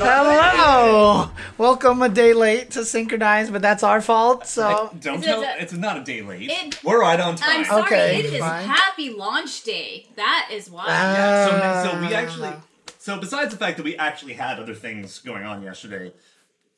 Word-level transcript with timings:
Hello. 0.00 1.30
Welcome 1.58 2.02
a 2.02 2.08
day 2.08 2.32
late 2.32 2.70
to 2.72 2.84
synchronize, 2.84 3.50
but 3.50 3.62
that's 3.62 3.82
our 3.82 4.00
fault. 4.00 4.46
So 4.46 4.90
Don't 5.00 5.22
tell. 5.22 5.42
It's 5.58 5.72
not 5.72 5.98
a 5.98 6.04
day 6.04 6.22
late. 6.22 6.48
It- 6.50 6.82
We're 6.84 7.00
right 7.00 7.18
on 7.20 7.36
time. 7.36 7.60
I'm 7.60 7.64
sorry, 7.64 7.82
Okay, 7.82 8.18
it 8.20 8.24
is 8.26 8.38
fine. 8.40 8.66
happy 8.66 9.10
launch 9.10 9.62
day. 9.64 10.06
That 10.16 10.48
is 10.52 10.70
why. 10.70 10.84
Ah. 10.88 11.12
Yeah, 11.14 11.82
so, 11.84 11.90
so 11.92 12.00
we 12.00 12.14
actually. 12.14 12.52
So 12.98 13.18
besides 13.18 13.50
the 13.50 13.56
fact 13.56 13.76
that 13.78 13.82
we 13.82 13.96
actually 13.96 14.34
had 14.34 14.58
other 14.60 14.74
things 14.74 15.18
going 15.20 15.44
on 15.44 15.62
yesterday, 15.62 16.12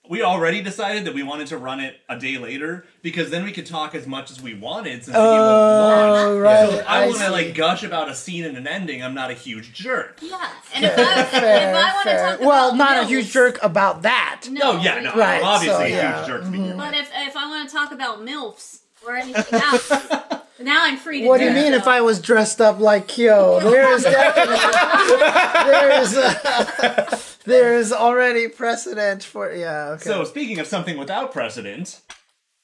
we 0.08 0.20
already 0.22 0.60
decided 0.60 1.04
that 1.04 1.14
we 1.14 1.22
wanted 1.22 1.46
to 1.46 1.56
run 1.56 1.78
it 1.80 1.96
a 2.08 2.18
day 2.18 2.36
later 2.36 2.84
because 3.02 3.30
then 3.30 3.44
we 3.44 3.52
could 3.52 3.64
talk 3.66 3.94
as 3.94 4.06
much 4.06 4.30
as 4.32 4.42
we 4.42 4.52
wanted 4.52 5.04
since 5.04 5.06
the 5.06 5.12
game 5.12 5.20
Oh, 5.22 6.34
launch. 6.34 6.42
right, 6.42 6.68
So 6.68 6.74
if 6.78 6.88
I, 6.88 7.02
I 7.04 7.06
want 7.06 7.18
to 7.20 7.30
like 7.30 7.54
gush 7.54 7.82
about 7.84 8.08
a 8.08 8.14
scene 8.14 8.44
and 8.44 8.56
an 8.56 8.66
ending. 8.66 9.02
I'm 9.02 9.14
not 9.14 9.30
a 9.30 9.34
huge 9.34 9.72
jerk. 9.72 10.18
yeah. 10.20 10.50
And 10.74 10.84
if 10.84 10.98
I, 10.98 11.20
if 11.20 11.28
fair, 11.28 11.74
I 11.76 11.94
want 11.94 12.02
to 12.04 12.10
fair. 12.10 12.30
talk 12.30 12.40
well, 12.40 12.68
about 12.74 12.76
not 12.78 13.04
a 13.04 13.06
huge 13.06 13.30
jerk 13.30 13.62
about 13.62 14.02
that. 14.02 14.46
No, 14.50 14.60
Oh 14.72 14.80
yeah, 14.82 15.00
no, 15.00 15.14
Right, 15.14 15.38
I'm 15.38 15.44
obviously 15.44 15.78
so, 15.78 15.84
a 15.84 15.88
yeah. 15.88 16.16
huge 16.18 16.26
jerk 16.26 16.44
to 16.44 16.50
begin 16.50 16.66
with. 16.68 16.76
But 16.78 16.94
if 16.94 17.10
if 17.14 17.36
I 17.36 17.46
want 17.48 17.68
to 17.68 17.74
talk 17.74 17.92
about 17.92 18.18
milfs 18.20 18.80
or 19.06 19.16
anything 19.16 19.60
else, 19.60 19.88
now 20.60 20.80
I'm 20.84 20.96
free 20.96 21.22
to 21.22 21.28
What 21.28 21.38
do 21.38 21.44
do 21.44 21.50
you 21.50 21.54
mean 21.62 21.72
so. 21.72 21.78
if 21.78 21.86
I 21.86 22.00
was 22.00 22.20
dressed 22.20 22.60
up 22.60 22.80
like 22.80 23.06
Kyo? 23.06 23.60
There 23.60 23.92
is 23.94 24.02
definitely 24.02 24.56
there 25.72 26.02
is 26.02 26.16
uh, 26.16 27.16
there 27.44 27.76
is 27.78 27.92
already 27.92 28.48
precedent 28.48 29.22
for 29.24 29.52
yeah. 29.52 29.90
Okay. 29.92 30.04
So 30.04 30.24
speaking 30.24 30.58
of 30.58 30.66
something 30.66 30.96
without 30.98 31.32
precedent, 31.32 32.00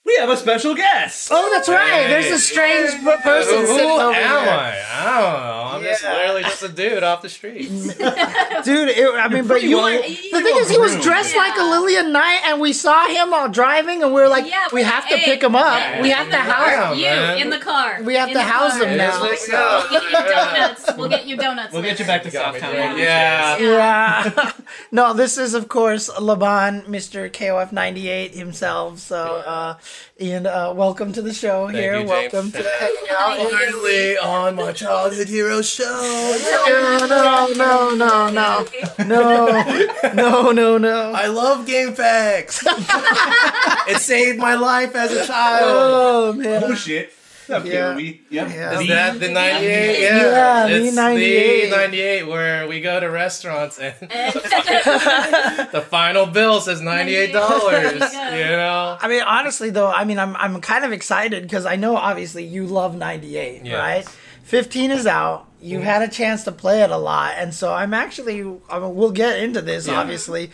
we 0.08 0.16
have 0.16 0.30
a 0.30 0.36
special 0.36 0.74
guest. 0.74 1.28
oh, 1.30 1.50
that's 1.52 1.68
right. 1.68 2.08
There's 2.08 2.26
a 2.32 2.38
strange 2.38 2.90
Who, 2.92 3.16
person 3.18 3.58
who 3.58 3.66
sitting 3.66 3.90
over 3.90 4.14
am 4.14 4.44
here. 4.44 4.52
I? 4.52 4.84
I 4.90 5.04
don't 5.04 5.40
know. 5.40 5.64
I'm 5.76 5.82
just 5.84 6.02
literally 6.02 6.42
just 6.42 6.62
a 6.62 6.68
dude 6.68 7.02
off 7.02 7.22
the 7.22 7.28
street. 7.28 7.68
Dude, 8.64 8.88
it, 8.88 9.14
I 9.14 9.28
mean, 9.28 9.46
but 9.46 9.62
you 9.62 9.76
well- 9.76 9.84
were, 9.96 10.02
the 10.02 10.14
thing 10.14 10.42
well 10.42 10.58
is, 10.58 10.70
he 10.70 10.78
was 10.78 10.90
groomed. 10.92 11.04
dressed 11.04 11.36
like 11.36 11.56
a 11.56 11.62
Lillian 11.62 12.10
Knight, 12.12 12.40
and 12.46 12.60
we 12.60 12.72
saw 12.72 13.06
him 13.06 13.30
while 13.30 13.48
driving, 13.48 14.02
and 14.02 14.12
we 14.12 14.20
were 14.20 14.28
like, 14.28 14.48
Yeah, 14.50 14.66
we 14.72 14.82
have 14.82 15.06
to 15.08 15.16
hey, 15.16 15.24
pick 15.26 15.42
him 15.42 15.54
up. 15.54 15.78
yeah, 15.78 16.02
we 16.02 16.10
have 16.10 16.28
to 16.30 16.36
house 16.36 16.66
Wow, 16.76 16.92
you 16.94 17.04
man. 17.04 17.38
in 17.42 17.50
the 17.50 17.58
car. 17.58 18.02
We 18.02 18.14
have 18.14 18.28
In 18.28 18.34
to 18.34 18.42
house 18.42 18.78
car. 18.78 18.86
him 18.86 18.98
now. 18.98 19.24
It 19.24 19.32
is 19.34 19.40
so- 19.46 19.84
like, 19.90 19.90
We'll 19.90 20.00
get 20.00 20.10
you 20.10 20.16
donuts. 20.26 20.90
We'll 20.96 21.08
get 21.08 21.26
you 21.26 21.36
donuts. 21.46 21.72
We'll 21.72 21.82
get 21.82 21.98
you 22.00 22.06
back 22.06 22.22
to 22.24 22.30
Got 22.30 22.54
me 22.54 22.60
Southtown. 22.60 22.70
doing- 22.72 22.80
one 22.80 22.90
of 22.90 22.96
these 22.96 23.04
Yeah. 23.04 23.58
Yeah. 23.58 24.52
no, 24.90 25.12
this 25.14 25.38
is, 25.38 25.54
of 25.54 25.68
course, 25.68 26.08
Laban, 26.18 26.82
Mr. 26.82 27.30
KOF98 27.30 28.34
himself. 28.34 28.98
So, 28.98 29.16
uh, 29.46 29.76
Ian, 30.20 30.46
uh, 30.46 30.72
welcome 30.74 31.12
to 31.12 31.22
the 31.22 31.32
show 31.32 31.66
Thank 31.66 31.78
here. 31.78 31.92
you, 31.94 32.06
James. 32.06 32.10
welcome 32.10 32.52
to 32.52 32.62
hanging 32.62 33.10
out. 33.10 33.50
Finally 33.50 34.18
on 34.18 34.56
my 34.56 34.72
childhood 34.72 35.28
hero 35.28 35.62
show. 35.62 35.84
No, 35.84 37.06
no, 37.06 37.54
no, 37.54 37.94
no, 37.94 38.30
no, 38.30 38.66
no, 39.04 40.12
no, 40.14 40.52
no, 40.52 40.78
no. 40.78 41.12
I 41.12 41.26
love 41.26 41.66
game 41.66 41.94
facts. 41.94 42.64
it 43.88 44.00
saved 44.00 44.38
my 44.38 44.54
life 44.54 44.94
as 44.94 45.12
a 45.12 45.26
child. 45.26 45.62
Oh, 45.64 46.32
man. 46.32 46.64
Oh 46.64 46.74
shit. 46.74 47.12
Okay, 47.50 47.72
Yeah. 47.72 47.96
we, 47.96 48.20
yep. 48.30 48.48
Yeah. 48.50 48.80
Is 48.80 48.88
that 48.88 49.20
the 49.20 49.30
98? 49.30 50.00
Yeah, 50.00 50.16
Yeah, 50.16 50.66
the 50.68 50.84
it's 50.86 50.96
98. 50.96 51.70
the 51.70 51.76
98 51.76 52.22
where 52.28 52.68
we 52.68 52.80
go 52.80 53.00
to 53.00 53.06
restaurants 53.06 53.78
and 53.78 53.94
the 54.00 55.84
final 55.88 56.26
bill 56.26 56.60
says 56.60 56.80
$98. 56.80 57.32
There 57.68 58.36
you. 58.36 58.44
You 58.44 58.56
know? 58.56 58.98
I 59.00 59.08
mean, 59.08 59.22
honestly, 59.22 59.70
though, 59.70 59.90
I 59.90 60.04
mean, 60.04 60.18
I'm 60.18 60.36
I'm 60.36 60.60
kind 60.60 60.84
of 60.84 60.92
excited 60.92 61.42
because 61.42 61.66
I 61.66 61.76
know 61.76 61.96
obviously 61.96 62.44
you 62.44 62.66
love 62.66 62.96
'98, 62.96 63.64
Yes. 63.64 63.74
right? 63.78 64.06
15 64.44 64.90
is 64.92 65.06
out. 65.06 65.46
You've 65.60 65.80
mm-hmm. 65.80 65.90
had 65.90 66.02
a 66.02 66.08
chance 66.08 66.44
to 66.44 66.52
play 66.52 66.82
it 66.82 66.90
a 66.90 66.96
lot, 66.96 67.34
and 67.36 67.52
so 67.52 67.72
I'm 67.72 67.92
actually. 67.92 68.40
I 68.70 68.78
mean, 68.78 68.94
we'll 68.94 69.10
get 69.10 69.40
into 69.40 69.60
this, 69.60 69.88
Yeah. 69.88 70.00
obviously. 70.00 70.50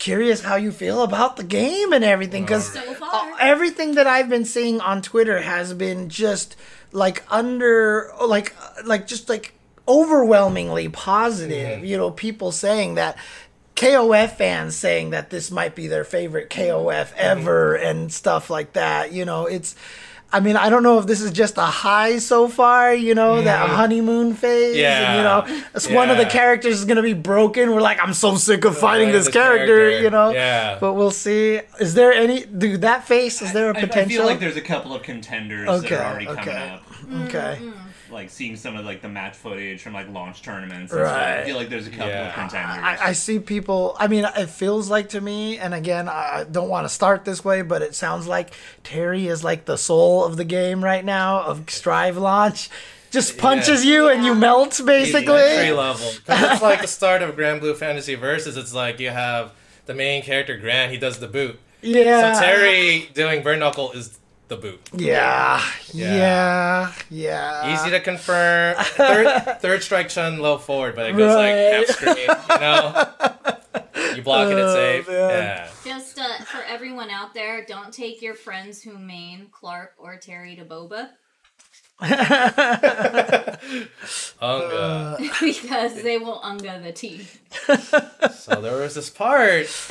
Curious 0.00 0.42
how 0.42 0.56
you 0.56 0.72
feel 0.72 1.02
about 1.02 1.36
the 1.36 1.44
game 1.44 1.92
and 1.92 2.02
everything, 2.02 2.42
because 2.42 2.72
So 2.72 2.96
uh, 3.00 3.36
everything 3.38 3.94
that 3.94 4.08
I've 4.08 4.28
been 4.28 4.44
seeing 4.44 4.80
on 4.80 5.02
Twitter 5.02 5.40
has 5.42 5.72
been 5.74 6.08
just 6.08 6.56
like 6.90 7.22
under, 7.30 8.10
like, 8.20 8.52
like 8.84 9.06
just 9.06 9.28
like 9.28 9.54
overwhelmingly 9.86 10.88
positive. 10.88 11.76
Mm-hmm. 11.76 11.84
You 11.84 11.96
know, 11.96 12.10
people 12.10 12.50
saying 12.50 12.96
that. 12.96 13.16
KOF 13.76 14.36
fans 14.36 14.76
saying 14.76 15.10
that 15.10 15.30
this 15.30 15.50
might 15.50 15.74
be 15.74 15.86
their 15.86 16.04
favorite 16.04 16.50
KOF 16.50 16.84
mm-hmm. 16.84 17.14
ever 17.16 17.74
and 17.76 18.12
stuff 18.12 18.50
like 18.50 18.72
that. 18.72 19.12
You 19.12 19.24
know, 19.24 19.46
it's. 19.46 19.76
I 20.32 20.38
mean, 20.40 20.56
I 20.56 20.68
don't 20.70 20.82
know 20.84 20.98
if 21.00 21.06
this 21.06 21.20
is 21.20 21.32
just 21.32 21.58
a 21.58 21.62
high 21.62 22.18
so 22.18 22.48
far. 22.48 22.94
You 22.94 23.14
know, 23.16 23.42
that 23.42 23.68
honeymoon 23.68 24.34
phase. 24.34 24.76
Yeah. 24.76 25.12
And, 25.12 25.16
you 25.18 25.22
know, 25.58 25.64
it's 25.74 25.88
one 25.88 26.08
of 26.10 26.18
the 26.18 26.24
characters 26.26 26.78
is 26.78 26.84
gonna 26.84 27.02
be 27.02 27.14
broken. 27.14 27.72
We're 27.72 27.80
like, 27.80 27.98
I'm 28.00 28.14
so 28.14 28.36
sick 28.36 28.64
of 28.64 28.78
fighting 28.78 29.10
this 29.10 29.24
this 29.26 29.34
character, 29.34 29.66
character. 29.66 30.02
You 30.02 30.10
know. 30.10 30.30
Yeah. 30.30 30.78
But 30.80 30.94
we'll 30.94 31.10
see. 31.10 31.60
Is 31.80 31.94
there 31.94 32.12
any? 32.12 32.44
Dude, 32.44 32.82
that 32.82 33.04
face. 33.08 33.42
Is 33.42 33.52
there 33.52 33.70
a 33.70 33.76
I- 33.76 33.80
potential? 33.80 34.20
I 34.22 34.22
feel 34.22 34.26
like 34.26 34.40
there's 34.40 34.56
a 34.56 34.60
couple 34.60 34.94
of 34.94 35.02
contenders 35.02 35.66
that 35.66 35.84
Okay, 35.84 35.96
are 35.96 36.04
already 36.10 36.28
okay. 36.28 36.42
coming 36.42 36.70
up. 36.70 37.28
okay. 37.28 37.58
Mm-hmm. 37.60 37.89
Like 38.10 38.30
seeing 38.30 38.56
some 38.56 38.76
of 38.76 38.84
like 38.84 39.02
the 39.02 39.08
match 39.08 39.36
footage 39.36 39.82
from 39.82 39.92
like 39.94 40.08
launch 40.10 40.42
tournaments. 40.42 40.92
And 40.92 41.02
Right. 41.02 41.08
stuff. 41.10 41.38
I 41.40 41.44
feel 41.44 41.56
like 41.56 41.68
there's 41.68 41.86
a 41.86 41.90
couple 41.90 42.08
Yeah. 42.08 42.28
of 42.28 42.34
contenders. 42.34 42.84
I, 42.84 42.98
I 43.08 43.12
see 43.12 43.38
people. 43.38 43.96
I 43.98 44.06
mean, 44.08 44.24
it 44.36 44.50
feels 44.50 44.88
like 44.90 45.10
to 45.10 45.20
me, 45.20 45.58
and 45.58 45.72
again, 45.74 46.08
I 46.08 46.44
don't 46.50 46.68
want 46.68 46.84
to 46.86 46.88
start 46.88 47.24
this 47.24 47.44
way, 47.44 47.62
but 47.62 47.82
it 47.82 47.94
sounds 47.94 48.26
like 48.26 48.50
Terry 48.84 49.26
is 49.28 49.42
like 49.44 49.64
the 49.64 49.76
Sol 49.76 50.24
of 50.24 50.36
the 50.36 50.44
game 50.44 50.82
right 50.84 51.04
now 51.04 51.42
of 51.42 51.68
Strive 51.70 52.16
launch. 52.16 52.68
Just 53.10 53.38
punches 53.38 53.84
you 53.84 54.08
and 54.08 54.24
you 54.24 54.36
melt, 54.36 54.78
Entry 54.78 54.86
basically. 54.86 55.72
level. 55.72 56.06
'Cause 56.26 56.42
it's 56.52 56.62
like 56.62 56.80
the 56.80 56.86
start 57.00 57.22
of 57.22 57.34
Granblue 57.34 57.76
Fantasy 57.76 58.14
Versus. 58.14 58.56
It's 58.56 58.72
like 58.72 59.00
you 59.00 59.10
have 59.10 59.50
the 59.86 59.94
main 59.94 60.22
character, 60.22 60.56
Gran, 60.56 60.90
he 60.90 60.96
does 60.96 61.18
the 61.18 61.26
boot. 61.26 61.58
Yeah. 61.82 62.34
So 62.34 62.40
Terry 62.40 63.10
doing 63.14 63.42
Burn 63.42 63.58
Knuckle 63.58 63.90
is 63.92 64.19
the 64.50 64.56
boot. 64.56 64.80
Yeah. 64.94 65.62
Yeah. 65.94 66.14
Yeah. 66.14 66.92
Yeah. 67.08 67.74
Easy 67.74 67.90
to 67.90 68.00
confirm. 68.00 68.76
Third, 68.78 69.42
third 69.60 69.82
strike 69.82 70.10
Chun 70.10 70.38
low 70.40 70.58
forward, 70.58 70.94
but 70.96 71.08
it 71.08 71.16
goes 71.16 71.34
like 71.34 71.54
half 71.54 71.86
screen. 71.86 72.28
You 72.50 72.60
know, 72.60 74.14
you 74.16 74.22
block 74.22 74.48
it, 74.48 74.58
it's 74.58 74.70
Oh, 74.70 74.74
safe. 74.74 75.08
man. 75.08 75.16
Yeah. 75.16 75.68
Just 75.84 76.18
uh, 76.18 76.44
for 76.44 76.62
everyone 76.64 77.08
out 77.10 77.32
there, 77.32 77.64
don't 77.64 77.92
take 77.94 78.20
your 78.20 78.34
friends 78.34 78.82
who 78.82 78.98
main 78.98 79.48
Clark 79.50 79.94
or 79.96 80.16
Terry 80.16 80.54
to 80.56 80.64
Boba 80.66 81.08
Unga. 84.40 85.18
because 85.40 86.02
they 86.02 86.18
will 86.18 86.40
unga 86.42 86.80
the 86.82 86.92
tea. 86.92 87.26
so 88.32 88.60
there 88.60 88.80
was 88.80 88.94
this 88.94 89.10
part. 89.10 89.66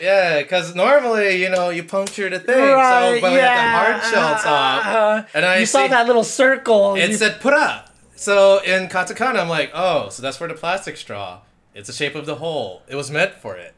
yeah, 0.00 0.42
because 0.42 0.74
normally, 0.74 1.42
you 1.42 1.48
know, 1.50 1.70
you 1.70 1.82
puncture 1.82 2.30
the 2.30 2.38
thing. 2.38 2.58
Right, 2.58 3.16
so, 3.16 3.20
but 3.20 3.32
we 3.32 3.38
had 3.38 3.56
the 3.56 3.70
hard 3.76 4.02
shell 4.04 4.34
top. 4.42 4.86
Uh, 4.86 5.22
and 5.34 5.44
I 5.44 5.58
you 5.58 5.66
saw 5.66 5.86
that 5.88 6.06
little 6.06 6.24
circle. 6.24 6.94
It 6.94 7.10
you- 7.10 7.16
said 7.16 7.40
put 7.40 7.52
up. 7.54 7.88
So 8.14 8.60
in 8.62 8.88
katakana, 8.88 9.40
I'm 9.40 9.48
like, 9.48 9.72
oh, 9.74 10.08
so 10.10 10.22
that's 10.22 10.36
for 10.36 10.46
the 10.46 10.54
plastic 10.54 10.96
straw. 10.96 11.40
It's 11.74 11.88
the 11.88 11.92
shape 11.92 12.14
of 12.14 12.24
the 12.26 12.36
hole. 12.36 12.82
It 12.86 12.94
was 12.94 13.10
meant 13.10 13.34
for 13.34 13.56
it. 13.56 13.74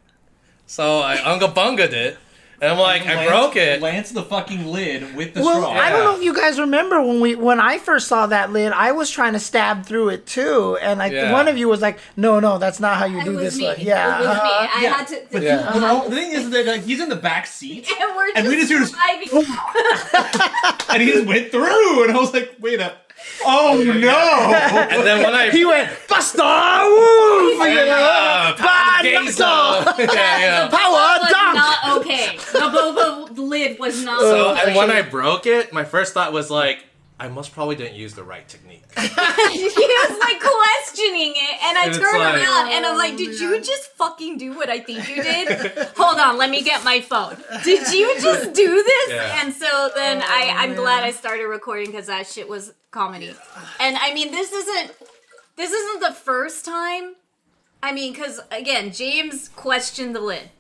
So 0.66 1.00
I 1.00 1.16
unga 1.16 1.48
bunga'd 1.48 1.92
it, 1.94 2.19
and 2.60 2.72
I'm 2.72 2.78
like, 2.78 3.06
I 3.06 3.26
broke 3.26 3.56
it. 3.56 3.81
Lance 3.82 4.10
the 4.12 4.22
fucking 4.22 4.66
lid 4.66 5.15
with 5.16 5.34
the 5.34 5.42
well, 5.42 5.60
straw. 5.62 5.70
I 5.72 5.91
don't 5.91 6.04
know 6.04 6.16
if 6.16 6.22
you 6.22 6.34
guys 6.34 6.59
remember 6.60 7.00
when 7.03 7.20
we 7.20 7.34
when 7.34 7.60
I 7.60 7.78
first 7.78 8.09
saw 8.09 8.26
that 8.26 8.53
lid, 8.53 8.72
I 8.72 8.92
was 8.92 9.10
trying 9.10 9.32
to 9.34 9.38
stab 9.41 9.84
through 9.87 10.10
it 10.10 10.26
too, 10.26 10.78
and 10.81 11.03
I, 11.03 11.06
Yeah. 11.06 11.32
one 11.32 11.48
of 11.48 11.56
you 11.59 11.69
was 11.69 11.81
like, 11.81 11.98
"No, 12.16 12.41
no, 12.41 12.59
that's 12.59 12.81
not 12.81 12.97
how 12.98 13.06
you 13.06 13.20
It 13.20 13.25
do 13.25 13.32
was 13.32 13.42
this." 13.44 13.59
me. 13.59 13.66
Lid." 13.69 13.78
Yeah, 13.81 14.16
It 14.16 14.19
was 14.20 14.28
me. 14.28 14.32
uh-huh. 14.34 14.69
I 14.78 14.82
yeah. 14.82 14.92
had 14.97 15.09
to. 15.09 15.22
But 15.32 15.42
Yeah. 15.42 15.75
you 15.75 15.81
know, 15.81 16.09
the 16.09 16.16
thing 16.16 16.32
is 16.32 16.50
that 16.50 16.66
like, 16.66 16.82
he's 16.82 17.00
in 17.00 17.09
the 17.09 17.16
back 17.16 17.47
seat 17.47 17.88
and 18.00 18.16
we're 18.16 18.26
just, 18.32 18.38
And 18.38 18.48
we 18.48 18.56
just 18.56 18.69
hear- 18.71 18.84
driving. 18.84 19.47
and 20.91 21.03
he 21.03 21.12
just 21.12 21.26
went 21.26 21.50
through, 21.50 22.04
and 22.04 22.12
I 22.12 22.18
was 22.21 22.33
like, 22.33 22.57
wait 22.60 22.80
up. 22.80 23.00
Oh 23.47 23.83
no! 23.83 24.54
And 24.91 25.07
then 25.07 25.22
when 25.24 25.34
I 25.34 25.50
He 25.50 25.65
went 25.65 25.89
Buster 26.09 26.42
Wolf! 26.42 27.68
You 27.68 27.74
know? 27.86 27.97
Ah, 27.97 28.54
Bad 28.59 29.22
Queso. 29.22 29.45
Yeah, 30.15 30.39
yeah. 30.39 30.68
Power 30.68 30.78
boba 30.78 30.83
was 30.83 31.14
dunk! 31.14 31.14
Not 31.54 31.98
okay. 32.01 32.36
The 32.53 32.59
boba 32.59 33.36
lid 33.39 33.78
was 33.78 34.03
not 34.04 34.21
So 34.21 34.51
okay. 34.51 34.66
and 34.66 34.77
when 34.77 34.91
I 34.91 35.03
broke 35.03 35.47
it, 35.47 35.72
my 35.72 35.84
first 35.84 36.12
thought 36.15 36.33
was 36.33 36.51
like, 36.51 36.84
I 37.18 37.28
most 37.28 37.53
probably 37.53 37.77
didn't 37.77 37.95
use 37.95 38.15
the 38.15 38.24
right 38.24 38.47
technique. 38.47 38.83
he 38.98 39.09
was 39.09 40.18
like 40.18 40.41
questioning 40.41 41.33
it, 41.36 41.62
and 41.62 41.78
I 41.78 41.84
And 41.86 41.95
turned 41.95 42.18
like- 42.18 42.34
around 42.42 42.72
and 42.72 42.84
I'm 42.84 42.98
like, 42.98 43.15
oh, 43.15 43.16
"Did 43.18 43.39
you 43.41 43.60
just 43.60 43.92
fucking 43.92 44.36
do 44.39 44.53
what 44.56 44.68
I 44.68 44.80
think 44.80 45.09
you 45.09 45.22
did?" 45.22 45.48
Hold 45.97 46.18
on, 46.18 46.36
let 46.39 46.51
me 46.51 46.62
get 46.62 46.83
my 46.84 47.01
phone. 47.01 47.36
Did 47.62 47.92
you 47.92 48.18
just 48.21 48.53
do 48.53 48.83
this? 48.83 49.10
Yeah. 49.10 49.41
And 49.42 49.54
so 49.54 49.91
then 49.95 50.22
oh, 50.22 50.27
I, 50.28 50.54
I'm 50.59 50.74
glad 50.74 51.04
I 51.04 51.12
started 51.12 51.47
recording 51.47 51.86
because 51.86 52.07
that 52.09 52.27
shit 52.27 52.48
was 52.48 52.72
comedy. 52.91 53.33
And 53.78 53.97
I 53.97 54.12
mean, 54.12 54.33
this 54.33 54.53
isn't 54.53 54.92
this 55.57 55.71
isn't 55.72 56.00
the 56.00 56.12
first 56.12 56.65
time. 56.65 57.15
I 57.80 57.92
mean, 57.92 58.12
because 58.12 58.41
again, 58.50 58.92
James 58.92 59.50
questioned 59.50 60.16
the 60.16 60.21
lid 60.21 60.50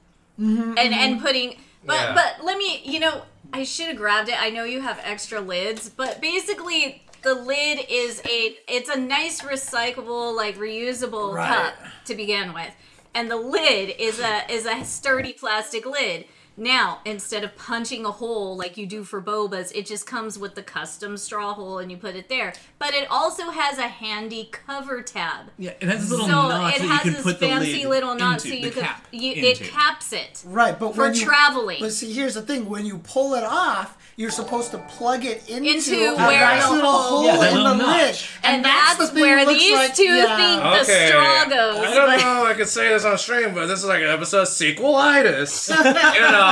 Mm-hmm, 0.40 0.78
and 0.78 0.78
and 0.78 1.14
mm-hmm. 1.16 1.24
putting, 1.24 1.56
but 1.84 1.94
Yeah. 1.94 2.14
but 2.14 2.44
let 2.44 2.58
me, 2.58 2.80
you 2.84 2.98
know, 3.00 3.22
I 3.52 3.62
should 3.64 3.86
have 3.88 3.96
grabbed 3.96 4.28
it. 4.28 4.40
I 4.40 4.50
know 4.50 4.64
you 4.64 4.80
have 4.80 5.00
extra 5.04 5.40
lids, 5.40 5.88
but 5.88 6.20
basically 6.20 7.02
the 7.22 7.34
lid 7.34 7.86
is 7.88 8.20
a 8.28 8.56
it's 8.68 8.88
a 8.88 8.98
nice 8.98 9.40
recyclable 9.40 10.34
like 10.36 10.56
reusable 10.58 11.34
Right. 11.34 11.48
cup 11.48 11.74
to 12.06 12.14
begin 12.14 12.52
with 12.52 12.70
and 13.14 13.30
the 13.30 13.36
lid 13.36 13.94
is 13.98 14.20
a 14.20 14.50
is 14.52 14.66
a 14.66 14.84
sturdy 14.84 15.32
plastic 15.32 15.86
lid 15.86 16.26
now 16.56 17.00
instead 17.04 17.42
of 17.42 17.56
punching 17.56 18.04
a 18.06 18.10
hole 18.10 18.56
like 18.56 18.76
you 18.76 18.86
do 18.86 19.02
for 19.02 19.20
bobas 19.20 19.72
it 19.74 19.84
just 19.86 20.06
comes 20.06 20.38
with 20.38 20.54
the 20.54 20.62
custom 20.62 21.16
straw 21.16 21.52
hole 21.52 21.78
and 21.78 21.90
you 21.90 21.96
put 21.96 22.14
it 22.14 22.28
there 22.28 22.52
but 22.78 22.94
it 22.94 23.06
also 23.10 23.50
has 23.50 23.76
a 23.78 23.88
handy 23.88 24.48
cover 24.52 25.02
tab 25.02 25.46
Yeah, 25.58 25.70
it 25.80 25.88
has 25.88 26.02
this 26.02 26.10
little 26.10 26.26
so 26.26 26.32
knot 26.32 26.74
it 26.76 26.82
that 26.82 26.88
has 26.88 27.04
you 27.04 27.10
can 27.10 27.12
this 27.14 27.22
put 27.24 27.40
the 27.40 27.46
fancy 27.48 27.78
lid 27.82 27.88
little 27.88 28.14
knot 28.14 28.44
into, 28.44 28.48
so 28.48 28.48
the 28.50 28.56
you 28.60 28.70
could 28.70 28.82
cap 28.84 29.04
you, 29.10 29.32
it 29.32 29.60
into. 29.60 29.64
caps 29.72 30.12
it 30.12 30.42
Right, 30.46 30.78
but 30.78 30.94
for 30.94 31.02
when 31.02 31.14
you, 31.14 31.24
traveling. 31.24 31.78
But 31.80 31.92
see, 31.92 32.12
here's 32.12 32.34
the 32.34 32.42
thing: 32.42 32.68
when 32.68 32.84
you 32.86 32.98
pull 32.98 33.34
it 33.34 33.44
off, 33.44 33.96
you're 34.16 34.30
supposed 34.30 34.70
to 34.72 34.78
plug 34.78 35.24
it 35.24 35.48
into, 35.48 35.70
Into 35.70 36.12
a 36.12 36.16
where 36.16 36.40
nice 36.40 36.64
the 36.66 36.72
little 36.74 36.90
hole- 36.92 37.02
hole 37.22 37.24
Yeah, 37.24 37.34
in 37.34 37.40
the 37.54 37.62
little 37.62 37.76
lid, 37.78 37.78
notch. 38.06 38.30
and, 38.44 38.64
that's, 38.64 38.98
that's, 38.98 39.10
the 39.10 39.20
where 39.20 39.46
these 39.46 39.72
like, 39.72 39.94
two 39.94 40.02
yeah. 40.04 40.36
think 40.36 40.62
the 40.62 40.84
straw 40.84 41.44
goes 41.44 41.78
I 41.84 41.94
don't 41.94 42.06
but- 42.08 42.20
know. 42.20 42.46
I 42.46 42.54
could 42.54 42.68
say 42.68 42.88
this 42.90 43.04
on 43.04 43.16
stream, 43.18 43.54
but 43.54 43.66
this 43.66 43.78
is 43.80 43.86
like 43.86 44.02
an 44.02 44.08
episode 44.10 44.42
of 44.42 44.48
sequelitis. 44.48 45.68
you 46.14 46.20
know, 46.20 46.43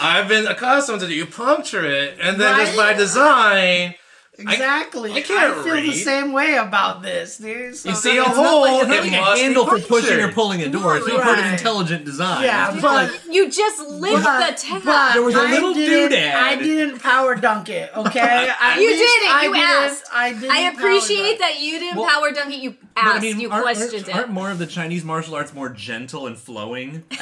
I've 0.00 0.28
been 0.28 0.46
accustomed 0.46 1.00
to 1.00 1.12
you 1.12 1.26
puncture 1.26 1.84
it, 1.84 2.18
and 2.20 2.40
then 2.40 2.56
just 2.58 2.76
by 2.76 2.94
design, 2.94 3.94
Exactly. 4.40 5.12
I 5.12 5.20
can't 5.22 5.54
I 5.58 5.62
feel 5.62 5.74
the 5.76 5.92
same 5.92 6.32
way 6.32 6.56
about 6.56 7.02
this, 7.02 7.38
dude. 7.38 7.76
So 7.76 7.88
you 7.90 7.94
see 7.94 8.16
a 8.18 8.22
It's 8.22 8.36
hole. 8.36 8.62
like, 8.62 8.82
it's 8.82 9.06
it 9.06 9.12
like 9.12 9.12
a 9.12 9.38
handle 9.38 9.66
for 9.66 9.78
pushing 9.80 10.20
or 10.20 10.32
pulling 10.32 10.62
a 10.62 10.68
door. 10.68 10.96
It's 10.96 11.06
some 11.06 11.22
sort 11.22 11.38
of 11.38 11.44
intelligent 11.44 12.04
design. 12.04 12.44
Yeah, 12.44 12.72
It's 12.72 12.82
but- 12.82 13.10
like, 13.12 13.20
you 13.30 13.50
just 13.50 13.80
lift 13.88 14.24
But- 14.24 14.46
the 14.56 14.62
tab 14.62 14.84
but 14.84 15.12
There 15.12 15.22
was 15.22 15.34
a 15.34 15.40
I 15.40 15.50
little 15.52 15.74
didn't- 15.74 16.12
doodad. 16.12 16.34
I 16.34 16.56
didn't 16.56 16.98
power 17.00 17.34
dunk 17.36 17.68
it. 17.68 17.90
Okay, 17.96 18.44
You 18.76 18.88
did 18.90 19.00
it, 19.00 19.30
I 19.34 19.44
you 19.44 19.52
didn't- 19.54 19.68
asked. 19.68 20.04
I 20.12 20.32
didn't. 20.32 20.50
I 20.50 20.58
appreciate 20.72 21.38
that 21.38 21.60
you 21.60 21.78
didn't 21.78 21.98
Well, 21.98 22.08
power 22.08 22.30
dunk 22.32 22.52
it. 22.54 22.60
You 22.60 22.76
asked, 22.96 23.16
I 23.16 23.20
mean, 23.20 23.40
you 23.40 23.50
aren't, 23.50 23.62
questioned 23.64 24.04
aren't, 24.08 24.16
aren't 24.16 24.30
more 24.30 24.50
of 24.50 24.58
the 24.58 24.66
Chinese 24.66 25.04
martial 25.04 25.34
arts 25.34 25.52
more 25.54 25.68
gentle 25.68 26.26
and 26.26 26.36
flowing? 26.36 27.04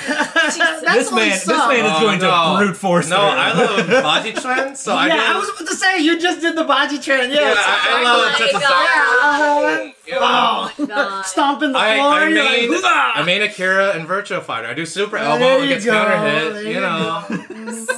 This 0.88 1.12
man, 1.12 1.28
this 1.30 1.46
man 1.46 1.84
is 1.84 1.92
Oh, 1.94 2.00
going 2.00 2.20
to 2.20 2.54
brute 2.58 2.76
force. 2.76 3.08
No. 3.10 3.16
I 3.18 3.52
love 3.52 3.86
Baji 4.02 4.32
Chuan, 4.32 4.74
so 4.74 4.94
I 4.94 5.06
yeah. 5.08 5.32
I 5.34 5.38
was 5.38 5.48
about 5.48 5.68
to 5.68 5.76
say 5.76 5.98
you 6.00 6.18
just 6.18 6.40
did 6.40 6.56
the 6.56 6.64
baji 6.64 6.98
trend. 7.08 7.32
yeah, 7.32 7.54
I, 7.56 7.86
I 7.90 8.00
Oh 8.00 8.04
love 8.04 8.32
my 8.32 8.38
just 8.38 8.54
a 8.54 8.58
God. 8.60 9.92
you 10.06 10.12
know. 10.14 10.20
Oh, 10.20 10.72
Oh, 10.80 10.86
God. 10.86 11.22
stomping 11.26 11.72
the 11.72 11.78
I, 11.78 11.96
floor. 11.96 12.08
I 12.12 12.28
you're 12.28 12.34
made 12.44 12.68
like, 12.70 12.82
I 12.84 13.22
made 13.24 13.42
Akira 13.42 13.90
and 13.90 14.08
Virtua 14.08 14.42
Fighter. 14.42 14.68
I 14.68 14.74
do 14.74 14.86
super 14.86 15.16
There 15.18 15.24
elbow, 15.26 15.58
you 15.62 15.68
gets 15.68 15.84
go, 15.84 15.92
counter 15.92 16.20
there 16.22 16.52
hit. 16.54 16.64
you 16.66 16.72
You 16.74 16.80
know, 16.80 17.24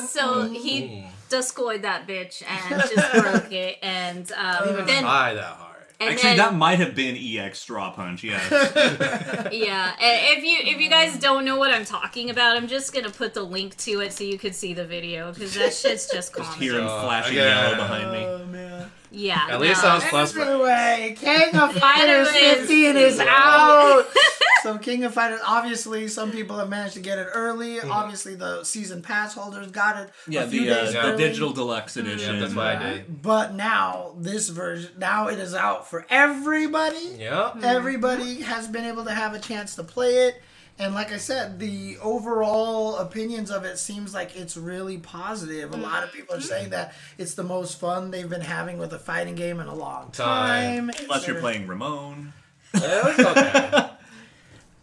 So 0.09 0.49
he 0.51 1.05
descoyed 1.29 1.83
that 1.83 2.07
bitch 2.09 2.43
and 2.49 2.81
just 2.95 3.13
broke 3.13 3.53
it, 3.53 3.79
and 3.83 4.31
um, 4.33 4.87
then 4.87 5.03
try 5.03 5.35
that 5.35 5.45
hard. 5.45 5.85
and 6.01 6.11
Actually, 6.11 6.31
then, 6.31 6.37
that 6.39 6.55
might 6.55 6.81
have 6.81 6.95
been 6.97 7.17
EX 7.17 7.61
straw 7.61 7.93
punch. 7.93 8.25
Yes. 8.25 8.51
yeah. 9.53 9.93
And 10.01 10.39
if 10.39 10.45
you 10.45 10.59
if 10.75 10.81
you 10.81 10.91
guys 10.91 11.17
don't 11.19 11.45
know 11.45 11.57
what 11.59 11.71
I'm 11.71 11.85
talking 11.85 12.31
about, 12.31 12.57
I'm 12.57 12.67
just 12.67 12.93
gonna 12.93 13.11
put 13.11 13.35
the 13.35 13.43
link 13.45 13.77
to 13.79 14.01
it 14.01 14.13
so 14.13 14.25
you 14.25 14.39
could 14.39 14.55
see 14.57 14.75
the 14.75 14.85
video 14.85 15.33
because 15.33 15.55
that 15.55 15.73
shit's 15.73 16.11
just 16.11 16.35
Hear 16.35 16.45
comedy. 16.45 16.67
him 16.71 16.89
So, 16.89 17.01
flashing 17.03 17.37
yeah. 17.37 17.63
yellow 17.63 17.77
behind 17.77 18.13
me. 18.13 18.19
Oh 18.25 18.45
man. 18.47 18.91
Yeah. 19.11 19.47
At 19.51 19.61
least 19.61 19.83
no. 19.83 19.91
I 19.91 19.95
was 19.97 20.05
plus. 20.05 20.37
Anyway, 20.37 21.17
King 21.19 21.57
of 21.57 21.73
Fighters 21.79 22.31
Fighters. 22.31 22.61
15 22.69 22.97
is 22.97 23.21
out. 23.21 24.05
so 24.63 24.79
King 24.79 25.05
of 25.05 25.15
Fighters, 25.15 25.41
obviously, 25.45 26.09
some 26.09 26.31
people 26.31 26.57
have 26.59 26.69
managed 26.69 26.95
to 26.95 27.01
get 27.01 27.19
it 27.19 27.29
early. 27.33 27.77
Mm-hmm. 27.77 27.91
Obviously, 27.91 28.35
the 28.35 28.63
season 28.65 29.03
pass 29.03 29.35
holders 29.35 29.71
got 29.71 29.97
it 29.97 30.11
Yeah, 30.29 30.45
a 30.45 30.49
few 30.49 30.65
the, 30.65 30.71
uh, 30.71 30.85
days 30.85 30.93
the 30.93 31.01
early. 31.03 31.17
digital 31.17 31.53
deluxe 31.53 31.97
mm-hmm. 31.97 32.07
edition. 32.07 32.35
Yeah, 32.37 32.41
that's 32.41 32.55
what 32.55 32.67
I 32.67 32.93
did. 32.95 33.23
But 33.23 33.55
now 33.55 34.15
this 34.19 34.49
version, 34.49 34.93
now 34.99 35.29
it 35.29 35.39
is 35.39 35.55
out 35.55 35.89
for 35.89 36.07
everybody. 36.11 37.17
Yeah. 37.19 37.31
Mm-hmm. 37.55 37.65
Everybody 37.65 38.41
has 38.43 38.69
been 38.69 38.85
able 38.85 39.05
to 39.05 39.15
have 39.15 39.35
a 39.35 39.39
chance 39.39 39.75
to 39.77 39.83
play 39.85 40.29
it. 40.29 40.43
And 40.81 40.95
like 40.95 41.13
I 41.13 41.19
said, 41.19 41.59
the 41.59 41.99
overall 42.03 42.97
opinions 42.97 43.51
of 43.51 43.65
it 43.65 43.79
seems 43.79 44.15
like 44.15 44.35
it's 44.35 44.57
really 44.57 44.97
positive. 44.99 45.75
A 45.75 45.77
lot 45.77 46.03
of 46.03 46.11
people 46.13 46.35
are 46.37 46.41
saying 46.41 46.71
that 46.71 46.95
it's 47.19 47.35
the 47.35 47.43
most 47.45 47.79
fun 47.79 48.11
they've 48.11 48.29
been 48.31 48.41
having 48.41 48.79
with 48.79 48.93
a 48.95 48.99
fighting 48.99 49.35
game 49.35 49.61
in 49.61 49.67
a 49.67 49.75
long 49.75 50.11
Time. 50.11 50.89
time. 50.89 51.05
Unless 51.05 51.27
you're 51.27 51.39
playing 51.41 51.67
Ramon. 51.67 52.33
Yeah, 52.75 53.09
it 53.09 53.19
was 53.19 53.27
okay. 53.27 53.87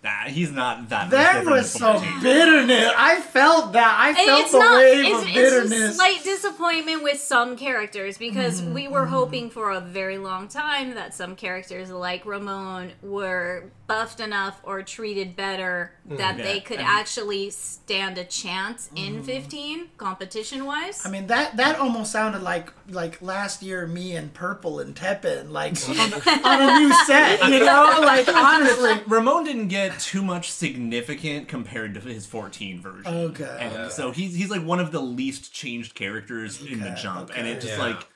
Nah, 0.03 0.25
he's 0.29 0.51
not 0.51 0.87
that. 0.89 1.09
There 1.09 1.43
was 1.43 1.73
than 1.73 1.79
some 1.81 1.95
14. 1.97 2.21
bitterness. 2.21 2.93
I 2.95 3.19
felt 3.19 3.73
that. 3.73 3.97
I 3.99 4.13
felt 4.25 4.41
it's 4.41 4.51
the 4.51 4.59
not. 4.59 4.77
wave 4.77 5.05
It's, 5.05 5.21
of 5.23 5.27
it's 5.27 5.31
a 5.31 5.33
bitterness. 5.33 5.95
slight 5.95 6.23
disappointment 6.23 7.03
with 7.03 7.19
some 7.19 7.57
characters 7.57 8.17
because 8.17 8.61
Mm-hmm. 8.61 8.73
we 8.73 8.87
were 8.87 9.07
hoping 9.07 9.49
for 9.49 9.71
a 9.71 9.81
very 9.81 10.19
long 10.19 10.47
time 10.47 10.93
that 10.93 11.13
some 11.15 11.35
characters 11.35 11.89
like 11.89 12.25
Ramon 12.27 12.91
were 13.01 13.65
buffed 13.87 14.19
enough 14.19 14.59
or 14.63 14.83
treated 14.83 15.35
better 15.35 15.93
that 16.05 16.37
Yeah, 16.37 16.43
they 16.43 16.59
could 16.59 16.79
and- 16.79 16.87
actually 16.87 17.49
stand 17.49 18.17
a 18.17 18.25
chance 18.25 18.89
in 18.95 19.23
15 19.23 19.87
competition 19.97 20.65
wise. 20.65 20.99
Mm-hmm. 20.99 21.07
I 21.07 21.11
mean 21.11 21.27
that 21.27 21.55
that 21.57 21.79
almost 21.79 22.11
sounded 22.11 22.41
like 22.41 22.73
like 22.89 23.21
last 23.21 23.63
year 23.63 23.87
me 23.87 24.15
and 24.17 24.33
Purple 24.33 24.79
and 24.81 24.93
Teppen 24.93 25.51
like 25.51 25.75
on, 25.87 25.95
on 26.43 26.69
a 26.69 26.79
new 26.79 26.93
set, 27.05 27.41
you 27.49 27.59
know? 27.65 27.85
Like 28.01 28.27
honestly. 28.27 29.01
Ramon 29.07 29.43
didn't 29.45 29.69
get 29.69 29.97
too 29.99 30.21
much 30.21 30.51
significant 30.51 31.47
compared 31.47 31.93
to 31.93 31.99
his 32.01 32.25
14 32.25 32.81
version. 32.81 33.13
Okay. 33.13 33.57
And 33.59 33.91
so 33.91 34.11
he's 34.11 34.35
he's 34.35 34.49
like 34.49 34.63
one 34.63 34.79
of 34.79 34.91
the 34.91 34.99
least 35.01 35.53
changed 35.53 35.95
characters 35.95 36.61
in 36.61 36.79
the 36.81 36.91
Okay, 36.91 37.01
jump, 37.01 37.31
and 37.35 37.47
it 37.47 37.61
just 37.61 37.77
Yeah. 37.77 37.83
like, 37.85 38.07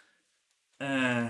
uh, 0.82 1.30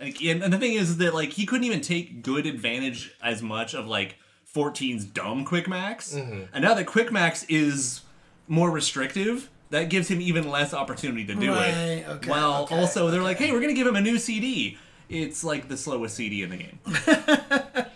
like 0.00 0.22
and, 0.22 0.42
and 0.42 0.52
the 0.52 0.58
thing 0.58 0.74
is 0.74 0.96
that 0.98 1.14
like 1.14 1.30
he 1.30 1.46
couldn't 1.46 1.64
even 1.64 1.80
take 1.80 2.22
good 2.22 2.46
advantage 2.46 3.14
as 3.22 3.42
much 3.42 3.74
of 3.74 3.86
like 3.86 4.16
14's 4.54 5.04
dumb 5.04 5.44
quick 5.44 5.68
max, 5.68 6.14
mm-hmm. 6.14 6.42
and 6.52 6.62
now 6.64 6.74
that 6.74 6.86
quick 6.86 7.12
max 7.12 7.44
is 7.44 8.02
more 8.46 8.70
restrictive. 8.70 9.50
That 9.70 9.90
gives 9.90 10.08
him 10.08 10.22
even 10.22 10.48
less 10.48 10.72
opportunity 10.72 11.26
to 11.26 11.34
do 11.34 11.52
Right, 11.52 11.68
it. 11.68 12.08
okay, 12.08 12.30
While 12.30 12.62
okay, 12.62 12.74
also 12.78 13.10
they're 13.10 13.22
like, 13.22 13.36
"Hey, 13.36 13.52
we're 13.52 13.60
gonna 13.60 13.74
give 13.74 13.86
him 13.86 13.96
a 13.96 14.00
new 14.00 14.18
CD." 14.18 14.78
It's 15.10 15.44
like 15.44 15.68
the 15.68 15.76
slowest 15.76 16.16
CD 16.16 16.42
in 16.42 16.50
the 16.50 16.56
game. 16.56 16.78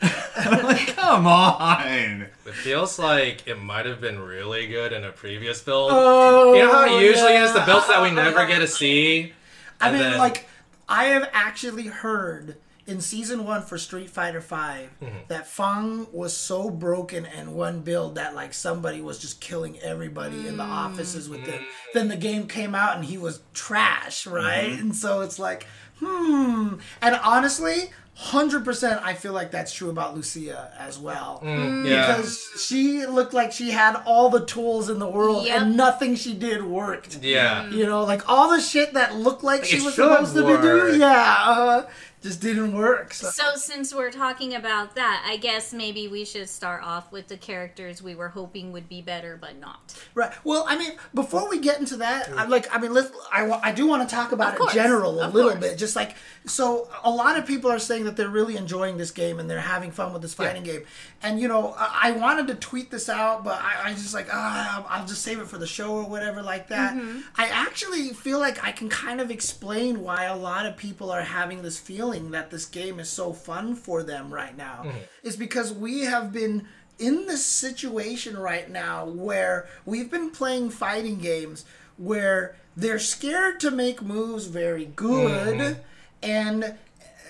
I'm 0.00 0.64
like, 0.64 0.94
come 0.96 1.26
on. 1.26 2.22
It 2.46 2.54
feels 2.54 2.98
like 2.98 3.46
it 3.46 3.60
might 3.60 3.86
have 3.86 4.00
been 4.00 4.18
really 4.18 4.66
good 4.66 4.92
in 4.92 5.04
a 5.04 5.10
previous 5.12 5.60
build. 5.60 5.90
Oh, 5.92 6.54
you 6.54 6.62
know 6.62 6.72
how 6.72 6.96
it 6.96 7.02
usually 7.02 7.34
is 7.34 7.52
the 7.52 7.60
builds 7.66 7.88
that 7.88 8.00
we 8.02 8.10
never 8.10 8.46
get 8.46 8.60
to 8.60 8.66
see. 8.66 9.32
I 9.80 9.90
mean, 9.90 10.00
then- 10.00 10.18
like, 10.18 10.48
I 10.88 11.04
have 11.06 11.28
actually 11.32 11.86
heard 11.86 12.56
in 12.86 13.00
season 13.02 13.44
one 13.44 13.62
for 13.62 13.76
Street 13.76 14.08
Fighter 14.08 14.40
V 14.40 14.46
Mm-hmm. 14.56 15.06
that 15.28 15.46
Fang 15.46 16.06
was 16.12 16.34
so 16.36 16.70
broken 16.70 17.26
in 17.26 17.54
one 17.54 17.80
build 17.82 18.14
that 18.14 18.34
like 18.34 18.54
somebody 18.54 19.00
was 19.00 19.18
just 19.18 19.40
killing 19.40 19.78
everybody 19.80 20.48
in 20.48 20.56
the 20.56 20.64
offices 20.64 21.28
with 21.28 21.40
him. 21.40 21.62
Then 21.92 22.08
the 22.08 22.16
game 22.16 22.46
came 22.48 22.74
out 22.74 22.96
and 22.96 23.04
he 23.04 23.18
was 23.18 23.40
trash, 23.52 24.26
right? 24.26 24.70
Mm-hmm. 24.70 24.80
And 24.80 24.96
so 24.96 25.20
it's 25.20 25.38
like, 25.38 25.66
hmm. 26.00 26.74
And 27.02 27.20
honestly. 27.22 27.90
Hundred 28.20 28.64
percent, 28.64 29.00
I 29.04 29.14
feel 29.14 29.32
like 29.32 29.52
that's 29.52 29.72
true 29.72 29.90
about 29.90 30.16
Lucia 30.16 30.72
as 30.76 30.98
well, 30.98 31.40
Mm, 31.44 31.88
yeah. 31.88 32.16
because 32.16 32.48
she 32.60 33.06
looked 33.06 33.32
like 33.32 33.52
she 33.52 33.70
had 33.70 33.94
all 34.06 34.28
the 34.28 34.44
tools 34.44 34.90
in 34.90 34.98
the 34.98 35.06
world, 35.08 35.46
Yep. 35.46 35.60
and 35.62 35.76
nothing 35.76 36.16
she 36.16 36.34
did 36.34 36.64
worked. 36.64 37.20
Yeah. 37.22 37.70
You 37.70 37.86
know, 37.86 38.02
like 38.02 38.28
all 38.28 38.50
the 38.50 38.60
shit 38.60 38.94
that 38.94 39.14
looked 39.14 39.44
like 39.44 39.64
she 39.64 39.76
was 39.76 39.94
should 39.94 40.10
supposed 40.10 40.34
to 40.34 40.42
be 40.44 40.60
doing, 40.60 41.00
yeah, 41.00 41.36
uh, 41.46 41.82
just 42.28 42.42
didn't 42.42 42.74
work. 42.74 43.14
So. 43.14 43.30
So 43.30 43.56
since 43.56 43.94
we're 43.94 44.10
talking 44.10 44.54
about 44.54 44.94
that, 44.96 45.24
I 45.26 45.38
guess 45.38 45.72
maybe 45.72 46.08
we 46.08 46.24
should 46.24 46.48
start 46.48 46.82
off 46.82 47.10
with 47.10 47.28
the 47.28 47.36
characters 47.38 48.02
we 48.02 48.14
were 48.14 48.28
hoping 48.28 48.70
would 48.72 48.88
be 48.88 49.00
better 49.00 49.38
but 49.40 49.58
not. 49.58 49.98
Right. 50.14 50.32
Well, 50.44 50.64
I 50.68 50.76
mean, 50.76 50.92
before 51.14 51.48
we 51.48 51.58
get 51.58 51.80
into 51.80 51.96
that, 51.96 52.28
I 52.36 52.44
like. 52.44 52.72
I 52.74 52.78
mean, 52.78 52.92
let's. 52.92 53.10
I, 53.32 53.48
I 53.62 53.72
do 53.72 53.86
want 53.86 54.06
to 54.06 54.14
talk 54.14 54.32
about 54.32 54.54
Of 54.54 54.60
it 54.60 54.64
in 54.64 54.74
general 54.74 55.20
a 55.20 55.28
of 55.28 55.34
little 55.34 55.52
course. 55.52 55.62
bit. 55.62 55.78
Just 55.78 55.96
like 55.96 56.16
so, 56.46 56.88
a 57.02 57.10
lot 57.10 57.38
of 57.38 57.46
people 57.46 57.70
are 57.70 57.78
saying 57.78 58.04
that 58.04 58.16
they're 58.16 58.28
really 58.28 58.56
enjoying 58.56 58.98
this 58.98 59.10
game 59.10 59.40
and 59.40 59.48
they're 59.48 59.60
having 59.60 59.90
fun 59.90 60.12
with 60.12 60.20
this 60.22 60.34
fighting 60.34 60.62
game. 60.64 60.82
And 61.22 61.40
you 61.40 61.48
know, 61.48 61.74
I, 61.78 62.08
I 62.08 62.10
wanted 62.12 62.46
to 62.48 62.54
tweet 62.56 62.90
this 62.90 63.08
out, 63.08 63.42
but 63.42 63.60
I, 63.60 63.90
I 63.90 63.92
just 63.92 64.12
like 64.12 64.28
ah, 64.32 64.86
I'll 64.88 65.06
just 65.06 65.22
save 65.22 65.40
it 65.40 65.48
for 65.48 65.56
the 65.58 65.66
show 65.66 65.92
or 65.94 66.04
whatever 66.04 66.42
like 66.42 66.68
that. 66.68 66.94
Mm-hmm. 66.94 67.20
I 67.36 67.46
actually 67.48 68.10
feel 68.10 68.38
like 68.38 68.62
I 68.62 68.72
can 68.72 68.88
kind 68.90 69.20
of 69.20 69.30
explain 69.30 70.02
why 70.02 70.24
a 70.24 70.36
lot 70.36 70.66
of 70.66 70.76
people 70.76 71.10
are 71.10 71.22
having 71.22 71.62
this 71.62 71.78
feeling 71.78 72.17
that 72.32 72.50
this 72.50 72.66
game 72.66 73.00
is 73.00 73.08
so 73.08 73.32
fun 73.32 73.74
for 73.74 74.02
them 74.02 74.32
right 74.32 74.56
now. 74.56 74.82
Mm-hmm. 74.84 74.98
Is 75.22 75.36
because 75.36 75.72
we 75.72 76.00
have 76.00 76.32
been 76.32 76.66
in 76.98 77.26
this 77.26 77.44
situation 77.44 78.36
right 78.36 78.70
now 78.70 79.06
where 79.06 79.68
we've 79.84 80.10
been 80.10 80.30
playing 80.30 80.70
fighting 80.70 81.18
games 81.18 81.64
where 81.96 82.56
they're 82.76 82.98
scared 82.98 83.60
to 83.60 83.70
make 83.70 84.02
moves 84.02 84.46
very 84.46 84.84
good 84.84 85.58
mm-hmm. 85.58 85.80
and 86.22 86.74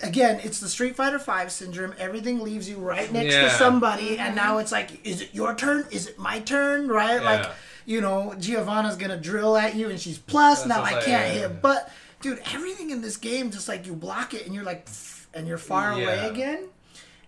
again 0.03 0.41
it's 0.43 0.61
the 0.61 0.69
street 0.69 0.97
fighter 0.97 1.19
5 1.19 1.53
syndrome. 1.53 1.95
Everything 1.99 2.41
leaves 2.41 2.69
you 2.69 2.77
right 2.77 3.13
next 3.13 3.35
to 3.35 3.51
somebody 3.51 4.19
and 4.19 4.35
now 4.35 4.53
mm-hmm. 4.53 4.61
it's 4.61 4.73
like 4.73 5.07
is 5.07 5.23
it 5.23 5.35
your 5.35 5.55
turn? 5.55 5.87
Is 5.91 6.07
it 6.07 6.19
my 6.19 6.41
turn? 6.41 6.89
Right? 6.89 7.23
Like 7.23 7.51
you 7.85 8.01
know 8.01 8.35
giovanna's 8.39 8.97
gonna 8.97 9.19
drill 9.19 9.57
at 9.57 9.75
you 9.75 9.91
and 9.91 10.01
she's 10.01 10.19
plus. 10.19 10.67
Now 10.67 10.83
i 10.83 10.89
I'm 10.89 10.93
can't 10.93 11.05
saying. 11.05 11.41
hit 11.41 11.63
but 11.63 11.91
dude, 12.21 12.41
everything 12.53 12.91
in 12.91 13.01
this 13.01 13.17
game 13.17 13.51
just 13.51 13.69
like 13.69 13.87
you 13.87 13.95
block 13.95 14.35
it 14.35 14.47
and 14.47 14.55
you're 14.55 14.65
like, 14.65 14.89
and 15.35 15.47
you're 15.47 15.59
far 15.59 15.93
away 15.93 16.29
again. 16.29 16.69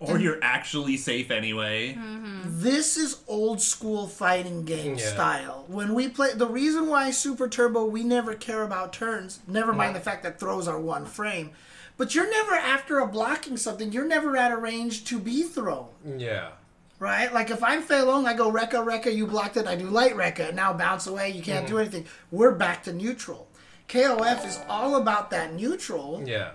Or 0.00 0.18
you're 0.18 0.38
actually 0.40 0.96
safe 0.96 1.30
anyway. 1.30 1.92
Mm-hmm. 1.92 2.40
This 2.46 2.96
is 2.96 3.22
old 3.28 3.60
school 3.60 4.06
fighting 4.06 4.64
game 4.64 4.96
Yeah. 4.96 5.12
style. 5.12 5.66
When 5.68 5.92
we 5.92 6.08
play, 6.08 6.32
the 6.32 6.46
reason 6.46 6.86
why 6.86 7.10
Super 7.10 7.48
Turbo, 7.48 7.84
we 7.84 8.02
never 8.02 8.34
care 8.34 8.62
about 8.62 8.94
turns. 8.94 9.40
Never 9.46 9.74
mind 9.74 9.94
the 9.94 10.00
fact 10.00 10.22
that 10.22 10.40
throws 10.40 10.66
are 10.66 10.80
one 10.80 11.04
frame. 11.04 11.50
But 11.98 12.14
you're 12.14 12.30
never 12.30 12.54
after 12.54 12.98
a 12.98 13.06
blocking 13.06 13.58
something. 13.58 13.92
You're 13.92 14.06
never 14.06 14.38
at 14.38 14.52
a 14.52 14.56
range 14.56 15.04
to 15.04 15.18
be 15.18 15.42
thrown. 15.42 15.88
Yeah. 16.16 16.52
Right? 16.98 17.30
Like 17.30 17.50
if 17.50 17.62
I'm 17.62 17.82
Fei 17.82 18.00
Long, 18.00 18.26
I 18.26 18.32
go 18.32 18.50
Rekka, 18.50 18.82
Rekka, 18.82 19.14
you 19.14 19.26
blocked 19.26 19.58
it, 19.58 19.66
I 19.66 19.76
do 19.76 19.86
light 19.86 20.14
Rekka, 20.14 20.54
now 20.54 20.72
bounce 20.72 21.06
away, 21.06 21.28
you 21.30 21.42
can't 21.42 21.66
mm-hmm. 21.66 21.74
do 21.74 21.78
anything. 21.78 22.06
We're 22.30 22.54
back 22.54 22.82
to 22.84 22.92
neutral. 22.94 23.48
KOF 23.90 24.46
is 24.46 24.58
all 24.68 24.96
about 24.96 25.30
that 25.30 25.54
neutral. 25.54 26.22
Yeah. 26.24 26.50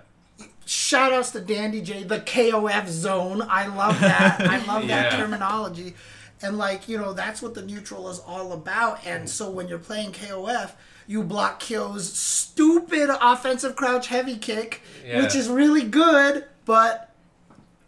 Shout 0.65 1.13
outs 1.13 1.31
to 1.31 1.41
Dandy 1.41 1.81
J, 1.81 2.03
the 2.03 2.19
KOF 2.19 2.87
zone. 2.87 3.41
I 3.47 3.67
love 3.67 3.99
that. 3.99 4.41
I 4.49 4.65
love 4.65 4.87
that 4.87 5.11
Yeah. 5.11 5.17
terminology. 5.17 5.95
And 6.41 6.57
like, 6.57 6.87
you 6.89 6.97
know, 6.97 7.13
that's 7.13 7.41
what 7.41 7.53
the 7.53 7.61
neutral 7.61 8.09
is 8.09 8.19
all 8.19 8.53
about. 8.53 9.05
And 9.05 9.29
so 9.29 9.49
when 9.49 9.67
you're 9.67 9.79
playing 9.79 10.11
KOF, 10.13 10.71
you 11.07 11.23
block 11.23 11.59
Kyo's 11.59 12.11
stupid 12.11 13.09
offensive 13.21 13.75
crouch 13.75 14.07
heavy 14.07 14.37
kick, 14.37 14.81
Yeah. 15.05 15.21
which 15.21 15.35
is 15.35 15.47
really 15.47 15.83
good, 15.83 16.45
but 16.65 17.11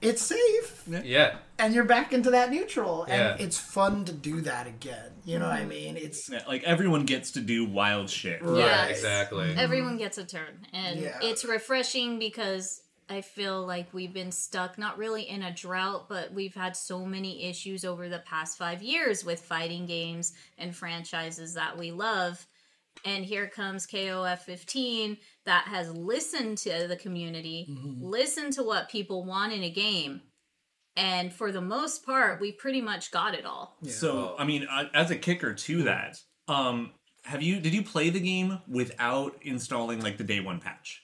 it's 0.01 0.21
safe 0.21 0.83
Yeah. 0.87 1.35
and 1.57 1.73
you're 1.73 1.83
back 1.85 2.13
into 2.13 2.29
that 2.31 2.51
neutral 2.51 3.03
and 3.03 3.39
Yeah. 3.39 3.45
it's 3.45 3.57
fun 3.57 4.05
to 4.05 4.11
do 4.11 4.41
that 4.41 4.67
again 4.67 5.11
you 5.27 5.39
know 5.39 5.45
what 5.45 5.55
i 5.55 5.59
mm-hmm. 5.59 5.69
mean 5.69 5.97
it's 5.97 6.29
Yeah, 6.29 6.43
Like 6.47 6.63
everyone 6.63 7.05
gets 7.05 7.31
to 7.31 7.41
do 7.41 7.65
wild 7.65 8.09
shit. 8.09 8.41
Right. 8.41 8.59
Yes. 8.59 8.91
Exactly. 8.91 9.47
Mm-hmm. 9.47 9.59
Everyone 9.59 9.97
gets 9.97 10.17
a 10.17 10.25
turn, 10.25 10.65
and 10.73 10.99
Yeah. 10.99 11.19
it's 11.21 11.45
refreshing 11.45 12.19
because 12.19 12.81
I 13.09 13.21
feel 13.21 13.65
like 13.65 13.93
we've 13.93 14.13
been 14.13 14.31
stuck 14.31 14.77
not 14.77 14.97
really 14.97 15.23
in 15.23 15.41
a 15.41 15.53
drought, 15.53 16.09
but 16.09 16.33
we've 16.33 16.55
had 16.55 16.75
so 16.75 17.05
many 17.05 17.45
issues 17.45 17.85
over 17.85 18.09
the 18.09 18.19
past 18.19 18.57
five 18.57 18.81
years 18.83 19.23
with 19.23 19.39
fighting 19.39 19.85
games 19.85 20.33
and 20.57 20.75
franchises 20.75 21.53
that 21.53 21.77
we 21.77 21.91
love. 21.91 22.45
And 23.05 23.23
here 23.23 23.47
comes 23.47 23.87
KOF 23.87 24.39
15 24.39 25.17
that 25.45 25.65
has 25.65 25.93
listened 25.93 26.57
to 26.59 26.87
the 26.87 26.97
community, 26.97 27.67
mm-hmm. 27.69 28.03
listened 28.03 28.53
to 28.53 28.63
what 28.63 28.89
people 28.89 29.23
want 29.23 29.53
in 29.53 29.63
a 29.63 29.69
game. 29.69 30.21
And 30.97 31.31
for 31.31 31.51
the 31.51 31.61
most 31.61 32.05
part, 32.05 32.41
we 32.41 32.51
pretty 32.51 32.81
much 32.81 33.11
got 33.11 33.33
it 33.35 33.45
all. 33.45 33.77
So, 33.85 34.35
I 34.37 34.43
mean, 34.43 34.67
uh, 34.69 34.85
as 34.93 35.11
a 35.11 35.15
kicker 35.15 35.53
to 35.53 35.83
that, 35.83 36.19
um, 36.47 36.91
have 37.23 37.41
you 37.41 37.59
did 37.59 37.73
you 37.73 37.83
play 37.83 38.09
the 38.09 38.19
game 38.19 38.59
without 38.67 39.35
installing 39.43 40.01
like 40.01 40.17
the 40.17 40.23
day 40.23 40.39
one 40.39 40.59
patch? 40.59 41.03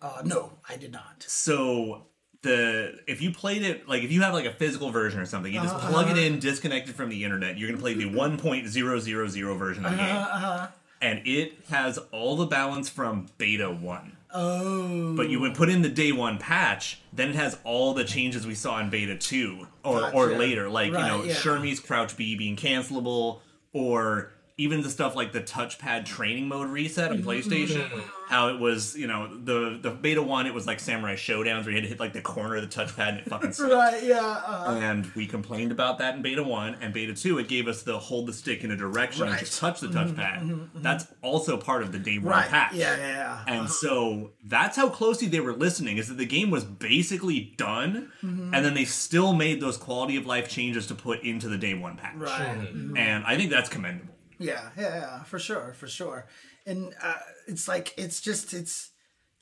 uh 0.00 0.22
no 0.24 0.52
i 0.68 0.76
did 0.76 0.92
not 0.92 1.24
So 1.26 2.06
the 2.42 3.00
if 3.08 3.20
you 3.20 3.32
played 3.32 3.62
it 3.62 3.88
like 3.88 4.04
if 4.04 4.12
you 4.12 4.20
have 4.22 4.32
like 4.32 4.44
a 4.44 4.52
physical 4.52 4.90
version 4.90 5.18
or 5.18 5.26
something, 5.26 5.52
you 5.52 5.60
just 5.60 5.76
plug 5.78 6.08
it 6.08 6.16
in, 6.16 6.38
disconnected 6.38 6.94
from 6.94 7.08
the 7.08 7.24
internet. 7.24 7.58
You're 7.58 7.68
gonna 7.68 7.80
play 7.80 7.94
the 7.94 8.04
1.000 8.08 9.58
version 9.58 9.84
of 9.84 9.90
the 9.90 9.96
game, 9.96 10.68
and 11.00 11.26
it 11.26 11.54
has 11.70 11.98
all 12.12 12.36
the 12.36 12.46
balance 12.46 12.88
from 12.88 13.26
beta 13.38 13.68
one. 13.70 14.17
Oh 14.32 15.14
But 15.14 15.30
you 15.30 15.38
oh. 15.38 15.42
would 15.42 15.54
put 15.54 15.68
in 15.68 15.82
the 15.82 15.88
day 15.88 16.12
one 16.12 16.38
patch, 16.38 17.00
then 17.12 17.30
it 17.30 17.34
has 17.34 17.58
all 17.64 17.94
the 17.94 18.04
changes 18.04 18.46
we 18.46 18.54
saw 18.54 18.78
in 18.80 18.90
beta 18.90 19.16
two 19.16 19.66
or 19.84 20.12
or 20.14 20.32
later, 20.32 20.68
like 20.68 20.88
you 20.88 20.92
know 20.92 21.24
yeah. 21.24 21.34
Shermie's 21.34 21.80
crouch 21.80 22.16
B 22.16 22.36
being 22.36 22.56
cancelable, 22.56 23.40
or 23.72 24.32
even 24.58 24.82
the 24.82 24.90
stuff 24.90 25.16
like 25.16 25.32
the 25.32 25.40
touchpad 25.40 26.04
training 26.04 26.48
mode 26.48 26.68
reset 26.68 27.10
on 27.10 27.18
mm-hmm. 27.18 27.28
PlayStation. 27.28 27.88
Mm-hmm. 27.88 28.00
How 28.28 28.48
it 28.48 28.58
was, 28.60 28.94
you 28.94 29.06
know, 29.06 29.26
the 29.42 29.78
the 29.80 29.90
beta 29.90 30.22
one, 30.22 30.46
it 30.46 30.52
was 30.52 30.66
like 30.66 30.80
Samurai 30.80 31.14
Shodowns 31.14 31.62
where 31.64 31.70
you 31.70 31.76
had 31.76 31.84
to 31.84 31.88
hit 31.88 31.98
like 31.98 32.12
the 32.12 32.20
corner 32.20 32.56
of 32.56 32.62
the 32.62 32.68
touchpad 32.68 33.08
and 33.08 33.18
it 33.20 33.24
fucking 33.24 33.52
sucked. 33.54 33.72
right 33.72 34.02
yeah 34.02 34.42
uh, 34.46 34.78
And 34.82 35.06
we 35.14 35.26
complained 35.26 35.72
about 35.72 35.96
that 35.98 36.16
in 36.16 36.20
beta 36.22 36.42
one 36.42 36.76
and 36.82 36.92
beta 36.92 37.14
two. 37.14 37.38
It 37.38 37.48
gave 37.48 37.66
us 37.68 37.82
the 37.84 37.98
hold 37.98 38.26
the 38.26 38.34
stick 38.34 38.64
in 38.64 38.70
a 38.70 38.76
direction 38.76 39.26
and 39.28 39.38
just 39.38 39.58
touch 39.58 39.80
the 39.80 39.86
mm-hmm. 39.86 40.20
touchpad. 40.20 40.68
That's 40.82 41.06
also 41.22 41.56
part 41.56 41.82
of 41.82 41.90
the 41.92 41.98
day 41.98 42.18
one 42.18 42.32
right 42.32 42.48
patch. 42.48 42.74
yeah 42.74 42.96
yeah 42.96 43.06
yeah 43.08 43.44
And 43.46 43.60
uh-huh. 43.60 43.68
so 43.68 44.30
that's 44.44 44.76
how 44.76 44.90
closely 44.90 45.28
they 45.28 45.40
were 45.40 45.54
listening 45.54 45.96
is 45.96 46.08
that 46.08 46.18
the 46.18 46.26
game 46.26 46.50
was 46.50 46.64
basically 46.64 47.54
done 47.56 48.10
Mm-hmm. 48.22 48.52
and 48.52 48.64
then 48.64 48.74
they 48.74 48.84
still 48.84 49.32
made 49.32 49.60
those 49.60 49.76
quality 49.76 50.16
of 50.16 50.26
life 50.26 50.48
changes 50.48 50.86
to 50.88 50.94
put 50.94 51.22
into 51.22 51.48
the 51.48 51.56
day 51.56 51.74
one 51.74 51.96
patch. 51.96 52.16
right 52.16 52.68
And 52.96 53.24
I 53.24 53.36
think 53.36 53.50
that's 53.50 53.68
commendable. 53.68 54.12
Yeah 54.38 54.70
yeah 54.76 54.96
yeah 54.96 55.22
for 55.24 55.38
sure 55.38 55.72
for 55.74 55.88
sure 55.88 56.26
and 56.66 56.94
uh 57.02 57.14
it's 57.46 57.68
like 57.68 57.94
it's 57.96 58.20
just 58.20 58.54
it's 58.54 58.90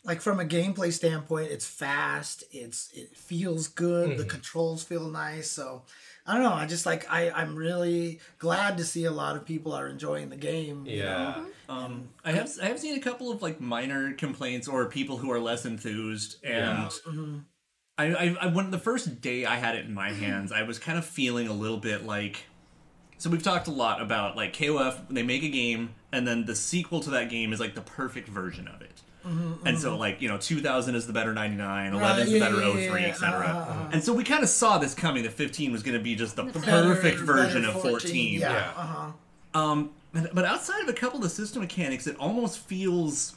like 0.04 0.20
from 0.20 0.38
a 0.38 0.44
gameplay 0.44 0.92
standpoint 0.92 1.50
it's 1.50 1.66
fast 1.66 2.44
it's 2.52 2.90
it 2.94 3.16
feels 3.16 3.68
good 3.68 4.16
the 4.18 4.24
controls 4.24 4.82
feel 4.84 5.08
nice 5.08 5.50
so 5.50 5.82
I 6.26 6.34
don't 6.34 6.42
know. 6.42 6.52
I 6.52 6.66
just 6.66 6.86
like 6.86 7.06
I. 7.10 7.30
I'm 7.30 7.54
really 7.54 8.18
glad 8.38 8.78
to 8.78 8.84
see 8.84 9.04
a 9.04 9.12
lot 9.12 9.36
of 9.36 9.44
people 9.46 9.72
are 9.72 9.86
enjoying 9.86 10.28
the 10.28 10.36
game. 10.36 10.84
you 10.84 11.02
know? 11.02 11.04
Yeah. 11.38 11.44
Um, 11.68 12.08
I 12.24 12.32
have 12.32 12.50
I 12.60 12.66
have 12.66 12.80
seen 12.80 12.96
a 12.96 13.00
couple 13.00 13.30
of 13.30 13.42
like 13.42 13.60
minor 13.60 14.12
complaints 14.12 14.66
or 14.66 14.86
people 14.86 15.18
who 15.18 15.30
are 15.30 15.38
less 15.38 15.64
enthused, 15.64 16.44
and 16.44 16.90
I, 17.96 18.06
I, 18.06 18.36
I 18.40 18.46
when 18.48 18.72
the 18.72 18.78
first 18.78 19.20
day 19.20 19.44
I 19.46 19.56
had 19.56 19.76
it 19.76 19.86
in 19.86 19.94
my 19.94 20.10
hands, 20.10 20.50
I 20.50 20.64
was 20.64 20.80
kind 20.80 20.98
of 20.98 21.04
feeling 21.04 21.46
a 21.48 21.52
little 21.52 21.78
bit 21.78 22.04
like. 22.04 22.44
So 23.18 23.30
we've 23.30 23.42
talked 23.42 23.66
a 23.66 23.72
lot 23.72 24.02
about 24.02 24.36
like 24.36 24.52
KOF. 24.52 25.08
They 25.08 25.22
make 25.22 25.42
a 25.42 25.48
game, 25.48 25.94
and 26.12 26.26
then 26.26 26.44
the 26.44 26.54
sequel 26.54 27.00
to 27.00 27.10
that 27.10 27.30
game 27.30 27.52
is 27.52 27.60
like 27.60 27.74
the 27.74 27.80
perfect 27.80 28.28
version 28.28 28.68
of 28.68 28.82
it. 28.82 29.02
And 29.64 29.76
so, 29.76 29.96
like 29.96 30.22
you 30.22 30.28
know, 30.28 30.38
2000 30.38 30.94
is 30.94 31.08
the 31.08 31.12
better 31.12 31.32
99, 31.32 31.94
11 31.94 32.22
is 32.22 32.30
the 32.30 32.38
yeah, 32.38 32.44
better 32.44 32.60
yeah, 32.60 32.78
yeah, 32.78 32.90
03, 32.90 33.00
yeah. 33.02 33.08
etc. 33.08 33.88
And 33.92 34.04
so 34.04 34.12
we 34.12 34.22
kind 34.22 34.44
of 34.44 34.48
saw 34.48 34.78
this 34.78 34.94
coming. 34.94 35.24
The 35.24 35.30
15 35.30 35.72
was 35.72 35.82
going 35.82 35.96
to 35.98 36.02
be 36.02 36.14
just 36.14 36.36
the 36.36 36.44
Better- 36.44 36.60
perfect 36.62 37.18
version 37.18 37.62
better 37.62 37.76
of 37.76 37.82
14. 37.82 38.40
Yeah. 38.40 38.52
Yeah. 38.52 38.72
Uh-huh. 38.76 39.60
Um, 39.60 39.90
but, 40.12 40.32
but 40.32 40.44
outside 40.44 40.80
of 40.80 40.88
a 40.88 40.92
couple 40.92 41.16
of 41.16 41.24
the 41.24 41.28
system 41.28 41.62
mechanics, 41.62 42.06
it 42.06 42.16
almost 42.20 42.58
feels 42.60 43.34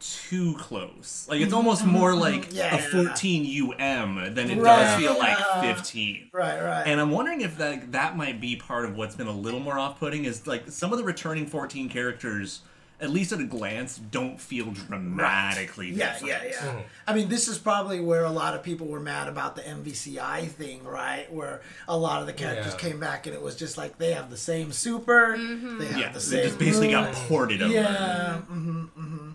too 0.00 0.54
close. 0.58 1.26
Like 1.28 1.40
it's 1.40 1.52
almost 1.60 1.84
more 1.84 2.14
like 2.14 2.46
Mm-hmm. 2.48 2.54
Yeah, 2.56 2.74
a 2.76 2.78
yeah, 2.78 3.02
yeah. 3.02 3.08
14 3.08 3.72
UM 3.72 4.34
than 4.34 4.50
it 4.50 4.58
Right, 4.58 4.76
does 4.82 5.00
feel 5.00 5.18
like 5.18 5.38
yeah. 5.38 5.74
15. 5.74 6.30
Right. 6.32 6.60
Right. 6.62 6.82
And 6.86 7.00
I'm 7.00 7.10
wondering 7.10 7.40
if 7.40 7.58
that 7.58 7.92
that 7.92 8.16
might 8.16 8.40
be 8.40 8.56
part 8.56 8.84
of 8.84 8.96
what's 8.96 9.14
been 9.16 9.26
a 9.26 9.32
little 9.32 9.60
more 9.60 9.78
off-putting 9.78 10.24
is 10.24 10.46
like 10.46 10.70
some 10.70 10.92
of 10.92 10.98
the 10.98 11.04
returning 11.04 11.46
14 11.46 11.88
characters, 11.88 12.60
at 13.00 13.10
least 13.10 13.32
at 13.32 13.40
a 13.40 13.44
glance, 13.44 13.98
don't 13.98 14.40
feel 14.40 14.66
dramatically 14.72 15.90
Yeah, 15.90 16.12
different. 16.14 16.26
yeah, 16.44 16.48
yeah. 16.50 16.64
yeah. 16.76 16.80
I 17.06 17.14
mean, 17.14 17.28
this 17.28 17.48
is 17.48 17.58
probably 17.58 18.00
where 18.00 18.24
a 18.24 18.30
lot 18.30 18.54
of 18.54 18.62
people 18.62 18.86
were 18.86 19.00
mad 19.00 19.28
about 19.28 19.56
the 19.56 19.62
MVCI 19.62 20.46
thing, 20.48 20.82
right? 20.84 21.32
Where 21.32 21.60
a 21.86 21.96
lot 21.96 22.20
of 22.20 22.26
the 22.26 22.32
characters 22.32 22.72
Yeah. 22.74 22.78
came 22.90 23.00
back 23.00 23.26
and 23.26 23.34
it 23.34 23.42
was 23.42 23.56
just 23.56 23.76
like 23.78 23.98
they 23.98 24.12
have 24.12 24.30
the 24.30 24.36
same 24.36 24.72
super, 24.72 25.36
they 25.36 25.86
have 25.86 25.98
Yeah, 25.98 26.08
the 26.12 26.18
they 26.18 26.24
same. 26.24 26.42
just 26.44 26.58
basically 26.58 26.90
got 26.90 27.12
ported 27.14 27.62
over. 27.62 27.72
Yeah. 27.72 28.40
Mm-hmm, 28.50 28.80
mm-hmm. 28.80 29.30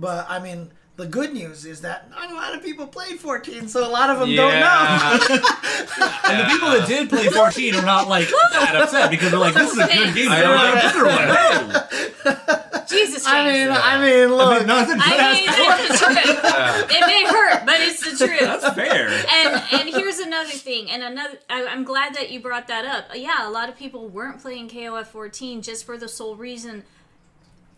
But 0.00 0.26
I 0.30 0.38
mean, 0.38 0.70
the 0.96 1.06
good 1.06 1.32
news 1.34 1.64
is 1.66 1.82
that 1.82 2.08
not 2.10 2.30
a 2.30 2.34
lot 2.34 2.54
of 2.54 2.62
people 2.62 2.86
played 2.86 3.20
14, 3.20 3.68
so 3.68 3.86
a 3.86 3.88
lot 3.88 4.08
of 4.10 4.18
them 4.18 4.34
don't 4.34 4.52
know. 4.52 4.60
Yeah. 4.60 5.18
And 6.30 6.38
the 6.40 6.44
people 6.52 6.70
that 6.70 6.86
did 6.86 7.08
play 7.10 7.26
14 7.28 7.74
are 7.74 7.84
not 7.84 8.06
like 8.06 8.28
that 8.52 8.76
upset 8.76 9.10
because 9.10 9.30
they're 9.32 9.40
like, 9.40 9.54
this 9.54 9.72
is 9.72 9.78
a 9.78 9.86
good 9.88 10.14
game. 10.14 10.30
I 10.30 10.36
I 10.36 10.40
know. 10.42 10.92
don't 10.92 11.68
like 11.68 12.88
Jesus, 12.88 13.26
I 13.26 13.44
James. 13.44 13.68
mean, 13.70 13.78
I 13.82 14.00
mean, 14.00 14.28
look. 14.36 14.66
No, 14.66 14.78
it's 14.80 14.90
a 14.90 14.94
good 14.94 15.02
I 15.04 15.32
mean, 15.32 15.44
it's 15.48 16.00
the 16.00 16.06
truth. 16.06 16.90
It 16.92 17.06
may 17.06 17.24
hurt, 17.24 17.66
but 17.66 17.80
it's 17.80 18.00
the 18.18 18.24
truth. 18.26 18.40
That's 18.40 18.74
fair. 18.74 19.08
and 19.08 19.62
and 19.72 19.88
here's 19.88 20.18
another 20.18 20.50
thing, 20.50 20.90
and 20.90 21.02
another. 21.02 21.38
I, 21.48 21.66
I'm 21.66 21.82
glad 21.84 22.14
that 22.14 22.30
you 22.30 22.40
brought 22.40 22.68
that 22.68 22.84
up. 22.84 23.06
Uh, 23.10 23.14
yeah, 23.16 23.46
a 23.48 23.50
lot 23.50 23.68
of 23.68 23.76
people 23.76 24.08
weren't 24.08 24.40
playing 24.40 24.68
KOF 24.68 25.06
14 25.06 25.62
just 25.62 25.84
for 25.84 25.96
the 25.98 26.08
sole 26.08 26.36
reason 26.36 26.84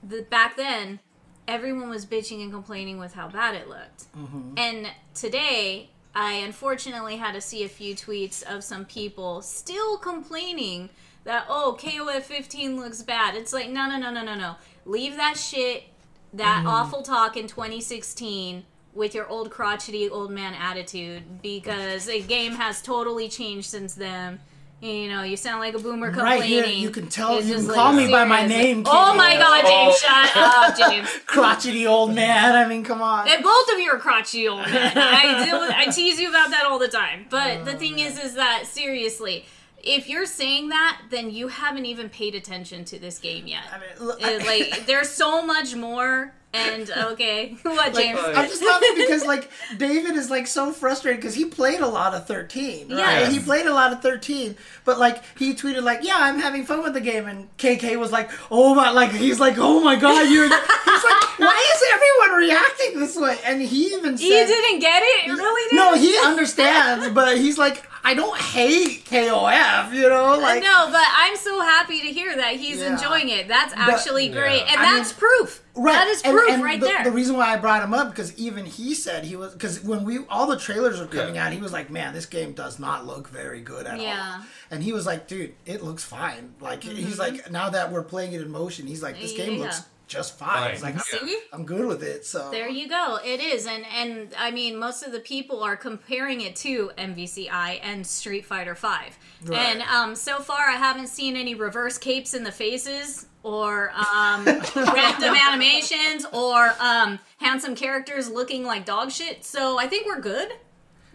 that 0.03 0.29
back 0.29 0.57
then 0.57 1.01
everyone 1.49 1.89
was 1.89 2.07
bitching 2.07 2.43
and 2.43 2.53
complaining 2.53 2.99
with 2.99 3.15
how 3.15 3.29
bad 3.29 3.55
it 3.55 3.69
looked. 3.69 4.13
Mm-hmm. 4.17 4.55
And 4.57 4.89
today, 5.15 5.91
I 6.15 6.35
unfortunately 6.35 7.17
had 7.17 7.33
to 7.33 7.41
see 7.41 7.65
a 7.65 7.69
few 7.69 7.95
tweets 7.95 8.43
of 8.43 8.63
some 8.65 8.85
people 8.85 9.43
still 9.43 9.97
complaining 9.99 10.91
that 11.25 11.47
oh 11.49 11.77
KOF 11.81 12.23
15 12.23 12.77
looks 12.79 13.03
bad. 13.03 13.35
It's 13.35 13.53
like 13.53 13.69
no 13.69 13.89
no 13.89 13.99
no 13.99 14.11
no 14.11 14.23
no 14.23 14.35
no. 14.35 14.57
Leave 14.85 15.17
that 15.17 15.37
shit, 15.37 15.85
that 16.33 16.59
mm-hmm. 16.59 16.69
awful 16.69 17.03
talk 17.03 17.37
in 17.37 17.47
2016 17.47 18.65
with 18.95 19.15
your 19.15 19.27
old 19.29 19.51
crotchety 19.51 20.09
old 20.09 20.31
man 20.31 20.55
attitude 20.55 21.41
because 21.41 22.07
the 22.07 22.21
game 22.21 22.53
has 22.53 22.83
totally 22.83 23.29
changed 23.29 23.69
since 23.69 23.95
then. 23.95 24.41
You 24.83 25.09
know, 25.11 25.23
you 25.23 25.37
sound 25.37 25.61
like 25.61 25.75
a 25.75 25.79
boomer 25.79 26.11
complaining. 26.11 26.41
Right 26.41 26.67
here, 26.67 26.67
you 26.67 26.91
can 26.91 27.07
tell- 27.07 27.39
It's 27.39 27.47
you 27.47 27.55
can 27.55 27.69
call 27.69 27.93
me 27.93 28.11
by 28.11 28.25
my 28.25 28.41
seriously. 28.49 28.75
name, 28.75 28.83
Oh 28.85 29.15
my 29.15 29.37
god, 29.37 29.63
James, 29.65 29.95
oh. 29.95 29.97
shut 29.97 30.37
up, 30.37 30.91
James. 30.91 31.09
crotchety 31.25 31.87
old 31.87 32.13
man. 32.13 32.57
I 32.57 32.67
mean, 32.67 32.83
come 32.83 33.01
on. 33.01 33.29
And 33.29 33.45
both 33.45 33.73
of 33.73 33.79
you 33.79 33.91
are 33.93 33.99
crotchety 33.99 34.49
old 34.49 34.67
men. 34.67 34.93
I 34.99 35.45
deal 35.47 35.61
with, 35.61 35.71
I 35.71 35.85
tease 35.85 36.19
you 36.19 36.29
about 36.31 36.51
that 36.51 36.65
all 36.67 36.81
the 36.81 36.89
time. 36.89 37.27
But 37.31 37.65
the 37.65 37.77
oh, 37.77 37.79
thing 37.79 38.01
is, 38.01 38.19
is 38.19 38.35
that 38.35 38.65
seriously, 38.67 39.45
if 39.85 40.09
you're 40.09 40.27
saying 40.27 40.71
that, 40.71 41.01
then 41.11 41.31
you 41.31 41.47
haven't 41.47 41.87
even 41.87 42.09
paid 42.09 42.35
attention 42.35 42.85
to 42.87 42.99
this 42.99 43.21
game 43.21 43.47
yet. 43.47 43.63
I 43.73 43.79
mean, 43.79 44.05
look, 44.09 44.21
I- 44.21 44.39
like, 44.39 44.87
there's 44.87 45.11
so 45.11 45.47
much 45.47 45.77
more 45.77 46.35
And 46.55 46.91
okay, 46.91 47.57
what 47.63 47.77
Like, 47.77 47.95
James? 47.95 48.19
I'm 48.23 48.47
just 48.47 48.63
laughing 48.63 48.93
because 48.97 49.25
like 49.25 49.51
David 49.79 50.17
is 50.17 50.29
like 50.31 50.47
so 50.47 50.71
frustrated 50.71 51.21
because 51.21 51.35
he 51.35 51.47
played 51.47 51.81
a 51.81 51.87
lot 51.87 52.13
of 52.13 52.27
13. 52.27 52.89
Right? 52.91 52.99
Yes. 52.99 53.33
He 53.33 53.39
played 53.39 53.65
a 53.67 53.73
lot 53.73 53.93
of 53.93 54.03
13, 54.03 54.55
but 54.85 54.99
like 54.99 55.23
he 55.39 55.55
tweeted 55.55 55.83
like, 55.83 56.01
"Yeah, 56.05 56.17
I'm 56.19 56.39
having 56.39 56.67
fun 56.67 56.83
with 56.83 56.93
the 56.93 57.01
game," 57.01 57.27
and 57.27 57.49
KK 57.57 57.97
was 57.99 58.13
like, 58.13 58.31
"Oh 58.51 58.75
my!" 58.75 58.91
Like 58.91 59.13
he's 59.13 59.41
like, 59.41 59.55
"Oh 59.57 59.81
my 59.81 59.97
god, 59.97 60.29
you're." 60.31 60.45
he's 60.49 61.05
like, 61.05 61.39
"Why 61.39 61.73
is 61.75 61.83
everyone 61.95 62.39
reacting 62.39 63.01
this 63.01 63.17
way?" 63.17 63.39
And 63.47 63.63
he 63.63 63.87
even 63.95 64.19
said, 64.19 64.27
you 64.27 64.47
didn't 64.47 64.81
get 64.81 65.03
it? 65.03 65.27
You 65.29 65.37
really 65.37 65.71
didn't? 65.71 65.77
"No, 65.79 65.95
he 65.95 66.19
understands, 66.19 67.09
but 67.15 67.39
he's 67.39 67.57
like, 67.57 67.83
I 68.05 68.13
don't 68.13 68.39
hate 68.39 69.07
KOF, 69.07 69.95
you 69.95 70.07
know, 70.09 70.35
uh, 70.35 70.39
like." 70.39 70.63
no, 70.63 70.89
but 70.93 71.05
I'm 71.17 71.37
so 71.37 71.61
happy 71.61 72.01
to 72.03 72.09
hear 72.09 72.37
that 72.37 72.57
he's 72.57 72.81
Yeah. 72.81 72.93
enjoying 72.93 73.31
it. 73.31 73.49
That's 73.49 73.73
actually 73.75 74.29
great, 74.29 74.59
Yeah. 74.67 74.73
and 74.73 74.81
I 74.81 74.99
that's 74.99 75.13
mean- 75.13 75.19
proof. 75.19 75.62
Right. 75.75 75.93
That 75.93 76.09
is 76.09 76.21
And- 76.23 76.37
proof 76.37 76.51
and 76.51 76.63
right 76.63 76.79
the, 76.79 76.87
there. 76.87 77.05
The 77.05 77.11
reason 77.13 77.37
why 77.37 77.53
I 77.53 77.57
brought 77.57 77.83
him 77.83 77.95
up 77.95 78.11
because 78.11 78.37
even 78.39 78.67
he 78.67 78.95
said 78.95 79.25
he 79.25 79.37
was 79.37 79.53
because 79.55 79.81
when 79.83 80.05
we 80.05 80.19
all 80.29 80.47
the 80.47 80.59
trailers 80.59 81.01
were 81.01 81.07
coming 81.07 81.37
Yeah. 81.37 81.47
out, 81.47 81.53
he 81.53 81.59
was 81.61 81.73
like, 81.73 81.89
"Man, 81.91 82.13
this 82.13 82.27
game 82.27 82.53
does 82.53 82.79
not 82.79 83.07
look 83.07 83.29
very 83.29 83.61
good 83.63 83.87
at 83.87 83.99
Yeah. 84.01 84.35
all." 84.41 84.45
And 84.71 84.83
he 84.83 84.93
was 84.93 85.07
like, 85.07 85.27
"Dude, 85.29 85.55
it 85.65 85.83
looks 85.83 86.05
fine." 86.05 86.55
Like 86.61 86.83
he's 86.85 87.13
Mm-hmm. 87.17 87.19
like, 87.19 87.51
now 87.51 87.71
that 87.71 87.91
we're 87.91 88.03
playing 88.03 88.35
it 88.35 88.43
in 88.43 88.51
motion, 88.51 88.87
he's 88.87 89.03
like, 89.03 89.19
"This 89.19 89.33
game 89.33 89.55
Yeah. 89.55 89.61
looks 89.65 89.83
just 90.13 90.39
fine." 90.39 90.71
He's 90.73 90.81
Fine. 90.81 90.95
like, 90.95 91.05
See? 91.05 91.39
"I'm 91.53 91.65
good 91.65 91.87
with 91.87 92.03
it." 92.03 92.25
So 92.25 92.51
There 92.51 92.69
you 92.69 92.89
go. 92.89 93.19
It 93.25 93.41
is, 93.41 93.67
and 93.67 93.85
and 93.87 94.35
I 94.39 94.51
mean, 94.51 94.77
most 94.79 95.03
of 95.03 95.13
the 95.13 95.21
people 95.21 95.63
are 95.63 95.77
comparing 95.77 96.41
it 96.43 96.55
to 96.57 96.91
MVCI 96.99 97.81
and 97.83 98.07
Street 98.07 98.47
Fighter 98.47 98.75
Five. 98.75 99.19
Right. 99.45 99.59
And 99.59 99.83
um, 99.83 100.15
so 100.15 100.39
far, 100.41 100.69
I 100.69 100.77
haven't 100.77 101.09
seen 101.09 101.37
any 101.37 101.55
reverse 101.55 101.99
capes 101.99 102.35
in 102.35 102.45
the 102.45 102.53
faces 102.53 103.27
or 103.43 103.91
um, 103.91 104.45
random 104.77 105.35
animations 105.35 106.25
or 106.33 106.75
um, 106.79 107.19
handsome 107.39 107.75
characters 107.75 108.31
looking 108.31 108.65
like 108.65 108.85
dog 108.85 109.11
shit. 109.11 109.45
So 109.45 109.79
I 109.79 109.87
think 109.89 110.07
we're 110.07 110.21
good. 110.21 110.53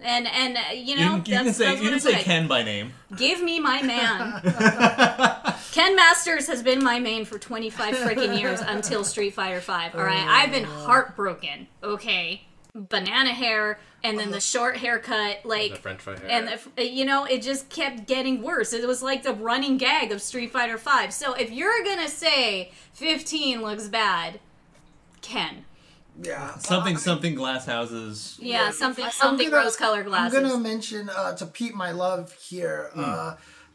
And 0.02 0.28
and 0.28 0.58
uh, 0.58 0.60
you 0.74 0.82
You, 0.82 0.96
know, 0.98 1.02
can- 1.10 1.18
you 1.18 1.24
can 1.24 1.32
that's- 1.34 1.58
say 1.58 1.66
that's 1.66 1.78
you 1.82 1.86
what 1.86 1.92
can 1.92 2.00
say 2.00 2.12
like. 2.14 2.22
Ken 2.24 2.48
by 2.48 2.64
name. 2.64 2.94
Give 3.16 3.42
me 3.42 3.60
my 3.60 3.82
man. 3.82 4.42
Ken 5.72 5.96
Masters 5.96 6.48
has 6.48 6.62
been 6.64 6.84
my 6.84 7.00
main 7.00 7.26
for 7.26 7.38
25 7.40 7.96
freaking 7.96 8.40
years 8.40 8.60
until 8.62 9.04
Street 9.04 9.34
Fighter 9.34 9.62
5. 9.62 9.96
All 9.96 10.04
right, 10.04 10.26
I've 10.28 10.52
been 10.52 10.64
heartbroken. 10.64 11.68
Okay, 11.84 12.44
banana 12.74 13.32
hair 13.32 13.80
and 14.04 14.18
then 14.20 14.30
the 14.32 14.40
short 14.40 14.78
haircut, 14.78 15.40
like 15.44 15.72
The 15.74 15.80
French 15.80 16.02
fry 16.02 16.18
hair. 16.18 16.28
and 16.30 16.60
the, 16.76 16.88
you 16.88 17.04
know 17.04 17.26
it 17.26 17.42
just 17.42 17.70
kept 17.70 18.08
getting 18.08 18.42
worse. 18.44 18.74
It 18.74 18.88
was 18.88 19.02
like 19.02 19.24
the 19.24 19.34
running 19.34 19.78
gag 19.78 20.12
of 20.12 20.22
Street 20.22 20.52
Fighter 20.52 20.78
5. 20.78 21.12
So 21.14 21.34
if 21.34 21.52
you're 21.52 21.84
gonna 21.84 22.08
say 22.08 22.72
15 22.94 23.62
looks 23.62 23.88
bad, 23.88 24.40
Ken. 25.22 25.66
Yeah, 26.22 26.58
Something 26.58 26.98
something 26.98 27.36
glass 27.36 27.66
houses. 27.66 28.38
Yeah, 28.42 28.72
something 28.72 29.06
something 29.12 29.50
gonna- 29.50 29.64
rose 29.64 29.76
colored 29.76 30.06
glasses. 30.06 30.38
I'm 30.38 30.44
gonna 30.44 30.58
mention 30.60 31.10
uh, 31.10 31.36
to 31.36 31.46
Pete 31.46 31.76
my 31.76 31.92
love 31.92 32.34
here. 32.34 32.90
Hmm. 32.94 33.00
Uh, 33.04 33.34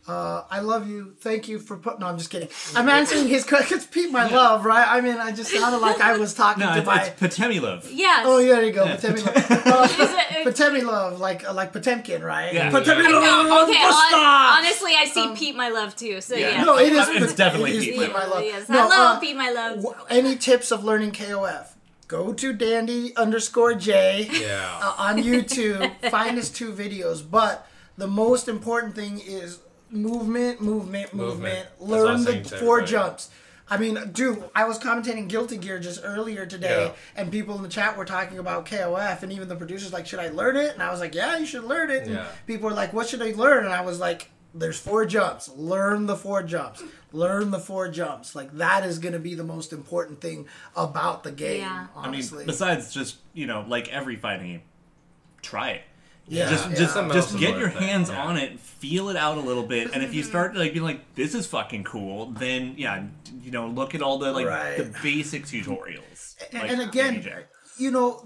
uh, 0.09 0.43
I 0.51 0.59
love 0.59 0.89
you. 0.89 1.15
Thank 1.21 1.47
you 1.47 1.61
for 1.61 1.77
putting. 1.77 2.01
No, 2.01 2.07
I'm 2.09 2.19
just 2.19 2.29
kidding. 2.29 2.49
I'm 2.75 2.89
answering 2.89 3.29
his 3.29 3.45
question. 3.45 3.77
It's 3.79 3.87
Pete 3.87 4.11
my 4.11 4.27
love, 4.27 4.65
right? 4.65 4.85
I 4.89 5.01
mean, 5.01 5.17
I 5.17 5.31
just 5.31 5.53
sounded 5.53 5.79
like 5.79 6.01
I 6.01 6.17
was 6.17 6.35
talking 6.35 6.61
No, 6.65 6.73
to 6.73 6.79
it's, 6.79 6.87
my. 6.87 7.05
it's 7.05 7.21
Potemilov. 7.21 7.89
yes. 7.89 8.25
Oh, 8.27 8.39
yeah, 8.39 8.55
there 8.57 8.65
you 8.65 8.73
go. 8.73 8.85
Yeah. 8.85 8.97
Potemkin 8.97 9.25
love. 9.27 9.63
Uh, 9.73 9.85
Is 10.03 10.11
it- 10.11 10.45
Potemkin 10.45 10.87
love, 10.89 11.21
like 11.21 11.49
uh, 11.49 11.55
like 11.55 11.73
Potemkin, 11.73 12.21
right? 12.25 12.53
Yeah. 12.53 12.69
Potemkin 12.73 13.13
No, 13.13 13.21
love. 13.21 13.69
okay, 13.69 13.79
Busta! 13.79 13.93
hon- 13.93 14.59
honestly, 14.65 14.91
I 14.99 15.05
see 15.05 15.33
Pete 15.37 15.55
my 15.55 15.69
love 15.69 15.95
too. 15.95 16.21
So 16.21 16.35
yeah. 16.35 16.49
Yeah. 16.49 16.65
No, 16.65 16.79
it 16.79 16.93
is. 16.93 17.09
It's 17.09 17.35
definitely 17.35 17.71
it 17.71 17.77
is 17.77 17.85
Pete 17.85 17.99
Pete 18.01 18.13
my 18.13 18.19
my 18.19 18.27
love. 18.27 18.43
Yes. 18.43 18.69
No, 18.69 18.89
Hello, 18.89 19.05
uh, 19.13 19.21
Pete 19.21 19.37
my 19.37 19.51
love. 19.53 19.85
wh- 19.85 20.03
Any 20.13 20.35
tips 20.35 20.73
of 20.73 20.83
learning 20.83 21.13
KOF? 21.13 21.67
Go 22.13 22.35
to 22.35 22.53
Dandy 22.53 23.17
underscore 23.17 23.73
J. 23.75 24.29
yeah. 24.31 24.79
uh, 24.83 24.95
on 24.99 25.17
YouTube. 25.17 25.91
find 26.11 26.37
his 26.37 26.51
two 26.51 26.71
videos. 26.71 27.25
But 27.29 27.67
the 27.97 28.07
most 28.07 28.49
important 28.49 28.95
thing 28.95 29.19
is 29.19 29.61
movement, 29.91 30.61
movement, 30.61 31.15
movement. 31.15 31.15
Movement. 31.15 31.69
That's 31.81 31.81
what 31.81 31.99
I 31.99 32.03
Learn 32.03 32.25
the 32.25 32.45
four 32.51 32.81
everybody. 32.81 32.87
jumps. 32.93 33.31
I 33.71 33.79
mean, 33.79 33.99
dude, 34.13 34.45
I 34.55 34.65
was 34.65 34.79
commentating 34.79 35.27
Guilty 35.27 35.57
Gear 35.57 35.79
just 35.79 36.01
earlier 36.05 36.45
today, 36.45 36.87
Yeah. 36.89 36.93
and 37.17 37.33
people 37.33 37.57
in 37.57 37.63
the 37.63 37.69
chat 37.71 37.97
were 37.97 38.05
talking 38.05 38.39
about 38.39 38.67
KOF, 38.67 39.23
and 39.23 39.33
even 39.33 39.49
the 39.49 39.57
producers 39.57 39.91
like, 39.95 40.07
"Should 40.07 40.19
I 40.21 40.29
learn 40.29 40.57
it?" 40.57 40.75
And 40.75 40.83
I 40.83 40.91
was 40.91 41.01
like, 41.01 41.15
"Yeah, 41.15 41.39
you 41.39 41.47
should 41.47 41.65
learn 41.65 41.91
it." 41.91 42.03
And 42.03 42.17
Yeah. 42.17 42.27
people 42.47 42.69
were 42.69 42.75
like, 42.77 42.93
"What 42.93 43.09
should 43.09 43.23
I 43.23 43.33
learn?" 43.35 43.65
And 43.65 43.73
I 43.73 43.81
was 43.81 43.99
like, 43.99 44.29
"There's 44.55 44.79
four 44.79 45.07
jumps. 45.07 45.49
Learn 45.57 46.07
the 46.07 46.17
four 46.17 46.43
jumps. 46.43 46.83
Learn 47.13 47.51
the 47.51 47.59
four 47.59 47.89
jumps. 47.89 48.35
Like 48.35 48.53
that 48.59 48.85
is 48.85 48.99
going 48.99 49.13
to 49.15 49.19
be 49.19 49.35
the 49.35 49.45
most 49.45 49.73
important 49.73 50.21
thing 50.21 50.47
about 50.77 51.23
the 51.25 51.33
game. 51.33 51.61
Yeah. 51.61 51.87
I 51.97 52.11
mean, 52.11 52.23
besides 52.47 52.93
just 52.93 53.17
you 53.35 53.47
know, 53.47 53.65
like 53.67 53.89
every 53.89 54.17
fighting 54.17 54.47
game, 54.49 54.63
try 55.43 55.71
it. 55.71 55.83
yeah, 56.29 56.49
just 56.49 56.71
yeah. 56.71 56.77
just 56.77 56.95
the 56.95 57.09
just 57.13 57.39
get 57.39 57.59
your 57.59 57.69
hands 57.69 58.09
yeah. 58.09 58.25
on 58.25 58.37
it, 58.37 58.61
feel 58.61 59.09
it 59.09 59.17
out 59.17 59.39
a 59.39 59.41
little 59.41 59.65
bit, 59.65 59.91
and 59.93 60.03
if 60.03 60.15
you 60.15 60.23
start 60.23 60.55
like 60.57 60.73
being 60.73 60.85
like, 60.85 61.15
"This 61.15 61.35
is 61.35 61.47
fucking 61.47 61.85
cool," 61.85 62.27
then 62.27 62.75
yeah, 62.77 63.05
you 63.43 63.51
know, 63.51 63.67
look 63.69 63.95
at 63.95 64.03
all 64.03 64.19
the 64.19 64.33
like 64.33 64.47
Right. 64.47 64.77
the 64.77 64.85
basic 65.03 65.45
tutorials. 65.45 66.37
And- 66.53 66.63
like 66.63 66.71
and 66.71 66.81
again, 66.83 67.27
you 67.79 67.91
know, 67.91 68.23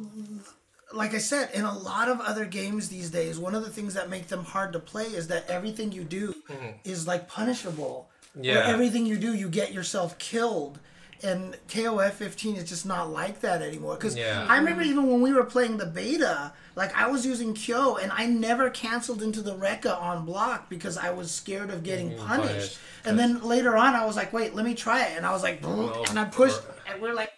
like 0.93 1.15
I 1.15 1.19
said, 1.19 1.51
in 1.53 1.65
a 1.65 1.77
lot 1.79 2.09
of 2.09 2.21
other 2.21 2.45
games 2.45 2.89
these 2.89 3.11
days, 3.11 3.39
one 3.39 3.55
of 3.55 3.65
the 3.65 3.71
things 3.71 3.95
that 3.95 4.09
make 4.09 4.29
them 4.29 4.45
hard 4.45 4.73
to 4.75 4.79
play 4.79 5.07
is 5.07 5.29
that 5.29 5.49
everything 5.49 5.93
you 5.93 6.05
do 6.05 6.35
mm-hmm. 6.49 6.69
is 6.85 7.07
like 7.07 7.29
punishable. 7.29 8.09
Or 8.37 8.43
Yeah. 8.43 8.67
everything 8.67 9.07
you 9.07 9.17
do, 9.17 9.35
you 9.35 9.49
get 9.49 9.73
yourself 9.73 10.17
killed. 10.19 10.79
And 11.23 11.57
KOF 11.69 12.13
15 12.13 12.57
is 12.57 12.69
just 12.69 12.85
not 12.85 13.11
like 13.11 13.41
that 13.41 13.63
anymore. 13.63 13.97
Because 13.97 14.17
Yeah. 14.17 14.47
I 14.49 14.59
remember 14.59 14.83
even 14.83 15.11
when 15.11 15.23
we 15.23 15.33
were 15.33 15.45
playing 15.45 15.79
the 15.79 15.87
beta, 15.87 16.53
like 16.77 16.95
I 16.95 17.09
was 17.09 17.27
using 17.27 17.55
Kyo 17.55 17.97
and 17.97 18.13
I 18.13 18.27
never 18.27 18.71
canceled 18.71 19.23
into 19.23 19.41
the 19.41 19.57
Rekka 19.57 20.01
on 20.01 20.25
block 20.25 20.69
because 20.69 20.97
I 20.99 21.11
was 21.11 21.31
scared 21.33 21.71
of 21.71 21.83
getting 21.83 22.11
mm-hmm. 22.11 22.27
punished. 22.27 22.49
punished. 22.49 22.79
And 23.07 23.19
then 23.19 23.43
later 23.43 23.77
on, 23.77 23.95
I 23.95 24.05
was 24.05 24.15
like, 24.15 24.33
wait, 24.33 24.55
let 24.55 24.65
me 24.65 24.75
try 24.75 25.07
it. 25.07 25.17
And 25.17 25.25
I 25.25 25.33
was 25.33 25.43
like, 25.43 25.61
oh, 25.65 26.05
and 26.09 26.19
I 26.19 26.25
pushed, 26.27 26.61
and 26.89 27.01
we're 27.01 27.15
like, 27.15 27.33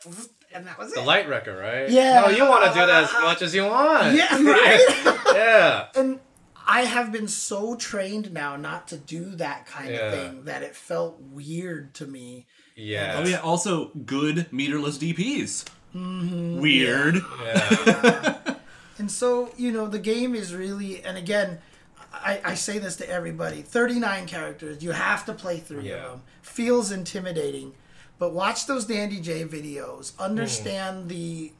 and 0.53 0.67
that 0.67 0.79
was 0.79 0.93
it. 0.93 0.97
The 0.97 1.03
light 1.03 1.27
Rekka, 1.29 1.59
right? 1.59 1.89
Yeah. 1.91 2.21
No, 2.23 2.29
you 2.29 2.45
want 2.45 2.65
to 2.65 2.71
do 2.79 2.87
that 2.87 3.05
as 3.05 3.13
much 3.23 3.43
as 3.43 3.55
you 3.55 3.65
want. 3.65 4.15
Yeah, 4.15 4.29
right. 4.43 5.15
Yeah. 5.35 5.87
and 5.95 6.21
I 6.67 6.83
have 6.83 7.13
been 7.13 7.29
so 7.29 7.75
trained 7.77 8.33
now 8.33 8.57
not 8.57 8.89
to 8.89 8.97
do 8.99 9.25
that 9.37 9.67
kind 9.67 9.91
Yeah. 9.91 9.97
of 10.01 10.13
thing 10.15 10.45
that 10.45 10.63
it 10.63 10.75
felt 10.77 11.21
weird 11.21 11.95
to 11.95 12.07
me. 12.07 12.47
Yeah. 12.77 13.17
Oh 13.23 13.29
yeah, 13.29 13.39
also 13.41 13.87
good 14.07 14.47
meterless 14.53 14.99
DPs. 14.99 15.65
Mm-hmm. 15.95 16.61
Weird. 16.61 17.17
Yeah. 17.45 18.55
And 18.99 19.11
so, 19.11 19.51
you 19.57 19.71
know, 19.73 19.87
the 19.87 19.99
game 19.99 20.35
is 20.35 20.55
really, 20.55 21.05
and 21.05 21.17
again, 21.17 21.59
I, 22.13 22.41
I 22.45 22.55
say 22.55 22.79
this 22.79 22.97
to 22.97 23.09
everybody 23.09 23.63
39 23.63 24.27
characters. 24.27 24.83
You 24.83 24.91
have 24.93 25.25
to 25.27 25.33
play 25.35 25.59
through 25.59 25.83
Yeah. 25.83 26.03
them. 26.03 26.23
Feels 26.43 26.91
intimidating. 26.91 27.75
But 28.19 28.33
watch 28.33 28.67
those 28.67 28.85
Dandy 28.85 29.21
J 29.21 29.45
videos. 29.45 30.19
Understand 30.19 31.03
hmm. 31.03 31.09
the 31.09 31.53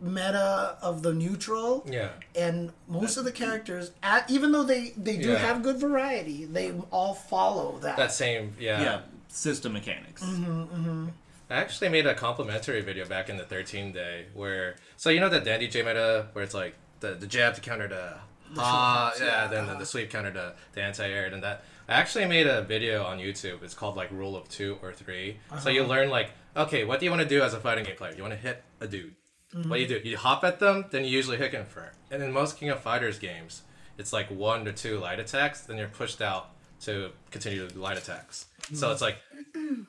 meta 0.00 0.76
of 0.80 1.02
the 1.02 1.12
neutral. 1.12 1.84
Yeah. 1.88 2.10
And 2.34 2.72
most 2.86 3.16
of 3.16 3.24
the 3.24 3.32
characters, 3.32 3.90
at, 4.02 4.30
even 4.30 4.52
though 4.52 4.62
they, 4.62 4.92
they 4.96 5.16
do 5.16 5.30
Yeah. 5.30 5.38
have 5.38 5.62
good 5.62 5.78
variety, 5.78 6.44
they 6.44 6.72
all 6.90 7.14
follow 7.14 7.78
that. 7.80 7.96
That 7.96 8.12
same. 8.12 8.54
Yeah. 8.58 8.80
Yeah, 8.80 9.00
system 9.28 9.72
mechanics. 9.72 10.22
Mm-hmm, 10.22 10.62
mm-hmm. 10.62 11.08
I 11.50 11.54
actually 11.54 11.88
made 11.88 12.06
a 12.06 12.14
complimentary 12.14 12.82
video 12.82 13.06
back 13.06 13.30
in 13.30 13.38
the 13.38 13.44
13 13.44 13.92
day 13.92 14.26
where, 14.34 14.76
so 14.96 15.08
you 15.10 15.20
know 15.20 15.30
that 15.30 15.44
Dandy 15.44 15.68
J 15.68 15.82
meta 15.82 16.28
where 16.32 16.44
it's 16.44 16.54
like 16.54 16.74
the, 17.00 17.14
the 17.14 17.26
jab 17.26 17.54
to 17.54 17.60
counter 17.60 17.88
the, 17.88 18.14
ah, 18.58 19.12
sweeps, 19.14 19.26
yeah, 19.26 19.42
yeah. 19.42 19.48
then, 19.48 19.66
then 19.66 19.78
the 19.78 19.86
sweep 19.86 20.10
counter 20.10 20.32
to 20.32 20.54
the 20.72 20.82
anti-air 20.82 21.26
and 21.26 21.42
that. 21.42 21.64
I 21.88 21.94
actually 21.94 22.26
made 22.26 22.46
a 22.46 22.62
video 22.62 23.04
on 23.04 23.18
YouTube. 23.18 23.62
It's 23.62 23.74
called 23.74 23.96
like 23.96 24.10
rule 24.10 24.36
of 24.36 24.48
two 24.48 24.78
or 24.82 24.92
3 24.92 25.38
So 25.60 25.70
you 25.70 25.80
uh-huh. 25.80 25.90
learn 25.90 26.10
like, 26.10 26.30
okay, 26.54 26.84
what 26.84 27.00
do 27.00 27.06
you 27.06 27.10
want 27.10 27.22
to 27.22 27.28
do 27.28 27.42
as 27.42 27.54
a 27.54 27.60
fighting 27.60 27.84
game 27.84 27.96
player? 27.96 28.12
You 28.14 28.22
want 28.22 28.34
to 28.34 28.40
hit 28.40 28.62
a 28.80 28.86
dude. 28.86 29.14
What 29.52 29.62
do 29.62 29.68
you 29.80 29.86
mm-hmm. 29.86 30.02
do? 30.02 30.08
You 30.10 30.18
hop 30.18 30.44
at 30.44 30.60
them, 30.60 30.84
then 30.90 31.04
you 31.04 31.10
usually 31.10 31.38
hit 31.38 31.52
confirm. 31.52 31.88
And 32.10 32.22
in 32.22 32.32
most 32.32 32.58
King 32.58 32.68
of 32.68 32.80
Fighters 32.80 33.18
games, 33.18 33.62
it's 33.96 34.12
like 34.12 34.30
one 34.30 34.66
to 34.66 34.72
two 34.72 34.98
light 34.98 35.18
attacks, 35.18 35.62
then 35.62 35.78
you're 35.78 35.88
pushed 35.88 36.20
out 36.20 36.50
to 36.82 37.10
continue 37.30 37.66
the 37.66 37.80
light 37.80 37.96
attacks. 37.96 38.46
So 38.74 38.88
mm-hmm. 38.88 38.92
it's 38.92 39.00
like 39.00 39.16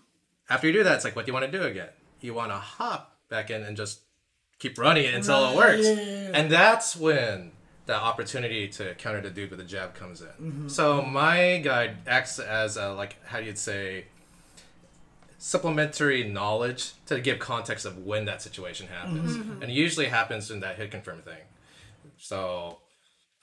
after 0.50 0.68
you 0.68 0.74
do 0.74 0.84
that, 0.86 0.96
it's 0.96 1.04
like, 1.04 1.18
what 1.18 1.26
do 1.26 1.30
you 1.30 1.34
want 1.34 1.52
to 1.52 1.58
do 1.58 1.66
again? 1.66 1.90
You 2.22 2.34
want 2.34 2.52
to 2.52 2.58
hop 2.58 3.18
back 3.30 3.50
in 3.50 3.64
and 3.64 3.76
just 3.76 4.00
keep 4.60 4.78
running 4.78 5.04
it 5.04 5.14
until 5.14 5.44
Right, 5.44 5.80
it 5.80 5.84
works. 5.84 5.88
And 6.34 6.50
that's 6.50 6.96
when 6.96 7.52
the 7.90 7.96
opportunity 7.96 8.68
to 8.68 8.94
counter 8.96 9.20
the 9.20 9.32
dude 9.32 9.50
with 9.50 9.58
the 9.58 9.66
jab 9.66 9.96
comes 9.96 10.22
in. 10.22 10.28
Mm-hmm. 10.28 10.68
So 10.68 11.02
my 11.02 11.58
guide 11.58 11.98
acts 12.06 12.38
as 12.38 12.78
a, 12.78 12.94
like, 12.94 13.16
how 13.26 13.40
do 13.40 13.46
you 13.46 13.56
say, 13.56 14.06
supplementary 15.40 16.24
knowledge 16.24 16.92
to 17.08 17.20
give 17.20 17.40
context 17.40 17.88
of 17.88 17.98
when 18.06 18.26
that 18.26 18.44
situation 18.44 18.86
happens. 18.88 19.36
Mm-hmm. 19.36 19.64
And 19.64 19.72
it 19.72 19.74
usually 19.74 20.06
happens 20.06 20.52
in 20.52 20.60
that 20.60 20.76
hit 20.76 20.92
confirm 20.92 21.24
thing. 21.24 21.42
So 22.20 22.78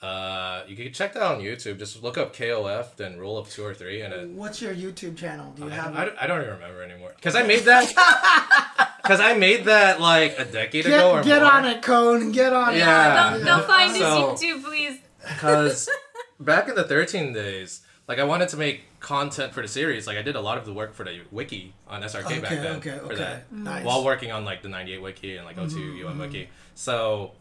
uh, 0.01 0.61
you 0.65 0.77
can 0.77 0.93
check 0.93 1.11
that 1.15 1.23
on 1.23 1.41
YouTube. 1.41 1.77
Just 1.77 2.01
look 2.01 2.17
up 2.17 2.33
KOF, 2.33 2.95
then 2.95 3.17
rule 3.17 3.35
up 3.35 3.49
two 3.49 3.65
or 3.65 3.73
three, 3.73 4.01
and 4.01 4.13
it, 4.13 4.29
What's 4.29 4.61
your 4.61 4.73
YouTube 4.73 5.17
channel? 5.17 5.51
Do 5.57 5.63
you 5.63 5.71
I, 5.71 5.73
have 5.73 5.93
I, 5.93 6.11
I 6.21 6.27
don't 6.27 6.39
even 6.39 6.53
remember 6.53 6.83
anymore 6.83 7.11
because 7.17 7.35
I 7.35 7.43
made 7.43 7.65
that. 7.65 8.93
because 9.07 9.19
I 9.21 9.33
made 9.37 9.65
that 9.65 9.99
like 10.01 10.37
a 10.37 10.45
decade 10.45 10.85
ago 10.85 11.11
or 11.11 11.23
Get, 11.23 11.25
get 11.29 11.41
more. 11.43 11.51
on 11.51 11.65
it, 11.65 11.81
Cone. 11.81 12.31
Get 12.31 12.53
on 12.53 12.73
it. 12.75 12.79
Yeah. 12.79 13.37
Go, 13.39 13.45
go 13.45 13.61
find 13.67 13.91
his 13.91 14.01
So- 14.01 14.33
YouTube, 14.35 14.63
please. 14.63 14.99
Because 15.27 15.89
back 16.39 16.67
in 16.69 16.75
the 16.75 16.83
13 16.83 17.33
days, 17.33 17.81
like 18.07 18.19
I 18.19 18.23
wanted 18.23 18.49
to 18.49 18.57
make 18.57 18.99
content 18.99 19.53
for 19.53 19.61
the 19.61 19.67
series. 19.67 20.07
Like 20.07 20.17
I 20.17 20.21
did 20.21 20.35
a 20.35 20.41
lot 20.41 20.57
of 20.57 20.65
the 20.65 20.73
work 20.73 20.93
for 20.93 21.03
the 21.03 21.21
wiki 21.31 21.73
on 21.87 22.01
SRK 22.01 22.41
back 22.41 22.51
then. 22.51 22.75
okay, 22.77 22.97
for 22.99 23.05
okay. 23.05 23.15
that. 23.15 23.51
Nice. 23.51 23.85
While 23.85 24.03
working 24.05 24.31
on 24.31 24.45
like 24.45 24.61
the 24.61 24.69
98 24.69 25.01
wiki 25.01 25.35
and 25.37 25.45
like 25.45 25.57
O2 25.57 25.69
Mm-hmm, 25.71 26.07
UM 26.07 26.19
wiki. 26.19 26.49
So, 26.75 27.31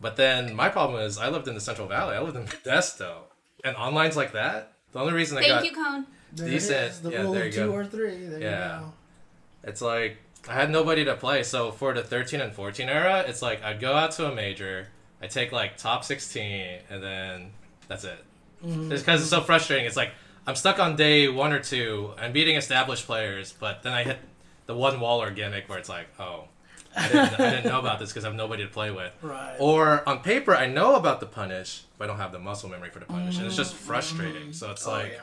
but 0.00 0.16
then 0.16 0.54
my 0.54 0.68
problem 0.68 1.00
is 1.02 1.18
I 1.18 1.28
lived 1.28 1.48
in 1.48 1.54
the 1.54 1.60
Central 1.60 1.86
Valley. 1.88 2.16
I 2.16 2.20
lived 2.20 2.36
in 2.36 2.44
Modesto. 2.46 3.14
And 3.64 3.76
online's 3.76 4.16
like 4.16 4.32
that. 4.32 4.72
The 4.92 5.00
only 5.00 5.12
reason 5.14 5.38
I 5.38 5.42
Thank 5.42 5.52
got 5.54 5.64
you, 5.64 5.72
Cone. 5.74 6.06
There 6.32 6.46
it 6.48 6.50
Decent. 6.50 6.90
is, 6.90 7.00
The 7.00 7.10
Yeah, 7.10 7.22
rule 7.22 7.32
there 7.32 7.46
of 7.46 7.54
you 7.54 7.62
two 7.64 7.72
or 7.72 7.84
three. 7.86 8.26
There 8.26 8.40
Yeah. 8.40 8.74
you 8.80 8.86
go. 8.86 8.92
It's 9.64 9.80
like 9.82 10.18
I 10.48 10.54
had 10.54 10.70
nobody 10.70 11.04
to 11.06 11.14
play. 11.14 11.42
So 11.42 11.70
for 11.70 11.94
the 11.94 12.02
13 12.02 12.40
and 12.40 12.52
14 12.52 12.88
era, 12.88 13.24
it's 13.26 13.42
like 13.42 13.62
I'd 13.62 13.80
go 13.80 13.94
out 13.94 14.12
to 14.12 14.30
a 14.30 14.34
major, 14.34 14.88
I 15.22 15.26
take 15.26 15.52
like 15.52 15.76
top 15.76 16.04
16, 16.04 16.80
and 16.90 17.02
then 17.02 17.50
that's 17.88 18.04
it. 18.04 18.22
Mm-hmm. 18.64 18.90
Just 18.90 19.04
because 19.04 19.20
it's 19.20 19.30
so 19.30 19.40
frustrating. 19.40 19.86
It's 19.86 19.96
like 19.96 20.10
I'm 20.46 20.54
stuck 20.56 20.78
on 20.78 20.96
day 20.96 21.28
one 21.28 21.52
or 21.52 21.60
two. 21.60 22.12
I'm 22.18 22.32
beating 22.32 22.56
established 22.56 23.06
players, 23.06 23.52
but 23.58 23.82
then 23.82 23.92
I 23.92 24.04
hit 24.04 24.18
the 24.66 24.74
one 24.74 25.00
waller 25.00 25.30
gimmick 25.30 25.68
where 25.68 25.78
it's 25.78 25.88
like, 25.88 26.06
oh, 26.18 26.44
I 26.96 27.08
didn't, 27.08 27.40
I 27.40 27.50
didn't 27.50 27.66
know 27.66 27.78
about 27.80 27.98
this 27.98 28.10
because 28.10 28.24
I 28.24 28.28
have 28.28 28.36
nobody 28.36 28.62
to 28.62 28.68
play 28.70 28.90
with. 28.90 29.12
Right. 29.22 29.56
Or 29.58 30.06
on 30.08 30.20
paper, 30.20 30.54
I 30.54 30.66
know 30.66 30.94
about 30.96 31.20
the 31.20 31.26
punish, 31.26 31.82
but 31.98 32.04
I 32.04 32.06
don't 32.08 32.18
have 32.18 32.32
the 32.32 32.38
muscle 32.38 32.68
memory 32.68 32.90
for 32.90 33.00
the 33.00 33.06
punish, 33.06 33.36
and 33.38 33.46
it's 33.46 33.56
just 33.56 33.74
frustrating. 33.74 34.52
So 34.52 34.70
it's 34.70 34.86
Oh, 34.86 34.92
like. 34.92 35.12
yeah. 35.12 35.20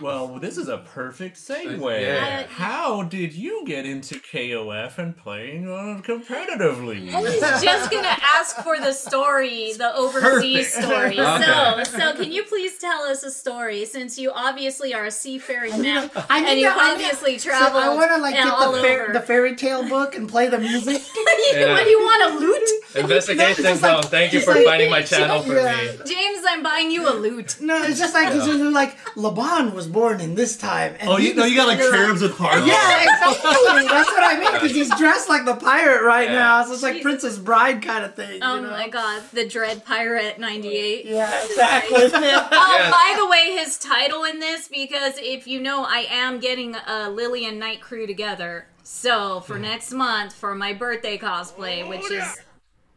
Well, 0.00 0.38
this 0.38 0.58
is 0.58 0.68
a 0.68 0.76
perfect 0.78 1.36
segue. 1.38 2.00
Yeah. 2.02 2.46
How 2.48 3.02
did 3.04 3.32
you 3.32 3.64
get 3.64 3.86
into 3.86 4.16
KOF 4.16 4.98
and 4.98 5.16
playing 5.16 5.66
uh, 5.70 6.02
competitively? 6.02 7.10
I 7.14 7.20
was 7.22 7.40
just 7.62 7.90
gonna 7.90 8.14
ask 8.34 8.56
for 8.56 8.78
the 8.78 8.92
story, 8.92 9.72
the 9.72 9.94
overseas 9.96 10.74
Perfect. 10.74 11.14
story. 11.14 11.16
Okay. 11.26 11.84
So, 11.84 11.98
so 11.98 12.14
can 12.14 12.30
you 12.30 12.42
please 12.44 12.76
tell 12.78 13.04
us 13.04 13.22
a 13.22 13.30
story? 13.30 13.86
Since 13.86 14.18
you 14.18 14.32
obviously 14.32 14.92
are 14.92 15.06
a 15.06 15.10
seafaring 15.10 15.80
man, 15.80 16.10
I 16.28 16.40
need 16.40 16.48
and 16.50 16.60
you 16.60 16.66
to- 16.68 16.74
I 16.74 16.88
need- 16.88 16.92
obviously 17.04 17.38
So 17.38 17.48
traveled. 17.50 17.82
I 17.82 17.94
want 17.94 18.10
to 18.10 18.18
like 18.18 18.34
get 18.34 18.44
the, 18.44 18.80
fair, 18.82 19.04
over. 19.04 19.12
the 19.14 19.20
fairy 19.20 19.56
tale 19.56 19.88
book 19.88 20.14
and 20.14 20.28
play 20.28 20.48
the 20.48 20.58
music. 20.58 21.02
Yeah. 21.52 21.72
what 21.72 21.84
do 21.84 21.90
you 21.90 22.00
want 22.00 22.34
a 22.34 22.38
lute? 22.38 22.70
Investigation 22.96 23.64
just 23.64 23.82
like- 23.82 24.04
Thank 24.06 24.32
you 24.34 24.40
for 24.40 24.52
like- 24.54 24.64
finding 24.66 24.90
my 24.90 25.00
channel 25.02 25.40
for 25.42 25.52
me. 25.54 25.98
James, 26.04 26.44
I'm 26.46 26.62
buying 26.62 26.90
you 26.90 27.08
a 27.08 27.14
lute. 27.14 27.60
No, 27.60 27.82
it's 27.82 27.98
just 27.98 28.12
like 28.14 28.32
because 28.32 28.46
you're 28.48 28.70
like 28.70 28.96
Laban 29.16 29.72
was 29.74 29.85
born 29.86 30.20
in 30.20 30.34
this 30.34 30.56
time. 30.56 30.94
And 31.00 31.08
Oh, 31.08 31.16
you 31.18 31.34
know, 31.34 31.44
you 31.44 31.56
got 31.56 31.68
like 31.68 31.78
you're 31.78 31.92
cherubs 31.92 32.22
with 32.22 32.36
hearts. 32.36 32.66
Yeah, 32.66 33.02
exactly. 33.02 33.86
That's 33.88 34.10
what 34.10 34.22
I 34.22 34.38
mean. 34.38 34.52
Because 34.52 34.70
he's 34.72 34.94
dressed 34.96 35.28
like 35.28 35.44
the 35.44 35.54
pirate 35.56 36.02
right 36.04 36.28
Yeah. 36.28 36.38
now. 36.38 36.64
So 36.64 36.72
it's 36.72 36.82
like 36.82 36.94
Jesus. 36.94 37.02
Princess 37.04 37.38
Bride 37.38 37.82
kind 37.82 38.04
of 38.04 38.14
thing. 38.14 38.40
Oh 38.42 38.56
you 38.56 38.62
know? 38.62 38.70
my 38.70 38.88
god, 38.88 39.22
the 39.32 39.46
Dread 39.46 39.84
Pirate 39.84 40.38
98. 40.38 41.04
Yeah, 41.06 41.44
exactly. 41.44 41.96
Oh, 42.14 42.20
Yeah. 42.80 42.90
by 42.90 43.14
the 43.18 43.26
way, 43.28 43.56
his 43.56 43.78
title 43.78 44.24
in 44.24 44.38
this, 44.40 44.68
because 44.68 45.14
if 45.18 45.46
you 45.46 45.60
know, 45.60 45.84
I 45.84 46.06
am 46.10 46.38
getting 46.40 46.74
a 46.74 47.08
Lillian 47.10 47.58
Night 47.58 47.80
crew 47.80 48.06
together. 48.06 48.66
So 48.82 49.40
for 49.40 49.58
next 49.58 49.92
month, 49.92 50.32
for 50.34 50.54
my 50.54 50.72
birthday 50.72 51.18
cosplay, 51.18 51.86
which 51.88 52.08
is 52.10 52.38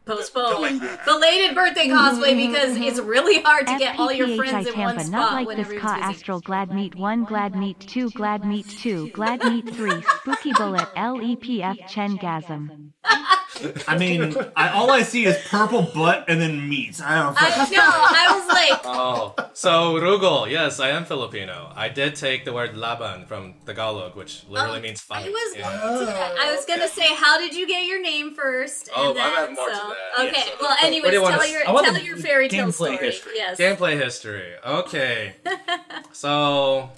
postponed, 0.04 0.80
belated 1.04 1.54
birthday 1.54 1.88
cosplay, 1.88 2.36
because 2.36 2.76
it's 2.76 2.98
really 3.00 3.40
hard 3.42 3.66
to 3.66 3.78
get 3.78 3.98
all 3.98 4.12
your 4.12 4.36
friends 4.36 4.66
in 4.66 4.74
one 4.74 4.96
Tampa, 4.96 5.04
spot 5.04 5.12
not 5.12 5.32
like 5.34 5.46
when 5.46 5.56
this 5.56 5.66
everyone's 5.66 5.86
Ka 5.88 5.94
busy. 5.96 6.04
Astral 6.04 6.40
Glad 6.40 6.72
Meet 6.74 6.94
1 6.96 7.24
Glad 7.24 7.54
Meet 7.54 7.80
2 7.80 8.10
Glad 8.10 8.44
Meet 8.44 8.68
2 8.68 9.10
Glad 9.10 9.44
Meet 9.44 9.74
3 9.74 10.02
Spooky 10.02 10.52
Bullet 10.52 10.88
LEPF 10.96 11.80
Chengasm. 11.88 12.92
I 13.88 13.96
mean, 13.98 14.34
I, 14.56 14.70
all 14.70 14.90
I 14.90 15.02
see 15.02 15.24
is 15.24 15.36
purple 15.48 15.82
butt 15.82 16.24
and 16.28 16.40
then 16.40 16.68
meat. 16.68 17.00
I 17.02 17.14
don't. 17.22 17.36
I 17.38 17.48
know. 17.70 17.80
I 17.82 18.36
was 18.38 18.48
like, 18.48 18.80
Oh, 18.84 19.34
so 19.54 19.94
Rugol, 20.00 20.50
yes, 20.50 20.80
I 20.80 20.90
am 20.90 21.04
Filipino. 21.04 21.72
I 21.74 21.88
did 21.88 22.14
take 22.16 22.44
the 22.44 22.52
word 22.52 22.76
laban 22.76 23.26
from 23.26 23.54
Tagalog, 23.66 24.16
which 24.16 24.44
literally 24.48 24.78
Oh, 24.78 24.82
means 24.82 25.04
I 25.10 25.22
fight. 25.22 25.30
was, 25.32 25.56
Yeah. 25.56 26.34
I 26.40 26.54
was 26.54 26.64
gonna 26.66 26.84
oh. 26.84 26.86
say, 26.88 27.14
how 27.14 27.38
did 27.38 27.54
you 27.54 27.66
get 27.66 27.84
your 27.84 28.00
name 28.00 28.34
first? 28.34 28.88
And 28.88 28.96
Oh, 28.96 29.12
then, 29.14 29.24
I 29.26 29.28
have 29.40 29.52
more 29.54 29.68
to 29.68 29.74
so, 29.74 29.88
that, 29.88 30.26
Okay, 30.28 30.32
yes. 30.36 30.50
well, 30.60 30.70
What 30.70 30.80
do 30.80 30.86
anyways, 30.86 31.12
you 31.12 31.22
wanna 31.22 31.36
tell 31.36 31.44
s- 31.44 31.52
your 31.52 31.68
I 31.68 31.72
want 31.72 31.84
tell 31.86 31.94
the 31.94 32.04
your 32.04 32.16
fairy 32.16 32.48
tale 32.48 32.66
gameplay 32.68 32.72
story. 32.72 32.96
history. 32.98 33.32
Yes. 33.36 33.58
Gameplay 33.58 34.00
history. 34.00 34.52
Okay. 34.66 35.34
so, 36.12 36.90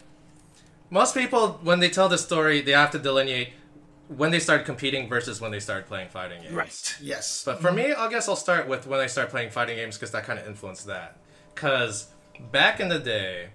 most 0.90 1.14
people, 1.14 1.58
when 1.62 1.80
they 1.80 1.88
tell 1.88 2.08
the 2.08 2.18
story, 2.18 2.60
they 2.60 2.72
have 2.72 2.90
to 2.92 2.98
delineate 2.98 3.50
when 4.16 4.30
they 4.30 4.38
start 4.38 4.64
competing 4.64 5.08
versus 5.08 5.40
when 5.40 5.50
they 5.50 5.60
start 5.60 5.86
playing 5.86 6.08
fighting 6.08 6.42
games. 6.42 6.54
right. 6.54 6.96
Yes. 7.00 7.42
But 7.44 7.60
for 7.60 7.72
me, 7.72 7.92
I 7.92 8.08
guess 8.08 8.28
I'll 8.28 8.36
start 8.36 8.68
with 8.68 8.86
when 8.86 9.00
I 9.00 9.06
start 9.06 9.30
playing 9.30 9.50
fighting 9.50 9.76
games 9.76 9.96
because 9.96 10.10
that 10.12 10.24
kind 10.24 10.38
of 10.38 10.46
influenced 10.46 10.86
that. 10.86 11.16
Because 11.54 12.08
back 12.50 12.80
in 12.80 12.88
the 12.88 12.98
day, 12.98 13.48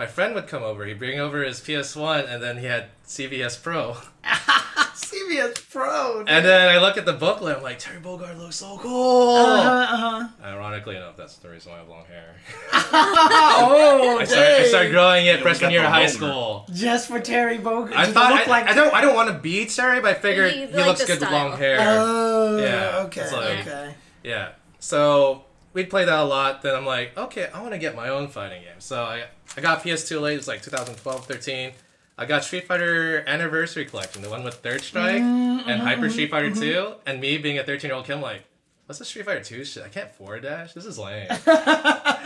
my 0.00 0.06
friend 0.06 0.34
would 0.34 0.46
come 0.46 0.62
over. 0.62 0.86
He'd 0.86 0.98
bring 0.98 1.20
over 1.20 1.44
his 1.44 1.60
PS1, 1.60 2.26
and 2.26 2.42
then 2.42 2.56
he 2.56 2.64
had 2.64 2.86
CVS 3.06 3.62
Pro. 3.62 3.98
CBS 4.24 5.70
Pro. 5.70 6.20
dude. 6.20 6.30
And 6.30 6.42
then 6.42 6.70
I 6.74 6.78
look 6.80 6.96
at 6.96 7.04
the 7.04 7.12
booklet. 7.12 7.58
I'm 7.58 7.62
like, 7.62 7.78
Terry 7.78 8.00
Bogard 8.00 8.38
looks 8.38 8.56
so 8.56 8.78
cool. 8.78 9.36
Uh-huh, 9.36 9.68
uh-huh. 9.68 10.28
Ironically 10.42 10.96
enough, 10.96 11.18
that's 11.18 11.36
the 11.36 11.50
reason 11.50 11.72
why 11.72 11.76
I 11.76 11.80
have 11.80 11.90
long 11.90 12.06
hair. 12.06 12.34
Oh, 12.72 14.16
I 14.18 14.24
started, 14.24 14.60
I 14.62 14.66
started 14.68 14.90
growing 14.90 15.26
it 15.26 15.42
freshman 15.42 15.70
year 15.70 15.84
of 15.84 15.90
high 15.90 16.06
school. 16.06 16.64
Just 16.72 17.06
for 17.06 17.20
Terry 17.20 17.58
Bogard. 17.58 17.92
I 17.92 18.06
thought 18.06 18.32
look 18.32 18.48
I, 18.48 18.50
like 18.50 18.68
I 18.68 18.72
don't 18.72 18.94
I 18.94 19.02
don't 19.02 19.14
want 19.14 19.28
to 19.28 19.38
be 19.38 19.66
Terry, 19.66 20.00
but 20.00 20.16
I 20.16 20.18
figured 20.18 20.54
You 20.54 20.66
he 20.66 20.76
like 20.76 20.86
looks 20.86 21.00
the 21.00 21.06
good 21.08 21.20
with 21.20 21.30
long 21.30 21.58
hair. 21.58 21.76
Oh, 21.80 22.56
Yeah, 22.56 23.04
okay, 23.04 23.30
like- 23.30 23.66
okay. 23.66 23.94
Yeah. 24.24 24.52
So 24.78 25.44
we'd 25.72 25.90
play 25.90 26.04
that 26.04 26.18
a 26.18 26.24
lot. 26.24 26.62
Then 26.62 26.74
I'm 26.74 26.86
like, 26.86 27.16
okay, 27.16 27.48
I 27.52 27.60
want 27.60 27.72
to 27.72 27.78
get 27.78 27.94
my 27.94 28.08
own 28.08 28.28
fighting 28.28 28.62
game. 28.62 28.80
So 28.80 29.02
I, 29.02 29.24
I 29.56 29.60
got 29.60 29.82
PS2 29.82 30.20
late. 30.20 30.34
It 30.34 30.38
was 30.38 30.48
like 30.48 30.62
2012, 30.62 31.26
13. 31.26 31.72
I 32.18 32.26
got 32.26 32.44
Street 32.44 32.66
Fighter 32.66 33.24
Anniversary 33.26 33.86
Collection, 33.86 34.20
the 34.20 34.28
one 34.28 34.44
with 34.44 34.54
Third 34.56 34.82
Strike 34.82 35.22
mm, 35.22 35.66
and 35.66 35.80
Hyper 35.80 36.02
mm-hmm, 36.02 36.10
Street 36.10 36.30
Fighter 36.30 36.50
mm-hmm. 36.50 36.60
2. 36.60 36.92
And 37.06 37.20
me 37.20 37.38
being 37.38 37.58
a 37.58 37.64
13 37.64 37.88
year 37.88 37.96
old 37.96 38.04
kid, 38.04 38.16
I'm 38.16 38.20
like, 38.22 38.44
what's 38.86 38.98
the 38.98 39.06
Street 39.06 39.24
Fighter 39.24 39.42
2 39.42 39.64
shit? 39.64 39.82
I 39.82 39.88
can't 39.88 40.12
forward 40.12 40.42
dash. 40.42 40.74
This 40.74 40.84
is 40.84 40.98
lame. 40.98 41.28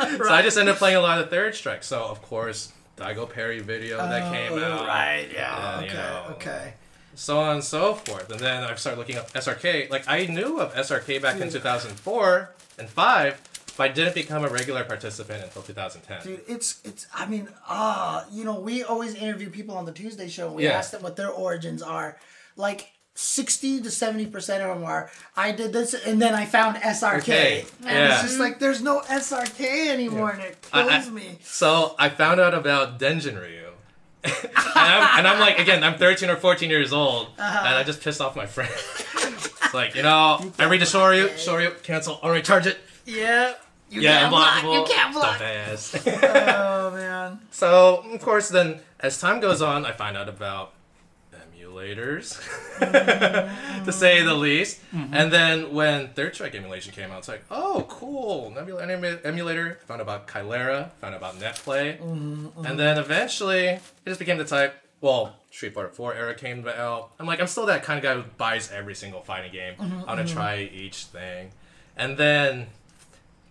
So 0.05 0.29
I 0.29 0.43
just 0.43 0.59
ended 0.59 0.73
up 0.73 0.79
playing 0.79 0.97
a 0.97 1.01
lot 1.01 1.21
of 1.21 1.31
Third 1.31 1.55
Strike. 1.55 1.83
So 1.83 2.03
of 2.03 2.21
course, 2.21 2.73
Daigo 2.97 3.31
parry 3.31 3.61
video 3.61 3.97
that 3.99 4.29
oh, 4.29 4.33
came 4.33 4.53
Oh, 4.53 4.65
out. 4.65 4.87
Right, 4.87 5.29
yeah, 5.33 5.81
Yeah, 5.81 5.87
you 5.87 5.95
know. 5.95 6.27
okay. 6.33 6.75
So 7.15 7.39
on 7.41 7.55
and 7.57 7.65
so 7.65 7.95
forth. 7.95 8.31
And 8.31 8.41
then 8.41 8.63
I 8.65 8.75
started 8.77 8.99
looking 8.99 9.17
up 9.17 9.33
SRK. 9.33 9.91
Like 9.91 10.05
I 10.09 10.27
knew 10.27 10.61
of 10.61 10.75
SRK 10.75 11.21
back 11.23 11.41
in 11.41 11.51
2004 11.51 12.51
and 12.79 12.89
5, 12.89 13.41
but 13.77 13.91
I 13.91 13.93
didn't 13.93 14.15
become 14.15 14.45
a 14.45 14.49
regular 14.49 14.85
participant 14.85 15.43
until 15.45 15.63
2010. 15.63 16.23
Dude, 16.23 16.41
it's 16.49 16.81
it's. 16.85 17.07
I 17.15 17.27
mean, 17.27 17.49
uh, 17.69 18.25
you 18.33 18.45
know, 18.45 18.59
we 18.61 18.83
always 18.85 19.15
interview 19.15 19.51
people 19.51 19.77
on 19.77 19.85
the 19.85 19.93
Tuesday 19.93 20.29
show. 20.29 20.47
and 20.49 20.57
We 20.57 20.65
Yeah. 20.65 20.73
ask 20.79 20.91
them 20.93 21.03
what 21.03 21.17
their 21.17 21.31
origins 21.31 21.83
are. 21.83 22.17
Like 22.57 22.91
sixty 23.17 23.81
to 23.81 23.91
seventy 23.93 24.27
percent 24.27 24.63
of 24.63 24.69
them 24.77 24.85
are. 24.85 25.09
I 25.37 25.53
did 25.53 25.73
this, 25.73 25.95
and 25.95 26.21
then 26.21 26.35
I 26.35 26.47
found 26.47 26.77
SRK, 26.79 27.19
Okay, 27.19 27.65
and 27.81 27.89
yeah. 27.91 28.13
it's 28.15 28.23
just 28.23 28.39
like 28.41 28.59
there's 28.59 28.83
no 28.83 29.01
SRK 29.09 29.89
anymore, 29.89 30.31
and 30.31 30.43
it 30.43 30.61
kills 30.63 30.89
I- 30.91 30.97
I- 31.07 31.11
me. 31.11 31.39
So 31.45 31.95
I 31.99 32.09
found 32.09 32.41
out 32.41 32.55
about 32.55 32.99
Denjin 32.99 33.41
Ryu. 33.41 33.64
And, 34.25 34.35
I'm, 34.77 35.19
and 35.19 35.29
I'm 35.29 35.39
like, 35.41 35.59
again, 35.59 35.85
I'm 35.85 35.99
13 35.99 36.31
or 36.31 36.37
14 36.37 36.71
years 36.71 36.93
old, 36.93 37.29
Uh-huh. 37.39 37.65
and 37.67 37.75
I 37.77 37.83
just 37.85 38.01
pissed 38.03 38.21
off 38.21 38.35
my 38.37 38.47
friend. 38.47 38.71
it's 38.75 39.75
like, 39.75 39.95
you 39.95 40.03
know, 40.03 40.41
I 40.59 40.65
read 40.65 40.81
the 40.81 40.87
Shoryu, 40.87 41.29
Shoryu, 41.35 41.83
cancel, 41.83 42.19
I'll 42.23 42.31
recharge 42.31 42.67
it. 42.67 42.79
Yeah, 43.07 43.55
you 43.91 44.01
Yeah, 44.01 44.21
can't 44.21 44.31
block. 44.31 44.63
You 44.65 44.85
can't 44.95 45.13
block. 45.15 45.37
Dumbass. 45.39 46.55
Oh 46.85 46.91
man. 46.91 47.39
So, 47.51 48.05
of 48.13 48.21
course, 48.21 48.49
then 48.49 48.81
as 49.01 49.19
time 49.21 49.41
goes 49.41 49.61
on, 49.63 49.85
I 49.87 49.93
find 49.93 50.17
out 50.17 50.29
about 50.29 50.73
emulators, 51.75 52.39
to 52.79 52.87
mm-hmm. 52.87 53.91
say 53.91 54.23
the 54.23 54.35
least. 54.35 54.81
Mm-hmm. 54.95 55.15
And 55.15 55.33
then 55.33 55.75
when 55.75 56.09
Third 56.09 56.35
Strike 56.35 56.55
emulation 56.55 56.93
came 56.93 57.11
out, 57.11 57.19
it's 57.19 57.29
like, 57.29 57.45
oh, 57.51 57.85
cool, 57.89 58.51
Nebula 58.51 58.83
emulator. 59.25 59.79
Found 59.87 60.01
out 60.01 60.03
about 60.03 60.27
Kaillera, 60.27 60.91
found 61.01 61.15
out 61.15 61.19
about 61.19 61.35
NetPlay, 61.37 61.99
mm-hmm, 61.99 62.65
and 62.65 62.79
then 62.79 62.99
eventually 62.99 63.67
it 63.67 63.83
just 64.07 64.19
became 64.21 64.39
the 64.39 64.45
type. 64.45 64.75
Well, 65.01 65.37
Street 65.51 65.75
Fighter 65.75 65.91
4 65.91 66.15
era 66.15 66.35
came 66.35 66.67
out. 66.67 67.11
I'm 67.19 67.27
like, 67.27 67.39
I'm 67.39 67.47
still 67.47 67.67
that 67.67 67.83
kind 67.83 67.99
of 67.99 68.03
guy 68.03 68.15
who 68.15 68.23
buys 68.39 68.73
every 68.73 68.95
single 68.95 69.21
fighting 69.21 69.53
game. 69.53 69.75
I 69.79 70.15
want 70.15 70.27
to 70.27 70.33
try 70.33 70.71
each 70.73 71.05
thing, 71.05 71.51
and 71.97 72.17
then 72.17 72.69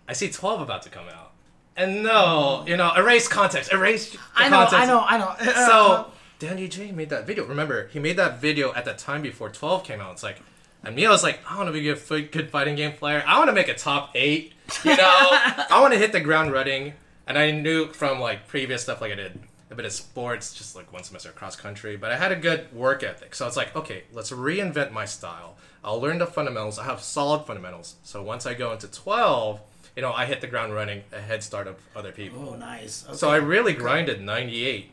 I 0.07 0.13
see 0.13 0.29
12 0.29 0.61
about 0.61 0.81
to 0.83 0.89
come 0.89 1.07
out. 1.09 1.31
And 1.75 2.03
no, 2.03 2.63
you 2.67 2.77
know, 2.77 2.93
erase 2.95 3.27
context, 3.27 3.73
erase 3.73 4.15
I 4.35 4.47
know, 4.47 4.57
context. 4.57 4.75
I 4.75 4.85
know, 4.85 5.05
I 5.07 5.17
know. 5.17 5.35
Uh, 5.39 5.65
So 5.65 5.91
uh, 5.91 6.05
Dandy 6.43 6.67
J 6.67 6.91
made 6.91 7.09
that 7.09 7.25
video. 7.25 7.45
Remember, 7.45 7.87
he 7.87 7.99
made 7.99 8.17
that 8.17 8.41
video 8.41 8.73
at 8.73 8.83
the 8.83 8.93
time 8.93 9.21
before 9.21 9.49
12 9.49 9.85
came 9.85 10.01
out. 10.01 10.11
It's 10.11 10.23
like, 10.23 10.41
and 10.83 10.93
me, 10.93 11.05
I 11.05 11.09
was 11.09 11.23
like, 11.23 11.39
I 11.49 11.55
want 11.55 11.69
to 11.69 11.71
be 11.71 11.87
a 11.87 11.93
f- 11.93 12.31
good 12.31 12.49
fighting 12.49 12.75
game 12.75 12.91
player. 12.91 13.23
I 13.25 13.37
want 13.37 13.47
to 13.47 13.53
make 13.53 13.69
a 13.69 13.73
top 13.73 14.11
eight. 14.13 14.51
You 14.83 14.97
know, 14.97 14.97
I 14.99 15.79
want 15.79 15.93
to 15.93 15.99
hit 15.99 16.11
the 16.11 16.19
ground 16.19 16.51
running. 16.51 16.95
And 17.27 17.37
I 17.37 17.51
knew 17.51 17.87
from 17.93 18.19
like 18.19 18.45
previous 18.49 18.81
stuff 18.81 18.99
like 18.99 19.13
I 19.13 19.15
did 19.15 19.39
a 19.71 19.75
bit 19.75 19.85
of 19.85 19.93
sports, 19.93 20.53
just 20.53 20.75
like 20.75 20.91
one 20.91 21.03
semester 21.03 21.29
cross 21.29 21.55
country. 21.55 21.95
But 21.95 22.11
I 22.11 22.17
had 22.17 22.33
a 22.33 22.35
good 22.35 22.73
work 22.73 23.03
ethic, 23.03 23.35
so 23.35 23.47
it's 23.47 23.55
like, 23.55 23.73
okay, 23.73 24.03
let's 24.11 24.31
reinvent 24.31 24.91
my 24.91 25.05
style. 25.05 25.55
I'll 25.81 26.01
learn 26.01 26.17
the 26.17 26.27
fundamentals. 26.27 26.77
I 26.77 26.83
have 26.83 26.99
solid 26.99 27.45
fundamentals. 27.45 27.95
So 28.03 28.21
once 28.21 28.45
I 28.45 28.53
go 28.53 28.73
into 28.73 28.87
twelve, 28.87 29.61
you 29.95 30.01
know, 30.01 30.11
I 30.11 30.25
hit 30.25 30.41
the 30.41 30.47
ground 30.47 30.73
running, 30.73 31.03
a 31.13 31.21
head 31.21 31.41
start 31.41 31.67
of 31.67 31.77
other 31.95 32.11
people. 32.11 32.49
Oh, 32.49 32.55
nice. 32.55 33.05
Okay. 33.07 33.15
So 33.15 33.29
I 33.29 33.37
really 33.37 33.73
grinded 33.73 34.21
98 34.21 34.89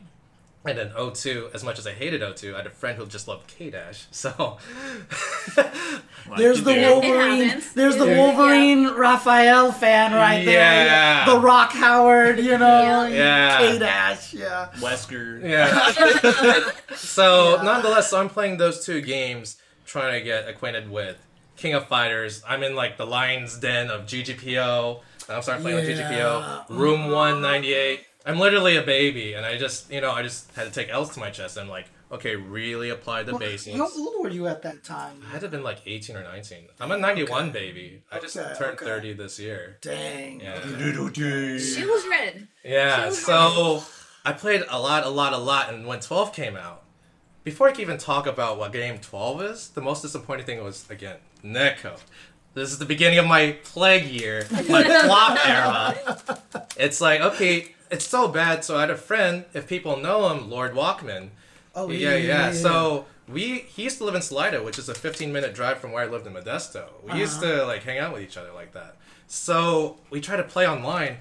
and 0.65 0.77
then 0.79 0.91
O2, 0.91 1.55
As 1.55 1.65
much 1.65 1.79
as 1.79 1.87
I 1.87 1.93
hated 1.93 2.21
O2, 2.21 2.55
I 2.55 2.59
had 2.59 2.67
a 2.67 2.71
friend 2.71 2.99
who 2.99 3.07
just 3.07 3.27
loved 3.29 3.47
K 3.47 3.71
Dash. 3.71 4.07
So 4.11 4.59
There's 6.37 6.63
the 6.63 6.75
Dude. 6.75 6.87
Wolverine. 6.91 7.63
There's 7.75 7.97
the 7.97 8.07
Yeah. 8.07 8.17
Wolverine 8.19 8.89
Raphael 8.89 9.73
fan 9.73 10.13
right 10.13 10.43
Yeah. 10.45 11.25
there. 11.25 11.35
The 11.35 11.41
Rock 11.41 11.73
Howard, 11.73 12.39
you 12.39 12.59
know. 12.59 13.07
Yeah. 13.07 13.59
K 13.59 13.79
Dash, 13.79 14.35
yeah. 14.35 14.69
Wesker. 14.77 15.43
yeah. 15.43 16.71
so 16.97 17.57
Yeah. 17.57 17.63
nonetheless, 17.63 18.11
so 18.11 18.21
I'm 18.21 18.29
playing 18.29 18.59
those 18.59 18.85
two 18.85 19.01
games, 19.01 19.57
trying 19.87 20.13
to 20.13 20.21
get 20.25 20.49
acquainted 20.49 20.91
with 20.91 21.17
King 21.57 21.75
of 21.75 21.87
Fighters. 21.89 22.43
I'm 22.47 22.63
in 22.63 22.75
like 22.75 22.97
the 22.97 23.07
lion's 23.07 23.59
den 23.59 23.89
of 23.91 24.03
GGPO. 24.07 25.01
I'm 25.29 25.43
starting 25.43 25.63
playing 25.63 25.77
with 25.79 25.89
GGPO. 25.99 26.69
Room 26.71 27.11
198. 27.11 28.05
I'm 28.27 28.39
literally 28.39 28.77
a 28.77 28.83
baby, 28.83 29.33
and 29.35 29.47
I 29.47 29.57
just, 29.57 29.91
you 29.91 30.01
know, 30.01 30.11
I 30.13 30.23
just 30.23 30.51
had 30.55 30.65
to 30.67 30.71
take 30.71 30.89
L's 30.91 31.11
to 31.15 31.21
my 31.21 31.31
chest. 31.31 31.57
and 31.57 31.69
like, 31.71 31.87
okay, 32.13 32.37
really 32.37 32.91
apply 32.91 33.23
the 33.23 33.37
basics. 33.39 33.77
How 33.77 33.89
old 33.97 34.23
were 34.23 34.29
you 34.29 34.47
at 34.47 34.63
that 34.63 34.85
time? 34.85 35.23
I 35.27 35.31
had 35.31 35.41
to 35.41 35.45
have 35.47 35.51
been 35.51 35.63
like 35.63 35.79
18 35.87 36.17
or 36.17 36.23
19. 36.23 36.59
I'm 36.81 36.91
a 36.93 36.99
91 36.99 37.51
baby. 37.51 38.03
I 38.13 38.19
just 38.19 38.37
Okay, 38.37 38.55
turned 38.59 38.75
okay. 38.75 38.85
30 38.85 39.13
this 39.15 39.39
year. 39.39 39.79
Dang. 39.81 40.41
Yeah. 40.41 40.61
Children. 40.61 42.49
Yeah, 42.65 43.11
so 43.11 43.83
I 44.25 44.33
played 44.33 44.65
a 44.69 44.79
lot, 44.79 45.05
a 45.05 45.09
lot, 45.09 45.33
a 45.33 45.39
lot, 45.39 45.73
and 45.73 45.87
when 45.87 46.01
12 46.01 46.33
came 46.35 46.57
out, 46.57 46.83
before 47.43 47.69
I 47.69 47.73
can 47.73 47.81
even 47.81 47.97
talk 47.99 48.27
about 48.27 48.59
what 48.59 48.73
game 48.73 48.99
12 48.99 49.43
is, 49.43 49.69
the 49.71 49.81
most 49.81 50.03
disappointing 50.03 50.45
thing 50.45 50.63
was, 50.63 50.85
again, 50.91 51.17
Neko. 51.43 51.99
This 52.53 52.71
is 52.73 52.79
the 52.79 52.85
beginning 52.85 53.19
of 53.19 53.27
my 53.27 53.57
plague 53.65 54.05
year, 54.07 54.47
my 54.69 54.83
flop 55.05 55.39
era. 55.47 56.63
It's 56.77 57.01
like, 57.01 57.21
okay, 57.21 57.75
it's 57.91 58.07
so 58.07 58.29
bad, 58.29 58.65
so 58.65 58.77
I 58.77 58.83
had 58.83 58.91
a 58.91 58.97
friend, 58.97 59.45
if 59.53 59.69
people 59.69 59.97
know 59.97 60.29
him, 60.29 60.49
Lord 60.49 60.75
Walkman. 60.75 61.31
Oh, 61.75 61.91
Yeah, 61.91 62.17
yeah. 62.17 62.53
So 62.53 63.07
we 63.29 63.61
he 63.61 63.85
used 63.85 63.99
to 63.99 64.05
live 64.05 64.15
in 64.15 64.23
Salida, 64.23 64.63
which 64.63 64.79
is 64.79 64.89
a 64.89 64.95
15 64.95 65.33
minute 65.33 65.55
drive 65.55 65.79
from 65.79 65.93
where 65.93 66.03
I 66.03 66.07
lived 66.07 66.27
in 66.27 66.35
Modesto. 66.35 66.87
We 67.05 67.19
used 67.19 67.43
uh-huh. 67.43 67.59
to 67.59 67.65
like 67.65 67.83
hang 67.83 67.99
out 67.99 68.13
with 68.13 68.23
each 68.23 68.37
other 68.37 68.53
like 68.53 68.73
that. 68.73 68.97
So 69.27 69.99
we 70.11 70.21
tried 70.21 70.39
to 70.39 70.45
play 70.45 70.67
online. 70.67 71.19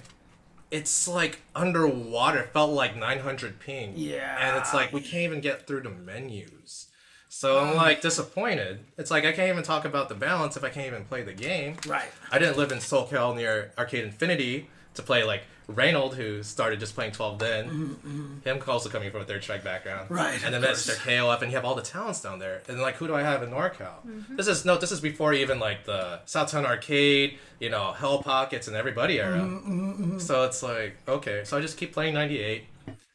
It's 0.72 1.08
like 1.08 1.40
underwater. 1.56 2.40
It 2.40 2.54
felt 2.54 2.72
like 2.72 2.96
900 2.96 3.60
ping. 3.60 3.94
Yeah. 3.96 4.38
And 4.40 4.58
it's 4.58 4.74
like 4.74 4.94
we 4.94 5.02
can't 5.02 5.24
even 5.24 5.42
get 5.42 5.68
through 5.68 5.82
the 5.82 5.90
menus. 5.90 6.88
So 7.32 7.60
I'm 7.60 7.70
uh-huh. 7.70 7.76
like 7.76 8.02
disappointed. 8.02 8.80
It's 8.98 9.12
like 9.12 9.26
I 9.26 9.32
can't 9.32 9.50
even 9.50 9.64
talk 9.64 9.86
about 9.86 10.10
the 10.10 10.16
balance 10.16 10.58
if 10.58 10.64
I 10.64 10.70
can't 10.70 10.88
even 10.88 11.06
play 11.06 11.22
the 11.22 11.34
game. 11.34 11.78
Right. 11.88 12.10
I 12.32 12.40
didn't 12.40 12.58
live 12.58 12.72
in 12.72 12.80
SoCal 12.80 13.36
near 13.36 13.72
Arcade 13.78 14.04
Infinity 14.04 14.68
to 14.96 15.04
play 15.04 15.24
like 15.24 15.44
Reynold, 15.76 16.16
who 16.16 16.42
started 16.44 16.80
just 16.80 16.96
playing 16.96 17.12
12 17.12 17.40
then. 17.40 18.42
Him 18.44 18.60
also 18.68 18.90
coming 18.90 19.12
from 19.12 19.22
a 19.22 19.26
third 19.26 19.44
strike 19.44 19.64
background. 19.64 20.06
Mm-hmm, 20.06 20.14
Right, 20.16 20.44
And 20.44 20.54
then 20.54 20.64
of 20.64 20.70
Mr. 20.72 20.88
course. 20.88 21.00
KOF, 21.00 21.42
and 21.42 21.52
you 21.52 21.56
have 21.58 21.66
all 21.66 21.76
the 21.76 21.82
talents 21.82 22.22
down 22.22 22.40
there. 22.40 22.62
And 22.68 22.82
like, 22.82 22.96
who 22.96 23.08
do 23.08 23.16
I 23.16 23.22
have 23.22 23.44
in 23.44 23.52
NorCal? 23.52 24.36
This 24.36 24.48
is 24.48 24.66
no, 24.66 24.78
this 24.78 24.92
is 24.92 25.00
before 25.02 25.34
even 25.34 25.60
like 25.60 25.86
the 25.86 26.20
Southtown 26.26 26.66
Arcade, 26.66 27.38
you 27.60 27.70
know, 27.70 27.92
Hell 27.94 28.22
Pockets 28.24 28.68
and 28.68 28.76
everybody 28.76 29.20
era. 29.20 29.40
Mm-hmm, 29.40 30.20
So 30.20 30.44
it's 30.44 30.64
like, 30.64 30.98
okay, 31.08 31.42
so 31.46 31.58
I 31.58 31.62
just 31.62 31.78
keep 31.78 31.94
playing 31.94 32.14
98. 32.16 32.64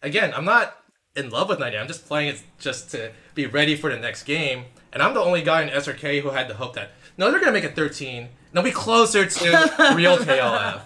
Again, 0.03 0.33
I'm 0.35 0.45
not 0.45 0.77
in 1.17 1.31
love 1.31 1.49
with 1.49 1.59
98. 1.59 1.79
I'm 1.81 1.87
just 1.89 2.07
playing 2.07 2.29
it 2.29 2.43
just 2.59 2.91
to 2.93 3.13
be 3.35 3.47
ready 3.47 3.75
for 3.77 3.91
the 3.91 3.99
next 3.99 4.25
game. 4.25 4.65
And 4.93 5.03
I'm 5.03 5.15
the 5.15 5.21
only 5.21 5.43
guy 5.43 5.63
in 5.63 5.71
SRK 5.71 6.23
who 6.23 6.31
had 6.31 6.47
the 6.49 6.55
hope 6.55 6.75
that 6.75 6.91
no, 7.17 7.31
they're 7.31 7.41
gonna 7.41 7.53
make 7.53 7.65
it 7.65 7.75
13. 7.77 8.29
They'll 8.53 8.63
be 8.63 8.71
closer 8.71 9.25
to 9.27 9.95
real 9.97 10.17
KOF. 10.19 10.83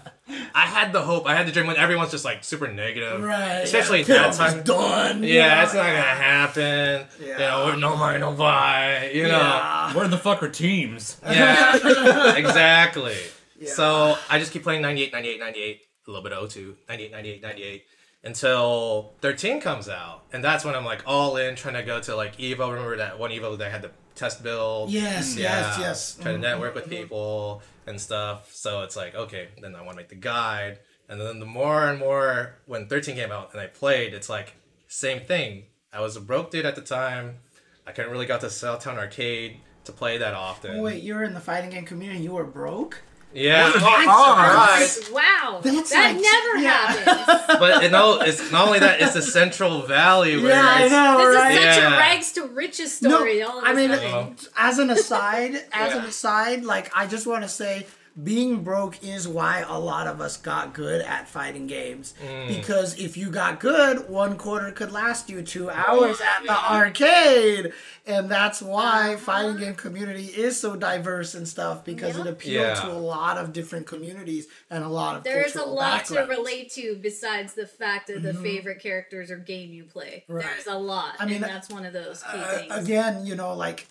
I 0.54 0.62
had 0.66 0.92
the 0.92 1.02
hope. 1.02 1.26
I 1.26 1.34
had 1.34 1.46
the 1.46 1.52
dream 1.52 1.66
when 1.66 1.76
everyone's 1.76 2.10
just 2.10 2.24
like 2.24 2.44
super 2.44 2.68
negative, 2.68 3.22
Right. 3.22 3.60
Especially 3.62 4.02
yeah. 4.02 4.26
at 4.26 4.32
that 4.32 4.34
time. 4.34 4.62
done. 4.62 5.22
Yeah, 5.22 5.62
it's 5.64 5.74
not 5.74 5.86
gonna 5.86 6.00
happen. 6.00 7.06
You 7.20 7.28
Yeah. 7.28 7.38
know, 7.38 7.74
no 7.76 7.96
money, 7.96 8.18
no 8.18 8.32
buy. 8.32 9.10
You 9.14 9.24
know. 9.24 9.38
Yeah. 9.38 9.94
Where 9.94 10.08
the 10.08 10.18
fuck 10.18 10.42
are 10.42 10.48
teams? 10.48 11.16
Yeah, 11.28 12.34
exactly. 12.36 13.16
Yeah. 13.58 13.70
So 13.72 14.18
I 14.30 14.38
just 14.38 14.52
keep 14.52 14.62
playing 14.62 14.82
98, 14.82 15.12
98, 15.12 15.40
98, 15.40 15.80
a 16.06 16.10
little 16.10 16.22
bit 16.22 16.32
of 16.32 16.48
02, 16.52 16.76
98, 16.88 17.10
98, 17.12 17.42
98, 17.42 17.84
until 18.24 19.14
13 19.20 19.60
comes 19.60 19.88
out. 19.88 20.22
And 20.32 20.44
that's 20.44 20.64
when 20.64 20.74
I'm 20.74 20.84
like 20.84 21.02
all 21.06 21.36
in, 21.36 21.56
trying 21.56 21.74
to 21.74 21.82
go 21.82 22.00
to 22.00 22.14
like 22.16 22.36
Evo. 22.38 22.68
Remember 22.70 22.96
that 22.98 23.18
one 23.18 23.30
Evo 23.30 23.56
that 23.58 23.70
had 23.70 23.82
the 23.82 23.90
test 24.14 24.42
build? 24.42 24.90
Yes, 24.90 25.36
yes, 25.36 25.76
yes. 25.78 26.16
Trying 26.20 26.34
to 26.34 26.38
Mhm, 26.38 26.50
network 26.50 26.74
with 26.74 26.88
people 26.88 27.62
and 27.88 28.00
stuff. 28.00 28.54
So 28.54 28.82
it's 28.82 28.96
like, 28.96 29.14
okay, 29.14 29.48
then 29.60 29.74
I 29.74 29.82
want 29.82 29.92
to 29.92 29.96
make 29.96 30.08
the 30.08 30.14
guide. 30.14 30.78
And 31.08 31.20
then 31.20 31.40
the 31.40 31.46
more 31.46 31.88
and 31.88 31.98
more, 31.98 32.56
when 32.66 32.86
13 32.86 33.16
came 33.16 33.32
out 33.32 33.52
and 33.52 33.60
I 33.60 33.66
played, 33.66 34.12
it's 34.12 34.28
like, 34.28 34.54
same 34.88 35.20
thing. 35.20 35.64
I 35.92 36.00
was 36.00 36.16
a 36.16 36.20
broke 36.20 36.50
dude 36.50 36.66
at 36.66 36.74
the 36.74 36.82
time. 36.82 37.38
I 37.86 37.92
couldn't 37.92 38.10
really 38.10 38.26
go 38.26 38.38
to 38.38 38.46
Southtown 38.46 38.98
Arcade 38.98 39.60
to 39.84 39.92
play 39.92 40.18
that 40.18 40.34
often. 40.34 40.82
Wait, 40.82 41.02
you 41.02 41.14
were 41.14 41.24
in 41.24 41.32
the 41.32 41.40
fighting 41.40 41.70
game 41.70 41.86
community. 41.86 42.20
You 42.20 42.32
were 42.32 42.44
broke. 42.44 43.02
Yeah, 43.34 43.70
Surprise. 43.72 45.10
Wow. 45.12 45.60
That's 45.62 45.90
that 45.90 46.14
like- 46.14 46.22
never 46.22 46.58
yeah. 46.62 46.86
happens. 46.92 47.58
but 47.58 47.82
you 47.82 47.90
know, 47.90 48.20
it's 48.20 48.50
not 48.50 48.66
only 48.66 48.78
that; 48.78 49.00
it's 49.00 49.12
the 49.14 49.22
Central 49.22 49.82
Valley 49.82 50.36
where 50.40 50.50
Yeah, 50.52 50.64
I 50.66 50.88
know, 50.88 51.18
This 51.26 51.36
right? 51.36 51.52
is 51.52 51.58
such 51.58 51.76
Yeah. 51.76 51.94
a 51.94 51.98
rags 51.98 52.32
to 52.32 52.42
riches 52.46 52.96
story. 52.96 53.42
all 53.42 53.58
of 53.58 53.64
I 53.64 53.72
a 53.72 53.74
mean, 53.74 53.90
sudden. 53.90 54.36
as 54.56 54.78
an 54.78 54.90
aside, 54.90 55.62
as 55.72 55.94
an 55.94 56.04
aside, 56.04 56.64
like 56.64 56.90
I 56.96 57.06
just 57.06 57.26
want 57.26 57.42
to 57.42 57.48
say, 57.48 57.86
being 58.24 58.62
broke 58.64 59.02
is 59.04 59.28
why 59.28 59.64
a 59.68 59.78
lot 59.78 60.06
of 60.06 60.20
us 60.20 60.36
got 60.36 60.74
good 60.74 61.02
at 61.02 61.28
fighting 61.28 61.66
games. 61.66 62.14
Mm. 62.26 62.48
Because 62.48 62.98
if 62.98 63.16
you 63.16 63.30
got 63.30 63.60
good, 63.60 64.08
one 64.08 64.36
quarter 64.36 64.72
could 64.72 64.90
last 64.90 65.30
you 65.30 65.40
two 65.42 65.70
hours 65.70 66.20
at 66.20 66.42
the 66.44 66.50
arcade, 66.52 67.72
and 68.06 68.28
that's 68.30 68.60
why 68.60 69.16
fighting 69.16 69.56
game 69.56 69.74
community 69.74 70.24
is 70.24 70.58
so 70.58 70.74
diverse 70.74 71.34
and 71.34 71.46
stuff 71.46 71.84
because 71.84 72.16
it 72.16 72.24
Yeah. 72.24 72.30
appealed 72.32 72.66
Yeah. 72.66 72.74
to 72.80 72.88
a 72.90 72.98
lot 72.98 73.38
of 73.38 73.52
different 73.52 73.86
communities 73.86 74.48
and 74.70 74.82
a 74.82 74.88
lot 74.88 75.16
of 75.16 75.24
There's 75.24 75.52
a 75.54 75.58
cultural 75.58 75.74
lot 75.76 76.04
to 76.06 76.20
relate 76.22 76.70
to 76.72 76.96
besides 77.00 77.54
the 77.54 77.66
fact 77.66 78.10
of 78.10 78.22
the 78.22 78.34
favorite 78.34 78.80
characters 78.80 79.30
or 79.30 79.36
game 79.36 79.70
you 79.72 79.84
play. 79.84 80.24
Right. 80.28 80.44
There's 80.44 80.66
a 80.66 80.78
lot. 80.78 81.14
I 81.20 81.26
mean, 81.26 81.36
and 81.36 81.44
that's 81.44 81.68
one 81.68 81.86
of 81.86 81.92
those 81.92 82.22
key 82.22 82.38
Uh, 82.38 82.58
things. 82.58 82.72
again, 82.74 83.24
you 83.26 83.34
know, 83.36 83.54
like 83.54 83.86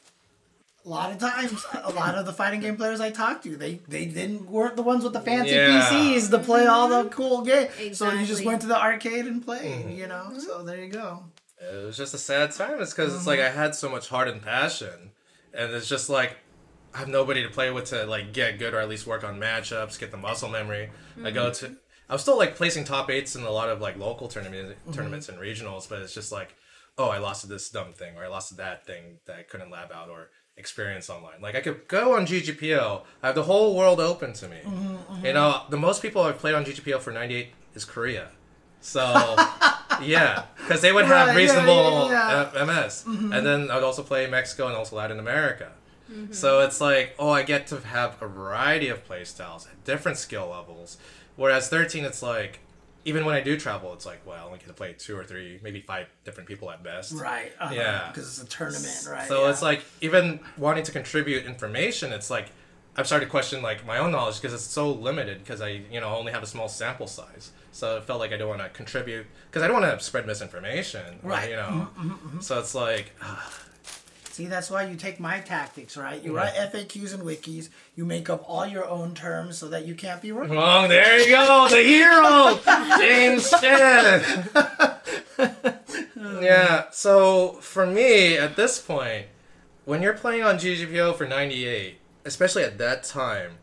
a 0.88 0.90
lot 0.90 1.12
of 1.12 1.18
times, 1.18 1.66
a 1.84 1.92
lot 1.92 2.16
of 2.16 2.26
the 2.26 2.32
fighting 2.34 2.62
game 2.62 2.78
players 2.78 3.02
I 3.02 3.12
talked 3.12 3.44
to, 3.44 3.56
they 3.58 3.82
they 3.88 4.06
didn't 4.06 4.50
weren't 4.50 4.76
the 4.78 4.84
ones 4.84 5.04
with 5.04 5.14
the 5.14 5.22
fancy 5.22 5.54
Yeah. 5.54 5.90
PCs 5.90 6.32
to 6.32 6.40
play 6.40 6.66
all 6.66 6.88
the 6.88 7.02
mm-hmm. 7.04 7.10
cool 7.10 7.42
games. 7.44 7.98
So 7.98 8.10
you 8.12 8.26
just 8.26 8.46
went 8.46 8.62
to 8.62 8.68
the 8.68 8.82
arcade 8.82 9.26
and 9.26 9.44
played, 9.44 9.86
Mm-hmm. 9.86 9.90
you 9.92 10.08
know. 10.08 10.32
So 10.38 10.58
mm-hmm. 10.58 10.68
there 10.68 10.84
you 10.84 10.90
go. 10.92 11.26
it 11.60 11.86
was 11.86 11.98
just 11.98 12.14
a 12.14 12.18
sad 12.18 12.52
time. 12.52 12.82
It's 12.82 12.94
because 12.94 13.14
it's 13.14 13.28
like 13.28 13.40
mm-hmm. 13.40 13.58
I 13.60 13.62
had 13.64 13.76
so 13.76 13.90
much 13.90 14.08
heart 14.08 14.28
and 14.30 14.42
passion, 14.42 15.12
and 15.54 15.72
it's 15.74 15.90
just 15.90 16.10
like 16.10 16.38
I 16.94 17.00
have 17.00 17.10
nobody 17.10 17.44
to 17.44 17.50
play 17.50 17.70
with 17.70 17.86
to 17.86 18.06
like 18.06 18.32
get 18.34 18.58
good 18.58 18.74
or 18.74 18.80
at 18.80 18.88
least 18.90 19.06
work 19.06 19.24
on 19.24 19.40
matchups, 19.40 20.00
get 20.00 20.12
the 20.12 20.18
muscle 20.18 20.50
memory. 20.50 20.90
I 21.24 21.32
go 21.32 21.52
to. 21.52 21.76
I 22.10 22.14
was 22.14 22.22
still 22.22 22.38
like 22.38 22.56
placing 22.56 22.86
top 22.86 23.12
eights 23.12 23.36
in 23.36 23.44
a 23.44 23.52
lot 23.52 23.68
of 23.70 23.82
like 23.82 23.98
local 23.98 24.30
tournament 24.30 24.78
tournaments 24.94 25.28
and 25.28 25.38
regionals, 25.38 25.90
but 25.90 26.02
it's 26.02 26.14
just 26.14 26.32
like, 26.32 26.56
oh, 26.98 27.10
I 27.10 27.18
lost 27.18 27.42
to 27.42 27.48
this 27.48 27.70
dumb 27.70 27.92
thing, 27.92 28.16
or 28.16 28.24
I 28.24 28.28
lost 28.30 28.48
to 28.50 28.56
that 28.56 28.86
thing 28.86 29.20
that 29.26 29.36
I 29.36 29.44
couldn't 29.44 29.70
lab 29.70 29.92
out 29.92 30.08
or 30.10 30.30
experience 30.58 31.10
online. 31.10 31.42
Like 31.42 31.56
I 31.56 31.62
could 31.62 31.88
go 31.88 32.16
on 32.16 32.26
GGPO, 32.26 33.02
I 33.24 33.28
have 33.28 33.36
the 33.36 33.44
whole 33.44 33.76
world 33.76 34.00
open 34.00 34.34
to 34.34 34.48
me. 34.48 34.58
Mm-hmm, 34.64 34.96
mm-hmm. 34.96 35.26
You 35.26 35.34
know, 35.34 35.64
the 35.70 35.78
most 35.78 36.02
people 36.02 36.22
I've 36.24 36.40
played 36.40 36.56
on 36.56 36.66
GGPO 36.66 37.00
for 37.00 37.12
'98 37.12 37.50
is 37.76 37.86
Korea. 37.86 38.30
So 38.82 39.02
yeah, 40.02 40.46
because 40.58 40.82
they 40.82 40.92
would 40.92 41.06
have 41.06 41.30
yeah, 41.30 41.36
reasonable 41.36 42.10
yeah, 42.10 42.52
yeah. 42.54 42.64
MS, 42.66 43.06
mm-hmm. 43.08 43.34
and 43.34 43.46
then 43.46 43.72
I'd 43.72 43.84
also 43.84 44.04
play 44.04 44.28
Mexico 44.28 44.68
and 44.68 44.76
also 44.76 44.96
Latin 44.96 45.20
America. 45.20 45.72
So 46.32 46.62
it's 46.62 46.80
like, 46.80 47.16
oh, 47.20 47.30
I 47.30 47.44
get 47.44 47.68
to 47.68 47.80
have 47.80 48.22
a 48.22 48.28
variety 48.28 48.88
of 48.88 49.04
play 49.04 49.24
styles 49.26 49.68
at 49.68 49.84
different 49.84 50.18
skill 50.18 50.50
levels. 50.50 50.98
Whereas 51.36 51.70
13, 51.70 52.06
it's 52.06 52.24
like, 52.24 52.60
even 53.08 53.24
when 53.24 53.36
I 53.36 53.40
do 53.40 53.58
travel, 53.58 53.94
it's 53.94 54.06
like, 54.06 54.20
well, 54.26 54.36
I 54.36 54.46
only 54.46 54.58
get 54.58 54.68
to 54.68 54.74
play 54.74 54.92
two 54.92 55.18
or 55.18 55.24
three, 55.24 55.62
maybe 55.64 55.80
five 55.80 56.08
different 56.26 56.50
people 56.50 56.70
at 56.70 56.84
best. 56.84 57.14
Right. 57.14 57.54
Uh-huh, 57.58 57.74
Yeah. 57.74 58.10
Because 58.12 58.28
it's 58.28 58.44
a 58.44 58.58
tournament, 58.58 59.08
right? 59.10 59.26
So 59.30 59.46
yeah. 59.46 59.50
it's 59.50 59.62
like 59.62 59.86
even 60.02 60.42
wanting 60.58 60.84
to 60.84 60.92
contribute 60.92 61.46
information, 61.46 62.12
it's 62.12 62.30
like 62.30 62.52
I've 62.98 63.08
started 63.08 63.26
to 63.28 63.32
question 63.32 63.62
like 63.62 63.86
my 63.86 64.00
own 64.00 64.12
knowledge 64.12 64.42
because 64.42 64.54
it's 64.54 64.64
so 64.64 64.92
limited 64.92 65.40
because 65.40 65.62
I 65.62 65.84
you 65.90 66.02
know 66.02 66.14
only 66.18 66.34
have 66.34 66.44
a 66.44 66.48
small 66.48 66.68
sample 66.68 67.08
size. 67.08 67.52
So 67.72 67.96
it 67.96 68.04
felt 68.04 68.20
like 68.20 68.34
I 68.34 68.38
don't 68.38 68.50
want 68.50 68.62
to 68.62 68.70
contribute 68.70 69.26
because 69.50 69.64
I 69.64 69.68
don't 69.68 69.82
want 69.82 69.98
to 69.98 70.04
spread 70.04 70.28
misinformation. 70.28 71.20
or, 71.24 71.30
Right. 71.30 71.50
You 71.50 71.56
know. 71.56 71.62
Mm-hmm, 71.62 72.10
mm-hmm, 72.10 72.28
mm-hmm. 72.28 72.40
So 72.42 72.60
it's 72.60 72.76
like 72.76 73.14
See, 74.38 74.46
that's 74.46 74.70
why 74.70 74.84
you 74.84 74.96
take 74.96 75.20
my 75.20 75.40
tactics, 75.40 75.98
right? 75.98 76.24
You 76.24 76.36
write 76.36 76.54
FAQs 76.54 77.12
and 77.16 77.24
wikis. 77.24 77.70
You 77.96 78.06
make 78.06 78.30
up 78.30 78.48
all 78.48 78.68
your 78.68 78.88
own 78.88 79.16
terms 79.16 79.58
so 79.58 79.68
that 79.70 79.88
you 79.88 79.96
can't 79.96 80.22
be 80.22 80.32
wrong. 80.32 80.52
Oh, 80.52 80.88
there 80.88 81.20
you 81.22 81.32
go, 81.32 81.68
the 81.68 81.82
hero, 81.82 82.60
James 83.00 83.50
Chen. 83.60 84.48
Yeah, 86.44 86.86
so 86.92 87.54
for 87.62 87.88
me, 87.88 88.38
at 88.38 88.56
this 88.56 88.80
point, 88.80 89.26
when 89.86 90.04
you're 90.04 90.14
playing 90.14 90.44
on 90.44 90.58
GGPO 90.58 91.16
for 91.16 91.26
98, 91.26 91.98
especially 92.24 92.64
at 92.64 92.78
that 92.78 93.04
time, 93.04 93.54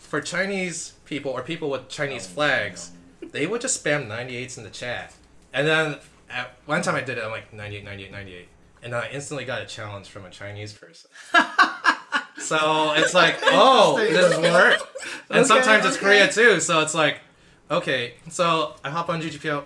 for 0.00 0.20
Chinese 0.20 0.94
people 1.04 1.30
or 1.30 1.42
people 1.42 1.70
with 1.70 1.88
Chinese 1.88 2.26
oh, 2.28 2.34
flags, 2.34 2.90
they 3.20 3.46
would 3.46 3.60
just 3.60 3.84
spam 3.84 4.08
98s 4.08 4.58
in 4.58 4.64
the 4.64 4.70
chat. 4.70 5.14
And 5.52 5.68
then 5.68 5.98
at 6.28 6.56
one 6.66 6.82
time 6.82 6.96
I 6.96 7.02
did 7.02 7.18
it, 7.18 7.24
I'm 7.24 7.30
like 7.30 7.52
98, 7.52 7.84
98, 7.84 8.10
98. 8.10 8.48
And 8.82 8.94
I 8.94 9.08
instantly 9.08 9.44
got 9.44 9.62
a 9.62 9.66
challenge 9.66 10.08
from 10.08 10.24
a 10.24 10.30
Chinese 10.30 10.72
person. 10.72 11.10
so 12.38 12.92
it's 12.94 13.14
like, 13.14 13.38
oh, 13.42 13.96
this 13.98 14.36
work. 14.38 14.80
And 15.30 15.46
sometimes 15.46 15.84
it's 15.84 15.96
okay. 15.96 16.04
Korea 16.04 16.32
too. 16.32 16.60
So 16.60 16.80
it's 16.80 16.94
like, 16.94 17.20
okay. 17.70 18.14
So 18.30 18.74
I 18.84 18.90
hop 18.90 19.08
on 19.08 19.20
GGPO, 19.20 19.64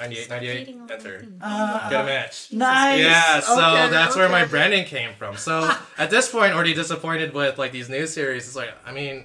98, 0.00 0.30
98, 0.30 0.68
enter. 0.90 1.18
Get 1.20 1.30
a 1.40 2.04
match. 2.04 2.52
Nice. 2.52 3.00
Yeah, 3.00 3.40
so 3.40 3.52
Okay, 3.54 3.90
that's 3.90 4.16
where 4.16 4.28
my 4.28 4.44
branding 4.44 4.84
came 4.84 5.14
from. 5.14 5.36
So 5.36 5.70
at 5.98 6.10
this 6.10 6.30
point, 6.30 6.54
already 6.54 6.74
disappointed 6.74 7.32
with 7.32 7.58
like 7.58 7.72
these 7.72 7.88
new 7.88 8.06
series. 8.06 8.46
It's 8.46 8.56
like, 8.56 8.70
I 8.84 8.92
mean, 8.92 9.24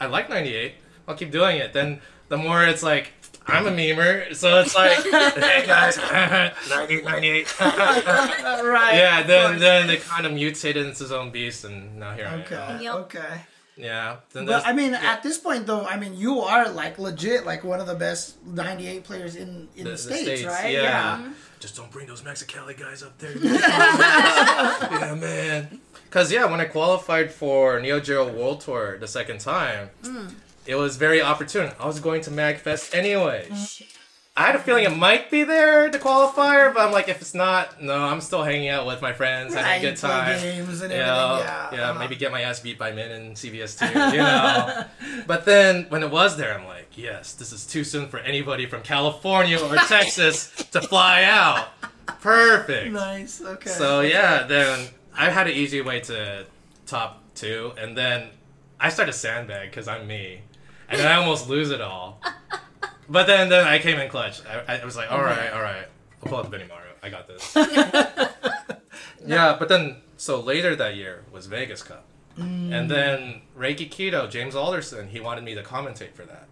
I 0.00 0.06
like 0.06 0.28
98. 0.28 0.74
I'll 1.08 1.14
keep 1.14 1.30
doing 1.30 1.58
it. 1.58 1.72
Then 1.72 2.00
the 2.28 2.36
more 2.36 2.64
it's 2.64 2.82
like, 2.82 3.12
I'm 3.48 3.66
a 3.66 3.70
memer, 3.70 4.34
so 4.34 4.60
it's 4.60 4.74
like, 4.74 4.98
hey 5.04 5.64
guys, 5.66 5.96
98, 6.68 7.04
98. 7.04 7.60
right. 7.60 8.94
yeah, 8.94 9.22
then 9.22 9.58
then 9.58 9.86
they 9.86 9.98
kind 9.98 10.26
of 10.26 10.32
mutated 10.32 10.84
into 10.86 11.04
its 11.04 11.12
own 11.12 11.30
beast, 11.30 11.64
and 11.64 11.98
now 11.98 12.14
here 12.14 12.26
I 12.26 12.34
am. 12.34 12.40
Okay. 12.40 12.78
Yep. 12.82 12.94
Okay. 12.94 13.40
Yeah. 13.76 14.16
Then 14.32 14.46
But 14.46 14.66
I 14.66 14.72
mean, 14.72 14.94
at 14.94 15.22
this 15.22 15.38
point, 15.38 15.66
though, 15.66 15.84
I 15.84 15.98
mean, 15.98 16.16
you 16.16 16.40
are 16.40 16.68
like 16.70 16.98
legit, 16.98 17.44
like 17.46 17.62
one 17.62 17.78
of 17.80 17.86
the 17.86 17.94
best 17.94 18.42
'98 18.44 19.04
players 19.04 19.36
in 19.36 19.68
in 19.76 19.84
the, 19.84 19.90
the 19.90 19.98
states, 19.98 20.22
States, 20.22 20.44
right? 20.44 20.72
yeah. 20.72 21.18
Mm-hmm. 21.18 21.32
Just 21.60 21.76
don't 21.76 21.90
bring 21.90 22.06
those 22.06 22.22
Mexicali 22.22 22.78
guys 22.78 23.02
up 23.02 23.16
there. 23.18 23.36
yeah, 23.36 25.16
man. 25.18 25.80
Because, 26.04 26.30
yeah, 26.30 26.44
when 26.44 26.60
I 26.60 26.66
qualified 26.66 27.32
for 27.32 27.80
Neo 27.80 27.98
Geo 27.98 28.30
World 28.30 28.60
Tour 28.60 28.98
the 28.98 29.08
second 29.08 29.40
time, 29.40 29.90
mm. 30.02 30.32
It 30.66 30.74
was 30.76 30.96
very 30.96 31.20
opportune. 31.22 31.70
I 31.80 31.86
was 31.86 32.00
going 32.00 32.20
to 32.22 32.30
MagFest 32.30 32.94
anyway. 32.94 33.48
I 34.38 34.42
had 34.48 34.54
a 34.54 34.58
feeling 34.58 34.84
it 34.84 34.94
might 34.94 35.30
be 35.30 35.44
there, 35.44 35.88
the 35.88 35.98
qualifier, 35.98 36.72
but 36.74 36.80
I'm 36.86 36.92
like, 36.92 37.08
if 37.08 37.22
it's 37.22 37.32
not, 37.32 37.80
no, 37.80 37.96
I'm 37.96 38.20
still 38.20 38.42
hanging 38.42 38.68
out 38.68 38.86
with 38.86 39.00
my 39.00 39.14
friends, 39.14 39.54
Right, 39.54 39.64
having 39.64 39.86
a 39.86 39.90
good 39.92 39.96
time. 39.98 40.38
games 40.42 40.82
and 40.82 40.92
You 40.92 40.98
know, 40.98 41.38
yeah. 41.40 41.68
yeah, 41.72 41.90
uh-huh. 41.90 41.98
maybe 42.00 42.16
get 42.16 42.30
my 42.32 42.42
ass 42.42 42.60
beat 42.60 42.78
by 42.78 42.92
men 42.92 43.10
in 43.12 43.32
CVS 43.32 43.78
too, 43.78 43.86
you 44.14 44.22
know. 44.22 44.84
but 45.26 45.46
then 45.46 45.86
when 45.88 46.02
it 46.02 46.10
was 46.10 46.36
there, 46.36 46.52
I'm 46.58 46.66
like, 46.66 46.88
yes, 46.98 47.32
this 47.32 47.50
is 47.50 47.64
too 47.66 47.82
soon 47.82 48.08
for 48.08 48.18
anybody 48.18 48.66
from 48.66 48.82
California 48.82 49.58
or 49.58 49.74
Texas 49.88 50.48
to 50.72 50.82
fly 50.82 51.22
out. 51.22 51.68
Perfect. 52.20 52.92
Nice. 52.92 53.40
Okay. 53.40 53.70
So 53.70 54.00
yeah, 54.00 54.42
then 54.42 54.88
I 55.16 55.30
had 55.30 55.46
an 55.46 55.54
easy 55.54 55.80
way 55.80 56.00
to 56.00 56.44
top 56.86 57.22
two, 57.34 57.72
and 57.78 57.96
then 57.96 58.28
I 58.78 58.90
started 58.90 59.14
sandbag 59.14 59.70
because 59.70 59.88
I'm 59.88 60.06
me, 60.06 60.42
and 60.88 61.00
then 61.00 61.06
I 61.06 61.14
almost 61.16 61.48
lose 61.48 61.70
it 61.70 61.80
all. 61.80 62.20
But 63.08 63.26
then, 63.26 63.48
then 63.48 63.66
I 63.66 63.78
came 63.78 63.98
in 63.98 64.08
clutch. 64.08 64.40
I, 64.46 64.78
I 64.78 64.84
was 64.84 64.96
like, 64.96 65.10
all 65.12 65.22
right, 65.22 65.52
all 65.52 65.62
right, 65.62 65.86
I'll 66.22 66.28
pull 66.28 66.38
up 66.38 66.50
Benimaru. 66.50 66.92
I 67.02 67.08
got 67.08 67.28
this. 67.28 67.54
yeah, 69.26 69.56
but 69.58 69.68
then 69.68 69.96
so 70.16 70.40
later 70.40 70.74
that 70.76 70.96
year 70.96 71.24
was 71.30 71.46
Vegas 71.46 71.82
Cup, 71.82 72.04
and 72.36 72.72
mm. 72.72 72.88
then 72.88 73.42
Reiki 73.56 73.88
Keto, 73.88 74.28
James 74.28 74.54
Alderson, 74.54 75.08
he 75.08 75.20
wanted 75.20 75.44
me 75.44 75.54
to 75.54 75.62
commentate 75.62 76.14
for 76.14 76.24
that. 76.24 76.48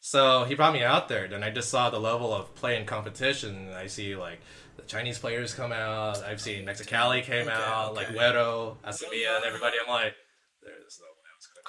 So 0.00 0.44
he 0.44 0.54
brought 0.54 0.72
me 0.72 0.82
out 0.82 1.08
there. 1.08 1.24
and 1.24 1.44
I 1.44 1.50
just 1.50 1.68
saw 1.68 1.90
the 1.90 2.00
level 2.00 2.32
of 2.32 2.54
play 2.54 2.76
and 2.76 2.86
competition. 2.86 3.68
and 3.68 3.74
I 3.74 3.86
see 3.86 4.16
like 4.16 4.40
the 4.76 4.82
Chinese 4.82 5.18
players 5.18 5.54
come 5.54 5.72
out. 5.72 6.22
I've 6.24 6.40
seen 6.40 6.64
Mexicali 6.64 7.22
came 7.22 7.48
out, 7.48 7.94
like 7.94 8.08
Wero, 8.08 8.76
Asamiya, 8.84 9.36
and 9.36 9.44
everybody. 9.44 9.76
I'm 9.84 9.90
like, 9.92 10.14
there's 10.14 10.19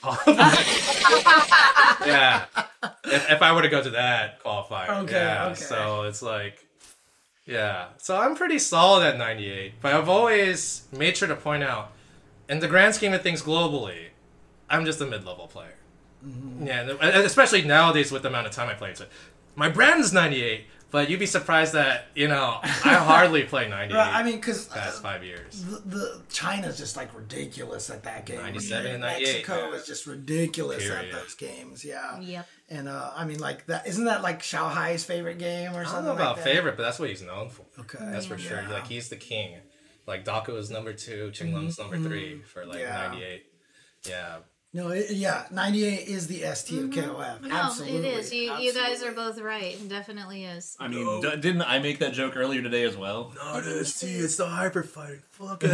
no 0.03 0.09
way 0.09 0.17
I 0.27 0.49
was 0.49 0.99
gonna 1.03 1.23
qualify. 1.23 2.05
yeah, 2.05 2.45
if, 3.05 3.31
if 3.31 3.41
I 3.41 3.53
were 3.53 3.61
to 3.61 3.69
go 3.69 3.81
to 3.83 3.89
that 3.91 4.43
qualifier, 4.43 4.89
Okay, 5.03 5.13
yeah. 5.13 5.45
okay. 5.47 5.55
So 5.55 6.03
it's 6.03 6.21
like, 6.21 6.65
yeah. 7.45 7.87
So 7.97 8.17
I'm 8.17 8.35
pretty 8.35 8.59
solid 8.59 9.05
at 9.05 9.17
98, 9.17 9.73
but 9.81 9.93
I've 9.93 10.09
always 10.09 10.83
made 10.91 11.17
sure 11.17 11.27
to 11.27 11.35
point 11.35 11.63
out, 11.63 11.91
in 12.49 12.59
the 12.59 12.67
grand 12.67 12.95
scheme 12.95 13.13
of 13.13 13.21
things 13.21 13.41
globally, 13.41 14.07
I'm 14.69 14.85
just 14.85 15.01
a 15.01 15.05
mid-level 15.05 15.47
player. 15.47 15.75
Mm-hmm. 16.25 16.67
Yeah, 16.67 16.81
especially 17.21 17.63
nowadays 17.63 18.11
with 18.11 18.21
the 18.23 18.29
amount 18.29 18.47
of 18.47 18.53
time 18.53 18.69
I 18.69 18.73
play. 18.73 18.93
So 18.93 19.05
my 19.55 19.69
brand's 19.69 20.13
98, 20.13 20.65
but 20.91 21.09
you'd 21.09 21.19
be 21.19 21.25
surprised 21.25 21.73
that 21.73 22.07
you 22.15 22.27
know 22.27 22.59
I 22.61 22.95
hardly 22.95 23.43
play 23.53 23.67
ninety. 23.69 23.93
Right, 23.93 24.13
I 24.13 24.23
mean, 24.23 24.35
because 24.35 24.65
past 24.65 25.01
five 25.01 25.23
years. 25.23 25.63
the, 25.63 25.77
the 25.85 26.21
China's 26.29 26.77
just 26.77 26.97
like 26.97 27.15
ridiculous 27.15 27.89
at 27.89 28.03
that 28.03 28.25
game. 28.25 28.37
97 28.41 28.91
and 28.91 29.01
98, 29.01 29.25
Mexico 29.25 29.69
yeah. 29.69 29.75
is 29.75 29.85
just 29.87 30.05
ridiculous 30.05 30.83
Period. 30.83 31.05
at 31.05 31.21
those 31.21 31.33
games. 31.35 31.83
Yeah. 31.85 32.19
Yep. 32.19 32.47
And 32.69 32.87
uh, 32.87 33.11
I 33.15 33.25
mean, 33.25 33.39
like 33.39 33.65
that. 33.67 33.87
Isn't 33.87 34.05
that 34.05 34.21
like 34.21 34.41
Xiao 34.41 34.69
Hai's 34.69 35.03
favorite 35.03 35.39
game 35.39 35.71
or 35.71 35.85
something? 35.85 35.89
I 35.89 35.95
don't 35.95 36.05
know 36.05 36.11
about 36.13 36.37
like 36.37 36.45
that? 36.45 36.53
favorite, 36.53 36.77
but 36.77 36.83
that's 36.83 36.99
what 36.99 37.09
he's 37.09 37.21
known 37.21 37.49
for. 37.49 37.63
Okay. 37.79 37.97
That's 37.99 38.25
for 38.25 38.37
sure. 38.37 38.57
Yeah. 38.57 38.63
Mm-hmm. 38.63 38.73
Like 38.73 38.87
he's 38.87 39.09
the 39.09 39.15
king. 39.15 39.55
Like 40.07 40.25
Daku 40.25 40.57
is 40.57 40.69
number 40.69 40.93
two, 40.93 41.31
Qinglong's 41.33 41.79
number 41.79 41.97
three 41.97 42.41
for 42.41 42.65
like 42.65 42.79
Yeah. 42.79 43.07
98. 43.11 43.45
Yeah. 44.09 44.37
No, 44.73 44.87
it, 44.89 45.11
yeah, 45.11 45.47
98 45.51 46.07
is 46.07 46.27
the 46.27 46.43
ST 46.55 46.79
of 46.81 46.89
KOF. 46.91 47.41
No, 47.41 47.53
Absolutely. 47.53 48.07
it 48.07 48.17
is. 48.19 48.33
You, 48.33 48.53
you 48.55 48.73
guys 48.73 49.03
are 49.03 49.11
both 49.11 49.37
right. 49.41 49.73
It 49.73 49.89
definitely 49.89 50.45
is. 50.45 50.77
I 50.79 50.87
mean, 50.87 51.19
d- 51.19 51.35
didn't 51.41 51.63
I 51.63 51.79
make 51.79 51.99
that 51.99 52.13
joke 52.13 52.37
earlier 52.37 52.61
today 52.61 52.83
as 52.83 52.95
well? 52.95 53.33
Not 53.35 53.65
ST, 53.65 54.09
it's 54.09 54.37
the 54.37 54.45
hyper 54.47 54.83
fighting. 54.83 55.23
Fuck 55.31 55.63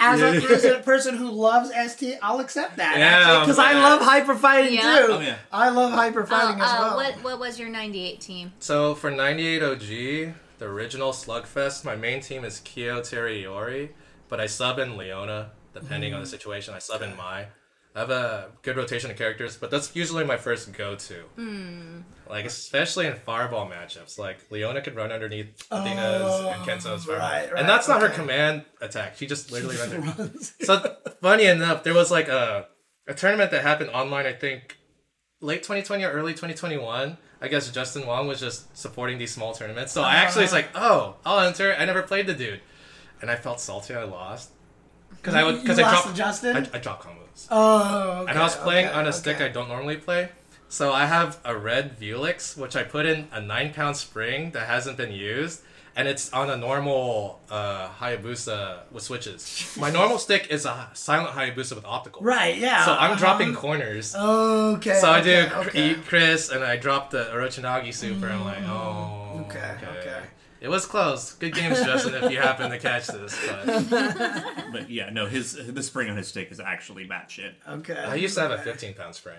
As 0.00 0.20
a, 0.22 0.26
as 0.54 0.64
a 0.64 0.78
person 0.80 1.16
who 1.16 1.30
loves 1.30 1.70
ST, 1.92 2.18
I'll 2.22 2.40
accept 2.40 2.76
that. 2.76 2.98
Yeah, 2.98 3.40
Because 3.40 3.58
I 3.58 3.72
love 3.72 4.00
hyper 4.02 4.34
fighting 4.36 4.74
Yeah. 4.74 4.82
too. 5.06 5.12
Oh, 5.14 5.20
yeah. 5.20 5.38
I 5.50 5.70
love 5.70 5.92
hyper 5.92 6.22
Uh, 6.22 6.26
fighting 6.26 6.60
as 6.60 6.70
uh, 6.70 6.76
well. 6.80 6.96
what 6.96 7.14
what 7.24 7.38
was 7.40 7.58
your 7.58 7.68
'98 7.68 8.20
team? 8.20 8.52
So 8.60 8.94
for 8.94 9.10
98 9.10 9.62
OG, 9.62 10.34
the 10.58 10.66
original 10.66 11.12
Slugfest, 11.12 11.84
my 11.84 11.96
main 11.96 12.20
team 12.20 12.44
is 12.44 12.60
Kyo 12.60 13.00
Teriori, 13.00 13.88
but 14.28 14.40
I 14.40 14.46
sub 14.46 14.78
in 14.78 14.96
Leona, 14.96 15.50
depending 15.80 16.14
on 16.14 16.20
the 16.20 16.26
mm. 16.26 16.30
situation. 16.30 16.74
I 16.74 16.78
sub 16.78 17.02
in 17.02 17.16
Mai. 17.16 17.46
I 17.98 18.00
have 18.00 18.10
a 18.10 18.50
good 18.62 18.76
rotation 18.76 19.10
of 19.10 19.16
characters, 19.16 19.56
but 19.56 19.70
that's 19.70 19.96
usually 19.96 20.24
my 20.24 20.36
first 20.36 20.72
go-to. 20.72 21.22
Hmm. 21.34 22.00
Like 22.28 22.44
especially 22.44 23.06
in 23.06 23.16
fireball 23.16 23.68
matchups, 23.68 24.18
like 24.18 24.38
Leona 24.50 24.82
can 24.82 24.94
run 24.94 25.10
underneath 25.10 25.66
Athena's 25.72 26.22
oh, 26.22 26.48
and 26.48 26.62
Kensou's 26.62 27.06
fireball, 27.06 27.28
right, 27.28 27.52
right, 27.52 27.60
and 27.60 27.68
that's 27.68 27.88
not 27.88 28.00
her 28.00 28.10
command 28.10 28.64
attack. 28.80 29.16
She 29.16 29.26
just 29.26 29.50
literally 29.50 29.76
runs. 29.98 30.54
so 30.60 30.96
funny 31.22 31.46
enough, 31.46 31.82
there 31.82 31.94
was 31.94 32.10
like 32.10 32.28
a 32.28 32.66
a 33.08 33.14
tournament 33.14 33.50
that 33.50 33.62
happened 33.62 33.90
online. 33.90 34.26
I 34.26 34.32
think 34.32 34.76
late 35.40 35.62
2020 35.62 36.04
or 36.04 36.10
early 36.10 36.32
2021. 36.32 37.16
I 37.40 37.48
guess 37.48 37.70
Justin 37.70 38.06
Wong 38.06 38.28
was 38.28 38.40
just 38.40 38.76
supporting 38.76 39.18
these 39.18 39.32
small 39.32 39.54
tournaments. 39.54 39.92
So 39.92 40.02
I 40.02 40.16
actually 40.16 40.42
was 40.42 40.52
uh-huh. 40.52 40.62
like, 40.62 40.70
oh, 40.74 41.16
I'll 41.24 41.40
enter. 41.46 41.74
I 41.74 41.84
never 41.84 42.02
played 42.02 42.26
the 42.26 42.34
dude, 42.34 42.60
and 43.22 43.30
I 43.30 43.36
felt 43.36 43.60
salty. 43.60 43.94
I 43.94 44.04
lost 44.04 44.50
because 45.20 45.34
I 45.34 45.44
would 45.44 45.60
because 45.60 45.78
I 45.78 45.90
dropped 45.90 46.16
Justin? 46.16 46.56
I, 46.56 46.76
I 46.76 46.78
dropped 46.78 47.04
combos. 47.04 47.46
Oh, 47.50 48.22
okay, 48.22 48.30
and 48.30 48.38
I 48.38 48.42
was 48.42 48.56
playing 48.56 48.86
okay, 48.86 48.94
on 48.94 49.04
a 49.04 49.08
okay. 49.08 49.18
stick 49.18 49.40
I 49.40 49.48
don't 49.48 49.68
normally 49.68 49.96
play. 49.96 50.30
So 50.68 50.92
I 50.92 51.06
have 51.06 51.38
a 51.44 51.56
red 51.56 51.98
Vewlix, 51.98 52.56
which 52.56 52.76
I 52.76 52.82
put 52.82 53.06
in 53.06 53.28
a 53.32 53.40
nine 53.40 53.72
pound 53.72 53.96
spring 53.96 54.50
that 54.50 54.66
hasn't 54.66 54.98
been 54.98 55.12
used, 55.12 55.62
and 55.96 56.06
it's 56.06 56.30
on 56.32 56.50
a 56.50 56.56
normal 56.56 57.40
uh, 57.50 57.88
Hayabusa 57.88 58.80
with 58.92 59.02
switches. 59.02 59.74
My 59.78 59.90
normal 59.90 60.18
stick 60.18 60.48
is 60.50 60.66
a 60.66 60.90
silent 60.92 61.30
Hayabusa 61.30 61.74
with 61.74 61.86
optical. 61.86 62.22
Right, 62.22 62.56
yeah. 62.58 62.84
So 62.84 62.92
I'm 62.92 63.12
uh-huh. 63.12 63.18
dropping 63.18 63.54
corners. 63.54 64.14
Okay. 64.14 64.98
So 65.00 65.10
I 65.10 65.22
do 65.22 65.30
okay, 65.30 65.48
cr- 65.48 65.68
okay. 65.68 65.90
eat 65.90 66.04
Chris, 66.04 66.50
and 66.50 66.62
I 66.62 66.76
drop 66.76 67.10
the 67.10 67.24
Orochinagi 67.32 67.94
super. 67.94 68.28
I'm 68.28 68.44
like, 68.44 68.62
oh, 68.68 69.28
Okay, 69.46 69.74
okay. 69.98 70.22
It 70.60 70.68
was 70.68 70.86
close. 70.86 71.32
Good 71.34 71.54
games, 71.54 71.80
Justin. 71.82 72.14
if 72.22 72.32
you 72.32 72.38
happen 72.38 72.70
to 72.70 72.78
catch 72.78 73.06
this, 73.06 73.38
but 73.46 73.90
But 74.72 74.90
yeah, 74.90 75.10
no, 75.10 75.26
his 75.26 75.52
the 75.72 75.82
spring 75.82 76.10
on 76.10 76.16
his 76.16 76.28
stick 76.28 76.50
is 76.50 76.60
actually 76.60 77.06
batshit. 77.06 77.52
Okay. 77.68 77.96
I 77.96 78.16
used 78.16 78.34
to 78.36 78.42
have 78.42 78.50
a 78.50 78.58
15 78.58 78.94
pound 78.94 79.14
spring. 79.14 79.36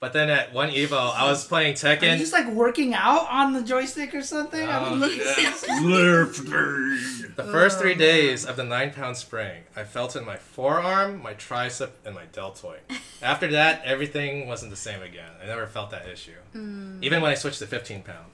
But 0.00 0.12
then 0.12 0.30
at 0.30 0.52
one 0.52 0.70
Evo, 0.70 1.14
I 1.14 1.26
was 1.30 1.46
playing 1.46 1.76
Are 1.84 1.92
you 1.92 1.96
Tekken. 1.96 2.18
just 2.18 2.32
like 2.32 2.48
working 2.48 2.92
out 2.92 3.28
on 3.30 3.52
the 3.52 3.62
joystick 3.62 4.12
or 4.16 4.22
something? 4.22 4.68
I 4.68 4.84
Oh, 4.84 4.90
mean, 4.90 4.98
look 4.98 5.12
The 7.36 7.44
first 7.44 7.78
three 7.78 7.94
oh, 7.94 7.98
days 7.98 8.44
of 8.44 8.56
the 8.56 8.64
nine 8.64 8.92
pound 8.92 9.16
spring, 9.16 9.62
I 9.76 9.84
felt 9.84 10.16
it 10.16 10.20
in 10.20 10.24
my 10.26 10.38
forearm, 10.38 11.22
my 11.22 11.34
tricep, 11.34 11.90
and 12.04 12.16
my 12.16 12.24
deltoid. 12.32 12.80
After 13.22 13.46
that, 13.52 13.82
everything 13.84 14.48
wasn't 14.48 14.72
the 14.72 14.76
same 14.76 15.02
again. 15.02 15.30
I 15.40 15.46
never 15.46 15.68
felt 15.68 15.90
that 15.90 16.08
issue. 16.08 16.32
Hmm. 16.52 16.98
Even 17.00 17.22
when 17.22 17.30
I 17.30 17.34
switched 17.34 17.60
to 17.60 17.66
15 17.68 18.02
pound. 18.02 18.26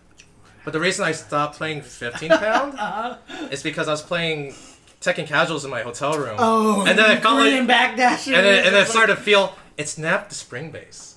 But 0.69 0.75
the 0.75 0.81
reason 0.81 1.03
I 1.07 1.13
stopped 1.13 1.57
playing 1.57 1.81
15 1.81 2.29
pound 2.29 3.19
is 3.51 3.63
because 3.63 3.89
I 3.89 3.93
was 3.93 4.03
playing 4.03 4.53
Tekken 5.01 5.27
casuals 5.27 5.65
in 5.65 5.71
my 5.71 5.81
hotel 5.81 6.13
room. 6.19 6.37
Oh, 6.39 6.85
and 6.87 6.99
then 6.99 7.07
I 7.11 7.17
felt 7.19 7.39
Korean 7.39 7.67
like. 7.67 7.97
backdash. 7.97 8.27
And 8.27 8.45
then, 8.45 8.67
and 8.67 8.75
then 8.75 8.83
I 8.83 8.85
started 8.85 9.17
to 9.17 9.19
feel 9.23 9.55
it 9.79 9.89
snapped 9.89 10.29
the 10.29 10.35
spring 10.35 10.71
base. 10.71 11.17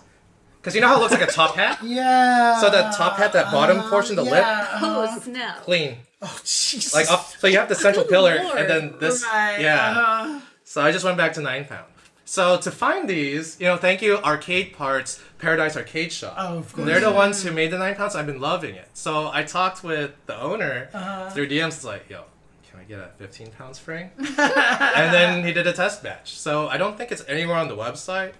Because 0.61 0.73
you 0.73 0.79
know 0.79 0.87
how 0.87 0.95
it 0.95 0.99
looks 1.01 1.11
like 1.11 1.21
a 1.21 1.29
top 1.29 1.55
hat? 1.55 1.79
Yeah. 1.83 2.61
So 2.61 2.69
that 2.69 2.95
top 2.95 3.17
hat, 3.17 3.33
that 3.33 3.51
bottom 3.51 3.79
uh, 3.81 3.89
portion, 3.89 4.15
the 4.15 4.23
lip. 4.23 4.41
Oh 4.47 5.19
snap! 5.21 5.63
clean. 5.63 5.97
Oh, 6.21 6.39
Jesus. 6.45 6.93
Like 6.93 7.11
up, 7.11 7.25
so 7.37 7.47
you 7.47 7.57
have 7.57 7.67
the 7.67 7.75
central 7.75 8.05
Good 8.05 8.11
pillar, 8.11 8.41
lord. 8.41 8.57
and 8.57 8.69
then 8.69 8.93
this. 9.01 9.21
Right, 9.21 9.59
Yeah. 9.59 9.91
uh-huh. 9.91 10.39
So 10.63 10.81
I 10.81 10.93
just 10.93 11.03
went 11.03 11.17
back 11.17 11.33
to 11.33 11.41
nine 11.41 11.65
pound. 11.65 11.90
So 12.31 12.55
to 12.59 12.71
find 12.71 13.09
these, 13.09 13.59
you 13.59 13.67
know, 13.67 13.75
thank 13.75 14.01
you, 14.01 14.15
Arcade 14.19 14.71
Parts, 14.71 15.21
Paradise 15.37 15.75
Arcade 15.75 16.13
Shop. 16.13 16.33
Oh, 16.37 16.59
of 16.59 16.71
course. 16.73 16.87
They're 16.87 17.01
the 17.01 17.11
ones 17.11 17.43
who 17.43 17.51
made 17.51 17.71
the 17.71 17.77
nine 17.77 17.93
pounds. 17.95 18.15
I've 18.15 18.25
been 18.25 18.39
loving 18.39 18.73
it. 18.75 18.87
So 18.93 19.29
I 19.33 19.43
talked 19.43 19.83
with 19.83 20.11
the 20.27 20.39
owner 20.39 20.87
Uh-huh. 20.93 21.29
through 21.31 21.49
DMs. 21.49 21.67
It's 21.75 21.83
like, 21.83 22.09
yo, 22.09 22.23
can 22.69 22.79
I 22.79 22.83
get 22.85 22.99
a 22.99 23.09
15 23.17 23.51
pound 23.51 23.75
spring? 23.75 24.11
and 24.17 25.13
then 25.13 25.43
he 25.45 25.51
did 25.51 25.67
a 25.67 25.73
test 25.73 26.03
batch. 26.03 26.37
So 26.37 26.69
I 26.69 26.77
don't 26.77 26.97
think 26.97 27.11
it's 27.11 27.25
anywhere 27.27 27.57
on 27.57 27.67
the 27.67 27.75
website, 27.75 28.31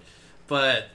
but 0.47 0.85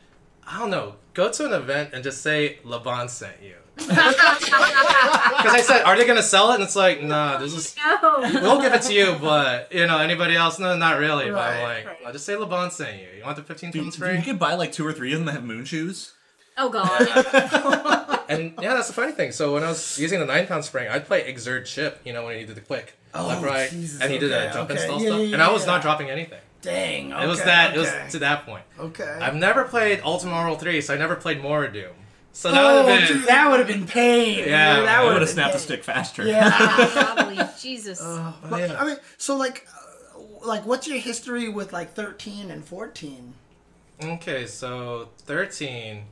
I 0.46 0.58
don't 0.58 0.70
know. 0.70 0.94
Go 1.12 1.30
to 1.30 1.44
an 1.44 1.52
event 1.52 1.90
and 1.92 2.02
just 2.02 2.22
say 2.22 2.60
Laban 2.64 3.10
sent 3.10 3.42
you. 3.42 3.56
Because 3.76 5.52
I 5.54 5.60
said, 5.62 5.82
are 5.84 5.96
they 5.96 6.06
gonna 6.06 6.22
sell 6.22 6.50
it? 6.50 6.54
And 6.56 6.62
it's 6.64 6.76
like, 6.76 7.02
nah, 7.02 7.36
this 7.38 7.52
is 7.54 7.76
No. 8.02 8.18
we'll 8.20 8.60
give 8.60 8.72
it 8.72 8.82
to 8.82 8.92
you, 8.94 9.16
but 9.20 9.72
you 9.72 9.86
know, 9.86 9.98
anybody 9.98 10.34
else? 10.36 10.58
No, 10.58 10.76
not 10.76 10.98
really. 10.98 11.30
but 11.30 11.38
I'm 11.38 11.62
Right, 11.62 11.76
like, 11.76 11.86
right. 11.86 11.96
I'll 12.06 12.12
just 12.12 12.24
say 12.24 12.34
LeBron 12.34 12.72
saying 12.72 13.00
you. 13.00 13.08
You 13.18 13.24
want 13.24 13.36
the 13.36 13.42
15 13.42 13.70
Dude, 13.70 13.94
pound 13.98 14.16
you 14.18 14.22
could 14.24 14.38
buy 14.38 14.54
like 14.54 14.72
two 14.72 14.86
or 14.86 14.92
three 14.92 15.12
of 15.12 15.18
them 15.18 15.26
that 15.26 15.32
have 15.32 15.44
moon 15.44 15.64
shoes. 15.64 16.12
Oh 16.58 16.68
god. 16.70 18.12
And 18.28 18.54
yeah, 18.60 18.74
that's 18.74 18.88
the 18.88 18.92
funny 18.92 19.12
thing. 19.12 19.30
So 19.30 19.54
when 19.54 19.62
I 19.62 19.68
was 19.68 20.00
using 20.00 20.18
the 20.18 20.26
nine 20.26 20.48
pound 20.48 20.64
spring, 20.64 20.88
I'd 20.88 21.06
play 21.06 21.32
Xrd 21.32 21.64
Chipp, 21.64 22.00
you 22.04 22.12
know, 22.12 22.24
when 22.24 22.36
he 22.40 22.44
did 22.44 22.56
the 22.56 22.60
quick 22.60 22.98
Oh, 23.14 23.28
left 23.28 23.44
right, 23.44 23.70
Jesus, 23.70 24.00
and 24.00 24.10
he 24.12 24.18
did 24.18 24.32
okay, 24.32 24.48
a 24.48 24.52
jump 24.52 24.68
okay. 24.70 24.80
install 24.80 25.00
Yeah, 25.00 25.08
stuff, 25.10 25.20
yeah, 25.20 25.32
and 25.34 25.42
I 25.42 25.52
was 25.52 25.64
yeah. 25.64 25.70
not 25.72 25.82
dropping 25.82 26.10
anything. 26.10 26.40
Dang. 26.60 27.12
it 27.12 27.26
was 27.28 27.38
okay, 27.38 27.48
that. 27.50 27.76
It 27.76 27.78
okay. 27.78 28.02
was 28.02 28.12
to 28.14 28.18
that 28.18 28.44
point. 28.46 28.64
Okay. 28.80 29.04
I've 29.22 29.36
never 29.36 29.62
played 29.62 30.00
Ultima 30.04 30.32
World 30.32 30.58
3, 30.58 30.80
so 30.80 30.92
I 30.92 30.96
never 30.96 31.14
played 31.14 31.40
Mora 31.40 31.72
Doom. 31.72 31.92
So 32.36 32.50
that 32.50 32.62
oh, 32.62 32.84
would 32.84 32.92
have 32.92 33.08
been. 33.08 33.16
dude, 33.16 33.28
that 33.28 33.50
would 33.50 33.60
have 33.60 33.66
been 33.66 33.86
pain. 33.86 34.40
Yeah, 34.40 34.44
dude, 34.44 34.52
I 34.52 34.84
that 34.84 34.88
I 34.88 35.04
would 35.04 35.14
would 35.14 35.22
have 35.22 35.28
been 35.28 35.34
snapped 35.34 35.54
the 35.54 35.58
stick 35.58 35.82
faster. 35.82 36.22
Yeah. 36.22 36.50
Probably. 37.14 37.38
Jesus. 37.58 37.98
But, 37.98 38.60
yeah. 38.60 38.76
I 38.78 38.84
mean, 38.84 38.96
so 39.16 39.38
like, 39.38 39.66
uh, 39.74 40.46
like, 40.46 40.66
what's 40.66 40.86
your 40.86 40.98
history 40.98 41.48
with 41.48 41.72
like 41.72 41.94
thirteen 41.94 42.50
and 42.50 42.62
fourteen? 42.62 43.32
Okay, 44.04 44.44
so 44.44 45.08
13. 45.20 46.02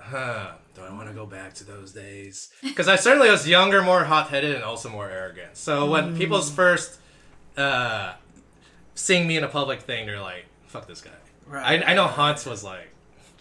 Huh. 0.00 0.52
Do 0.74 0.82
I 0.82 0.92
want 0.92 1.06
to 1.06 1.14
go 1.14 1.26
back 1.26 1.54
to 1.54 1.64
those 1.64 1.92
days? 1.92 2.50
Because 2.60 2.88
I 2.88 2.96
certainly 2.96 3.30
was 3.30 3.46
younger, 3.46 3.82
more 3.82 4.02
hot 4.02 4.30
headed, 4.30 4.56
and 4.56 4.64
also 4.64 4.88
more 4.88 5.08
arrogant. 5.08 5.56
So 5.56 5.88
when 5.88 6.16
people's 6.16 6.50
first 6.50 6.98
uh, 7.56 8.14
seeing 8.96 9.28
me 9.28 9.36
in 9.36 9.44
a 9.44 9.48
public 9.48 9.82
thing, 9.82 10.06
they're 10.06 10.20
like, 10.20 10.46
fuck 10.66 10.88
this 10.88 11.00
guy. 11.00 11.10
Right. 11.46 11.84
I, 11.84 11.92
I 11.92 11.94
know 11.94 12.08
Hans 12.08 12.44
was 12.44 12.64
like, 12.64 12.80
fuck 12.80 12.80
this 12.80 12.88
guy. 12.88 12.89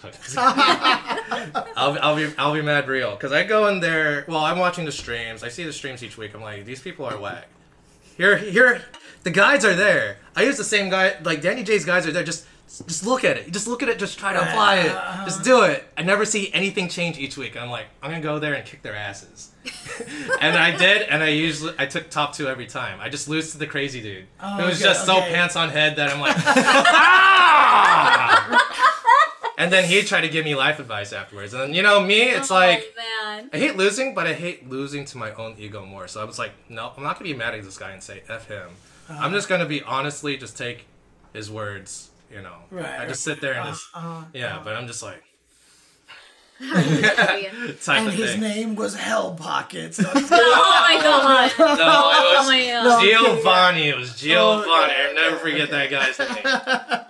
I'll, 0.38 1.98
I'll, 2.02 2.16
be, 2.16 2.34
I'll 2.38 2.54
be 2.54 2.62
mad 2.62 2.88
real. 2.88 3.12
Because 3.12 3.32
I 3.32 3.44
go 3.44 3.68
in 3.68 3.80
there, 3.80 4.26
well, 4.28 4.40
I'm 4.44 4.58
watching 4.60 4.86
the 4.86 4.92
streams. 4.92 5.44
I 5.44 5.50
see 5.50 5.64
the 5.64 5.74
streams 5.74 6.04
each 6.04 6.18
week. 6.18 6.34
I'm 6.34 6.42
like, 6.42 6.66
these 6.66 6.82
people 6.82 7.06
are 7.06 7.18
whack. 7.18 7.48
Here, 8.18 8.38
here, 8.38 8.82
the 9.24 9.32
guides 9.32 9.64
are 9.66 9.76
there. 9.76 10.18
I 10.36 10.44
use 10.44 10.58
the 10.58 10.64
same 10.64 10.90
guy, 10.90 11.16
like 11.24 11.42
Dandy 11.42 11.64
J's 11.64 11.86
guides 11.86 12.06
are 12.08 12.12
there. 12.12 12.24
Just, 12.24 12.46
just 12.86 13.06
look 13.06 13.24
at 13.24 13.38
it. 13.38 13.52
Just 13.52 13.68
look 13.68 13.82
at 13.82 13.90
it. 13.90 13.98
Just 13.98 14.20
try 14.20 14.32
to 14.34 14.42
apply 14.42 14.80
it. 14.80 14.92
Just 15.26 15.44
do 15.44 15.64
it. 15.64 15.86
I 15.98 16.04
never 16.04 16.24
see 16.24 16.52
anything 16.54 16.88
change 16.88 17.18
each 17.18 17.36
week. 17.38 17.58
I'm 17.58 17.70
like, 17.70 17.88
I'm 18.02 18.12
gonna 18.12 18.22
go 18.22 18.38
there 18.40 18.54
and 18.54 18.66
kick 18.66 18.82
their 18.84 18.96
asses. 18.96 19.52
and 20.42 20.56
I 20.58 20.76
did, 20.78 21.04
and 21.04 21.24
I 21.24 21.30
usually 21.30 21.74
I 21.78 21.86
took 21.86 22.10
top 22.10 22.34
two 22.34 22.48
every 22.48 22.68
time. 22.68 23.00
I 23.02 23.10
just 23.10 23.28
lose 23.28 23.52
to 23.54 23.58
the 23.58 23.68
crazy 23.68 24.02
dude. 24.02 24.26
Oh, 24.42 24.60
it 24.60 24.66
was 24.66 24.76
okay, 24.76 24.84
just 24.84 25.06
so 25.06 25.20
pants 25.22 25.56
on 25.56 25.70
head 25.70 25.96
that 25.96 26.12
I'm 26.12 26.20
like, 26.22 26.36
"Ah!" 26.40 27.90
And 29.60 29.72
then 29.72 29.84
he'd 29.84 30.08
try 30.08 30.22
to 30.22 30.30
give 30.30 30.44
me 30.46 30.56
life 30.56 30.80
advice 30.80 31.14
afterwards. 31.14 31.54
And 31.54 31.76
you 31.76 31.84
know 31.84 32.00
me, 32.02 32.22
it's 32.24 32.50
like. 32.50 32.84
Oh, 32.98 33.36
man. 33.36 33.50
I 33.54 33.58
hate 33.58 33.78
losing, 33.78 34.16
but 34.16 34.26
I 34.26 34.34
hate 34.34 34.68
losing 34.68 35.06
to 35.06 35.18
my 35.20 35.32
own 35.34 35.54
ego 35.60 35.86
more. 35.86 36.08
So 36.08 36.20
I 36.20 36.24
was 36.24 36.40
like, 36.40 36.54
no, 36.70 36.92
I'm 36.98 37.04
not 37.04 37.20
gonna 37.20 37.30
be 37.32 37.38
mad 37.38 37.54
at 37.54 37.64
this 37.64 37.78
guy 37.78 37.92
and 37.92 38.02
say 38.02 38.24
f 38.28 38.48
him. 38.48 38.70
Uh-huh. 39.08 39.20
I'm 39.24 39.32
just 39.34 39.48
gonna 39.48 39.66
be 39.68 39.84
honestly 39.84 40.36
just 40.38 40.58
take 40.58 40.88
his 41.34 41.52
words. 41.52 42.10
You 42.32 42.42
know, 42.44 42.58
Right, 42.72 43.00
I 43.00 43.06
just 43.08 43.24
sit 43.24 43.42
there 43.42 43.54
and 43.54 43.70
just 43.70 43.86
Uh, 43.94 44.24
yeah. 44.34 44.62
But 44.64 44.76
I'm 44.76 44.86
just 44.88 45.02
like 45.04 45.24
oh 46.62 46.66
type 47.84 48.00
and 48.00 48.08
of 48.10 48.14
his 48.14 48.32
thing. 48.34 48.42
name 48.42 48.76
was 48.76 48.96
Hell 48.96 49.34
Pockets. 49.34 49.98
So 49.98 50.04
my 50.14 51.00
god. 51.02 51.52
No, 51.58 51.66
it 51.74 51.80
Oh 51.82 52.36
was 52.38 52.48
my 52.48 52.66
god. 52.68 53.02
Giovanni. 53.02 53.90
It 53.90 53.98
was 53.98 54.16
Giovanni. 54.16 54.62
okay, 54.72 55.08
I'll 55.08 55.16
never 55.16 55.36
okay, 55.38 55.52
forget 55.52 55.70
that 55.72 55.90
guy's 55.90 56.20
name. 56.20 56.44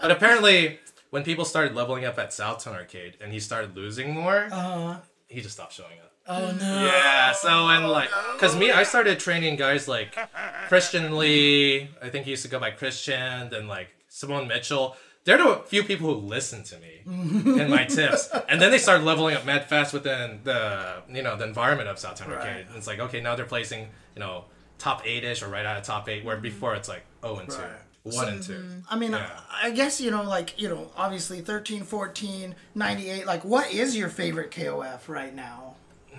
But 0.01 0.11
apparently, 0.11 0.79
when 1.09 1.23
people 1.23 1.45
started 1.45 1.75
leveling 1.75 2.05
up 2.05 2.17
at 2.19 2.29
Southtown 2.29 2.73
Arcade 2.75 3.17
and 3.21 3.31
he 3.33 3.39
started 3.39 3.75
losing 3.75 4.13
more, 4.13 4.47
uh, 4.51 4.97
he 5.27 5.41
just 5.41 5.55
stopped 5.55 5.73
showing 5.73 5.99
up. 6.03 6.11
oh 6.27 6.51
no. 6.59 6.85
Yeah, 6.85 7.31
so 7.33 7.67
and 7.67 7.87
like, 7.89 8.09
cause 8.37 8.55
me, 8.55 8.71
I 8.71 8.83
started 8.83 9.19
training 9.19 9.55
guys 9.55 9.87
like 9.87 10.15
Christian 10.67 11.17
Lee. 11.17 11.89
I 12.01 12.09
think 12.09 12.25
he 12.25 12.31
used 12.31 12.43
to 12.43 12.49
go 12.49 12.59
by 12.59 12.71
Christian. 12.71 13.49
Then 13.49 13.67
like 13.67 13.89
Simone 14.07 14.47
Mitchell. 14.47 14.95
They're 15.25 15.37
the 15.37 15.61
few 15.67 15.83
people 15.83 16.07
who 16.13 16.19
listen 16.27 16.63
to 16.63 16.77
me 16.79 17.01
and 17.05 17.69
my 17.69 17.83
tips, 17.85 18.29
and 18.47 18.59
then 18.61 18.71
they 18.71 18.77
started 18.77 19.03
leveling 19.03 19.35
up 19.35 19.45
mad 19.45 19.65
fast 19.67 19.93
within 19.93 20.39
the 20.43 21.03
you 21.09 21.21
know 21.21 21.35
the 21.35 21.43
environment 21.45 21.89
of 21.89 21.97
Southtown 21.97 22.27
Right. 22.29 22.37
Arcade. 22.37 22.65
And 22.67 22.75
it's 22.77 22.87
like 22.87 22.99
okay, 22.99 23.21
now 23.21 23.35
they're 23.35 23.45
placing 23.45 23.89
you 24.15 24.19
know 24.21 24.45
top 24.77 25.01
eight 25.05 25.23
ish 25.23 25.43
or 25.43 25.49
right 25.49 25.65
out 25.65 25.77
of 25.77 25.83
top 25.83 26.07
eight, 26.09 26.23
where 26.23 26.37
before 26.37 26.73
it's 26.75 26.87
like 26.87 27.03
oh 27.21 27.35
and 27.37 27.49
two, 27.49 27.57
Right. 27.57 27.69
One 28.03 28.27
and 28.29 28.43
two. 28.43 28.63
I 28.89 28.95
mean, 28.97 29.11
Yeah. 29.11 29.29
I 29.51 29.71
guess, 29.71 29.99
you 30.01 30.09
know, 30.11 30.23
like, 30.23 30.59
you 30.59 30.69
know, 30.69 30.91
obviously 30.95 31.41
13, 31.41 31.83
14, 31.83 32.55
98. 32.75 33.25
Like, 33.25 33.43
what 33.45 33.71
is 33.73 33.95
your 33.95 34.09
favorite 34.09 34.51
KOF 34.51 35.07
right 35.09 35.33
now? 35.35 35.75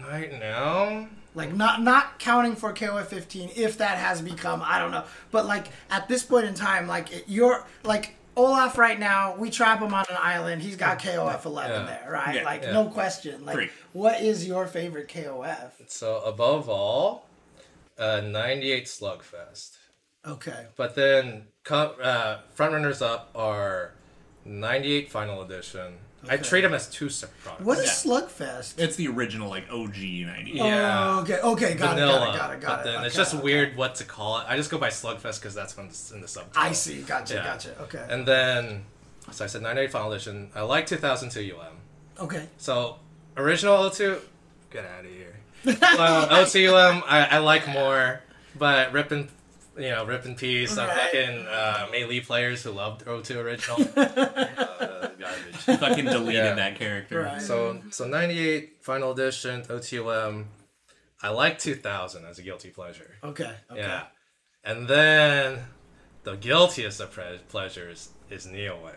Right 0.06 0.32
now, 0.38 1.08
Like, 1.34 1.54
not 1.54 1.80
not 1.82 2.18
counting 2.18 2.56
for 2.56 2.72
KOF 2.72 3.06
15, 3.06 3.50
if 3.54 3.78
that 3.78 3.98
has 3.98 4.20
become, 4.20 4.62
I 4.64 4.78
don't 4.80 4.90
know. 4.90 5.04
But, 5.30 5.46
like, 5.46 5.66
at 5.88 6.08
this 6.08 6.24
point 6.24 6.46
in 6.46 6.54
time, 6.54 6.88
like, 6.88 7.12
it- 7.12 7.24
you're, 7.28 7.64
like, 7.84 8.16
Olaf 8.36 8.76
right 8.78 8.98
now, 8.98 9.36
we 9.36 9.48
trap 9.50 9.80
him 9.80 9.92
on 9.94 10.04
an 10.10 10.16
island. 10.18 10.62
He's 10.62 10.76
got 10.76 10.98
KOF 10.98 11.44
11 11.44 11.82
Yeah. 11.82 11.86
there, 11.86 12.10
right? 12.10 12.34
Yeah. 12.36 12.44
like, 12.44 12.62
no 12.64 12.86
question. 12.86 13.44
Like, 13.44 13.70
what 13.92 14.20
is 14.20 14.46
your 14.46 14.66
favorite 14.66 15.08
KOF? 15.08 15.72
so 15.88 16.20
above 16.22 16.68
all, 16.68 17.26
uh, 17.98 18.20
ninety 18.20 18.72
eight 18.72 18.86
Slugfest. 18.86 19.76
Okay. 20.26 20.66
But 20.76 20.94
then 20.94 21.46
co- 21.64 21.94
uh, 22.02 22.38
front 22.54 22.72
runners 22.72 23.02
up 23.02 23.30
are 23.34 23.92
98 24.44 25.10
Final 25.10 25.42
Edition. 25.42 25.94
I 26.28 26.34
Okay. 26.34 26.42
treat 26.42 26.60
them 26.60 26.74
as 26.74 26.86
two 26.90 27.08
separate 27.08 27.40
products. 27.42 27.64
What 27.64 27.78
is 27.78 27.84
Yeah. 28.04 28.12
Slugfest? 28.12 28.78
It's 28.78 28.96
the 28.96 29.08
original 29.08 29.48
like 29.48 29.64
OG 29.70 30.24
90. 30.26 30.50
Yeah. 30.52 31.14
Oh, 31.16 31.20
okay. 31.20 31.38
Okay. 31.40 31.74
Got 31.74 31.94
Vanilla, 31.94 32.12
it. 32.12 32.18
Got 32.18 32.32
it. 32.32 32.38
Got 32.38 32.52
it. 32.52 32.60
Got 32.60 32.68
but 32.84 32.86
it. 32.86 32.92
then 32.92 33.04
it's 33.06 33.16
just 33.16 33.34
okay. 33.34 33.42
weird 33.42 33.76
what 33.76 33.94
to 33.96 34.04
call 34.04 34.38
it. 34.38 34.44
I 34.46 34.56
just 34.56 34.70
go 34.70 34.76
by 34.76 34.88
Slugfest 34.90 35.40
because 35.40 35.54
that's 35.54 35.76
when 35.78 35.86
it's 35.86 36.10
in 36.10 36.20
the 36.20 36.28
sub. 36.28 36.44
I 36.54 36.72
see. 36.72 37.00
Gotcha. 37.02 37.34
Yeah. 37.34 37.44
Gotcha. 37.44 37.80
Okay. 37.82 38.06
And 38.10 38.26
then, 38.28 38.84
so 39.30 39.44
I 39.44 39.48
said 39.48 39.62
98 39.62 39.90
Final 39.92 40.12
Edition. 40.12 40.50
I 40.54 40.60
like 40.60 40.86
2002 40.86 41.54
UM. 41.56 41.66
okay. 42.26 42.48
So 42.58 42.98
original 43.38 43.78
O2, 43.78 44.20
get 44.70 44.84
out 44.84 45.06
of 45.06 45.10
here. 45.10 45.36
well, 45.64 46.28
O2 46.28 46.68
UM, 46.68 47.02
I, 47.06 47.24
I 47.26 47.38
like 47.38 47.66
more, 47.66 48.20
but 48.58 48.92
rip 48.92 49.10
and 49.10 49.28
you 49.80 49.90
know, 49.90 50.04
rip 50.04 50.24
in 50.26 50.34
peace. 50.34 50.76
I'm 50.76 50.88
fucking 50.88 51.46
uh, 51.46 51.86
melee 51.90 52.20
players 52.20 52.62
who 52.62 52.70
loved 52.70 53.04
O2 53.06 53.36
original. 53.36 53.78
uh. 53.96 55.08
Fucking 55.76 56.06
deleted 56.06 56.34
Yeah. 56.34 56.54
that 56.54 56.76
character. 56.76 57.22
Right. 57.22 57.42
So 57.42 57.80
so 57.90 58.06
98 58.06 58.78
final 58.82 59.12
edition 59.12 59.62
OTUM. 59.62 60.44
I 61.22 61.28
like 61.28 61.58
2000 61.58 62.24
as 62.24 62.38
a 62.38 62.42
guilty 62.42 62.70
pleasure. 62.70 63.16
Okay. 63.22 63.52
Okay. 63.70 63.80
Yeah. 63.80 64.04
And 64.64 64.88
then 64.88 65.58
the 66.24 66.36
guiltiest 66.36 67.00
of 67.00 67.12
pre- 67.12 67.40
pleasures 67.48 68.10
is 68.30 68.46
Neowave. 68.46 68.94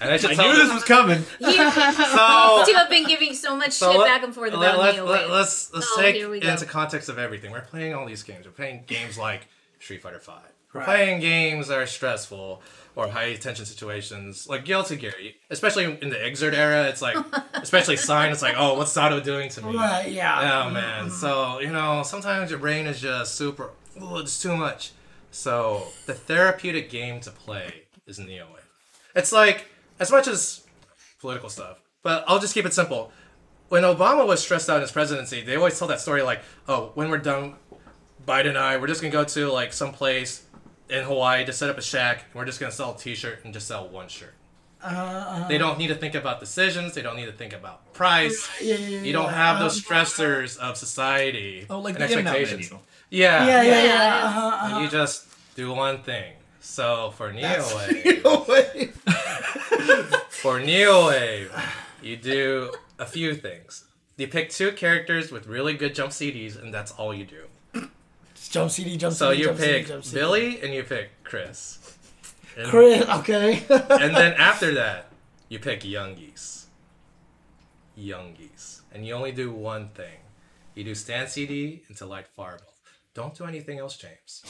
And 0.00 0.10
I 0.10 0.16
should 0.18 0.32
I 0.32 0.34
tell 0.34 0.52
knew 0.52 0.58
this 0.58 0.72
was 0.72 0.84
coming. 0.84 1.24
You 1.40 1.52
so, 1.70 2.64
two 2.66 2.74
have 2.74 2.90
been 2.90 3.06
giving 3.06 3.34
so 3.34 3.56
much 3.56 3.72
so 3.72 3.90
shit 3.92 4.00
let- 4.00 4.06
back 4.06 4.22
and 4.22 4.34
forth 4.34 4.52
let- 4.52 4.74
about 4.74 4.78
let- 4.78 4.94
Neo 4.94 5.04
let- 5.06 5.22
Wave. 5.22 5.30
let's 5.30 5.72
let's 5.72 5.88
Oh, 5.96 6.00
take 6.00 6.16
here 6.16 6.28
we 6.28 6.40
go. 6.40 6.48
into 6.50 6.66
context 6.66 7.08
of 7.08 7.18
everything. 7.18 7.50
We're 7.50 7.60
playing 7.62 7.94
all 7.94 8.06
these 8.06 8.22
games. 8.22 8.44
We're 8.46 8.52
playing 8.52 8.84
games 8.86 9.16
like 9.18 9.48
Street 9.78 10.02
Fighter 10.02 10.20
Five. 10.20 10.42
We're 10.72 10.80
Right. 10.80 10.86
playing 10.86 11.20
games 11.20 11.68
that 11.68 11.78
are 11.78 11.86
stressful 11.86 12.62
or 12.94 13.08
high 13.08 13.34
tension 13.34 13.64
situations, 13.64 14.46
like 14.48 14.64
Guilty 14.64 14.96
Gear. 14.96 15.12
Especially 15.48 15.84
in 15.84 16.10
the 16.10 16.16
Xrd 16.16 16.52
era, 16.54 16.84
it's 16.88 17.02
like, 17.02 17.16
especially 17.54 17.96
Sign. 17.96 18.30
It's 18.30 18.42
like, 18.42 18.54
oh, 18.56 18.74
what's 18.74 18.92
Sato 18.92 19.18
doing 19.20 19.48
to 19.50 19.62
me? 19.62 19.74
Right. 19.76 20.10
Yeah. 20.12 20.38
Oh 20.38 20.64
mm-hmm. 20.66 20.74
man. 20.74 21.10
So 21.10 21.58
you 21.60 21.70
know, 21.70 22.02
sometimes 22.04 22.50
your 22.50 22.60
brain 22.60 22.86
is 22.86 23.00
just 23.00 23.34
super. 23.34 23.70
Oh, 24.00 24.18
it's 24.18 24.40
too 24.40 24.56
much. 24.56 24.92
So 25.32 25.86
the 26.06 26.14
therapeutic 26.14 26.90
game 26.90 27.20
to 27.20 27.30
play 27.30 27.84
is 28.06 28.18
Neo 28.18 28.46
Wave. 28.52 28.59
It's 29.14 29.32
like 29.32 29.66
as 29.98 30.10
much 30.10 30.26
as 30.28 30.64
political 31.20 31.48
stuff, 31.48 31.78
but 32.02 32.24
I'll 32.26 32.38
just 32.38 32.54
keep 32.54 32.64
it 32.66 32.74
simple. 32.74 33.12
When 33.68 33.82
Obama 33.84 34.26
was 34.26 34.42
stressed 34.42 34.68
out 34.68 34.76
in 34.76 34.82
his 34.82 34.90
presidency, 34.92 35.42
they 35.42 35.56
always 35.56 35.78
tell 35.78 35.88
that 35.88 36.00
story 36.00 36.22
like, 36.22 36.40
"Oh, 36.68 36.90
when 36.94 37.08
we're 37.10 37.18
done, 37.18 37.54
Biden 38.26 38.48
and 38.50 38.58
I, 38.58 38.76
we're 38.78 38.86
just 38.88 39.00
gonna 39.00 39.12
go 39.12 39.24
to 39.24 39.52
like 39.52 39.72
some 39.72 39.92
place 39.92 40.42
in 40.88 41.04
Hawaii 41.04 41.44
to 41.44 41.52
set 41.52 41.70
up 41.70 41.78
a 41.78 41.82
shack, 41.82 42.24
and 42.30 42.34
we're 42.34 42.44
just 42.46 42.58
gonna 42.58 42.72
sell 42.72 42.94
a 42.94 42.98
T-shirt 42.98 43.44
and 43.44 43.52
just 43.54 43.68
sell 43.68 43.88
one 43.88 44.08
shirt." 44.08 44.34
They 45.48 45.58
don't 45.58 45.78
need 45.78 45.88
to 45.88 45.94
think 45.94 46.14
about 46.14 46.40
decisions. 46.40 46.94
They 46.94 47.02
don't 47.02 47.16
need 47.16 47.26
to 47.26 47.32
think 47.32 47.52
about 47.52 47.92
price. 47.92 48.48
Yeah, 48.62 48.76
yeah, 48.76 48.86
yeah, 48.88 49.02
You 49.02 49.12
don't 49.12 49.24
yeah. 49.26 49.32
have 49.32 49.58
those 49.60 49.76
Um, 49.76 49.82
stressors 49.84 50.56
of 50.58 50.76
society 50.78 51.66
Oh, 51.68 51.80
like 51.80 51.94
and 51.96 52.00
the 52.00 52.04
expectations. 52.06 52.70
menu. 52.70 52.82
Yeah, 53.10 53.46
Yeah, 53.46 53.62
yeah, 53.62 53.72
Yeah. 53.72 53.84
yeah. 53.84 54.24
Uh-huh, 54.24 54.58
And 54.76 54.84
You 54.84 54.90
just 54.90 55.26
do 55.54 55.72
one 55.74 56.02
thing. 56.02 56.32
So 56.60 57.12
for. 57.16 57.32
Neowave, 57.32 58.48
Wait. 58.48 58.94
for 60.28 60.60
Neowave, 60.60 61.50
you 62.02 62.16
do 62.16 62.72
a 62.98 63.06
few 63.06 63.34
things. 63.34 63.84
You 64.16 64.28
pick 64.28 64.50
two 64.50 64.72
characters 64.72 65.32
with 65.32 65.46
really 65.46 65.74
good 65.74 65.94
jump 65.94 66.12
CDs, 66.12 66.60
and 66.60 66.72
that's 66.72 66.92
all 66.92 67.14
you 67.14 67.24
do. 67.24 67.88
Just 68.34 68.52
Jump 68.52 68.70
CD, 68.70 68.96
jump 68.96 69.14
So 69.14 69.30
CD, 69.30 69.40
you 69.40 69.46
jump 69.48 69.58
CD, 69.58 69.72
pick 69.72 70.04
CD. 70.04 70.14
Billy 70.14 70.60
and 70.60 70.74
you 70.74 70.82
pick 70.82 71.10
Chris. 71.24 71.96
And, 72.56 72.68
Chris, 72.68 73.06
okay. 73.08 73.62
and 73.70 74.14
then 74.14 74.34
after 74.34 74.74
that, 74.74 75.10
you 75.48 75.58
pick 75.58 75.84
Young 75.84 76.14
Geese. 76.14 76.66
Young 77.96 78.34
Geese. 78.34 78.82
And 78.92 79.06
you 79.06 79.14
only 79.14 79.32
do 79.32 79.52
one 79.52 79.88
thing. 79.90 80.18
You 80.74 80.84
do 80.84 80.94
stand 80.94 81.28
CD 81.28 81.82
into 81.88 82.06
light 82.06 82.26
fireball. 82.28 82.69
Don't 83.14 83.34
do 83.34 83.44
anything 83.44 83.78
else, 83.78 83.96
James. 83.96 84.42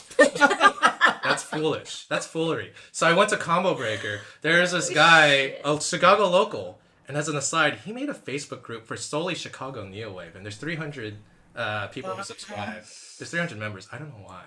That's 1.23 1.43
foolish. 1.43 2.05
That's 2.07 2.25
foolery. 2.27 2.73
So 2.91 3.07
I 3.07 3.13
went 3.13 3.29
to 3.29 3.37
Combo 3.37 3.75
Breaker. 3.75 4.21
There's 4.41 4.71
this 4.71 4.89
guy, 4.89 5.55
a 5.63 5.79
Chicago 5.81 6.27
local, 6.29 6.79
and 7.07 7.17
as 7.17 7.27
an 7.27 7.35
aside, 7.35 7.79
he 7.85 7.91
made 7.91 8.09
a 8.09 8.13
Facebook 8.13 8.61
group 8.61 8.85
for 8.85 8.95
solely 8.97 9.35
Chicago 9.35 9.85
Neowave, 9.85 10.35
and 10.35 10.45
there's 10.45 10.57
300 10.57 11.15
uh, 11.55 11.87
people 11.87 12.11
who 12.11 12.23
subscribe. 12.23 12.83
There's 13.19 13.29
300 13.29 13.57
members. 13.57 13.87
I 13.91 13.97
don't 13.97 14.09
know 14.09 14.23
why. 14.25 14.43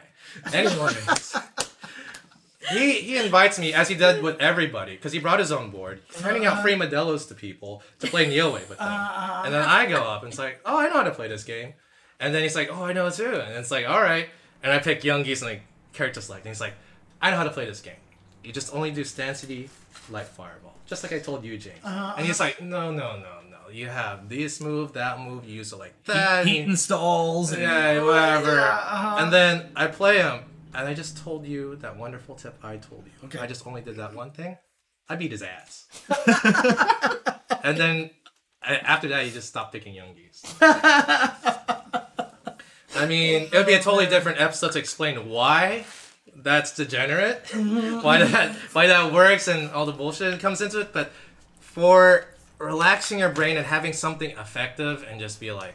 Anyways, 0.52 1.36
he 2.72 2.92
he 2.92 3.16
invites 3.18 3.58
me 3.58 3.72
as 3.74 3.88
he 3.88 3.94
did 3.94 4.22
with 4.22 4.40
everybody 4.40 4.96
because 4.96 5.12
he 5.12 5.18
brought 5.18 5.38
his 5.38 5.52
own 5.52 5.70
board. 5.70 6.00
He's 6.12 6.22
handing 6.22 6.46
out 6.46 6.62
free 6.62 6.74
Modelos 6.74 7.28
to 7.28 7.34
people 7.34 7.82
to 7.98 8.06
play 8.06 8.26
Neowave 8.26 8.68
with 8.68 8.78
them, 8.78 8.88
and 9.44 9.52
then 9.52 9.62
I 9.62 9.86
go 9.86 10.02
up 10.02 10.22
and 10.22 10.30
it's 10.30 10.38
like, 10.38 10.60
oh, 10.64 10.78
I 10.78 10.86
know 10.88 10.94
how 10.94 11.02
to 11.02 11.10
play 11.10 11.28
this 11.28 11.44
game, 11.44 11.74
and 12.20 12.34
then 12.34 12.42
he's 12.42 12.54
like, 12.56 12.68
oh, 12.72 12.84
I 12.84 12.92
know 12.92 13.10
too, 13.10 13.34
and 13.34 13.54
it's 13.56 13.70
like, 13.70 13.88
all 13.88 14.00
right, 14.00 14.28
and 14.62 14.72
I 14.72 14.78
pick 14.78 15.04
Young 15.04 15.22
Geese 15.22 15.42
and 15.42 15.50
like 15.52 15.62
character 15.92 16.20
select, 16.20 16.44
and 16.46 16.54
he's 16.54 16.60
like, 16.60 16.74
I 17.20 17.30
know 17.30 17.36
how 17.36 17.44
to 17.44 17.50
play 17.50 17.66
this 17.66 17.80
game. 17.80 17.94
You 18.42 18.52
just 18.52 18.74
only 18.74 18.90
do 18.90 19.04
stand 19.04 19.36
CD, 19.36 19.68
light 20.10 20.26
fireball, 20.26 20.74
just 20.86 21.02
like 21.02 21.12
I 21.12 21.18
told 21.18 21.44
you, 21.44 21.56
James. 21.56 21.78
And 21.84 22.26
he's 22.26 22.40
like, 22.40 22.60
no, 22.60 22.90
no, 22.90 23.16
no, 23.16 23.22
no. 23.50 23.70
You 23.72 23.86
have 23.88 24.28
this 24.28 24.60
move, 24.60 24.92
that 24.92 25.18
move. 25.18 25.44
You 25.46 25.54
use 25.54 25.72
it 25.72 25.78
like 25.78 25.94
that. 26.04 26.46
Heat 26.46 26.60
installs. 26.60 27.52
And, 27.52 27.62
Yeah, 27.62 28.02
whatever. 28.04 28.60
uh-huh. 28.60 29.16
And 29.20 29.32
then 29.32 29.70
I 29.74 29.86
play 29.86 30.18
him, 30.18 30.40
and 30.74 30.86
I 30.86 30.92
just 30.92 31.16
told 31.16 31.46
you 31.46 31.76
that 31.76 31.96
wonderful 31.96 32.34
tip 32.34 32.54
I 32.62 32.76
told 32.76 33.04
you. 33.06 33.12
Okay. 33.28 33.38
I 33.38 33.46
just 33.46 33.66
only 33.66 33.80
did 33.80 33.96
that 33.96 34.14
one 34.14 34.30
thing. 34.32 34.58
I 35.08 35.16
beat 35.16 35.32
his 35.32 35.42
ass. 35.42 35.86
and 37.64 37.76
then 37.78 38.10
after 38.62 39.08
that, 39.08 39.24
you 39.24 39.32
just 39.32 39.48
stop 39.48 39.72
picking 39.72 39.94
young 39.94 40.14
geese. 40.14 40.42
I 42.96 43.06
mean, 43.06 43.42
it 43.44 43.52
would 43.52 43.66
be 43.66 43.74
a 43.74 43.80
totally 43.82 44.06
different 44.06 44.40
episode 44.40 44.72
to 44.72 44.78
explain 44.78 45.28
why 45.28 45.84
that's 46.36 46.74
degenerate, 46.74 47.42
why 48.02 48.24
that 48.24 48.54
why 48.72 48.86
that 48.88 49.12
works, 49.12 49.48
and 49.48 49.70
all 49.70 49.86
the 49.86 49.92
bullshit 49.92 50.32
that 50.32 50.40
comes 50.40 50.60
into 50.60 50.80
it. 50.80 50.92
But 50.92 51.10
for 51.60 52.26
relaxing 52.58 53.18
your 53.18 53.30
brain 53.30 53.56
and 53.56 53.66
having 53.66 53.92
something 53.92 54.30
effective, 54.30 55.04
and 55.10 55.18
just 55.20 55.40
be 55.40 55.50
like, 55.52 55.74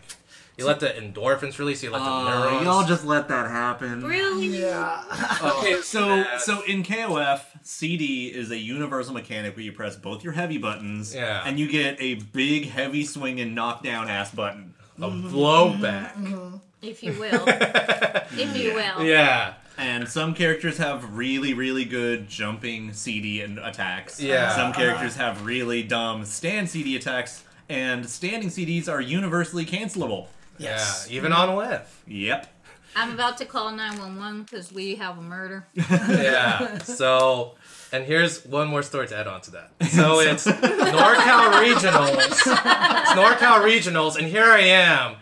you 0.57 0.65
let 0.65 0.79
the 0.81 0.87
endorphins 0.89 1.57
release, 1.59 1.81
you 1.83 1.89
let 1.89 1.99
the 1.99 2.05
Uh, 2.05 2.23
neurons. 2.49 2.65
y'all 2.65 2.85
just 2.85 3.05
let 3.05 3.27
that 3.29 3.49
happen. 3.49 4.03
Really? 4.03 4.59
yeah. 4.61 5.03
Okay, 5.41 5.81
so 5.81 6.15
Yeah. 6.15 6.37
so 6.37 6.61
in 6.63 6.83
KOF, 6.83 7.41
CD 7.63 8.27
is 8.27 8.51
a 8.51 8.57
universal 8.57 9.13
mechanic 9.13 9.55
where 9.55 9.63
you 9.63 9.71
press 9.71 9.95
both 9.95 10.23
your 10.23 10.33
heavy 10.33 10.57
buttons, 10.57 11.15
Yeah. 11.15 11.43
and 11.45 11.57
you 11.59 11.67
get 11.69 11.95
a 12.01 12.15
big, 12.15 12.69
heavy 12.69 13.05
swing 13.05 13.39
and 13.39 13.55
knockdown 13.55 14.09
ass 14.09 14.31
button. 14.31 14.73
a 15.01 15.09
blowback. 15.09 16.59
If 16.81 17.03
you 17.03 17.13
will. 17.13 17.43
if 17.47 18.55
you 18.55 18.73
will. 18.73 19.03
Yeah. 19.03 19.55
And 19.77 20.07
some 20.07 20.33
characters 20.33 20.77
have 20.77 21.17
really, 21.17 21.53
really 21.53 21.85
good 21.85 22.27
jumping 22.27 22.93
CD 22.93 23.41
and 23.41 23.59
attacks. 23.59 24.21
Yeah. 24.21 24.55
Some 24.55 24.71
uh-huh. 24.71 24.79
characters 24.79 25.15
have 25.15 25.45
really 25.45 25.83
dumb 25.83 26.25
stand 26.25 26.69
CD 26.69 26.95
attacks, 26.95 27.43
and 27.69 28.07
standing 28.09 28.49
CDs 28.49 28.89
are 28.89 28.99
universally 29.01 29.65
cancelable. 29.65 30.27
Yes. 30.57 31.07
Yeah. 31.09 31.17
Even 31.17 31.31
mm-hmm. 31.31 31.49
on 31.51 31.55
Whiff. 31.55 32.03
Yep. 32.07 32.47
I'm 32.95 33.13
about 33.13 33.37
to 33.37 33.45
call 33.45 33.71
911 33.71 34.43
because 34.43 34.71
we 34.71 34.95
have 34.95 35.17
a 35.17 35.21
murder. 35.21 35.67
Yeah. 35.75 36.79
So, 36.79 37.55
and 37.91 38.03
here's 38.03 38.45
one 38.45 38.67
more 38.67 38.83
story 38.83 39.07
to 39.07 39.17
add 39.17 39.27
on 39.27 39.41
to 39.41 39.51
that. 39.51 39.71
So 39.89 40.19
it's 40.19 40.45
NorCal 40.45 41.51
Regionals. 41.53 42.25
It's 42.25 42.43
NorCal 42.43 43.63
Regionals, 43.63 44.17
and 44.17 44.27
here 44.27 44.45
I 44.45 44.59
am. 44.59 45.15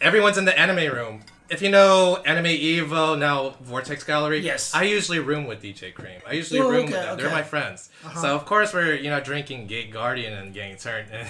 Everyone's 0.00 0.38
in 0.38 0.44
the 0.44 0.58
anime 0.58 0.92
room. 0.94 1.22
If 1.48 1.62
you 1.62 1.70
know 1.70 2.16
Anime 2.26 2.46
Evo, 2.46 3.16
now 3.16 3.54
Vortex 3.60 4.02
Gallery, 4.02 4.40
Yes. 4.40 4.74
I 4.74 4.82
usually 4.82 5.20
room 5.20 5.46
with 5.46 5.62
DJ 5.62 5.94
Cream. 5.94 6.20
I 6.26 6.32
usually 6.32 6.58
Oh, 6.60 6.68
room 6.68 6.84
okay, 6.86 6.92
with 6.92 7.02
them. 7.02 7.16
They're 7.16 7.26
okay. 7.26 7.26
Uh-huh. 7.26 7.36
my 7.36 7.42
friends. 7.42 7.90
So 8.20 8.34
of 8.34 8.44
course 8.46 8.74
we're 8.74 8.94
you 8.94 9.10
know 9.10 9.20
drinking 9.20 9.68
Gate 9.68 9.92
Guardian 9.92 10.32
and 10.32 10.52
getting 10.52 10.76
turned 10.76 11.08
and 11.12 11.28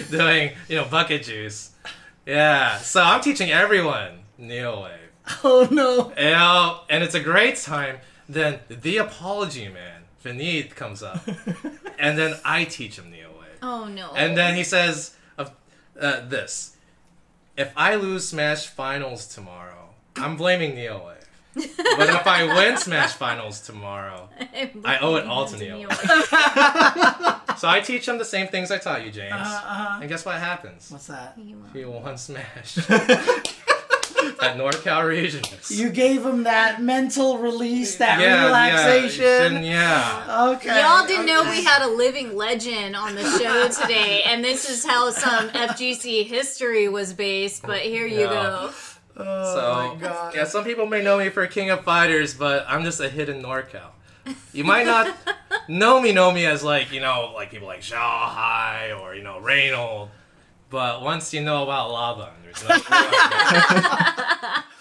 doing 0.10 0.52
you 0.68 0.76
know 0.76 0.84
bucket 0.86 1.22
juice. 1.24 1.72
Yeah. 2.24 2.78
So 2.78 3.02
I'm 3.02 3.20
teaching 3.20 3.50
everyone 3.50 4.20
Neowave. 4.40 5.10
Oh 5.44 5.68
no. 5.70 6.12
You 6.16 6.32
know, 6.32 6.80
and 6.88 7.04
it's 7.04 7.14
a 7.14 7.20
great 7.20 7.56
time. 7.56 7.98
Then 8.26 8.60
the 8.68 8.96
apology 8.98 9.68
man, 9.68 10.02
Vineet, 10.24 10.74
comes 10.74 11.02
up, 11.02 11.26
and 11.98 12.16
then 12.18 12.36
I 12.44 12.64
teach 12.64 12.96
him 12.98 13.12
Neowave. 13.12 13.58
Oh 13.62 13.84
no. 13.86 14.12
And 14.14 14.34
then 14.36 14.54
he 14.56 14.64
says 14.64 15.14
of 15.36 15.50
uh, 16.00 16.20
this: 16.26 16.76
If 17.58 17.72
I 17.76 17.96
lose 17.96 18.28
Smash 18.28 18.68
Finals 18.68 19.26
tomorrow, 19.26 19.90
I'm 20.14 20.36
blaming 20.36 20.76
Neowave. 20.76 21.16
but 21.54 22.08
if 22.08 22.24
I 22.24 22.44
win 22.44 22.76
Smash 22.76 23.14
Finals 23.14 23.60
tomorrow, 23.60 24.28
I 24.84 24.98
owe 25.00 25.16
it 25.16 25.26
all 25.26 25.44
to 25.46 25.56
Neo. 25.56 25.88
so 27.56 27.68
I 27.68 27.80
teach 27.84 28.06
him 28.06 28.18
the 28.18 28.24
same 28.24 28.46
things 28.46 28.70
I 28.70 28.78
taught 28.78 29.04
you, 29.04 29.10
James. 29.10 29.32
Uh-huh. 29.32 29.98
And 30.00 30.08
guess 30.08 30.24
what 30.24 30.36
happens? 30.36 30.88
What's 30.92 31.08
that? 31.08 31.36
He 31.72 31.84
won 31.84 32.16
Smash 32.16 32.78
at 34.40 34.56
NorCal 34.56 35.06
Regions. 35.06 35.70
You 35.70 35.90
gave 35.90 36.24
him 36.24 36.44
that 36.44 36.80
mental 36.82 37.38
release, 37.38 37.96
that 37.96 38.20
yeah, 38.20 38.46
relaxation. 38.46 39.62
Yeah, 39.64 40.24
yeah. 40.26 40.48
Okay. 40.56 40.80
Y'all 40.80 41.06
didn't 41.06 41.26
know 41.26 41.42
we 41.50 41.64
had 41.64 41.82
a 41.82 41.88
living 41.88 42.36
legend 42.36 42.96
on 42.96 43.14
the 43.14 43.24
show 43.38 43.68
today, 43.82 44.22
and 44.26 44.44
this 44.44 44.68
is 44.70 44.84
how 44.84 45.10
some 45.10 45.48
FGC 45.50 46.26
history 46.26 46.88
was 46.88 47.12
based. 47.12 47.62
But 47.62 47.80
here 47.80 48.06
you 48.06 48.20
Yeah. 48.20 48.26
go. 48.32 48.70
Oh 49.20 49.54
So, 49.54 49.94
my 49.96 50.00
god. 50.00 50.34
yeah, 50.34 50.44
some 50.44 50.62
people 50.64 50.86
may 50.86 51.02
know 51.02 51.18
me 51.18 51.28
for 51.28 51.44
King 51.48 51.70
of 51.70 51.82
Fighters, 51.82 52.34
but 52.34 52.64
I'm 52.68 52.84
just 52.84 53.00
a 53.00 53.08
hidden 53.08 53.42
NorCal. 53.42 53.90
You 54.52 54.62
might 54.62 54.86
not 54.86 55.12
know 55.68 56.00
me, 56.00 56.12
know 56.12 56.30
me 56.30 56.44
as 56.46 56.62
like, 56.62 56.92
you 56.92 57.00
know, 57.00 57.32
like 57.34 57.50
people 57.50 57.66
like 57.66 57.80
Xiao 57.80 57.96
Hai 57.98 58.92
or, 58.92 59.14
you 59.14 59.22
know, 59.22 59.40
Reynold. 59.40 60.10
But 60.70 61.02
once 61.02 61.32
you 61.32 61.42
know 61.42 61.62
about 61.62 61.90
Lava, 61.90 62.32
there's 62.44 62.62
no 62.68 62.74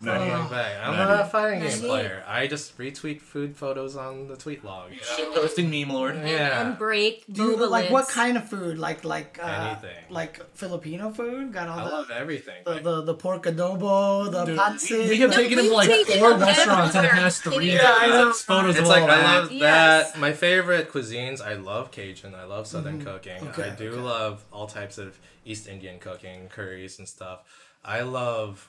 no 0.00 0.16
going 0.18 0.48
back. 0.48 0.76
I'm 0.86 0.96
not 0.96 1.20
a 1.20 1.24
fighting 1.24 1.60
game 1.60 1.78
player. 1.80 2.22
I 2.26 2.46
just 2.46 2.76
retweet 2.78 3.20
food 3.20 3.56
photos 3.56 3.96
on 3.96 4.28
the 4.28 4.36
tweet 4.36 4.64
log. 4.64 4.92
Posting 5.34 5.70
meme 5.70 5.90
lord. 5.90 6.14
Yeah. 6.16 6.60
And 6.68 6.78
break. 6.78 7.24
Do 7.30 7.42
you, 7.50 7.66
like 7.68 7.90
what 7.90 8.08
kind 8.08 8.36
of 8.36 8.48
food? 8.48 8.78
Like 8.78 9.04
like 9.04 9.38
uh, 9.42 9.46
Anything. 9.82 10.04
Like 10.10 10.40
Filipino 10.54 11.10
food? 11.10 11.52
Got 11.52 11.68
all 11.68 11.78
I 11.80 11.84
the, 11.84 11.90
love 11.90 12.10
everything. 12.10 12.62
the, 12.64 12.78
the 12.80 13.02
the 13.02 13.14
pork 13.14 13.44
adobo, 13.44 14.30
the 14.30 14.44
pancit. 14.54 15.08
We 15.08 15.16
have 15.18 15.30
the- 15.30 15.36
taken 15.36 15.58
him 15.58 15.64
to 15.66 15.72
like 15.74 15.90
four 16.06 16.34
restaurants 16.38 16.94
and 16.94 17.04
it 17.04 17.08
everywhere. 17.08 17.24
has 17.24 17.40
three 17.40 17.72
Yeah, 17.72 17.96
I 17.98 18.06
know. 18.08 18.32
photos 18.32 18.76
It's 18.76 18.82
of 18.82 18.86
like 18.88 19.02
I 19.04 19.38
love 19.40 19.50
Yes. 19.52 20.12
that. 20.12 20.20
My 20.20 20.32
favorite 20.32 20.90
cuisines. 20.92 21.40
I 21.40 21.54
love 21.54 21.90
Cajun. 21.90 22.34
I 22.34 22.44
love 22.44 22.66
Southern 22.66 23.02
cooking. 23.04 23.42
Okay, 23.48 23.70
I 23.70 23.74
do 23.74 23.90
okay. 23.92 24.00
love 24.00 24.44
all 24.52 24.66
types 24.66 24.98
of 24.98 25.18
East 25.44 25.66
Indian 25.66 25.98
cooking, 25.98 26.48
curries 26.48 26.98
and 26.98 27.08
stuff. 27.08 27.40
I 27.84 28.02
love. 28.02 28.68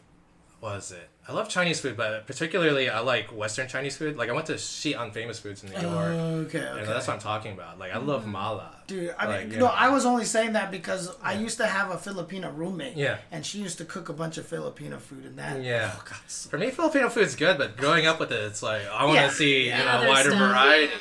What 0.60 0.78
is 0.78 0.92
it? 0.92 1.10
I 1.28 1.32
love 1.32 1.48
Chinese 1.48 1.80
food, 1.80 1.96
but 1.96 2.26
particularly 2.26 2.90
I 2.90 3.00
like 3.02 3.28
Western 3.28 3.68
Chinese 3.68 3.96
food. 3.96 4.18
Like 4.18 4.30
I 4.30 4.34
went 4.34 4.48
to 4.48 4.54
Xi'an 4.54 5.14
Famous 5.14 5.40
Foods 5.40 5.64
in 5.64 5.70
New 5.70 5.80
York, 5.80 5.86
oh, 5.94 6.36
Okay, 6.48 6.58
okay. 6.58 6.68
and 6.68 6.80
okay. 6.80 6.86
that's 6.88 7.08
what 7.08 7.14
I'm 7.14 7.20
talking 7.20 7.54
about. 7.54 7.78
Like 7.78 7.94
I 7.94 7.98
love 8.00 8.24
mm. 8.24 8.30
mala. 8.32 8.76
Dude, 8.88 9.14
I 9.18 9.28
Like, 9.28 9.42
mean, 9.44 9.52
you 9.54 9.60
no, 9.60 9.66
know. 9.68 9.72
I 9.72 9.90
was 9.90 10.06
only 10.06 10.26
saying 10.26 10.54
that 10.54 10.72
because 10.72 11.16
I 11.24 11.34
used 11.34 11.58
to 11.58 11.68
have 11.68 11.92
a 11.92 11.98
Filipino 11.98 12.50
roommate. 12.52 12.98
Yeah. 12.98 13.18
And 13.32 13.46
she 13.46 13.60
used 13.60 13.78
to 13.78 13.86
cook 13.86 14.10
a 14.10 14.14
bunch 14.14 14.38
of 14.40 14.48
Filipino 14.48 14.98
food, 14.98 15.24
and 15.26 15.38
that. 15.38 15.62
Yeah. 15.62 15.92
Oh, 15.96 16.04
God, 16.10 16.18
so- 16.28 16.50
For 16.50 16.58
me, 16.58 16.72
Filipino 16.72 17.10
food's 17.10 17.36
good, 17.36 17.58
but 17.60 17.78
growing 17.78 18.08
up 18.08 18.20
with 18.20 18.32
it, 18.32 18.42
it's 18.44 18.64
like 18.64 18.82
I 18.88 19.06
want 19.06 19.18
to 19.18 19.24
Yeah. 19.26 19.30
see 19.30 19.66
you 19.68 19.78
know 19.78 20.02
a 20.02 20.08
wider 20.08 20.32
stuff. 20.32 20.40
variety. 20.50 20.94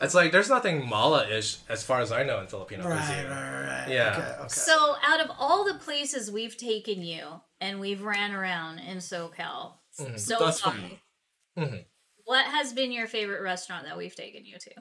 It's 0.00 0.14
like 0.14 0.32
there's 0.32 0.48
nothing 0.50 0.88
mala-ish 0.88 1.58
as 1.68 1.82
far 1.84 2.00
as 2.00 2.10
I 2.10 2.24
know 2.24 2.40
in 2.40 2.46
Filipino 2.46 2.86
Right, 2.88 2.98
cuisine. 2.98 3.26
right, 3.30 3.62
right. 3.84 3.88
Yeah. 3.88 4.16
Okay, 4.18 4.36
okay. 4.40 4.48
So, 4.48 4.96
out 5.06 5.20
of 5.20 5.30
all 5.38 5.64
the 5.64 5.74
places 5.74 6.30
we've 6.30 6.56
taken 6.56 7.02
you 7.02 7.40
and 7.64 7.80
we've 7.80 8.02
ran 8.02 8.32
around 8.32 8.78
in 8.78 8.98
SoCal 8.98 9.72
Mm-hmm. 10.00 10.16
so 10.16 10.38
Thus 10.40 10.60
far, 10.60 10.74
far. 11.56 11.68
what 12.24 12.44
has 12.46 12.72
been 12.72 12.90
your 12.90 13.06
favorite 13.06 13.42
restaurant 13.42 13.84
that 13.84 13.96
we've 13.96 14.16
taken 14.16 14.44
you 14.44 14.56
to? 14.58 14.72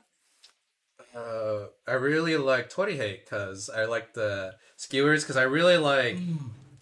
Uh, 1.16 1.68
I 1.88 1.94
really 1.94 2.36
like 2.38 2.72
Torihei 2.72 3.20
because 3.24 3.70
I 3.70 3.86
like 3.86 4.14
the 4.16 4.56
skewers 4.78 5.24
because 5.24 5.38
I 5.38 5.44
really 5.44 5.78
like 5.78 6.18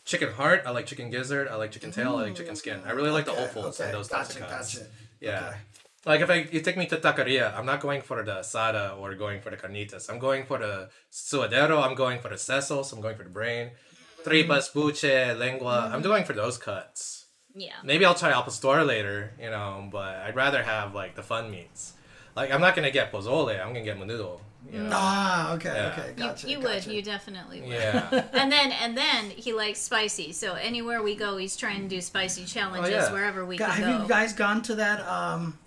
chicken 0.06 0.32
heart. 0.32 0.64
I 0.66 0.72
like 0.72 0.86
chicken 0.86 1.10
gizzard. 1.10 1.50
I 1.50 1.56
like 1.56 1.72
chicken 1.72 1.92
tail. 1.92 2.16
I 2.16 2.24
like 2.24 2.36
chicken 2.36 2.56
skin. 2.56 2.80
I 2.86 2.92
really 2.92 3.10
like 3.10 3.26
the 3.26 3.34
offals 3.44 3.80
and 3.82 3.94
those 3.94 4.08
types 4.08 4.34
gotcha, 4.34 4.46
of 4.46 4.50
cuts. 4.50 4.76
gotcha. 4.76 4.88
Yeah. 5.20 5.48
Okay. 5.48 5.58
Like 6.06 6.22
if 6.22 6.30
I 6.30 6.36
you 6.52 6.62
take 6.62 6.78
me 6.78 6.86
to 6.88 6.98
taqueria, 6.98 7.54
I'm 7.58 7.66
not 7.66 7.82
going 7.82 8.02
for 8.02 8.24
the 8.24 8.36
asada 8.38 8.98
or 8.98 9.14
going 9.16 9.42
for 9.42 9.50
the 9.50 9.58
carnitas. 9.58 10.10
I'm 10.10 10.20
going 10.20 10.46
for 10.46 10.58
the 10.58 10.90
suadero. 11.12 11.84
I'm 11.86 11.96
going 11.96 12.20
for 12.20 12.30
the 12.30 12.36
sesos. 12.48 12.94
I'm 12.94 13.02
going 13.02 13.18
for 13.18 13.24
the 13.24 13.30
brain, 13.30 13.72
tripas, 14.24 14.74
buche, 14.74 15.38
lengua. 15.38 15.90
I'm 15.94 16.02
going 16.02 16.24
for 16.24 16.34
those 16.34 16.58
cuts. 16.58 17.26
Yeah. 17.54 17.74
Maybe 17.84 18.06
I'll 18.06 18.16
try 18.16 18.32
al 18.32 18.44
pastor 18.44 18.84
later, 18.84 19.34
you 19.40 19.50
know, 19.50 19.90
but 19.92 20.16
I'd 20.16 20.36
rather 20.36 20.64
have 20.64 20.94
like 20.96 21.16
the 21.16 21.24
fun 21.24 21.52
meats. 21.52 21.94
Like 22.36 22.52
I'm 22.52 22.62
not 22.62 22.76
gonna 22.76 22.92
get 22.92 23.12
pozole. 23.12 23.60
I'm 23.60 23.68
gonna 23.74 23.84
get 23.84 23.98
menudo. 24.00 24.40
You 24.72 24.84
know? 24.84 24.90
Ah, 24.94 25.54
okay, 25.56 25.74
Yeah. 25.74 25.88
okay, 25.98 26.14
gotcha. 26.16 26.48
you 26.48 26.62
gotcha. 26.62 26.88
would. 26.88 26.96
You 26.96 27.02
definitely 27.02 27.62
would. 27.62 27.70
Yeah. 27.72 28.26
And 28.34 28.52
then 28.52 28.72
and 28.72 28.96
then 28.98 29.32
he 29.32 29.54
likes 29.54 29.80
spicy. 29.80 30.32
So 30.32 30.54
anywhere 30.54 31.02
we 31.04 31.16
go, 31.16 31.38
he's 31.38 31.58
trying 31.58 31.82
to 31.82 31.88
do 31.88 32.00
spicy 32.00 32.46
challenges 32.46 32.92
yeah. 32.92 33.12
wherever 33.12 33.44
we 33.46 33.58
Ga- 33.58 33.66
can 33.66 33.84
Have 33.84 33.98
go. 33.98 34.04
you 34.04 34.08
guys 34.10 34.34
gone 34.34 34.62
to 34.64 34.76
that 34.76 35.06
um 35.08 35.58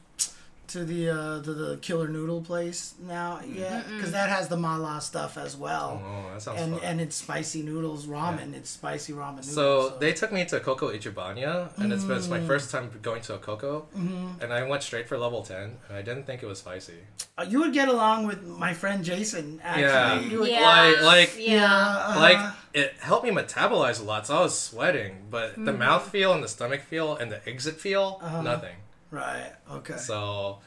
to 0.69 0.85
the 0.85 1.09
uh 1.11 1.39
the, 1.39 1.53
the 1.53 1.77
killer 1.79 2.09
noodle 2.09 2.41
place 2.43 2.95
now? 3.01 3.41
Yeah, 3.47 3.83
because 3.95 4.13
that 4.13 4.29
has 4.31 4.49
the 4.49 4.57
mala 4.57 5.01
stuff 5.01 5.37
as 5.39 5.57
well. 5.57 6.03
Oh, 6.05 6.33
that 6.33 6.43
sounds 6.43 6.61
and 6.61 6.75
fun. 6.75 6.85
and 6.85 7.01
it's 7.01 7.17
spicy 7.17 7.63
noodles, 7.63 8.07
ramen. 8.07 8.55
It's 8.55 8.71
spicy 8.71 9.13
ramen 9.13 9.37
noodles. 9.45 9.55
So 9.55 9.91
they 9.99 10.13
took 10.13 10.33
me 10.33 10.45
to 10.47 10.61
Coco 10.61 10.91
Ichibanya, 10.93 11.77
and 11.79 11.93
it's, 11.93 12.05
it's 12.05 12.29
my 12.29 12.41
first 12.41 12.71
time 12.71 12.91
going 13.03 13.23
to 13.23 13.35
a 13.35 13.39
Coco, 13.39 13.87
Mm-hmm. 13.97 14.43
and 14.43 14.53
I 14.53 14.67
went 14.69 14.83
straight 14.83 15.09
for 15.09 15.17
level 15.19 15.43
ten, 15.43 15.77
and 15.89 15.97
I 15.97 16.03
didn't 16.03 16.25
think 16.25 16.43
it 16.43 16.47
was 16.47 16.59
spicy. 16.59 16.95
Uh, 17.37 17.45
you 17.49 17.59
would 17.61 17.73
get 17.73 17.89
along 17.89 18.27
with 18.27 18.43
my 18.45 18.73
friend 18.75 19.05
Jason. 19.05 19.61
Actually, 19.63 19.83
Yeah. 19.83 20.21
You 20.21 20.39
would- 20.41 20.49
yeah. 20.51 20.95
Like- 21.01 21.03
like- 21.03 21.35
yeah. 21.39 22.13
uh, 22.15 22.21
like 22.21 22.55
it 22.73 22.95
helped 23.01 23.25
me 23.25 23.31
metabolize 23.31 24.01
a 24.01 24.05
lot, 24.05 24.27
so 24.27 24.37
I 24.37 24.41
was 24.41 24.59
sweating, 24.59 25.27
but 25.31 25.55
the 25.57 25.61
Mm-hmm. 25.73 25.79
mouth 25.79 26.09
feel 26.11 26.33
and 26.33 26.43
the 26.43 26.49
stomach 26.49 26.81
feel 26.83 27.17
and 27.17 27.31
the 27.31 27.47
exit 27.49 27.81
feel, 27.81 28.21
Uh-huh. 28.23 28.43
nothing. 28.43 28.77
Right. 29.15 29.53
Okay. 29.71 29.97
So, 29.97 30.59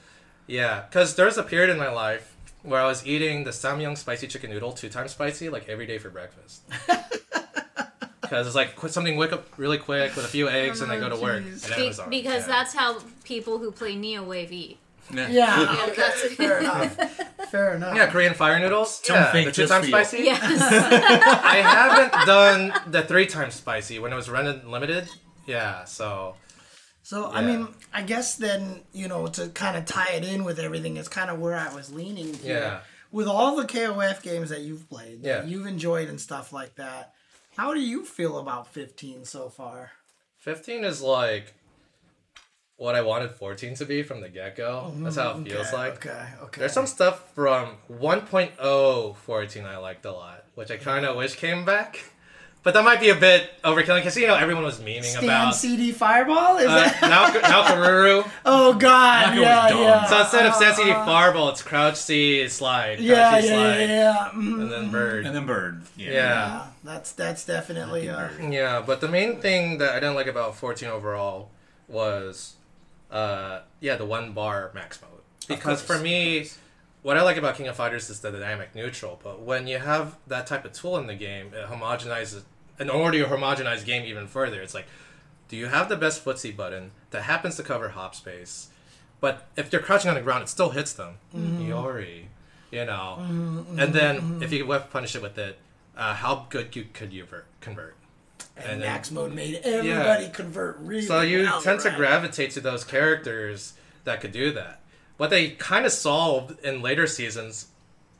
yeah, 0.47 0.83
because 0.89 1.15
there's 1.15 1.37
a 1.37 1.43
period 1.43 1.69
in 1.69 1.77
my 1.77 1.89
life 1.89 2.35
where 2.63 2.81
I 2.81 2.85
was 2.87 3.05
eating 3.05 3.43
the 3.43 3.51
Samyang 3.51 3.97
spicy 3.97 4.27
chicken 4.27 4.49
noodle 4.49 4.71
two 4.71 4.89
times 4.89 5.11
spicy 5.11 5.49
like 5.49 5.67
every 5.69 5.85
day 5.85 5.97
for 5.97 6.09
breakfast. 6.09 6.61
Because 8.21 8.45
it's 8.45 8.57
like 8.57 8.75
qu- 8.75 8.89
something 8.89 9.21
up 9.23 9.45
really 9.57 9.77
quick 9.77 10.13
with 10.17 10.25
a 10.25 10.27
few 10.27 10.49
eggs, 10.49 10.81
and 10.81 10.91
I 10.91 10.99
go 10.99 11.07
to 11.07 11.15
work 11.15 11.43
oh, 11.45 11.49
jeez. 11.49 11.71
at 11.71 11.77
Be- 11.77 11.83
Amazon. 11.85 12.09
because 12.09 12.41
Yeah. 12.41 12.47
that's 12.47 12.73
how 12.73 12.97
people 13.23 13.57
who 13.57 13.71
play 13.71 13.95
Neo 13.95 14.21
Wave 14.23 14.51
eat. 14.51 14.77
yeah. 15.13 15.29
Yeah, 15.29 15.77
Okay. 15.87 15.95
that's- 15.95 16.33
Fair 16.33 16.59
enough. 16.59 16.97
Fair 17.49 17.75
enough. 17.75 17.95
yeah, 17.95 18.07
Korean 18.07 18.33
fire 18.33 18.59
noodles. 18.59 19.01
yeah, 19.07 19.31
fake 19.31 19.45
the 19.45 19.51
two 19.53 19.61
just 19.61 19.71
times 19.71 19.85
for 19.89 19.97
you. 19.97 20.03
spicy. 20.03 20.23
Yes. 20.25 20.41
I 21.43 21.55
haven't 21.63 22.25
done 22.25 22.73
the 22.91 23.03
three 23.03 23.27
times 23.27 23.53
spicy 23.55 23.97
when 23.99 24.11
it 24.11 24.17
was 24.17 24.29
rented 24.29 24.65
limited. 24.65 25.07
Yeah, 25.45 25.85
so 25.85 26.35
So 27.07 27.31
I 27.31 27.41
mean, 27.41 27.69
I 27.93 28.01
guess 28.01 28.35
then 28.35 28.81
you 28.91 29.07
know 29.07 29.27
to 29.27 29.47
kind 29.47 29.77
of 29.77 29.85
tie 29.85 30.11
it 30.15 30.25
in 30.25 30.43
with 30.43 30.59
everything 30.59 30.97
is 30.97 31.07
kind 31.07 31.29
of 31.29 31.39
where 31.39 31.55
I 31.55 31.73
was 31.73 31.89
leaning. 31.89 32.33
Here. 32.33 32.59
Yeah. 32.59 32.79
With 33.13 33.27
all 33.27 33.55
the 33.55 33.63
KOF 33.63 34.21
games 34.21 34.49
that 34.49 34.59
you've 34.59 34.89
played, 34.89 35.23
that 35.23 35.27
Yeah. 35.29 35.45
you've 35.49 35.67
enjoyed 35.67 36.09
and 36.09 36.19
stuff 36.19 36.51
like 36.51 36.75
that, 36.75 37.13
how 37.55 37.73
do 37.73 37.79
you 37.79 38.03
feel 38.03 38.37
about 38.37 38.67
15 38.73 39.23
so 39.23 39.47
far? 39.47 39.91
15 40.39 40.83
is 40.83 41.01
like 41.01 41.53
what 42.75 42.93
I 42.95 43.01
wanted 43.01 43.31
14 43.31 43.75
to 43.75 43.85
be 43.85 44.03
from 44.03 44.19
the 44.19 44.27
get 44.27 44.57
go. 44.57 44.91
That's 44.97 45.15
how 45.15 45.37
it 45.39 45.49
feels 45.49 45.67
Mm-hmm. 45.67 45.75
okay, 45.75 45.77
like. 45.77 46.05
Okay. 46.05 46.27
Okay. 46.43 46.59
There's 46.59 46.73
some 46.73 46.87
stuff 46.87 47.33
from 47.33 47.77
1.0 47.89 49.15
14 49.15 49.63
I 49.65 49.77
liked 49.77 50.03
a 50.03 50.11
lot, 50.11 50.43
which 50.55 50.71
I 50.71 50.75
kind 50.75 51.05
of 51.05 51.15
wish 51.15 51.35
came 51.35 51.63
back. 51.63 52.03
But 52.63 52.73
that 52.73 52.83
might 52.83 52.99
be 52.99 53.09
a 53.09 53.15
bit 53.15 53.49
overkilling 53.63 53.99
because 53.99 54.17
you 54.17 54.27
know 54.27 54.35
everyone 54.35 54.63
was 54.65 54.79
memeing 54.79 55.03
Stan 55.03 55.23
about 55.23 55.55
CD 55.55 55.93
Fireball. 55.93 56.57
Is 56.57 56.67
uh, 56.67 56.75
that? 56.75 57.01
now 57.01 57.27
now 57.49 57.63
Karuru. 57.63 58.29
Oh 58.45 58.73
God. 58.73 59.23
That 59.27 59.29
was 59.35 59.39
Yeah. 59.41 59.69
dumb. 59.69 59.79
Yeah. 59.81 60.05
So 60.05 60.19
instead 60.19 60.45
of 60.47 60.53
stand 60.55 60.75
CD 60.75 60.91
Uh, 60.91 61.05
Fireball, 61.05 61.49
it's 61.49 61.61
Crouch 61.61 61.95
C 61.95 62.45
slide, 62.49 62.97
Crouch 62.97 63.07
Yeah. 63.07 63.39
C 63.39 63.47
Yeah. 63.47 63.53
slide, 63.53 63.79
Yeah. 63.79 63.87
Yeah. 63.87 64.29
Mhm. 64.33 64.61
and 64.61 64.71
then 64.71 64.91
Bird. 64.91 65.25
And 65.25 65.35
then 65.35 65.45
bird. 65.45 65.81
Yeah. 65.95 66.11
yeah. 66.11 66.13
Yeah, 66.13 66.65
That's 66.83 67.11
that's 67.13 67.45
definitely. 67.45 68.09
Uh, 68.09 68.27
Yeah, 68.49 68.83
but 68.85 68.99
the 68.99 69.07
main 69.07 69.39
thing 69.39 69.77
that 69.77 69.91
I 69.91 69.99
didn't 70.01 70.15
like 70.15 70.27
about 70.27 70.57
14 70.57 70.89
overall 70.89 71.49
was, 71.87 72.55
uh, 73.11 73.59
yeah, 73.79 73.95
the 73.95 74.05
one 74.05 74.33
bar 74.33 74.71
max 74.73 74.99
mode. 75.01 75.11
Because 75.47 75.81
for 75.81 75.97
me, 75.97 76.49
what 77.07 77.15
I 77.15 77.21
like 77.21 77.37
about 77.37 77.55
King 77.55 77.69
of 77.69 77.77
Fighters 77.77 78.09
is 78.09 78.19
the 78.19 78.31
dynamic 78.31 78.75
neutral. 78.75 79.17
But 79.23 79.41
when 79.41 79.65
you 79.65 79.77
have 79.77 80.17
that 80.27 80.45
type 80.45 80.65
of 80.65 80.73
tool 80.73 80.97
in 80.97 81.07
the 81.07 81.15
game, 81.15 81.53
it 81.53 81.69
homogenizes, 81.69 82.41
in 82.81 82.89
order 82.89 83.23
to 83.23 83.29
homogenize 83.29 83.85
game 83.85 84.03
even 84.03 84.27
further, 84.27 84.61
it's 84.61 84.73
like, 84.73 84.87
do 85.47 85.55
you 85.55 85.67
have 85.67 85.87
the 85.87 85.95
best 85.95 86.25
footsie 86.25 86.53
button 86.53 86.91
that 87.11 87.23
happens 87.23 87.55
to 87.55 87.63
cover 87.63 87.87
hop 87.87 88.13
space? 88.13 88.67
But 89.21 89.47
if 89.55 89.69
they're 89.69 89.79
crouching 89.79 90.09
on 90.09 90.15
the 90.15 90.21
ground, 90.21 90.43
it 90.43 90.49
still 90.49 90.71
hits 90.71 90.91
them. 90.91 91.13
Mm-hmm. 91.33 91.69
Yori, 91.69 92.27
you 92.71 92.83
know. 92.83 93.19
Mm-hmm. 93.21 93.79
And 93.79 93.93
then 93.93 94.17
mm-hmm. 94.17 94.43
if 94.43 94.51
you 94.51 94.65
punish 94.91 95.15
it 95.15 95.21
with 95.21 95.37
it, 95.37 95.59
uh, 95.95 96.13
how 96.13 96.47
good 96.49 96.75
you 96.75 96.87
could 96.91 97.13
you 97.13 97.23
ver- 97.23 97.45
convert? 97.61 97.95
and 98.57 98.81
then- 98.81 98.89
Max 98.89 99.11
Mode 99.11 99.33
made 99.33 99.61
everybody 99.63 100.27
convert 100.27 100.77
really. 100.79 101.03
So 101.03 101.21
you 101.21 101.47
tend 101.63 101.79
to 101.79 101.91
gravitate 101.91 102.51
to 102.51 102.59
those 102.59 102.83
characters 102.83 103.75
that 104.03 104.19
could 104.19 104.33
do 104.33 104.51
that. 104.51 104.81
What 105.17 105.29
they 105.29 105.51
kind 105.51 105.85
of 105.85 105.91
solved 105.91 106.63
in 106.63 106.81
later 106.81 107.07
seasons, 107.07 107.67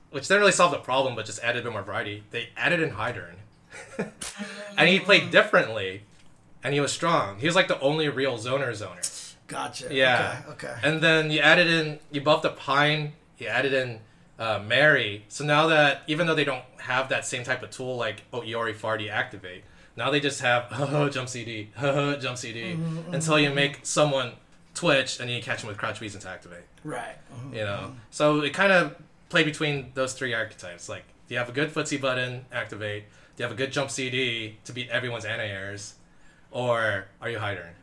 which 0.10 0.28
didn't 0.28 0.39
really 0.41 0.52
solve 0.52 0.72
the 0.72 0.80
problem, 0.80 1.16
but 1.16 1.26
just 1.26 1.43
added 1.43 1.62
a 1.62 1.64
bit 1.64 1.72
more 1.72 1.84
variety, 1.84 2.24
they 2.32 2.50
added 2.58 2.82
in 2.82 2.91
Heidern. 2.91 3.36
and 4.78 4.89
he 4.89 5.00
played 5.00 5.30
differently, 5.32 6.04
and 6.64 6.74
he 6.74 6.80
was 6.80 6.91
strong. 6.91 7.39
He 7.39 7.45
was 7.45 7.56
like 7.56 7.68
the 7.68 7.80
only 7.80 8.10
real 8.10 8.38
zoner 8.38 8.70
zoner. 8.72 9.36
Gotcha. 9.48 9.88
Yeah. 9.93 10.41
Okay. 10.50 10.68
okay. 10.68 10.80
And 10.84 11.02
then 11.02 11.32
you 11.32 11.39
added 11.39 11.68
in, 11.68 12.00
you 12.12 12.22
buffed 12.22 12.45
up 12.45 12.58
Pine, 12.58 13.14
you 13.38 13.48
added 13.48 13.74
in 13.74 14.00
uh, 14.39 14.60
Mary. 14.66 15.24
So 15.30 15.45
now 15.45 15.68
that, 15.68 16.02
even 16.08 16.28
though 16.28 16.36
they 16.36 16.43
don't 16.43 16.64
have 16.80 17.10
that 17.10 17.26
same 17.26 17.43
type 17.43 17.64
of 17.64 17.70
tool 17.72 17.95
like 17.95 18.24
oh, 18.34 18.41
Iori 18.41 18.76
Farty 18.76 19.10
activate, 19.10 19.64
now 19.95 20.12
they 20.12 20.20
just 20.20 20.41
have 20.41 20.70
jump 21.12 21.30
CD, 21.30 21.70
jump 21.80 22.38
CD, 22.38 22.76
Mm-hmm, 22.76 23.14
until 23.14 23.39
you 23.39 23.52
make 23.52 23.80
someone 23.84 24.34
twitch 24.78 25.20
and 25.20 25.28
then 25.30 25.36
you 25.36 25.42
catch 25.44 25.60
them 25.62 25.68
with 25.68 25.78
crouch 25.78 26.00
reasons 26.02 26.24
to 26.24 26.30
activate. 26.30 26.64
right. 26.84 27.16
Mhm. 27.34 27.54
You 27.56 27.64
know? 27.64 27.96
So 28.12 28.42
it 28.42 28.54
kind 28.54 28.72
of 28.72 28.96
played 29.30 29.46
between 29.46 29.92
those 29.94 30.14
three 30.14 30.34
archetypes. 30.34 30.88
Like, 30.88 31.04
do 31.28 31.34
you 31.34 31.40
have 31.40 31.50
a 31.50 31.52
good 31.52 31.74
footsie 31.74 32.00
button, 32.00 32.46
activate? 32.52 33.04
Do 33.36 33.44
you 33.44 33.44
have 33.44 33.52
a 33.52 33.56
good 33.58 33.72
jump 33.72 33.90
CD 33.92 34.58
to 34.66 34.72
beat 34.72 34.90
everyone's 34.90 35.26
anti-airs? 35.26 35.96
Or 36.52 37.06
are 37.22 37.30
you 37.30 37.40
Heidern? 37.40 37.74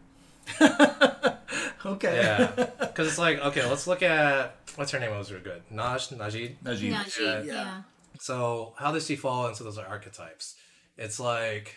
Okay. 1.87 2.17
Yeah, 2.17 2.47
because 2.81 3.07
it's 3.09 3.19
like 3.19 3.39
okay, 3.41 3.69
let's 3.69 3.87
look 3.87 4.03
at 4.03 4.57
what's 4.77 4.91
her 4.93 4.99
name. 4.99 5.11
What 5.11 5.19
was 5.19 5.31
real 5.31 5.43
good? 5.43 5.63
Naj 5.71 6.17
Najid. 6.17 6.57
Najee. 6.65 6.91
Yeah, 6.91 7.05
she, 7.05 7.23
Yeah. 7.25 7.43
yeah. 7.45 7.83
So 8.19 8.73
how 8.79 8.91
does 8.91 9.07
she 9.07 9.17
fall 9.17 9.47
into 9.49 9.63
those 9.65 9.77
archetypes? 9.77 10.55
It's 10.97 11.21
like 11.21 11.77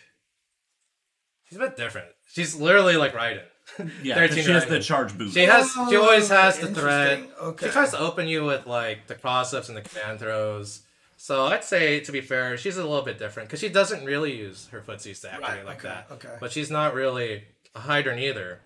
she's 1.50 1.58
a 1.58 1.62
bit 1.62 1.76
different. 1.76 2.08
She's 2.26 2.56
literally 2.56 2.96
like 2.96 3.14
Raiden. 3.14 3.44
Yeah, 4.02 4.16
13 4.16 4.36
'cause 4.38 4.46
she 4.46 4.52
has 4.52 4.66
the 4.66 4.80
charge 4.80 5.18
boost. 5.18 5.34
She 5.34 5.44
has. 5.44 5.72
She 5.72 5.96
oh, 5.96 6.02
always 6.04 6.30
has 6.30 6.58
the 6.60 6.70
Oh, 6.70 6.74
threat. 6.74 7.20
Okay. 7.42 7.66
She 7.68 7.72
tries 7.72 7.92
to 7.92 8.00
open 8.00 8.28
you 8.28 8.44
with 8.46 8.66
like 8.66 9.08
the 9.08 9.16
cross 9.16 9.54
ups 9.54 9.68
and 9.70 9.78
the 9.78 9.82
command 9.82 10.20
throws. 10.20 10.82
So 11.18 11.46
I'd 11.48 11.64
say, 11.64 12.00
to 12.02 12.12
be 12.12 12.22
fair, 12.22 12.58
she's 12.58 12.78
a 12.78 12.84
little 12.84 13.02
bit 13.04 13.18
different 13.18 13.50
because 13.50 13.60
she 13.60 13.70
doesn't 13.70 14.06
really 14.06 14.36
use 14.38 14.68
her 14.72 14.82
footsies 14.82 15.22
to 15.22 15.34
activate 15.34 15.58
Right, 15.58 15.66
like 15.66 15.78
okay, 15.84 15.88
that. 15.88 16.08
okay. 16.12 16.36
But 16.40 16.52
she's 16.52 16.70
not 16.70 16.94
really 16.94 17.44
a 17.76 17.80
Heidern 17.80 18.20
either. 18.20 18.60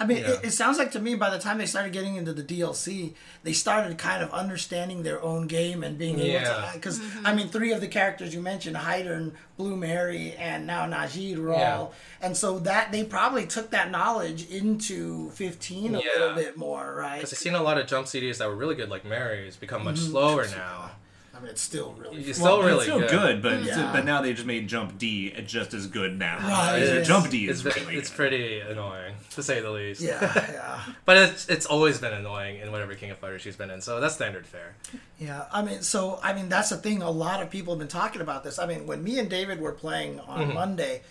I 0.00 0.06
mean, 0.06 0.18
Yeah. 0.18 0.30
it, 0.34 0.44
it 0.44 0.50
sounds 0.52 0.78
like 0.78 0.92
to 0.92 1.00
me 1.00 1.16
by 1.16 1.28
the 1.30 1.40
time 1.40 1.58
they 1.58 1.66
started 1.66 1.92
getting 1.92 2.14
into 2.14 2.32
the 2.32 2.42
DLC, 2.44 3.14
they 3.42 3.52
started 3.52 3.98
kind 3.98 4.22
of 4.22 4.32
understanding 4.32 5.02
their 5.02 5.20
own 5.22 5.48
game 5.48 5.82
and 5.82 5.98
being 5.98 6.20
able 6.20 6.28
Yeah. 6.34 6.42
to. 6.66 6.70
Because 6.74 7.00
I 7.24 7.34
mean, 7.34 7.48
three 7.48 7.72
of 7.72 7.80
the 7.80 7.88
characters 7.88 8.32
you 8.32 8.40
mentioned, 8.40 8.76
Heidern, 8.76 9.32
Blue 9.56 9.74
Mary, 9.76 10.34
and 10.38 10.66
now 10.68 10.86
Najid, 10.86 11.38
were 11.38 11.52
Yeah. 11.52 11.78
all, 11.78 11.94
and 12.22 12.36
so 12.36 12.60
that 12.60 12.92
they 12.92 13.02
probably 13.02 13.44
took 13.46 13.70
that 13.72 13.90
knowledge 13.90 14.48
into 14.50 15.30
15 15.30 15.96
a 15.96 15.98
Yeah. 15.98 16.04
little 16.16 16.34
bit 16.36 16.56
more, 16.56 16.94
right? 16.94 17.16
Because 17.16 17.32
I've 17.32 17.38
seen 17.40 17.54
a 17.56 17.62
lot 17.62 17.76
of 17.78 17.86
jump 17.88 18.06
CDs 18.06 18.38
that 18.38 18.46
were 18.48 18.54
really 18.56 18.76
good, 18.76 18.90
like 18.90 19.04
Mary's, 19.04 19.56
become 19.56 19.84
much 19.84 19.96
Mm-hmm. 19.96 20.10
slower 20.12 20.46
now. 20.46 20.92
I 21.38 21.40
mean, 21.42 21.50
it's 21.50 21.62
still 21.62 21.92
really. 21.92 22.16
It's 22.22 22.40
Well, 22.40 22.56
still 22.56 22.62
really 22.66 22.74
it's 22.78 22.84
still 22.84 22.98
good. 23.00 23.10
good, 23.10 23.42
but 23.42 23.62
Yeah. 23.62 23.92
but 23.92 24.04
now 24.04 24.20
they 24.20 24.32
just 24.32 24.46
made 24.46 24.66
Jump 24.66 24.98
D 24.98 25.30
just 25.46 25.72
as 25.72 25.86
good 25.86 26.18
now. 26.18 26.38
Right, 26.38 26.78
yes. 26.80 27.06
Jump 27.06 27.30
D 27.30 27.48
It's, 27.48 27.58
is 27.58 27.62
ve- 27.62 27.80
really 27.80 27.96
it's 27.96 28.10
good. 28.10 28.16
pretty 28.16 28.60
annoying 28.60 29.14
to 29.30 29.42
say 29.42 29.60
the 29.60 29.70
least. 29.70 30.00
yeah, 30.00 30.20
yeah. 30.52 30.80
but 31.04 31.16
it's 31.16 31.48
it's 31.48 31.66
always 31.66 31.98
been 32.00 32.12
annoying 32.12 32.58
in 32.58 32.72
whatever 32.72 32.94
King 32.96 33.10
of 33.12 33.18
Fighters 33.18 33.42
she's 33.42 33.56
been 33.56 33.70
in, 33.70 33.80
so 33.80 34.00
that's 34.00 34.14
standard 34.16 34.46
fare. 34.46 34.74
Yeah, 35.20 35.44
I 35.52 35.62
mean, 35.62 35.82
so 35.82 36.18
I 36.22 36.32
mean 36.34 36.48
that's 36.48 36.70
the 36.70 36.76
thing. 36.76 37.02
A 37.02 37.10
lot 37.10 37.40
of 37.42 37.50
people 37.50 37.72
have 37.74 37.78
been 37.78 37.88
talking 37.88 38.20
about 38.20 38.42
this. 38.42 38.58
I 38.58 38.66
mean, 38.66 38.86
when 38.86 39.04
me 39.04 39.18
and 39.18 39.30
David 39.30 39.60
were 39.60 39.72
playing 39.72 40.18
on 40.20 40.40
Mm-hmm. 40.40 40.54
Monday, 40.54 41.02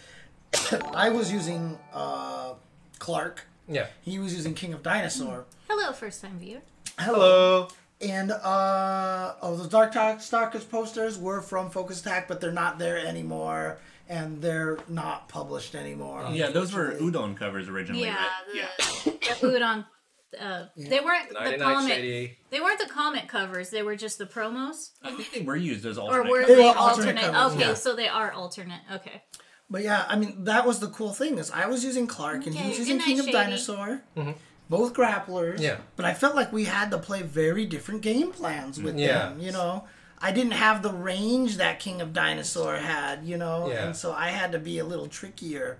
I 0.93 1.09
was 1.09 1.31
using 1.31 1.77
uh, 1.93 2.53
Clark. 2.99 3.45
Yeah. 3.67 3.87
He 4.01 4.17
was 4.19 4.33
using 4.33 4.53
King 4.53 4.73
of 4.73 4.81
Dinosaur. 4.83 5.45
Hello, 5.69 5.91
first 5.91 6.21
time 6.21 6.39
viewer. 6.39 6.61
Hello. 6.97 7.67
And 7.99 8.31
uh 8.31 9.33
oh, 9.41 9.55
those 9.55 9.67
Dark 9.69 9.91
Talk 9.91 10.21
Stalkers 10.21 10.63
posters 10.63 11.17
were 11.17 11.41
from 11.41 11.69
Focus 11.71 12.01
Attack, 12.01 12.27
but 12.27 12.39
they're 12.39 12.51
not 12.51 12.77
there 12.77 12.97
anymore, 12.97 13.79
and 14.07 14.39
they're 14.39 14.77
not 14.87 15.29
published 15.29 15.73
anymore. 15.73 16.27
Yeah, 16.31 16.51
those 16.51 16.73
were 16.73 16.93
udon 16.93 17.35
covers 17.35 17.67
originally. 17.67 18.05
Yeah, 18.05 18.15
right? 18.53 18.75
the, 19.03 19.11
the 19.41 19.47
udon. 19.47 19.85
Uh, 20.39 20.65
They 20.75 20.99
weren't 20.99 21.29
the 21.29 21.57
comic. 21.57 21.93
Shady. 21.93 22.37
They 22.51 22.59
weren't 22.59 22.79
the 22.79 22.89
comic 22.93 23.27
covers. 23.27 23.69
They 23.71 23.81
were 23.81 23.95
just 23.95 24.17
the 24.19 24.25
promos, 24.25 24.91
I 25.01 25.11
think 25.13 25.31
they 25.31 25.41
were 25.41 25.55
used 25.55 25.85
as 25.85 25.97
alternate. 25.97 26.27
or 26.29 26.29
alternate. 26.29 26.31
were 26.31 26.41
covers. 26.41 26.55
they 26.55 26.63
were 26.63 26.69
alternate 26.77 27.07
alternate? 27.23 27.31
covers, 27.31 27.53
okay, 27.55 27.67
yeah. 27.67 27.73
so 27.73 27.95
they 27.95 28.07
are 28.09 28.31
alternate. 28.33 28.81
Okay. 28.93 29.23
But 29.69 29.83
yeah, 29.83 30.05
I 30.07 30.17
mean 30.17 30.43
that 30.43 30.67
was 30.67 30.79
the 30.79 30.87
cool 30.87 31.13
thing 31.13 31.37
is 31.37 31.49
I 31.49 31.65
was 31.67 31.83
using 31.83 32.07
Clark 32.07 32.45
and 32.45 32.55
he 32.55 32.69
was 32.69 32.77
using 32.77 32.99
King 32.99 33.17
night, 33.17 33.19
of 33.19 33.25
Shady. 33.25 33.31
Dinosaur. 33.37 34.01
Both 34.69 34.93
grapplers. 34.93 35.59
Yeah. 35.59 35.77
But 35.95 36.05
I 36.05 36.13
felt 36.13 36.35
like 36.35 36.51
we 36.51 36.65
had 36.65 36.91
to 36.91 36.97
play 36.97 37.21
very 37.21 37.65
different 37.65 38.01
game 38.01 38.31
plans 38.31 38.81
with 38.81 38.97
Yeah. 38.97 39.29
them, 39.29 39.39
you 39.39 39.51
know. 39.51 39.85
I 40.19 40.31
didn't 40.31 40.53
have 40.53 40.81
the 40.81 40.91
range 40.91 41.57
that 41.57 41.79
King 41.79 42.01
of 42.01 42.11
Dinosaur 42.11 42.77
had, 42.77 43.23
you 43.23 43.37
know, 43.37 43.69
Yeah. 43.69 43.85
and 43.85 43.95
so 43.95 44.11
I 44.13 44.29
had 44.29 44.51
to 44.53 44.59
be 44.59 44.79
a 44.79 44.83
little 44.85 45.07
trickier. 45.07 45.77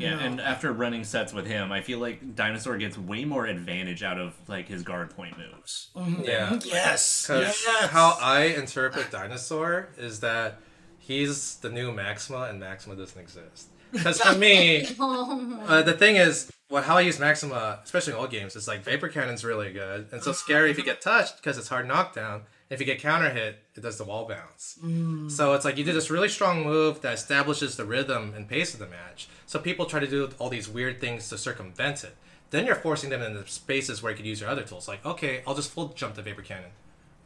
Yeah, 0.00 0.18
and 0.18 0.40
after 0.40 0.72
running 0.72 1.04
sets 1.04 1.32
with 1.32 1.46
him, 1.46 1.70
I 1.70 1.82
feel 1.82 2.00
like 2.00 2.34
Dinosaur 2.34 2.76
gets 2.78 2.98
way 2.98 3.24
more 3.24 3.46
advantage 3.46 4.02
out 4.02 4.18
of 4.18 4.34
like 4.48 4.66
his 4.66 4.82
guard 4.82 5.10
point 5.14 5.36
moves. 5.38 5.90
Yeah. 6.24 6.58
Yes. 6.64 7.24
'Cause 7.28 7.64
yes. 7.64 7.88
how 7.90 8.18
I 8.20 8.40
interpret 8.46 9.12
Dinosaur 9.12 9.90
is 9.96 10.18
that 10.18 10.58
he's 10.98 11.56
the 11.58 11.70
new 11.70 11.92
Maxima 11.92 12.48
and 12.50 12.58
Maxima 12.58 12.96
doesn't 12.96 13.20
exist. 13.20 13.68
Because 13.92 14.20
for 14.20 14.36
me, 14.36 14.84
uh, 15.00 15.82
the 15.82 15.92
thing 15.92 16.16
is, 16.16 16.50
well, 16.70 16.82
how 16.82 16.96
I 16.96 17.00
use 17.00 17.18
Maxima, 17.18 17.80
especially 17.82 18.12
in 18.12 18.18
old 18.18 18.30
games, 18.30 18.54
is 18.54 18.68
like 18.68 18.82
Vapor 18.82 19.08
Cannon's 19.08 19.44
really 19.44 19.72
good 19.72 20.08
and 20.12 20.22
so 20.22 20.32
scary 20.44 20.70
if 20.70 20.78
you 20.78 20.84
get 20.84 21.00
touched 21.00 21.36
because 21.36 21.58
it's 21.58 21.68
hard 21.68 21.88
knockdown. 21.88 22.42
If 22.70 22.80
you 22.80 22.86
get 22.86 23.00
counter 23.00 23.30
hit, 23.30 23.62
it 23.74 23.80
does 23.80 23.96
the 23.96 24.04
wall 24.04 24.28
bounce. 24.28 24.78
Mm. 24.84 25.30
So 25.30 25.54
it's 25.54 25.64
like 25.64 25.78
you 25.78 25.84
do 25.84 25.94
this 25.94 26.10
really 26.10 26.28
strong 26.28 26.62
move 26.62 27.00
that 27.00 27.14
establishes 27.14 27.76
the 27.76 27.86
rhythm 27.86 28.34
and 28.36 28.46
pace 28.46 28.74
of 28.74 28.80
the 28.80 28.86
match. 28.86 29.28
So 29.46 29.58
people 29.58 29.86
try 29.86 30.00
to 30.00 30.06
do 30.06 30.28
all 30.38 30.50
these 30.50 30.68
weird 30.68 31.00
things 31.00 31.30
to 31.30 31.38
circumvent 31.38 32.04
it. 32.04 32.14
Then 32.50 32.66
you're 32.66 32.74
forcing 32.74 33.08
them 33.08 33.22
into 33.22 33.46
spaces 33.46 34.02
where 34.02 34.12
you 34.12 34.16
could 34.16 34.26
use 34.26 34.42
your 34.42 34.50
other 34.50 34.64
tools. 34.64 34.86
Like, 34.86 35.04
okay, 35.06 35.42
I'll 35.46 35.54
just 35.54 35.70
full 35.70 35.88
jump 35.88 36.14
the 36.14 36.22
Vapor 36.22 36.42
Cannon. 36.42 36.70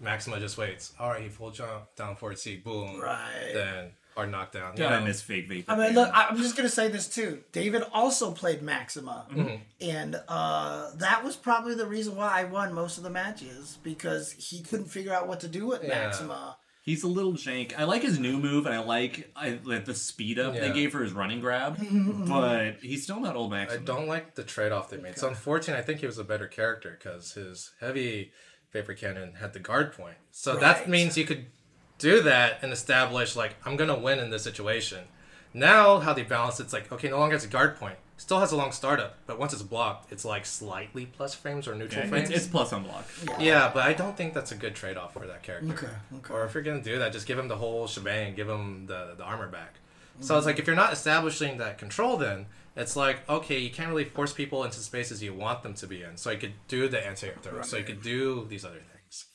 Maxima 0.00 0.38
just 0.38 0.58
waits. 0.58 0.92
All 0.98 1.10
right, 1.10 1.22
he 1.22 1.28
full 1.28 1.50
jump 1.50 1.94
down 1.96 2.14
forward 2.14 2.38
C, 2.38 2.56
boom. 2.56 3.00
Right. 3.00 3.52
Then 3.52 3.90
hard 4.14 4.30
knocked 4.30 4.52
down. 4.54 4.74
Yeah, 4.76 4.88
I 4.88 4.98
know? 5.00 5.06
miss 5.06 5.20
fake 5.22 5.48
vapor. 5.48 5.70
I 5.72 5.76
mean, 5.76 5.94
look, 5.94 6.10
I- 6.12 6.28
I'm 6.28 6.36
just 6.36 6.56
gonna 6.56 6.68
say 6.68 6.88
this 6.88 7.08
too. 7.08 7.42
David 7.52 7.82
also 7.92 8.30
played 8.32 8.62
Maxima, 8.62 9.26
Mm-hmm. 9.32 9.56
and 9.80 10.20
uh, 10.28 10.90
that 10.96 11.24
was 11.24 11.36
probably 11.36 11.74
the 11.74 11.86
reason 11.86 12.16
why 12.16 12.28
I 12.40 12.44
won 12.44 12.72
most 12.74 12.98
of 12.98 13.04
the 13.04 13.10
matches 13.10 13.78
because 13.82 14.32
he 14.32 14.60
couldn't 14.62 14.86
figure 14.86 15.12
out 15.12 15.28
what 15.28 15.40
to 15.40 15.48
do 15.48 15.66
with 15.66 15.82
Yeah. 15.82 15.88
Maxima. 15.90 16.56
He's 16.84 17.04
a 17.04 17.08
little 17.08 17.34
jank. 17.34 17.78
I 17.78 17.84
like 17.84 18.02
his 18.02 18.18
new 18.18 18.38
move, 18.38 18.66
and 18.66 18.74
I 18.74 18.80
like, 18.80 19.30
I, 19.36 19.60
like 19.62 19.84
the 19.84 19.94
speed 19.94 20.40
up 20.40 20.54
they 20.54 20.72
gave 20.72 20.90
for 20.90 21.00
his 21.04 21.12
running 21.12 21.38
grab, 21.40 21.76
but 22.28 22.78
he's 22.82 23.04
still 23.04 23.20
not 23.20 23.36
old 23.36 23.52
Max. 23.52 23.72
I 23.72 23.76
don't 23.76 24.08
like 24.08 24.34
the 24.34 24.42
trade 24.42 24.72
off 24.72 24.90
they 24.90 24.96
made. 24.96 25.16
So 25.16 25.28
unfortunately, 25.28 25.80
I 25.80 25.86
think 25.86 26.00
he 26.00 26.06
was 26.06 26.18
a 26.18 26.24
better 26.24 26.48
character 26.48 26.98
because 26.98 27.34
his 27.34 27.70
heavy 27.80 28.32
vapor 28.72 28.94
cannon 28.94 29.34
had 29.34 29.52
the 29.52 29.60
guard 29.60 29.92
point. 29.92 30.16
So 30.32 30.56
that 30.56 30.88
means 30.88 31.16
you 31.16 31.24
could 31.24 31.46
do 32.02 32.20
that 32.22 32.58
and 32.62 32.72
establish 32.72 33.36
like 33.36 33.54
I'm 33.64 33.76
gonna 33.76 33.98
win 33.98 34.18
in 34.18 34.30
this 34.30 34.42
situation. 34.42 35.04
Now 35.54 36.00
how 36.00 36.12
they 36.12 36.24
balance 36.24 36.58
it's 36.60 36.72
like 36.72 36.90
okay, 36.92 37.08
no 37.08 37.18
longer 37.18 37.36
has 37.36 37.44
a 37.44 37.48
guard 37.48 37.76
point. 37.76 37.96
Still 38.16 38.40
has 38.40 38.52
a 38.52 38.56
long 38.56 38.72
startup, 38.72 39.16
but 39.26 39.38
once 39.38 39.52
it's 39.52 39.62
blocked, 39.62 40.12
it's 40.12 40.24
like 40.24 40.44
slightly 40.46 41.06
plus 41.06 41.34
frames 41.34 41.66
or 41.66 41.74
neutral 41.74 42.04
Yeah, 42.04 42.10
frames. 42.10 42.30
it's, 42.30 42.44
it's 42.44 42.46
plus 42.46 42.72
on 42.72 42.84
block. 42.84 43.04
Yeah, 43.38 43.70
but 43.72 43.84
I 43.84 43.94
don't 43.94 44.16
think 44.16 44.32
that's 44.32 44.52
a 44.52 44.54
good 44.54 44.74
trade 44.74 44.96
off 44.96 45.14
for 45.14 45.26
that 45.26 45.42
character. 45.42 45.72
Okay, 45.72 46.18
okay. 46.18 46.34
Or 46.34 46.44
if 46.44 46.54
you're 46.54 46.62
gonna 46.62 46.82
do 46.82 46.98
that, 46.98 47.12
just 47.12 47.26
give 47.26 47.38
him 47.38 47.48
the 47.48 47.56
whole 47.56 47.86
shebang, 47.86 48.34
give 48.34 48.48
him 48.48 48.86
the, 48.86 49.14
the 49.16 49.24
armor 49.24 49.48
back. 49.48 49.76
So 50.20 50.34
mm-hmm. 50.34 50.38
it's 50.38 50.46
like 50.46 50.58
if 50.58 50.66
you're 50.66 50.76
not 50.76 50.92
establishing 50.92 51.58
that 51.58 51.78
control, 51.78 52.16
then 52.16 52.46
it's 52.76 52.96
like 52.96 53.28
okay, 53.28 53.58
you 53.58 53.70
can't 53.70 53.88
really 53.88 54.04
force 54.04 54.32
people 54.32 54.64
into 54.64 54.78
spaces 54.78 55.22
you 55.22 55.34
want 55.34 55.62
them 55.62 55.74
to 55.74 55.86
be 55.86 56.02
in. 56.02 56.16
So 56.16 56.30
you 56.30 56.38
could 56.38 56.54
do 56.68 56.88
the 56.88 57.04
anti-air 57.04 57.36
throw. 57.42 57.62
So 57.62 57.76
you 57.76 57.84
could 57.84 58.02
do 58.02 58.46
these 58.48 58.64
other 58.64 58.82
things. 58.92 59.26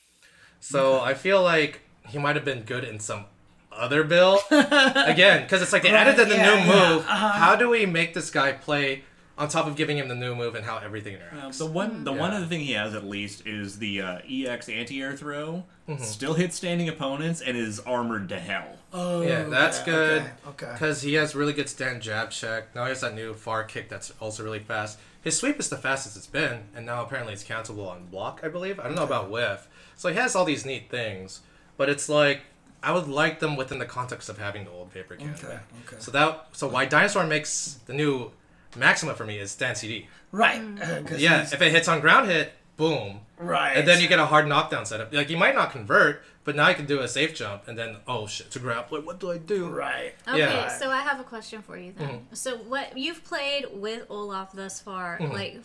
So 0.60 1.00
I 1.00 1.14
feel 1.14 1.42
like 1.42 1.82
he 2.08 2.18
might 2.18 2.36
have 2.36 2.46
been 2.46 2.64
good 2.64 2.84
in 2.84 3.00
some 3.00 3.26
other 3.72 4.04
bill 4.04 4.40
again 4.52 5.44
because 5.44 5.62
it's 5.62 5.72
like 5.72 5.84
they 5.84 5.92
added 5.92 6.20
in 6.20 6.30
the 6.30 6.36
yeah, 6.36 6.56
new 6.56 6.72
yeah, 6.72 6.94
move. 6.96 7.06
How 7.06 7.56
do 7.56 7.70
we 7.70 7.86
make 7.86 8.14
this 8.14 8.30
guy 8.30 8.54
play 8.54 9.04
on 9.38 9.48
top 9.48 9.68
of 9.68 9.76
giving 9.76 9.98
him 9.98 10.08
the 10.08 10.16
new 10.16 10.36
move 10.36 10.56
and 10.56 10.66
how 10.66 10.78
everything 10.78 11.16
interacts? 11.16 11.60
The 11.60 11.66
one, 11.68 12.04
the 12.04 12.12
one 12.12 12.34
other 12.34 12.48
thing 12.48 12.62
he 12.62 12.74
has 12.74 12.96
at 12.96 13.06
least 13.06 13.46
is 13.46 13.78
the 13.78 14.02
uh, 14.02 14.20
EX 14.28 14.68
anti-air 14.68 15.16
throw. 15.16 15.64
Mm-hmm. 15.88 16.04
Still 16.04 16.34
hits 16.34 16.56
standing 16.56 16.90
opponents 16.90 17.40
and 17.40 17.56
is 17.56 17.80
armored 17.82 18.30
to 18.30 18.40
hell. 18.40 18.78
Oh, 18.92 19.22
Yeah, 19.22 19.44
that's 19.44 19.80
okay, 19.82 19.92
good. 19.92 20.22
Okay. 20.22 20.32
okay. 20.66 20.72
Because 20.74 21.02
he 21.04 21.14
has 21.14 21.36
really 21.36 21.54
good 21.54 21.70
stand 21.70 22.02
jab 22.02 22.32
check. 22.32 22.74
Now 22.76 22.84
he 22.84 22.90
has 22.90 23.02
that 23.02 23.14
new 23.14 23.34
far 23.34 23.64
kick 23.64 23.90
that's 23.90 24.12
also 24.20 24.44
really 24.44 24.60
fast. 24.60 24.98
His 25.22 25.38
sweep 25.38 25.60
is 25.60 25.70
the 25.70 25.78
fastest 25.78 26.16
it's 26.18 26.28
been, 26.28 26.62
and 26.76 26.86
now 26.86 27.04
apparently 27.04 27.34
it's 27.34 27.44
countable 27.44 27.88
on 27.90 28.06
block, 28.06 28.42
I 28.44 28.48
believe. 28.48 28.80
I 28.80 28.84
don't 28.84 28.96
know 28.96 29.04
about 29.04 29.30
whiff. 29.30 29.68
So 29.96 30.10
he 30.10 30.16
has 30.16 30.36
all 30.36 30.46
these 30.46 30.66
neat 30.66 30.90
things, 30.90 31.42
but 31.78 31.90
it's 31.90 32.10
like 32.10 32.42
I 32.84 32.92
would 32.92 33.08
like 33.08 33.40
them 33.40 33.56
within 33.56 33.80
the 33.80 33.86
context 33.86 34.30
of 34.30 34.38
having 34.38 34.66
the 34.66 34.72
old 34.72 34.92
vapor 34.92 35.16
cannon. 35.16 35.34
Okay, 35.36 35.60
okay. 35.86 35.96
So 36.00 36.12
that 36.12 36.48
so 36.52 36.68
why 36.68 36.86
Dinosaur 36.86 37.26
makes 37.26 37.80
the 37.86 37.94
new 37.94 38.32
Maxima 38.76 39.16
for 39.16 39.26
me 39.26 39.40
is 39.40 39.52
stand 39.52 39.78
CD. 39.78 40.08
Right. 40.32 40.62
uh, 40.82 41.02
'cause 41.06 41.20
Yeah, 41.22 41.38
he's- 41.38 41.54
if 41.54 41.62
it 41.62 41.72
hits 41.72 41.88
on 41.88 42.00
ground 42.02 42.30
hit, 42.30 42.54
boom. 42.76 43.22
right. 43.38 43.76
And 43.78 43.88
then 43.88 44.02
you 44.02 44.08
get 44.08 44.20
a 44.20 44.26
hard 44.26 44.48
knockdown 44.48 44.86
setup. 44.86 45.12
Like 45.14 45.30
you 45.30 45.38
might 45.38 45.56
not 45.56 45.72
convert, 45.72 46.22
but 46.44 46.56
now 46.56 46.70
you 46.70 46.76
can 46.76 46.86
do 46.86 47.00
a 47.00 47.08
safe 47.08 47.34
jump, 47.34 47.68
and 47.68 47.78
then 47.78 47.98
oh 48.08 48.28
shit, 48.28 48.52
to 48.52 48.60
grappler, 48.60 49.04
what 49.04 49.20
do 49.20 49.32
I 49.32 49.38
do? 49.40 49.68
Right. 49.70 50.14
Okay, 50.28 50.38
Yeah. 50.40 50.68
Mm-hmm. 50.68 50.80
so 50.80 50.92
I 50.92 51.02
have 51.02 51.20
a 51.20 51.24
question 51.24 51.62
for 51.64 51.78
you 51.78 51.94
then. 51.98 52.28
So 52.34 52.58
what 52.58 52.96
you've 52.98 53.24
played 53.24 53.66
with 53.74 54.06
Olaf 54.10 54.52
thus 54.54 54.80
far, 54.80 55.18
like 55.20 55.62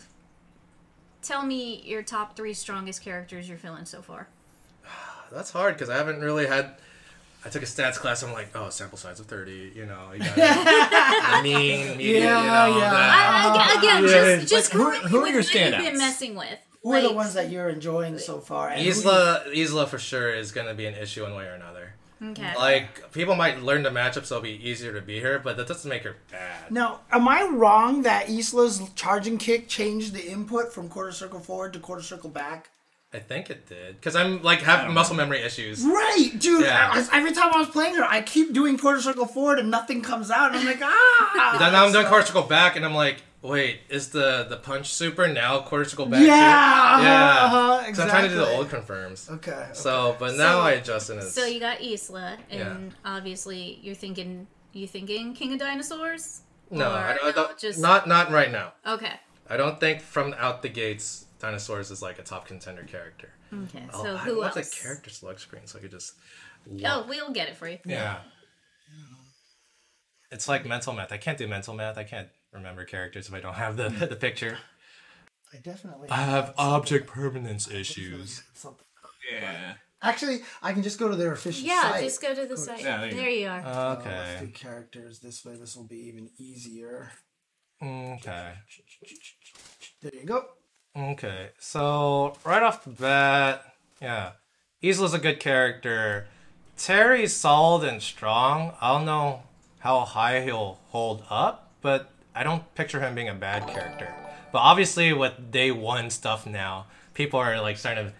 tell 1.21 1.45
me 1.45 1.81
your 1.85 2.03
top 2.03 2.35
three 2.35 2.53
strongest 2.53 3.01
characters 3.03 3.47
you're 3.47 3.57
feeling 3.57 3.85
so 3.85 4.01
far. 4.01 4.27
That's 5.33 5.51
hard 5.51 5.75
because 5.75 5.89
I 5.89 5.95
haven't 5.97 6.21
really 6.21 6.45
had. 6.47 6.75
I 7.45 7.49
took 7.49 7.61
a 7.61 7.65
stats 7.65 7.95
class. 7.95 8.23
I'm 8.23 8.31
like, 8.31 8.55
oh, 8.55 8.69
sample 8.69 8.97
size 8.97 9.19
of 9.19 9.25
30. 9.25 9.73
You 9.75 9.85
know, 9.85 10.11
you 10.13 10.19
got 10.19 10.35
the 11.37 11.43
mean, 11.43 11.97
medium, 11.97 11.99
you 11.99 12.13
Yeah, 12.19 12.33
know, 12.41 12.77
yeah. 12.79 12.89
that. 12.89 13.73
I, 13.75 13.79
again, 13.79 14.03
yeah. 14.03 14.35
just 14.37 14.47
just 14.49 14.73
Like, 14.73 14.81
who- 14.95 15.01
go 15.01 15.07
who 15.09 15.17
are 15.17 15.21
what 15.23 15.31
your 15.31 15.41
you've 15.41 15.51
been 15.51 15.73
standouts? 15.73 15.97
messing 15.97 16.35
with. 16.35 16.57
Who 16.83 16.93
are 16.93 17.01
the 17.01 17.11
ones 17.13 17.33
that 17.33 17.49
you're 17.49 17.69
enjoying 17.69 18.17
so 18.19 18.39
far? 18.39 18.69
And 18.69 18.81
who 18.81 18.91
do 18.93 18.99
you- 18.99 19.05
Isla, 19.05 19.43
Isla 19.53 19.87
for 19.87 19.99
sure 19.99 20.33
is 20.33 20.51
gonna 20.51 20.73
be 20.73 20.85
an 20.85 20.95
issue 20.95 21.23
one 21.23 21.35
way 21.35 21.45
or 21.45 21.53
another. 21.53 21.93
Okay. 22.21 22.55
Like 22.57 23.11
people 23.11 23.35
might 23.35 23.61
learn 23.61 23.83
the 23.83 23.89
matchup, 23.89 24.25
so 24.25 24.35
it'll 24.37 24.43
be 24.43 24.51
easier 24.69 24.93
to 24.93 25.01
beat 25.01 25.23
her, 25.23 25.39
but 25.39 25.57
that 25.57 25.67
doesn't 25.67 25.89
make 25.89 26.03
her 26.03 26.15
bad. 26.31 26.71
Now, 26.71 27.01
am 27.11 27.27
I 27.27 27.43
wrong 27.43 28.03
that 28.03 28.29
Isla's 28.29 28.81
charging 28.95 29.37
kick 29.37 29.67
changed 29.67 30.13
the 30.13 30.25
input 30.25 30.71
from 30.71 30.87
quarter 30.87 31.11
circle 31.11 31.41
forward 31.41 31.73
to 31.73 31.79
quarter 31.79 32.01
circle 32.03 32.29
back? 32.29 32.69
I 33.13 33.19
think 33.19 33.49
it 33.51 33.67
did 33.67 33.95
because 33.95 34.15
I'm 34.15 34.41
like 34.41 34.61
have 34.61 34.89
muscle 34.91 35.15
memory 35.15 35.41
issues. 35.41 35.83
Right, 35.85 36.31
dude. 36.37 36.63
Yeah. 36.65 36.89
I 36.91 36.97
was- 36.97 37.09
every 37.13 37.31
time 37.31 37.51
I 37.53 37.59
was 37.59 37.69
playing 37.69 37.93
her, 37.95 38.03
I 38.03 38.21
keep 38.21 38.53
doing 38.53 38.77
quarter 38.77 39.01
circle 39.01 39.27
forward 39.27 39.59
and 39.59 39.69
nothing 39.69 40.01
comes 40.01 40.31
out. 40.31 40.49
And 40.51 40.59
I'm 40.59 40.65
like, 40.65 40.79
ah. 40.81 41.55
Then 41.59 41.73
now 41.73 41.85
I'm 41.85 41.91
doing 41.91 42.07
quarter 42.07 42.25
circle 42.25 42.41
back, 42.43 42.75
and 42.75 42.83
I'm 42.83 42.95
like, 42.95 43.17
wait, 43.43 43.81
is 43.89 44.09
the 44.09 44.47
the 44.49 44.57
punch 44.57 44.91
super 44.93 45.27
now 45.27 45.59
quarter 45.59 45.85
circle 45.85 46.07
back? 46.07 46.21
Yeah, 46.21 46.27
too? 46.27 46.33
uh-huh, 46.33 47.03
yeah. 47.03 47.45
uh-huh, 47.45 47.85
'Cause 47.87 47.99
I'm 47.99 48.09
trying 48.09 48.23
to 48.23 48.29
do 48.29 48.35
the 48.37 48.49
old 48.49 48.69
confirms. 48.69 49.29
Okay. 49.29 49.67
So, 49.73 50.15
but 50.17 50.35
now 50.35 50.53
So- 50.53 50.61
I 50.61 50.71
adjust 50.71 51.09
it. 51.11 51.21
so 51.23 51.45
you 51.45 51.59
got 51.59 51.81
Isla, 51.81 52.37
and 52.49 52.59
Yeah. 52.59 52.77
obviously 53.17 53.79
you're 53.83 53.95
thinking 53.95 54.47
you 54.73 54.87
thinking 54.87 55.35
King 55.35 55.53
of 55.53 55.59
Dinosaurs. 55.59 56.41
no, 56.71 56.89
Or 56.89 56.95
I, 56.95 57.13
don't- 57.15 57.25
I 57.27 57.31
don't, 57.31 57.57
just 57.59 57.77
not 57.79 58.07
not 58.07 58.31
right 58.31 58.51
now. 58.51 58.73
okay. 58.87 59.19
I 59.47 59.57
don't 59.57 59.79
think 59.79 60.01
from 60.01 60.33
out 60.39 60.61
the 60.63 60.69
gates, 60.69 61.22
dinosaurs 61.43 61.91
is 61.91 62.01
like 62.01 62.19
a 62.19 62.23
top 62.23 62.47
contender 62.47 62.83
character. 62.83 63.29
Okay, 63.53 63.83
Oh, 63.93 64.03
so 64.03 64.15
I 64.15 64.17
who 64.19 64.37
want 64.39 64.55
else? 64.55 64.69
the 64.69 64.75
character 64.81 65.09
select 65.09 65.41
screen 65.41 65.67
so 65.67 65.77
I 65.77 65.81
could 65.81 65.91
just. 65.91 66.13
Oh, 66.85 67.05
we'll 67.07 67.31
get 67.31 67.49
it 67.49 67.57
for 67.57 67.67
you. 67.67 67.77
Yeah. 67.85 68.19
It's 70.31 70.47
like 70.47 70.65
mental 70.65 70.93
math. 70.93 71.11
I 71.11 71.17
can't 71.17 71.37
do 71.37 71.47
mental 71.47 71.73
math. 71.75 71.97
I 71.97 72.05
can't 72.05 72.29
remember 72.53 72.85
characters 72.85 73.27
if 73.27 73.33
I 73.33 73.39
don't 73.41 73.53
have 73.55 73.75
the 73.77 73.89
the 74.09 74.15
picture. 74.15 74.57
I 75.53 75.57
definitely. 75.57 76.09
I 76.09 76.23
have 76.23 76.53
object 76.57 77.07
permanence 77.07 77.69
issues. 77.69 78.43
something. 78.53 78.85
Yeah. 79.31 79.73
Actually, 80.01 80.39
I 80.61 80.73
can 80.73 80.81
just 80.83 80.97
go 80.99 81.07
to 81.07 81.15
their 81.15 81.31
official 81.33 81.65
Yeah, 81.65 81.91
site. 81.91 82.03
just 82.03 82.21
go 82.21 82.33
to 82.33 82.45
the 82.45 82.57
site. 82.57 82.81
Yeah, 82.81 82.97
there 83.01 83.09
you 83.09 83.15
there 83.15 83.29
you 83.29 83.47
are. 83.47 83.61
Uh, 83.65 83.95
let's 83.95 84.03
do 84.03 84.09
Okay. 84.45 84.51
characters 84.53 85.19
this 85.19 85.45
way. 85.45 85.55
This 85.55 85.75
will 85.77 85.87
be 85.87 86.07
even 86.07 86.29
easier. 86.37 87.11
Okay. 87.81 88.53
There 90.01 90.11
you 90.13 90.25
go. 90.25 90.45
Okay. 90.95 91.49
So 91.59 92.37
right 92.45 92.61
off 92.61 92.83
the 92.83 92.91
bat, 92.91 93.73
yeah, 94.01 94.31
Isla's 94.81 95.13
a 95.13 95.19
good 95.19 95.39
character. 95.39 96.27
Terry's 96.77 97.33
solid 97.33 97.87
and 97.87 98.01
strong. 98.01 98.73
I 98.81 98.93
don't 98.93 99.05
know 99.05 99.43
how 99.79 100.01
high 100.01 100.41
he'll 100.41 100.79
hold 100.89 101.23
up, 101.29 101.71
but 101.81 102.11
I 102.35 102.43
don't 102.43 102.73
picture 102.75 102.99
him 102.99 103.15
being 103.15 103.29
a 103.29 103.33
bad 103.33 103.67
character. 103.67 104.13
But 104.51 104.59
obviously, 104.59 105.13
with 105.13 105.51
day 105.51 105.71
one 105.71 106.09
stuff 106.09 106.45
now, 106.45 106.85
people 107.13 107.39
are 107.39 107.59
like 107.59 107.77
starting 107.77 108.07
to 108.07 108.13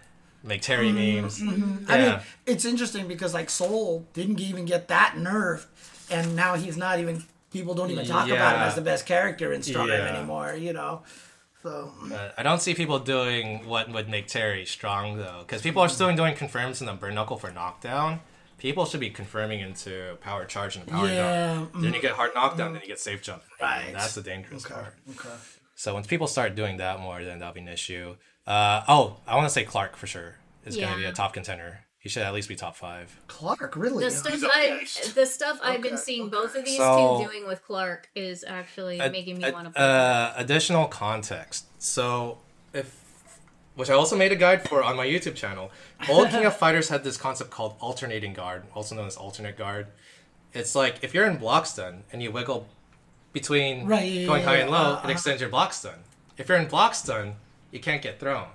make 0.44 0.62
Terry 0.62 0.90
mm-hmm, 0.90 1.22
memes. 1.22 1.40
Mm-hmm. 1.40 1.92
I 1.92 1.98
mean, 1.98 2.20
it's 2.46 2.66
interesting 2.66 3.08
because 3.08 3.34
like 3.34 3.50
Sol 3.50 4.06
didn't 4.14 4.40
even 4.40 4.66
get 4.66 4.88
that 4.88 5.16
nerfed, 5.18 5.66
and 6.10 6.36
now 6.36 6.56
he's 6.56 6.78
not 6.78 7.00
even. 7.00 7.24
People 7.52 7.76
don't 7.76 7.92
even 7.92 8.08
talk 8.08 8.28
about 8.28 8.56
him 8.56 8.62
as 8.64 8.74
the 8.74 8.82
best 8.82 9.06
character 9.06 9.54
in 9.54 9.62
Stardom 9.62 9.96
Yeah. 9.96 10.16
anymore. 10.16 10.56
You 10.56 10.74
know, 10.74 11.04
so 11.64 11.92
But 12.10 12.34
I 12.38 12.44
don't 12.44 12.62
see 12.62 12.74
people 12.76 13.00
doing 13.00 13.66
what 13.66 13.90
would 13.92 14.10
make 14.10 14.28
Terry 14.28 14.66
strong 14.66 15.18
though, 15.18 15.40
because 15.40 15.62
people 15.62 15.82
are 15.82 15.90
still 15.90 16.14
doing 16.16 16.36
confirms 16.36 16.82
in 16.82 16.88
the 16.88 16.94
burn 16.94 17.16
knuckle 17.16 17.38
for 17.38 17.52
knockdown. 17.52 18.20
People 18.60 18.86
should 18.86 19.00
be 19.00 19.10
confirming 19.10 19.60
into 19.60 20.16
power 20.22 20.46
charge 20.46 20.76
and 20.76 20.88
power 20.88 21.08
Yeah, 21.08 21.56
jump. 21.56 21.74
Then 21.82 21.94
you 21.94 22.02
get 22.02 22.12
hard 22.12 22.32
knockdown, 22.36 22.74
then 22.74 22.82
you 22.82 22.88
get 22.88 23.00
safe 23.00 23.22
jump. 23.22 23.42
Right. 23.62 23.92
That's 23.92 24.16
the 24.16 24.22
dangerous 24.22 24.66
part. 24.66 24.94
okay. 25.10 25.30
So 25.76 25.94
once 25.94 26.08
people 26.08 26.28
start 26.28 26.56
doing 26.56 26.78
that 26.78 27.00
more, 27.00 27.24
then 27.24 27.40
that'll 27.40 27.54
be 27.54 27.62
an 27.62 27.68
issue. 27.68 28.16
Uh, 28.46 28.84
oh, 28.88 29.18
I 29.28 29.36
want 29.36 29.48
to 29.48 29.54
say 29.54 29.64
Clark 29.64 29.96
for 29.96 30.08
sure 30.08 30.36
is 30.66 30.78
going 30.78 30.92
to 30.92 30.98
be 30.98 31.06
a 31.06 31.12
top 31.12 31.34
contender. 31.34 31.80
He 32.04 32.10
should 32.10 32.24
at 32.24 32.34
least 32.34 32.50
be 32.50 32.56
top 32.58 32.76
five. 32.76 33.18
Clark 33.28 33.78
really. 33.78 34.04
The 34.04 34.12
stuff 34.12 34.44
I, 34.44 34.86
the 35.16 35.26
stuff 35.26 35.58
I've 35.64 35.82
been 35.82 35.94
Okay, 35.94 36.02
seeing 36.02 36.28
both 36.30 36.54
of 36.54 36.66
these 36.66 36.76
So- 36.78 37.20
two 37.22 37.26
doing 37.30 37.48
with 37.48 37.64
Clark 37.64 38.10
is 38.14 38.44
actually 38.46 39.00
Ad- 39.00 39.14
making 39.14 39.38
me 39.38 39.50
want 39.50 39.68
to 39.68 39.72
play. 39.74 39.82
uh, 39.82 40.34
additional 40.36 40.88
context. 40.88 41.66
So 41.82 42.40
if 42.74 43.00
which 43.76 43.90
I 43.90 43.94
also 43.94 44.18
made 44.18 44.34
a 44.34 44.36
guide 44.36 44.68
for 44.68 44.84
on 44.84 44.96
my 44.98 45.08
YouTube 45.08 45.34
channel. 45.36 45.72
Old 46.10 46.30
King 46.30 46.46
of 46.46 46.56
Fighters 46.64 46.90
had 46.90 47.04
this 47.06 47.16
concept 47.18 47.50
called 47.52 47.76
alternating 47.80 48.34
guard, 48.34 48.64
also 48.76 48.96
known 48.96 49.08
as 49.08 49.16
alternate 49.16 49.58
guard. 49.58 49.88
It's 50.54 50.76
like 50.76 50.98
if 51.04 51.14
you're 51.14 51.26
in 51.26 51.38
block 51.38 51.66
stun 51.66 52.04
and 52.12 52.22
you 52.22 52.32
wiggle 52.32 52.68
between 53.32 53.88
Right, 53.88 54.28
going 54.28 54.42
yeah, 54.42 54.48
high 54.48 54.58
yeah, 54.58 54.62
and 54.64 54.72
low, 54.72 54.78
uh-huh. 54.78 55.08
it 55.08 55.12
extends 55.12 55.40
your 55.42 55.50
block 55.50 55.72
stun. 55.74 55.96
If 56.38 56.50
you're 56.50 56.58
in 56.60 56.68
block 56.68 56.94
stun, 56.96 57.36
you 57.72 57.80
can't 57.80 58.02
get 58.02 58.20
thrown. 58.20 58.48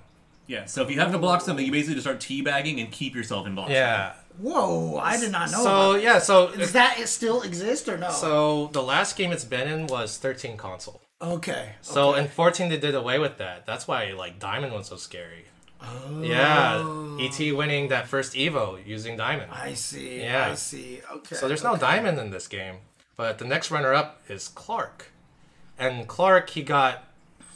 Yeah, 0.48 0.64
so 0.64 0.82
if 0.82 0.90
you 0.90 0.98
have 0.98 1.12
to 1.12 1.18
block 1.18 1.42
something, 1.42 1.64
you 1.64 1.70
basically 1.70 1.94
just 1.94 2.06
start 2.06 2.20
teabagging 2.20 2.80
and 2.80 2.90
keep 2.90 3.14
yourself 3.14 3.46
in 3.46 3.54
block. 3.54 3.68
Yeah. 3.68 4.14
Whoa, 4.38 4.96
I 4.96 5.18
did 5.18 5.30
not 5.30 5.50
know. 5.50 5.58
So 5.58 5.90
about 5.90 6.02
yeah, 6.02 6.18
so. 6.18 6.50
Does 6.54 6.72
that 6.72 6.98
it 6.98 7.08
still 7.08 7.42
exist 7.42 7.88
or 7.88 7.98
no? 7.98 8.10
so 8.10 8.68
the 8.72 8.82
last 8.82 9.16
game 9.16 9.30
it's 9.30 9.44
been 9.44 9.68
in 9.68 9.86
was 9.86 10.16
13 10.16 10.56
console. 10.56 11.00
okay. 11.20 11.74
So 11.82 12.14
in 12.14 12.28
14 12.28 12.68
they 12.70 12.78
did 12.78 12.94
away 12.94 13.18
with 13.18 13.38
that. 13.38 13.66
That's 13.66 13.86
why 13.86 14.12
like 14.12 14.38
Diamond 14.38 14.72
was 14.72 14.86
so 14.86 14.96
scary. 14.96 15.44
Oh. 15.82 16.22
Yeah, 16.22 16.80
ET 17.20 17.56
winning 17.56 17.88
that 17.88 18.08
first 18.08 18.34
Evo 18.34 18.84
using 18.84 19.16
Diamond. 19.16 19.50
I 19.52 19.74
see. 19.74 20.22
Yeah. 20.22 20.50
I 20.50 20.54
see. 20.54 21.00
Okay. 21.16 21.34
So 21.34 21.46
there's 21.46 21.62
no 21.62 21.72
okay. 21.72 21.80
Diamond 21.80 22.18
in 22.18 22.30
this 22.30 22.48
game. 22.48 22.76
But 23.16 23.38
the 23.38 23.44
next 23.44 23.70
runner 23.70 23.92
up 23.92 24.22
is 24.28 24.48
Clark. 24.48 25.10
And 25.78 26.06
Clark 26.08 26.50
he 26.50 26.62
got 26.62 27.04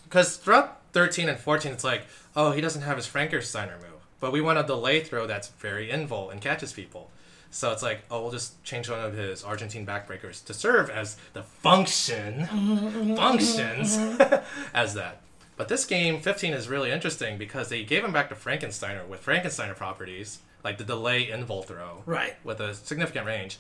because 0.05 0.37
throughout 0.37 0.83
13 0.93 1.29
and 1.29 1.39
14 1.39 1.73
it's 1.73 1.85
like, 1.85 2.03
oh, 2.37 2.53
he 2.53 2.61
doesn't 2.61 2.83
have 2.83 2.97
his 2.97 3.07
Frankensteiner 3.07 3.81
move. 3.81 3.89
But 4.21 4.33
we 4.33 4.41
want 4.41 4.59
a 4.59 4.63
delay 4.63 5.01
throw 5.01 5.27
that's 5.27 5.49
very 5.49 5.89
invul 5.89 6.31
and 6.31 6.41
catches 6.41 6.73
people. 6.73 7.11
So 7.51 7.71
it's 7.73 7.83
like, 7.83 8.03
oh, 8.11 8.23
we'll 8.23 8.31
just 8.31 8.63
change 8.65 8.89
one 8.89 9.01
of 9.01 9.15
his 9.15 9.43
Argentine 9.45 9.85
backbreakers 9.85 10.43
to 10.47 10.55
serve 10.55 10.89
as 10.89 11.17
the 11.35 11.43
function, 11.43 12.47
functions 13.17 13.97
as 14.75 14.95
that. 14.95 15.21
But 15.57 15.69
this 15.69 15.85
game, 15.85 16.21
15, 16.21 16.55
is 16.55 16.69
really 16.69 16.91
interesting 16.91 17.37
because 17.37 17.69
they 17.69 17.85
gave 17.85 18.05
him 18.05 18.13
back 18.13 18.31
to 18.31 18.35
Frankensteiner 18.35 19.07
with 19.07 19.25
Frankensteiner 19.25 19.77
properties, 19.77 20.39
like 20.65 20.79
the 20.79 20.85
delay 20.85 21.27
invul 21.27 21.65
throw, 21.65 22.03
Right. 22.07 22.37
with 22.43 22.59
a 22.61 22.73
significant 22.75 23.27
range, 23.27 23.59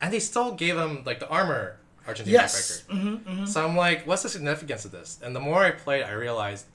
and 0.00 0.12
they 0.12 0.20
still 0.20 0.52
gave 0.54 0.76
him 0.76 1.02
like 1.04 1.18
the 1.18 1.28
armor 1.28 1.76
Argentine 2.06 2.32
Yes. 2.34 2.82
backbreaker. 2.82 2.94
Mm-hmm, 2.96 3.30
mm-hmm. 3.30 3.46
So 3.46 3.66
I'm 3.66 3.76
like, 3.76 4.06
what's 4.06 4.22
the 4.22 4.28
significance 4.28 4.84
of 4.84 4.92
this? 4.92 5.18
And 5.22 5.34
the 5.34 5.40
more 5.40 5.64
I 5.64 5.72
played, 5.72 6.04
I 6.04 6.12
realized, 6.12 6.66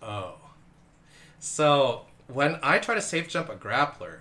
oh. 0.00 0.34
So 1.44 2.06
when 2.26 2.58
I 2.62 2.78
try 2.78 2.94
to 2.94 3.02
safe 3.02 3.28
jump 3.28 3.50
a 3.50 3.54
grappler 3.54 4.20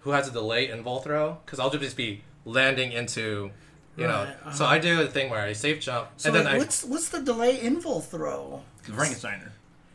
who 0.00 0.10
has 0.10 0.26
a 0.26 0.32
delay 0.32 0.66
invul 0.66 1.02
throw, 1.02 1.38
because 1.44 1.60
I'll 1.60 1.70
just 1.70 1.96
be 1.96 2.22
landing 2.44 2.90
into, 2.90 3.52
you 3.96 4.08
know, 4.08 4.24
Right, 4.24 4.28
uh-huh. 4.28 4.52
so 4.52 4.64
I 4.64 4.80
do 4.80 4.96
the 4.96 5.06
thing 5.06 5.30
where 5.30 5.40
I 5.40 5.52
safe 5.52 5.80
jump 5.80 6.08
So 6.16 6.28
and 6.28 6.36
then 6.36 6.44
like, 6.46 6.54
I 6.54 6.58
what's 6.58 6.84
what's 6.84 7.10
the 7.10 7.20
delay 7.20 7.58
invul 7.58 8.02
throw? 8.04 8.62
Frankensteiner. 8.84 9.50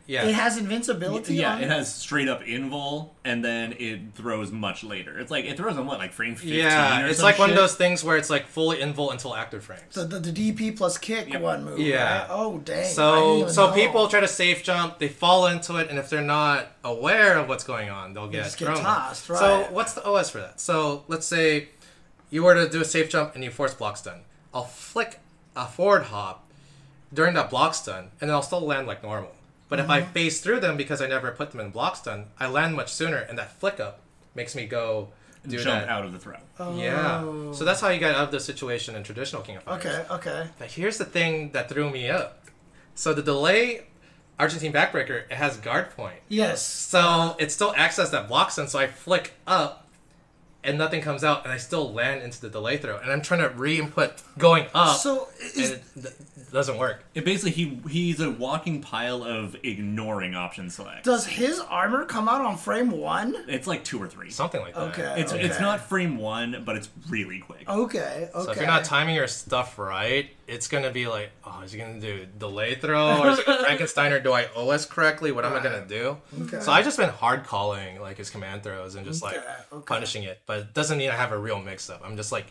Yeah 0.06 0.24
It 0.26 0.34
has 0.34 0.58
invincibility. 0.58 1.34
Yeah, 1.36 1.54
on 1.54 1.62
it 1.62 1.68
has 1.70 1.92
straight 1.94 2.28
up 2.28 2.42
invul, 2.44 3.10
and 3.24 3.44
then 3.44 3.74
it 3.78 4.14
throws 4.14 4.50
much 4.52 4.84
later. 4.84 5.18
It's 5.18 5.30
like 5.30 5.44
it 5.46 5.56
throws 5.56 5.76
on 5.76 5.86
what, 5.86 5.98
like 5.98 6.12
frame 6.12 6.34
fifteen? 6.34 6.58
yeah 6.60 7.02
or 7.02 7.06
it's 7.06 7.18
some 7.18 7.24
like 7.24 7.38
one 7.38 7.50
of 7.50 7.56
those 7.56 7.74
things 7.74 8.04
where 8.04 8.16
it's 8.16 8.28
like 8.30 8.46
fully 8.46 8.78
invul 8.78 9.12
until 9.12 9.34
active 9.34 9.64
frames. 9.64 9.94
the, 9.94 10.04
the, 10.04 10.18
the 10.20 10.52
DP 10.52 10.76
plus 10.76 10.98
kick 10.98 11.30
Yep. 11.32 11.40
one 11.42 11.64
move. 11.64 11.78
Yeah. 11.78 12.20
Right? 12.20 12.26
Oh 12.30 12.58
dang. 12.58 12.84
So 12.84 13.48
so 13.48 13.68
know. 13.68 13.74
people 13.74 14.08
try 14.08 14.20
to 14.20 14.28
safe 14.28 14.62
jump, 14.62 14.98
they 14.98 15.08
fall 15.08 15.46
into 15.46 15.76
it, 15.76 15.88
and 15.90 15.98
if 15.98 16.10
they're 16.10 16.20
not 16.22 16.68
aware 16.84 17.38
of 17.38 17.48
what's 17.48 17.64
going 17.64 17.88
on, 17.90 18.12
they'll 18.14 18.28
get 18.28 18.44
just 18.44 18.58
get 18.58 18.66
thrown. 18.66 18.78
tossed, 18.82 19.24
So 19.26 19.66
what's 19.70 19.94
the 19.94 20.04
OS 20.04 20.28
for 20.30 20.38
that? 20.38 20.60
So 20.60 21.04
let's 21.08 21.26
say 21.26 21.68
you 22.30 22.42
were 22.42 22.54
to 22.54 22.68
do 22.68 22.80
a 22.80 22.84
safe 22.84 23.08
jump 23.10 23.34
and 23.34 23.42
you 23.44 23.50
force 23.50 23.74
block 23.74 23.96
stun. 23.96 24.20
I'll 24.52 24.64
flick 24.64 25.20
a 25.56 25.66
forward 25.66 26.04
hop 26.04 26.44
during 27.12 27.34
that 27.34 27.48
block 27.48 27.74
stun, 27.74 28.10
and 28.20 28.28
then 28.28 28.30
I'll 28.30 28.42
still 28.42 28.60
land 28.60 28.86
like 28.86 29.02
normal. 29.02 29.30
But 29.68 29.80
if 29.80 29.88
I 29.90 30.00
Mm-hmm. 30.02 30.12
phase 30.12 30.40
through 30.40 30.60
them 30.60 30.76
because 30.76 31.00
I 31.00 31.06
never 31.06 31.30
put 31.32 31.50
them 31.50 31.60
in 31.60 31.70
block 31.70 31.96
stun, 31.96 32.26
I 32.38 32.46
land 32.48 32.74
much 32.76 32.92
sooner, 32.92 33.16
and 33.18 33.38
that 33.38 33.58
flick 33.58 33.80
up 33.80 34.00
makes 34.34 34.54
me 34.54 34.66
go 34.66 35.08
do 35.46 35.58
jump 35.58 35.82
that. 35.82 35.88
out 35.88 36.04
of 36.04 36.12
the 36.12 36.18
throw. 36.18 36.36
Oh. 36.58 36.76
Yeah. 36.76 37.52
So 37.52 37.64
that's 37.64 37.80
how 37.80 37.88
you 37.88 37.98
get 37.98 38.14
out 38.14 38.24
of 38.24 38.30
the 38.30 38.40
situation 38.40 38.94
in 38.94 39.02
traditional 39.02 39.42
King 39.42 39.56
of 39.56 39.62
Fighters. 39.64 39.94
Okay. 40.10 40.14
Okay. 40.14 40.46
But 40.58 40.70
here's 40.70 40.98
the 40.98 41.04
thing 41.04 41.50
that 41.52 41.68
threw 41.68 41.90
me 41.90 42.08
up. 42.08 42.44
So 42.94 43.12
the 43.14 43.22
delay 43.22 43.86
Argentine 44.38 44.72
backbreaker, 44.72 45.24
it 45.30 45.32
has 45.34 45.56
guard 45.58 45.90
point. 45.90 46.16
Yes. 46.28 46.66
So 46.66 47.36
it 47.38 47.52
still 47.52 47.72
acts 47.76 47.98
as 47.98 48.10
that 48.10 48.26
block 48.28 48.50
stun, 48.50 48.68
so 48.68 48.78
I 48.78 48.86
flick 48.86 49.32
up 49.46 49.86
and 50.62 50.78
nothing 50.78 51.02
comes 51.02 51.22
out 51.22 51.44
and 51.44 51.52
I 51.52 51.56
still 51.58 51.92
land 51.92 52.22
into 52.22 52.40
the 52.40 52.48
delay 52.48 52.76
throw. 52.78 52.96
And 52.98 53.12
I'm 53.12 53.20
trying 53.22 53.40
to 53.40 53.50
re-input 53.50 54.22
going 54.38 54.66
up 54.74 54.96
So 54.98 55.28
and 55.40 55.62
is, 55.62 55.70
it 55.72 55.82
d- 56.00 56.08
doesn't 56.54 56.78
work. 56.78 57.04
It 57.14 57.24
basically 57.24 57.50
he 57.50 57.80
he's 57.90 58.20
a 58.20 58.30
walking 58.30 58.80
pile 58.80 59.24
of 59.24 59.56
ignoring 59.64 60.34
option 60.36 60.70
select. 60.70 61.04
does 61.04 61.26
his 61.26 61.58
armor 61.58 62.04
come 62.06 62.28
out 62.28 62.40
on 62.40 62.56
frame 62.56 62.92
one? 62.92 63.36
It's 63.48 63.66
like 63.66 63.82
two 63.84 64.00
or 64.00 64.06
three. 64.06 64.30
Something 64.30 64.60
like 64.60 64.74
that. 64.74 64.98
Okay. 64.98 65.20
It's 65.20 65.32
it's 65.32 65.60
not 65.60 65.80
frame 65.80 66.16
one, 66.16 66.62
but 66.64 66.76
it's 66.76 66.88
really 67.08 67.40
quick. 67.40 67.68
Okay. 67.68 68.30
Okay. 68.34 68.44
So 68.44 68.52
if 68.52 68.56
you're 68.56 68.66
not 68.66 68.84
timing 68.84 69.16
your 69.16 69.26
stuff 69.26 69.78
right, 69.78 70.30
it's 70.46 70.68
gonna 70.68 70.92
be 70.92 71.08
like, 71.08 71.30
oh, 71.44 71.62
is 71.62 71.72
he 71.72 71.78
gonna 71.78 72.00
do 72.00 72.24
delay 72.38 72.76
throw 72.76 73.18
or 73.20 73.30
is 73.30 73.40
it 73.40 73.44
Frankenstein 73.66 74.12
or 74.12 74.20
do 74.20 74.32
I 74.32 74.46
OS 74.56 74.86
correctly? 74.86 75.32
What 75.32 75.44
am 75.44 75.54
I 75.54 75.60
gonna 75.62 75.84
do? 75.86 76.16
Okay. 76.42 76.60
So 76.60 76.70
I 76.70 76.82
just 76.82 76.96
been 76.96 77.10
hard 77.10 77.44
calling 77.44 78.00
like 78.00 78.16
his 78.16 78.30
command 78.30 78.62
throws 78.62 78.94
and 78.94 79.04
just 79.04 79.22
like 79.22 79.36
Okay, 79.36 79.46
okay. 79.72 79.84
punishing 79.86 80.22
it, 80.22 80.40
but 80.46 80.58
it 80.60 80.74
doesn't 80.74 80.98
mean 80.98 81.10
I 81.10 81.16
have 81.16 81.32
a 81.32 81.38
real 81.38 81.60
mix 81.60 81.90
up. 81.90 82.00
I'm 82.04 82.16
just 82.16 82.30
like 82.30 82.46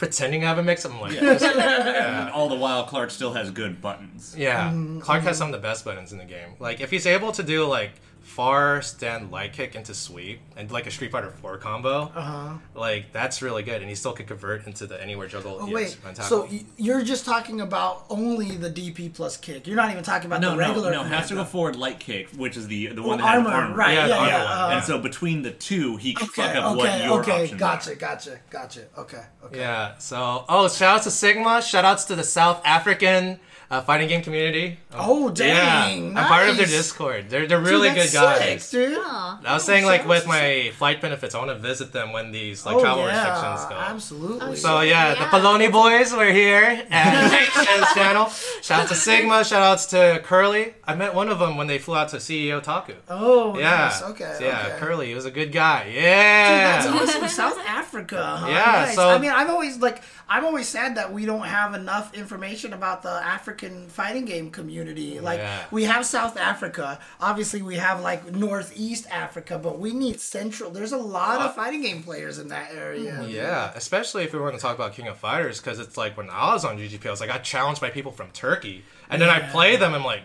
pretending 0.00 0.42
I 0.44 0.48
have 0.48 0.56
a 0.56 0.62
mix 0.62 0.86
up. 0.86 0.94
I'm 0.94 1.00
like, 1.02 1.12
yeah, 1.20 2.22
And 2.22 2.30
all 2.30 2.48
the 2.48 2.54
while, 2.56 2.84
Clark 2.84 3.10
still 3.10 3.34
has 3.34 3.50
good 3.50 3.82
buttons. 3.82 4.34
yeah. 4.36 4.70
Mm-hmm. 4.70 5.00
Clark 5.00 5.22
has 5.24 5.36
some 5.36 5.48
of 5.48 5.52
the 5.52 5.58
best 5.58 5.84
buttons 5.84 6.10
in 6.10 6.16
the 6.18 6.24
game. 6.24 6.54
Like 6.58 6.80
if 6.80 6.90
he's 6.90 7.06
able 7.06 7.32
to 7.32 7.42
do 7.42 7.66
like 7.66 7.92
far 8.22 8.80
stand 8.82 9.30
light 9.30 9.52
kick 9.52 9.74
into 9.74 9.94
sweep 9.94 10.40
and 10.56 10.70
like 10.70 10.86
a 10.86 10.90
Street 10.90 11.10
Fighter 11.10 11.30
4 11.30 11.56
combo, 11.58 12.12
Uh-huh. 12.14 12.54
like 12.74 13.12
that's 13.12 13.42
really 13.42 13.62
good, 13.62 13.80
and 13.80 13.88
he 13.88 13.94
still 13.94 14.12
could 14.12 14.26
convert 14.26 14.66
into 14.66 14.86
the 14.86 15.00
anywhere 15.02 15.26
juggle. 15.26 15.58
Oh 15.60 15.70
wait. 15.70 15.96
So 16.22 16.42
y- 16.44 16.64
you're 16.76 17.02
just 17.02 17.24
talking 17.24 17.60
about 17.60 18.04
only 18.10 18.52
the 18.56 18.70
DP 18.70 19.08
plus 19.14 19.36
kick. 19.36 19.66
You're 19.66 19.76
not 19.76 19.90
even 19.90 20.04
talking 20.04 20.26
about 20.26 20.40
No, 20.40 20.52
the 20.52 20.58
regular. 20.58 20.90
no. 20.92 21.02
Has 21.02 21.28
to 21.28 21.34
go 21.34 21.44
forward 21.44 21.76
light 21.76 21.98
kick, 21.98 22.28
which 22.36 22.56
is 22.56 22.68
the 22.68 22.88
the 22.88 23.02
one 23.02 23.18
that 23.18 23.24
has 23.26 23.36
armor, 23.38 23.50
armor. 23.50 23.74
right? 23.76 23.94
Yeah, 23.94 24.06
Yeah, 24.06 24.26
yeah. 24.26 24.44
uh, 24.44 24.70
And 24.74 24.84
so 24.84 24.98
between 24.98 25.42
the 25.42 25.50
two, 25.50 25.96
he 25.96 26.14
can 26.14 26.28
Okay, 26.28 26.42
fuck 26.42 26.56
up 26.56 26.76
what 26.76 26.88
okay, 26.88 27.04
your 27.04 27.20
okay, 27.20 27.42
options 27.42 27.60
gotcha, 27.60 27.92
are. 27.92 27.94
gotcha, 27.96 28.38
gotcha. 28.50 28.80
Okay, 28.98 29.22
okay. 29.46 29.58
Yeah. 29.58 29.96
So, 29.98 30.44
oh, 30.48 30.68
shout 30.68 30.96
outs 30.96 31.04
to 31.04 31.10
Sigma. 31.10 31.62
Shout 31.62 31.84
outs 31.84 32.04
to 32.04 32.14
the 32.16 32.24
South 32.24 32.60
African 32.64 33.40
uh, 33.70 33.80
fighting 33.82 34.08
game 34.08 34.22
community. 34.22 34.78
Oh 34.92 35.30
dang! 35.30 36.12
Yeah, 36.12 36.20
I'm 36.20 36.26
part 36.26 36.48
of 36.48 36.56
their. 36.56 36.66
Discord. 36.66 37.30
They're 37.30 37.46
they're 37.46 37.58
Dude, 37.60 37.68
really 37.68 37.88
that's 37.90 38.12
good 38.12 38.18
guys. 38.18 38.64
sick, 38.64 38.88
dude. 38.90 38.98
Aw. 38.98 39.40
I 39.46 39.54
was 39.54 39.64
saying 39.64 39.84
like 39.84 40.06
with 40.08 40.26
my 40.26 40.72
flight 40.76 41.00
benefits, 41.00 41.34
I 41.34 41.38
want 41.38 41.50
to 41.50 41.56
visit 41.58 41.92
them 41.92 42.12
when 42.12 42.32
these 42.32 42.64
like 42.66 42.76
oh 42.76 42.80
travel 42.80 43.04
yeah, 43.06 43.30
restrictions 43.30 43.68
go. 43.70 43.76
absolutely. 43.76 44.56
So 44.56 44.80
yeah, 44.80 45.12
Yeah. 45.12 45.14
the 45.14 45.24
Poloni 45.38 45.70
boys 45.70 46.12
were 46.12 46.32
here 46.32 46.84
at 46.90 47.50
Shen's 47.52 47.92
channel. 47.94 48.28
Shout 48.62 48.82
out 48.82 48.88
to 48.88 48.94
Sigma. 48.94 49.44
Shout 49.44 49.62
outs 49.62 49.86
to 49.86 50.20
Curly. 50.24 50.74
I 50.84 50.94
met 50.96 51.14
one 51.14 51.28
of 51.28 51.38
them 51.38 51.56
when 51.56 51.66
they 51.68 51.78
flew 51.78 51.94
out 51.96 52.08
to 52.08 52.16
CEO 52.16 52.60
Taku. 52.62 52.94
oh 53.08 53.56
Yeah. 53.58 53.70
nice. 53.70 54.02
Okay, 54.02 54.34
So, 54.38 54.44
yeah, 54.44 54.66
okay. 54.66 54.76
Curly. 54.78 55.06
He 55.08 55.14
was 55.14 55.26
a 55.26 55.30
good 55.30 55.52
guy. 55.52 55.84
Dude, 55.84 55.94
Yeah. 55.94 56.82
that's 56.82 56.86
awesome. 56.86 57.28
South 57.28 57.58
Africa. 57.66 58.36
Huh? 58.40 58.48
Yeah, 58.48 58.64
Nice. 58.86 58.94
so- 58.96 59.08
I 59.10 59.18
mean, 59.18 59.30
I've 59.30 59.50
always 59.50 59.76
like 59.78 60.02
I'm 60.28 60.44
always 60.44 60.68
sad 60.68 60.96
that 60.96 61.12
we 61.12 61.26
don't 61.26 61.42
have 61.42 61.74
enough 61.74 62.14
information 62.14 62.72
about 62.72 63.02
the 63.02 63.10
African 63.10 63.59
fighting 63.88 64.24
game 64.24 64.50
community. 64.50 65.20
Like 65.20 65.38
Yeah. 65.38 65.64
we 65.70 65.84
have 65.84 66.06
South 66.06 66.36
Africa, 66.36 66.98
obviously 67.20 67.62
we 67.62 67.76
have 67.76 68.00
like 68.00 68.32
Northeast 68.34 69.06
Africa, 69.10 69.58
but 69.58 69.78
we 69.78 69.92
need 69.92 70.20
Central. 70.20 70.70
There's 70.70 70.92
a 70.92 70.96
lot 70.98 71.40
of 71.40 71.46
uh, 71.50 71.52
fighting 71.52 71.82
game 71.82 72.02
players 72.02 72.38
in 72.38 72.48
that 72.48 72.72
area. 72.72 73.24
Yeah, 73.28 73.72
especially 73.74 74.24
if 74.24 74.32
we 74.32 74.38
want 74.40 74.54
to 74.54 74.60
talk 74.60 74.74
about 74.74 74.92
King 74.94 75.08
of 75.08 75.16
Fighters, 75.18 75.60
because 75.60 75.78
it's 75.78 75.96
like 75.96 76.16
when 76.16 76.30
I 76.30 76.52
was 76.54 76.64
on 76.64 76.78
GGP, 76.78 77.06
I 77.06 77.10
was 77.10 77.20
like, 77.20 77.30
I 77.30 77.34
got 77.34 77.44
challenged 77.44 77.80
by 77.80 77.90
people 77.90 78.12
from 78.12 78.30
Turkey, 78.32 78.84
and 79.08 79.20
then 79.20 79.28
I 79.28 79.40
play 79.40 79.76
them, 79.76 79.94
I'm 79.94 80.04
like, 80.04 80.22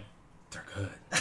they're 0.51 0.65
good. 0.75 0.89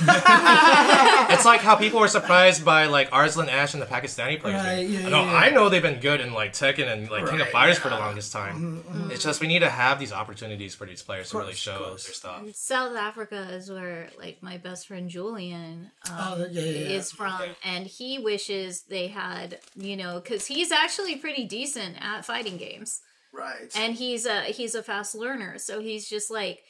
it's 1.31 1.45
like 1.45 1.61
how 1.61 1.77
people 1.77 2.01
were 2.01 2.09
surprised 2.09 2.65
by 2.65 2.87
like 2.87 3.09
Arslan 3.13 3.49
Ash 3.49 3.75
and 3.75 3.83
the 3.83 3.87
Pakistani 3.87 4.41
players. 4.41 4.63
Right, 4.63 4.89
yeah, 4.89 5.07
I 5.07 5.11
know, 5.11 5.25
yeah. 5.25 5.35
I 5.35 5.51
know 5.51 5.69
they've 5.69 5.83
been 5.83 6.01
good 6.01 6.21
in 6.21 6.33
like 6.33 6.53
Tekken 6.53 6.91
and 6.93 7.11
like 7.11 7.25
King 7.27 7.35
of 7.35 7.41
Right, 7.47 7.53
Fighters 7.53 7.79
for 7.79 7.89
the 7.89 7.95
yeah. 7.95 8.01
Mm-hmm, 8.01 8.07
longest 8.07 8.33
time. 8.33 9.11
It's 9.11 9.23
just 9.23 9.41
we 9.41 9.47
need 9.47 9.61
to 9.61 9.71
have 9.71 9.99
these 9.99 10.13
opportunities 10.13 10.75
for 10.75 10.87
these 10.87 11.03
players 11.03 11.31
to 11.31 11.39
really 11.39 11.53
show 11.55 11.85
of 11.85 12.03
their 12.03 12.13
stuff. 12.15 12.43
South 12.55 12.97
Africa 12.97 13.49
is 13.53 13.71
where 13.71 14.11
like 14.19 14.43
my 14.43 14.59
best 14.59 14.87
friend 14.89 15.09
Julian 15.09 15.91
um, 16.11 16.17
Oh, 16.19 16.47
yeah, 16.51 16.61
yeah, 16.61 16.71
yeah. 16.71 16.97
is 16.97 17.13
from, 17.13 17.41
and 17.65 17.87
he 17.87 18.19
wishes 18.19 18.83
they 18.83 19.09
had 19.09 19.59
you 19.77 19.97
know 19.97 20.21
because 20.21 20.47
he's 20.47 20.73
actually 20.73 21.17
pretty 21.17 21.45
decent 21.45 21.97
at 22.01 22.25
fighting 22.25 22.57
games, 22.57 23.01
Right. 23.33 23.71
and 23.77 23.95
he's 23.95 24.27
a 24.27 24.43
he's 24.43 24.75
a 24.75 24.83
fast 24.83 25.15
learner, 25.15 25.59
so 25.59 25.81
he's 25.81 26.09
just 26.09 26.31
like 26.31 26.61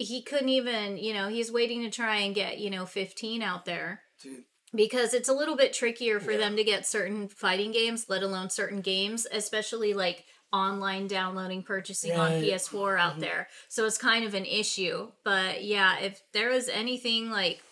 he 0.00 0.22
couldn't 0.22 0.48
even 0.48 0.96
you 0.96 1.12
know 1.12 1.28
he's 1.28 1.52
waiting 1.52 1.82
to 1.82 1.90
try 1.90 2.16
and 2.16 2.34
get 2.34 2.58
you 2.58 2.70
know 2.70 2.86
15 2.86 3.42
out 3.42 3.64
there. 3.64 4.02
Dude. 4.22 4.44
because 4.74 5.14
it's 5.14 5.30
a 5.30 5.34
little 5.34 5.56
bit 5.56 5.72
trickier 5.72 6.20
for 6.20 6.36
them 6.36 6.56
to 6.56 6.64
get 6.64 6.86
certain 6.86 7.28
fighting 7.28 7.72
games 7.72 8.06
let 8.10 8.22
alone 8.22 8.50
certain 8.50 8.82
games 8.82 9.26
especially 9.32 9.94
like 9.94 10.26
online 10.52 11.06
downloading 11.06 11.62
purchasing 11.62 12.12
on 12.18 12.32
ps4 12.32 12.98
out 12.98 13.12
mm-hmm. 13.12 13.20
there. 13.20 13.48
So 13.68 13.86
it's 13.86 13.96
kind 13.98 14.24
of 14.24 14.34
an 14.34 14.44
issue. 14.44 15.10
But 15.24 15.64
yeah 15.64 15.98
if 16.00 16.20
there 16.32 16.50
was 16.50 16.68
anything 16.68 17.30
like 17.30 17.62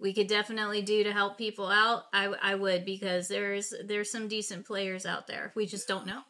we 0.00 0.12
could 0.12 0.26
definitely 0.26 0.82
do 0.82 1.04
to 1.04 1.12
help 1.12 1.38
people 1.38 1.68
out 1.68 2.04
i, 2.12 2.26
I 2.42 2.56
would 2.56 2.84
because 2.84 3.28
there's 3.28 3.72
there's 3.84 4.10
some 4.10 4.28
decent 4.28 4.66
players 4.66 5.06
out 5.06 5.26
there. 5.26 5.52
We 5.54 5.66
just 5.66 5.88
don't 5.88 6.06
know 6.06 6.22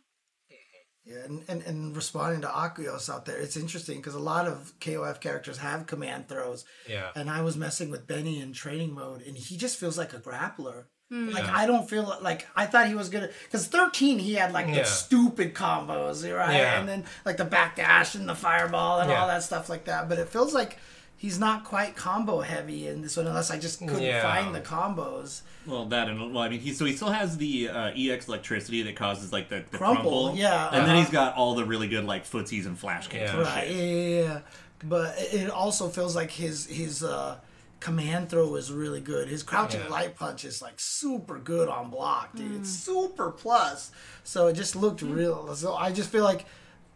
Yeah, 1.07 1.19
and, 1.25 1.45
and, 1.49 1.63
and 1.65 1.95
responding 1.95 2.41
to 2.41 2.47
Akuyos 2.49 3.13
out 3.13 3.27
there, 3.27 3.37
it's 3.37 3.59
interesting 3.59 3.99
because 3.99 4.15
a 4.15 4.19
lot 4.19 4.47
of 4.49 4.73
KOF 4.81 5.21
characters 5.21 5.59
have 5.59 5.87
command 5.87 6.29
throws. 6.29 6.65
Yeah. 6.89 7.11
And 7.15 7.29
I 7.29 7.43
was 7.43 7.59
messing 7.59 7.91
with 7.91 8.07
Benny 8.07 8.41
in 8.41 8.55
training 8.55 8.95
mode, 8.95 9.21
and 9.27 9.37
he 9.37 9.59
just 9.59 9.77
feels 9.79 9.99
like 9.99 10.15
a 10.15 10.19
grappler. 10.19 10.85
Hmm. 11.11 11.29
Like 11.29 11.45
Yeah. 11.45 11.55
I 11.55 11.67
don't 11.67 11.89
feel 11.91 12.17
like 12.23 12.47
I 12.57 12.65
thought 12.65 12.87
he 12.89 12.95
was 12.95 13.11
gonna 13.11 13.29
because 13.45 13.67
thirteen 13.67 14.19
he 14.19 14.33
had 14.35 14.53
like 14.53 14.67
the 14.69 14.77
Yeah. 14.79 14.85
stupid 14.85 15.53
combos 15.55 16.23
right 16.35 16.57
Yeah. 16.57 16.81
and 16.81 16.89
then 16.89 17.05
like 17.27 17.37
the 17.37 17.45
backdash 17.45 18.15
and 18.15 18.27
the 18.27 18.35
fireball 18.35 19.01
and 19.01 19.11
Yeah. 19.11 19.21
all 19.21 19.27
that 19.29 19.43
stuff 19.43 19.69
like 19.69 19.85
that 19.85 20.09
but 20.09 20.19
it 20.19 20.31
feels 20.31 20.55
like 20.55 20.79
he's 21.25 21.39
not 21.39 21.65
quite 21.65 21.97
combo 21.97 22.41
heavy 22.43 22.87
in 22.87 23.01
this 23.01 23.17
one 23.17 23.27
unless 23.27 23.51
I 23.51 23.59
just 23.59 23.79
couldn't 23.79 24.03
Yeah. 24.03 24.21
find 24.23 24.55
the 24.55 24.61
combos 24.61 25.41
Well, 25.67 25.87
that 25.87 26.07
and 26.09 26.35
well, 26.35 26.43
I 26.45 26.51
mean, 26.51 26.61
he 26.61 26.75
so 26.75 26.85
he 26.85 26.95
still 26.95 27.09
has 27.11 27.39
the 27.39 27.71
uh, 27.71 27.93
EX 27.97 28.29
electricity 28.29 28.83
that 28.83 28.95
causes 28.95 29.33
like 29.33 29.49
the, 29.49 29.65
the 29.71 29.79
Crumple, 29.79 30.03
crumple, 30.27 30.37
yeah, 30.37 30.67
and 30.67 30.83
then 30.83 30.91
uh-huh. 30.91 30.99
he's 30.99 31.11
got 31.11 31.35
all 31.35 31.55
the 31.55 31.65
really 31.65 31.89
good 31.89 32.05
like 32.05 32.25
footsies 32.27 32.67
and 32.67 32.79
flash 32.79 33.09
kicks. 33.09 33.33
Yeah. 33.33 33.41
Right. 33.41 33.71
Yeah, 33.71 33.83
yeah, 33.83 34.21
yeah. 34.23 34.39
But 34.83 35.19
it 35.19 35.35
it 35.45 35.51
also 35.51 35.89
feels 35.89 36.15
like 36.15 36.31
his 36.31 36.67
his 36.67 37.03
uh, 37.03 37.39
command 37.81 38.29
throw 38.29 38.55
is 38.57 38.71
really 38.71 39.01
good. 39.01 39.29
His 39.29 39.43
crouching 39.43 39.81
Yeah. 39.81 39.89
light 39.89 40.17
punch 40.17 40.45
is 40.45 40.61
like 40.61 40.75
super 40.77 41.39
good 41.39 41.69
on 41.71 41.89
block, 41.89 42.37
dude. 42.37 42.61
It's 42.61 42.71
super 42.71 43.31
plus. 43.31 43.91
So 44.25 44.49
it 44.49 44.55
just 44.55 44.77
looked 44.77 45.01
real. 45.01 45.55
So 45.55 45.75
I 45.75 45.91
just 45.91 46.11
feel 46.11 46.25
like 46.25 46.45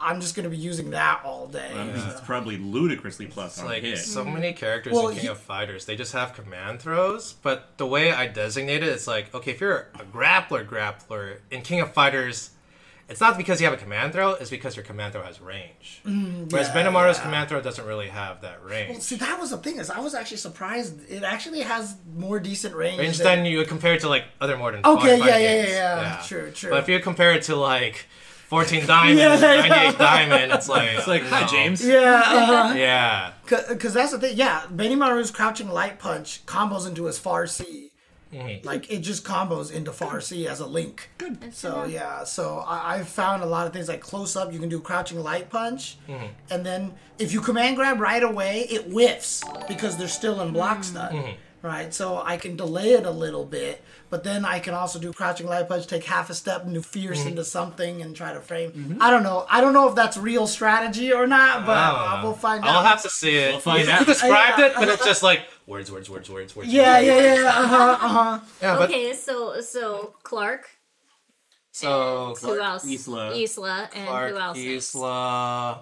I'm 0.01 0.21
just 0.21 0.35
gonna 0.37 0.49
be 0.49 0.57
using 0.57 0.91
that 0.91 1.23
all 1.25 1.47
day. 1.49 1.73
I 1.75 1.85
mean, 1.85 1.99
So- 1.99 2.09
It's 2.11 2.21
probably 2.21 2.57
ludicrously 2.57 3.27
plus 3.27 3.53
It's 3.55 3.61
on 3.61 3.67
like 3.67 3.83
hit. 3.83 3.99
so 3.99 4.25
mm-hmm. 4.25 4.35
many 4.35 4.53
characters 4.53 4.93
Well, 4.93 5.09
in 5.09 5.15
King 5.15 5.23
he- 5.23 5.29
of 5.29 5.39
Fighters, 5.39 5.87
they 5.87 5.97
just 5.97 6.13
have 6.13 6.35
command 6.35 6.81
throws. 6.81 7.33
But 7.43 7.77
the 7.79 7.87
way 7.87 8.13
I 8.13 8.27
designate 8.29 8.83
it, 8.83 8.89
it's 8.91 9.07
like, 9.07 9.35
okay, 9.35 9.51
if 9.53 9.61
you're 9.61 9.89
a 9.95 10.05
grappler, 10.05 10.67
grappler 10.67 11.39
in 11.51 11.63
King 11.63 11.81
of 11.81 11.93
Fighters, 11.93 12.51
it's 13.09 13.21
not 13.23 13.39
because 13.39 13.59
you 13.59 13.65
have 13.67 13.73
a 13.73 13.81
command 13.83 14.13
throw; 14.13 14.33
it's 14.35 14.51
because 14.51 14.77
your 14.77 14.85
command 14.85 15.15
throw 15.15 15.23
has 15.23 15.41
range. 15.41 16.03
Mm, 16.05 16.53
Whereas 16.53 16.69
yeah, 16.69 16.75
Benimaru's 16.75 17.17
yeah. 17.17 17.23
command 17.23 17.49
throw 17.49 17.59
doesn't 17.63 17.87
really 17.87 18.09
have 18.09 18.43
that 18.43 18.63
range. 18.63 18.89
Well, 18.89 18.97
range. 18.97 19.03
see, 19.03 19.17
that 19.17 19.41
was 19.41 19.49
the 19.51 19.57
thing 19.57 19.79
is 19.79 19.89
I 19.89 20.01
was 20.01 20.15
actually 20.15 20.37
surprised. 20.37 21.11
It 21.11 21.23
actually 21.23 21.61
has 21.61 21.97
more 22.15 22.39
decent 22.39 22.75
range. 22.75 22.99
range 22.99 23.17
than- 23.17 23.39
than 23.39 23.47
you 23.47 23.59
would 23.59 23.69
compare 23.69 23.95
it 23.95 24.01
to 24.03 24.11
like 24.11 24.25
other 24.43 24.59
modern 24.59 24.83
Okay, 24.85 25.19
fighting 25.19 25.27
yeah, 25.27 25.39
yeah, 25.39 25.55
yeah, 25.55 25.67
yeah. 25.71 26.23
True, 26.27 26.51
true. 26.51 26.69
But 26.69 26.81
if 26.81 26.89
you 26.91 27.01
compare 27.01 27.33
it 27.33 27.43
to 27.45 27.57
like 27.57 28.07
14 28.49 28.87
diamond, 28.87 29.19
Yeah, 29.19 29.35
yeah. 29.39 29.69
98 29.69 29.99
diamond, 29.99 30.53
it's 30.53 30.69
like 30.69 30.91
It's 30.99 31.07
like, 31.07 31.23
hi 31.25 31.43
no. 31.43 31.47
James. 31.49 31.87
yeah, 31.87 32.23
uh-huh. 32.25 32.75
Yeah. 32.77 33.33
Because 33.47 33.95
that's 33.95 34.13
the 34.13 34.19
thing. 34.19 34.37
Yeah, 34.37 34.63
Benimaru's 34.75 35.31
crouching 35.31 35.69
light 35.71 35.99
punch 35.99 36.45
combos 36.47 36.87
into 36.87 37.05
his 37.05 37.19
far 37.19 37.47
C. 37.47 37.91
Mm-hmm. 38.33 38.67
Like 38.67 38.91
it 38.93 38.99
just 38.99 39.25
combos 39.25 39.73
into 39.73 39.91
far 39.91 40.21
C 40.21 40.47
as 40.47 40.61
a 40.61 40.67
link. 40.67 41.09
Good. 41.17 41.55
So 41.55 41.85
yeah, 41.87 42.25
so 42.25 42.59
I, 42.67 42.97
I've 42.97 43.09
found 43.09 43.43
a 43.43 43.47
lot 43.47 43.67
of 43.67 43.73
things 43.73 43.89
like 43.89 44.01
close 44.03 44.37
up. 44.37 44.53
You 44.53 44.59
can 44.59 44.69
do 44.69 44.81
crouching 44.81 45.23
light 45.23 45.49
punch, 45.49 45.97
Mm-hmm. 46.09 46.27
and 46.51 46.65
then 46.67 46.93
if 47.19 47.33
you 47.33 47.41
command 47.41 47.77
grab 47.77 48.01
right 48.01 48.23
away, 48.23 48.67
it 48.71 48.85
whiffs 48.93 49.43
because 49.67 49.97
they're 49.97 50.09
still 50.09 50.41
in 50.43 50.53
block 50.53 50.85
stun. 50.85 51.13
Mm-hmm. 51.13 51.33
Right, 51.61 51.93
so 51.93 52.23
I 52.25 52.37
can 52.37 52.55
delay 52.55 52.93
it 52.93 53.05
a 53.05 53.11
little 53.11 53.45
bit, 53.45 53.83
but 54.11 54.25
then 54.25 54.45
I 54.45 54.59
can 54.59 54.75
also 54.75 54.99
do 54.99 55.13
crouching 55.13 55.47
light 55.47 55.69
punch, 55.69 55.87
take 55.87 56.05
half 56.05 56.31
a 56.31 56.35
step, 56.35 56.65
and 56.65 56.75
do 56.75 56.83
fierce 56.83 57.21
Mm-hmm. 57.21 57.29
into 57.29 57.45
something, 57.45 58.03
and 58.03 58.15
try 58.17 58.33
to 58.33 58.41
frame. 58.41 58.99
I 59.01 59.11
don't 59.11 59.23
know. 59.23 59.47
I 59.51 59.61
don't 59.61 59.73
know 59.73 59.89
if 59.89 59.95
that's 59.95 60.17
real 60.17 60.47
strategy 60.47 61.13
or 61.13 61.27
not, 61.27 61.67
but 61.67 61.77
uh, 61.77 62.21
we'll 62.23 62.33
find 62.35 62.65
out. 62.65 62.71
I'll 62.71 62.85
have 62.85 63.03
to 63.03 63.11
see 63.11 63.37
it. 63.37 63.51
We'll 63.53 63.61
find 63.61 63.87
you, 63.87 63.93
out. 63.93 64.01
you 64.01 64.07
described 64.07 64.59
Yeah. 64.59 64.67
it, 64.67 64.75
but 64.77 64.89
it's 64.89 65.05
just 65.05 65.23
like 65.23 65.41
words, 65.67 65.91
words, 65.93 66.09
words, 66.09 66.31
words, 66.31 66.57
words. 66.57 66.69
Yeah, 66.73 66.95
words. 66.97 67.07
yeah, 67.07 67.35
yeah. 67.35 67.49
Uh 67.49 67.67
huh. 67.67 67.99
Uh 68.01 68.09
huh. 68.09 68.41
Yeah, 68.63 68.79
okay 68.85 69.13
so 69.15 69.61
so 69.61 70.15
clark 70.23 70.69
so 71.73 72.35
who 72.41 72.59
else 72.61 72.85
Isla. 72.85 73.35
isla 73.37 73.89
and 73.95 74.09
Clark, 74.09 74.31
who 74.33 74.39
else 74.39 74.59
Isla, 74.59 75.81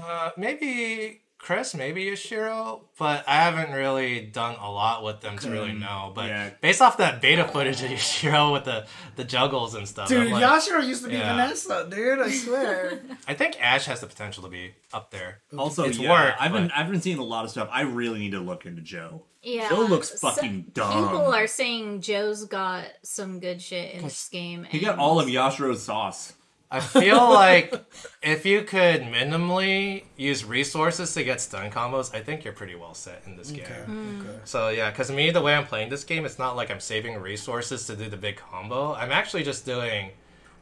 uh, 0.00 0.30
maybe 0.36 1.20
Chris, 1.42 1.74
maybe 1.74 2.04
Yashiro, 2.04 2.82
but 2.98 3.24
I 3.26 3.36
haven't 3.36 3.72
really 3.74 4.20
done 4.20 4.56
a 4.60 4.70
lot 4.70 5.02
with 5.02 5.22
them 5.22 5.38
to 5.38 5.50
really 5.50 5.72
know. 5.72 6.12
But 6.14 6.26
yeah. 6.26 6.50
based 6.60 6.82
off 6.82 6.98
that 6.98 7.22
beta 7.22 7.48
footage 7.48 7.82
of 7.82 7.88
Yashiro 7.88 8.52
with 8.54 8.64
the 8.64 8.86
the 9.16 9.24
juggles 9.24 9.74
and 9.74 9.88
stuff, 9.88 10.08
Dude, 10.08 10.30
like, 10.30 10.42
Yashiro 10.44 10.86
used 10.86 11.02
to 11.04 11.08
be 11.08 11.16
Yeah. 11.16 11.32
Vanessa, 11.34 11.88
dude. 11.90 12.20
I 12.20 12.30
swear. 12.30 13.00
I 13.28 13.32
think 13.34 13.56
Ash 13.60 13.86
has 13.86 14.00
the 14.00 14.06
potential 14.06 14.42
to 14.42 14.50
be 14.50 14.74
up 14.92 15.10
there. 15.10 15.40
Also, 15.56 15.84
It's 15.84 15.98
yeah, 15.98 16.10
work, 16.10 16.34
I've 16.38 16.52
been 16.52 16.70
I've 16.72 16.90
been 16.90 17.00
seeing 17.00 17.18
a 17.18 17.24
lot 17.24 17.44
of 17.46 17.50
stuff. 17.50 17.70
I 17.72 17.82
really 17.82 18.18
need 18.18 18.32
to 18.32 18.40
look 18.40 18.66
into 18.66 18.82
Joe. 18.82 19.24
Yeah, 19.42 19.70
Joe 19.70 19.86
looks 19.86 20.20
so- 20.20 20.28
fucking 20.28 20.72
dumb. 20.74 21.08
People 21.08 21.32
are 21.34 21.46
saying 21.46 22.02
Joe's 22.02 22.44
got 22.44 22.84
some 23.02 23.40
good 23.40 23.62
shit 23.62 23.94
in 23.94 24.02
this 24.04 24.28
game. 24.28 24.64
He 24.64 24.78
got 24.78 24.98
all 24.98 25.18
of 25.18 25.26
Yashiro's 25.26 25.82
sauce. 25.82 26.34
I 26.70 26.80
feel 26.80 27.28
like 27.30 27.74
if 28.22 28.46
you 28.46 28.62
could 28.62 29.02
minimally 29.02 30.04
use 30.16 30.44
resources 30.44 31.12
to 31.14 31.24
get 31.24 31.40
stun 31.40 31.70
combos, 31.70 32.14
I 32.14 32.20
think 32.20 32.44
you're 32.44 32.52
pretty 32.52 32.76
well 32.76 32.94
set 32.94 33.22
in 33.26 33.36
this 33.36 33.50
game. 33.50 33.66
okay. 33.66 34.38
So 34.44 34.68
yeah, 34.68 34.90
because 34.90 35.10
me, 35.10 35.30
the 35.30 35.42
way 35.42 35.54
I'm 35.54 35.66
playing 35.66 35.90
this 35.90 36.04
game, 36.04 36.24
it's 36.24 36.38
not 36.38 36.54
like 36.54 36.70
I'm 36.70 36.80
saving 36.80 37.16
resources 37.20 37.86
to 37.86 37.96
do 37.96 38.08
the 38.08 38.16
big 38.16 38.36
combo. 38.36 38.94
I'm 38.94 39.10
actually 39.10 39.42
just 39.42 39.66
doing 39.66 40.10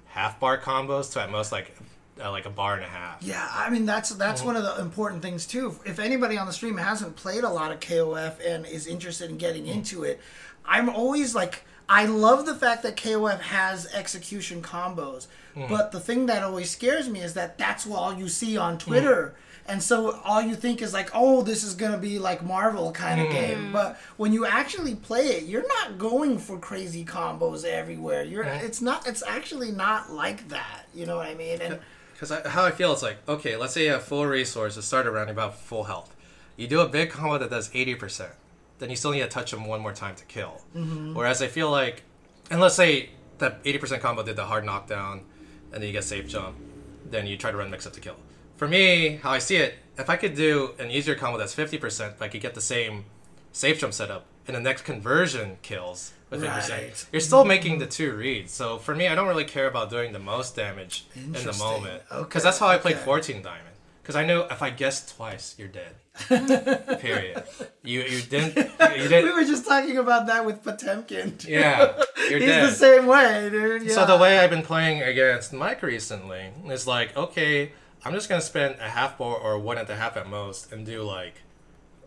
half 0.06 0.40
bar 0.40 0.59
combos 0.59 1.12
to 1.12 1.20
at 1.20 1.30
most 1.30 1.52
like 1.52 1.76
uh, 2.22 2.30
like 2.30 2.46
a 2.46 2.50
bar 2.50 2.74
and 2.74 2.84
a 2.84 2.88
half. 2.88 3.22
Yeah, 3.22 3.46
I 3.52 3.70
mean 3.70 3.84
that's 3.86 4.11
that's 4.11 4.42
one 4.42 4.56
of 4.56 4.62
the 4.64 4.80
important 4.80 5.22
things 5.22 5.46
too. 5.46 5.76
If 5.84 5.98
anybody 5.98 6.38
on 6.38 6.46
the 6.46 6.52
stream 6.52 6.76
hasn't 6.76 7.16
played 7.16 7.44
a 7.44 7.50
lot 7.50 7.70
of 7.70 7.80
KOF 7.80 8.36
and 8.46 8.66
is 8.66 8.86
interested 8.86 9.30
in 9.30 9.36
getting 9.36 9.66
into 9.66 10.04
it, 10.04 10.20
I'm 10.64 10.88
always 10.88 11.34
like 11.34 11.64
I 11.89 12.05
love 12.05 12.45
the 12.45 12.55
fact 12.55 12.82
that 12.82 12.97
KOF 12.97 13.41
has 13.41 13.93
execution 13.95 14.62
combos. 14.62 15.26
Hmm. 15.55 15.66
But 15.68 15.91
the 15.91 16.01
thing 16.01 16.26
that 16.26 16.43
always 16.43 16.70
scares 16.70 17.09
me 17.09 17.20
is 17.20 17.34
that 17.34 17.57
that's 17.57 17.86
all 17.86 18.14
you 18.14 18.28
see 18.28 18.57
on 18.57 18.74
hmm. 18.74 18.78
Twitter. 18.78 19.34
And 19.66 19.82
so 19.82 20.18
all 20.24 20.41
you 20.41 20.55
think 20.55 20.80
is 20.80 20.95
like, 20.95 21.11
oh, 21.12 21.43
this 21.43 21.62
is 21.62 21.74
gonna 21.74 21.99
be 21.99 22.18
like 22.18 22.43
Marvel 22.43 22.91
kind 22.93 23.20
of 23.20 23.26
hmm. 23.26 23.32
game. 23.32 23.72
But 23.72 23.99
when 24.16 24.32
you 24.32 24.47
actually 24.47 24.95
play 24.95 25.26
it, 25.28 25.45
you're 25.45 25.66
not 25.66 25.99
going 25.99 26.39
for 26.39 26.59
crazy 26.59 27.05
combos 27.05 27.64
everywhere. 27.64 28.22
You're 28.22 28.45
it's 28.45 28.80
not 28.80 29.07
it's 29.07 29.22
actually 29.26 29.70
not 29.70 30.11
like 30.11 30.49
that. 30.49 30.86
You 30.95 31.07
know 31.07 31.16
what 31.16 31.26
I 31.26 31.34
mean? 31.34 31.61
And 31.61 31.78
Because 32.14 32.30
how 32.47 32.64
I 32.64 32.70
feel, 32.70 32.93
it's 32.93 33.03
like 33.03 33.18
okay, 33.28 33.57
let's 33.57 33.74
say 33.74 33.84
you 33.84 33.93
have 33.93 34.05
full 34.05 34.26
resources, 34.26 34.84
start 34.84 35.07
around 35.07 35.28
about 35.28 35.55
full 35.59 35.84
health. 35.84 36.14
You 36.57 36.66
do 36.66 36.80
a 36.80 36.89
big 36.89 37.11
combo 37.11 37.39
that 37.39 37.51
does 37.51 37.70
eighty 37.74 37.95
percent, 37.95 38.32
then 38.79 38.91
you 38.91 38.97
still 38.97 39.11
need 39.12 39.20
to 39.20 39.29
touch 39.29 39.51
them 39.51 39.64
one 39.66 39.81
more 39.81 39.93
time 39.93 40.14
to 40.16 40.24
kill. 40.24 40.61
Mm-hmm. 40.76 41.14
Whereas 41.14 41.43
I 41.43 41.49
feel 41.49 41.70
like, 41.70 42.03
and 42.51 42.61
let's 42.61 42.74
say 42.74 43.11
that 43.39 43.61
eighty 43.64 43.79
percent 43.79 44.03
combo 44.03 44.22
did 44.22 44.37
the 44.37 44.47
hard 44.47 44.64
knockdown, 44.64 45.22
and 45.72 45.83
then 45.83 45.87
you 45.89 45.93
get 45.93 46.05
safe 46.05 46.29
jump, 46.29 46.57
then 47.11 47.26
you 47.26 47.37
try 47.37 47.51
to 47.51 47.57
run 47.57 47.70
mix 47.70 47.87
up 47.87 47.93
to 47.95 48.01
kill. 48.01 48.16
For 48.57 48.66
me, 48.66 49.16
how 49.22 49.31
I 49.31 49.39
see 49.39 49.57
it, 49.57 49.74
if 49.97 50.11
I 50.11 50.16
could 50.16 50.35
do 50.35 50.74
an 50.79 50.91
easier 50.91 51.14
combo 51.14 51.39
that's 51.39 51.55
fifty 51.55 51.79
percent, 51.79 52.14
but 52.18 52.24
I 52.26 52.29
could 52.29 52.41
get 52.41 52.55
the 52.55 52.61
same 52.61 53.05
safe 53.53 53.81
jump 53.81 53.93
setup, 53.95 54.26
and 54.47 54.57
the 54.57 54.61
next 54.61 54.83
conversion 54.83 55.59
kills 55.62 56.12
with 56.31 56.41
fifty 56.41 56.55
percent, 56.55 56.83
Right. 56.83 57.07
you're 57.12 57.20
still 57.20 57.41
mm-hmm. 57.41 57.49
making 57.49 57.79
the 57.79 57.87
two 57.87 58.12
reads. 58.14 58.53
So 58.53 58.79
for 58.79 58.95
me, 58.95 59.09
I 59.09 59.14
don't 59.14 59.29
really 59.29 59.45
care 59.45 59.68
about 59.68 59.91
doing 59.91 60.12
the 60.12 60.18
most 60.18 60.57
damage 60.57 61.07
in 61.14 61.33
the 61.33 61.57
moment, 61.59 62.03
Okay, 62.11 62.22
because 62.22 62.43
that's 62.43 62.59
how 62.59 62.68
I 62.68 62.79
played 62.79 62.97
okay. 62.97 63.05
fourteen 63.05 63.43
diamond. 63.43 63.76
Because 64.09 64.16
I 64.22 64.24
know 64.24 64.46
if 64.50 64.62
I 64.62 64.70
guess 64.70 65.12
twice, 65.14 65.54
you're 65.59 65.68
dead. 65.68 65.94
Period. 67.00 67.42
You 67.84 68.00
you 68.00 68.22
didn't 68.22 68.56
you 68.56 68.64
We 69.02 69.06
didn't. 69.09 69.34
were 69.34 69.44
just 69.44 69.66
talking 69.66 69.98
about 69.98 70.26
that 70.28 70.46
with 70.46 70.64
Potemkin. 70.64 71.36
Yeah, 71.46 71.92
you're 72.30 72.38
He's 72.38 72.48
dead. 72.48 72.68
the 72.70 72.72
same 72.72 73.04
way, 73.04 73.50
dude. 73.50 73.82
Yeah. 73.82 73.92
So 73.92 74.06
the 74.06 74.16
way 74.16 74.38
I've 74.38 74.48
been 74.48 74.62
playing 74.62 75.02
against 75.02 75.52
Mike 75.52 75.82
recently 75.82 76.52
is 76.68 76.86
like, 76.86 77.14
okay, 77.18 77.72
I'm 78.02 78.14
just 78.14 78.30
gonna 78.30 78.40
spend 78.40 78.76
a 78.80 78.88
half 78.88 79.18
bar 79.18 79.36
or 79.36 79.59
one 79.59 79.76
and 79.76 79.88
a 79.90 79.94
half 79.96 80.16
at 80.16 80.26
most 80.26 80.72
and 80.72 80.86
do 80.86 81.02
like 81.02 81.34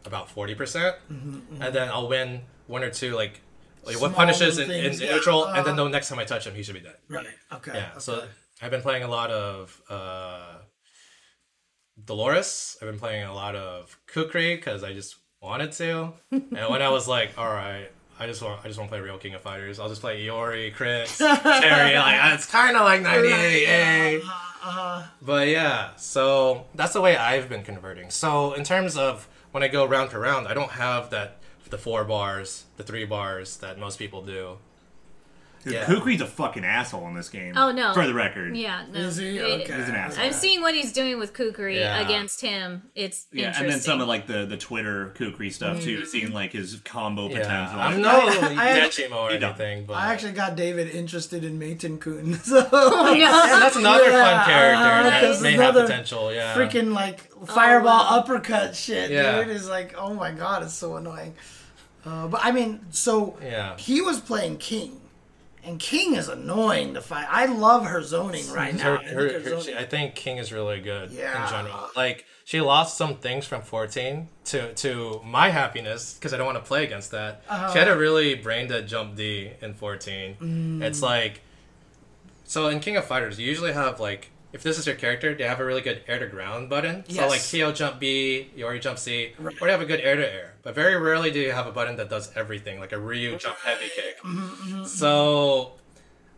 about 0.03 0.27
40%, 0.33 0.57
percent 0.57 0.95
Mm-hmm, 1.13 1.61
and 1.61 1.75
then 1.75 1.87
I'll 1.89 2.07
win 2.09 2.41
one 2.65 2.81
or 2.83 2.89
two 2.89 3.13
like, 3.15 3.41
like 3.85 3.95
Small 3.97 4.09
what 4.09 4.17
punishes 4.17 4.57
in, 4.57 4.71
in 4.71 4.93
yeah. 4.93 5.11
neutral, 5.13 5.45
and 5.45 5.57
then 5.67 5.75
Uh-huh. 5.75 5.83
the 5.83 5.89
next 5.91 6.09
time 6.09 6.17
I 6.17 6.25
touch 6.25 6.47
him, 6.47 6.55
he 6.55 6.63
should 6.63 6.73
be 6.73 6.81
dead. 6.81 6.95
Right. 7.07 7.27
Okay. 7.53 7.73
Yeah, 7.75 7.99
so. 7.99 8.23
I've 8.63 8.69
been 8.71 8.81
playing 8.83 9.03
a 9.03 9.07
lot 9.07 9.31
of 9.31 9.81
uh, 9.89 10.57
Dolores. 12.05 12.77
I've 12.81 12.87
been 12.89 12.99
playing 12.99 13.23
a 13.25 13.33
lot 13.33 13.55
of 13.55 13.97
Kukri 14.07 14.55
because 14.55 14.83
I 14.83 14.93
just 14.93 15.15
wanted 15.41 15.71
to. 15.73 16.13
and 16.31 16.51
when 16.51 16.81
I 16.81 16.89
was 16.89 17.07
like, 17.07 17.37
all 17.37 17.51
right, 17.51 17.87
I 18.19 18.27
just 18.27 18.41
want 18.41 18.61
I 18.63 18.67
just 18.67 18.77
want 18.79 18.89
to 18.91 18.95
play 18.97 19.01
real 19.03 19.17
King 19.17 19.33
of 19.33 19.41
Fighters. 19.41 19.79
I'll 19.79 19.89
just 19.89 20.01
play 20.01 20.23
Iori, 20.25 20.73
Chris, 20.73 21.17
Terry. 21.17 21.95
Like 21.95 22.33
it's 22.33 22.45
kind 22.45 22.75
of 22.77 22.83
like 22.83 23.01
98. 23.01 23.65
eh? 23.67 24.21
But 25.21 25.47
yeah, 25.47 25.95
so 25.95 26.65
that's 26.75 26.93
the 26.93 27.01
way 27.01 27.17
I've 27.17 27.49
been 27.49 27.63
converting. 27.63 28.09
So 28.11 28.53
in 28.53 28.63
terms 28.63 28.95
of 28.95 29.27
when 29.51 29.63
I 29.63 29.67
go 29.67 29.85
round 29.85 30.11
to 30.11 30.19
round, 30.19 30.47
I 30.47 30.53
don't 30.53 30.71
have 30.71 31.09
that 31.09 31.37
the 31.71 31.77
four 31.77 32.03
bars, 32.03 32.65
the 32.75 32.83
three 32.83 33.05
bars 33.05 33.57
that 33.57 33.79
most 33.79 33.97
people 33.97 34.21
do. 34.21 34.57
Dude, 35.63 35.73
Yeah. 35.73 35.85
Kukri's 35.85 36.21
a 36.21 36.25
fucking 36.25 36.65
asshole 36.65 37.07
in 37.07 37.13
this 37.13 37.29
game. 37.29 37.53
Oh, 37.55 37.71
no. 37.71 37.93
For 37.93 38.07
the 38.07 38.13
record. 38.15 38.57
Yeah, 38.57 38.83
no. 38.91 38.99
Is 38.99 39.17
he? 39.17 39.39
Okay. 39.39 39.59
He's 39.63 39.89
an 39.89 39.95
asshole. 39.95 40.25
I'm 40.25 40.33
seeing 40.33 40.61
what 40.61 40.73
he's 40.73 40.91
doing 40.91 41.19
with 41.19 41.33
Kukri 41.33 41.77
Yeah. 41.79 41.99
against 41.99 42.41
him. 42.41 42.83
It's 42.95 43.27
Yeah, 43.31 43.47
interesting. 43.47 43.65
and 43.65 43.73
then 43.73 43.79
some 43.81 44.01
of 44.01 44.07
like 44.07 44.25
the 44.27 44.45
the 44.45 44.57
Twitter 44.57 45.11
Kukri 45.15 45.51
stuff 45.51 45.81
too, 45.81 46.05
seeing 46.05 46.31
like 46.31 46.51
his 46.51 46.79
combo 46.83 47.29
Yeah, 47.29 47.39
potential. 47.39 47.79
I'm 47.79 48.01
no 48.01 48.09
I- 48.59 48.79
Dechimo 48.79 49.15
or 49.15 49.31
You 49.33 49.39
don't. 49.39 49.49
anything, 49.51 49.85
but 49.85 49.93
I 49.93 50.11
actually 50.13 50.31
got 50.31 50.55
David 50.55 50.89
interested 50.89 51.43
in 51.43 51.59
Meitenkun. 51.59 52.39
So 52.45 52.67
Oh, 52.73 53.13
Yeah, 53.13 53.29
that's 53.59 53.75
another 53.75 54.09
Yeah, 54.09 54.37
fun 54.43 54.45
character 54.51 54.83
uh, 54.83 55.03
that 55.03 55.21
that's 55.21 55.41
may 55.41 55.53
another 55.53 55.81
have 55.81 55.89
potential. 55.89 56.33
Yeah, 56.33 56.55
freaking 56.55 56.93
like 56.93 57.29
fireball 57.45 58.05
wow. 58.05 58.17
uppercut 58.19 58.75
shit, 58.75 59.11
Yeah. 59.11 59.43
dude. 59.43 59.55
Is 59.55 59.69
like, 59.69 59.93
oh 59.97 60.13
my 60.13 60.31
god, 60.31 60.63
it's 60.63 60.73
so 60.73 60.95
annoying. 60.95 61.35
Uh, 62.05 62.27
but 62.27 62.41
I 62.43 62.51
mean, 62.51 62.79
so 62.89 63.37
Yeah. 63.43 63.77
he 63.77 64.01
was 64.01 64.19
playing 64.19 64.57
King, 64.57 65.00
and 65.63 65.79
King 65.79 66.15
is 66.15 66.27
annoying 66.27 66.93
to 66.95 67.01
fight. 67.01 67.27
I 67.29 67.45
love 67.45 67.85
her 67.85 68.01
zoning 68.01 68.49
right 68.51 68.75
now. 68.75 68.97
Her, 68.97 68.97
I 68.97 69.03
think 69.03 69.13
her, 69.13 69.49
zoning- 69.49 69.63
she- 69.63 69.75
I 69.75 69.85
think 69.85 70.15
King 70.15 70.37
is 70.37 70.51
really 70.51 70.79
good 70.81 71.11
Yeah. 71.11 71.43
in 71.43 71.49
general. 71.49 71.89
Like 71.95 72.25
she 72.45 72.61
lost 72.61 72.97
some 72.97 73.15
things 73.17 73.45
from 73.45 73.61
14 73.61 74.27
to 74.45 74.73
to 74.73 75.21
my 75.23 75.49
happiness 75.49 76.13
because 76.15 76.33
I 76.33 76.37
don't 76.37 76.45
want 76.45 76.57
to 76.57 76.63
play 76.67 76.83
against 76.83 77.11
that. 77.11 77.43
She 77.71 77.77
had 77.77 77.87
a 77.87 77.91
uh-huh. 77.91 77.99
really 77.99 78.35
brain 78.35 78.67
dead 78.67 78.87
jump 78.87 79.15
D 79.15 79.51
in 79.61 79.73
14. 79.73 80.35
Mm. 80.41 80.81
It's 80.81 81.01
like 81.01 81.41
so 82.43 82.67
in 82.67 82.79
King 82.79 82.97
of 82.97 83.05
Fighters 83.05 83.39
you 83.39 83.47
usually 83.47 83.73
have 83.73 83.99
like 83.99 84.31
if 84.53 84.63
this 84.63 84.77
is 84.77 84.85
your 84.85 84.95
character, 84.95 85.33
they 85.33 85.45
have 85.45 85.59
a 85.59 85.65
really 85.65 85.81
good 85.81 86.01
air 86.07 86.19
to 86.19 86.27
ground 86.27 86.69
button. 86.69 87.05
Yes. 87.07 87.19
So 87.19 87.27
like. 87.27 87.41
Kyo 87.41 87.71
jump 87.71 87.99
B, 87.99 88.49
Iori 88.57 88.81
jump 88.81 88.99
C, 88.99 89.33
Right. 89.39 89.55
or 89.61 89.67
they 89.67 89.71
have 89.71 89.81
a 89.81 89.85
good 89.85 90.01
air 90.01 90.15
to 90.15 90.33
air. 90.33 90.50
But 90.63 90.75
very 90.75 90.95
rarely 90.95 91.31
do 91.31 91.39
you 91.39 91.51
have 91.51 91.65
a 91.67 91.71
button 91.71 91.95
that 91.97 92.09
does 92.09 92.31
everything, 92.35 92.79
like 92.79 92.91
a 92.91 92.99
Ryu 92.99 93.29
mm-hmm. 93.29 93.37
jump 93.37 93.57
heavy 93.59 93.89
kick. 93.95 94.19
Mm-hmm, 94.21 94.39
mm-hmm, 94.39 94.85
so 94.85 95.73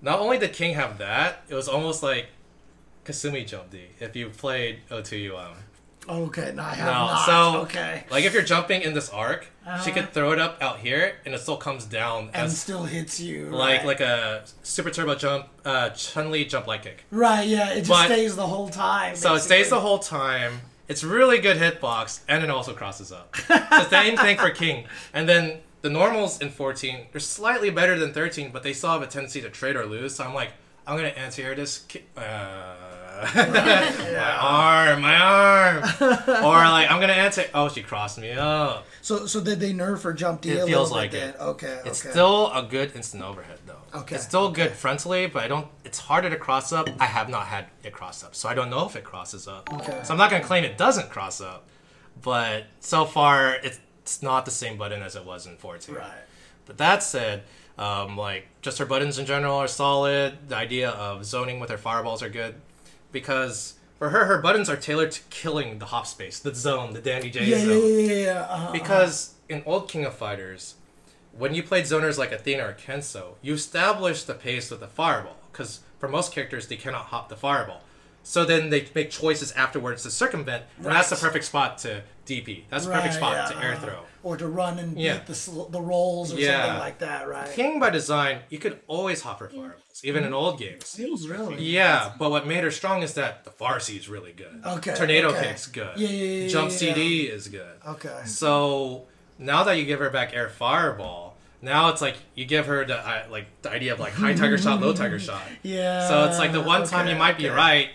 not 0.01 0.19
only 0.19 0.37
did 0.37 0.53
King 0.53 0.75
have 0.75 0.97
that, 0.99 1.43
it 1.49 1.55
was 1.55 1.67
almost 1.67 2.03
like 2.03 2.27
Kasumi 3.05 3.45
jump 3.45 3.71
D 3.71 3.81
if 3.99 4.15
you 4.15 4.29
played 4.29 4.79
O2UM. 4.89 5.55
okay, 6.07 6.53
no, 6.55 6.63
I 6.63 6.73
have 6.73 6.85
No, 6.85 6.93
not. 6.93 7.25
so 7.25 7.61
okay, 7.63 8.05
like 8.09 8.23
if 8.23 8.33
you're 8.33 8.43
jumping 8.43 8.81
in 8.81 8.93
this 8.93 9.09
arc, 9.09 9.47
she 9.83 9.91
could 9.91 10.03
uh-huh. 10.03 10.11
throw 10.13 10.31
it 10.31 10.39
up 10.39 10.57
out 10.61 10.79
here 10.79 11.15
and 11.25 11.33
it 11.33 11.39
still 11.39 11.57
comes 11.57 11.85
down 11.85 12.25
and 12.33 12.47
as 12.47 12.59
still 12.59 12.83
hits 12.83 13.19
you. 13.19 13.49
like 13.49 13.79
right. 13.79 13.85
like 13.85 13.99
a 14.01 14.43
super 14.63 14.89
turbo 14.89 15.15
jump, 15.15 15.47
uh, 15.65 15.89
Chun 15.89 16.31
Li 16.31 16.45
jump 16.45 16.67
light 16.67 16.83
kick. 16.83 17.03
right, 17.11 17.47
yeah, 17.47 17.71
it 17.71 17.79
just 17.79 17.89
but- 17.89 18.05
stays 18.05 18.35
the 18.37 18.47
whole 18.47 18.69
time. 18.69 19.15
So 19.17 19.33
it 19.35 19.39
stays 19.39 19.69
the 19.69 19.81
whole 19.81 19.99
time. 19.99 20.61
It's 20.93 21.03
really 21.03 21.39
good 21.39 21.57
hitbox, 21.57 22.19
and 22.27 22.43
it 22.43 22.51
also 22.51 22.75
crosses 22.75 23.11
up. 23.11 23.35
the 23.47 23.89
same 23.89 24.15
thing 24.15 24.37
for 24.37 24.51
King. 24.51 24.85
And 25.11 25.27
then 25.27 25.57
the 25.81 25.89
normals 25.89 26.39
in 26.39 26.49
14, 26.51 27.07
they're 27.11 27.19
slightly 27.19 27.71
better 27.71 27.97
than 27.97 28.13
13, 28.13 28.51
but 28.51 28.61
they 28.61 28.73
still 28.73 28.91
have 28.91 29.01
a 29.01 29.07
tendency 29.07 29.41
to 29.41 29.49
trade 29.49 29.75
or 29.75 29.87
lose. 29.87 30.13
So 30.13 30.23
I'm 30.23 30.35
like, 30.35 30.51
I'm 30.85 30.95
gonna 30.95 31.07
anti-air 31.07 31.55
this. 31.55 31.79
Ki- 31.87 32.03
uh, 32.15 32.75
my 33.35 34.37
arm, 34.39 35.01
my 35.01 35.15
arm, 35.15 35.77
or 36.27 36.53
like 36.69 36.91
I'm 36.91 36.99
gonna 36.99 37.13
anti. 37.13 37.45
Oh, 37.55 37.69
she 37.69 37.81
crossed 37.81 38.19
me 38.19 38.31
up. 38.33 38.85
So, 39.01 39.25
so 39.25 39.39
did 39.41 39.59
they 39.59 39.73
nerf 39.73 40.03
her 40.03 40.13
jump 40.13 40.41
D? 40.41 40.51
It 40.51 40.57
a 40.63 40.65
feels 40.67 40.91
little 40.91 40.97
like 40.97 41.11
bit 41.11 41.23
it. 41.23 41.39
then? 41.39 41.47
Okay, 41.47 41.79
It's 41.85 42.01
okay. 42.01 42.11
still 42.11 42.51
a 42.51 42.61
good 42.61 42.95
instant 42.95 43.23
overhead 43.23 43.59
though. 43.62 43.62
Okay, 43.95 44.15
It's 44.15 44.23
still 44.23 44.49
good 44.51 44.71
frontally, 44.71 45.31
but 45.31 45.43
I 45.43 45.47
don't. 45.47 45.67
It's 45.85 45.99
harder 45.99 46.29
to 46.29 46.35
cross 46.37 46.73
up. 46.73 46.89
I 46.99 47.05
have 47.05 47.29
not 47.29 47.45
had 47.47 47.67
it 47.83 47.93
cross 47.93 48.23
up, 48.23 48.33
so 48.35 48.49
I 48.49 48.53
don't 48.55 48.69
know 48.69 48.85
if 48.87 48.95
it 48.95 49.03
crosses 49.03 49.47
up. 49.47 49.71
Okay. 49.73 49.99
So 50.03 50.13
I'm 50.13 50.17
not 50.17 50.31
gonna 50.31 50.43
claim 50.43 50.63
it 50.63 50.77
doesn't 50.77 51.09
cross 51.09 51.39
up, 51.41 51.67
but 52.21 52.65
so 52.79 53.05
far 53.05 53.55
it's, 53.55 53.79
it's 54.01 54.21
not 54.23 54.45
the 54.45 54.51
same 54.51 54.77
button 54.77 55.01
as 55.03 55.15
it 55.15 55.25
was 55.25 55.45
in 55.45 55.55
14. 55.57 55.95
right. 55.95 56.11
But 56.65 56.77
that 56.77 57.03
said, 57.03 57.43
um, 57.77 58.17
like 58.17 58.47
just 58.61 58.77
her 58.79 58.85
buttons 58.85 59.19
in 59.19 59.25
general 59.25 59.57
are 59.57 59.67
solid. 59.67 60.37
The 60.49 60.55
idea 60.55 60.89
of 60.89 61.23
zoning 61.25 61.59
with 61.59 61.69
her 61.69 61.77
fireballs 61.77 62.23
are 62.23 62.29
good 62.29 62.55
because 63.11 63.75
for 63.99 64.09
her, 64.09 64.25
her 64.25 64.41
buttons 64.41 64.69
are 64.69 64.75
tailored 64.77 65.11
to 65.11 65.21
killing 65.29 65.79
the 65.79 65.85
hop 65.85 66.07
space, 66.07 66.39
the 66.39 66.53
zone, 66.55 66.93
the 66.93 67.01
Dandy 67.01 67.29
J 67.29 67.45
Yeah, 67.45 67.57
yeah, 67.57 67.65
zone. 67.65 67.89
yeah, 67.99 67.99
yeah. 68.05 68.23
yeah. 68.25 68.39
Uh-huh. 68.49 68.71
Because 68.71 69.35
in 69.49 69.61
old 69.65 69.87
King 69.89 70.05
of 70.05 70.13
Fighters, 70.15 70.75
when 71.37 71.53
you 71.53 71.63
played 71.63 71.85
zoners 71.85 72.17
like 72.17 72.31
Athena 72.31 72.63
or 72.67 72.73
Kensou, 72.73 73.35
you 73.41 73.53
established 73.53 74.27
the 74.27 74.33
pace 74.33 74.69
with 74.71 74.79
the 74.79 74.87
fireball. 74.87 75.37
Because 75.51 75.81
for 75.99 76.07
most 76.09 76.31
characters, 76.33 76.67
they 76.67 76.75
cannot 76.77 77.05
hop 77.05 77.29
the 77.29 77.35
fireball. 77.35 77.81
So 78.25 78.45
then 78.45 78.69
they 78.69 78.87
make 78.95 79.11
choices 79.11 79.51
afterwards 79.51 80.03
to 80.03 80.11
circumvent, 80.11 80.63
and 80.77 80.85
that's 80.85 81.09
the 81.09 81.17
perfect 81.17 81.43
spot 81.43 81.77
to 81.79 82.03
DP. 82.25 82.63
That's 82.69 82.85
the 82.85 82.93
perfect 82.93 83.15
spot 83.15 83.33
yeah, 83.33 83.59
to 83.59 83.65
air 83.65 83.75
throw. 83.75 83.99
or 84.23 84.37
to 84.37 84.47
run 84.47 84.79
and 84.79 84.97
Yeah. 84.97 85.15
hit 85.15 85.25
the 85.25 85.65
the 85.69 85.81
rolls 85.81 86.33
or 86.33 86.37
Yeah. 86.39 86.61
something 86.63 86.79
like 86.79 86.99
that, 86.99 87.27
right? 87.27 87.51
King 87.53 87.81
by 87.81 87.89
design, 87.89 88.39
you 88.49 88.59
could 88.59 88.79
always 88.87 89.23
hop 89.23 89.41
her 89.41 89.49
fireballs, 89.49 89.99
even 90.03 90.23
in 90.23 90.33
old 90.33 90.57
games. 90.57 90.95
Feels 90.95 91.27
really? 91.27 91.61
Yeah, 91.61 92.13
but 92.17 92.31
what 92.31 92.47
made 92.47 92.63
her 92.63 92.71
strong 92.71 93.03
is 93.03 93.13
that 93.15 93.43
the 93.43 93.51
far 93.51 93.81
C 93.81 93.97
is 93.97 94.07
really 94.07 94.31
good. 94.31 94.61
Okay, 94.65 94.95
Tornado 94.95 95.31
okay. 95.31 95.49
kick's 95.49 95.67
good. 95.67 95.97
Yeah, 95.97 96.07
yeah, 96.07 96.43
yeah, 96.43 96.47
Jump 96.47 96.71
yeah, 96.71 96.77
CD 96.77 97.23
is 97.27 97.49
good. 97.49 97.75
Okay. 97.85 98.21
So 98.25 99.07
now 99.37 99.63
that 99.63 99.73
you 99.73 99.85
give 99.85 99.99
her 99.99 100.09
back 100.09 100.33
air 100.33 100.49
fireball, 100.49 101.35
now 101.61 101.89
it's 101.89 102.01
like 102.01 102.15
you 102.35 102.45
give 102.45 102.65
her 102.65 102.83
the 102.85 102.97
uh, 102.97 103.23
like 103.29 103.45
the 103.61 103.71
idea 103.71 103.93
of 103.93 103.99
like 103.99 104.13
high 104.13 104.33
tiger 104.33 104.57
shot, 104.57 104.81
low 104.81 104.93
tiger 104.93 105.19
shot. 105.19 105.41
Yeah. 105.63 106.07
So 106.07 106.25
it's 106.25 106.37
like 106.37 106.51
the 106.51 106.61
one 106.61 106.85
time 106.85 107.07
you 107.07 107.15
might 107.15 107.37
be 107.37 107.47
right, 107.47 107.89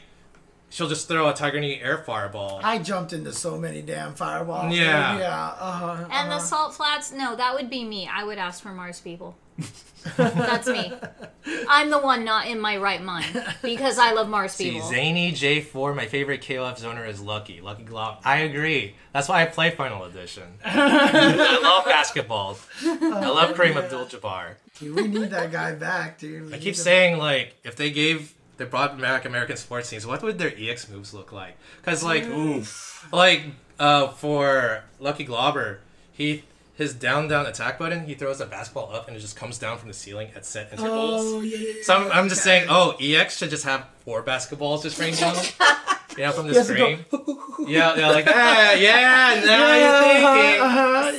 she'll 0.70 0.88
just 0.88 1.08
throw 1.08 1.28
a 1.28 1.34
tiger 1.34 1.60
knee 1.60 1.80
air 1.80 1.98
fireball. 1.98 2.60
I 2.62 2.78
jumped 2.78 3.12
into 3.12 3.32
so 3.32 3.58
many 3.58 3.82
damn 3.82 4.14
fireballs. 4.14 4.72
dude. 4.72 4.82
Yeah. 4.82 5.18
Yeah. 5.18 5.46
Uh-huh. 5.58 6.04
And 6.10 6.30
the 6.30 6.38
salt 6.40 6.74
flats, 6.74 7.12
no, 7.12 7.36
that 7.36 7.54
would 7.54 7.70
be 7.70 7.84
me. 7.84 8.08
I 8.12 8.24
would 8.24 8.38
ask 8.38 8.62
for 8.62 8.70
Mars 8.72 9.00
people. 9.00 9.36
That's 10.16 10.68
me. 10.68 10.92
I'm 11.68 11.90
the 11.90 11.98
one 11.98 12.24
not 12.24 12.46
in 12.46 12.60
my 12.60 12.76
right 12.76 13.02
mind 13.02 13.26
because 13.62 13.98
I 13.98 14.12
love 14.12 14.28
Mars 14.28 14.56
people. 14.56 14.80
See, 14.88 14.96
people. 14.96 15.32
Zany 15.32 15.32
J4, 15.32 15.96
my 15.96 16.06
favorite 16.06 16.42
KOF 16.42 16.80
zoner 16.80 17.08
is 17.08 17.20
Lucky. 17.20 17.60
Lucky 17.60 17.82
Glauber. 17.82 18.18
I 18.24 18.38
agree. 18.38 18.94
That's 19.12 19.28
why 19.28 19.42
I 19.42 19.46
play 19.46 19.70
Final 19.70 20.04
Edition. 20.04 20.44
I 20.64 21.58
love 21.60 21.84
basketball. 21.86 22.56
I 22.84 23.28
love 23.28 23.56
Kareem 23.56 23.74
Abdul-Jabbar. 23.76 24.54
Dude, 24.78 24.94
we 24.94 25.08
need 25.08 25.30
that 25.30 25.50
guy 25.50 25.74
back, 25.74 26.18
dude. 26.18 26.46
We 26.50 26.54
I 26.54 26.58
keep 26.58 26.74
to- 26.74 26.80
saying 26.80 27.18
like 27.18 27.56
if 27.64 27.74
they 27.74 27.90
gave 27.90 28.32
they 28.58 28.64
brought 28.64 29.00
back 29.00 29.24
American 29.24 29.56
sports 29.56 29.88
teams, 29.88 30.06
what 30.06 30.22
would 30.22 30.38
their 30.38 30.52
EX 30.56 30.88
moves 30.88 31.14
look 31.14 31.32
like? 31.32 31.56
Because 31.80 32.04
like 32.04 32.26
Oof. 32.26 33.08
like 33.12 33.42
uh 33.78 34.08
for 34.08 34.84
Lucky 35.00 35.24
Glauber, 35.24 35.80
he 36.12 36.44
his 36.78 36.94
down 36.94 37.28
down 37.28 37.44
attack 37.44 37.78
button, 37.78 38.06
he 38.06 38.14
throws 38.14 38.40
a 38.40 38.46
basketball 38.46 38.90
up 38.94 39.08
and 39.08 39.16
it 39.16 39.20
just 39.20 39.36
comes 39.36 39.58
down 39.58 39.76
from 39.78 39.88
the 39.88 39.94
ceiling 39.94 40.28
at 40.34 40.46
set 40.46 40.72
intervals. 40.72 41.22
Oh 41.24 41.40
yeah. 41.40 41.56
yeah, 41.58 41.72
So 41.82 41.94
I'm, 41.96 42.10
I'm 42.12 42.28
just 42.30 42.40
okay. 42.46 42.60
saying, 42.60 42.68
oh, 42.70 42.96
EX 43.00 43.36
should 43.36 43.50
just 43.50 43.64
have 43.64 43.84
four 44.04 44.22
basketballs 44.22 44.82
just 44.84 44.98
rain 44.98 45.14
down. 45.14 45.34
You 46.16 46.24
know, 46.24 46.32
from 46.32 46.46
the 46.48 46.52
He 46.52 46.58
has 46.58 46.66
to 46.68 46.74
go, 46.74 46.96
screen. 46.96 47.04
Yeah, 47.68 47.96
yeah, 47.96 48.08
like 48.10 48.24
ah, 48.26 48.72
yeah. 48.72 49.42
Now 49.44 49.66
Yeah, 49.66 49.76
you're 49.82 50.00
thinking. 50.00 50.60
uh-huh, 50.62 51.12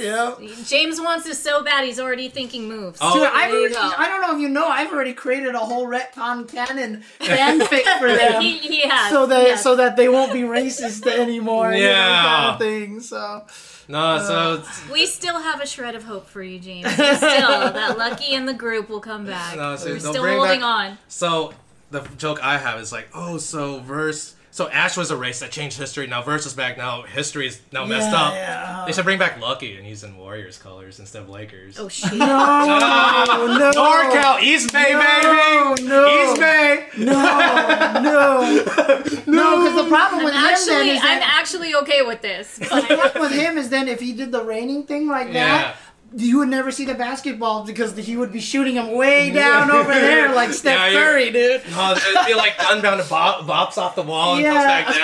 yeah. 0.49 0.64
James 0.65 0.99
wants 0.99 1.26
this 1.26 1.41
so 1.41 1.64
bad, 1.64 1.86
he's 1.86 1.99
already 1.99 2.27
thinking 2.30 2.68
moves. 2.68 2.98
Oh. 3.02 3.14
Dude, 3.14 3.23
I've 3.31 3.53
already. 3.53 3.76
I 3.76 4.07
don't 4.10 4.22
know 4.22 4.36
if 4.36 4.41
you 4.41 4.49
know, 4.49 4.68
I've 4.68 4.91
already 4.91 5.14
created 5.14 5.53
a 5.56 5.60
whole 5.60 5.86
retcon 5.88 6.52
canon 6.52 7.03
fanfic 7.19 7.84
for 7.99 8.07
them. 8.07 8.41
He, 8.41 8.57
he 8.57 8.81
has. 8.90 9.11
so 9.11 9.26
that 9.27 9.44
yes. 9.44 9.64
so 9.64 9.76
that 9.76 9.95
they 9.95 10.10
won't 10.10 10.34
be 10.34 10.41
racist 10.41 11.06
anymore, 11.11 11.72
you 11.73 11.84
know, 11.84 11.90
Yeah. 11.90 12.23
kind 12.26 12.53
of 12.53 12.60
thing. 12.60 12.99
So 13.02 13.45
No, 13.90 13.99
uh, 13.99 14.61
so 14.61 14.94
we 14.94 15.07
still 15.07 15.40
have 15.41 15.61
a 15.61 15.66
shred 15.66 15.95
of 15.95 16.03
hope 16.03 16.28
for 16.28 16.44
you, 16.44 16.60
James. 16.60 16.91
Still, 16.94 17.10
that 17.18 17.95
Lucky 17.98 18.36
and 18.36 18.48
the 18.48 18.53
group 18.53 18.88
will 18.88 18.99
come 18.99 19.26
back. 19.26 19.57
No, 19.57 19.76
so 19.76 19.90
We're 19.90 19.99
still 19.99 20.26
holding 20.26 20.61
back- 20.61 20.91
on. 20.91 20.98
So 21.07 21.53
the 21.90 22.02
joke 22.18 22.40
I 22.44 22.60
have 22.60 22.80
is 22.80 22.91
like, 22.91 23.10
oh, 23.16 23.40
so 23.40 23.80
verse 23.80 24.36
So 24.51 24.67
Ash 24.69 24.97
was 24.97 25.11
a 25.11 25.15
race 25.17 25.39
that 25.41 25.51
changed 25.51 25.77
history. 25.77 26.07
Now 26.07 26.21
Versus 26.23 26.53
back. 26.53 26.77
Now 26.77 27.03
history 27.03 27.47
is 27.47 27.61
now 27.71 27.85
messed 27.85 28.11
Yeah, 28.11 28.21
up. 28.21 28.34
yeah. 28.34 28.84
They 28.88 28.93
should 28.93 29.05
bring 29.05 29.19
back 29.19 29.39
Lucky 29.39 29.77
and 29.77 29.85
he's 29.85 30.03
in 30.03 30.17
Warriors 30.17 30.57
colors 30.57 30.99
instead 30.99 31.21
of 31.21 31.30
Lakers. 31.30 31.80
Oh 31.80 31.88
shit. 31.89 32.11
Oh 32.13 33.57
no! 33.59 33.71
NorCal, 33.71 34.41
East 34.41 34.73
Bay, 34.73 34.93
baby. 34.93 35.84
no. 35.88 36.07
East 36.31 36.39
Bay. 36.39 36.88
No, 36.97 37.13
no, 38.01 38.41
no! 39.27 39.63
Because 39.63 39.76
the 39.84 39.88
problem 39.89 40.23
with 40.23 40.34
him 40.34 40.41
then 40.41 40.53
Actually, 40.53 40.89
is 40.91 41.01
I'm 41.03 41.21
actually 41.21 41.76
okay 41.76 42.01
with 42.01 42.21
this. 42.21 42.57
the 42.57 42.65
problem 42.65 43.21
with 43.21 43.31
him 43.31 43.57
is 43.57 43.69
then 43.69 43.88
if 43.88 43.99
he 43.99 44.13
did 44.13 44.31
the 44.31 44.43
raining 44.43 44.84
thing 44.84 45.07
like 45.07 45.31
that. 45.34 45.76
You 46.15 46.40
would 46.40 46.49
never 46.49 46.72
see 46.72 46.86
the 46.86 46.95
basketball 46.95 47.65
because 47.65 47.95
he 47.95 48.18
would 48.18 48.31
be 48.31 48.40
shooting 48.40 48.76
him 48.76 48.91
way 48.95 49.31
down 49.31 49.69
over 49.69 49.91
there 49.94 50.34
like 50.34 50.52
Steph 50.53 50.91
Yeah, 50.94 50.99
Curry, 50.99 51.31
dude. 51.31 51.61
Oh, 51.73 51.91
it'd 52.15 52.26
be 52.27 52.34
like 52.34 52.53
unbound 52.60 53.07
bop, 53.10 53.41
bops 53.45 53.77
off 53.77 53.95
the 53.95 54.02
wall 54.03 54.34
and 54.36 54.41
Yeah. 54.44 54.53
comes 54.53 54.65
back 54.65 54.95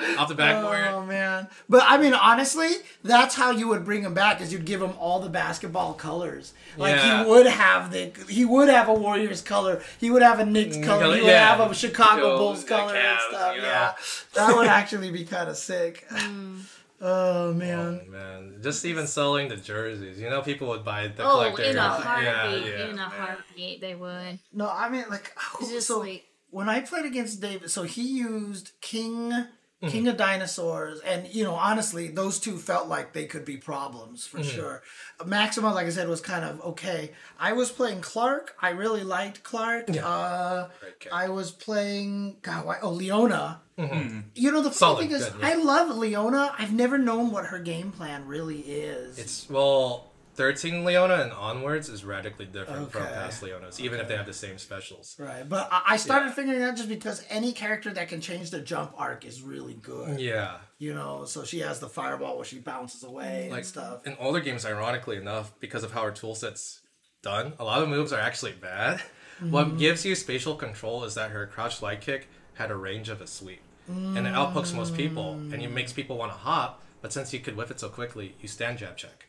down 0.00 0.18
off 0.18 0.28
the 0.28 0.34
backboard. 0.34 0.86
Oh 0.90 1.04
man! 1.04 1.48
But 1.68 1.82
I 1.86 1.98
mean, 1.98 2.14
honestly, 2.14 2.70
that's 3.02 3.34
how 3.34 3.50
you 3.50 3.68
would 3.68 3.84
bring 3.84 4.02
him 4.02 4.14
back. 4.14 4.40
Is 4.40 4.52
you'd 4.52 4.64
give 4.64 4.80
him 4.80 4.92
all 4.98 5.20
the 5.20 5.28
basketball 5.28 5.92
colors. 5.94 6.54
Like 6.76 6.96
Yeah. 6.96 7.24
he 7.24 7.30
would 7.30 7.46
have 7.46 7.90
the 7.90 8.12
he 8.28 8.44
would 8.44 8.68
have 8.68 8.88
a 8.88 8.94
Warriors 8.94 9.42
color. 9.42 9.82
He 9.98 10.10
would 10.10 10.22
have 10.22 10.38
a 10.40 10.46
Knicks 10.46 10.76
color. 10.76 11.00
color, 11.00 11.14
He 11.16 11.22
would 11.22 11.28
yeah. 11.30 11.56
have 11.56 11.70
a 11.70 11.74
Chicago 11.74 12.38
Bulls 12.38 12.64
color 12.64 12.94
and 12.94 13.18
stuff. 13.28 13.56
Yeah, 13.60 13.92
that 14.34 14.56
would 14.56 14.66
actually 14.68 15.10
be 15.10 15.24
kind 15.24 15.48
of 15.50 15.56
sick. 15.56 16.06
Mm. 16.10 16.60
Oh 17.00 17.52
man! 17.52 18.00
Oh, 18.06 18.10
man, 18.10 18.58
just 18.62 18.84
even 18.84 19.06
selling 19.06 19.48
the 19.48 19.56
jerseys. 19.56 20.18
You 20.20 20.30
know, 20.30 20.42
people 20.42 20.68
would 20.68 20.84
buy 20.84 21.08
the 21.08 21.24
oh, 21.24 21.30
collector. 21.32 21.62
in 21.64 21.70
a 21.70 21.74
Yeah, 21.74 21.90
heartbeat, 21.90 22.66
yeah, 22.66 22.88
in 22.90 22.98
a 22.98 23.08
heartbeat, 23.08 23.80
they 23.80 23.94
would. 23.94 24.38
No, 24.52 24.68
I 24.70 24.88
mean 24.88 25.04
like 25.10 25.32
It's 25.60 25.70
just 25.70 25.88
so. 25.88 26.00
like 26.00 26.24
when 26.50 26.68
I 26.68 26.80
played 26.80 27.04
against 27.04 27.40
David, 27.40 27.70
so 27.70 27.82
he 27.82 28.02
used 28.18 28.72
King 28.80 29.46
Mm-hmm. 29.82 29.92
King 29.92 30.08
of 30.08 30.16
Dinosaurs, 30.16 31.00
and 31.00 31.26
you 31.28 31.44
know, 31.44 31.56
honestly, 31.56 32.08
those 32.08 32.38
two 32.38 32.56
felt 32.56 32.88
like 32.88 33.12
they 33.12 33.26
could 33.26 33.44
be 33.44 33.58
problems 33.58 34.24
for 34.26 34.38
Mm-hmm. 34.38 34.48
sure. 34.48 34.82
Maxima, 35.26 35.74
like 35.74 35.86
I 35.86 35.90
said, 35.90 36.08
was 36.08 36.22
kind 36.22 36.42
of 36.42 36.60
okay. 36.62 37.10
I 37.38 37.52
was 37.52 37.70
playing 37.70 38.00
Clark. 38.00 38.54
I 38.62 38.70
really 38.70 39.02
liked 39.04 39.42
Clark. 39.42 39.90
Uh, 40.02 40.68
Great. 40.80 41.08
I 41.12 41.28
was 41.28 41.50
playing 41.50 42.36
God, 42.40 42.64
why, 42.64 42.78
oh 42.82 42.90
Leona. 42.90 43.60
Mm-hmm. 43.78 44.20
You 44.34 44.52
know, 44.52 44.62
the 44.62 44.70
funny 44.70 45.08
thing 45.08 45.16
is, 45.16 45.24
good, 45.28 45.40
yeah. 45.40 45.48
I 45.48 45.54
love 45.54 45.96
Leona. 45.96 46.54
I've 46.58 46.72
never 46.72 46.98
known 46.98 47.30
what 47.32 47.46
her 47.46 47.58
game 47.58 47.90
plan 47.92 48.26
really 48.26 48.60
is. 48.60 49.18
It's 49.18 49.50
well, 49.50 50.12
thirteen 50.34 50.84
Leona 50.84 51.14
and 51.14 51.32
onwards 51.32 51.88
is 51.88 52.04
radically 52.04 52.46
different 52.46 52.92
from 52.92 53.02
past 53.02 53.42
Leonas, 53.42 53.80
even 53.80 53.98
if 54.00 54.06
they 54.08 54.16
have 54.16 54.26
the 54.26 54.32
same 54.32 54.58
specials. 54.58 55.16
right, 55.18 55.48
but 55.48 55.68
I 55.72 55.82
I 55.90 55.96
started 55.96 56.32
figuring 56.34 56.62
out 56.62 56.76
just 56.76 56.88
because 56.88 57.24
any 57.30 57.52
character 57.52 57.92
that 57.92 58.08
can 58.08 58.20
change 58.20 58.50
the 58.50 58.60
jump 58.60 58.92
arc 58.96 59.24
is 59.24 59.42
really 59.42 59.74
good. 59.74 60.20
Yeah, 60.20 60.58
You 60.78 60.94
know, 60.94 61.24
so 61.24 61.44
she 61.44 61.58
has 61.60 61.80
the 61.80 61.88
fireball 61.88 62.36
where 62.36 62.44
she 62.44 62.58
bounces 62.60 63.02
away 63.02 63.48
like 63.50 63.58
and 63.58 63.66
stuff. 63.66 64.06
in 64.06 64.16
older 64.20 64.40
games, 64.40 64.64
ironically 64.64 65.16
enough, 65.16 65.52
because 65.58 65.82
of 65.82 65.92
how 65.92 66.02
her 66.04 66.12
toolset's 66.12 66.80
done, 67.22 67.54
a 67.58 67.64
lot 67.64 67.82
of 67.82 67.88
moves 67.88 68.12
are 68.12 68.20
actually 68.20 68.52
bad. 68.52 68.98
Mm-hmm. 68.98 69.50
What 69.50 69.78
gives 69.78 70.04
you 70.04 70.14
spatial 70.14 70.54
control 70.54 71.02
is 71.02 71.14
that 71.14 71.32
her 71.32 71.44
crouch 71.48 71.82
light 71.82 72.00
kick 72.00 72.28
had 72.54 72.70
a 72.70 72.76
range 72.76 73.08
of 73.08 73.20
a 73.20 73.26
sweep, 73.26 73.62
and 73.88 74.26
it 74.26 74.34
outpokes 74.34 74.72
most 74.72 74.96
people, 74.96 75.32
and 75.32 75.54
it 75.54 75.70
makes 75.70 75.92
people 75.92 76.16
want 76.16 76.32
to 76.32 76.38
hop. 76.38 76.82
But 77.02 77.12
since 77.12 77.32
you 77.32 77.40
could 77.40 77.56
whip 77.56 77.70
it 77.70 77.78
so 77.80 77.88
quickly, 77.88 78.34
you 78.40 78.48
stand 78.48 78.78
jab 78.78 78.96
check. 78.96 79.26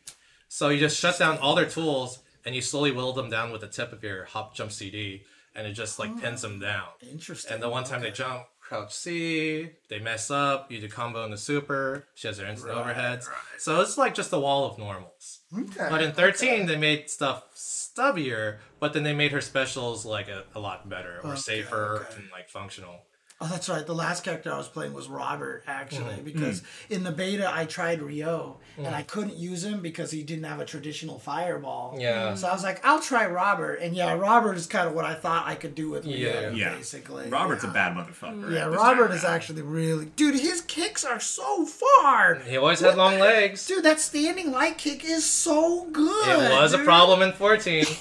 So 0.48 0.68
you 0.70 0.78
just 0.78 0.98
shut 0.98 1.18
down 1.18 1.38
all 1.38 1.54
their 1.54 1.68
tools, 1.68 2.20
and 2.44 2.54
you 2.54 2.62
slowly 2.62 2.90
whittle 2.90 3.12
them 3.12 3.28
down 3.30 3.52
with 3.52 3.60
the 3.60 3.68
tip 3.68 3.92
of 3.92 4.02
your 4.02 4.24
hop 4.24 4.54
jump 4.54 4.72
CD, 4.72 5.22
and 5.54 5.66
it 5.66 5.72
just 5.72 5.98
like 5.98 6.20
pins 6.20 6.42
them 6.42 6.58
down. 6.60 6.86
Interesting. 7.10 7.52
And 7.54 7.62
the 7.62 7.68
one 7.68 7.84
time 7.84 8.00
they 8.00 8.10
jump, 8.10 8.44
crouch 8.60 8.94
C, 8.94 9.70
they 9.88 9.98
mess 9.98 10.30
up, 10.30 10.70
you 10.72 10.80
do 10.80 10.88
combo 10.88 11.24
in 11.24 11.30
the 11.30 11.36
super, 11.36 12.04
she 12.14 12.26
has 12.28 12.38
her 12.38 12.46
instant 12.46 12.72
overheads. 12.72 13.26
So 13.58 13.80
it's 13.80 13.96
like 13.98 14.14
just 14.14 14.32
a 14.32 14.38
wall 14.38 14.64
of 14.70 14.78
normals. 14.78 15.40
Okay. 15.56 15.86
But 15.90 16.02
in 16.02 16.12
13, 16.12 16.66
they 16.66 16.76
made 16.76 17.08
stuff 17.10 17.44
stubbier, 17.54 18.58
but 18.80 18.92
then 18.92 19.02
they 19.02 19.14
made 19.14 19.32
her 19.32 19.40
specials 19.40 20.04
like 20.04 20.28
a, 20.28 20.44
a 20.54 20.60
lot 20.60 20.88
better 20.88 21.20
or 21.22 21.32
Okay, 21.32 21.40
safer 21.40 22.06
okay. 22.10 22.16
and 22.22 22.30
like 22.32 22.48
functional. 22.48 23.02
Oh, 23.38 23.46
that's 23.48 23.68
right. 23.68 23.86
The 23.86 23.94
last 23.94 24.24
character 24.24 24.50
I 24.50 24.56
was 24.56 24.66
playing 24.68 24.94
was 24.94 25.08
Robert, 25.08 25.62
actually, 25.66 26.14
Mm-hmm. 26.14 26.24
because 26.24 26.62
in 26.88 27.04
the 27.04 27.12
beta 27.12 27.50
I 27.52 27.66
tried 27.66 28.00
Ryo 28.00 28.56
and 28.78 28.94
I 28.94 29.02
couldn't 29.02 29.36
use 29.36 29.62
him 29.62 29.82
because 29.82 30.10
he 30.10 30.22
didn't 30.22 30.44
have 30.44 30.58
a 30.58 30.64
traditional 30.64 31.18
fireball. 31.18 31.96
Yeah. 31.98 32.34
So 32.34 32.48
I 32.48 32.54
was 32.54 32.62
like, 32.62 32.82
I'll 32.84 33.00
try 33.00 33.26
Robert, 33.26 33.74
and 33.76 33.94
yeah, 33.94 34.14
Robert 34.14 34.56
is 34.56 34.66
kind 34.66 34.88
of 34.88 34.94
what 34.94 35.04
I 35.04 35.12
thought 35.14 35.46
I 35.46 35.54
could 35.54 35.74
do 35.74 35.90
with 35.90 36.06
Ryo, 36.06 36.16
Yeah. 36.16 36.50
Yeah. 36.50 36.74
basically. 36.76 37.28
Robert's 37.28 37.62
yeah. 37.64 37.70
a 37.70 37.72
bad 37.74 37.94
motherfucker. 37.94 38.50
Yeah, 38.54 38.68
This 38.68 38.78
Robert 38.78 39.10
is 39.10 39.24
actually 39.24 39.60
really 39.62 40.06
dude. 40.16 40.36
His 40.40 40.62
kicks 40.62 41.04
are 41.04 41.20
so 41.20 41.66
far. 41.66 42.36
He 42.36 42.56
always 42.56 42.80
had 42.80 42.96
long 42.96 43.18
legs. 43.18 43.66
Dude, 43.66 43.84
that 43.84 44.00
standing 44.00 44.50
light 44.50 44.78
kick 44.78 45.04
is 45.04 45.24
so 45.28 45.84
good. 45.92 46.28
It 46.28 46.52
was 46.58 46.72
a 46.72 46.78
problem 46.78 47.20
in 47.20 47.32
14. 47.32 47.84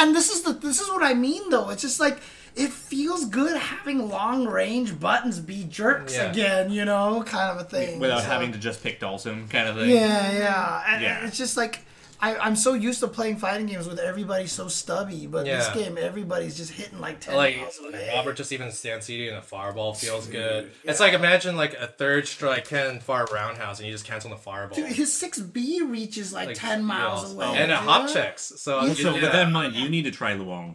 And 0.00 0.14
this 0.14 0.30
is 0.30 0.42
the 0.42 0.52
this 0.52 0.80
is 0.80 0.88
what 0.88 1.02
I 1.02 1.14
mean 1.14 1.50
though. 1.50 1.70
It's 1.70 1.82
just 1.82 1.98
like 2.00 2.18
it 2.56 2.70
feels 2.70 3.24
good 3.26 3.56
having 3.56 4.08
long 4.08 4.46
range 4.46 4.98
buttons 4.98 5.38
be 5.40 5.64
jerks 5.64 6.14
Yeah. 6.14 6.30
again, 6.30 6.70
you 6.70 6.84
know, 6.84 7.22
kind 7.26 7.50
of 7.58 7.64
a 7.64 7.68
thing. 7.68 7.98
without 8.00 8.22
So- 8.22 8.28
having 8.28 8.52
to 8.52 8.58
just 8.58 8.82
pick 8.82 9.00
Dhalsim, 9.00 9.48
kind 9.50 9.68
of 9.68 9.76
thing. 9.76 9.90
Yeah, 9.90 10.32
yeah. 10.32 10.82
And 10.88 11.02
Yeah. 11.02 11.26
it's 11.26 11.36
just 11.38 11.56
like 11.56 11.80
I, 12.20 12.34
I'm 12.36 12.56
so 12.56 12.74
used 12.74 12.98
to 12.98 13.06
playing 13.06 13.36
fighting 13.36 13.66
games 13.66 13.86
with 13.86 14.00
everybody 14.00 14.48
so 14.48 14.66
stubby, 14.66 15.28
but 15.28 15.44
this 15.44 15.68
game 15.68 15.96
everybody's 15.96 16.56
just 16.56 16.72
hitting 16.72 16.98
like 16.98 17.20
ten 17.20 17.36
like 17.36 17.56
miles 17.58 17.78
away. 17.78 18.10
Robert 18.12 18.34
just 18.36 18.50
even 18.50 18.72
stand 18.72 19.04
CD 19.04 19.28
and 19.28 19.36
a 19.36 19.40
fireball 19.42 19.94
feels 19.94 20.26
good. 20.26 20.72
It's 20.82 20.98
like 20.98 21.12
imagine 21.12 21.56
like 21.56 21.74
a 21.74 21.86
third 21.86 22.26
strike 22.26 22.66
Ken 22.66 22.98
far 22.98 23.24
roundhouse 23.32 23.78
and 23.78 23.86
you 23.86 23.94
just 23.94 24.04
cancel 24.04 24.30
the 24.30 24.36
fireball. 24.36 24.74
Dude, 24.76 24.88
his 24.88 25.12
six 25.12 25.38
B 25.38 25.80
reaches 25.80 26.32
like, 26.32 26.48
Like, 26.48 26.56
ten 26.58 26.82
miles 26.84 27.32
yeah. 27.36 27.50
away. 27.50 27.58
and 27.58 27.70
it 27.70 27.76
hop 27.76 28.08
checks. 28.12 28.52
So, 28.56 28.92
So 28.94 29.10
yeah. 29.10 29.12
with 29.12 29.22
that 29.22 29.46
in 29.46 29.52
mind, 29.52 29.76
you 29.76 29.88
need 29.88 30.02
to 30.02 30.10
try 30.10 30.32
Luong. 30.34 30.74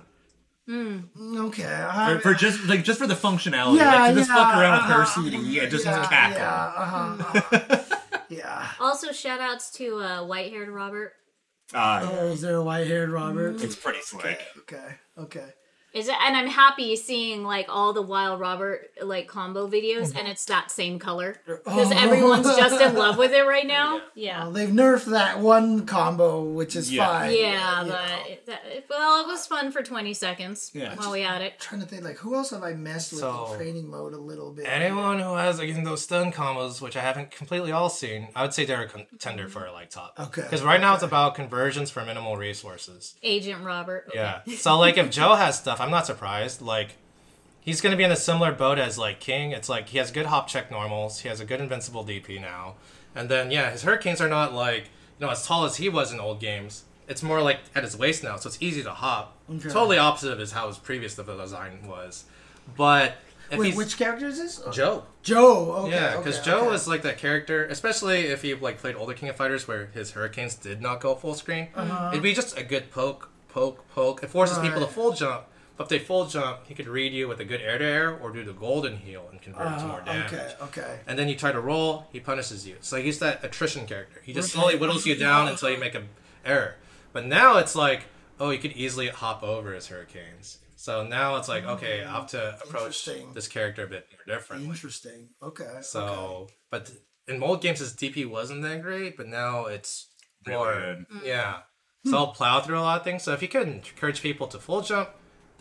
Okay. 0.70 1.64
For, 1.64 1.68
I- 1.70 2.20
for 2.22 2.34
just 2.34 2.66
like 2.68 2.84
just 2.84 3.00
for 3.00 3.08
the 3.08 3.16
functionality, 3.16 3.78
Yeah, 3.78 3.96
like 3.96 4.14
to 4.14 4.20
just 4.20 4.30
yeah, 4.30 4.36
fuck 4.36 4.56
around 4.58 4.74
with 4.84 4.92
her 4.96 5.02
uh-huh. 5.04 5.22
CD 5.24 5.60
and 5.60 5.70
just 5.72 5.86
yeah, 5.86 6.06
cackle. 6.08 6.38
Yeah, 6.38 6.74
uh-huh, 6.78 7.40
uh-huh. 7.52 8.00
yeah. 8.30 8.68
Also, 8.80 9.12
shout 9.12 9.42
outs 9.42 9.72
to 9.72 10.00
uh, 10.00 10.26
white 10.26 10.52
haired 10.52 10.70
Robert. 10.70 11.14
Uh, 11.74 12.08
Oh, 12.12 12.28
is 12.28 12.42
there 12.42 12.56
a 12.56 12.64
white 12.64 12.88
haired 12.88 13.10
Robert? 13.10 13.62
it's 13.62 13.76
pretty 13.76 14.02
slick. 14.02 14.40
Okay, 14.60 14.96
okay. 15.18 15.50
Is 15.94 16.08
it? 16.08 16.16
And 16.22 16.36
I'm 16.36 16.48
happy 16.48 16.96
seeing 16.96 17.44
like 17.44 17.68
all 17.70 17.94
the 17.94 18.02
Wild 18.02 18.40
Robert 18.40 18.90
like 19.02 19.28
combo 19.28 19.68
videos, 19.68 20.08
mm-hmm. 20.10 20.18
and 20.18 20.28
it's 20.28 20.46
that 20.46 20.72
same 20.72 20.98
color 20.98 21.36
because 21.46 21.92
Oh. 21.92 21.96
everyone's 21.98 22.48
just 22.58 22.82
in 22.82 22.96
love 22.96 23.18
with 23.18 23.32
it 23.32 23.44
right 23.46 23.68
now. 23.68 23.96
Well, 23.98 24.02
Yeah. 24.16 24.50
they've 24.52 24.70
nerfed 24.70 25.06
that 25.12 25.40
one 25.40 25.86
combo, 25.86 26.42
which 26.44 26.76
is 26.76 26.92
Yeah. 26.92 27.06
fine. 27.08 27.36
Yeah, 27.38 27.84
but 27.88 28.30
it, 28.32 28.46
that, 28.48 28.62
it- 28.66 28.86
well, 28.90 29.22
it 29.24 29.28
was 29.28 29.46
fun 29.46 29.72
for 29.72 29.84
20 29.84 30.14
seconds 30.16 30.72
Yeah. 30.74 30.96
while 30.96 31.12
we 31.12 31.22
had 31.22 31.42
it. 31.42 31.60
trying 31.60 31.82
to 31.82 31.88
think, 31.88 32.04
like, 32.04 32.18
who 32.18 32.34
else 32.36 32.50
have 32.50 32.64
I 32.64 32.74
messed 32.74 33.12
with 33.12 33.22
So- 33.22 33.50
in 33.52 33.58
training 33.58 33.90
mode 33.92 34.14
a 34.14 34.18
little 34.18 34.52
bit? 34.52 34.66
Anyone 34.68 35.20
who 35.20 35.36
has 35.36 35.60
again 35.60 35.84
those 35.84 36.02
stun 36.02 36.32
combos, 36.32 36.82
which 36.82 36.98
I 36.98 37.02
haven't 37.02 37.30
completely 37.32 37.72
all 37.72 37.90
seen, 37.90 38.30
I 38.36 38.42
would 38.42 38.54
say 38.54 38.66
they're 38.66 38.82
a 38.82 38.88
contender 38.88 39.48
for 39.48 39.66
a 39.66 39.72
like 39.72 39.90
top. 39.92 40.16
Okay, 40.20 40.42
Because 40.42 40.64
right 40.64 40.82
now 40.82 40.96
it's 40.96 41.04
about 41.04 41.36
conversions 41.36 41.92
for 41.92 42.04
minimal 42.04 42.36
resources. 42.38 43.16
Agent 43.22 43.64
Robert. 43.64 44.06
Okay. 44.10 44.18
Yeah. 44.20 44.42
So 44.58 44.78
like 44.80 44.98
if 44.98 45.10
Joe 45.18 45.36
has 45.36 45.58
stuff, 45.60 45.80
I'm 45.84 45.92
not 45.92 46.06
surprised. 46.06 46.62
Like 46.62 46.96
he's 47.62 47.82
gonna 47.82 47.96
be 47.96 48.04
in 48.04 48.12
a 48.12 48.16
similar 48.16 48.52
boat 48.52 48.80
as 48.80 48.98
like 48.98 49.20
King. 49.20 49.52
It's 49.52 49.70
like 49.70 49.90
he 49.90 49.98
has 49.98 50.12
good 50.12 50.28
hop 50.28 50.48
check 50.48 50.72
normals. 50.72 51.20
He 51.20 51.30
has 51.30 51.40
a 51.40 51.46
good 51.46 51.62
invincible 51.62 52.04
DP 52.06 52.42
now. 52.42 52.76
And 53.16 53.30
then 53.30 53.52
yeah, 53.52 53.72
his 53.72 53.84
hurricanes 53.84 54.22
are 54.22 54.30
not 54.30 54.54
like 54.54 54.86
you 55.20 55.26
know 55.26 55.30
as 55.30 55.46
tall 55.46 55.66
as 55.66 55.78
he 55.78 55.90
was 55.90 56.12
in 56.12 56.20
old 56.20 56.40
games. 56.40 56.84
It's 57.08 57.22
more 57.22 57.42
like 57.42 57.60
at 57.76 57.84
his 57.84 57.98
waist 57.98 58.24
now, 58.24 58.38
so 58.38 58.48
it's 58.48 58.62
easy 58.62 58.82
to 58.84 58.92
hop. 58.92 59.38
Okay. 59.50 59.70
Totally 59.70 59.98
opposite 59.98 60.32
of 60.32 60.40
his 60.40 60.54
how 60.54 60.68
his 60.68 60.78
previous 60.78 61.16
design 61.16 61.86
was. 61.86 62.24
But 62.78 63.18
if 63.52 63.60
Wait, 63.60 63.76
which 63.76 63.98
character 63.98 64.28
is 64.28 64.38
this? 64.38 64.62
Joe. 64.72 65.04
Joe. 65.22 65.72
Okay, 65.74 65.92
Yeah, 65.92 66.18
because 66.18 66.40
okay, 66.40 66.52
Joe 66.52 66.60
okay. 66.62 66.70
was 66.70 66.88
like 66.88 67.02
that 67.04 67.18
character, 67.18 67.66
especially 67.66 68.28
if 68.28 68.42
he 68.42 68.54
like 68.56 68.80
played 68.80 68.96
older 68.96 69.14
King 69.14 69.30
of 69.30 69.36
Fighters 69.36 69.68
where 69.68 69.88
his 69.88 70.12
Hurricanes 70.12 70.56
did 70.56 70.82
not 70.82 71.02
go 71.02 71.14
full 71.16 71.36
screen. 71.36 71.68
Uh-huh. 71.76 72.10
It'd 72.12 72.24
be 72.24 72.34
just 72.34 72.58
a 72.58 72.64
good 72.64 72.90
poke, 72.90 73.30
poke, 73.50 73.88
poke. 73.90 74.24
It 74.24 74.30
forces 74.30 74.58
people 74.60 74.80
to 74.80 74.88
full 74.88 75.12
jump, 75.14 75.44
but 75.78 75.84
if 75.84 75.90
they 75.90 76.00
full 76.00 76.26
jump, 76.26 76.60
he 76.68 76.74
could 76.76 76.88
read 76.88 77.14
you 77.14 77.28
with 77.28 77.40
a 77.40 77.46
good 77.46 77.62
air 77.62 77.78
to 77.78 77.84
air 77.86 78.16
or 78.18 78.32
do 78.32 78.44
the 78.44 78.54
golden 78.54 78.98
heel 78.98 79.28
and 79.32 79.42
convert 79.42 79.72
it 79.74 79.80
to 79.80 79.86
more 79.86 80.02
Uh, 80.02 80.06
damage. 80.06 80.34
okay, 80.34 80.54
okay. 80.62 81.00
And 81.08 81.18
then 81.18 81.28
you 81.30 81.36
try 81.36 81.52
to 81.52 81.60
roll, 81.60 82.08
he 82.12 82.20
punishes 82.20 82.68
you. 82.68 82.76
So 82.82 83.02
he's 83.02 83.20
that 83.20 83.44
attrition 83.44 83.86
character. 83.88 84.22
He 84.24 84.34
just 84.34 84.52
slowly 84.52 84.78
whittles 84.78 85.06
you 85.06 85.16
down 85.16 85.48
until 85.48 85.70
you 85.70 85.78
make 85.78 85.96
an 85.96 86.10
error. 86.46 86.76
But 87.12 87.26
now 87.26 87.58
it's 87.58 87.76
like, 87.76 88.06
oh, 88.40 88.50
you 88.52 88.60
could 88.60 88.74
easily 88.74 89.08
hop 89.10 89.42
over 89.44 89.74
his 89.74 89.88
Hurricanes. 89.88 90.60
So 90.76 91.06
now 91.06 91.38
it's 91.38 91.48
like, 91.48 91.64
okay, 91.66 92.04
I 92.04 92.12
have 92.12 92.28
to 92.32 92.58
approach 92.64 93.08
this 93.34 93.48
character 93.48 93.84
a 93.86 93.88
bit 93.88 94.08
more 94.12 94.36
differently. 94.38 94.70
Interesting. 94.70 95.30
Okay. 95.42 95.78
So, 95.82 96.02
okay. 96.04 96.54
but 96.70 96.92
in 97.28 97.42
old 97.42 97.62
games, 97.62 97.80
his 97.80 97.94
DP 97.94 98.30
wasn't 98.30 98.64
that 98.64 98.82
great, 98.82 99.16
but 99.16 99.28
now 99.28 99.66
it's 99.68 100.08
Really 100.46 100.58
more. 100.58 100.74
good. 100.74 101.06
Yeah. 101.24 101.60
So 102.06 102.18
I'll 102.18 102.28
plow 102.34 102.60
through 102.60 102.80
a 102.80 102.82
lot 102.82 102.98
of 103.00 103.06
things. 103.06 103.24
So 103.24 103.32
if 103.32 103.42
you 103.42 103.48
can 103.48 103.62
encourage 103.76 104.22
people 104.22 104.46
to 104.48 104.60
full 104.60 104.82
jump, 104.82 105.10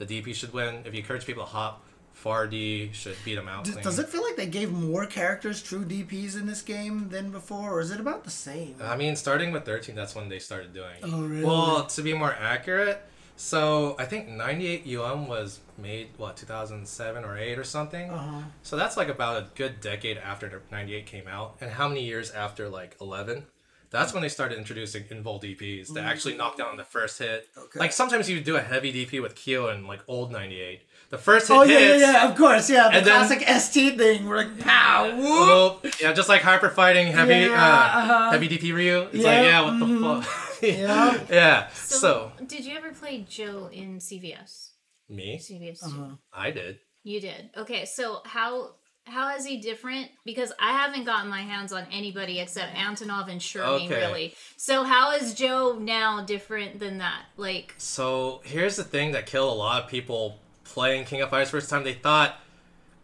the 0.07 0.23
DP 0.23 0.35
should 0.35 0.53
win. 0.53 0.83
If 0.85 0.93
you 0.95 1.01
encourage 1.01 1.27
people 1.27 1.45
to 1.45 1.51
hop, 1.51 1.83
Far 2.13 2.47
D 2.47 2.91
should 2.93 3.17
beat 3.25 3.39
him 3.39 3.49
out. 3.49 3.65
Does, 3.65 3.77
does 3.77 3.99
it 3.99 4.09
feel 4.09 4.23
like 4.23 4.37
they 4.37 4.47
gave 4.47 4.71
more 4.71 5.07
characters 5.07 5.63
true 5.63 5.85
DPs 5.85 6.37
in 6.37 6.47
this 6.47 6.63
game 6.63 7.09
than 7.09 7.31
before, 7.31 7.73
or 7.73 7.81
is 7.81 7.91
it 7.91 7.99
about 8.01 8.25
the 8.25 8.31
same? 8.31 8.77
I 8.81 8.97
mean, 8.97 9.17
starting 9.17 9.51
with 9.51 9.65
13, 9.65 9.95
that's 9.95 10.15
when 10.15 10.29
they 10.29 10.39
started 10.39 10.73
doing. 10.73 10.95
it. 10.99 11.05
Oh, 11.05 11.23
really? 11.23 11.45
Well, 11.45 11.87
to 11.87 12.03
be 12.03 12.13
more 12.13 12.33
accurate, 12.33 13.03
so 13.37 13.97
I 13.99 14.05
think 14.05 14.29
98 14.29 14.87
UM 14.97 15.27
was 15.27 15.61
made 15.79 16.11
what 16.17 16.37
2007 16.37 17.25
or 17.25 17.37
8 17.37 17.59
or 17.59 17.65
something. 17.65 18.11
Uh-huh. 18.11 18.43
So 18.63 18.77
that's 18.77 18.97
like 18.97 19.09
about 19.09 19.43
a 19.43 19.47
good 19.57 19.81
decade 19.81 20.19
after 20.19 20.63
98 20.71 21.07
came 21.07 21.27
out, 21.27 21.57
and 21.61 21.71
how 21.73 21.89
many 21.89 22.05
years 22.05 22.31
after 22.31 22.69
like 22.69 22.97
11? 23.01 23.47
That's 23.93 24.13
when 24.13 24.23
they 24.23 24.29
started 24.31 24.57
introducing 24.59 25.05
invul 25.05 25.41
DPs 25.43 25.93
to 25.95 26.01
actually 26.01 26.37
knock 26.37 26.57
down 26.57 26.77
the 26.77 26.85
first 26.85 27.19
hit. 27.19 27.47
Okay. 27.57 27.79
Like 27.79 27.93
sometimes 27.93 28.29
you 28.29 28.37
would 28.37 28.45
do 28.45 28.57
a 28.57 28.61
heavy 28.63 28.93
DP 28.93 29.21
with 29.23 29.35
Kyo 29.37 29.69
and 29.69 29.87
like 29.87 30.01
old 30.09 30.33
98. 30.33 30.81
The 31.11 31.19
first 31.19 31.49
hit 31.49 31.55
Oh 31.55 31.63
yeah, 31.63 31.79
yeah, 31.79 31.87
hits. 31.89 32.01
yeah, 32.03 32.29
of 32.31 32.37
course, 32.37 32.71
yeah. 32.71 32.89
The 32.89 32.97
And 32.99 33.07
then- 33.07 33.27
classic 33.29 33.43
ST 33.47 33.99
thing, 33.99 34.27
we're 34.27 34.39
like, 34.39 34.59
pow, 34.61 35.11
whoop. 35.15 35.19
Well, 35.21 35.81
yeah, 36.01 36.13
just 36.15 36.29
like 36.31 36.41
hyper 36.41 36.71
fighting 36.71 37.09
heavy, 37.13 37.35
Yeah, 37.35 37.53
uh, 37.53 37.99
uh-huh. 37.99 38.31
heavy 38.33 38.49
DP 38.49 38.73
Ryu. 38.75 39.03
It's 39.13 39.15
Yeah, 39.17 39.27
like, 39.31 39.47
yeah, 39.47 39.61
what 39.61 39.73
mhm. 39.75 40.17
the 40.19 40.23
fuck? 40.23 40.49
Yeah. 40.63 41.21
yeah. 41.29 41.69
So, 41.75 41.97
So, 41.99 42.33
did 42.47 42.65
you 42.65 42.77
ever 42.77 42.93
play 42.93 43.27
Joe 43.29 43.69
in 43.73 43.99
CVS? 43.99 44.71
me, 45.09 45.39
CVS. 45.39 45.83
Uh-huh. 45.85 46.17
I 46.33 46.51
did. 46.51 46.79
You 47.05 47.21
did. 47.21 47.51
Okay, 47.59 47.85
so 47.85 48.23
how 48.25 48.77
how 49.07 49.35
is 49.37 49.45
he 49.45 49.59
different? 49.59 50.09
Because 50.25 50.53
I 50.59 50.73
haven't 50.73 51.05
gotten 51.05 51.29
my 51.29 51.41
hands 51.43 51.73
on 51.73 51.85
anybody 51.93 52.41
except 52.41 52.75
Antonov 52.75 53.29
and 53.31 53.41
Sherming, 53.41 53.87
Okay. 53.87 53.97
really. 54.01 54.35
So 54.57 54.85
how 54.85 55.13
is 55.13 55.35
Joe 55.35 55.77
now 55.81 56.25
different 56.25 56.79
than 56.81 56.99
that? 56.99 57.23
Like, 57.37 57.75
So 57.79 58.41
here's 58.45 58.77
the 58.77 58.85
thing 58.85 59.13
that 59.13 59.27
killed 59.27 59.53
a 59.53 59.59
lot 59.59 59.83
of 59.83 59.89
people 59.91 60.39
playing 60.65 61.05
King 61.05 61.21
of 61.21 61.31
Fighters 61.31 61.51
first 61.51 61.69
time. 61.69 61.85
They 61.85 61.93
thought, 61.95 62.37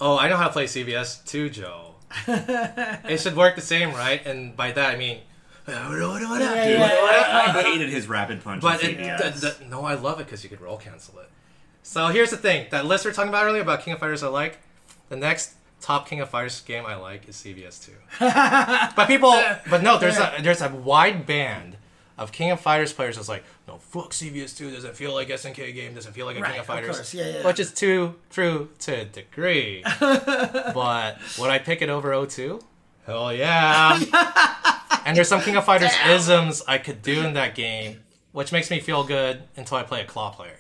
"Oh, 0.01 0.17
I 0.19 0.29
know 0.29 0.37
how 0.37 0.47
to 0.47 0.53
play 0.53 0.67
CVS 0.67 1.25
too, 1.25 1.51
Joe. 1.51 1.97
it 2.27 3.21
should 3.21 3.37
work 3.37 3.55
the 3.57 3.61
same, 3.63 3.91
right?" 3.93 4.25
And 4.25 4.57
by 4.57 4.73
that 4.73 4.95
I 4.95 4.97
mean, 4.97 5.19
Yeah, 5.67 5.89
Dude, 5.91 6.01
yeah. 6.31 7.53
I 7.55 7.63
hated 7.63 7.91
his 7.91 8.07
rapid 8.07 8.43
punch. 8.43 8.63
but 8.63 8.83
it, 8.83 8.97
CVS. 8.99 9.41
the- 9.41 9.49
the- 9.61 9.65
no, 9.69 9.85
I 9.85 9.95
love 9.95 10.19
it 10.21 10.25
because 10.25 10.43
you 10.43 10.49
could 10.49 10.63
roll 10.63 10.79
cancel 10.79 11.19
it. 11.19 11.29
So 11.83 12.07
here's 12.07 12.31
the 12.31 12.39
thing: 12.39 12.69
that 12.71 12.87
list 12.87 13.05
we 13.05 13.11
are 13.11 13.15
talking 13.15 13.29
about 13.29 13.45
earlier 13.45 13.61
about 13.63 13.83
King 13.83 13.93
of 13.95 14.01
Fighters 14.01 14.23
I 14.23 14.29
like. 14.29 14.59
The 15.11 15.17
next 15.17 15.55
top 15.81 16.09
King 16.09 16.21
of 16.21 16.29
Fighters 16.29 16.61
game 16.63 16.85
I 16.87 16.97
like 16.97 17.29
is 17.29 17.37
CVS 17.37 17.85
2. 17.87 17.93
but 18.97 19.07
people, 19.07 19.41
but 19.71 19.83
no, 19.83 19.99
there's 19.99 20.19
a 20.19 20.35
there's 20.43 20.63
a 20.63 20.69
wide 20.69 21.27
band 21.27 21.77
of 22.19 22.33
King 22.33 22.51
of 22.51 22.61
Fighters 22.61 22.93
players 22.93 23.17
that's 23.17 23.29
like, 23.29 23.45
no, 23.69 23.79
fuck 23.79 24.11
CVS 24.11 24.57
2 24.57 24.73
doesn't 24.73 24.97
feel 24.97 25.15
like 25.15 25.29
SNK 25.29 25.73
game, 25.75 25.95
doesn't 25.95 26.13
feel 26.13 26.27
like 26.27 26.37
a 26.37 26.41
Right, 26.41 26.51
King 26.51 26.61
of 26.61 26.63
of 26.63 26.67
Fighters. 26.67 26.97
course, 26.97 27.15
yeah, 27.15 27.29
yeah. 27.29 27.47
Which 27.47 27.61
is 27.61 27.73
too 27.73 28.17
true 28.31 28.71
to 28.81 29.03
a 29.03 29.05
degree. 29.05 29.85
but 30.01 31.19
would 31.39 31.51
I 31.51 31.59
pick 31.59 31.81
it 31.81 31.89
over 31.89 32.11
O2? 32.11 32.61
Hell 33.07 33.33
yeah. 33.33 33.99
and 35.07 35.17
there's 35.17 35.29
some 35.29 35.41
King 35.41 35.57
of 35.57 35.65
Fighters 35.65 35.93
isms 36.09 36.63
I 36.67 36.79
could 36.79 37.03
do 37.03 37.25
in 37.25 37.35
that 37.35 37.55
game, 37.55 38.01
which 38.33 38.51
makes 38.53 38.69
me 38.71 38.81
feel 38.81 39.05
good 39.05 39.45
until 39.57 39.79
I 39.79 39.85
play 39.85 40.01
a 40.01 40.05
claw 40.05 40.31
player. 40.31 40.58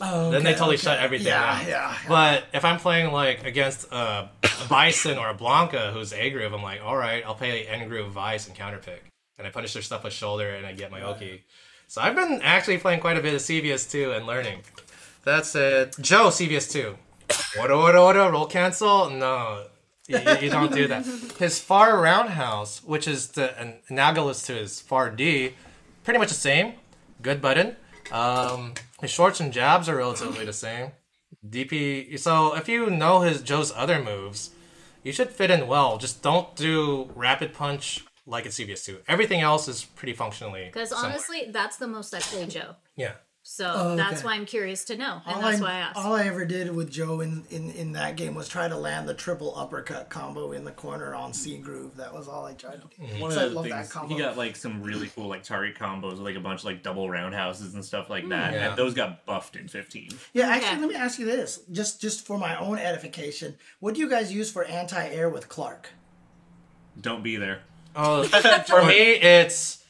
Oh, 0.00 0.30
Then 0.30 0.42
they 0.42 0.52
totally 0.52 0.74
okay. 0.74 0.82
shut 0.82 0.98
everything 0.98 1.28
yeah, 1.28 1.58
down. 1.58 1.68
Yeah, 1.68 1.96
But 2.08 2.44
if 2.52 2.64
I'm 2.64 2.78
playing 2.78 3.12
like 3.12 3.44
against 3.44 3.86
a 3.92 4.28
Bison 4.68 5.18
or 5.18 5.30
a 5.30 5.34
Blanka 5.34 5.92
who's 5.92 6.12
A 6.12 6.30
groove, 6.30 6.52
I'm 6.52 6.62
like, 6.62 6.80
all 6.84 6.96
right, 6.96 7.22
I'll 7.24 7.34
play 7.36 7.66
N 7.66 7.88
groove 7.88 8.10
Vice 8.10 8.48
and 8.48 8.56
counterpick, 8.56 9.00
and 9.38 9.46
I 9.46 9.50
punish 9.50 9.72
their 9.72 9.82
stuff 9.82 10.02
with 10.04 10.12
shoulder 10.12 10.48
and 10.50 10.66
I 10.66 10.72
get 10.72 10.90
my 10.90 11.02
Oki. 11.02 11.44
So 11.86 12.00
I've 12.00 12.16
been 12.16 12.40
actually 12.42 12.78
playing 12.78 13.00
quite 13.00 13.16
a 13.16 13.22
bit 13.22 13.34
of 13.34 13.40
CVS 13.40 13.90
2 13.90 14.12
and 14.12 14.26
learning. 14.26 14.62
That's 15.22 15.54
it. 15.54 15.96
Joe 16.00 16.28
CVS 16.28 16.70
2. 16.72 16.96
Order, 17.60 17.74
order, 17.74 17.98
order, 17.98 18.30
roll 18.30 18.46
cancel. 18.46 19.08
No, 19.10 19.64
you, 20.06 20.18
you 20.40 20.50
don't 20.50 20.72
do 20.72 20.86
that. 20.88 21.06
His 21.38 21.60
far 21.60 22.00
roundhouse, 22.00 22.82
which 22.84 23.08
is 23.08 23.28
the 23.28 23.58
an- 23.58 23.76
analogous 23.88 24.42
to 24.42 24.54
his 24.54 24.80
far 24.80 25.08
D, 25.10 25.54
pretty 26.02 26.18
much 26.18 26.28
the 26.28 26.34
same. 26.34 26.74
Good 27.22 27.40
button. 27.40 27.76
Um, 28.12 28.74
his 29.00 29.10
shorts 29.10 29.40
and 29.40 29.52
jabs 29.52 29.88
are 29.88 29.96
relatively 29.96 30.44
the 30.44 30.52
same. 30.52 30.92
DP. 31.48 32.18
So 32.18 32.54
if 32.56 32.68
you 32.68 32.90
know 32.90 33.20
his 33.20 33.42
Joe's 33.42 33.72
other 33.72 34.02
moves, 34.02 34.50
you 35.02 35.12
should 35.12 35.30
fit 35.30 35.50
in 35.50 35.66
well. 35.66 35.98
Just 35.98 36.22
don't 36.22 36.54
do 36.56 37.10
rapid 37.14 37.52
punch 37.52 38.04
like 38.26 38.46
it's 38.46 38.58
CVS 38.58 38.84
two. 38.84 38.98
Everything 39.08 39.40
else 39.40 39.68
is 39.68 39.84
pretty 39.84 40.14
functionally. 40.14 40.64
because 40.66 40.92
honestly, 40.92 41.48
that's 41.50 41.76
the 41.76 41.86
most 41.86 42.14
I 42.14 42.20
play 42.20 42.46
Joe. 42.46 42.76
yeah. 42.96 43.12
So 43.56 43.72
Oh, 43.72 43.94
that's 43.96 44.24
why 44.24 44.32
I'm 44.34 44.46
curious 44.46 44.84
to 44.86 44.96
know, 44.96 45.20
and 45.24 45.36
all 45.36 45.42
that's 45.42 45.60
I, 45.60 45.62
why 45.62 45.70
I 45.70 45.78
asked. 45.78 45.96
all 45.96 46.16
I 46.16 46.24
ever 46.24 46.44
did 46.44 46.74
with 46.74 46.90
Joe 46.90 47.20
in, 47.20 47.44
in, 47.50 47.70
in 47.70 47.92
that 47.92 48.16
game 48.16 48.34
was 48.34 48.48
try 48.48 48.66
to 48.66 48.76
land 48.76 49.08
the 49.08 49.14
triple 49.14 49.56
uppercut 49.56 50.10
combo 50.10 50.50
in 50.50 50.64
the 50.64 50.72
corner 50.72 51.14
on 51.14 51.32
C 51.32 51.58
groove. 51.58 51.96
That 51.96 52.12
was 52.12 52.26
all 52.26 52.44
I 52.46 52.54
tried 52.54 52.82
to 52.82 52.88
do. 52.98 53.22
One 53.22 53.30
So 53.30 53.46
of 53.46 53.54
the 53.54 53.62
things 53.62 53.92
combo. 53.92 54.12
he 54.12 54.20
got 54.20 54.36
like 54.36 54.56
some 54.56 54.82
really 54.82 55.06
cool 55.14 55.28
like 55.28 55.44
target 55.44 55.76
combos 55.76 56.10
with 56.14 56.18
like 56.22 56.34
a 56.34 56.40
bunch 56.40 56.62
of 56.62 56.64
like 56.64 56.82
double 56.82 57.08
roundhouses 57.08 57.74
and 57.74 57.84
stuff 57.84 58.10
like 58.10 58.28
that, 58.30 58.48
hmm. 58.50 58.54
Yeah. 58.56 58.68
and 58.70 58.76
those 58.76 58.92
got 58.92 59.24
buffed 59.24 59.54
in 59.54 59.68
15. 59.68 60.08
Yeah, 60.32 60.46
Okay. 60.46 60.52
actually, 60.54 60.80
let 60.80 60.88
me 60.88 60.96
ask 60.96 61.20
you 61.20 61.26
this, 61.26 61.60
just 61.70 62.00
just 62.00 62.26
for 62.26 62.36
my 62.36 62.56
own 62.58 62.78
edification. 62.78 63.54
What 63.78 63.94
do 63.94 64.00
you 64.00 64.08
guys 64.10 64.32
use 64.32 64.50
for 64.50 64.64
anti-air 64.64 65.28
with 65.30 65.48
Clark? 65.48 65.90
Don't 67.00 67.22
be 67.22 67.36
there. 67.36 67.60
Oh, 67.94 68.24
for 68.66 68.84
me, 68.84 68.94
it's 68.96 69.83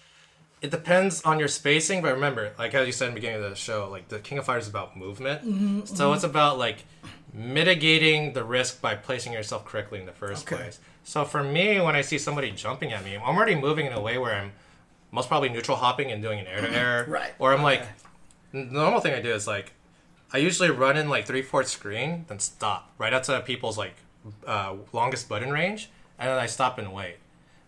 it 0.63 0.71
depends 0.71 1.23
on 1.23 1.39
your 1.39 1.49
spacing, 1.49 2.01
but 2.03 2.13
remember, 2.15 2.53
like 2.59 2.73
as 2.75 2.87
you 2.87 2.93
said 2.93 3.09
in 3.09 3.15
the 3.15 3.21
beginning 3.21 3.43
of 3.45 3.51
the 3.51 3.57
show, 3.57 3.89
like 3.91 4.09
the 4.09 4.19
King 4.19 4.39
of 4.39 4.45
Fighters 4.47 4.65
is 4.65 4.71
about 4.71 4.97
movement. 4.97 5.87
so 5.89 6.13
it's 6.15 6.25
about 6.25 6.59
like 6.59 6.85
mitigating 7.33 8.33
the 8.33 8.45
risk 8.45 8.81
by 8.81 8.95
placing 8.95 9.33
yourself 9.33 9.65
correctly 9.65 9.99
in 10.01 10.07
the 10.07 10.13
first 10.13 10.47
Okay. 10.47 10.57
place. 10.63 10.79
So 11.03 11.25
for 11.25 11.43
me, 11.43 11.81
when 11.81 11.95
I 11.95 12.01
see 12.01 12.19
somebody 12.19 12.51
jumping 12.51 12.93
at 12.93 13.05
me, 13.05 13.17
I'm 13.17 13.37
already 13.37 13.55
moving 13.55 13.87
in 13.87 13.93
a 13.93 14.01
way 14.01 14.17
where 14.19 14.35
I'm 14.35 14.53
most 15.11 15.29
probably 15.29 15.49
neutral 15.51 15.77
hopping 15.77 16.11
and 16.11 16.23
doing 16.23 16.39
an 16.41 16.47
air 16.47 16.61
to 16.63 16.73
air. 16.77 17.05
Right, 17.09 17.33
Or 17.39 17.53
I'm 17.53 17.63
like, 17.63 17.83
the 18.53 18.65
normal 18.65 19.01
thing 19.01 19.13
I 19.15 19.21
do 19.21 19.33
is 19.33 19.47
like, 19.47 19.73
I 20.33 20.39
usually 20.39 20.71
run 20.71 20.97
in 20.97 21.09
like 21.09 21.27
three 21.27 21.43
fourths 21.43 21.71
screen, 21.73 22.25
then 22.29 22.39
stop 22.39 22.91
right 22.99 23.13
outside 23.13 23.37
of 23.37 23.45
people's 23.45 23.77
like 23.77 23.95
uh, 24.47 24.75
longest 24.93 25.29
button 25.29 25.51
range, 25.53 25.91
and 26.19 26.29
then 26.31 26.39
I 26.39 26.47
stop 26.47 26.79
and 26.79 26.93
wait. 26.95 27.17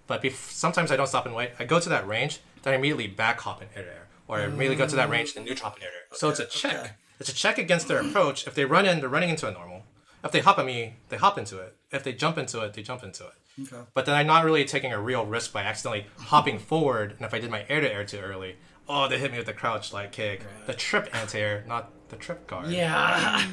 But 0.07 0.23
bef- 0.23 0.51
sometimes 0.53 0.91
I 0.91 0.97
don't 0.97 1.07
stop 1.09 1.27
and 1.27 1.35
wait. 1.35 1.51
I 1.59 1.65
go 1.65 1.79
to 1.79 1.89
that 1.91 2.07
range, 2.09 2.41
then 2.66 2.74
I 2.74 2.76
immediately 2.78 3.06
back 3.06 3.40
hop 3.40 3.62
in 3.62 3.68
air 3.76 3.84
air, 3.88 4.06
or 4.26 4.38
I 4.38 4.44
immediately 4.44 4.76
go 4.76 4.88
to 4.88 4.97
that 4.97 5.09
range, 5.09 5.34
then 5.34 5.44
neutral 5.44 5.70
hop 5.70 5.78
in 5.78 5.84
air. 5.84 5.90
So 6.12 6.28
it's 6.28 6.40
a 6.40 6.47
check. 6.47 6.74
okay. 6.74 6.90
It's 7.20 7.28
a 7.28 7.34
check 7.34 7.59
against 7.59 7.86
their 7.86 8.01
approach. 8.01 8.47
If 8.47 8.55
they 8.55 8.64
run 8.64 8.84
in, 8.86 8.98
they're 8.98 9.09
running 9.09 9.30
into 9.30 9.47
a 9.47 9.52
normal. 9.52 9.84
If 10.24 10.32
they 10.32 10.40
hop 10.40 10.59
at 10.59 10.66
me, 10.66 10.97
they 11.09 11.16
hop 11.16 11.38
into 11.38 11.59
it. 11.59 11.76
If 11.93 12.02
they 12.02 12.12
jump 12.12 12.36
into 12.36 12.60
it, 12.62 12.74
they 12.74 12.82
jump 12.82 13.05
into 13.05 13.24
it. 13.24 13.32
Okay. 13.62 13.84
But 13.94 14.05
then 14.05 14.16
I'm 14.16 14.26
not 14.26 14.44
really 14.44 14.64
taking 14.64 14.93
a 14.93 15.01
real 15.01 15.24
risk 15.24 15.52
by 15.52 15.62
accidentally 15.62 16.06
hopping 16.18 16.59
forward. 16.59 17.12
And 17.12 17.22
if 17.22 17.32
I 17.32 17.38
did 17.38 17.51
my 17.51 17.64
air 17.68 17.80
to 17.80 17.90
air 17.90 18.05
too 18.05 18.18
early, 18.18 18.56
oh, 18.88 19.09
they 19.09 19.18
hit 19.18 19.30
me 19.30 19.38
with 19.38 19.47
the 19.47 19.52
crouch 19.52 19.93
like 19.93 20.10
kick, 20.10 20.43
the 20.66 20.74
trip 20.74 21.09
anti 21.14 21.38
air, 21.38 21.64
not 21.68 21.93
the 22.09 22.16
trip 22.16 22.47
guard. 22.48 22.70
Yeah. 22.70 23.47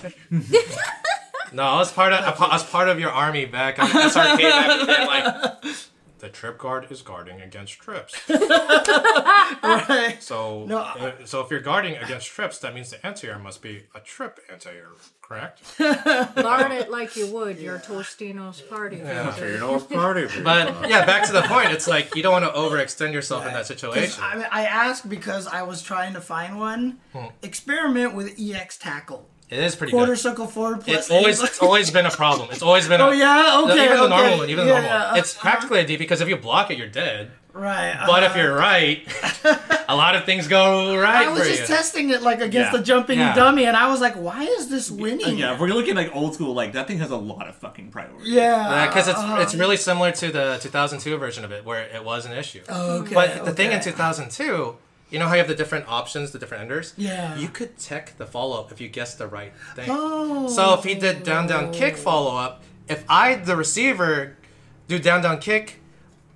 No, 1.52 1.62
I 1.62 1.78
was 1.78 1.92
part 1.92 2.12
of 2.12 2.40
I 2.40 2.54
was 2.54 2.64
part 2.64 2.88
of 2.88 2.98
your 2.98 3.10
army 3.10 3.44
back 3.44 3.78
on 3.78 3.86
SRK 3.88 4.38
back 4.38 4.70
in 4.72 4.78
the 4.80 4.92
day, 4.92 5.06
like 5.06 5.64
the 6.24 6.30
trip 6.30 6.56
guard 6.56 6.90
is 6.90 7.02
guarding 7.02 7.42
against 7.42 7.74
trips. 7.74 8.18
right. 8.30 10.16
So 10.20 10.64
No, 10.64 10.78
uh, 10.78 11.12
so 11.26 11.42
if 11.42 11.50
you're 11.50 11.60
guarding 11.60 11.96
against 11.96 12.28
trips, 12.28 12.58
that 12.60 12.74
means 12.74 12.88
the 12.88 13.06
anti-air 13.06 13.38
must 13.38 13.60
be 13.60 13.82
a 13.94 14.00
trip 14.00 14.40
anti-air, 14.50 14.88
correct? 15.20 15.76
Guard 15.78 16.72
it 16.72 16.90
like 16.90 17.14
you 17.14 17.26
would 17.26 17.58
your 17.58 17.78
Totino's 17.78 18.62
party. 18.62 18.96
party. 19.94 20.26
But 20.42 20.88
yeah, 20.88 21.04
back 21.04 21.26
to 21.26 21.32
the 21.32 21.42
point. 21.42 21.72
It's 21.72 21.86
like 21.86 22.16
you 22.16 22.22
don't 22.22 22.32
want 22.32 22.46
to 22.46 22.58
overextend 22.58 23.12
yourself 23.12 23.46
in 23.46 23.52
that 23.52 23.66
situation. 23.66 24.24
I, 24.24 24.46
I 24.50 24.64
asked 24.64 25.06
because 25.06 25.46
I 25.46 25.62
was 25.62 25.82
trying 25.82 26.14
to 26.14 26.22
find 26.22 26.58
one. 26.58 27.00
Hmm. 27.12 27.26
Experiment 27.42 28.14
with 28.14 28.34
EX 28.40 28.78
tackle. 28.78 29.28
It 29.50 29.58
is 29.58 29.76
pretty 29.76 29.92
Quarter 29.92 30.12
good. 30.12 30.18
circle 30.18 30.46
forward 30.46 30.80
plus. 30.80 30.96
It's 30.96 31.10
always 31.10 31.42
it's 31.42 31.60
always 31.60 31.90
been 31.90 32.06
a 32.06 32.10
problem. 32.10 32.48
It's 32.50 32.62
always 32.62 32.88
been. 32.88 33.00
A, 33.00 33.04
Oh 33.08 33.10
yeah. 33.10 33.34
No, 33.66 33.70
Okay. 33.70 33.84
even 33.84 33.98
the 33.98 34.08
normal 34.08 34.38
one, 34.38 34.50
even 34.50 34.66
the 34.66 34.72
Yeah, 34.72 34.80
normal 34.80 35.08
one. 35.10 35.18
It's 35.18 35.34
practically 35.34 35.80
a 35.80 35.86
D 35.86 35.96
because 35.96 36.20
if 36.20 36.28
you 36.28 36.36
block 36.36 36.70
it, 36.70 36.78
you're 36.78 36.88
dead. 36.88 37.30
right. 37.52 37.94
But 38.06 38.22
uh, 38.22 38.26
if 38.26 38.36
you're 38.36 38.56
right, 38.56 39.06
a 39.88 39.94
lot 39.94 40.16
of 40.16 40.24
things 40.24 40.48
go 40.48 40.96
right 40.98 41.26
I 41.26 41.30
was 41.30 41.40
for 41.42 41.44
just 41.46 41.60
you. 41.60 41.66
testing 41.68 42.10
it 42.10 42.22
like 42.22 42.40
against 42.40 42.72
Yeah. 42.72 42.78
the 42.78 42.82
jumping 42.84 43.18
Yeah. 43.18 43.34
dummy, 43.34 43.64
and 43.66 43.76
I 43.76 43.88
was 43.90 44.00
like, 44.00 44.14
"Why 44.16 44.42
is 44.44 44.68
this 44.70 44.90
winning?" 44.90 45.36
yeah, 45.38 45.52
if 45.54 45.60
we're 45.60 45.68
looking 45.68 45.94
like 45.94 46.10
old 46.16 46.34
school, 46.34 46.52
like 46.54 46.72
that 46.72 46.88
thing 46.88 46.98
has 46.98 47.10
a 47.10 47.16
lot 47.16 47.46
of 47.46 47.54
fucking 47.56 47.90
priority. 47.90 48.30
Yeah. 48.30 48.86
because 48.88 49.06
it's 49.08 49.18
uh, 49.18 49.38
it's 49.40 49.54
really 49.54 49.76
similar 49.76 50.10
to 50.12 50.32
the 50.32 50.58
2002 50.62 51.16
version 51.18 51.44
of 51.44 51.52
it, 51.52 51.64
where 51.66 51.82
it 51.82 52.02
was 52.02 52.24
an 52.26 52.32
issue. 52.32 52.62
okay. 52.68 53.14
but 53.14 53.44
the 53.44 53.52
thing 53.52 53.70
in 53.72 53.80
2002, 53.82 54.76
you 55.14 55.20
know 55.20 55.28
how 55.28 55.34
you 55.34 55.38
have 55.38 55.48
the 55.48 55.54
different 55.54 55.86
options, 55.86 56.32
the 56.32 56.40
different 56.40 56.62
enders. 56.62 56.92
Yeah. 56.96 57.36
You 57.36 57.46
could 57.46 57.78
tech 57.78 58.18
the 58.18 58.26
follow 58.26 58.58
up 58.58 58.72
if 58.72 58.80
you 58.80 58.88
guessed 58.88 59.16
the 59.18 59.28
right 59.28 59.52
thing. 59.76 59.86
Oh. 59.88 60.48
So 60.48 60.74
if 60.74 60.82
he 60.82 60.96
did 60.96 61.22
down 61.22 61.46
down 61.46 61.72
kick 61.72 61.96
follow 61.96 62.36
up, 62.36 62.64
if 62.88 63.04
I 63.08 63.36
the 63.36 63.54
receiver 63.54 64.36
do 64.88 64.98
down 64.98 65.22
down 65.22 65.38
kick, 65.38 65.80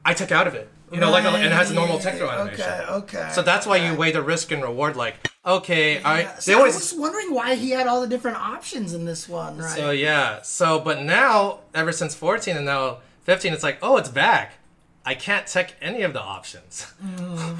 I 0.04 0.14
took 0.14 0.30
out 0.30 0.46
of 0.46 0.54
it. 0.54 0.70
You 0.92 1.00
know, 1.00 1.10
like 1.10 1.24
a, 1.24 1.30
and 1.30 1.44
it 1.44 1.52
has 1.52 1.72
a 1.72 1.74
normal 1.74 1.98
tech 1.98 2.18
throw 2.18 2.30
animation. 2.30 2.64
Okay, 2.64 2.92
okay. 2.92 3.30
So 3.34 3.42
that's 3.42 3.66
why 3.66 3.78
you 3.78 3.96
weigh 3.96 4.12
the 4.12 4.22
risk 4.22 4.52
and 4.52 4.62
reward. 4.62 4.94
Like, 4.94 5.28
okay, 5.44 6.00
I 6.00 6.20
Yeah, 6.20 6.34
they 6.34 6.40
so 6.40 6.52
I 6.52 6.54
always 6.54 6.74
was 6.76 6.94
wondering 6.94 7.34
why 7.34 7.56
he 7.56 7.70
had 7.70 7.88
all 7.88 8.00
the 8.00 8.06
different 8.06 8.36
options 8.36 8.94
in 8.94 9.04
this 9.04 9.28
one, 9.28 9.58
right? 9.58 9.76
So 9.76 9.90
yeah. 9.90 10.40
So 10.42 10.78
but 10.78 11.02
now, 11.02 11.58
ever 11.74 11.90
since 11.90 12.14
14 12.14 12.56
and 12.56 12.64
now 12.64 12.98
15, 13.24 13.52
it's 13.52 13.64
like, 13.64 13.78
oh, 13.82 13.96
it's 13.96 14.08
back. 14.08 14.52
I 15.08 15.14
can't 15.14 15.46
tech 15.46 15.72
any 15.80 16.02
of 16.02 16.12
the 16.12 16.20
options. 16.20 16.86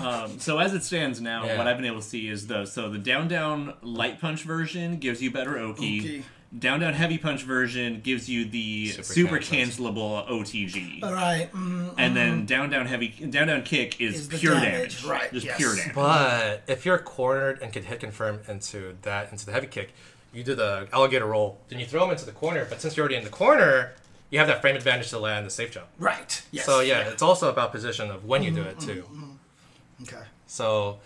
Um, 0.04 0.38
so 0.38 0.58
as 0.58 0.74
it 0.74 0.84
stands 0.84 1.18
now, 1.18 1.46
Yeah. 1.46 1.56
what 1.56 1.66
I've 1.66 1.78
been 1.78 1.86
able 1.86 2.02
to 2.02 2.06
see 2.06 2.28
is 2.28 2.46
the 2.46 2.66
so 2.66 2.90
the 2.90 2.98
down 2.98 3.26
down 3.26 3.72
light 3.82 4.20
punch 4.20 4.42
version 4.42 4.98
gives 4.98 5.22
you 5.22 5.30
better 5.30 5.56
Oki. 5.58 5.98
Oki. 6.00 6.24
Down 6.58 6.80
down 6.80 6.92
heavy 6.92 7.16
punch 7.16 7.42
version 7.44 8.00
gives 8.02 8.28
you 8.28 8.44
the 8.44 8.88
Super 8.88 9.02
super, 9.02 9.38
cancelable 9.38 10.28
OTG. 10.28 11.02
all 11.02 11.12
right. 11.14 11.50
Mm, 11.54 11.94
and 11.96 12.14
then 12.14 12.44
down 12.44 12.68
down 12.68 12.84
heavy 12.86 13.08
down 13.08 13.46
down 13.46 13.62
kick 13.62 13.98
is, 13.98 14.14
Is 14.16 14.28
the 14.28 14.36
pure 14.38 14.54
damage, 14.54 15.02
damage, 15.02 15.04
right, 15.04 15.32
Just 15.32 15.46
yes. 15.46 15.56
pure 15.56 15.74
damage. 15.74 15.94
But 15.94 16.62
if 16.66 16.84
you're 16.84 16.98
cornered 16.98 17.60
and 17.62 17.72
can 17.72 17.82
hit 17.84 18.00
confirm 18.00 18.40
into 18.46 18.94
that 19.02 19.32
into 19.32 19.46
the 19.46 19.52
heavy 19.52 19.68
kick, 19.68 19.94
you 20.34 20.42
do 20.44 20.54
the 20.54 20.86
alligator 20.92 21.24
roll. 21.26 21.58
Then 21.70 21.80
you 21.80 21.86
throw 21.86 22.04
him 22.04 22.10
into 22.10 22.26
the 22.26 22.32
corner. 22.32 22.66
But 22.68 22.82
since 22.82 22.94
you're 22.94 23.04
already 23.04 23.16
in 23.16 23.24
the 23.24 23.30
corner, 23.30 23.92
you 24.30 24.38
have 24.38 24.48
that 24.48 24.60
frame 24.60 24.76
advantage 24.76 25.10
to 25.10 25.18
land 25.18 25.46
the 25.46 25.50
safe 25.50 25.70
jump. 25.70 25.86
right. 25.98 26.42
Yes. 26.50 26.66
So 26.66 26.80
yeah, 26.80 27.09
it's 27.09 27.22
also 27.22 27.48
about 27.50 27.72
position 27.72 28.10
of 28.10 28.24
when 28.24 28.42
you 28.42 28.50
do 28.50 28.60
mm-hmm, 28.60 28.68
it 28.70 28.80
too. 28.80 29.02
Mm-hmm, 29.02 29.22
mm-hmm. 29.24 30.02
Okay. 30.02 30.24
So, 30.46 30.98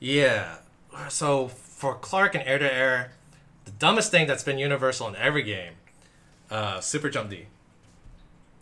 yeah. 0.00 0.56
So 1.08 1.48
for 1.48 1.94
Clark 1.94 2.34
and 2.34 2.44
air 2.46 2.58
to 2.58 2.72
air, 2.72 3.12
the 3.64 3.70
dumbest 3.72 4.10
thing 4.10 4.26
that's 4.26 4.42
been 4.42 4.58
universal 4.58 5.06
in 5.08 5.16
every 5.16 5.42
game, 5.42 5.74
uh, 6.50 6.80
super 6.80 7.08
jump 7.10 7.30
D. 7.30 7.46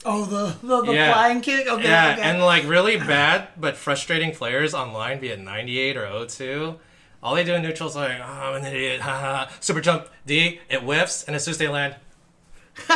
Oh, 0.04 0.24
the 0.24 0.56
the, 0.66 0.82
the 0.82 0.92
Yeah. 0.92 1.12
flying 1.12 1.40
kick. 1.40 1.66
Okay. 1.66 1.84
Yeah, 1.88 2.12
okay. 2.12 2.22
and 2.22 2.40
like 2.44 2.64
really 2.68 2.96
bad 3.14 3.48
but 3.56 3.76
frustrating 3.76 4.32
players 4.32 4.74
online, 4.74 5.20
be 5.20 5.28
it 5.28 5.40
98 5.40 5.96
or 5.96 6.26
02. 6.26 6.76
All 7.22 7.34
they 7.34 7.42
do 7.44 7.54
in 7.54 7.62
neutral 7.62 7.88
is 7.88 7.96
like, 7.96 8.20
oh, 8.20 8.24
I'm 8.24 8.62
an 8.62 8.66
idiot, 8.72 9.00
haha. 9.00 9.50
Super 9.60 9.80
jump 9.80 10.08
D, 10.26 10.60
it 10.68 10.80
whiffs, 10.82 11.24
and 11.24 11.34
as 11.34 11.44
soon 11.44 11.52
as 11.52 11.58
they 11.58 11.66
land, 11.66 11.96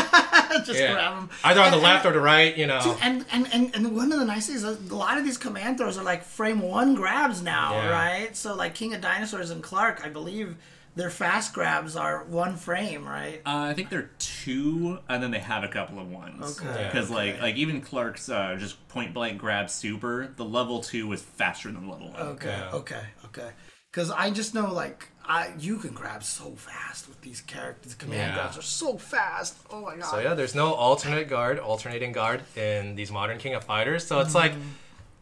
just 0.64 0.78
yeah. 0.78 0.92
grab 0.92 1.18
him. 1.18 1.30
either 1.44 1.60
on 1.60 1.70
the 1.70 1.76
And- 1.76 1.82
left 1.82 2.06
or 2.06 2.12
the 2.12 2.20
right, 2.20 2.56
you 2.56 2.66
know. 2.66 2.96
And, 3.02 3.24
and 3.32 3.48
and 3.52 3.74
and 3.74 3.96
one 3.96 4.12
of 4.12 4.18
the 4.18 4.24
nice 4.24 4.46
things 4.46 4.62
is 4.64 4.90
a 4.90 4.94
lot 4.94 5.18
of 5.18 5.24
these 5.24 5.38
command 5.38 5.78
throws 5.78 5.96
are 5.98 6.04
like 6.04 6.22
frame 6.24 6.60
one 6.60 6.94
grabs 6.94 7.42
now, 7.42 7.72
Yeah. 7.74 7.88
right? 7.90 8.36
So 8.36 8.54
like 8.54 8.74
King 8.74 8.94
of 8.94 9.00
Dinosaurs 9.00 9.50
and 9.50 9.62
Clark, 9.62 10.02
I 10.04 10.08
believe 10.08 10.56
their 10.96 11.10
fast 11.10 11.54
grabs 11.54 11.94
are 11.96 12.24
one 12.24 12.56
frame, 12.56 13.06
right? 13.06 13.40
Uh, 13.46 13.68
I 13.70 13.74
think 13.74 13.90
they're 13.90 14.10
two, 14.18 14.98
and 15.08 15.22
then 15.22 15.30
they 15.30 15.38
have 15.38 15.62
a 15.62 15.68
couple 15.68 15.98
of 16.00 16.10
ones. 16.10 16.60
Okay, 16.60 16.84
Because 16.90 17.06
okay. 17.10 17.32
like 17.32 17.40
like 17.40 17.56
even 17.56 17.80
Clark's 17.80 18.28
uh, 18.28 18.56
just 18.58 18.86
point 18.88 19.14
blank 19.14 19.38
grab 19.38 19.70
super, 19.70 20.32
the 20.36 20.44
level 20.44 20.80
two 20.80 21.06
was 21.06 21.22
faster 21.22 21.70
than 21.70 21.88
level 21.88 22.10
one. 22.10 22.20
Okay, 22.20 22.48
Yeah. 22.48 22.70
okay, 22.72 23.02
okay. 23.26 23.50
Because 23.92 24.10
I 24.10 24.30
just 24.30 24.54
know 24.54 24.72
like 24.72 25.08
I 25.30 25.52
you 25.60 25.76
can 25.76 25.92
grab 25.92 26.24
so 26.24 26.50
fast 26.56 27.08
with 27.08 27.20
these 27.20 27.40
characters. 27.40 27.94
Command 27.94 28.30
Yeah. 28.30 28.34
grabs 28.34 28.58
are 28.58 28.62
so 28.62 28.98
fast. 28.98 29.56
Oh 29.70 29.80
my 29.80 29.94
god. 29.96 30.10
So 30.10 30.18
yeah, 30.18 30.34
there's 30.34 30.56
no 30.56 30.74
alternate 30.74 31.28
guard, 31.28 31.60
alternating 31.60 32.10
guard 32.10 32.42
in 32.56 32.96
these 32.96 33.12
modern 33.12 33.38
King 33.38 33.54
of 33.54 33.62
Fighters. 33.62 34.04
So 34.04 34.18
it's 34.18 34.34
like, 34.34 34.52
mm. 34.52 34.60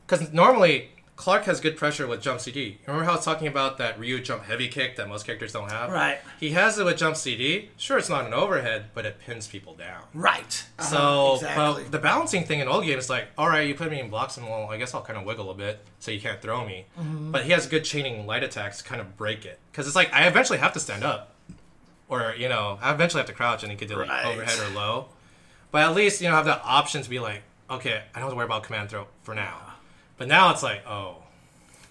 because 0.07 0.33
normally 0.33 0.89
Clark 1.19 1.47
has 1.47 1.59
good 1.59 1.77
pressure 1.77 2.07
with 2.07 2.23
jump 2.23 2.39
CD. 2.41 2.79
Remember 2.87 3.05
how 3.05 3.15
I 3.15 3.17
was 3.17 3.25
talking 3.25 3.49
about 3.49 3.79
that 3.79 3.99
Ryu 3.99 4.21
jump 4.23 4.45
heavy 4.45 4.69
kick 4.69 4.95
that 4.97 5.09
most 5.09 5.27
characters 5.27 5.53
don't 5.53 5.69
have? 5.69 5.91
Right. 5.91 6.21
He 6.39 6.51
has 6.51 6.79
it 6.79 6.85
with 6.85 6.97
jump 6.97 7.17
CD. 7.17 7.71
Sure, 7.77 7.99
it's 7.99 8.09
not 8.09 8.25
an 8.25 8.33
overhead, 8.33 8.91
but 8.95 9.05
it 9.05 9.19
pins 9.19 9.49
people 9.49 9.75
down. 9.75 10.03
Right. 10.15 10.65
Uh-huh, 10.79 10.89
So, 10.89 11.35
exactly. 11.35 11.83
but 11.83 11.91
the 11.91 11.99
balancing 11.99 12.45
thing 12.45 12.61
in 12.61 12.69
old 12.69 12.85
games 12.85 13.05
is 13.05 13.11
like, 13.11 13.27
all 13.37 13.49
right, 13.49 13.67
you 13.67 13.75
put 13.75 13.91
me 13.91 13.99
in 13.99 14.11
blocks, 14.11 14.37
and 14.37 14.47
well, 14.47 14.69
I 14.71 14.77
guess 14.77 14.95
I'll 14.95 15.03
kind 15.03 15.19
of 15.19 15.25
wiggle 15.27 15.51
a 15.51 15.55
bit 15.55 15.81
so 15.99 16.13
you 16.13 16.21
can't 16.21 16.41
throw 16.41 16.65
me. 16.65 16.87
Mm-hmm. 16.97 17.33
But 17.33 17.43
he 17.47 17.51
has 17.51 17.67
good 17.67 17.85
chaining 17.85 18.25
light 18.25 18.45
attacks 18.45 18.79
to 18.79 18.85
kind 18.85 19.01
of 19.01 19.17
break 19.17 19.45
it, 19.45 19.59
because 19.73 19.89
it's 19.89 19.97
like 19.97 20.13
I 20.15 20.29
eventually 20.29 20.61
have 20.61 20.73
to 20.75 20.81
stand 20.81 21.03
up, 21.03 21.35
or 22.09 22.33
you 22.39 22.49
know, 22.49 22.79
I 22.81 22.93
eventually 22.95 23.19
have 23.19 23.27
to 23.29 23.35
crouch, 23.35 23.65
and 23.65 23.73
he 23.73 23.77
could 23.77 23.89
do 23.89 23.97
like 23.97 24.09
Right. 24.09 24.25
overhead 24.27 24.61
or 24.61 24.73
low. 24.73 25.09
But 25.73 25.83
at 25.83 25.97
least 25.97 26.23
you 26.23 26.29
know 26.29 26.37
have 26.37 26.45
the 26.45 26.63
option 26.63 27.03
to 27.03 27.11
be 27.11 27.19
like, 27.19 27.43
okay, 27.69 28.03
I 28.15 28.21
don't 28.21 28.23
have 28.29 28.31
to 28.31 28.37
worry 28.37 28.45
about 28.47 28.63
command 28.63 28.89
throw 28.91 29.09
for 29.25 29.35
now. 29.35 29.57
But 30.19 30.29
now 30.29 30.51
it's 30.51 30.63
like, 30.63 30.83
oh. 30.87 31.17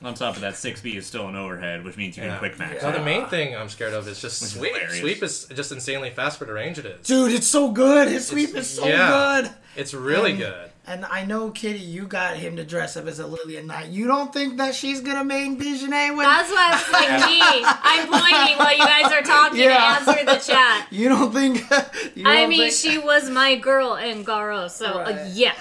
On 0.03 0.13
top 0.13 0.35
of 0.35 0.41
that, 0.41 0.55
six 0.55 0.79
B 0.79 0.95
is 0.95 1.07
still 1.07 1.27
an 1.27 1.35
overhead, 1.35 1.83
which 1.83 1.97
means 1.97 2.17
you 2.17 2.23
Yeah. 2.23 2.29
can 2.31 2.37
quick 2.37 2.59
max. 2.59 2.83
Now 2.83 2.91
the 2.91 3.01
main 3.01 3.25
thing 3.25 3.55
I'm 3.55 3.67
scared 3.67 3.95
of 3.95 4.07
is 4.07 4.21
just 4.21 4.43
is 4.43 4.51
sweep. 4.51 4.73
hilarious. 4.75 4.99
Sweep 4.99 5.23
is 5.23 5.45
just 5.55 5.71
insanely 5.71 6.11
fast 6.11 6.37
for 6.37 6.45
the 6.45 6.53
range 6.53 6.77
it 6.77 6.85
is. 6.85 7.07
Dude, 7.07 7.31
it's 7.31 7.47
so 7.47 7.71
good. 7.71 8.07
His 8.07 8.27
sweep 8.27 8.49
It's- 8.49 8.65
is 8.69 8.75
so 8.75 8.85
yeah. 8.87 9.41
good. 9.41 9.51
It's 9.77 9.93
really 9.93 10.31
Um, 10.33 10.37
good. 10.39 10.71
And 10.89 11.03
I 11.03 11.25
know, 11.25 11.49
Kitty, 11.51 11.79
you 11.79 12.07
got 12.07 12.37
him 12.37 12.55
to 12.55 12.63
dress 12.63 12.95
up 12.95 13.07
as 13.07 13.19
a 13.19 13.27
Lillian 13.27 13.67
Knight. 13.67 13.87
You 13.89 14.07
don't 14.07 14.31
think 14.31 14.55
that 14.55 14.73
she's 14.73 15.01
gonna 15.01 15.25
main 15.25 15.59
Visionet 15.59 16.15
when 16.15 16.25
That's 16.25 16.49
why 16.49 16.69
I 16.69 16.71
was 16.71 16.91
like, 16.93 17.27
gee, 17.27 17.65
I'm 17.65 18.07
pointing 18.07 18.57
while 18.57 18.71
you 18.77 18.85
guys 18.85 19.11
are 19.11 19.21
talking 19.21 19.59
Yeah. 19.59 19.75
to 20.05 20.11
answer 20.11 20.25
the 20.25 20.37
chat. 20.37 20.87
you 20.91 21.09
don't 21.09 21.33
think? 21.33 21.57
you 22.15 22.25
I 22.25 22.35
don't 22.41 22.49
mean, 22.49 22.59
think- 22.69 22.73
she 22.73 22.97
was 22.99 23.29
my 23.29 23.55
girl 23.57 23.95
in 23.95 24.23
Garou, 24.23 24.69
so 24.69 24.85
uh, 24.85 25.29
yeah. 25.33 25.55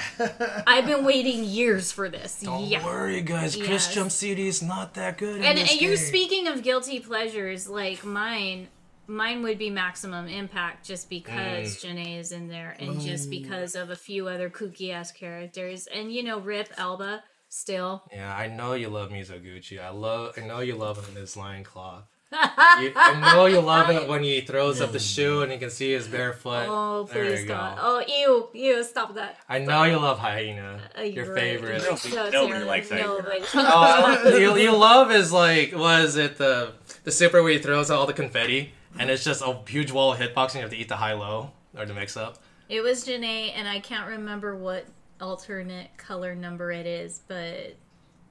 I've 0.64 0.86
been 0.86 1.04
waiting 1.04 1.42
years 1.42 1.90
for 1.90 2.08
this. 2.08 2.38
yeah. 2.42 2.48
Don't 2.78 2.84
worry, 2.84 3.20
guys. 3.20 3.56
Chris 3.56 3.66
Chris 3.66 3.86
Jump 3.88 3.94
Jump 4.06 4.12
CD 4.12 4.46
is 4.46 4.62
not 4.62 4.94
that 4.94 5.18
good. 5.18 5.42
And, 5.42 5.58
and 5.58 5.80
you're 5.80 5.96
speaking 5.96 6.46
of 6.46 6.62
guilty 6.62 7.00
pleasures, 7.00 7.68
like 7.68 8.04
mine. 8.04 8.68
Mine 9.08 9.42
would 9.42 9.58
be 9.58 9.70
Maximum 9.70 10.26
Impact 10.28 10.84
just 10.86 11.08
because 11.08 11.76
Mm. 11.76 11.96
Jenet 11.96 12.18
is 12.20 12.32
in 12.32 12.48
there 12.48 12.76
and 12.78 13.00
just 13.00 13.30
because 13.30 13.74
of 13.74 13.90
a 13.90 13.96
few 13.96 14.26
other 14.28 14.50
kooky 14.50 14.92
ass 14.92 15.12
characters. 15.12 15.86
And 15.86 16.12
you 16.12 16.22
know, 16.22 16.38
Rip 16.40 16.72
Elba 16.76 17.22
still. 17.48 18.02
Yeah, 18.12 18.34
I 18.34 18.48
know 18.48 18.72
you 18.74 18.88
love 18.88 19.10
Mizoguchi. 19.10 19.80
I 19.82 19.90
love. 19.90 20.34
I 20.36 20.40
know 20.40 20.60
you 20.60 20.74
love 20.74 20.98
him 20.98 21.14
in 21.14 21.20
his 21.20 21.36
lion 21.36 21.62
claw. 21.64 22.02
You- 22.80 22.92
I 22.96 23.32
know 23.34 23.46
you 23.46 23.60
love 23.60 23.88
it 23.88 24.06
when 24.08 24.22
he 24.24 24.40
throws 24.42 24.80
up 24.82 24.90
the 24.92 24.98
shoe 24.98 25.42
and 25.42 25.50
you 25.52 25.58
can 25.58 25.70
see 25.70 25.92
his 25.92 26.08
bare 26.08 26.32
foot. 26.34 26.66
Oh, 26.68 27.04
There 27.10 27.24
please 27.24 27.42
you 27.42 27.46
God. 27.48 27.76
go. 27.78 27.82
Oh, 27.84 28.02
ew, 28.06 28.48
ew, 28.52 28.84
stop 28.84 29.14
that. 29.14 29.38
I 29.48 29.60
know 29.60 29.84
you 29.84 29.96
love 29.98 30.18
Hyena. 30.18 30.80
Uh, 30.98 31.02
Your 31.02 31.24
you're 31.26 31.34
right. 31.34 31.40
favorite. 31.40 31.82
You're 31.84 31.96
so 31.96 32.28
Nobody 32.30 32.64
likes 32.64 32.88
that. 32.90 33.00
Oh, 33.54 34.36
you, 34.36 34.56
you 34.58 34.76
love 34.76 35.10
is 35.12 35.32
like 35.32 35.74
was 35.74 36.16
it 36.16 36.36
the 36.36 36.72
the 37.04 37.12
super 37.12 37.42
where 37.42 37.52
he 37.52 37.58
throws 37.58 37.90
out 37.90 37.98
all 37.98 38.06
the 38.06 38.12
confetti 38.12 38.72
and 38.98 39.10
it's 39.10 39.24
just 39.24 39.42
a 39.42 39.58
huge 39.68 39.92
wall 39.92 40.12
of 40.12 40.18
hitboxing. 40.18 40.56
You 40.56 40.60
have 40.62 40.70
to 40.70 40.76
eat 40.76 40.88
the 40.88 40.96
high 40.96 41.14
low 41.14 41.52
or 41.76 41.86
the 41.86 41.94
mix 41.94 42.16
up. 42.16 42.38
It 42.68 42.80
was 42.80 43.06
Jenet, 43.06 43.52
and 43.54 43.68
I 43.68 43.80
can't 43.80 44.08
remember 44.08 44.56
what 44.56 44.86
alternate 45.20 45.96
color 45.96 46.34
number 46.34 46.72
it 46.72 46.86
is, 46.86 47.22
but 47.26 47.76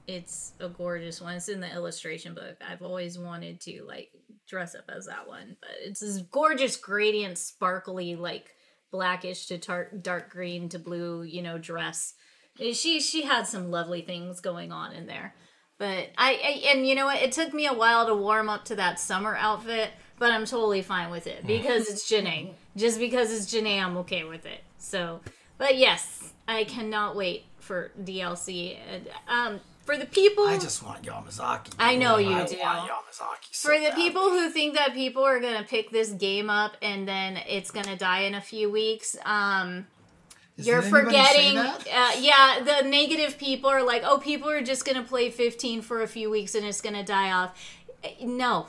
it's 0.06 0.52
a 0.60 0.68
gorgeous 0.68 1.20
one. 1.20 1.36
It's 1.36 1.48
in 1.48 1.60
the 1.60 1.72
illustration 1.72 2.34
book. 2.34 2.56
I've 2.66 2.82
always 2.82 3.18
wanted 3.18 3.60
to 3.62 3.84
like 3.86 4.10
dress 4.48 4.74
up 4.74 4.84
as 4.94 5.06
that 5.06 5.26
one, 5.26 5.56
but 5.60 5.70
it's 5.80 6.00
this 6.00 6.18
gorgeous 6.18 6.76
gradient, 6.76 7.38
sparkly, 7.38 8.14
like 8.14 8.54
blackish 8.92 9.46
to 9.46 9.58
tar- 9.58 9.90
dark 10.00 10.30
green 10.30 10.68
to 10.70 10.78
blue, 10.78 11.22
you 11.22 11.42
know, 11.42 11.58
dress. 11.58 12.14
She 12.58 13.00
she 13.00 13.22
had 13.22 13.46
some 13.46 13.70
lovely 13.70 14.02
things 14.02 14.40
going 14.40 14.72
on 14.72 14.92
in 14.92 15.06
there. 15.06 15.34
But 15.78 16.10
I, 16.16 16.32
I 16.32 16.72
and 16.72 16.86
you 16.86 16.94
know 16.94 17.06
what? 17.06 17.20
It 17.20 17.32
took 17.32 17.52
me 17.52 17.66
a 17.66 17.74
while 17.74 18.06
to 18.06 18.14
warm 18.14 18.48
up 18.48 18.64
to 18.66 18.76
that 18.76 18.98
summer 18.98 19.36
outfit, 19.36 19.90
but 20.18 20.30
I'm 20.30 20.44
totally 20.46 20.82
fine 20.82 21.10
with 21.10 21.26
it 21.26 21.46
because 21.46 21.88
it's 21.88 22.10
Jenet. 22.10 22.52
Just 22.76 22.98
because 22.98 23.32
it's 23.32 23.52
Jenet, 23.52 23.82
I'm 23.82 23.96
okay 23.98 24.24
with 24.24 24.46
it. 24.46 24.62
So, 24.78 25.20
but 25.58 25.76
yes, 25.76 26.32
I 26.48 26.64
cannot 26.64 27.16
wait 27.16 27.44
for 27.58 27.90
DLC. 28.02 28.76
And 28.92 29.08
um, 29.28 29.60
for 29.84 29.96
the 29.96 30.06
people, 30.06 30.46
I 30.46 30.58
just 30.58 30.82
want 30.82 31.02
Yamazaki. 31.02 31.74
I 31.78 31.96
know 31.96 32.16
you 32.18 32.32
I 32.32 32.44
do. 32.44 32.56
want 32.58 32.90
Yamazaki. 32.90 33.48
So 33.52 33.68
for 33.68 33.78
the 33.78 33.90
bad. 33.90 33.94
people 33.96 34.22
who 34.22 34.50
think 34.50 34.74
that 34.74 34.94
people 34.94 35.22
are 35.22 35.40
gonna 35.40 35.64
pick 35.64 35.90
this 35.90 36.10
game 36.10 36.50
up 36.50 36.76
and 36.82 37.06
then 37.06 37.36
it's 37.48 37.70
gonna 37.70 37.96
die 37.96 38.20
in 38.20 38.34
a 38.34 38.40
few 38.40 38.70
weeks, 38.70 39.16
um, 39.24 39.86
Does 40.56 40.66
you're 40.66 40.82
forgetting. 40.82 41.58
Uh, 41.58 42.12
yeah, 42.18 42.60
the 42.64 42.88
negative 42.88 43.38
people 43.38 43.70
are 43.70 43.82
like, 43.82 44.02
oh, 44.04 44.18
people 44.18 44.48
are 44.48 44.62
just 44.62 44.84
gonna 44.84 45.04
play 45.04 45.30
15 45.30 45.82
for 45.82 46.02
a 46.02 46.08
few 46.08 46.30
weeks 46.30 46.54
and 46.54 46.64
it's 46.64 46.80
gonna 46.80 47.04
die 47.04 47.30
off. 47.32 47.78
No, 48.22 48.66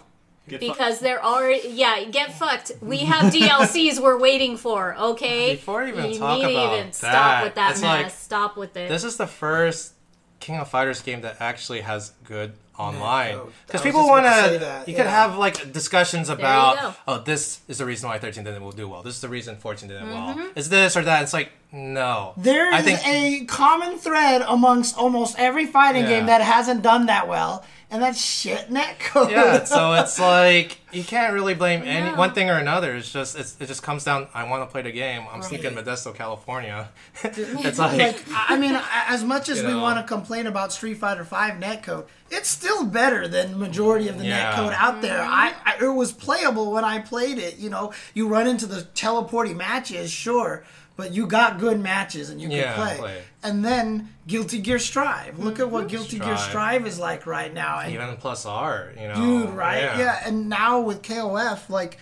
Get 0.47 0.59
because 0.61 0.99
there 0.99 1.23
are 1.23 1.49
yeah, 1.51 2.03
get 2.05 2.33
fucked. 2.33 2.71
We 2.81 2.99
have 2.99 3.33
DLCs 3.33 3.99
we're 4.01 4.17
waiting 4.19 4.57
for. 4.57 4.95
Okay, 4.97 5.55
Before 5.55 5.83
we 5.83 5.89
even 5.89 6.11
you 6.11 6.19
talk 6.19 6.37
need 6.39 6.43
to 6.45 6.51
about 6.51 6.73
even 6.77 6.91
stop 6.93 7.43
with 7.43 7.55
that 7.55 7.69
mess. 7.71 7.81
like- 7.83 8.09
stop 8.11 8.57
with 8.57 8.77
it. 8.77 8.87
This 8.89 9.03
is 9.03 9.17
the 9.17 9.27
first 9.27 9.93
King 10.39 10.57
of 10.59 10.69
Fighters 10.69 11.01
game 11.01 11.21
that 11.21 11.37
actually 11.41 11.81
has 11.81 12.11
good 12.23 12.53
online. 12.77 13.39
Because 13.65 13.81
was 13.81 13.81
people 13.81 14.07
want 14.07 14.25
to 14.27 14.31
say 14.31 14.57
that, 14.59 14.87
you 14.87 14.95
could 14.95 15.07
have 15.07 15.35
like 15.37 15.73
discussions 15.73 16.29
about, 16.29 16.95
oh, 17.07 17.17
this 17.19 17.59
is 17.67 17.79
the 17.79 17.85
reason 17.85 18.07
why 18.07 18.19
13 18.19 18.43
didn't 18.43 18.63
will 18.63 18.71
do 18.71 18.87
well. 18.87 19.01
This 19.01 19.15
is 19.15 19.21
the 19.21 19.29
reason 19.29 19.55
14 19.57 19.89
didn't 19.89 20.07
Mm-hmm. 20.07 20.37
well. 20.39 20.49
Is 20.55 20.69
this 20.69 20.95
or 20.95 21.03
that? 21.03 21.23
It's 21.23 21.33
like, 21.33 21.51
no. 21.71 22.33
There 22.37 22.71
I 22.71 22.81
think 22.83 22.99
a 23.05 23.45
common 23.45 23.97
thread 23.97 24.43
amongst 24.47 24.95
almost 24.95 25.37
every 25.39 25.65
fighting 25.65 26.03
Yeah. 26.03 26.09
game 26.09 26.25
that 26.27 26.41
hasn't 26.41 26.83
done 26.83 27.07
that 27.07 27.27
well. 27.27 27.65
And 27.89 28.01
that's 28.01 28.19
shit 28.23 28.69
netcode. 28.69 29.31
Yeah, 29.37 29.63
so 29.63 29.93
it's 29.93 30.19
like 30.19 30.79
you 30.91 31.03
can't 31.03 31.33
really 31.33 31.53
blame 31.53 31.83
any 31.83 32.15
one 32.15 32.33
thing 32.33 32.49
or 32.49 32.55
another. 32.57 32.95
It's 32.95 33.11
just 33.11 33.37
it's, 33.37 33.55
it 33.59 33.67
just 33.67 33.83
comes 33.83 34.03
down. 34.03 34.27
I 34.33 34.49
want 34.49 34.63
to 34.67 34.71
play 34.71 34.81
the 34.81 34.91
game. 34.91 35.23
I'm 35.31 35.41
stuck 35.41 35.63
in 35.63 35.73
Modesto, 35.73 36.13
California. 36.13 36.89
it's 37.23 37.79
like, 37.79 37.97
like 37.97 38.23
I 38.33 38.57
mean, 38.57 38.79
as 39.07 39.23
much 39.23 39.49
as 39.49 39.61
we 39.63 39.69
know. 39.69 39.81
want 39.81 39.99
to 39.99 40.03
complain 40.03 40.47
about 40.47 40.71
Street 40.73 40.95
Fighter 40.95 41.23
Five 41.25 41.59
netcode, 41.61 42.05
it's 42.29 42.49
still 42.49 42.85
better 42.85 43.27
than 43.27 43.57
majority 43.59 44.07
of 44.09 44.17
the 44.17 44.25
Yeah. 44.25 44.53
netcode 44.53 44.73
out 44.73 45.01
there. 45.01 45.21
I, 45.21 45.53
I 45.65 45.77
it 45.83 45.89
was 45.89 46.11
playable 46.11 46.71
when 46.71 46.83
I 46.83 46.99
played 46.99 47.37
it. 47.37 47.57
You 47.57 47.69
know, 47.69 47.93
you 48.13 48.27
run 48.27 48.47
into 48.47 48.65
the 48.65 48.83
teleporting 48.83 49.57
matches, 49.57 50.11
sure, 50.11 50.63
but 50.97 51.13
you 51.13 51.25
got 51.27 51.59
good 51.59 51.79
matches 51.79 52.29
and 52.29 52.41
you 52.41 52.49
Yeah, 52.49 52.73
could 52.75 52.81
play. 52.83 52.97
play. 52.97 53.21
And 53.43 53.63
then 53.63 54.09
Guilty 54.27 54.59
Gear 54.59 54.79
Strive. 54.79 55.39
Look 55.39 55.55
mm, 55.55 55.59
at 55.61 55.69
what 55.71 55.87
Guilty 55.87 56.17
Gear 56.19 56.35
Strive. 56.35 56.49
Strive 56.49 56.87
is 56.87 56.99
like 56.99 57.25
right 57.25 57.53
now. 57.53 57.79
And 57.79 57.93
even 57.93 58.17
plus 58.17 58.45
R, 58.45 58.91
you 58.99 59.07
know, 59.07 59.15
dude, 59.15 59.49
right? 59.51 59.81
Yeah. 59.83 60.19
And 60.25 60.49
now 60.49 60.81
with 60.81 61.01
KOF, 61.03 61.69
like 61.69 61.99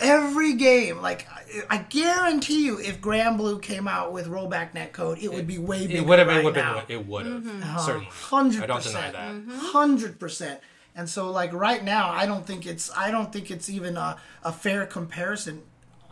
every 0.00 0.54
game, 0.54 1.00
like 1.00 1.26
I, 1.30 1.62
I 1.70 1.78
guarantee 1.78 2.64
you, 2.64 2.78
if 2.78 3.00
Granblue 3.00 3.60
came 3.62 3.88
out 3.88 4.12
with 4.12 4.26
rollback 4.28 4.72
netcode, 4.72 5.22
it 5.22 5.32
would 5.32 5.46
be 5.46 5.58
way 5.58 5.86
bigger. 5.86 5.98
It 6.00 6.06
would 6.06 6.18
have 6.18 6.28
been, 6.28 6.36
right 6.36 6.44
would 6.44 6.54
now. 6.54 6.82
been, 6.86 6.96
it 7.00 7.06
would 7.06 7.26
have 7.26 7.42
Mm-hmm. 7.42 7.62
Uh-huh. 7.62 7.78
certainly. 7.78 8.06
Hundred 8.10 8.62
I 8.64 8.66
don't 8.66 8.82
deny 8.82 8.94
percent. 9.10 9.12
that. 9.14 9.32
Mm-hmm. 9.32 9.50
Hundred 9.58 10.20
percent. 10.20 10.60
And 10.94 11.08
so, 11.08 11.30
like 11.30 11.52
right 11.54 11.82
now, 11.82 12.10
I 12.10 12.26
don't 12.26 12.46
think 12.46 12.66
it's 12.66 12.90
I 12.96 13.10
don't 13.10 13.32
think 13.32 13.50
it's 13.50 13.70
even 13.70 13.96
a, 13.96 14.16
a 14.44 14.52
fair 14.52 14.84
comparison. 14.86 15.62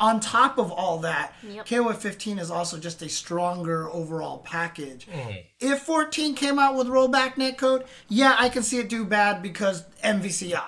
On 0.01 0.19
top 0.19 0.57
of 0.59 0.73
all 0.73 0.99
that, 1.01 1.35
Yep. 1.47 1.67
KOF 1.67 1.97
15 1.99 2.39
is 2.39 2.51
also 2.51 2.79
just 2.79 3.03
a 3.03 3.09
stronger 3.09 3.89
overall 3.91 4.39
package. 4.39 5.07
Mm. 5.07 5.45
If 5.61 5.81
14 5.83 6.35
came 6.35 6.59
out 6.59 6.75
with 6.75 6.87
rollback 6.87 7.35
netcode, 7.35 7.85
yeah, 8.09 8.35
I 8.39 8.49
can 8.49 8.63
see 8.63 8.79
it 8.79 8.89
do 8.89 9.05
bad 9.05 9.43
because 9.43 9.85
MVCI, 10.03 10.63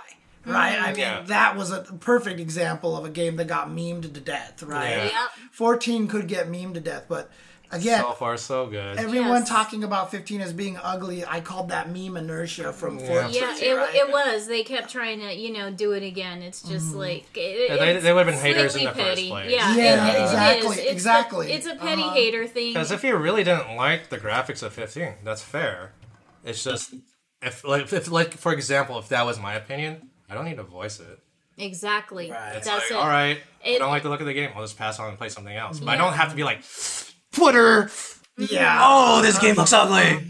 right? 0.44 0.78
I 0.78 0.88
mean, 0.92 0.98
Yeah. 1.00 1.22
that 1.26 1.56
was 1.56 1.70
a 1.72 1.80
perfect 1.80 2.40
example 2.40 2.94
of 2.96 3.04
a 3.06 3.08
game 3.10 3.36
that 3.36 3.46
got 3.46 3.68
memed 3.70 4.02
to 4.02 4.20
death, 4.20 4.62
right? 4.62 4.90
Yeah. 4.96 5.04
Yep. 5.04 5.30
14 5.52 6.08
could 6.08 6.28
get 6.28 6.50
memed 6.50 6.74
to 6.74 6.80
death, 6.80 7.06
but 7.08 7.30
again, 7.72 8.00
So 8.02 8.12
far, 8.12 8.36
so 8.36 8.66
good. 8.66 8.98
Everyone 8.98 9.40
Yes. 9.40 9.48
talking 9.48 9.82
about 9.84 10.10
15 10.10 10.40
as 10.40 10.52
being 10.52 10.78
ugly. 10.82 11.24
I 11.24 11.40
called 11.40 11.70
that 11.70 11.88
meme 11.90 12.16
inertia 12.16 12.72
from 12.72 12.98
Fortress. 12.98 13.34
Yeah, 13.34 13.56
it, 13.58 13.74
right? 13.74 13.94
it 13.94 14.10
was. 14.12 14.46
They 14.46 14.62
kept 14.62 14.90
trying 14.90 15.20
to, 15.20 15.32
you 15.34 15.52
know, 15.52 15.70
do 15.70 15.92
it 15.92 16.02
again. 16.02 16.42
It's 16.42 16.62
just 16.62 16.94
like 16.94 17.24
it, 17.36 17.70
Yeah, 17.70 17.76
they- 17.76 18.00
they 18.00 18.12
would've 18.12 18.32
been 18.32 18.40
haters 18.40 18.76
in 18.76 18.82
slightly 18.82 18.84
the 18.84 18.90
first 19.06 19.16
petty. 19.16 19.28
place. 19.30 19.50
Yeah, 19.50 19.74
Yeah, 19.74 20.06
it- 20.06 20.14
it 20.18 20.22
exactly, 20.22 20.68
is. 20.68 20.78
It's 20.78 20.86
a- 20.88 20.92
exactly. 20.92 21.52
it's 21.52 21.66
a 21.66 21.74
petty 21.76 22.02
Uh-huh. 22.02 22.14
hater 22.14 22.46
thing. 22.46 22.72
Because 22.74 22.90
if 22.92 23.02
you 23.02 23.16
really 23.16 23.42
didn't 23.44 23.76
like 23.76 24.08
the 24.10 24.18
graphics 24.18 24.62
of 24.62 24.72
15, 24.72 25.14
that's 25.24 25.42
fair. 25.42 25.92
It's 26.44 26.62
just 26.62 26.94
if 27.40 27.64
like 27.64 27.92
if 27.92 28.10
like 28.10 28.34
for 28.34 28.52
example, 28.52 28.98
if 28.98 29.08
that 29.08 29.24
was 29.26 29.38
my 29.40 29.54
opinion, 29.54 30.10
I 30.30 30.34
don't 30.34 30.44
need 30.44 30.56
to 30.58 30.62
voice 30.62 31.00
it. 31.00 31.18
exactly. 31.58 32.30
Right. 32.30 32.54
That's 32.54 32.66
like, 32.66 32.82
it. 32.90 32.94
all 32.94 33.06
right, 33.08 33.38
I 33.64 33.78
don't 33.78 33.90
like 33.90 34.02
the 34.02 34.08
look 34.08 34.20
of 34.20 34.26
the 34.26 34.32
game. 34.34 34.50
I'll 34.56 34.62
just 34.62 34.78
pass 34.78 34.98
on 34.98 35.08
and 35.10 35.18
play 35.18 35.28
something 35.28 35.54
else. 35.54 35.78
But 35.80 35.88
I 35.90 35.96
don't 35.96 36.14
have 36.14 36.30
to 36.30 36.34
be 36.36 36.44
like 36.44 36.62
Twitter. 37.32 37.90
yeah. 38.38 38.78
Oh, 38.82 39.22
this 39.22 39.38
game 39.38 39.56
looks 39.56 39.72
ugly. 39.72 40.24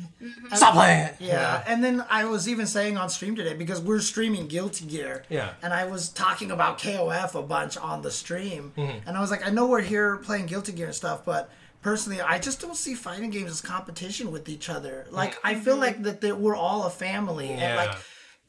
Stop 0.54 0.74
playing 0.74 1.06
it. 1.06 1.14
Yeah, 1.18 1.64
and 1.66 1.82
then 1.82 2.04
I 2.10 2.26
was 2.26 2.48
even 2.48 2.66
saying 2.66 2.96
on 2.98 3.08
stream 3.10 3.34
today 3.34 3.54
because 3.54 3.80
we're 3.80 4.00
streaming 4.00 4.48
Guilty 4.48 4.84
Gear. 4.84 5.24
Yeah. 5.30 5.54
And 5.62 5.72
I 5.72 5.86
was 5.86 6.10
talking 6.10 6.50
about 6.50 6.78
KOF 6.78 7.34
a 7.34 7.42
bunch 7.42 7.76
on 7.78 8.02
the 8.02 8.10
stream, 8.10 8.72
Mm-hmm. 8.76 9.08
and 9.08 9.16
I 9.16 9.20
was 9.20 9.30
like, 9.30 9.46
I 9.46 9.50
know 9.50 9.66
we're 9.66 9.80
here 9.80 10.16
playing 10.18 10.46
Guilty 10.46 10.72
Gear 10.72 10.86
and 10.86 10.94
stuff, 10.94 11.24
but 11.24 11.50
personally, 11.80 12.20
I 12.20 12.38
just 12.38 12.60
don't 12.60 12.76
see 12.76 12.94
fighting 12.94 13.30
games 13.30 13.50
as 13.50 13.60
competition 13.62 14.30
with 14.30 14.48
each 14.48 14.68
other. 14.68 15.06
Like, 15.10 15.38
I 15.42 15.54
feel 15.54 15.76
like 15.76 16.02
that 16.02 16.20
that 16.20 16.38
we're 16.38 16.56
all 16.56 16.84
a 16.84 16.90
family, 16.90 17.48
and 17.50 17.60
Yeah. 17.60 17.76
like. 17.76 17.96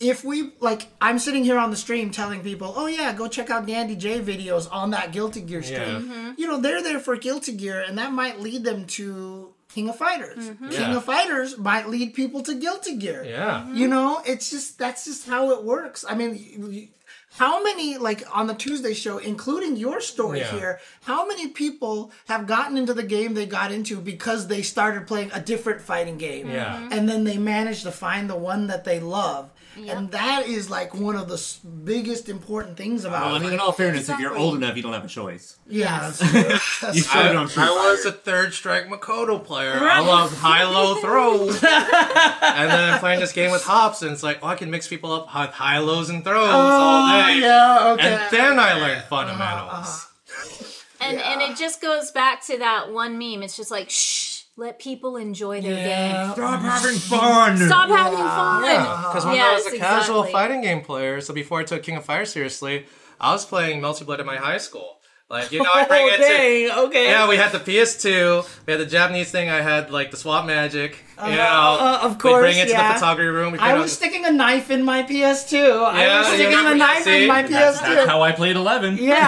If 0.03 0.23
we 0.23 0.51
like, 0.59 0.87
I'm 1.01 1.17
sitting 1.19 1.43
here 1.43 1.57
on 1.57 1.69
the 1.71 1.77
stream 1.77 2.11
telling 2.11 2.41
people, 2.41 2.73
"Oh 2.75 2.87
yeah, 2.87 3.13
go 3.13 3.27
check 3.27 3.49
out 3.49 3.65
Dandy 3.65 3.95
J 3.95 4.19
videos 4.19 4.67
on 4.71 4.91
that 4.91 5.11
Guilty 5.11 5.41
Gear 5.41 5.63
stream." 5.63 6.09
Yeah. 6.11 6.33
You 6.37 6.47
know, 6.47 6.59
they're 6.59 6.83
there 6.83 6.99
for 6.99 7.15
Guilty 7.15 7.53
Gear, 7.53 7.81
and 7.81 7.97
that 7.97 8.11
might 8.11 8.39
lead 8.39 8.63
them 8.63 8.85
to 8.97 9.53
King 9.73 9.89
of 9.89 9.95
Fighters. 9.97 10.49
Mm-hmm. 10.49 10.69
King 10.69 10.91
Yeah. 10.91 10.97
of 10.97 11.05
Fighters 11.05 11.57
might 11.57 11.87
lead 11.89 12.13
people 12.13 12.41
to 12.43 12.53
Guilty 12.55 12.95
Gear. 12.97 13.23
Yeah. 13.23 13.63
Mm-hmm. 13.65 13.75
You 13.77 13.87
know, 13.87 14.21
it's 14.25 14.49
just 14.49 14.77
that's 14.77 15.05
just 15.05 15.27
how 15.27 15.51
it 15.51 15.63
works. 15.63 16.03
I 16.07 16.15
mean, 16.15 16.31
y- 16.31 16.67
y- 16.67 16.89
how 17.37 17.63
many 17.63 17.97
like 17.97 18.23
on 18.31 18.45
the 18.45 18.53
Tuesday 18.53 18.93
show, 18.93 19.17
including 19.17 19.75
your 19.75 19.99
story 20.01 20.39
Yeah. 20.41 20.51
here, 20.51 20.79
how 21.05 21.25
many 21.25 21.47
people 21.47 22.11
have 22.27 22.45
gotten 22.45 22.77
into 22.77 22.93
the 22.93 23.01
game 23.01 23.33
they 23.33 23.47
got 23.47 23.71
into 23.71 23.99
because 23.99 24.47
they 24.47 24.61
started 24.61 25.07
playing 25.07 25.31
a 25.33 25.39
different 25.39 25.81
fighting 25.81 26.17
game, 26.19 26.47
Yeah. 26.51 26.87
and 26.91 27.09
then 27.09 27.23
they 27.23 27.37
managed 27.37 27.83
to 27.83 27.91
find 27.91 28.29
the 28.29 28.35
one 28.35 28.67
that 28.67 28.83
they 28.83 28.99
love, 28.99 29.49
and 29.87 30.11
that 30.11 30.45
is 30.47 30.69
like 30.69 30.93
one 30.93 31.15
of 31.15 31.27
the 31.27 31.41
biggest 31.83 32.29
important 32.29 32.77
things 32.77 33.05
uh, 33.05 33.09
about. 33.09 33.25
Well, 33.27 33.35
I 33.35 33.39
mean, 33.39 33.53
in 33.53 33.59
all 33.59 33.71
fairness, 33.71 34.09
if 34.09 34.19
you're 34.19 34.35
old 34.37 34.55
enough, 34.55 34.75
you 34.77 34.83
don't 34.83 34.93
have 34.93 35.05
a 35.05 35.07
choice. 35.07 35.57
yeah, 35.67 35.99
that's 36.01 36.19
true. 36.19 36.41
That's 36.81 36.95
You 36.97 37.03
true. 37.03 37.21
I, 37.21 37.31
don't 37.31 37.57
I 37.57 37.69
was 37.69 38.05
a 38.05 38.11
third 38.11 38.53
strike 38.53 38.87
Makoto 38.87 39.43
player. 39.43 39.73
I 39.81 39.99
love 39.99 40.37
high 40.37 40.63
low 40.63 40.95
throws. 40.95 41.55
and 41.63 42.69
then 42.71 42.93
I'm 42.93 42.99
playing 42.99 43.19
this 43.19 43.31
game 43.31 43.51
with 43.51 43.63
hops, 43.63 44.01
and 44.01 44.11
it's 44.11 44.23
like, 44.23 44.39
oh, 44.43 44.47
I 44.47 44.55
can 44.55 44.69
mix 44.69 44.87
people 44.87 45.11
up 45.11 45.23
with 45.25 45.53
high 45.53 45.79
lows 45.79 46.09
and 46.09 46.23
throws 46.23 46.49
all 46.49 47.05
Oh, 47.05 47.27
day. 47.27 47.39
yeah, 47.41 47.93
okay. 47.93 48.13
And 48.13 48.31
then 48.31 48.59
I 48.59 48.73
learned 48.73 48.99
uh-huh, 48.99 49.07
fundamentals. 49.09 49.71
Uh-huh. 49.73 50.65
and 51.01 51.17
and 51.19 51.41
it 51.41 51.57
just 51.57 51.81
goes 51.81 52.11
back 52.11 52.43
to 52.45 52.57
that 52.59 52.91
one 52.91 53.17
meme. 53.17 53.43
It's 53.43 53.57
just 53.57 53.71
like 53.71 53.89
shh, 53.89 54.32
let 54.55 54.77
people 54.79 55.17
enjoy 55.17 55.61
their 55.61 55.75
game. 55.75 56.33
Stop 56.33 56.61
having 56.61 56.97
fun. 56.97 57.57
Stop 57.57 57.89
having 57.89 58.17
fun. 58.19 58.61
Because 58.61 59.25
when 59.25 59.39
I 59.39 59.53
was 59.53 59.63
Yes, 59.65 59.73
a 59.73 59.77
casual 59.77 60.19
exactly. 60.21 60.31
fighting 60.31 60.61
game 60.61 60.81
player, 60.81 61.21
so 61.21 61.33
before 61.33 61.59
I 61.59 61.63
took 61.63 61.81
King 61.83 61.95
of 61.97 62.05
Fighters 62.05 62.31
seriously, 62.31 62.85
I 63.19 63.31
was 63.31 63.45
playing 63.45 63.81
Melty 63.81 64.05
Blood 64.05 64.19
at 64.19 64.25
my 64.25 64.37
high 64.37 64.59
school. 64.59 64.99
Like, 65.29 65.51
you 65.51 65.63
know, 65.63 65.69
I 65.73 65.85
bring 65.85 66.05
it 66.07 66.17
to. 66.17 66.21
dang, 66.69 66.85
okay. 66.89 67.05
Yeah, 67.07 67.27
we 67.27 67.37
had 67.37 67.51
the 67.51 67.57
PS2. 67.59 68.47
We 68.67 68.73
had 68.73 68.79
the 68.79 68.85
Japanese 68.85 69.31
thing. 69.31 69.49
I 69.49 69.61
had 69.61 69.89
like 69.89 70.11
the 70.11 70.17
swap 70.17 70.45
magic. 70.45 71.03
You 71.25 71.31
know, 71.31 71.77
uh, 71.79 71.99
of 72.03 72.19
course, 72.19 72.33
We 72.35 72.39
bring 72.41 72.53
course, 72.55 72.57
it 72.57 72.65
to 72.65 72.71
yeah. 72.73 72.87
the 72.89 72.99
photography 72.99 73.29
room. 73.29 73.53
We 73.53 73.57
I 73.59 73.73
was 73.73 73.83
on- 73.83 73.87
sticking 73.89 74.25
a 74.25 74.31
knife 74.31 74.69
in 74.69 74.83
my 74.83 75.01
PS2. 75.01 75.55
I 75.83 76.19
was 76.19 76.27
you 76.29 76.35
sticking 76.35 76.65
a 76.67 76.75
knife 76.75 77.03
see? 77.03 77.23
in 77.23 77.27
my 77.27 77.41
That's, 77.41 77.79
PS2. 77.79 77.95
that's 77.95 78.07
how 78.09 78.21
I 78.21 78.31
played 78.33 78.55
11. 78.57 78.97
yeah. 78.97 79.17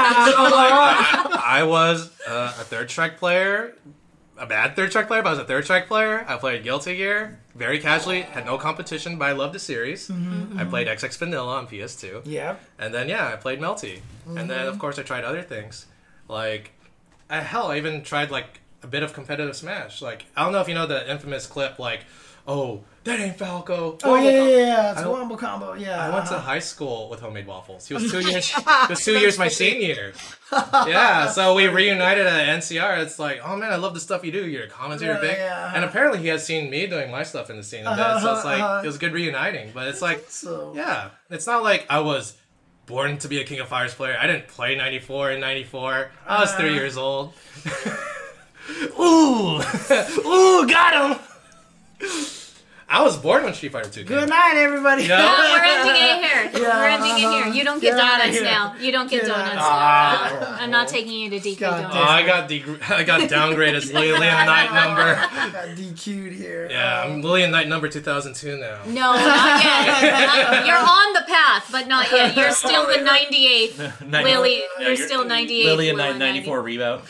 I 1.48 1.64
was 1.68 2.12
uh, 2.28 2.54
a 2.60 2.64
third 2.66 2.92
strike 2.92 3.18
player, 3.18 3.74
a 4.38 4.46
bad 4.46 4.76
third 4.76 4.90
strike 4.90 5.08
player, 5.08 5.22
but 5.22 5.30
I 5.30 5.32
was 5.32 5.40
a 5.40 5.46
third 5.46 5.64
strike 5.64 5.88
player. 5.88 6.26
I 6.28 6.38
played 6.38 6.64
Guilty 6.64 6.98
Gear 6.98 7.40
very 7.56 7.80
casually, 7.80 8.22
had 8.22 8.46
no 8.46 8.58
competition, 8.58 9.18
but 9.18 9.30
I 9.30 9.32
loved 9.32 9.54
the 9.54 9.60
series. 9.60 10.10
Mm-hmm. 10.10 10.34
Mm-hmm. 10.34 10.60
I 10.60 10.66
played 10.66 10.88
XX 10.88 11.18
Vanilla 11.18 11.56
on 11.56 11.68
PS2. 11.68 12.22
yeah. 12.26 12.56
And 12.78 12.94
then 12.94 13.08
yeah, 13.10 13.28
I 13.32 13.36
played 13.36 13.60
Melty, 13.60 14.02
and 14.28 14.50
then 14.50 14.68
of 14.68 14.74
mm-hmm. 14.74 14.82
course 14.82 15.00
I 15.00 15.04
tried 15.04 15.24
other 15.24 15.42
things, 15.42 15.86
like 16.28 16.72
uh, 17.30 17.42
hell, 17.42 17.72
I 17.72 17.78
even 17.78 18.04
tried 18.04 18.32
like 18.32 18.60
a 18.84 18.88
bit 18.88 19.04
of 19.04 19.14
competitive 19.14 19.56
Smash. 19.56 20.02
Like 20.02 20.26
I 20.36 20.44
don't 20.44 20.54
know 20.54 20.62
if 20.62 20.68
you 20.68 20.76
know 20.76 20.88
the 20.88 21.10
infamous 21.10 21.48
clip, 21.48 21.80
like, 21.80 22.02
oh 22.48 22.84
that 23.06 23.20
ain't 23.20 23.38
Falco. 23.38 23.98
Oh, 24.04 24.16
yeah, 24.16 24.30
yeah, 24.32 24.44
yeah. 24.58 24.92
It's 24.92 25.02
a 25.02 25.06
I- 25.06 25.08
wombo 25.08 25.36
combo. 25.38 25.74
Yeah. 25.74 26.06
I 26.08 26.14
went 26.14 26.26
to 26.28 26.40
high 26.40 26.60
school 26.60 27.08
with 27.10 27.20
homemade 27.22 27.48
waffles. 27.48 27.88
He 27.88 27.94
was 27.94 28.12
two 28.12 28.20
years. 28.20 28.48
he 28.56 28.62
was 28.90 29.04
two 29.06 29.18
years 29.18 29.38
my 29.40 29.48
senior. 29.48 30.14
Yeah, 30.52 31.28
so 31.28 31.56
we 31.56 31.68
reunited 31.68 32.26
at 32.28 32.48
NCR. 32.60 33.00
It's 33.04 33.18
like, 33.20 33.40
oh 33.46 33.56
man, 33.56 33.72
I 33.72 33.76
love 33.78 33.94
the 33.94 34.00
stuff 34.00 34.26
you 34.26 34.32
do. 34.32 34.46
You're 34.48 34.66
a 34.66 34.70
commentator, 34.70 35.14
Yeah, 35.14 35.22
big. 35.22 35.38
yeah. 35.38 35.72
And 35.76 35.86
apparently, 35.86 36.20
he 36.20 36.28
has 36.28 36.46
seen 36.46 36.70
me 36.70 36.88
doing 36.88 37.10
my 37.12 37.24
stuff 37.24 37.50
in 37.50 37.58
the 37.58 37.64
scene 37.64 37.86
a 37.86 37.96
bit. 37.96 38.22
So 38.22 38.36
it's 38.36 38.46
like 38.46 38.62
Uh-huh, 38.62 38.82
it 38.84 38.88
was 38.88 38.98
good 38.98 39.14
reuniting. 39.14 39.72
But 39.74 39.88
it's 39.88 40.02
like, 40.02 40.26
So- 40.30 40.74
yeah, 40.76 41.10
it's 41.30 41.48
not 41.48 41.64
like 41.64 41.86
I 41.90 42.00
was 42.00 42.36
born 42.88 43.18
to 43.20 43.28
be 43.28 43.40
a 43.40 43.44
King 43.44 43.60
of 43.60 43.68
Fighters 43.68 43.94
player. 43.96 44.18
I 44.20 44.28
didn't 44.28 44.48
play 44.48 44.76
'94 44.76 45.32
in 45.32 45.40
'94. 45.42 46.12
I 46.28 46.40
was 46.42 46.52
three 46.54 46.70
Uh. 46.70 46.74
years 46.74 46.98
old. 46.98 47.34
Ooh, 49.00 49.60
ooh, 50.26 50.68
got 50.68 51.12
him. 51.12 51.20
I 52.88 53.02
was 53.02 53.18
born 53.18 53.44
when 53.44 53.54
Street 53.56 53.72
Fighter 53.72 53.90
2 53.90 54.02
came. 54.02 54.08
Good 54.08 54.30
night, 54.30 54.54
everybody. 54.58 55.04
Yeah. 55.06 55.18
No, 55.18 55.26
we're 55.54 55.64
ending 55.64 55.96
it 55.96 56.54
here. 56.54 56.62
Yeah, 56.62 56.78
we're 56.78 56.86
ending 56.88 57.12
it 57.16 57.18
here. 57.46 57.48
You 57.54 57.64
don't 57.64 57.82
get 57.82 57.96
Get 57.96 57.98
donuts 57.98 58.42
now. 58.44 58.76
You 58.80 58.92
don't 58.92 59.10
get 59.10 59.22
Get 59.26 59.30
donuts. 59.30 59.56
outta 59.58 60.40
now. 60.40 60.58
I'm 60.60 60.70
not 60.70 60.88
taking 60.88 61.12
you 61.14 61.32
to 61.32 61.40
DK 61.40 61.60
God 61.62 61.82
Donuts. 61.82 61.96
Oh, 61.96 62.00
I 62.04 62.24
got 62.26 62.48
de- 62.48 62.64
I 62.88 63.04
got 63.04 63.22
downgraded 63.22 63.74
as 63.78 63.92
Lillian 63.92 64.20
Knight 64.22 64.72
number. 64.72 65.02
I 65.20 65.50
got 65.52 65.68
DQ'd 65.76 66.34
here. 66.34 66.68
Yeah, 66.70 67.04
I'm 67.06 67.24
Lillian 67.24 67.50
Knight 67.50 67.68
number 67.68 67.90
2002 67.90 68.58
now. 68.60 68.84
No, 68.86 68.94
not 69.14 69.64
yet. 69.64 70.66
You're 70.68 70.78
on 70.78 71.14
the 71.14 71.24
path, 71.28 71.68
but 71.72 71.88
not 71.88 72.12
yet. 72.12 72.36
You're 72.38 72.52
still 72.52 72.86
the 72.86 73.00
98th. 73.04 74.12
Lily, 74.12 74.62
you're 74.80 74.96
still 74.96 75.26
98th. 75.26 75.66
Lily 75.66 75.90
and 75.90 75.98
Lily 75.98 76.20
94 76.20 76.62
rebound. 76.62 77.02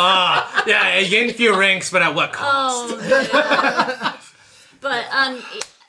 Ah, 0.00 0.62
yeah, 0.64 0.80
I 0.98 1.04
gained 1.08 1.30
a 1.30 1.34
few 1.34 1.58
ranks, 1.58 1.90
but 1.90 2.02
at 2.02 2.14
what 2.14 2.32
cost? 2.32 2.94
Oh. 2.96 3.46
But 4.80 5.04
um, 5.12 5.42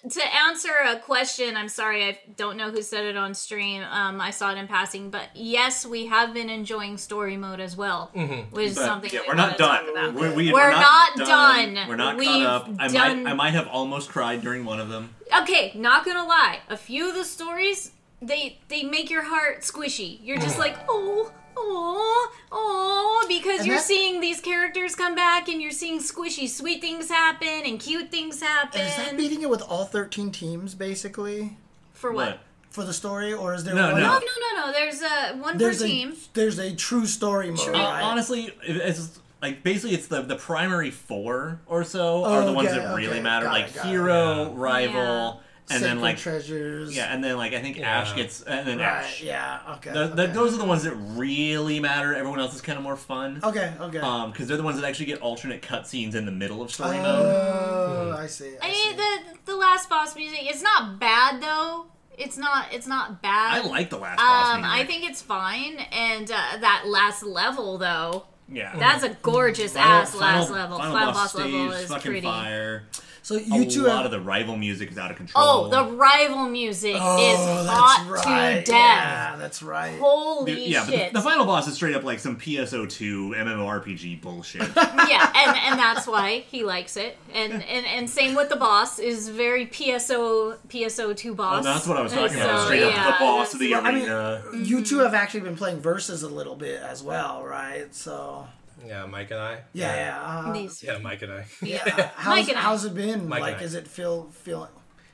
to 0.10 0.36
answer 0.48 0.70
a 0.88 0.98
question, 0.98 1.56
I'm 1.58 1.70
sorry, 1.70 2.06
I 2.06 2.20
don't 2.38 2.58
know 2.58 2.72
who 2.72 2.82
said 2.82 3.06
it 3.06 3.18
on 3.18 3.34
stream. 3.34 3.84
Um, 3.84 4.22
I 4.22 4.32
saw 4.32 4.52
it 4.52 4.58
in 4.58 4.68
passing, 4.68 5.10
but 5.10 5.28
yes, 5.36 5.86
we 5.86 6.06
have 6.08 6.34
been 6.34 6.50
enjoying 6.50 6.98
story 6.98 7.38
mode 7.38 7.60
as 7.60 7.76
well, 7.76 8.10
which 8.52 8.68
is 8.68 8.76
But, 8.76 8.86
something 8.86 9.12
yeah, 9.14 9.22
we 9.22 9.28
we're 9.28 9.36
not 9.36 9.58
done. 9.58 9.90
about. 9.90 10.14
We're, 10.14 10.34
we, 10.34 10.52
We're 10.54 10.72
not 10.72 11.16
done. 11.18 11.76
We're 11.88 11.96
not 11.98 12.18
We've 12.18 12.28
caught 12.28 12.46
up. 12.46 12.70
I 12.80 12.88
done- 12.88 13.24
might, 13.24 13.32
I 13.32 13.34
might 13.34 13.54
have 13.54 13.68
almost 13.68 14.10
cried 14.10 14.42
during 14.42 14.66
one 14.66 14.80
of 14.80 14.90
them. 14.90 15.14
Okay, 15.42 15.72
not 15.76 16.06
gonna 16.06 16.26
lie, 16.28 16.60
a 16.70 16.78
few 16.78 17.08
of 17.10 17.16
the 17.16 17.26
stories 17.26 17.92
they 18.22 18.58
they 18.68 18.84
make 18.84 19.10
your 19.10 19.24
heart 19.24 19.62
squishy. 19.62 20.20
You're 20.24 20.40
just 20.40 20.58
like, 20.60 20.76
oh, 20.90 21.32
oh, 21.62 22.32
oh, 22.52 23.26
because 23.28 23.60
And 23.60 23.68
you're 23.68 23.78
that- 23.78 23.86
seeing 23.86 24.20
these 24.22 24.42
characters 24.42 24.96
come 24.96 25.16
back 25.16 25.48
and 25.48 25.62
you're 25.62 25.72
seeing 25.72 26.00
squishy, 26.00 26.48
sweet 26.50 26.82
things 26.82 27.10
happen 27.10 27.64
and 27.66 27.80
cute 27.80 28.12
things 28.12 28.42
happen. 28.42 28.82
And 28.82 28.90
is 28.90 28.96
that 28.96 29.18
beating 29.18 29.42
it 29.42 29.50
with 29.50 29.62
all 29.62 29.86
13 29.86 30.32
teams, 30.32 30.76
basically, 30.76 31.58
For 31.94 32.12
what? 32.12 32.28
What? 32.28 32.40
for 32.72 32.84
the 32.84 32.94
story? 32.94 33.34
Or 33.34 33.54
is 33.56 33.64
there 33.64 33.74
No, 33.76 33.92
one? 33.92 34.02
no. 34.02 34.08
No, 34.08 34.20
no, 34.20 34.20
no, 34.20 34.66
no. 34.68 34.72
There's 34.74 35.02
uh, 35.02 35.34
one 35.42 35.58
There's 35.58 35.80
per 35.80 35.86
a, 35.86 35.88
team. 35.88 36.14
there's 36.34 36.60
a 36.60 36.76
true 36.76 37.06
story 37.08 37.50
mode, 37.50 37.60
True. 37.60 37.74
right? 37.74 38.04
Honestly, 38.04 38.54
it's 38.64 39.20
like 39.42 39.64
basically 39.64 39.96
it's 39.96 40.08
the 40.08 40.22
the 40.22 40.36
primary 40.36 40.92
four 40.92 41.60
or 41.66 41.84
so 41.84 42.26
are 42.26 42.46
the 42.46 42.52
ones 42.54 42.70
okay, 42.70 42.78
that 42.80 42.94
really 42.96 43.08
okay. 43.08 43.22
matter, 43.22 43.46
Got 43.48 43.58
it, 43.58 43.62
like 43.64 43.76
it. 43.76 43.82
hero, 43.88 44.52
rival, 44.54 45.42
and 45.72 45.84
then 45.84 46.00
like 46.02 46.18
treasures. 46.18 46.96
yeah, 46.96 47.14
and 47.14 47.24
then 47.24 47.38
like 47.38 47.54
I 47.54 47.62
think 47.62 47.78
Yeah. 47.78 48.02
Ash 48.02 48.16
gets 48.16 48.42
and 48.42 48.68
then 48.68 48.78
Right, 48.80 48.86
Ash. 48.88 49.22
yeah, 49.22 49.60
okay. 49.78 49.92
The, 49.92 50.08
the, 50.08 50.24
okay. 50.24 50.32
Those 50.34 50.54
are 50.54 50.58
the 50.58 50.66
ones 50.66 50.84
that 50.84 50.94
really 50.96 51.80
matter. 51.80 52.16
Everyone 52.16 52.40
else 52.40 52.56
is 52.56 52.62
kind 52.62 52.78
of 52.78 52.84
more 52.84 52.96
fun. 52.96 53.40
Okay, 53.44 53.74
okay. 53.80 54.00
Um, 54.00 54.32
because 54.32 54.48
they're 54.48 54.58
the 54.58 54.64
ones 54.64 54.80
that 54.80 54.88
actually 54.88 55.06
get 55.08 55.22
alternate 55.22 55.62
cutscenes 55.62 56.16
in 56.16 56.26
the 56.26 56.32
middle 56.32 56.62
of 56.62 56.72
story 56.72 56.98
mode. 56.98 57.26
Oh, 57.26 58.16
I 58.18 58.28
see. 58.28 58.52
I, 58.62 58.68
I 58.68 58.72
see. 58.74 58.88
mean, 58.90 58.98
the 58.98 59.18
the 59.52 59.56
last 59.56 59.90
boss 59.90 60.16
music. 60.16 60.40
It's 60.44 60.62
not 60.64 61.00
bad 61.00 61.42
though. 61.42 61.86
It's 62.18 62.38
not. 62.38 62.74
It's 62.74 62.88
not 62.88 63.22
bad. 63.22 63.64
I 63.64 63.68
like 63.68 63.90
the 63.90 63.98
last 63.98 64.18
boss. 64.18 64.56
Um, 64.56 64.62
music. 64.62 64.78
I 64.80 64.86
think 64.86 65.10
it's 65.10 65.22
fine. 65.22 65.78
And 65.92 66.30
uh, 66.30 66.58
that 66.60 66.84
last 66.86 67.24
level 67.24 67.78
though, 67.78 68.26
yeah. 68.52 68.76
that's 68.78 69.04
a 69.06 69.10
gorgeous 69.22 69.72
Final- 69.74 69.90
ass 69.90 70.14
last 70.16 70.48
final- 70.50 70.56
level. 70.60 70.78
Final, 70.80 70.94
Final, 70.94 71.14
boss, 71.14 71.34
boss, 71.34 71.36
level 71.36 71.72
is 71.72 71.88
fucking 71.90 72.12
pretty. 72.12 72.22
fire. 72.28 72.84
So 73.22 73.36
A 73.36 73.40
you 73.42 73.66
two 73.66 73.84
lot 73.84 73.98
have. 73.98 74.06
of 74.06 74.12
the 74.12 74.20
rival 74.22 74.58
music 74.58 74.92
is 74.92 74.98
out 74.98 75.12
of 75.12 75.18
control. 75.18 75.44
Oh, 75.46 75.68
the 75.70 75.84
rival 75.96 76.48
music 76.48 76.96
oh, 77.00 77.32
is 77.34 77.66
that's 77.66 77.70
hot 77.70 78.08
right. 78.10 78.66
to 78.66 78.72
death. 78.72 78.76
Yeah, 78.76 79.36
that's 79.38 79.62
right. 79.62 79.98
Holy 80.00 80.56
Dude, 80.56 80.68
yeah, 80.70 80.86
shit! 80.86 81.14
the, 81.14 81.20
the 81.20 81.24
final 81.24 81.46
boss 81.46 81.68
is 81.68 81.76
straight 81.76 81.96
up 81.96 82.04
like 82.04 82.20
some 82.20 82.38
PSO2 82.38 83.36
MMORPG 83.36 84.22
bullshit. 84.22 84.62
yeah, 84.76 85.32
and 85.36 85.58
and 85.58 85.80
that's 85.80 86.08
why 86.08 86.40
he 86.50 86.64
likes 86.64 86.98
it. 86.98 87.18
And 87.34 87.54
and 87.54 87.86
and 87.86 88.10
same 88.10 88.36
with 88.36 88.50
the 88.50 88.56
boss 88.56 89.00
is 89.00 89.30
very 89.30 89.66
PSO 89.68 90.58
PSO 90.70 91.16
two 91.16 91.32
oh, 91.32 91.36
boss. 91.36 91.64
that's 91.64 91.88
what 91.88 91.98
I 91.98 92.02
was 92.02 92.12
talking 92.14 92.36
And 92.38 92.42
about. 92.44 92.60
so, 92.62 92.66
Straight 92.66 92.84
up 92.84 93.06
the 93.20 93.24
boss 93.26 93.54
of 93.54 93.60
the 93.60 93.72
Well, 93.72 93.86
I 93.86 93.92
mean- 93.92 94.04
arena. 94.04 94.44
You 94.54 94.84
two 94.84 95.00
have 95.00 95.14
actually 95.14 95.42
been 95.42 95.56
playing 95.56 95.80
versus 95.80 96.24
a 96.24 96.28
little 96.30 96.56
bit 96.56 96.82
as 96.82 97.04
well, 97.04 97.44
right? 97.44 97.94
So 97.94 98.48
Yeah, 98.86 99.06
Mike 99.06 99.32
and 99.32 99.40
I. 99.40 99.60
yeah, 99.74 99.96
yeah. 99.96 100.22
Uh, 100.50 100.54
These- 100.54 100.84
Yeah, 100.84 100.98
Mike 101.00 101.22
and 101.22 101.32
I. 101.34 101.46
yeah. 101.62 102.12
How's, 102.16 102.36
Mike 102.38 102.50
and 102.50 102.58
I. 102.58 102.62
how's 102.62 102.86
it 102.86 102.94
been? 102.96 103.28
Mike 103.28 103.42
like, 103.42 103.54
and 103.54 103.62
I. 103.62 103.66
is 103.66 103.76
it 103.76 103.88
feel 103.88 104.30
feeling? 104.32 104.70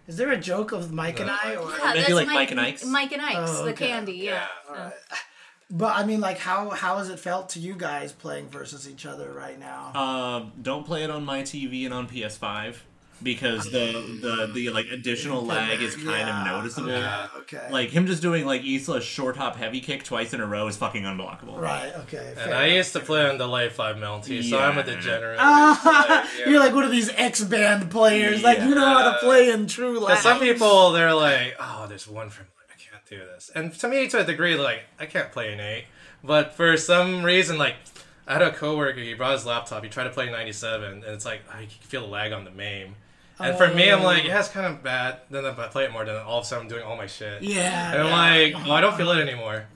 Is 0.08 0.18
there 0.18 0.32
a 0.32 0.38
joke 0.38 0.72
of 0.72 0.92
Mike 0.94 1.20
and 1.20 1.32
I? 1.32 1.56
Or, 1.56 1.70
Yeah, 1.72 1.78
Maybe 1.88 2.00
that's 2.02 2.14
like 2.14 2.28
Mike, 2.28 2.36
Mike 2.36 2.52
and 2.52 2.60
Ike's? 2.60 2.86
Mike 2.86 3.12
and 3.12 3.22
Ike's, 3.22 3.52
Oh, 3.60 3.66
the 3.66 3.74
candy. 3.74 4.14
Yeah. 4.14 4.46
So- 4.68 4.92
But 5.72 5.96
I 5.96 6.06
mean, 6.06 6.22
like, 6.22 6.38
how 6.38 6.70
how 6.70 7.00
has 7.00 7.10
it 7.10 7.20
felt 7.20 7.50
to 7.50 7.60
you 7.60 7.74
guys 7.76 8.12
playing 8.12 8.50
versus 8.50 8.88
each 8.88 9.04
other 9.08 9.32
right 9.34 9.60
now? 9.60 9.92
Uh, 9.96 10.46
don't 10.62 10.86
play 10.86 11.04
it 11.04 11.10
on 11.10 11.26
my 11.26 11.42
TV 11.42 11.86
and 11.86 11.94
on 11.94 12.08
PS5 12.08 12.76
because 13.24 13.66
the 13.72 13.92
the 14.22 14.52
the 14.54 14.70
like 14.72 14.88
additional 14.92 15.44
lag 15.44 15.82
is 15.82 15.96
kind 15.96 16.08
Yeah, 16.08 16.42
of 16.42 16.64
noticeable. 16.64 16.92
Okay. 16.92 17.18
okay. 17.58 17.68
Like 17.72 17.90
him 17.90 18.06
just 18.08 18.22
doing 18.22 18.46
like 18.46 18.64
Isla's 18.64 19.04
short 19.04 19.38
hop 19.38 19.56
heavy 19.56 19.80
kick 19.80 20.04
twice 20.04 20.34
in 20.34 20.42
a 20.42 20.46
row 20.46 20.68
is 20.68 20.78
fucking 20.78 21.04
unblockable. 21.04 21.60
right. 21.60 21.94
Okay. 22.02 22.28
And 22.30 22.38
fair. 22.38 22.56
I 22.56 22.66
used 22.68 22.94
to 22.94 23.00
play 23.00 23.28
on 23.28 23.38
delay 23.38 23.70
5 23.70 23.98
mil 23.98 24.20
too, 24.20 24.44
so 24.44 24.60
I'm 24.60 24.74
a 24.78 24.82
Yeah. 24.82 24.96
degenerate. 24.96 25.38
Ah, 25.42 26.30
yeah. 26.40 26.50
You're 26.50 26.60
like 26.60 26.74
one 26.76 26.84
of 26.84 26.92
these 26.92 27.10
X 27.16 27.44
band 27.44 27.90
players. 27.90 28.44
Like 28.44 28.60
you 28.60 28.76
know 28.76 28.86
how 28.86 29.12
to 29.14 29.18
play 29.20 29.50
in 29.50 29.68
true 29.68 30.00
life. 30.00 30.20
some 30.20 30.40
people, 30.40 30.92
they're 30.92 31.14
like, 31.14 31.56
oh, 31.60 31.86
there's 31.88 32.08
one 32.08 32.30
from 32.30 32.46
I 32.70 32.74
can't 32.78 33.06
do 33.10 33.18
this. 33.18 33.50
And 33.56 33.74
to 33.80 33.88
me, 33.88 34.08
to 34.10 34.20
a 34.20 34.24
degree, 34.24 34.56
like 34.56 34.82
I 35.00 35.06
can't 35.06 35.32
play 35.32 35.54
an 35.54 35.60
eight. 35.60 35.86
But 36.24 36.54
for 36.54 36.76
some 36.78 37.24
reason, 37.24 37.58
like 37.58 37.76
I 38.28 38.34
had 38.34 38.42
a 38.42 38.52
coworker, 38.52 39.00
he 39.00 39.14
brought 39.14 39.34
his 39.34 39.46
laptop, 39.46 39.84
he 39.84 39.90
tried 39.90 40.06
to 40.06 40.10
play 40.10 40.30
97, 40.32 40.92
and 40.92 41.04
it's 41.06 41.26
like 41.26 41.42
oh, 41.54 41.60
you 41.60 41.68
can 41.68 41.78
feel 41.88 42.02
the 42.02 42.08
lag 42.08 42.32
on 42.34 42.44
the 42.44 42.52
MAME. 42.52 42.96
And 43.40 43.58
for 43.58 43.68
me, 43.74 43.92
I'm 43.92 44.04
like, 44.04 44.24
yeah, 44.24 44.40
it's 44.40 44.50
kind 44.50 44.66
of 44.66 44.82
bad. 44.82 45.20
Then 45.30 45.46
if 45.46 45.60
I 45.60 45.68
play 45.68 45.86
it 45.86 45.92
more, 45.92 46.06
then 46.06 46.16
all 46.16 46.40
of 46.40 46.44
a 46.44 46.48
sudden 46.48 46.66
I'm 46.66 46.70
doing 46.70 46.84
all 46.84 46.96
my 46.96 47.08
shit. 47.08 47.44
Yeah. 47.44 47.92
And 47.92 48.02
I'm 48.04 48.08
yeah. 48.08 48.58
like, 48.58 48.68
oh, 48.68 48.72
I 48.72 48.82
don't 48.82 48.96
feel 48.96 49.12
it 49.12 49.20
anymore. 49.22 49.66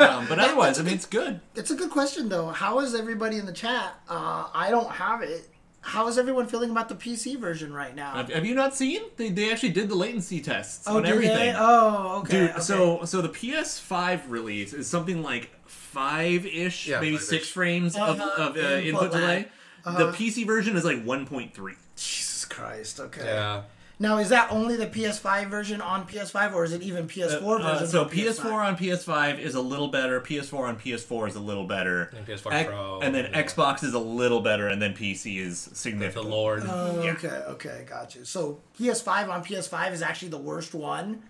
Um, 0.00 0.26
but 0.28 0.38
otherwise, 0.38 0.80
I 0.80 0.82
mean, 0.82 0.94
it's 0.94 1.06
good. 1.06 1.40
It's 1.54 1.70
a 1.70 1.74
good 1.74 1.90
question 1.90 2.28
though. 2.28 2.48
How 2.48 2.80
is 2.80 2.94
everybody 2.94 3.36
in 3.36 3.46
the 3.46 3.52
chat? 3.52 3.94
Uh, 4.08 4.48
I 4.52 4.70
don't 4.70 4.90
have 4.90 5.22
it. 5.22 5.48
How 5.82 6.08
is 6.08 6.18
everyone 6.18 6.46
feeling 6.46 6.70
about 6.70 6.88
the 6.88 6.94
PC 6.94 7.38
version 7.38 7.72
right 7.72 7.94
now? 7.94 8.12
Have, 8.12 8.30
have 8.30 8.46
you 8.46 8.54
not 8.54 8.74
seen? 8.74 9.02
They, 9.16 9.30
they 9.30 9.52
actually 9.52 9.70
did 9.70 9.88
the 9.88 9.94
latency 9.94 10.40
tests 10.40 10.86
oh, 10.88 10.96
on 10.96 11.06
everything. 11.06 11.36
they? 11.36 11.54
Oh, 11.56 12.20
okay. 12.20 12.40
Dude, 12.40 12.50
okay. 12.50 12.60
so 12.60 13.04
so 13.04 13.20
the 13.22 13.28
PS5 13.28 14.22
release 14.28 14.72
is 14.72 14.86
something 14.88 15.22
like 15.22 15.50
five 15.66 16.46
ish, 16.46 16.88
Yeah, 16.88 17.00
maybe 17.00 17.16
five-ish. 17.16 17.28
six 17.28 17.48
frames 17.48 17.96
of, 17.96 18.20
Uh-huh, 18.20 18.42
of 18.42 18.56
uh, 18.56 18.60
input 18.60 18.84
input 18.84 19.12
lag. 19.12 19.20
delay. 19.20 19.48
The 19.84 20.12
PC 20.12 20.46
version 20.46 20.76
is 20.76 20.84
like 20.84 21.04
1.3. 21.04 21.52
Jesus 21.96 22.29
Christ. 22.50 23.00
Okay. 23.00 23.24
Yeah. 23.24 23.62
Now, 24.02 24.16
is 24.16 24.30
that 24.30 24.50
only 24.50 24.76
the 24.76 24.86
PS5 24.86 25.50
version 25.50 25.82
on 25.82 26.06
PS5, 26.08 26.54
or 26.54 26.64
is 26.64 26.72
it 26.72 26.80
even 26.80 27.06
PS4 27.06 27.60
Uh, 27.60 27.72
version? 27.74 27.86
so 27.86 28.04
on 28.04 28.08
PS4 28.08 28.52
on 28.52 28.76
PS5 28.78 29.38
is 29.38 29.54
a 29.54 29.60
little 29.60 29.88
better. 29.88 30.18
PS4 30.22 30.68
on 30.68 30.78
PS4 30.78 31.28
is 31.28 31.34
a 31.34 31.40
little 31.40 31.66
better. 31.66 32.10
And 32.16 32.26
PS4 32.26 32.50
X- 32.50 32.68
Pro, 32.70 33.00
and 33.00 33.14
then 33.14 33.26
yeah. 33.30 33.42
Xbox 33.42 33.84
is 33.84 33.92
a 33.92 33.98
little 33.98 34.40
better, 34.40 34.68
and 34.68 34.80
then 34.80 34.94
PC 34.94 35.36
is 35.38 35.58
significant. 35.74 35.74
The 35.74 35.76
significant. 35.76 36.30
Lord. 36.30 36.62
Oh, 36.66 37.02
Yeah. 37.04 37.12
okay, 37.12 37.28
okay, 37.28 37.86
got 37.86 38.14
you. 38.14 38.24
So 38.24 38.60
PS5 38.78 39.28
on 39.28 39.44
PS5 39.44 39.92
is 39.92 40.00
actually 40.00 40.28
the 40.30 40.38
worst 40.38 40.72
one. 40.74 41.22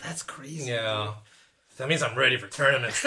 That's 0.00 0.22
crazy. 0.22 0.70
yeah. 0.70 1.14
That 1.78 1.88
means 1.88 2.02
I'm 2.02 2.18
ready 2.18 2.36
for 2.36 2.48
tournaments. 2.48 3.06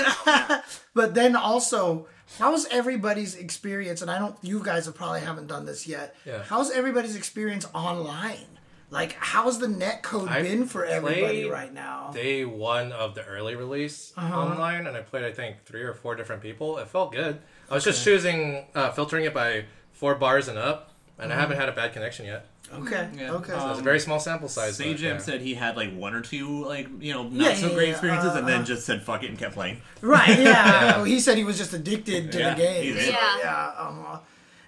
But 0.96 1.14
then 1.14 1.36
also, 1.36 2.08
how's 2.40 2.66
everybody's 2.68 3.36
experience? 3.36 4.02
And 4.02 4.10
I 4.12 4.20
don't, 4.20 4.36
you 4.42 4.62
guys 4.64 4.86
have 4.86 4.96
probably 4.96 5.22
haven't 5.22 5.48
done 5.48 5.66
this 5.66 5.88
yet. 5.88 6.16
Yeah. 6.26 6.44
How's 6.44 6.72
everybody's 6.72 7.16
experience 7.16 7.68
online? 7.74 8.48
Like, 8.90 9.14
how's 9.20 9.58
the 9.58 9.68
net 9.68 10.04
code 10.04 10.30
I've 10.30 10.44
been 10.44 10.66
for 10.68 10.86
everybody 10.86 11.46
right 11.50 11.74
now? 11.74 12.12
Day 12.14 12.46
one 12.46 12.92
of 12.92 13.16
the 13.16 13.24
early 13.26 13.56
release 13.56 14.14
Uh-huh. 14.16 14.40
online, 14.40 14.86
and 14.86 14.96
I 14.96 15.02
played 15.02 15.24
I 15.24 15.32
think 15.32 15.64
three 15.66 15.82
or 15.82 15.94
four 15.96 16.14
different 16.16 16.44
people. 16.44 16.78
It 16.78 16.88
felt 16.88 17.12
good. 17.12 17.42
I 17.72 17.74
was 17.74 17.84
just 17.84 18.04
choosing, 18.04 18.66
uh, 18.76 18.92
filtering 18.92 19.26
it 19.26 19.34
by 19.34 19.66
four 19.94 20.14
bars 20.14 20.48
and 20.48 20.60
up, 20.60 20.92
and 21.18 21.32
Uh-huh. 21.32 21.38
I 21.40 21.42
haven't 21.42 21.58
had 21.58 21.70
a 21.70 21.72
bad 21.72 21.92
connection 21.94 22.26
yet. 22.28 22.46
Okay, 22.82 23.10
Yeah. 23.18 23.32
okay. 23.34 23.54
Um, 23.54 23.72
It's 23.72 23.80
a 23.80 23.84
very 23.84 24.00
small 24.00 24.20
sample 24.20 24.50
size. 24.50 24.78
but, 24.78 24.88
Sajam 24.88 25.02
yeah. 25.02 25.18
said 25.20 25.42
he 25.42 25.54
had 25.54 25.76
like 25.78 25.94
one 25.96 26.14
or 26.16 26.22
two 26.22 26.66
like 26.66 26.88
you 27.00 27.14
know 27.14 27.24
Yeah, 27.32 27.50
not 27.50 27.58
so 27.58 27.68
yeah, 27.70 27.74
great 27.76 27.90
experiences, 27.90 28.32
uh, 28.32 28.38
and 28.40 28.48
then 28.48 28.62
uh. 28.62 28.66
just 28.66 28.86
said 28.86 29.02
fuck 29.04 29.24
it 29.24 29.30
and 29.30 29.38
kept 29.40 29.54
playing. 29.54 29.82
right, 30.02 30.40
yeah. 30.40 30.96
Well, 30.98 31.06
he 31.06 31.20
said 31.20 31.38
he 31.38 31.44
was 31.44 31.58
just 31.58 31.74
addicted 31.74 32.32
to 32.32 32.40
Yeah, 32.40 32.54
the 32.54 32.62
game. 32.62 32.96
Yeah. 32.98 33.38
yeah. 33.40 33.72
Um, 33.78 34.06
uh, 34.08 34.18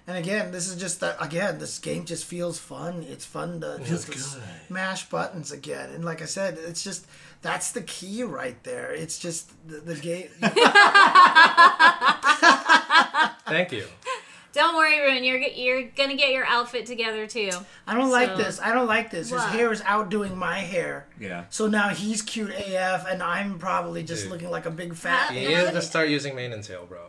and 0.08 0.16
again, 0.18 0.52
this 0.52 0.68
is 0.68 0.76
just 0.76 1.00
the, 1.00 1.20
again, 1.20 1.58
this 1.58 1.80
game 1.80 2.04
just 2.04 2.26
feels 2.26 2.60
fun. 2.60 3.04
It's 3.08 3.24
fun 3.24 3.60
to 3.62 3.80
just 3.84 4.06
good. 4.06 4.22
smash 4.68 5.08
buttons 5.08 5.50
again. 5.50 5.90
And 5.90 6.04
like 6.04 6.22
I 6.22 6.26
said, 6.26 6.58
it's 6.64 6.84
just 6.84 7.06
that's 7.42 7.72
the 7.72 7.82
key 7.82 8.22
right 8.22 8.62
there. 8.62 8.92
It's 8.92 9.18
just 9.18 9.50
the, 9.68 9.78
the 9.78 9.96
game. 9.96 10.28
Thank 13.48 13.72
you. 13.72 13.86
Don't 14.56 14.74
worry, 14.74 14.98
Rune. 15.00 15.22
You're 15.22 15.38
you're 15.38 15.82
gonna 15.82 16.16
get 16.16 16.32
your 16.32 16.46
outfit 16.46 16.86
together 16.86 17.26
too. 17.26 17.50
I 17.86 17.94
don't 17.94 18.10
like 18.10 18.36
this. 18.36 18.58
I 18.58 18.72
don't 18.72 18.86
like 18.86 19.10
this. 19.10 19.28
His 19.28 19.38
What? 19.38 19.50
hair 19.50 19.70
is 19.70 19.82
outdoing 19.84 20.36
my 20.36 20.60
hair. 20.60 21.06
Yeah. 21.20 21.44
So 21.50 21.66
now 21.68 21.90
he's 21.90 22.22
cute 22.22 22.50
AF, 22.50 23.06
and 23.06 23.22
I'm 23.22 23.58
probably 23.58 24.02
just 24.02 24.22
Dude. 24.24 24.32
looking 24.32 24.50
like 24.50 24.64
a 24.64 24.70
big 24.70 24.94
fat. 24.94 25.34
You 25.34 25.48
need 25.48 25.72
to 25.72 25.82
start 25.82 26.08
using 26.08 26.34
mane 26.34 26.52
and 26.54 26.64
tail, 26.64 26.86
bro. 26.86 27.02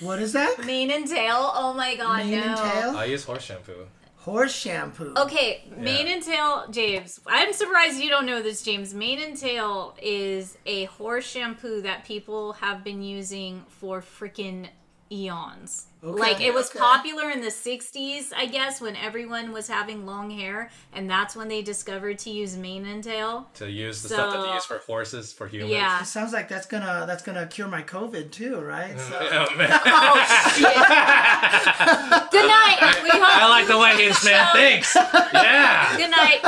What 0.00 0.20
is 0.22 0.32
that? 0.34 0.64
Mane 0.64 0.90
and 0.92 1.06
tail. 1.08 1.50
Oh 1.54 1.74
my 1.74 1.96
god, 1.96 2.24
Mane 2.24 2.40
no. 2.40 2.46
and 2.46 2.56
tail? 2.56 2.96
I 2.96 3.04
use 3.06 3.24
horse 3.24 3.42
shampoo. 3.42 3.86
Horse 4.18 4.54
shampoo. 4.54 5.12
Okay, 5.16 5.64
mane 5.76 6.06
and 6.08 6.22
tail, 6.22 6.66
James. 6.70 7.20
I'm 7.26 7.52
surprised 7.52 8.00
you 8.00 8.08
don't 8.10 8.26
know 8.26 8.42
this, 8.42 8.62
James. 8.62 8.94
Mane 8.94 9.20
and 9.20 9.36
tail 9.36 9.96
is 10.00 10.56
a 10.66 10.84
horse 10.86 11.26
shampoo 11.26 11.82
that 11.82 12.04
people 12.04 12.54
have 12.54 12.82
been 12.84 13.02
using 13.02 13.64
for 13.68 14.00
freaking 14.00 14.68
eons. 15.12 15.86
Okay, 16.04 16.20
like 16.20 16.40
it 16.40 16.52
was 16.54 16.68
okay. 16.70 16.78
popular 16.78 17.30
in 17.30 17.40
the 17.40 17.48
60s, 17.48 18.32
I 18.36 18.46
guess, 18.46 18.80
when 18.80 18.94
everyone 18.96 19.50
was 19.52 19.66
having 19.66 20.04
long 20.06 20.30
hair, 20.30 20.70
and 20.92 21.08
that's 21.10 21.34
when 21.34 21.48
they 21.48 21.62
discovered 21.62 22.18
to 22.20 22.30
use 22.30 22.56
mane 22.56 22.84
and 22.86 23.02
tail. 23.02 23.48
To 23.54 23.68
use 23.68 24.02
the 24.02 24.10
stuff 24.10 24.32
that 24.34 24.42
they 24.46 24.52
use 24.54 24.64
for 24.66 24.78
horses 24.86 25.32
for 25.32 25.48
humans. 25.48 25.72
Yeah. 25.72 26.02
It 26.02 26.06
sounds 26.06 26.32
like 26.32 26.48
that's 26.48 26.66
gonna 26.66 27.04
that's 27.06 27.22
gonna 27.22 27.46
cure 27.46 27.66
my 27.66 27.82
COVID 27.82 28.30
too, 28.30 28.60
right? 28.60 28.96
So, 29.00 29.18
Oh, 29.20 29.56
man. 29.56 29.70
Oh 29.86 30.52
shit! 30.54 32.30
Good 32.30 32.46
night. 32.48 32.78
We 33.02 33.10
hope. 33.10 33.42
I 33.42 33.48
like 33.48 33.66
the 33.66 33.78
way 33.78 33.96
he's 34.04 34.24
man 34.24 34.52
thinks. 34.54 34.94
Yeah. 34.94 35.96
Good 35.96 36.10
night. 36.10 36.40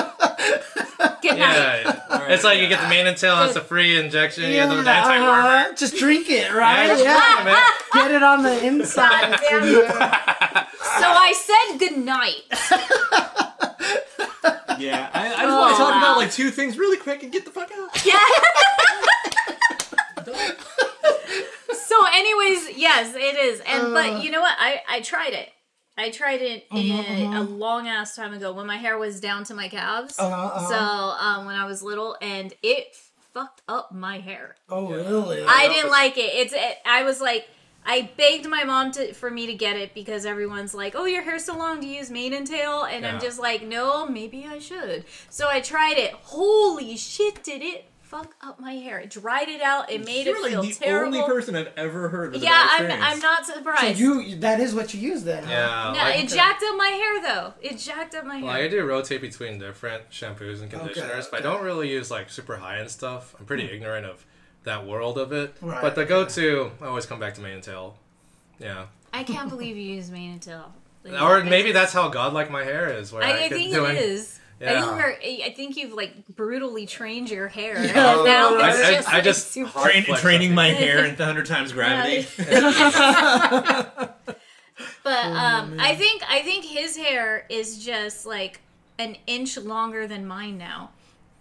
Good 1.22 1.38
night. 1.38 1.82
Yeah. 1.84 2.26
It's 2.28 2.44
like 2.44 2.60
you 2.60 2.68
get 2.68 2.80
the 2.82 2.88
mane 2.88 3.06
and 3.06 3.16
tail, 3.16 3.42
it's 3.44 3.56
a 3.56 3.60
free 3.60 3.98
injection, 3.98 4.44
you 4.44 4.50
yeah, 4.56 4.66
get 4.68 4.84
the 4.84 4.90
anti-wormer. 4.90 5.64
uh-huh. 5.64 5.74
just 5.74 5.96
drink 5.96 6.28
it, 6.28 6.52
right? 6.52 6.86
Yeah, 6.88 6.98
Yeah, 6.98 7.44
man. 7.44 7.62
get 7.94 8.10
it 8.10 8.22
on 8.22 8.42
the 8.42 8.66
inside. 8.66 9.37
God 9.40 10.66
So 11.00 11.06
I 11.06 11.32
said 11.32 11.78
good 11.78 11.98
night. 11.98 12.44
Yeah, 14.78 15.10
I, 15.12 15.26
I 15.26 15.42
just 15.42 15.56
want 15.56 15.72
to 15.72 15.78
talk 15.78 15.92
wow. 15.92 15.98
about 15.98 16.16
like 16.18 16.32
two 16.32 16.50
things 16.50 16.78
really 16.78 16.96
quick 16.96 17.22
and 17.22 17.32
get 17.32 17.44
the 17.44 17.50
fuck 17.50 17.70
out. 17.72 18.06
Yeah. 18.06 18.18
so, 21.74 22.06
anyways, 22.12 22.76
yes, 22.76 23.14
it 23.14 23.36
is. 23.36 23.60
And 23.66 23.92
but 23.92 24.22
you 24.22 24.30
know 24.30 24.40
what? 24.40 24.54
I 24.58 24.80
I 24.88 25.00
tried 25.00 25.32
it. 25.32 25.48
I 25.96 26.10
tried 26.10 26.42
it 26.42 26.66
in 26.70 27.32
a 27.32 27.42
long 27.42 27.88
ass 27.88 28.14
time 28.14 28.32
ago 28.32 28.52
when 28.52 28.66
my 28.66 28.76
hair 28.76 28.98
was 28.98 29.20
down 29.20 29.42
to 29.44 29.54
my 29.54 29.66
calves. 29.68 30.16
Uh-huh, 30.16 30.32
uh-huh. 30.32 30.68
So 30.68 30.76
um, 30.76 31.46
when 31.46 31.56
I 31.56 31.66
was 31.66 31.82
little, 31.82 32.16
and 32.22 32.54
it 32.62 32.94
fucked 33.34 33.62
up 33.68 33.90
my 33.92 34.20
hair. 34.20 34.54
Oh, 34.68 34.92
really? 34.92 35.44
I 35.44 35.66
didn't 35.66 35.90
like 35.90 36.16
it. 36.16 36.32
It's 36.34 36.52
it, 36.52 36.78
I 36.86 37.02
was 37.02 37.20
like. 37.20 37.48
I 37.84 38.10
begged 38.16 38.46
my 38.46 38.64
mom 38.64 38.92
to 38.92 39.14
for 39.14 39.30
me 39.30 39.46
to 39.46 39.54
get 39.54 39.76
it 39.76 39.94
because 39.94 40.26
everyone's 40.26 40.74
like, 40.74 40.94
"Oh, 40.94 41.06
your 41.06 41.22
hair's 41.22 41.44
so 41.44 41.56
long. 41.56 41.80
Do 41.80 41.86
you 41.86 41.96
use 41.96 42.10
mane 42.10 42.34
and 42.34 42.46
tail?" 42.46 42.84
And 42.84 43.06
I'm 43.06 43.20
just 43.20 43.38
like, 43.40 43.62
"No, 43.62 44.06
maybe 44.06 44.46
I 44.46 44.58
should." 44.58 45.04
So 45.30 45.48
I 45.48 45.60
tried 45.60 45.96
it. 45.96 46.12
Holy 46.12 46.96
shit! 46.96 47.42
Did 47.42 47.62
it 47.62 47.86
fuck 48.08 48.34
up 48.40 48.58
my 48.58 48.72
hair? 48.72 48.98
It 48.98 49.10
dried 49.10 49.48
it 49.48 49.60
out. 49.60 49.90
It 49.90 50.04
made 50.04 50.26
You're 50.26 50.36
it 50.36 50.42
like 50.42 50.50
feel 50.52 50.62
the 50.62 50.72
terrible. 50.72 51.18
only 51.18 51.26
person 51.28 51.54
I've 51.54 51.70
ever 51.76 52.08
heard 52.08 52.32
with 52.32 52.42
yeah, 52.42 52.68
I'm. 52.70 52.86
experience. 52.86 53.04
I'm 53.14 53.20
not 53.20 53.46
So 53.46 53.54
surprised. 53.54 53.98
you 53.98 54.36
that 54.36 54.60
is 54.60 54.74
what 54.74 54.94
you 54.94 55.00
use 55.00 55.24
then? 55.24 55.44
huh? 55.44 55.50
Yeah. 55.50 55.92
no, 55.94 55.98
like, 56.10 56.24
it 56.24 56.28
jacked 56.28 56.62
up 56.62 56.76
my 56.76 56.88
hair 56.88 57.22
though. 57.22 57.54
It 57.60 57.78
jacked 57.78 58.14
up 58.14 58.24
my 58.24 58.40
Like 58.40 58.56
hair. 58.56 58.64
I 58.64 58.68
do 58.68 58.84
rotate 58.86 59.20
between 59.20 59.58
different 59.58 60.10
shampoos 60.10 60.62
and 60.62 60.70
conditioners, 60.70 61.26
but 61.26 61.40
I 61.40 61.42
don't 61.42 61.62
really 61.62 61.90
use 61.90 62.10
like 62.10 62.30
super 62.30 62.56
high 62.56 62.80
end 62.80 62.90
stuff. 62.90 63.34
I'm 63.38 63.44
pretty 63.44 63.66
hmm. 63.66 63.74
ignorant 63.74 64.06
of 64.06 64.24
that 64.68 64.86
world 64.86 65.18
of 65.18 65.32
it. 65.32 65.54
Right. 65.60 65.82
But 65.82 65.94
the 65.96 66.04
go 66.04 66.24
to, 66.24 66.70
I 66.80 66.86
always 66.86 67.04
come 67.06 67.18
back 67.20 67.34
to 67.34 67.40
mane 67.40 67.54
and 67.54 67.62
tail. 67.62 67.96
Yeah. 68.58 68.86
I 69.12 69.24
can't 69.24 69.48
believe 69.50 69.76
you 69.76 69.82
use 69.96 70.10
mane 70.10 70.32
and 70.32 70.42
tail. 70.42 70.72
Like, 71.04 71.20
Or 71.20 71.42
maybe 71.44 71.72
that's 71.72 71.92
how 71.92 72.08
godlike 72.08 72.50
my 72.50 72.62
hair 72.64 72.88
is. 72.92 73.12
Where 73.12 73.22
I, 73.22 73.30
I, 73.30 73.44
I 73.44 73.48
think 73.48 73.72
do 73.72 73.84
it 73.84 73.90
any- 73.90 73.98
is. 73.98 74.38
I 74.60 74.64
Yeah. 74.64 74.80
think, 74.82 74.98
you're, 74.98 75.46
I 75.46 75.50
think 75.54 75.76
you've 75.76 75.92
like 75.92 76.26
brutally 76.34 76.84
trained 76.86 77.30
your 77.30 77.46
hair. 77.48 77.74
Yeah, 77.84 78.14
and 78.16 78.24
now 78.24 78.56
I- 78.58 78.70
it's 78.70 78.78
I- 78.80 78.92
just, 78.94 79.08
I 79.08 79.12
like, 79.14 79.24
just 79.24 79.50
super- 79.52 79.68
hard 79.70 79.90
Train, 79.92 80.04
flex 80.04 80.20
training 80.20 80.54
my 80.54 80.68
hair 80.82 81.04
into 81.04 81.24
hundred 81.24 81.46
times 81.46 81.72
gravity. 81.72 82.26
But 85.02 85.26
Oh, 85.26 85.32
um, 85.32 85.76
I 85.80 85.94
think 85.96 86.22
I 86.28 86.42
think 86.42 86.64
his 86.64 86.96
hair 86.96 87.46
is 87.48 87.84
just 87.84 88.26
like 88.26 88.60
an 88.98 89.16
inch 89.26 89.56
longer 89.56 90.06
than 90.06 90.26
mine 90.26 90.58
now, 90.58 90.90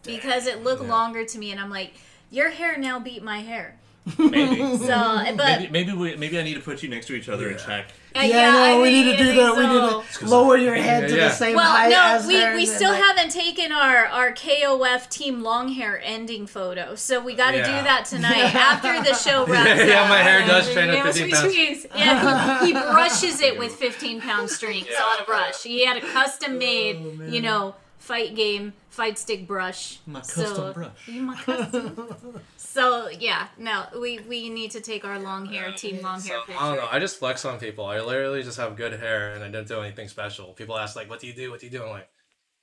because 0.03 0.47
it 0.47 0.63
looked 0.63 0.81
longer 0.83 1.25
to 1.25 1.37
me, 1.37 1.51
and 1.51 1.59
I'm 1.59 1.69
like, 1.69 1.93
your 2.31 2.49
hair 2.49 2.77
now 2.77 2.99
beat 2.99 3.23
my 3.23 3.39
hair. 3.39 3.75
maybe. 4.17 4.77
So, 4.77 4.87
but 5.35 5.59
Maybe 5.59 5.67
maybe, 5.69 5.91
we, 5.93 6.15
maybe 6.15 6.39
I 6.39 6.43
need 6.43 6.53
to 6.53 6.61
put 6.61 6.81
you 6.81 6.87
next 6.87 7.07
to 7.07 7.13
each 7.15 7.27
other 7.27 7.49
and 7.49 7.59
check. 7.59 7.87
uh, 8.15 8.21
Yeah, 8.21 8.51
no, 8.51 8.59
I 8.63 8.81
we 8.81 8.89
think- 8.89 9.05
need 9.05 9.11
to 9.11 9.17
do 9.17 9.23
think 9.25 9.35
that. 9.37 9.57
We 9.57 9.67
need 9.67 10.03
to 10.19 10.25
lower 10.29 10.55
your 10.55 10.75
head 10.75 11.09
to 11.09 11.15
Yeah. 11.17 11.27
the 11.27 11.33
same 11.33 11.55
Well, 11.57 11.69
height 11.69 11.89
no, 11.89 12.01
as 12.01 12.25
we, 12.25 12.35
theirs 12.37 12.55
we 12.55 12.63
and, 12.67 12.71
still 12.71 12.91
like- 12.91 13.03
haven't 13.03 13.31
taken 13.31 13.73
our, 13.73 14.05
our 14.05 14.31
KOF 14.31 15.09
Team 15.09 15.43
Long 15.43 15.73
Hair 15.73 15.99
ending 16.05 16.47
photo, 16.47 16.95
so 16.95 17.19
we 17.21 17.35
got 17.35 17.51
to 17.51 17.57
Yeah. 17.57 17.65
do 17.79 17.83
that 17.83 18.05
tonight 18.05 18.55
after 18.55 18.93
the 19.03 19.13
show 19.13 19.45
wraps 19.45 19.83
Yeah, 19.85 20.03
up. 20.03 20.09
my 20.09 20.19
hair 20.19 20.47
does 20.47 20.71
train 20.71 20.87
at 20.89 20.95
Yeah, 20.95 21.03
15 21.11 21.29
pounds. 21.31 21.39
squeeze. 21.51 21.85
Yeah, 21.93 22.59
he, 22.61 22.65
he 22.67 22.71
brushes 22.71 23.41
it 23.41 23.57
with 23.59 23.73
15 23.73 24.21
pound 24.21 24.49
strings 24.49 24.87
on 25.01 25.21
a 25.21 25.25
brush. 25.25 25.63
He 25.63 25.85
had 25.85 25.97
a 25.97 26.01
custom 26.13 26.57
made, 26.57 27.19
you 27.27 27.41
know, 27.41 27.75
fight 27.97 28.35
game, 28.35 28.73
fight 28.89 29.17
stick 29.17 29.47
brush. 29.47 29.99
My 30.05 30.21
So- 30.21 30.43
custom 30.43 30.73
brush. 30.73 31.07
You 31.07 31.21
my 31.21 31.35
custom. 31.35 32.39
so 32.57 33.09
yeah, 33.09 33.47
no, 33.57 33.85
we 33.99 34.19
we 34.27 34.49
need 34.49 34.71
to 34.71 34.81
take 34.81 35.03
our 35.05 35.19
long 35.19 35.45
hair, 35.45 35.71
team 35.73 36.01
long 36.01 36.21
hair 36.21 36.39
picture. 36.45 36.61
I 36.61 36.67
don't 36.69 36.77
know. 36.77 36.87
I 36.91 36.99
just 36.99 37.17
flex 37.17 37.43
on 37.45 37.59
people. 37.59 37.85
I 37.85 37.99
literally 38.01 38.43
just 38.43 38.57
have 38.57 38.75
good 38.75 38.93
hair 38.99 39.33
and 39.33 39.43
I 39.43 39.49
don't 39.49 39.67
do 39.67 39.79
anything 39.81 40.07
special. 40.07 40.53
People 40.53 40.77
ask 40.77 40.95
like, 40.95 41.09
"What 41.09 41.19
do 41.19 41.27
you 41.27 41.33
do? 41.33 41.51
What 41.51 41.59
do 41.59 41.65
you 41.65 41.71
do?" 41.71 41.83
I'm 41.83 41.89
like, 41.89 42.09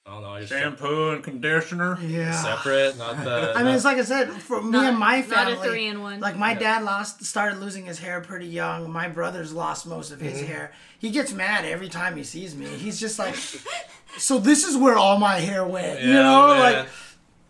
I 0.07 0.11
don't 0.13 0.23
know. 0.23 0.29
I 0.31 0.41
just 0.41 0.53
Shampoo 0.53 1.11
and 1.13 1.25
conditioner. 1.25 1.99
Yeah. 2.03 2.33
separate, 2.33 2.99
not 2.99 3.25
the. 3.25 3.55
I 3.57 3.63
mean, 3.63 3.75
it's 3.75 3.87
like 3.87 3.97
I 3.97 4.03
said, 4.05 4.31
for 4.31 4.61
me 4.61 4.71
Not- 4.71 4.85
and 4.91 4.99
my 4.99 5.23
family. 5.23 5.55
Not 5.55 5.65
a 5.65 5.69
three-in-one. 5.69 6.21
Like 6.21 6.37
my 6.37 6.53
dad 6.53 6.83
lost, 6.83 7.25
started 7.25 7.59
losing 7.59 7.87
his 7.87 7.99
hair 7.99 8.21
pretty 8.21 8.47
young. 8.47 8.91
My 8.91 9.09
brother's 9.09 9.53
lost 9.55 9.87
most 9.87 10.11
of 10.13 10.19
Mm-hmm. 10.19 10.29
his 10.29 10.41
hair. 10.43 10.73
He 10.99 11.11
gets 11.11 11.33
mad 11.33 11.65
every 11.65 11.89
time 11.89 12.17
he 12.17 12.23
sees 12.25 12.55
me. 12.55 12.67
He's 12.67 13.01
just 13.01 13.19
like, 13.19 13.35
"So 14.19 14.39
this 14.39 14.65
is 14.65 14.77
where 14.77 14.97
all 14.99 15.19
my 15.19 15.37
hair 15.39 15.67
went," 15.67 16.03
you 16.03 16.13
know? 16.13 16.49
man. 16.49 16.61
Like 16.61 16.89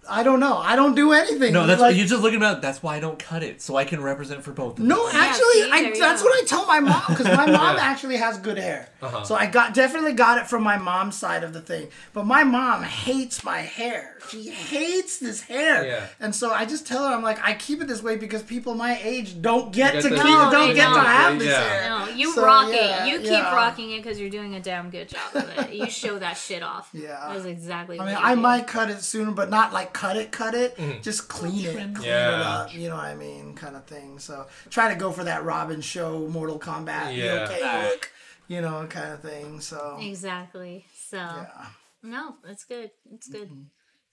I 0.08 0.22
don't 0.22 0.40
know. 0.40 0.56
I 0.58 0.76
don't 0.76 0.94
do 0.94 1.12
anything. 1.12 1.52
No, 1.52 1.66
that's 1.66 1.80
like, 1.80 1.96
you're 1.96 2.06
just 2.06 2.22
looking 2.22 2.36
about. 2.36 2.62
That's 2.62 2.82
why 2.82 2.96
I 2.96 3.00
don't 3.00 3.18
cut 3.18 3.42
it, 3.42 3.62
so 3.62 3.76
I 3.76 3.84
can 3.84 4.02
represent 4.02 4.42
for 4.42 4.52
both. 4.52 4.78
Of 4.78 4.84
No, 4.84 5.06
them. 5.06 5.16
actually, 5.16 5.62
see, 5.62 5.70
I, 5.70 5.92
that's 5.98 6.22
go. 6.22 6.28
what 6.28 6.42
I 6.42 6.46
tell 6.46 6.66
my 6.66 6.80
mom 6.80 7.02
because 7.08 7.26
my 7.26 7.46
mom 7.50 7.76
actually 7.76 8.16
has 8.16 8.38
good 8.38 8.58
hair. 8.58 8.88
Uh-huh. 9.02 9.24
So 9.24 9.34
I 9.34 9.46
got 9.46 9.74
definitely 9.74 10.12
got 10.12 10.38
it 10.38 10.46
from 10.46 10.62
my 10.62 10.76
mom's 10.78 11.16
side 11.16 11.42
of 11.44 11.52
the 11.52 11.60
thing. 11.60 11.88
But 12.12 12.26
my 12.26 12.44
mom 12.44 12.82
hates 12.82 13.44
my 13.44 13.58
hair. 13.58 14.13
She 14.30 14.50
hates 14.50 15.18
this 15.18 15.40
hair. 15.42 15.86
Yeah. 15.86 16.06
And 16.20 16.34
so 16.34 16.50
I 16.52 16.64
just 16.64 16.86
tell 16.86 17.06
her 17.06 17.14
I'm 17.14 17.22
like 17.22 17.38
I 17.42 17.54
keep 17.54 17.80
it 17.82 17.88
this 17.88 18.02
way 18.02 18.16
because 18.16 18.42
people 18.42 18.74
my 18.74 18.98
age 19.02 19.40
don't 19.42 19.72
get 19.72 19.94
You 19.96 20.02
to 20.02 20.08
keep, 20.08 20.18
No, 20.18 20.50
don't 20.50 20.74
get 20.74 20.88
to 20.88 20.94
don't. 20.94 21.04
have 21.04 21.38
this 21.38 21.48
Yeah. 21.48 21.62
hair. 21.68 21.88
No, 21.90 22.08
you 22.14 22.32
So, 22.32 22.44
rock 22.44 22.68
yeah, 22.72 23.04
it. 23.04 23.08
You 23.10 23.20
keep 23.20 23.44
rocking 23.44 23.90
it 23.92 24.02
because 24.02 24.18
you're 24.20 24.30
doing 24.30 24.54
a 24.54 24.60
damn 24.60 24.90
good 24.90 25.08
job 25.08 25.34
of 25.34 25.48
it. 25.58 25.72
You 25.74 25.88
show 25.90 26.18
that 26.18 26.36
shit 26.36 26.62
off. 26.62 26.90
Yeah. 26.94 27.32
That's 27.32 27.44
exactly 27.44 27.98
I 27.98 28.02
what 28.04 28.06
mean, 28.12 28.18
you 28.20 28.24
I 28.24 28.34
do. 28.34 28.40
might 28.40 28.66
cut 28.66 28.90
it 28.90 29.02
sooner, 29.02 29.30
but 29.32 29.50
not 29.50 29.72
like 29.72 29.92
cut 29.92 30.16
it, 30.16 30.32
cut 30.32 30.54
it. 30.54 30.76
Just 31.02 31.28
clean 31.28 31.66
it, 31.66 31.94
clean 31.94 32.08
it 32.08 32.12
up. 32.12 32.74
You 32.74 32.88
know 32.88 32.96
what 32.96 33.04
I 33.04 33.14
mean, 33.14 33.54
kind 33.54 33.76
of 33.76 33.84
thing. 33.84 34.18
So 34.18 34.46
try 34.70 34.88
to 34.92 34.98
go 34.98 35.12
for 35.12 35.24
that 35.24 35.44
Robin 35.44 35.80
Shou, 35.80 36.28
Mortal 36.28 36.58
Kombat, 36.58 37.16
Yeah. 37.16 37.46
okay 37.48 37.88
look, 37.90 38.10
you 38.48 38.60
know, 38.60 38.86
kind 38.88 39.12
of 39.12 39.20
thing. 39.20 39.60
So 39.60 39.98
Exactly. 40.00 40.86
So, 41.10 41.16
yeah. 41.18 41.66
no, 42.02 42.36
that's 42.44 42.64
good. 42.64 42.90
It's 43.12 43.28
good. 43.28 43.48
Mm-hmm. 43.50 43.62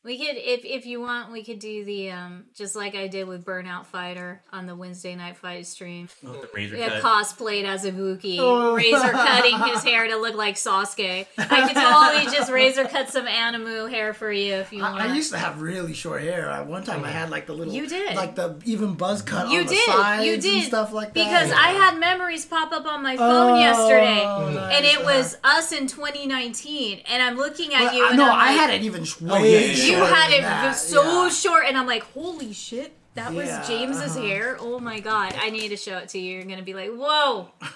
We 0.03 0.17
could, 0.17 0.35
if 0.35 0.65
if 0.65 0.87
you 0.87 0.99
want, 0.99 1.31
we 1.31 1.43
could 1.43 1.59
do 1.59 1.85
the 1.85 2.09
um, 2.09 2.45
just 2.55 2.75
like 2.75 2.95
I 2.95 3.05
did 3.07 3.27
with 3.27 3.45
Burnout 3.45 3.85
Fighter 3.85 4.41
on 4.51 4.65
the 4.65 4.75
Wednesday 4.75 5.15
night 5.15 5.37
fight 5.37 5.67
stream. 5.67 6.09
The 6.23 6.49
razor 6.55 6.75
Yeah, 6.75 6.99
cut. 6.99 7.03
cosplayed 7.03 7.65
as 7.65 7.85
a 7.85 7.91
Wookiee, 7.91 8.39
Oh. 8.39 8.73
razor 8.73 9.11
cutting 9.11 9.59
his 9.59 9.83
hair 9.91 10.07
to 10.07 10.15
look 10.17 10.33
like 10.33 10.55
Sasuke. 10.55 11.27
I 11.37 11.67
could 11.67 11.75
totally 11.75 12.35
just 12.35 12.51
razor 12.51 12.85
cut 12.85 13.09
some 13.09 13.27
Animu 13.27 13.91
hair 13.91 14.15
for 14.15 14.31
you 14.31 14.55
if 14.55 14.73
you 14.73 14.81
want. 14.81 14.99
I, 14.99 15.07
I 15.09 15.13
used 15.13 15.31
to 15.33 15.37
have 15.37 15.61
really 15.61 15.93
short 15.93 16.23
hair. 16.23 16.49
At 16.49 16.65
one 16.65 16.83
time, 16.83 17.03
I 17.03 17.11
had 17.11 17.29
like 17.29 17.45
the 17.45 17.53
little, 17.53 17.71
You 17.71 17.85
did. 17.87 18.15
like 18.15 18.33
the 18.33 18.59
even 18.65 18.95
buzz 18.95 19.21
cut 19.21 19.51
you 19.51 19.59
on 19.59 19.65
the 19.67 19.73
did, 19.75 19.85
sides 19.85 20.25
you 20.25 20.37
did 20.41 20.53
and 20.55 20.63
stuff 20.63 20.93
like 20.93 21.09
that. 21.13 21.13
because 21.13 21.51
I 21.51 21.73
had 21.73 21.99
memories 21.99 22.43
pop 22.43 22.71
up 22.71 22.87
on 22.87 23.03
my 23.03 23.17
phone 23.17 23.51
Oh, 23.51 23.59
yesterday, 23.59 24.23
nice. 24.55 24.77
and 24.77 24.83
it 24.83 25.03
was 25.05 25.37
us 25.43 25.71
in 25.71 25.85
2019, 25.85 27.01
and 27.07 27.21
I'm 27.21 27.37
looking 27.37 27.71
at 27.75 27.83
But 27.85 27.93
you. 27.95 28.07
And 28.07 28.17
no, 28.17 28.25
I'm 28.25 28.31
I 28.31 28.45
like, 28.47 28.59
had 28.59 28.69
it 28.71 28.81
even 28.81 29.03
sh- 29.03 29.21
way 29.21 29.51
yeah, 29.51 29.59
yeah, 29.59 29.83
yeah. 29.90 29.90
You 29.91 30.03
had 30.03 30.31
it 30.31 30.41
that, 30.41 30.73
so 30.73 31.23
yeah. 31.23 31.29
short, 31.29 31.65
and 31.67 31.77
I'm 31.77 31.87
like, 31.87 32.03
holy 32.03 32.53
shit, 32.53 32.93
that 33.15 33.33
was 33.33 33.47
Yeah, 33.47 33.63
James's 33.67 34.15
uh-huh. 34.15 34.25
hair. 34.25 34.57
Oh 34.59 34.79
my 34.79 34.99
god, 34.99 35.33
I 35.37 35.49
need 35.49 35.69
to 35.69 35.77
show 35.77 35.97
it 35.97 36.09
to 36.09 36.19
you. 36.19 36.37
You're 36.37 36.45
gonna 36.45 36.63
be 36.63 36.73
like, 36.73 36.91
whoa, 36.91 37.49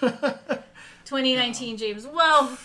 2019 1.04 1.76
James, 1.76 2.06
whoa. 2.06 2.56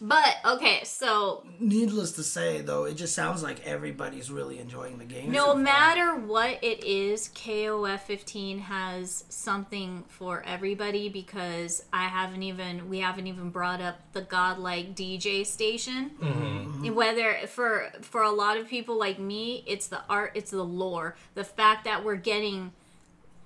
But 0.00 0.36
okay, 0.44 0.80
so 0.84 1.44
Needless 1.58 2.12
to 2.12 2.22
say, 2.22 2.60
though, 2.60 2.84
it 2.84 2.94
just 2.94 3.14
sounds 3.14 3.42
like 3.42 3.66
everybody's 3.66 4.30
really 4.30 4.58
enjoying 4.58 4.98
the 4.98 5.04
game. 5.04 5.30
no 5.30 5.46
so 5.46 5.54
matter 5.54 6.16
what 6.16 6.58
it 6.62 6.84
is, 6.84 7.28
KOF 7.28 8.00
15 8.00 8.58
has 8.60 9.24
something 9.28 10.04
for 10.08 10.42
everybody 10.46 11.08
because 11.08 11.84
I 11.92 12.08
haven't 12.08 12.42
even 12.42 12.88
we 12.88 13.00
haven't 13.00 13.26
even 13.26 13.50
brought 13.50 13.80
up 13.80 14.00
the 14.12 14.22
godlike 14.22 14.94
DJ 14.94 15.46
station. 15.46 16.10
Mm-hmm. 16.20 16.94
Whether 16.94 17.46
for 17.46 17.90
for 18.02 18.22
a 18.22 18.30
lot 18.30 18.56
of 18.56 18.68
people 18.68 18.98
like 18.98 19.18
me, 19.18 19.64
it's 19.66 19.86
the 19.86 20.00
art, 20.08 20.32
it's 20.34 20.50
the 20.50 20.64
lore, 20.64 21.16
the 21.34 21.44
fact 21.44 21.84
that 21.84 22.04
we're 22.04 22.16
getting 22.16 22.72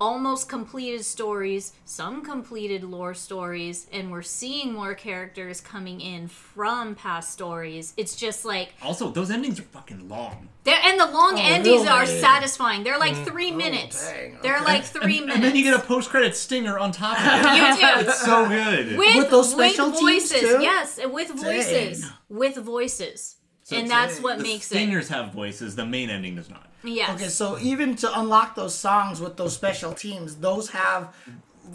almost 0.05 0.51
completed 0.51 1.03
stories, 1.03 1.73
some 1.87 2.23
completed 2.23 2.85
lore 2.85 3.15
stories, 3.15 3.87
and 3.91 4.13
we're 4.13 4.21
seeing 4.21 4.71
more 4.71 4.93
characters 4.93 5.63
coming 5.63 5.99
in 6.03 6.29
from 6.29 6.95
past 6.95 7.33
stories. 7.33 7.95
It's 7.97 8.15
just 8.15 8.45
like 8.45 8.75
Also, 8.83 9.11
those 9.11 9.31
endings 9.31 9.59
are 9.59 9.63
fucking 9.63 10.07
long. 10.11 10.51
they're 10.65 10.79
and 10.85 11.01
the 11.01 11.07
long 11.07 11.37
oh, 11.37 11.43
endings 11.43 11.87
are 11.89 12.05
satisfying. 12.05 12.85
They're 12.85 12.99
like 12.99 13.15
mm. 13.15 13.25
three 13.25 13.51
oh, 13.53 13.57
minutes. 13.57 14.11
dang, 14.11 14.37
They're 14.43 14.61
like 14.61 14.85
three 14.85 15.21
minutes. 15.21 15.37
And 15.37 15.45
then 15.45 15.57
you 15.57 15.65
get 15.65 15.75
a 15.75 15.83
post-credit 15.83 16.37
stinger 16.37 16.79
on 16.79 16.93
top 16.93 17.19
of 17.19 17.25
it. 17.27 17.57
You 17.57 18.05
do. 18.05 18.09
It's 18.09 18.21
so 18.21 18.47
good. 18.47 18.99
with, 18.99 19.17
With 19.17 19.31
those 19.31 19.51
special 19.51 19.87
with 19.87 20.01
teams, 20.01 20.31
voices. 20.31 20.41
too? 20.41 20.59
Yes, 20.61 20.99
and 20.99 21.15
with 21.15 21.31
voices. 21.31 22.11
With 22.29 22.57
voices. 22.57 23.37
and 23.73 23.89
that's 23.89 24.21
what 24.21 24.37
the 24.37 24.45
makes 24.45 24.67
it. 24.71 24.75
stingers 24.75 25.09
have 25.09 25.33
voices. 25.33 25.77
The 25.77 25.87
main 25.87 26.11
ending 26.11 26.37
does 26.37 26.51
not. 26.51 26.69
Yes. 26.85 27.11
Okay, 27.15 27.29
so 27.29 27.59
even 27.61 27.97
to 27.97 28.21
unlock 28.21 28.55
those 28.55 28.75
songs 28.75 29.21
with 29.21 29.37
those 29.37 29.55
special 29.55 29.93
teams, 29.93 30.37
those 30.37 30.71
have 30.71 31.15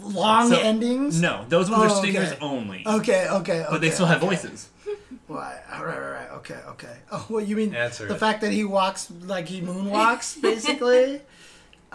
long 0.00 0.50
So- 0.50 0.58
endings. 0.60 1.20
No, 1.20 1.44
those 1.48 1.68
ones 1.68 1.92
Oh, 1.92 1.96
are 1.96 1.98
stingers 1.98 2.32
okay. 2.32 2.38
only. 2.40 2.84
Okay, 2.86 3.28
okay, 3.28 3.66
But 3.68 3.80
they 3.80 3.88
okay, 3.88 3.94
still 3.94 4.06
have 4.06 4.22
okay. 4.22 4.36
voices. 4.36 4.68
Right, 5.28 5.60
right, 5.72 5.84
right, 5.84 5.98
right. 5.98 6.30
Okay, 6.38 6.58
okay. 6.68 6.96
Oh, 7.12 7.24
well, 7.28 7.44
you 7.44 7.54
mean 7.56 7.74
Answer 7.74 8.06
the 8.06 8.14
it. 8.14 8.18
fact 8.18 8.40
that 8.40 8.52
he 8.52 8.64
walks 8.64 9.10
like 9.22 9.46
he 9.48 9.60
moonwalks, 9.60 10.40
basically? 10.50 11.20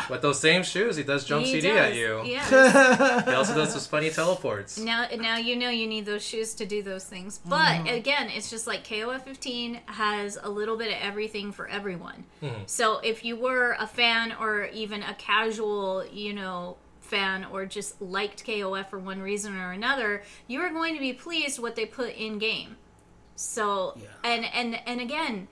With 0.10 0.22
those 0.22 0.40
same 0.40 0.64
shoes, 0.64 0.98
he 0.98 1.04
does 1.04 1.24
jump 1.26 1.46
He 1.46 1.54
CD 1.54 1.70
does. 1.70 1.92
at 1.92 1.96
you. 1.96 2.24
Yeah. 2.26 3.24
He 3.26 3.32
also 3.32 3.56
does 3.56 3.74
those 3.74 3.88
funny 3.88 4.10
teleports. 4.10 4.78
now, 4.78 5.08
now 5.18 5.38
you 5.38 5.56
know 5.56 5.70
you 5.70 5.88
need 5.88 6.06
those 6.06 6.26
shoes 6.26 6.54
to 6.56 6.66
do 6.66 6.84
those 6.84 7.06
things. 7.06 7.40
But 7.46 7.58
mm-hmm. 7.58 7.88
again, 7.88 8.30
it's 8.30 8.50
just 8.50 8.68
like 8.68 8.86
KOF 8.86 9.24
15 9.24 9.80
has 9.86 10.38
a 10.42 10.50
little 10.50 10.78
bit 10.78 10.90
of 10.90 10.98
everything 11.02 11.52
for 11.52 11.68
everyone. 11.68 12.26
Mm-hmm. 12.42 12.64
So 12.66 13.00
if 13.00 13.24
you 13.24 13.36
were 13.36 13.76
a 13.80 13.88
fan 13.88 14.34
or 14.40 14.66
even 14.68 15.02
a 15.02 15.14
casual, 15.16 16.06
you 16.12 16.34
know, 16.34 16.78
fan 17.00 17.46
or 17.46 17.66
just 17.66 18.02
liked 18.02 18.46
KOF 18.46 18.90
for 18.90 19.00
one 19.00 19.22
reason 19.22 19.56
or 19.56 19.72
another, 19.72 20.24
you 20.48 20.60
are 20.62 20.70
going 20.70 20.96
to 20.96 21.00
be 21.00 21.14
pleased 21.14 21.60
what 21.60 21.76
they 21.76 21.86
put 21.86 22.16
in 22.16 22.38
game. 22.40 22.76
So 23.36 23.98
and 24.24 24.46
and 24.54 24.80
and 24.86 25.02
again, 25.02 25.48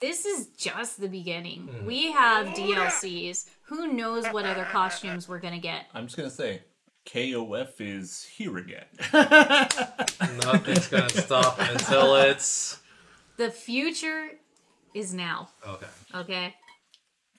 this 0.00 0.26
is 0.26 0.48
just 0.48 1.00
the 1.00 1.08
beginning. 1.08 1.68
Mm-hmm. 1.68 1.86
We 1.86 2.12
have 2.12 2.48
DLCs. 2.48 3.46
Who 3.66 3.92
knows 3.92 4.26
what 4.28 4.44
other 4.44 4.64
costumes 4.64 5.28
we're 5.28 5.40
gonna 5.40 5.58
get? 5.58 5.86
I'm 5.94 6.06
just 6.06 6.16
gonna 6.16 6.30
say, 6.30 6.62
KOF 7.06 7.80
is 7.80 8.24
here 8.24 8.56
again. 8.58 8.84
Nothing's 9.12 10.88
gonna 10.88 11.08
stop 11.10 11.58
until 11.60 12.14
it's 12.16 12.80
The 13.36 13.50
future 13.50 14.30
is 14.94 15.12
now. 15.14 15.50
okay. 15.66 15.86
Okay. 16.14 16.54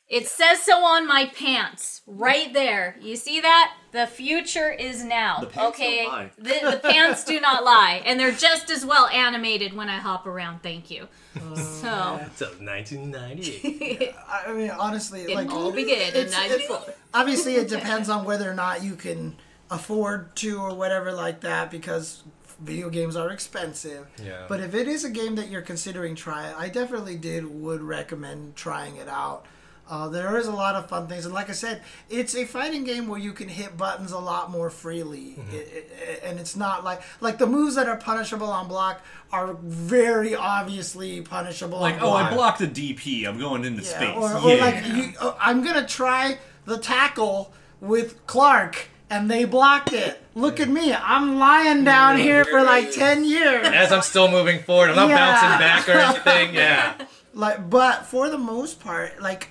It 0.10 0.26
says 0.28 0.62
so 0.62 0.86
on 0.86 1.06
my 1.06 1.26
pants, 1.36 2.02
right 2.08 2.54
there. 2.54 2.96
You 3.02 3.18
see 3.18 3.42
that? 3.42 3.76
The 3.92 4.08
future 4.08 4.72
is 4.72 5.04
now. 5.04 5.40
The 5.42 5.48
pants 5.48 5.78
okay. 5.78 6.04
don't 6.04 6.14
lie. 6.14 6.32
The, 6.38 6.72
the 6.72 6.82
pants 6.82 7.26
do 7.26 7.42
not 7.42 7.64
lie, 7.66 8.02
and 8.06 8.18
they're 8.18 8.32
just 8.32 8.70
as 8.70 8.86
well 8.86 9.08
animated 9.08 9.74
when 9.74 9.90
I 9.90 9.98
hop 9.98 10.26
around. 10.26 10.64
Thank 10.64 10.90
you. 10.90 11.10
Oh, 11.42 11.56
so 11.56 12.20
Until 12.22 12.48
1998. 12.64 14.16
I 14.30 14.54
mean, 14.54 14.70
honestly, 14.72 15.24
it 15.24 15.36
like 15.36 15.52
all 15.52 15.74
began 15.74 16.14
in 16.14 16.28
it's- 16.28 16.32
'94. 16.32 16.94
obviously 17.14 17.56
it 17.56 17.68
depends 17.70 18.08
on 18.08 18.24
whether 18.24 18.50
or 18.50 18.56
not 18.56 18.84
you 18.84 18.96
can 18.96 19.36
afford 19.70 20.34
to 20.38 20.62
or 20.62 20.74
whatever 20.74 21.12
like 21.12 21.42
that 21.42 21.70
because 21.70 22.24
video 22.62 22.90
games 22.90 23.18
are 23.18 23.30
expensive. 23.30 24.08
Yeah. 24.24 24.46
But 24.48 24.62
if 24.62 24.74
it 24.74 24.88
is 24.88 25.04
a 25.04 25.10
game 25.10 25.36
that 25.36 25.50
you're 25.50 25.62
considering 25.62 26.16
trying, 26.16 26.56
I 26.56 26.70
definitely 26.70 27.18
did 27.18 27.46
would 27.46 27.82
recommend 27.82 28.56
trying 28.56 28.96
it 28.96 29.10
out. 29.10 29.46
Uh, 29.90 30.10
there 30.10 30.36
is 30.38 30.48
a 30.48 30.52
lot 30.52 30.76
of 30.76 30.90
fun 30.90 31.08
things, 31.08 31.24
and 31.26 31.34
like 31.34 31.50
I 31.50 31.54
said, 31.54 31.82
it's 32.10 32.36
a 32.36 32.44
fighting 32.46 32.84
game 32.84 33.08
where 33.08 33.20
you 33.20 33.32
can 33.32 33.48
hit 33.48 33.78
buttons 33.78 34.12
a 34.12 34.20
lot 34.20 34.52
more 34.52 34.70
freely, 34.70 35.36
Mm-hmm. 35.40 35.56
It- 35.56 35.68
it- 36.08 36.22
and 36.26 36.40
it's 36.40 36.56
not 36.58 36.84
like 36.84 37.02
like 37.22 37.38
the 37.38 37.48
moves 37.48 37.76
that 37.76 37.88
are 37.88 37.96
punishable 37.98 38.48
on 38.52 38.68
block 38.68 39.02
are 39.32 39.54
very 39.64 40.36
obviously 40.36 41.22
punishable. 41.22 41.80
Like, 41.80 41.96
on 41.96 42.02
oh, 42.02 42.10
block. 42.12 42.32
I 42.32 42.36
blocked 42.36 42.62
a 42.62 42.68
DP. 42.68 43.26
I'm 43.28 43.40
going 43.40 43.64
into 43.66 43.82
Yeah, 43.84 43.90
space. 43.90 44.16
Or, 44.18 44.34
or 44.38 44.52
yeah. 44.52 44.66
like 44.66 44.86
you, 44.88 45.14
oh, 45.22 45.38
I'm 45.40 45.64
gonna 45.64 45.86
try 45.88 46.38
the 46.66 46.78
tackle 46.78 47.54
with 47.80 48.26
Clark, 48.28 48.90
and 49.10 49.32
they 49.32 49.46
blocked 49.46 49.94
it. 49.94 50.22
Look 50.36 50.60
at 50.60 50.68
me, 50.70 50.94
I'm 50.94 51.40
lying 51.40 51.84
down 51.86 52.18
here 52.18 52.44
for 52.44 52.62
like 52.62 52.92
ten 52.92 53.24
years. 53.24 53.68
As 53.68 53.92
I'm 53.94 54.02
still 54.02 54.30
moving 54.30 54.60
forward, 54.64 54.90
I'm 54.90 54.96
not 54.98 55.10
Yeah. 55.10 55.18
bouncing 55.18 55.60
back 55.60 55.90
or 55.90 55.94
anything. 56.34 56.56
Yeah. 56.56 56.94
Like, 57.34 57.70
but 57.70 58.08
for 58.08 58.30
the 58.32 58.38
most 58.40 58.80
part, 58.80 59.22
like. 59.22 59.50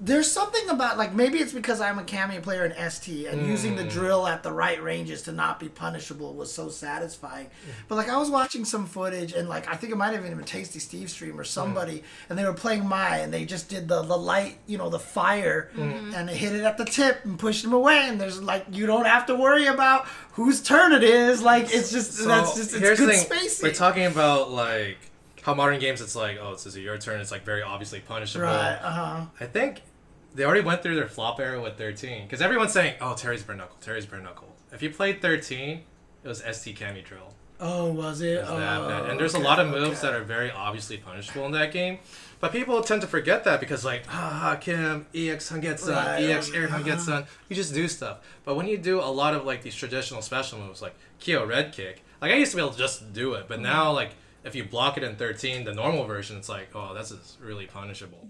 There's 0.00 0.30
something 0.30 0.68
about 0.68 0.96
like 0.96 1.12
maybe 1.12 1.38
it's 1.38 1.52
because 1.52 1.80
I'm 1.80 1.98
a 1.98 2.04
Cammy 2.04 2.40
player 2.40 2.64
in 2.64 2.90
ST 2.90 3.26
and 3.26 3.46
using 3.46 3.74
the 3.74 3.82
mm. 3.82 3.90
drill 3.90 4.26
at 4.26 4.42
the 4.44 4.52
right 4.52 4.80
ranges 4.82 5.22
to 5.22 5.32
not 5.32 5.58
be 5.58 5.68
punishable 5.68 6.34
was 6.34 6.52
so 6.52 6.68
satisfying. 6.68 7.48
But 7.88 7.96
like 7.96 8.08
I 8.08 8.16
was 8.16 8.30
watching 8.30 8.64
some 8.64 8.86
footage 8.86 9.32
and 9.32 9.48
like 9.48 9.68
I 9.68 9.74
think 9.74 9.92
it 9.92 9.96
might 9.96 10.12
have 10.12 10.24
even 10.24 10.36
been 10.36 10.46
Tasty 10.46 10.78
Steve 10.78 11.10
stream 11.10 11.38
or 11.38 11.44
somebody 11.44 11.98
mm. 11.98 12.04
and 12.30 12.38
they 12.38 12.44
were 12.44 12.54
playing 12.54 12.86
Mai 12.86 13.18
and 13.18 13.34
they 13.34 13.44
just 13.44 13.68
did 13.68 13.88
the, 13.88 14.02
the 14.02 14.16
light, 14.16 14.58
you 14.66 14.78
know, 14.78 14.88
the 14.88 15.00
fire 15.00 15.70
mm-hmm. 15.74 16.14
and 16.14 16.28
they 16.28 16.36
hit 16.36 16.54
it 16.54 16.62
at 16.62 16.78
the 16.78 16.84
tip 16.84 17.24
and 17.24 17.38
pushed 17.38 17.64
him 17.64 17.72
away 17.72 18.06
and 18.08 18.20
there's 18.20 18.40
like 18.40 18.66
you 18.70 18.86
don't 18.86 19.06
have 19.06 19.26
to 19.26 19.34
worry 19.34 19.66
about 19.66 20.06
whose 20.32 20.62
turn 20.62 20.92
it 20.92 21.02
is. 21.02 21.42
Like 21.42 21.74
it's 21.74 21.90
just 21.90 22.24
that's 22.24 22.54
just 22.54 22.72
it's 22.74 23.00
good 23.00 23.14
spacing. 23.16 23.68
We're 23.68 23.74
talking 23.74 24.04
about 24.04 24.50
like 24.50 25.07
how 25.48 25.54
modern 25.54 25.80
games 25.80 26.02
it's 26.02 26.14
like, 26.14 26.38
oh, 26.38 26.52
this 26.52 26.66
is 26.66 26.76
your 26.76 26.98
turn. 26.98 27.22
It's 27.22 27.30
like 27.30 27.42
very 27.42 27.62
obviously 27.62 28.00
punishable. 28.00 28.44
right, 28.44 28.78
uh-huh. 28.82 29.24
I 29.40 29.46
think 29.46 29.80
they 30.34 30.44
already 30.44 30.60
went 30.60 30.82
through 30.82 30.96
their 30.96 31.08
flop 31.08 31.40
era 31.40 31.58
with 31.58 31.78
13 31.78 32.24
because 32.24 32.42
everyone's 32.42 32.74
saying, 32.74 32.96
oh, 33.00 33.14
Terry's 33.14 33.42
bare 33.42 33.56
knuckle, 33.56 33.78
Terry's 33.80 34.04
bare 34.04 34.20
knuckle. 34.20 34.54
If 34.72 34.82
you 34.82 34.90
played 34.90 35.22
13, 35.22 35.80
it 36.22 36.28
was 36.28 36.40
ST 36.40 36.78
Cammy 36.78 37.02
Drill. 37.02 37.32
Oh, 37.60 37.90
was 37.90 38.20
it? 38.20 38.34
It's 38.40 38.48
that 38.50 38.80
Oh, 38.80 38.88
bad. 38.88 39.10
And 39.10 39.18
there's 39.18 39.34
okay, 39.34 39.42
a 39.42 39.46
lot 39.46 39.58
of 39.58 39.68
moves 39.68 40.04
okay. 40.04 40.12
that 40.12 40.14
are 40.14 40.22
very 40.22 40.50
obviously 40.50 40.98
punishable 40.98 41.46
in 41.46 41.52
that 41.52 41.72
game. 41.72 41.98
But 42.40 42.52
people 42.52 42.82
tend 42.82 43.00
to 43.00 43.06
forget 43.06 43.44
that 43.44 43.58
because, 43.58 43.86
like, 43.86 44.04
ah, 44.10 44.58
Kim, 44.60 45.06
EX 45.14 45.50
Hangetsuzan, 45.50 45.96
Right, 45.96 46.24
EX 46.24 46.52
Air 46.52 46.68
Hangetsuzan, 46.68 47.26
you 47.48 47.56
just 47.56 47.72
do 47.72 47.88
stuff. 47.88 48.18
But 48.44 48.54
when 48.54 48.68
you 48.68 48.76
do 48.76 49.00
a 49.00 49.10
lot 49.10 49.34
of, 49.34 49.46
like, 49.46 49.62
these 49.62 49.74
traditional 49.74 50.20
special 50.20 50.58
moves, 50.58 50.82
like 50.82 50.94
Kyo 51.18 51.46
Red 51.46 51.72
Kick, 51.72 52.04
like, 52.20 52.32
I 52.32 52.36
used 52.36 52.50
to 52.52 52.58
be 52.58 52.62
able 52.62 52.74
to 52.74 52.78
just 52.78 53.14
do 53.14 53.32
it. 53.32 53.38
Mm-hmm. 53.38 53.48
But 53.48 53.60
now, 53.60 53.92
like, 53.92 54.10
if 54.44 54.54
you 54.54 54.64
block 54.64 54.96
it 54.96 55.02
in 55.02 55.16
13, 55.16 55.64
the 55.64 55.74
normal 55.74 56.04
version, 56.04 56.36
it's 56.36 56.48
like, 56.48 56.68
oh, 56.74 56.94
this 56.94 57.10
is 57.10 57.36
really 57.40 57.66
punishable. 57.66 58.28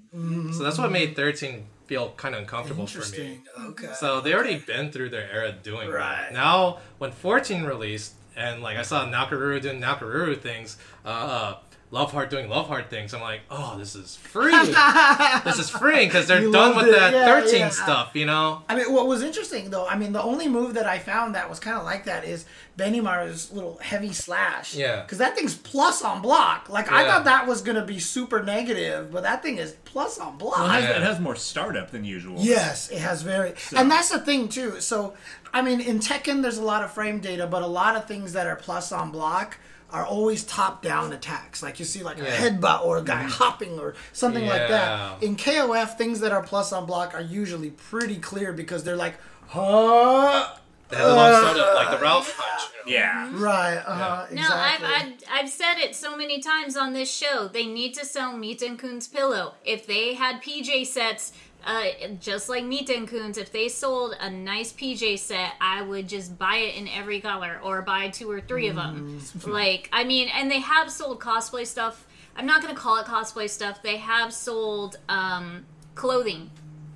So 0.53 0.63
that's 0.63 0.79
what 0.79 0.91
made 0.91 1.15
13 1.17 1.67
feel 1.87 2.11
kind 2.17 2.35
of 2.35 2.43
uncomfortable 2.43 2.87
for 2.87 2.99
me. 3.17 3.41
Mm-hmm. 3.59 3.67
Okay. 3.71 3.93
So 3.95 4.21
they 4.21 4.35
already 4.35 4.59
been 4.59 4.91
through 4.91 5.11
their 5.11 5.31
era 5.31 5.53
doing 5.63 5.89
Right. 5.89 6.27
that. 6.29 6.33
Now, 6.33 6.79
when 6.99 7.13
14 7.13 7.65
released, 7.65 8.15
and 8.37 8.63
like 8.63 8.77
I 8.77 8.83
saw 8.83 9.05
Nakaruru 9.07 9.61
doing 9.61 9.81
Nakaruru 9.81 10.39
things, 10.41 10.77
uh, 11.05 11.09
uh, 11.09 11.57
Love 11.90 12.12
Heart 12.12 12.28
doing 12.28 12.51
Love 12.51 12.69
Heart 12.69 12.90
things, 12.90 13.15
I'm 13.15 13.23
like, 13.23 13.40
oh, 13.51 13.77
this 13.78 13.94
is 13.97 14.15
free. 14.16 14.51
this 15.44 15.59
is 15.59 15.70
free 15.70 16.05
because 16.05 16.27
they're 16.27 16.43
You 16.43 16.52
done 16.52 16.77
with 16.77 16.89
it. 16.89 16.93
that 16.93 17.12
Yeah, 17.15 17.40
13 17.40 17.59
yeah. 17.60 17.69
stuff, 17.70 18.10
you 18.15 18.27
know? 18.27 18.62
I 18.69 18.77
mean, 18.77 18.93
what 18.93 19.06
was 19.06 19.23
interesting 19.23 19.70
though, 19.70 19.86
I 19.86 19.97
mean, 19.97 20.12
the 20.12 20.23
only 20.23 20.48
move 20.48 20.74
that 20.74 20.86
I 20.86 20.98
found 20.98 21.35
that 21.35 21.48
was 21.48 21.59
kind 21.59 21.78
of 21.78 21.85
like 21.85 22.05
that 22.05 22.24
is 22.27 22.44
Benimaru's 22.77 23.51
little 23.52 23.78
heavy 23.78 24.12
slash. 24.12 24.74
Yeah. 24.74 25.01
Because 25.02 25.16
that 25.19 25.35
thing's 25.35 25.55
plus 25.55 26.02
on 26.02 26.20
block. 26.20 26.69
Like, 26.69 26.93
I 26.93 27.06
thought 27.06 27.24
that 27.24 27.47
was 27.47 27.62
going 27.62 27.77
to 27.77 27.85
be 27.85 27.98
super 27.98 28.43
negative, 28.43 29.10
but 29.10 29.23
that 29.23 29.43
thing 29.43 29.56
is 29.56 29.73
plus 29.85 30.19
on 30.19 30.36
block. 30.36 30.59
Well, 30.59 30.66
it, 30.66 30.73
has, 30.73 30.85
Yeah. 30.85 30.97
it 30.98 31.02
has 31.02 31.19
more 31.20 31.36
startup 31.36 31.90
than 31.90 32.05
usual. 32.05 32.36
Yes, 32.39 32.90
it 32.90 32.98
has 32.98 33.23
very, 33.23 33.55
and 33.74 33.90
that's 33.90 34.10
the 34.10 34.20
thing 34.20 34.48
too. 34.48 34.81
So, 34.81 35.15
I 35.55 35.62
mean, 35.62 35.81
in 35.81 35.98
Tekken, 36.01 36.43
there's 36.43 36.59
a 36.59 36.62
lot 36.62 36.85
of 36.85 36.93
frame 36.93 37.20
data, 37.20 37.47
but 37.47 37.62
a 37.62 37.66
lot 37.66 37.97
of 37.97 38.06
things 38.06 38.35
that 38.35 38.47
are 38.47 38.56
plus 38.56 38.93
on 38.93 39.10
block 39.10 39.56
are 39.90 40.05
always 40.05 40.44
top-down 40.44 41.12
attacks. 41.12 41.62
Like 41.62 41.78
you 41.78 41.85
see, 41.85 42.02
like 42.02 42.19
a 42.19 42.24
headbutt 42.24 42.85
or 42.85 42.98
a 42.98 43.02
guy 43.02 43.23
hopping 43.23 43.78
or 43.78 43.94
something 44.12 44.47
like 44.47 44.69
that. 44.69 45.23
In 45.23 45.36
KOF, 45.36 45.97
things 45.97 46.20
that 46.20 46.32
are 46.32 46.43
plus 46.43 46.73
on 46.73 46.86
block 46.86 47.15
are 47.15 47.20
usually 47.23 47.70
pretty 47.70 48.16
clear 48.19 48.52
because 48.52 48.85
they're 48.85 48.97
like, 48.97 49.15
huh. 49.48 50.55
They 50.90 50.97
had 50.97 51.05
a 51.05 51.15
long 51.15 51.35
startup, 51.43 51.74
like 51.74 51.90
the 51.98 52.02
Ralph 52.02 52.35
punch. 52.35 52.70
Yeah. 52.86 53.31
Right. 53.35 53.77
Uh-huh, 53.77 54.27
No, 54.32 54.40
exactly. 54.40 54.86
I've, 54.86 55.02
I've 55.02 55.15
I've 55.44 55.48
said 55.51 55.74
it 55.77 55.94
so 55.94 56.16
many 56.16 56.40
times 56.40 56.78
on 56.78 56.94
this 56.94 57.12
show. 57.15 57.47
They 57.47 57.66
need 57.66 57.93
to 57.94 58.06
sell 58.06 58.32
Meitenkun's 58.32 59.06
pillow. 59.06 59.52
If 59.66 59.86
they 59.86 60.15
had 60.15 60.43
PJ 60.43 60.86
sets, 60.86 61.32
uh, 61.65 61.85
just 62.21 62.49
like 62.49 62.65
Meitenkun's, 62.65 63.37
if 63.37 63.53
they 63.53 63.69
sold 63.69 64.17
a 64.21 64.31
nice 64.31 64.73
PJ 64.73 65.19
set, 65.19 65.53
I 65.61 65.83
would 65.83 66.09
just 66.09 66.39
buy 66.39 66.57
it 66.57 66.77
in 66.77 66.89
every 66.89 67.21
color 67.21 67.61
or 67.63 67.83
buy 67.83 68.09
two 68.09 68.31
or 68.31 68.41
three 68.41 68.69
of 68.69 68.77
them. 68.77 69.21
like, 69.47 69.89
I 69.93 70.05
mean, 70.05 70.29
and 70.35 70.51
they 70.51 70.61
have 70.61 70.91
sold 70.91 71.21
cosplay 71.21 71.67
stuff. 71.67 72.07
I'm 72.37 72.47
not 72.47 72.63
gonna 72.63 72.75
call 72.75 72.99
it 72.99 73.07
cosplay 73.07 73.51
stuff. 73.51 73.83
They 73.83 73.97
have 73.97 74.33
sold 74.33 74.99
um, 75.09 75.67
clothing. 75.95 76.51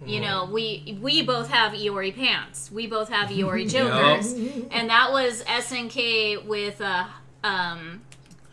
You 0.04 0.20
know, 0.20 0.48
we 0.50 0.98
we 1.00 1.22
both 1.22 1.48
have 1.50 1.72
Iori 1.72 2.12
pants. 2.14 2.72
We 2.72 2.88
both 2.88 3.08
have 3.08 3.28
Iori 3.30 3.68
Jokers, 3.68 4.32
and 4.72 4.90
that 4.90 5.12
was 5.12 5.44
SNK 5.44 6.44
with 6.44 6.80
uh, 6.80 7.06
um, 7.44 8.02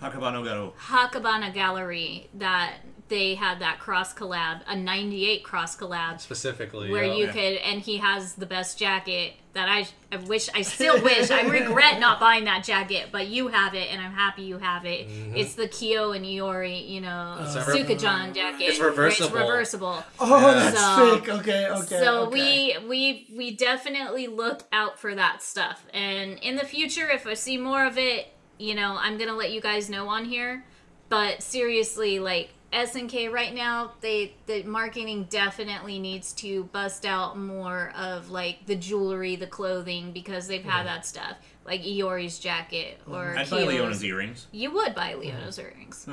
Hakabano 0.02 0.44
Garo. 0.44 0.74
Hakabana 0.76 1.54
Gallery 1.54 2.30
that 2.36 2.76
they 3.10 3.36
had 3.36 3.60
that 3.60 3.80
cross 3.80 4.14
collab, 4.14 4.62
a 4.68 4.76
98 4.76 5.44
cross 5.44 5.76
collab 5.76 6.20
Specifically, 6.20 6.90
where 6.92 7.04
yeah. 7.04 7.14
you 7.16 7.28
could 7.28 7.56
and 7.58 7.82
he 7.82 7.98
has 7.98 8.34
the 8.36 8.46
best 8.46 8.78
jacket 8.80 9.34
that 9.54 9.68
I 9.68 9.88
I 10.12 10.18
wish 10.18 10.48
I 10.54 10.62
still 10.62 11.02
wish 11.04 11.32
I 11.32 11.42
regret 11.42 12.00
not 12.00 12.20
buying 12.20 12.46
that 12.46 12.64
jacket 12.64 13.10
but 13.12 13.28
you 13.28 13.48
have 13.48 13.74
it 13.74 13.92
and 13.92 14.00
I'm 14.00 14.14
happy 14.14 14.44
you 14.44 14.60
have 14.60 14.86
it 14.86 15.08
it's 15.36 15.56
the 15.56 15.68
Kyo 15.68 16.12
and 16.12 16.24
Iori 16.24 16.88
you 16.88 17.02
know 17.02 17.38
Mm-hmm. 17.40 17.58
a 17.58 17.74
re- 17.74 17.84
Sukajan 17.84 18.34
jacket 18.36 18.62
It's 18.66 18.80
reversible. 18.80 19.26
it's 19.28 19.36
reversible 19.36 20.04
Oh, 20.20 20.54
that's 20.54 20.80
So- 20.80 21.16
sick. 21.20 21.30
Okay, 21.30 21.68
okay. 21.68 22.00
so 22.00 22.26
okay. 22.28 22.78
we 22.80 22.88
we 22.88 23.28
we 23.36 23.56
definitely 23.56 24.28
look 24.28 24.62
out 24.72 25.00
for 25.00 25.16
that 25.16 25.42
stuff 25.42 25.84
and 25.94 26.38
in 26.40 26.56
the 26.56 26.66
future 26.66 27.10
if 27.10 27.26
I 27.26 27.34
see 27.34 27.58
more 27.58 27.86
of 27.86 27.98
it 27.98 28.28
you 28.60 28.76
know 28.76 28.98
I'm 29.00 29.18
gonna 29.18 29.36
let 29.36 29.52
you 29.52 29.62
guys 29.62 29.90
know 29.90 30.08
on 30.10 30.26
here 30.26 30.64
but 31.10 31.42
seriously 31.42 32.20
like 32.20 32.52
SNK 32.72 33.32
right 33.32 33.54
now 33.54 33.94
they 34.02 34.34
the 34.46 34.64
marketing 34.64 35.26
definitely 35.30 35.98
needs 36.00 36.34
to 36.34 36.66
bust 36.66 37.06
out 37.06 37.38
more 37.38 37.92
of 37.96 38.30
like 38.30 38.66
the 38.68 38.76
jewelry 38.76 39.36
the 39.36 39.48
clothing 39.48 40.12
because 40.12 40.48
they've 40.48 40.64
had 40.64 40.86
that 40.86 41.06
stuff. 41.06 41.38
Like 41.66 41.82
Iori's 41.84 42.40
jacket 42.40 43.00
or 43.08 43.36
I'd 43.38 43.50
buy 43.50 43.64
Leona's 43.64 44.04
earrings. 44.04 44.48
you 44.52 44.72
would 44.72 44.96
buy 44.96 45.14
Leona's 45.14 45.60
earrings. 45.60 46.04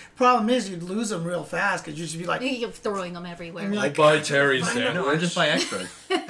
Problem 0.16 0.50
is, 0.50 0.68
you'd 0.70 0.84
lose 0.84 1.08
them 1.08 1.24
real 1.24 1.42
fast 1.42 1.84
because 1.84 1.98
you'd 1.98 2.06
just 2.06 2.18
be 2.18 2.26
like, 2.26 2.42
you're 2.42 2.70
throwing 2.70 3.12
them 3.12 3.26
everywhere. 3.26 3.68
Like- 3.72 3.96
buy 3.96 4.20
Terry's 4.20 4.72
No, 4.74 5.08
I 5.08 5.16
just 5.16 5.34
buy 5.34 5.48
extras. 5.48 5.88
you'd 6.10 6.20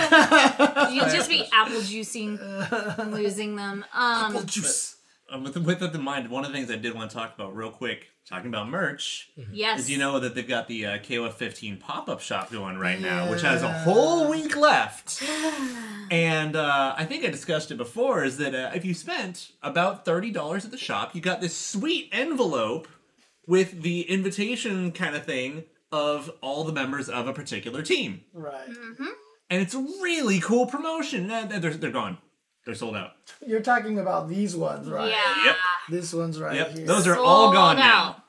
just 1.12 1.28
be 1.28 1.47
apple 1.52 1.80
juicing 1.80 3.12
losing 3.12 3.56
them. 3.56 3.84
Um 3.93 4.36
apple 4.36 4.43
juice. 4.44 4.93
Um, 4.93 4.95
with, 5.43 5.57
with 5.57 5.81
that 5.81 5.94
in 5.94 6.03
mind, 6.03 6.31
one 6.31 6.44
of 6.44 6.53
the 6.53 6.57
things 6.59 6.70
I 6.70 6.77
did 6.77 6.94
want 6.94 7.11
to 7.11 7.16
talk 7.16 7.35
about 7.35 7.57
real 7.57 7.70
quick, 7.70 8.07
talking 8.28 8.48
about 8.48 8.69
merch, 8.69 9.31
yes 9.53 9.81
is 9.81 9.90
you 9.90 9.98
know 9.98 10.20
that 10.20 10.35
they've 10.35 10.47
got 10.47 10.69
the 10.69 10.86
uh, 10.86 10.98
KOF 10.98 11.32
15 11.35 11.78
pop 11.78 12.09
up 12.09 12.20
shop 12.20 12.51
going 12.51 12.78
right 12.78 13.01
now, 13.01 13.31
which 13.31 13.43
has 13.43 13.62
a 13.62 13.73
whole 13.73 14.31
week 14.31 14.57
left. 14.57 15.23
and 16.11 16.57
uh, 16.57 16.94
I 16.97 17.05
think 17.05 17.24
I 17.24 17.28
discussed 17.31 17.70
it 17.70 17.77
before 17.77 18.24
is 18.24 18.36
that 18.39 18.55
uh, 18.55 18.70
if 18.74 18.85
you 18.85 18.94
spent 18.94 19.53
about 19.62 20.05
$30 20.05 20.65
at 20.65 20.70
the 20.70 20.78
shop, 20.78 21.15
you 21.15 21.20
got 21.20 21.40
this 21.40 21.57
sweet 21.57 22.09
envelope 22.12 22.89
with 23.47 23.82
the 23.82 24.03
invitation 24.03 24.93
kind 24.93 25.15
of 25.16 25.24
thing 25.24 25.65
of 25.93 26.31
all 26.40 26.65
the 26.65 26.73
members 26.73 27.09
of 27.09 27.28
a 27.28 27.32
particular 27.32 27.82
team. 27.82 28.23
Right. 28.32 28.69
And 29.48 29.62
it's 29.62 29.74
a 29.74 29.78
really 29.78 30.40
cool 30.40 30.66
promotion. 30.66 31.31
Uh, 31.31 31.47
They're, 31.47 31.74
they're 31.74 31.90
gone. 31.90 32.19
They're 32.66 32.74
sold 32.74 32.97
out. 32.97 33.12
You're 33.47 33.60
talking 33.62 33.98
about 34.01 34.28
these 34.28 34.56
ones, 34.56 34.88
right? 34.88 35.09
yeah 35.09 35.44
Yep. 35.47 35.56
This 35.88 36.12
one's 36.12 36.40
right 36.40 36.56
Yep. 36.56 36.76
here. 36.76 36.86
Those 36.86 37.06
are 37.06 37.16
all 37.16 37.52
gone 37.52 37.78
out. 37.78 38.16
now. 38.18 38.22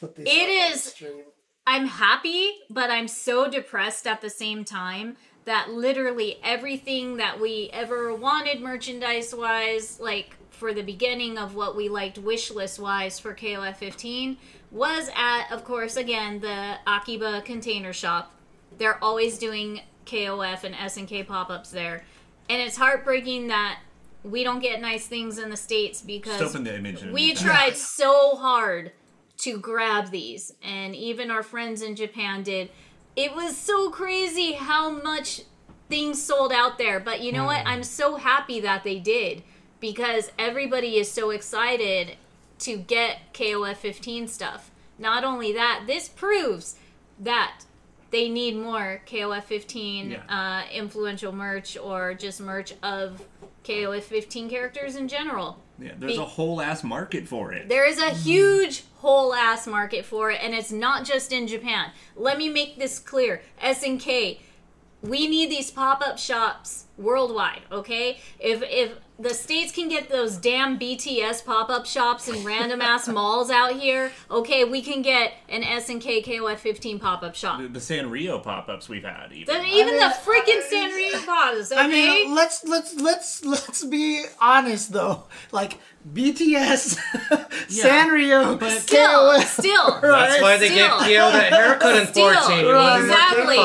Put 0.00 0.14
this 0.14 0.26
It 0.28 0.40
on 0.42 0.46
the 0.46 0.74
is- 0.74 0.84
stream. 0.84 1.24
I'm 1.66 1.86
happy, 1.88 2.52
but 2.70 2.90
I'm 2.92 3.08
so 3.08 3.50
depressed 3.50 4.06
at 4.06 4.20
the 4.20 4.30
same 4.30 4.64
time 4.64 5.16
that 5.46 5.70
literally 5.70 6.38
everything 6.44 7.16
that 7.16 7.40
we 7.40 7.68
ever 7.72 8.14
wanted 8.14 8.60
merchandise 8.60 9.34
wise, 9.34 9.98
like 9.98 10.36
for 10.50 10.72
the 10.72 10.82
beginning 10.82 11.36
of 11.36 11.56
what 11.56 11.74
we 11.74 11.88
liked 11.88 12.18
wish 12.18 12.52
list 12.52 12.78
wise 12.78 13.18
for 13.18 13.34
KOF 13.34 13.76
15, 13.78 14.36
was 14.70 15.10
at, 15.16 15.50
of 15.50 15.64
course, 15.64 15.96
again, 15.96 16.38
the 16.38 16.76
Akiba 16.86 17.42
container 17.42 17.92
shop. 17.92 18.32
They're 18.78 19.02
always 19.02 19.38
doing 19.38 19.80
KOF 20.04 20.62
and 20.62 20.74
SNK 20.74 21.24
pop 21.26 21.50
ups 21.50 21.70
there. 21.70 22.04
And 22.48 22.62
it's 22.62 22.76
heartbreaking 22.76 23.48
that 23.48 23.80
we 24.22 24.44
don't 24.44 24.60
get 24.60 24.80
nice 24.80 25.06
things 25.06 25.38
in 25.38 25.50
the 25.50 25.56
States 25.56 26.02
because 26.02 26.52
the 26.52 27.10
we 27.12 27.34
tried 27.34 27.76
so 27.76 28.36
hard 28.36 28.92
to 29.38 29.58
grab 29.58 30.10
these. 30.10 30.54
And 30.62 30.94
even 30.94 31.30
our 31.30 31.42
friends 31.42 31.82
in 31.82 31.96
japan 31.96 32.42
did. 32.42 32.70
It 33.14 33.34
was 33.34 33.56
so 33.56 33.90
crazy 33.90 34.52
how 34.52 34.90
much 34.90 35.42
things 35.88 36.22
sold 36.22 36.52
out 36.52 36.78
there. 36.78 37.00
But 37.00 37.20
you 37.20 37.32
know 37.32 37.44
what? 37.44 37.66
I'm 37.66 37.82
so 37.82 38.16
happy 38.16 38.60
that 38.60 38.84
they 38.84 38.98
did 38.98 39.42
because 39.80 40.32
everybody 40.38 40.96
is 40.96 41.10
so 41.10 41.30
excited 41.30 42.16
to 42.60 42.76
get 42.76 43.32
kof 43.32 43.76
15 43.76 44.28
stuff. 44.28 44.70
Not 44.98 45.24
only 45.24 45.52
that 45.52 45.84
this 45.86 46.08
proves 46.08 46.76
that 47.18 47.65
they 48.10 48.28
need 48.28 48.56
more 48.56 49.02
kof 49.06 49.42
15 49.44 50.10
Yeah. 50.10 50.22
uh, 50.28 50.62
influential 50.72 51.32
merch 51.32 51.76
or 51.76 52.14
just 52.14 52.40
merch 52.40 52.72
of 52.82 53.22
kof 53.64 54.02
15 54.02 54.48
characters 54.50 54.96
in 54.96 55.08
general 55.08 55.62
Yeah, 55.78 55.92
there's 55.98 56.18
a 56.18 56.24
whole 56.24 56.60
ass 56.60 56.82
market 56.84 57.26
for 57.28 57.52
it. 57.52 57.68
there 57.68 57.86
is 57.86 57.98
a 57.98 58.10
huge 58.10 58.84
whole 58.98 59.34
ass 59.34 59.66
market 59.66 60.04
for 60.04 60.30
it, 60.30 60.40
and 60.42 60.54
it's 60.54 60.72
not 60.72 61.04
just 61.04 61.30
in 61.32 61.46
Japan. 61.46 61.90
Let 62.16 62.38
me 62.38 62.48
make 62.48 62.78
this 62.78 62.98
clear. 62.98 63.42
SNK, 63.62 64.40
we 65.02 65.28
need 65.28 65.50
these 65.50 65.70
pop 65.70 66.00
up 66.00 66.18
shops 66.18 66.86
worldwide, 66.96 67.60
okay? 67.70 68.18
If 68.40 68.62
if 68.62 68.92
the 69.18 69.32
states 69.32 69.72
can 69.72 69.88
get 69.88 70.10
those 70.10 70.36
damn 70.36 70.78
BTS 70.78 71.44
pop 71.44 71.70
up 71.70 71.86
shops 71.86 72.28
and 72.28 72.44
random 72.44 72.82
ass 72.82 73.08
malls 73.16 73.50
out 73.50 73.72
here, 73.78 74.12
okay, 74.30 74.64
we 74.64 74.82
can 74.82 75.00
get 75.00 75.32
an 75.48 75.62
SNK 75.62 76.24
KOF 76.24 76.58
15 76.58 76.98
pop 76.98 77.22
up 77.22 77.34
shop. 77.34 77.60
The, 77.62 77.68
the 77.68 77.78
Sanrio 77.80 78.42
pop-ups 78.42 78.88
we've 78.88 79.04
had. 79.04 79.32
Even. 79.32 79.54
The- 79.62 79.64
even 79.66 79.86
mean, 79.94 79.98
the 79.98 80.14
freaking 80.24 80.62
Sanrio 80.70 81.24
pods, 81.24 81.72
okay? 81.72 81.80
I 81.80 81.86
mean, 81.88 82.34
let's 82.34 82.64
let's 82.64 82.94
let's 83.00 83.44
let's 83.44 83.84
be 83.84 84.24
honest 84.40 84.92
though. 84.92 85.24
Like 85.50 85.78
BTS, 86.12 86.98
Sanrio, 87.68 88.56
still, 88.80 89.32
KOF. 89.32 89.44
still. 89.44 90.00
That's 90.02 90.40
why 90.42 90.56
they 90.56 90.68
Still. 90.68 90.98
gave 91.00 91.06
Kyo 91.08 91.30
that 91.32 91.52
haircut 91.52 91.96
in 91.96 92.06
Still, 92.08 92.34
14. 92.34 92.58
You 92.66 92.74
wanted 92.74 93.04
exactly. 93.04 93.56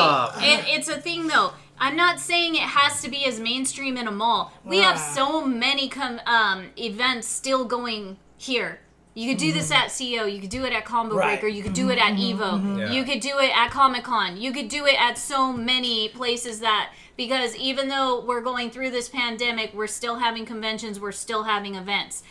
It, 0.48 0.64
it's 0.78 0.88
a 0.88 1.00
thing 1.00 1.26
though. 1.28 1.52
I'm 1.82 1.96
not 1.96 2.20
saying 2.20 2.54
it 2.54 2.60
has 2.60 3.02
to 3.02 3.10
be 3.10 3.24
as 3.24 3.40
mainstream 3.40 3.96
in 3.96 4.06
a 4.06 4.12
mall. 4.12 4.52
We 4.64 4.78
have 4.78 4.96
so 4.96 5.44
many 5.44 5.88
com- 5.88 6.20
um, 6.26 6.66
events 6.78 7.26
still 7.26 7.64
going 7.64 8.18
here. 8.36 8.78
You 9.14 9.28
could 9.28 9.40
do 9.40 9.52
this 9.52 9.72
mm-hmm. 9.72 9.82
at 9.82 9.88
CEO. 9.88 10.32
You 10.32 10.40
could 10.40 10.48
do 10.48 10.64
it 10.64 10.72
at 10.72 10.84
Combo 10.84 11.16
Right. 11.16 11.40
Breaker. 11.40 11.48
You 11.48 11.64
could 11.64 11.74
do 11.74 11.90
it 11.90 11.98
at 11.98 12.12
mm-hmm. 12.14 12.40
Evo. 12.40 12.52
Mm-hmm. 12.52 12.78
Yeah. 12.78 12.92
You 12.92 13.02
could 13.02 13.18
do 13.18 13.36
it 13.40 13.50
at 13.56 13.72
Comic 13.72 14.04
Con. 14.04 14.36
You 14.36 14.52
could 14.52 14.68
do 14.68 14.86
it 14.86 14.94
at 14.96 15.18
so 15.18 15.52
many 15.52 16.08
places 16.10 16.60
that 16.60 16.92
because 17.16 17.56
even 17.56 17.88
though 17.88 18.24
we're 18.24 18.42
going 18.42 18.70
through 18.70 18.92
this 18.92 19.08
pandemic, 19.08 19.74
we're 19.74 19.88
still 19.88 20.20
having 20.20 20.46
conventions. 20.46 21.00
We're 21.00 21.10
still 21.10 21.42
having 21.42 21.74
events. 21.74 22.22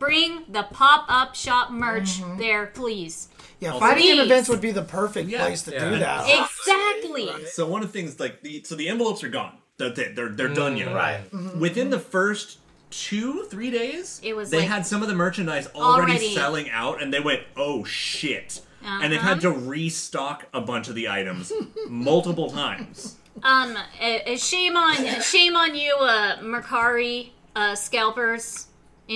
Bring 0.00 0.42
the 0.48 0.64
pop 0.64 1.06
up 1.08 1.36
shop 1.36 1.70
merch 1.70 2.20
there, 2.36 2.66
please. 2.66 3.28
Yeah, 3.62 3.78
fighting 3.78 4.08
in 4.08 4.16
Please. 4.16 4.24
events 4.24 4.48
would 4.48 4.60
be 4.60 4.72
the 4.72 4.82
perfect 4.82 5.28
Yeah. 5.28 5.42
place 5.46 5.62
to 5.62 5.70
Yeah. 5.72 5.90
do 5.90 5.98
that. 6.00 6.26
Exactly. 6.28 7.30
So 7.46 7.66
one 7.66 7.82
of 7.82 7.92
the 7.92 7.98
things 7.98 8.18
like 8.18 8.42
the 8.42 8.62
so 8.64 8.74
the 8.74 8.88
envelopes 8.88 9.22
are 9.22 9.28
gone. 9.28 9.58
That's 9.78 9.98
it. 10.00 10.16
They're 10.16 10.30
they're 10.30 10.48
done 10.48 10.76
yet. 10.76 10.92
Right. 10.92 11.20
Within 11.56 11.90
the 11.90 12.00
first 12.00 12.58
two 12.90 13.44
three 13.44 13.70
days, 13.70 14.20
It 14.24 14.34
was 14.34 14.50
they 14.50 14.58
like- 14.60 14.68
had 14.68 14.84
some 14.86 15.00
of 15.02 15.08
the 15.08 15.14
merchandise 15.14 15.68
already, 15.74 16.12
Already. 16.12 16.34
selling 16.34 16.70
out, 16.70 17.00
and 17.00 17.14
they 17.14 17.20
went, 17.20 17.42
"Oh 17.56 17.84
shit!" 17.84 18.60
And 18.84 19.12
they've 19.12 19.20
had 19.20 19.40
to 19.42 19.50
restock 19.50 20.46
a 20.52 20.60
bunch 20.60 20.88
of 20.88 20.96
the 20.96 21.08
items 21.08 21.52
multiple 21.88 22.50
times. 22.50 23.14
Um, 23.44 23.78
uh, 24.00 24.36
shame 24.36 24.76
on 24.76 25.20
shame 25.22 25.54
on 25.54 25.76
you, 25.76 25.94
uh, 25.94 26.38
Mercari 26.40 27.30
uh, 27.54 27.76
scalpers 27.76 28.66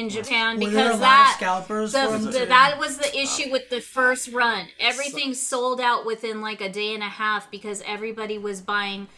in 0.01 0.09
Japan 0.09 0.59
Were 0.61 0.71
there 0.71 0.81
a 0.81 0.85
because 0.85 0.87
lot 0.91 0.95
of 0.95 1.01
that 1.01 1.35
scalpers 1.37 1.93
the, 1.93 2.09
the, 2.41 2.47
that 2.47 2.79
was 2.79 2.99
the 2.99 3.19
issue 3.19 3.51
with 3.51 3.69
the 3.71 3.81
first 3.81 4.29
run. 4.33 4.67
Everything 4.79 5.35
sold 5.35 5.81
out 5.81 6.05
within 6.07 6.41
like 6.41 6.61
a 6.61 6.69
day 6.69 6.95
and 6.95 7.03
a 7.03 7.09
half 7.09 7.51
because 7.51 7.83
everybody 7.87 8.39
was 8.39 8.61
buying 8.61 9.09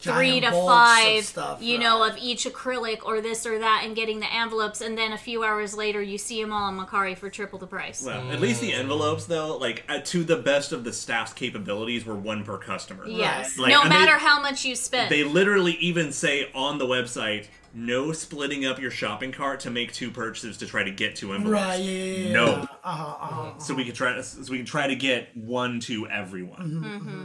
three 0.00 0.38
to 0.40 0.50
five, 0.52 1.24
stuff, 1.24 1.60
you 1.60 1.76
know, 1.76 2.04
of 2.06 2.16
each 2.18 2.44
acrylic 2.44 3.04
or 3.04 3.20
this 3.20 3.44
or 3.44 3.58
that, 3.58 3.82
and 3.84 3.96
getting 3.96 4.20
the 4.20 4.32
envelopes. 4.32 4.80
And 4.80 4.96
then 4.96 5.12
a 5.12 5.18
few 5.18 5.42
hours 5.42 5.74
later, 5.76 6.00
you 6.00 6.18
see 6.18 6.40
them 6.40 6.52
all 6.52 6.64
on 6.64 6.78
Mercari 6.78 7.16
for 7.16 7.28
triple 7.28 7.58
the 7.58 7.66
price. 7.66 8.04
Well, 8.04 8.30
at 8.30 8.40
least 8.40 8.60
the 8.60 8.72
envelopes, 8.72 9.26
though, 9.26 9.56
like 9.56 9.84
uh, 9.88 9.98
to 10.04 10.22
the 10.22 10.36
best 10.36 10.72
of 10.72 10.84
the 10.84 10.92
staff's 10.92 11.32
capabilities, 11.32 12.04
were 12.06 12.14
one 12.14 12.44
per 12.44 12.58
customer. 12.58 13.08
yes, 13.08 13.58
Like, 13.58 13.70
no 13.72 13.82
and 13.82 13.90
they- 13.90 13.96
matter 13.96 14.18
how 14.18 14.40
much 14.40 14.64
you 14.64 14.76
spend. 14.76 15.10
They 15.10 15.24
literally 15.24 15.72
even 15.80 16.12
say 16.12 16.48
on 16.54 16.78
the 16.78 16.86
website, 16.86 17.48
no 17.78 18.12
splitting 18.12 18.66
up 18.66 18.80
your 18.80 18.90
shopping 18.90 19.32
cart 19.32 19.60
to 19.60 19.70
make 19.70 19.92
two 19.92 20.10
purchases 20.10 20.56
to 20.58 20.66
try 20.66 20.82
to 20.82 20.90
get 20.90 21.16
two 21.16 21.32
envelopes. 21.32 21.62
Right. 21.62 21.76
Yeah. 21.76 21.92
yeah, 21.92 22.16
yeah. 22.16 22.32
No. 22.32 22.46
Uh-huh, 22.84 23.16
uh-huh. 23.20 23.58
So 23.58 23.74
we 23.74 23.84
can 23.84 23.94
try 23.94 24.14
to 24.14 24.22
so 24.22 24.50
we 24.50 24.58
can 24.58 24.66
try 24.66 24.86
to 24.86 24.96
get 24.96 25.36
one 25.36 25.80
to 25.80 26.08
everyone. 26.08 26.70
Mm-hmm. 26.84 27.24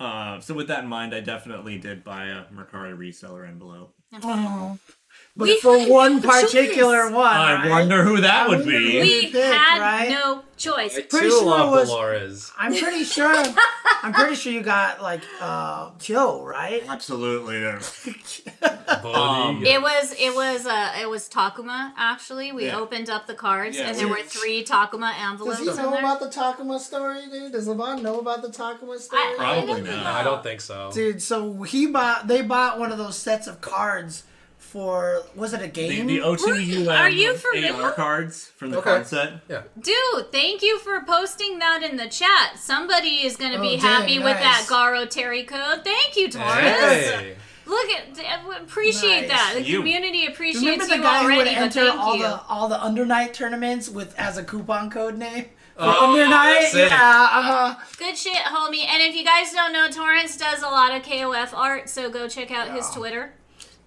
Uh, 0.00 0.40
so 0.40 0.54
with 0.54 0.68
that 0.68 0.84
in 0.84 0.88
mind, 0.88 1.14
I 1.14 1.20
definitely 1.20 1.78
did 1.78 2.04
buy 2.04 2.26
a 2.26 2.44
Mercari 2.44 2.96
reseller 2.96 3.48
envelope. 3.48 3.94
Uh-huh. 4.12 4.76
But 5.38 5.48
We 5.48 5.60
for 5.60 5.78
had 5.78 5.88
one 5.88 6.16
no 6.20 6.28
particular 6.28 7.04
choice. 7.04 7.12
one, 7.12 7.26
I 7.26 7.54
right? 7.54 7.70
wonder 7.70 8.02
who 8.02 8.20
that 8.20 8.48
would 8.48 8.66
be. 8.66 9.00
We 9.00 9.26
pick, 9.30 9.44
had 9.44 9.78
right? 9.80 10.10
no 10.10 10.42
choice. 10.56 10.98
I 10.98 11.02
Pretty 11.02 11.26
too 11.26 11.30
sure 11.30 11.46
love 11.46 11.68
it 11.68 11.76
was- 11.76 11.88
Dolores. 11.88 12.52
I'm 12.58 12.74
pretty 12.74 13.04
sure. 13.04 13.32
I'm 14.02 14.12
pretty 14.12 14.34
sure 14.34 14.52
you 14.52 14.62
got 14.62 15.00
like 15.00 15.22
uh 15.40 15.90
Joe, 16.00 16.44
right? 16.44 16.82
Absolutely. 16.88 17.64
Um, 19.04 19.64
It 19.64 19.80
was 19.80 20.12
it 20.18 20.34
was 20.34 20.66
uh 20.66 20.92
it 21.00 21.08
was 21.08 21.28
Takuma 21.28 21.92
actually. 21.96 22.52
We 22.52 22.66
Yeah. 22.66 22.78
opened 22.78 23.08
up 23.10 23.26
the 23.26 23.34
cards 23.34 23.76
Yeah. 23.76 23.88
and 23.88 23.96
there 23.96 24.08
were 24.08 24.22
three 24.22 24.64
Takuma 24.64 25.12
envelopes. 25.20 25.58
Does 25.58 25.76
he 25.76 25.82
know 25.82 25.90
there. 25.90 26.00
about 26.00 26.20
the 26.20 26.26
Takuma 26.28 26.78
story, 26.80 27.20
dude? 27.30 27.52
Does 27.52 27.68
Levon 27.68 28.02
know 28.02 28.18
about 28.18 28.42
the 28.42 28.48
Takuma 28.48 28.98
story? 28.98 29.22
I- 29.22 29.34
Probably 29.36 29.82
don't 29.82 29.88
I 29.88 30.22
don't 30.24 30.42
think 30.42 30.60
so. 30.60 30.90
Dude, 30.92 31.22
so 31.22 31.62
he 31.62 31.86
bought. 31.86 32.26
They 32.26 32.42
bought 32.42 32.78
one 32.78 32.90
of 32.92 32.98
those 32.98 33.16
sets 33.16 33.46
of 33.46 33.60
cards 33.60 34.24
for. 34.68 35.22
Was 35.34 35.52
it 35.54 35.62
a 35.62 35.68
game? 35.68 36.06
the 36.06 36.18
O2 36.18 36.88
Are 36.88 37.08
you 37.08 37.34
for 37.36 37.50
real? 37.52 37.76
AR 37.76 37.92
cards 37.92 38.46
from 38.56 38.70
the 38.70 38.78
Okay. 38.78 38.90
card 38.90 39.06
set. 39.06 39.32
Yeah. 39.48 39.62
Dude, 39.80 40.30
thank 40.32 40.62
you 40.62 40.78
for 40.78 41.00
posting 41.04 41.58
that 41.58 41.82
in 41.82 41.96
the 41.96 42.08
chat. 42.08 42.58
Somebody 42.58 43.24
is 43.26 43.36
going 43.36 43.52
to 43.52 43.58
Oh, 43.58 43.62
be 43.62 43.76
dang, 43.76 43.80
happy 43.80 44.18
with 44.18 44.38
that. 44.38 44.66
Garou 44.68 45.06
Terry 45.06 45.44
code. 45.44 45.82
Thank 45.84 46.16
you, 46.16 46.28
Taurus. 46.30 46.56
Hey. 46.56 47.36
Look 47.66 47.90
at 47.90 48.62
appreciate 48.62 49.28
Nice. 49.28 49.30
that. 49.30 49.50
The 49.56 49.62
You. 49.62 49.78
community 49.78 50.24
appreciates 50.26 50.64
Remember 50.64 50.86
the 50.86 50.96
you 50.96 51.02
guy 51.02 51.22
who 51.30 51.36
would 51.36 51.46
enter 51.46 51.86
thank 51.88 52.00
all 52.00 52.16
you. 52.16 52.22
the 52.22 52.40
all 52.48 52.68
the 52.68 52.78
undernight 52.78 53.34
tournaments 53.34 53.88
with 53.90 54.14
as 54.18 54.38
a 54.38 54.42
coupon 54.44 54.88
code 54.90 55.18
name? 55.18 55.46
For 55.76 55.84
Oh, 55.84 56.16
undernight, 56.16 56.72
yeah. 56.74 57.28
Uh-huh. 57.30 57.74
Good 57.98 58.16
shit, 58.16 58.34
homie. 58.38 58.84
And 58.86 59.02
if 59.02 59.14
you 59.14 59.22
guys 59.24 59.52
don't 59.52 59.72
know, 59.72 59.88
Torrance 59.90 60.36
does 60.36 60.62
a 60.62 60.66
lot 60.66 60.92
of 60.96 61.02
KOF 61.02 61.52
art, 61.54 61.88
so 61.90 62.08
go 62.10 62.26
check 62.26 62.50
out 62.50 62.70
his 62.70 62.88
Twitter. 62.90 63.32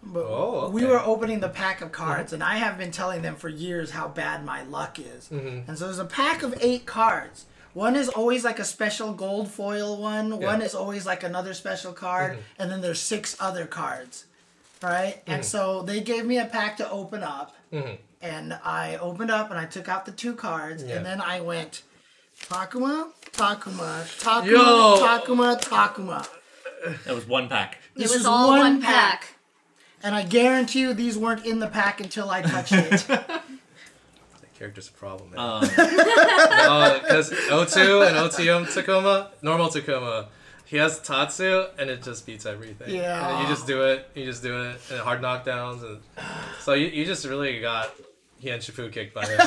But 0.04 0.26
Oh, 0.28 0.70
we 0.70 0.86
were 0.86 1.00
opening 1.00 1.40
the 1.42 1.50
pack 1.50 1.82
of 1.82 1.92
cards, 1.92 2.34
and 2.34 2.44
I 2.44 2.56
have 2.58 2.78
been 2.78 2.92
telling 2.92 3.22
them 3.22 3.36
for 3.36 3.50
years 3.50 3.92
how 3.92 4.08
bad 4.08 4.44
my 4.46 4.64
luck 4.64 5.00
is. 5.00 5.30
Mm-hmm. 5.30 5.70
And 5.70 5.78
so 5.78 5.86
there's 5.86 6.00
a 6.00 6.06
pack 6.06 6.42
of 6.44 6.56
eight 6.62 6.86
cards. 6.86 7.46
One 7.74 7.96
is 7.96 8.10
always 8.10 8.44
like 8.44 8.60
a 8.60 8.66
special 8.66 9.14
gold 9.14 9.50
foil 9.50 9.98
one. 10.02 10.32
One 10.32 10.42
Yeah. 10.42 10.52
Mm-hmm. 10.54 10.62
is 10.64 10.76
always 10.76 11.06
like 11.06 11.24
another 11.24 11.54
special 11.54 11.94
card, 11.94 12.40
and 12.60 12.70
then 12.72 12.82
there's 12.82 13.00
six 13.00 13.38
other 13.40 13.66
cards, 13.66 14.26
right? 14.82 15.22
And 15.28 15.46
so 15.46 15.82
they 15.84 16.02
gave 16.02 16.26
me 16.26 16.38
a 16.40 16.46
pack 16.46 16.78
to 16.78 16.90
open 16.90 17.24
up, 17.24 17.56
and 18.22 18.54
I 18.66 18.98
opened 18.98 19.32
up 19.32 19.50
and 19.52 19.60
I 19.60 19.66
took 19.66 19.88
out 19.88 20.06
the 20.06 20.12
two 20.12 20.34
cards, 20.34 20.84
Yeah. 20.84 20.96
and 20.98 21.06
then 21.06 21.22
I 21.22 21.40
went 21.42 21.84
Takuma, 22.40 23.10
Takuma, 23.32 24.04
Takuma, 24.20 24.46
Yo. 24.46 24.98
Takuma, 25.00 25.62
Takuma. 25.62 26.28
That 27.06 27.14
was 27.16 27.28
one 27.28 27.48
pack. 27.48 27.78
It 27.96 28.00
This 28.00 28.14
was 28.14 28.26
all 28.26 28.50
one 28.50 28.60
one, 28.60 28.82
pack. 28.82 29.22
pack. 29.22 29.36
And 30.04 30.16
I 30.16 30.24
guarantee 30.24 30.82
you 30.82 30.94
these 30.94 31.18
weren't 31.18 31.46
in 31.46 31.60
the 31.60 31.68
pack 31.68 32.00
until 32.02 32.30
I 32.30 32.42
touched 32.42 32.74
it. 32.74 33.06
That 34.42 34.54
character's 34.58 34.90
a 34.90 34.92
problem, 34.92 35.32
man. 35.32 35.40
Um, 35.40 35.62
Because 37.02 37.32
O2 37.32 38.08
and 38.08 38.16
OTM 38.16 38.66
Takuma, 38.68 39.30
normal 39.42 39.70
Takuma, 39.70 40.28
he 40.66 40.78
has 40.78 41.00
Tatsu 41.02 41.66
and 41.80 41.90
it 41.90 42.04
just 42.04 42.26
beats 42.28 42.46
everything. 42.46 42.94
Yeah. 42.96 43.28
And 43.40 43.42
you 43.48 43.54
just 43.54 43.66
do 43.66 43.82
it, 43.84 44.08
you 44.14 44.24
just 44.26 44.44
do 44.44 44.62
it, 44.70 44.80
and 44.92 45.00
hard 45.00 45.22
knockdowns. 45.22 45.84
and 45.84 46.00
So 46.60 46.74
you, 46.74 46.88
you 46.88 47.06
just 47.06 47.26
really 47.26 47.60
got 47.60 47.92
Hien 48.42 48.60
Shifu 48.60 48.92
kicked 48.92 49.14
by 49.14 49.26
him. 49.26 49.40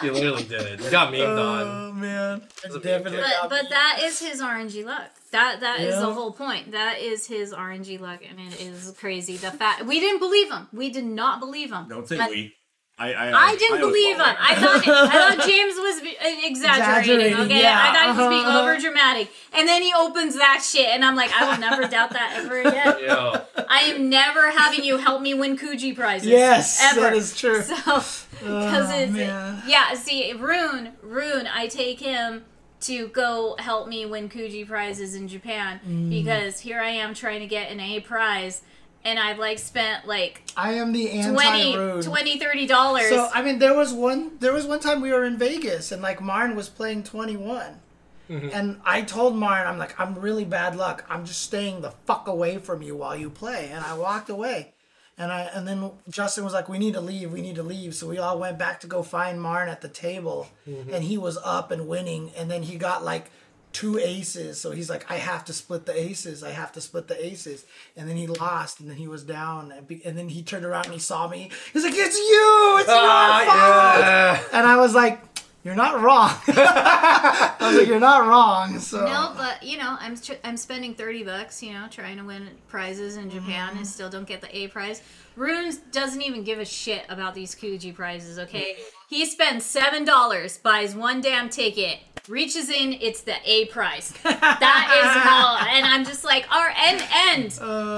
he 0.00 0.10
literally 0.10 0.44
did. 0.44 0.80
You 0.80 0.90
got 0.90 1.12
memed 1.12 1.26
oh, 1.26 1.42
on. 1.46 1.66
oh 1.66 1.92
man, 1.92 2.42
It's 2.64 2.74
a 2.74 2.80
definitely. 2.80 3.20
But 3.42 3.50
but 3.50 3.70
that 3.70 4.00
is 4.02 4.18
his 4.20 4.40
RNG 4.40 4.84
luck. 4.84 5.10
That 5.32 5.60
that 5.60 5.80
is 5.80 5.94
Yeah. 5.94 6.00
the 6.00 6.12
whole 6.12 6.32
point. 6.32 6.72
That 6.72 6.98
is 7.00 7.26
his 7.26 7.52
RNG 7.52 8.00
luck, 8.00 8.20
and 8.28 8.40
it 8.40 8.60
is 8.60 8.94
crazy. 8.98 9.36
The 9.36 9.50
fact 9.50 9.84
we 9.84 10.00
didn't 10.00 10.20
believe 10.20 10.50
him. 10.50 10.68
We 10.72 10.90
did 10.90 11.04
not 11.04 11.40
believe 11.40 11.70
him. 11.72 11.86
don't 11.88 12.08
say 12.08 12.16
But 12.16 12.30
we. 12.30 12.54
I 13.00 13.12
I, 13.12 13.32
I 13.50 13.56
didn't 13.56 13.80
always 13.82 13.92
believe 13.94 14.16
him. 14.16 14.22
I 14.26 14.54
thought 14.60 14.88
I 14.88 15.36
thought 15.36 15.46
James 15.46 15.74
was 15.76 16.02
uh, 16.02 16.46
exaggerating. 16.46 17.26
Exaggerating, 17.26 17.34
Okay, 17.40 17.60
yeah. 17.62 17.78
I 17.80 17.92
thought 17.94 18.14
he 18.16 18.20
was 18.22 18.28
being 18.28 18.44
Uh-huh. 18.46 18.60
over 18.60 18.76
dramatic, 18.78 19.30
and 19.52 19.68
then 19.68 19.82
he 19.82 19.92
opens 19.94 20.36
that 20.36 20.62
shit, 20.68 20.88
and 20.88 21.04
I'm 21.04 21.14
like, 21.14 21.30
I 21.32 21.48
will 21.50 21.58
never 21.60 21.82
doubt 21.88 22.10
that 22.10 22.42
ever 22.44 22.60
again. 22.60 22.96
Yo, 23.00 23.40
I 23.68 23.80
am 23.82 24.08
never 24.08 24.50
having 24.50 24.82
you 24.84 24.96
help 24.96 25.22
me 25.22 25.32
win 25.34 25.56
Kuji 25.56 25.94
prizes. 25.94 26.26
Yes, 26.28 26.80
ever. 26.82 27.00
that 27.02 27.14
is 27.14 27.36
true. 27.36 27.62
So, 27.62 27.74
because 27.76 28.90
Oh, 28.92 28.98
it's 28.98 29.12
man. 29.12 29.62
yeah. 29.66 29.94
See, 29.94 30.32
Rune, 30.32 30.92
Rune, 31.02 31.46
I 31.52 31.66
take 31.68 32.00
him 32.00 32.44
to 32.80 33.08
go 33.08 33.56
help 33.58 33.88
me 33.88 34.06
win 34.06 34.28
Kuji 34.28 34.66
prizes 34.66 35.14
in 35.16 35.26
Japan 35.28 35.80
Mm. 35.86 36.10
because 36.10 36.60
here 36.60 36.80
I 36.80 36.90
am 36.90 37.12
trying 37.14 37.40
to 37.40 37.46
get 37.46 37.70
an 37.72 37.80
A 37.80 37.98
prize, 38.00 38.62
and 39.04 39.18
I've 39.18 39.38
like 39.38 39.58
spent 39.58 40.06
like 40.06 40.42
I 40.56 40.74
am 40.74 40.92
the 40.92 41.08
20 41.08 41.18
anti-rude. 41.18 42.02
20 42.02 42.38
30 42.38 42.66
dollars. 42.66 43.08
So 43.08 43.28
I 43.34 43.42
mean, 43.42 43.58
there 43.58 43.74
was 43.74 43.92
one. 43.92 44.32
There 44.40 44.52
was 44.52 44.66
one 44.66 44.80
time 44.80 45.00
we 45.00 45.12
were 45.12 45.24
in 45.24 45.38
Vegas 45.38 45.92
and 45.92 46.02
like 46.02 46.20
Marn 46.20 46.56
was 46.56 46.68
playing 46.68 47.04
twenty 47.04 47.36
one, 47.36 47.80
mm-hmm. 48.28 48.50
and 48.52 48.80
I 48.84 49.02
told 49.02 49.36
Marn, 49.36 49.66
I'm 49.66 49.78
like, 49.78 49.98
I'm 49.98 50.18
really 50.18 50.44
bad 50.44 50.76
luck. 50.76 51.04
I'm 51.08 51.24
just 51.24 51.42
staying 51.42 51.80
the 51.80 51.90
fuck 52.06 52.26
away 52.28 52.58
from 52.58 52.82
you 52.82 52.96
while 52.96 53.16
you 53.16 53.30
play, 53.30 53.70
and 53.72 53.84
I 53.84 53.94
walked 53.94 54.30
away. 54.30 54.74
And 55.20 55.32
I 55.32 55.42
and 55.52 55.66
then 55.66 55.90
Justin 56.08 56.44
was 56.44 56.52
like, 56.52 56.68
"We 56.68 56.78
need 56.78 56.94
to 56.94 57.00
leave. 57.00 57.32
We 57.32 57.40
need 57.40 57.56
to 57.56 57.64
leave." 57.64 57.94
So 57.94 58.06
we 58.06 58.18
all 58.18 58.38
went 58.38 58.56
back 58.56 58.78
to 58.80 58.86
go 58.86 59.02
find 59.02 59.40
Marn 59.42 59.68
at 59.68 59.80
the 59.80 59.88
table, 59.88 60.48
mm-hmm. 60.68 60.94
and 60.94 61.02
he 61.02 61.18
was 61.18 61.36
up 61.44 61.72
and 61.72 61.88
winning. 61.88 62.30
And 62.36 62.48
then 62.48 62.62
he 62.62 62.76
got 62.76 63.04
like 63.04 63.30
two 63.78 63.98
aces. 63.98 64.60
So 64.60 64.70
he's 64.72 64.90
like, 64.90 65.04
"I 65.10 65.16
have 65.16 65.44
to 65.46 65.52
split 65.52 65.86
the 65.86 65.96
aces. 66.08 66.42
I 66.42 66.50
have 66.50 66.72
to 66.72 66.80
split 66.80 67.06
the 67.08 67.18
aces." 67.30 67.64
And 67.96 68.08
then 68.08 68.16
he 68.16 68.26
lost, 68.26 68.80
and 68.80 68.88
then 68.90 68.96
he 68.96 69.08
was 69.08 69.22
down. 69.22 69.72
And, 69.72 69.86
be- 69.86 70.04
and 70.04 70.16
then 70.18 70.28
he 70.28 70.42
turned 70.42 70.64
around 70.64 70.84
and 70.86 70.94
he 70.94 71.00
saw 71.00 71.28
me. 71.28 71.50
He's 71.72 71.84
like, 71.84 71.94
"It's 71.96 72.18
you! 72.18 72.76
It's 72.80 72.88
your 72.88 72.96
fault!" 72.96 73.46
yeah. 73.46 74.42
And 74.52 74.66
I 74.66 74.76
was 74.84 74.94
like, 74.94 75.20
"You're 75.64 75.74
not 75.84 76.00
wrong." 76.02 76.30
I 76.48 77.56
was 77.60 77.76
like, 77.78 77.88
"You're 77.88 78.00
not 78.12 78.26
wrong." 78.26 78.78
So 78.80 79.04
No, 79.04 79.32
but 79.36 79.62
you 79.62 79.76
know, 79.78 79.96
I'm 80.00 80.16
tr- 80.16 80.40
I'm 80.44 80.56
spending 80.56 80.94
thirty 80.94 81.22
bucks, 81.22 81.62
you 81.62 81.72
know, 81.72 81.86
trying 81.90 82.16
to 82.18 82.24
win 82.24 82.48
prizes 82.68 83.16
in 83.16 83.30
Japan 83.30 83.68
Mm-hmm. 83.70 83.78
and 83.78 83.86
still 83.86 84.10
don't 84.10 84.26
get 84.26 84.40
the 84.40 84.50
A 84.56 84.68
prize. 84.68 85.02
Runes 85.36 85.76
doesn't 85.92 86.22
even 86.22 86.42
give 86.42 86.58
a 86.58 86.64
shit 86.64 87.04
about 87.08 87.34
these 87.34 87.54
Kuji 87.54 87.94
prizes. 87.94 88.38
Okay, 88.40 88.76
he 89.08 89.24
spends 89.26 89.64
seven 89.64 90.04
dollars, 90.04 90.58
buys 90.58 90.94
one 90.94 91.20
damn 91.20 91.48
ticket, 91.48 91.98
reaches 92.28 92.68
in, 92.68 92.92
it's 92.92 93.22
the 93.22 93.36
A 93.44 93.66
prize. 93.66 94.12
That 94.22 95.00
is 95.02 95.22
how, 95.22 95.66
and 95.74 95.86
I'm 95.86 96.04
just 96.04 96.24
like, 96.24 96.46
our 96.54 96.70
end 96.76 97.02
end. 97.28 97.52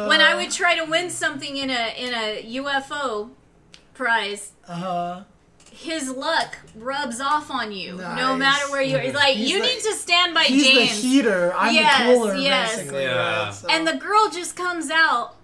when 0.08 0.20
I 0.20 0.34
would 0.36 0.50
try 0.50 0.76
to 0.76 0.84
win 0.84 1.10
something 1.10 1.56
in 1.56 1.68
a 1.70 1.94
in 1.96 2.14
a 2.14 2.42
UFO 2.62 3.30
prize, 3.94 4.52
uh-huh. 4.68 5.24
his 5.72 6.10
luck 6.10 6.56
rubs 6.76 7.20
off 7.20 7.50
on 7.50 7.72
you, 7.72 7.96
no 7.96 8.36
matter 8.36 8.70
where 8.70 8.82
you're. 8.82 9.12
Like 9.12 9.36
He's 9.36 9.50
you 9.50 9.58
the- 9.58 9.66
need 9.66 9.80
to 9.80 9.94
stand 9.94 10.32
by 10.34 10.44
he's 10.44 10.64
James. 10.64 11.02
the 11.02 11.08
heater. 11.08 11.52
I'm 11.54 11.74
Yes, 11.74 11.98
the 12.08 12.14
cooler, 12.14 12.34
yes. 12.36 12.76
basically. 12.76 13.02
Yeah. 13.02 13.44
right? 13.46 13.54
So- 13.54 13.68
And 13.68 13.86
the 13.86 13.96
girl 13.96 14.28
just 14.30 14.54
comes 14.56 14.90
out. 14.90 15.34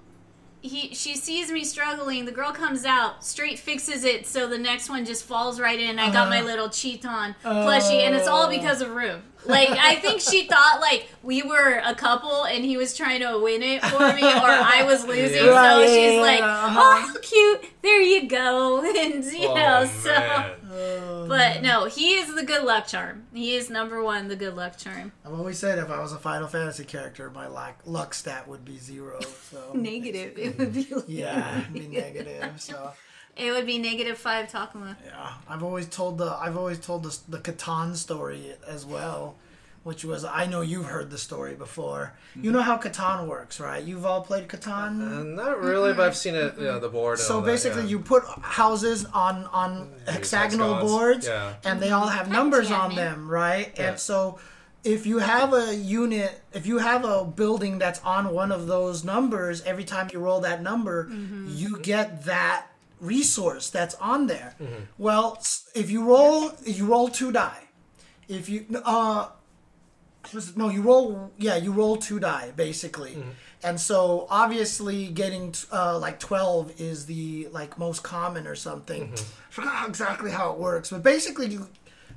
He, 0.68 0.94
she 0.94 1.16
sees 1.16 1.50
me 1.50 1.64
struggling. 1.64 2.24
The 2.24 2.32
girl 2.32 2.52
comes 2.52 2.84
out, 2.84 3.24
straight 3.24 3.58
fixes 3.58 4.04
it, 4.04 4.26
so 4.26 4.46
the 4.48 4.58
next 4.58 4.88
one 4.88 5.04
just 5.04 5.24
falls 5.24 5.60
right 5.60 5.78
in. 5.78 5.98
I 5.98 6.12
got 6.12 6.28
my 6.28 6.38
Uh-huh. 6.38 6.46
little 6.46 6.68
Cheeton 6.68 7.34
plushie, 7.44 8.02
and 8.06 8.14
it's 8.14 8.28
all 8.28 8.48
because 8.48 8.80
of 8.82 8.90
Rue. 8.94 9.20
Like 9.44 9.68
I 9.70 9.94
think 9.96 10.20
she 10.20 10.46
thought 10.48 10.80
like 10.80 11.08
we 11.22 11.42
were 11.42 11.80
a 11.84 11.94
couple, 11.94 12.44
and 12.46 12.64
he 12.64 12.76
was 12.76 12.96
trying 12.96 13.20
to 13.20 13.38
win 13.38 13.62
it 13.62 13.80
for 13.84 14.12
me, 14.12 14.22
or 14.24 14.50
I 14.50 14.82
was 14.84 15.06
losing. 15.06 15.44
Yeah. 15.46 15.76
So 15.78 15.86
she's 15.86 16.20
like, 16.20 16.40
uh-huh. 16.40 16.80
"Oh, 16.80 17.06
how 17.06 17.18
cute! 17.20 17.64
There 17.82 18.02
you 18.02 18.28
go," 18.28 18.80
and 19.00 19.24
you 19.24 19.48
Oh, 19.48 19.54
know, 19.54 19.86
so. 19.86 20.10
man. 20.10 20.50
But 21.28 21.62
no, 21.62 21.86
he 21.86 22.14
is 22.14 22.34
the 22.34 22.44
good 22.44 22.64
luck 22.64 22.86
charm. 22.86 23.26
He 23.32 23.54
is 23.54 23.70
number 23.70 24.02
one, 24.02 24.28
the 24.28 24.36
good 24.36 24.54
luck 24.54 24.76
charm. 24.78 25.12
I've 25.24 25.32
always 25.32 25.58
said 25.58 25.78
if 25.78 25.90
I 25.90 26.00
was 26.00 26.12
a 26.12 26.18
Final 26.18 26.48
Fantasy 26.48 26.84
character, 26.84 27.30
my 27.30 27.46
luck, 27.46 27.80
luck 27.84 28.14
stat 28.14 28.46
would 28.48 28.64
be 28.64 28.78
zero. 28.78 29.20
So 29.50 29.72
Negative. 29.74 30.36
It 30.38 30.58
would 30.58 30.72
be. 30.72 30.86
Yeah, 31.06 31.60
it'd 31.60 31.72
be 31.72 31.88
negative. 31.88 32.60
So 32.60 32.92
It 33.36 33.50
would 33.50 33.66
be 33.66 33.76
negative 33.78 34.16
five 34.16 34.50
Takuma. 34.50 34.96
yeah, 35.04 35.34
I've 35.46 35.62
always 35.62 35.86
told 35.88 36.16
the 36.16 36.30
I've 36.40 36.56
always 36.56 36.78
told 36.78 37.02
the 37.02 37.18
the 37.28 37.38
Catan 37.38 37.94
story 37.94 38.54
as 38.66 38.86
well, 38.86 39.36
which 39.86 40.04
was 40.04 40.24
I 40.24 40.46
know 40.46 40.62
you've 40.62 40.86
heard 40.86 41.10
the 41.10 41.16
story 41.16 41.54
before. 41.54 42.12
You 42.34 42.50
know 42.50 42.60
how 42.60 42.76
Catan 42.76 43.28
works, 43.28 43.60
right? 43.60 43.82
You've 43.82 44.04
all 44.04 44.20
played 44.20 44.48
Catan. 44.48 45.00
Uh, 45.00 45.22
not 45.22 45.60
really, 45.62 45.92
but 45.92 46.08
I've 46.08 46.16
seen 46.16 46.34
it, 46.34 46.58
you 46.58 46.64
know, 46.64 46.80
the 46.80 46.88
board. 46.88 47.20
So 47.20 47.36
all 47.36 47.40
that, 47.42 47.52
basically, 47.52 47.82
yeah. 47.82 47.90
you 47.90 48.00
put 48.00 48.24
houses 48.24 49.04
on 49.14 49.44
on 49.52 49.92
hexagonal 50.08 50.74
hexagons, 50.74 50.90
boards, 50.90 51.26
yeah. 51.28 51.54
and 51.64 51.80
they 51.80 51.92
all 51.92 52.08
have 52.08 52.28
numbers 52.28 52.72
on 52.72 52.96
them, 52.96 53.30
right? 53.30 53.72
Yeah. 53.76 53.90
And 53.90 54.00
so, 54.00 54.40
if 54.82 55.06
you 55.06 55.18
have 55.18 55.54
a 55.54 55.72
unit, 55.76 56.42
if 56.52 56.66
you 56.66 56.78
have 56.78 57.04
a 57.04 57.24
building 57.24 57.78
that's 57.78 58.00
on 58.00 58.34
one 58.34 58.50
of 58.50 58.66
those 58.66 59.04
numbers, 59.04 59.62
every 59.62 59.84
time 59.84 60.10
you 60.12 60.18
roll 60.18 60.40
that 60.40 60.62
number, 60.62 61.08
you 61.46 61.78
get 61.78 62.24
that 62.24 62.66
resource 63.00 63.70
that's 63.70 63.94
on 63.96 64.26
there. 64.26 64.56
Well, 64.98 65.40
if 65.76 65.92
you 65.92 66.02
roll, 66.04 66.50
if 66.66 66.76
you 66.76 66.86
roll 66.86 67.08
two 67.08 67.30
die. 67.30 67.62
If 68.28 68.48
you 68.48 68.66
uh, 68.74 68.82
was- 68.84 69.30
no, 70.56 70.68
you 70.68 70.82
roll. 70.82 71.32
Yeah, 71.38 71.56
you 71.56 71.72
roll 71.72 71.96
two 71.96 72.18
die 72.18 72.52
basically, 72.56 73.12
mm-hmm. 73.12 73.30
And 73.66 73.80
so 73.80 74.26
obviously 74.30 75.08
getting 75.08 75.54
uh, 75.72 75.98
like 75.98 76.20
12 76.20 76.80
is 76.80 77.06
the 77.06 77.48
like 77.50 77.78
most 77.78 78.02
common 78.02 78.46
or 78.46 78.54
something. 78.54 79.08
Mm-hmm. 79.08 79.14
I 79.14 79.50
forgot 79.50 79.88
exactly 79.88 80.30
how 80.30 80.52
it 80.52 80.58
works, 80.58 80.90
but 80.90 81.02
basically 81.02 81.48
you 81.48 81.68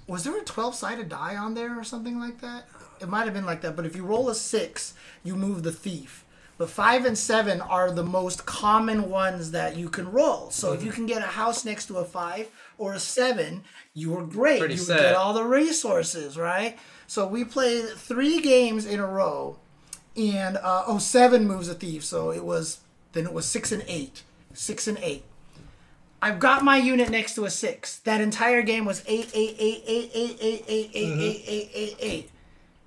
was 0.07 0.23
there 0.23 0.37
a 0.37 0.43
12 0.43 0.75
sided 0.75 1.09
die 1.09 1.35
on 1.35 1.53
there 1.53 1.79
or 1.79 1.83
something 1.83 2.19
like 2.19 2.41
that? 2.41 2.65
It 3.01 3.07
might 3.07 3.25
have 3.25 3.33
been 3.33 3.45
like 3.45 3.61
that, 3.61 3.75
but 3.75 3.85
if 3.85 3.95
you 3.95 4.03
roll 4.03 4.29
a 4.29 4.35
6, 4.35 4.93
you 5.23 5.35
move 5.35 5.63
the 5.63 5.71
thief. 5.71 6.25
But 6.57 6.69
5 6.69 7.05
and 7.05 7.17
7 7.17 7.61
are 7.61 7.89
the 7.89 8.03
most 8.03 8.45
common 8.45 9.09
ones 9.09 9.51
that 9.51 9.77
you 9.77 9.87
can 9.87 10.11
roll. 10.11 10.49
So 10.49 10.73
if 10.73 10.83
you 10.83 10.89
mm-hmm. 10.89 10.95
can 10.95 11.05
get 11.05 11.21
a 11.21 11.27
house 11.27 11.63
next 11.63 11.85
to 11.85 11.97
a 11.97 12.05
5 12.05 12.51
or 12.77 12.93
a 12.93 12.99
7, 12.99 13.63
you 13.93 14.17
are 14.17 14.23
great. 14.23 14.59
Pretty 14.59 14.73
you 14.73 14.79
set. 14.81 14.99
get 14.99 15.15
all 15.15 15.33
the 15.33 15.45
resources, 15.45 16.37
right? 16.37 16.77
So 17.09 17.27
we 17.27 17.43
played 17.43 17.89
3 17.89 18.39
games 18.41 18.85
in 18.85 18.99
a 18.99 19.07
row 19.07 19.57
and 20.19 20.57
uh, 20.57 20.83
oh 20.87 20.97
seven 20.97 21.47
moves 21.47 21.69
a 21.69 21.73
thief 21.73 22.03
so 22.03 22.31
it 22.31 22.43
was 22.43 22.79
then 23.13 23.25
it 23.25 23.33
was 23.33 23.45
six 23.45 23.71
and 23.71 23.83
eight 23.87 24.23
six 24.53 24.87
and 24.87 24.97
eight 25.01 25.23
i've 26.21 26.39
got 26.39 26.63
my 26.63 26.77
unit 26.77 27.09
next 27.09 27.35
to 27.35 27.45
a 27.45 27.49
six 27.49 27.99
that 27.99 28.19
entire 28.19 28.61
game 28.61 28.85
was 28.85 29.03
eight 29.07 29.29
eight 29.33 29.55
eight 29.59 29.83
eight 29.87 30.11
eight 30.13 30.37
eight 30.41 30.65
eight 30.67 30.91
eight 30.93 31.19
eight 31.19 31.43
eight 31.47 31.71
eight 31.73 31.97
eight 31.99 32.31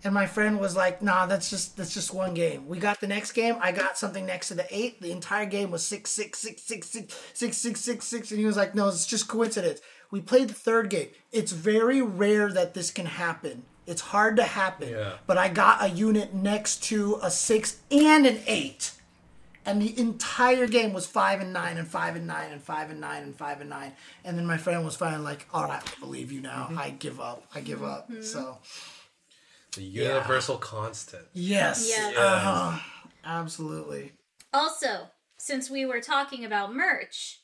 and 0.04 0.12
my 0.12 0.26
friend 0.26 0.60
was 0.60 0.76
like 0.76 1.00
nah 1.00 1.24
that's 1.26 1.48
just 1.48 1.76
that's 1.76 1.94
just 1.94 2.12
one 2.12 2.34
game 2.34 2.66
we 2.68 2.78
got 2.78 3.00
the 3.00 3.06
next 3.06 3.32
game 3.32 3.56
i 3.60 3.72
got 3.72 3.96
something 3.96 4.26
next 4.26 4.48
to 4.48 4.54
the 4.54 4.66
eight 4.76 5.00
the 5.00 5.12
entire 5.12 5.46
game 5.46 5.70
was 5.70 5.84
six 5.84 6.10
six 6.10 6.38
six 6.38 6.60
six 6.62 6.88
six 6.88 7.14
six 7.32 7.56
six 7.56 7.80
six 7.80 8.04
six 8.04 8.30
and 8.30 8.40
he 8.40 8.46
was 8.46 8.56
like 8.56 8.74
no 8.74 8.88
it's 8.88 9.06
just 9.06 9.28
coincidence 9.28 9.80
we 10.10 10.20
played 10.20 10.48
the 10.48 10.54
third 10.54 10.90
game 10.90 11.08
it's 11.30 11.52
very 11.52 12.02
rare 12.02 12.52
that 12.52 12.74
this 12.74 12.90
can 12.90 13.06
happen 13.06 13.62
it's 13.86 14.00
hard 14.00 14.36
to 14.36 14.44
happen 14.44 14.88
Yeah. 14.90 15.14
but 15.26 15.36
I 15.38 15.48
got 15.48 15.82
a 15.82 15.88
unit 15.88 16.32
next 16.34 16.82
to 16.84 17.18
a 17.22 17.30
six 17.30 17.80
and 17.90 18.26
an 18.26 18.40
eight. 18.46 18.92
And 19.64 19.80
the 19.80 19.96
entire 19.96 20.66
game 20.66 20.92
was 20.92 21.06
five 21.06 21.40
and 21.40 21.52
nine 21.52 21.78
and 21.78 21.86
five 21.86 22.16
and 22.16 22.26
nine 22.26 22.50
and 22.50 22.60
five 22.60 22.90
and 22.90 23.00
nine 23.00 23.22
and 23.22 23.32
five 23.34 23.60
and 23.60 23.70
nine. 23.70 23.92
And 24.24 24.36
then 24.36 24.44
my 24.44 24.56
friend 24.56 24.84
was 24.84 24.96
finally 24.96 25.22
like, 25.22 25.46
all 25.54 25.64
right, 25.64 25.80
I 25.84 26.00
believe 26.00 26.32
you 26.32 26.40
now. 26.40 26.68
I 26.76 26.90
give 26.90 27.20
up. 27.20 27.44
I 27.54 27.60
give 27.60 27.84
up. 27.84 28.10
So, 28.22 28.58
The 29.76 29.82
universal 29.82 30.56
constant. 30.58 31.26
yes. 31.32 31.86
Yes. 31.88 32.16
Uh-huh. 32.16 32.78
Absolutely. 33.24 34.12
Also, 34.52 35.08
since 35.38 35.70
we 35.70 35.86
were 35.86 36.00
talking 36.00 36.44
about 36.44 36.74
merch, 36.74 37.38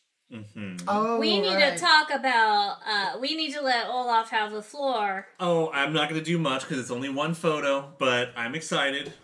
Oh, 0.86 1.18
we 1.18 1.40
need 1.40 1.54
right. 1.54 1.74
to 1.74 1.80
talk 1.80 2.10
about. 2.10 2.78
Uh, 2.86 3.18
we 3.20 3.34
need 3.34 3.52
to 3.54 3.62
let 3.62 3.88
Olaf 3.88 4.30
have 4.30 4.52
the 4.52 4.62
floor. 4.62 5.26
Oh, 5.40 5.70
I'm 5.72 5.92
not 5.92 6.10
going 6.10 6.20
to 6.20 6.24
do 6.24 6.38
much 6.38 6.62
because 6.62 6.78
it's 6.78 6.90
only 6.90 7.08
one 7.08 7.34
photo, 7.34 7.92
but 7.98 8.32
I'm 8.36 8.54
excited. 8.54 9.14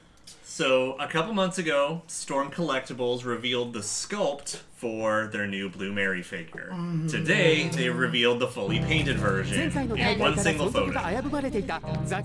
So, 0.55 0.93
a 1.01 1.09
couple 1.09 1.35
months 1.35 1.59
ago, 1.59 2.03
Storm 2.07 2.49
Collectibles 2.49 3.25
revealed 3.25 3.73
the 3.73 3.81
sculpt 3.81 4.61
for 4.77 5.27
their 5.33 5.49
new 5.49 5.69
Blue 5.69 5.93
Mary 5.93 6.23
figure. 6.23 6.69
Mm-hmm. 6.71 7.09
Today, 7.09 7.67
they 7.71 7.91
revealed 7.91 8.39
the 8.39 8.47
fully 8.47 8.79
painted 8.79 9.19
version 9.19 9.77
in 9.99 10.19
one 10.21 10.39
single 10.39 10.71
photo. 10.71 10.93
The 10.93 11.01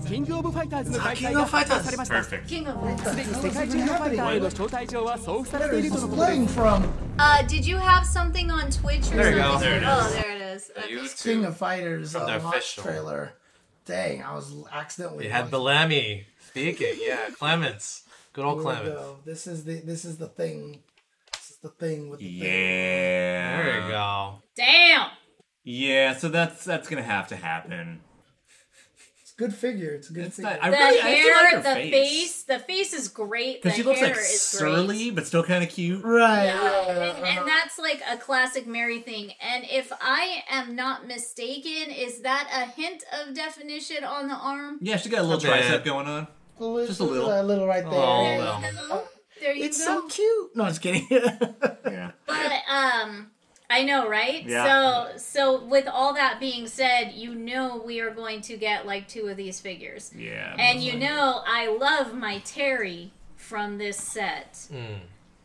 King 0.06 0.28
of 0.36 0.52
Fighters! 0.52 0.90
The 0.92 1.12
King 1.16 1.36
of 1.38 1.50
Fighters! 1.50 2.08
Perfect. 2.08 2.48
King 2.48 2.68
of 2.68 3.02
Fighters! 3.02 3.26
What's 5.90 6.14
playing 6.14 6.46
from? 6.46 6.88
Uh, 7.18 7.42
did 7.42 7.66
you 7.66 7.78
have 7.78 8.06
something 8.06 8.52
on 8.52 8.70
Twitch 8.70 9.10
or 9.10 9.16
there 9.16 9.42
something? 9.42 9.70
There 9.70 9.82
oh, 9.84 10.08
there 10.12 10.36
it 10.36 10.40
is. 10.40 10.70
Okay. 10.78 11.08
King 11.18 11.46
of 11.46 11.56
Fighters 11.56 12.12
from 12.12 12.26
the 12.26 12.34
uh, 12.34 12.48
official 12.48 12.84
trailer. 12.84 13.32
Dang, 13.86 14.22
I 14.22 14.36
was 14.36 14.54
accidentally. 14.72 15.24
You 15.24 15.32
had 15.32 15.50
Bellamy 15.50 16.26
speaking. 16.38 16.94
Yeah, 17.00 17.30
Clements. 17.36 18.04
Good 18.32 18.44
old 18.44 18.58
Here 18.58 18.64
we 18.68 18.72
Clements. 18.76 19.00
go. 19.00 19.16
This 19.24 19.46
is 19.46 19.64
the 19.64 19.80
this 19.80 20.04
is 20.04 20.18
the 20.18 20.28
thing. 20.28 20.80
This 21.32 21.50
is 21.50 21.56
the 21.58 21.68
thing 21.68 22.10
with 22.10 22.20
the 22.20 22.26
thing. 22.26 22.38
Yeah. 22.48 23.62
There 23.62 23.80
you 23.84 23.88
go. 23.90 24.34
Damn. 24.56 25.10
Yeah, 25.64 26.16
so 26.16 26.28
that's 26.28 26.64
that's 26.64 26.88
gonna 26.88 27.02
have 27.02 27.28
to 27.28 27.36
happen. 27.36 28.00
It's 29.22 29.32
a 29.32 29.36
good 29.36 29.54
figure. 29.54 29.90
It's 29.94 30.10
a 30.10 30.12
good 30.12 30.26
It's 30.26 30.36
figure. 30.36 30.50
not, 30.52 30.62
I 30.62 30.70
The 30.70 30.76
really, 30.76 31.00
I 31.00 31.00
still 31.20 31.34
hair, 31.34 31.44
like 31.44 31.52
her 31.52 31.62
the 31.62 31.74
face. 31.74 31.90
face. 31.90 32.42
the 32.44 32.58
face 32.60 32.92
is 32.94 33.08
great. 33.08 33.62
The 33.62 33.68
Because 33.68 33.76
she 33.76 33.82
looks 33.82 33.98
hair 33.98 34.08
like 34.08 34.16
is 34.16 34.40
surly, 34.40 34.96
great. 35.06 35.14
but 35.16 35.26
still 35.26 35.42
kind 35.42 35.64
of 35.64 35.70
cute. 35.70 36.02
right. 36.04 36.44
Yeah, 36.46 36.86
yeah, 36.86 37.16
and, 37.16 37.38
and 37.38 37.48
that's 37.48 37.78
like 37.78 38.00
a 38.10 38.16
classic 38.16 38.66
Mary 38.66 39.00
thing. 39.00 39.32
And 39.40 39.64
if 39.70 39.92
I 40.00 40.42
am 40.50 40.74
not 40.76 41.06
mistaken, 41.06 41.90
is 41.92 42.20
that 42.22 42.48
a 42.54 42.70
hint 42.80 43.02
of 43.20 43.34
definition 43.34 44.04
on 44.04 44.28
the 44.28 44.34
arm? 44.34 44.78
Yeah, 44.80 44.96
she 44.96 45.08
got 45.08 45.20
a 45.20 45.24
little 45.24 45.38
A 45.38 45.56
bit. 45.56 45.64
tricep 45.64 45.84
going 45.84 46.06
on. 46.06 46.26
Uh-huh. 46.60 46.86
Just 46.86 47.00
a 47.00 47.04
little. 47.04 47.30
A 47.32 47.42
little 47.42 47.66
right 47.66 47.82
there. 47.84 47.92
Oh, 47.94 48.22
There 48.24 48.38
well. 48.38 48.60
you 48.60 48.88
go. 48.88 49.02
There 49.40 49.54
you 49.54 49.64
It's 49.64 49.78
go. 49.78 50.02
so 50.02 50.08
cute. 50.08 50.56
No, 50.56 50.66
just 50.66 50.82
kidding. 50.82 51.06
Yeah. 51.90 52.12
But 52.26 52.52
um 52.70 53.30
I 53.68 53.84
know, 53.84 54.08
right? 54.08 54.44
Yeah. 54.44 54.64
So 55.12 55.16
so 55.18 55.64
with 55.64 55.86
all 55.88 56.14
that 56.14 56.38
being 56.40 56.66
said, 56.66 57.12
you 57.14 57.34
know 57.34 57.82
we 57.84 58.00
are 58.00 58.10
going 58.10 58.40
to 58.42 58.56
get 58.56 58.86
like 58.86 59.08
two 59.08 59.28
of 59.28 59.36
these 59.36 59.60
figures. 59.60 60.12
Yeah. 60.16 60.54
And 60.58 60.80
you 60.82 60.96
know 60.98 61.42
I 61.46 61.68
love 61.68 62.14
my 62.14 62.38
Terry 62.44 63.12
from 63.36 63.78
this 63.78 63.96
set. 63.96 64.68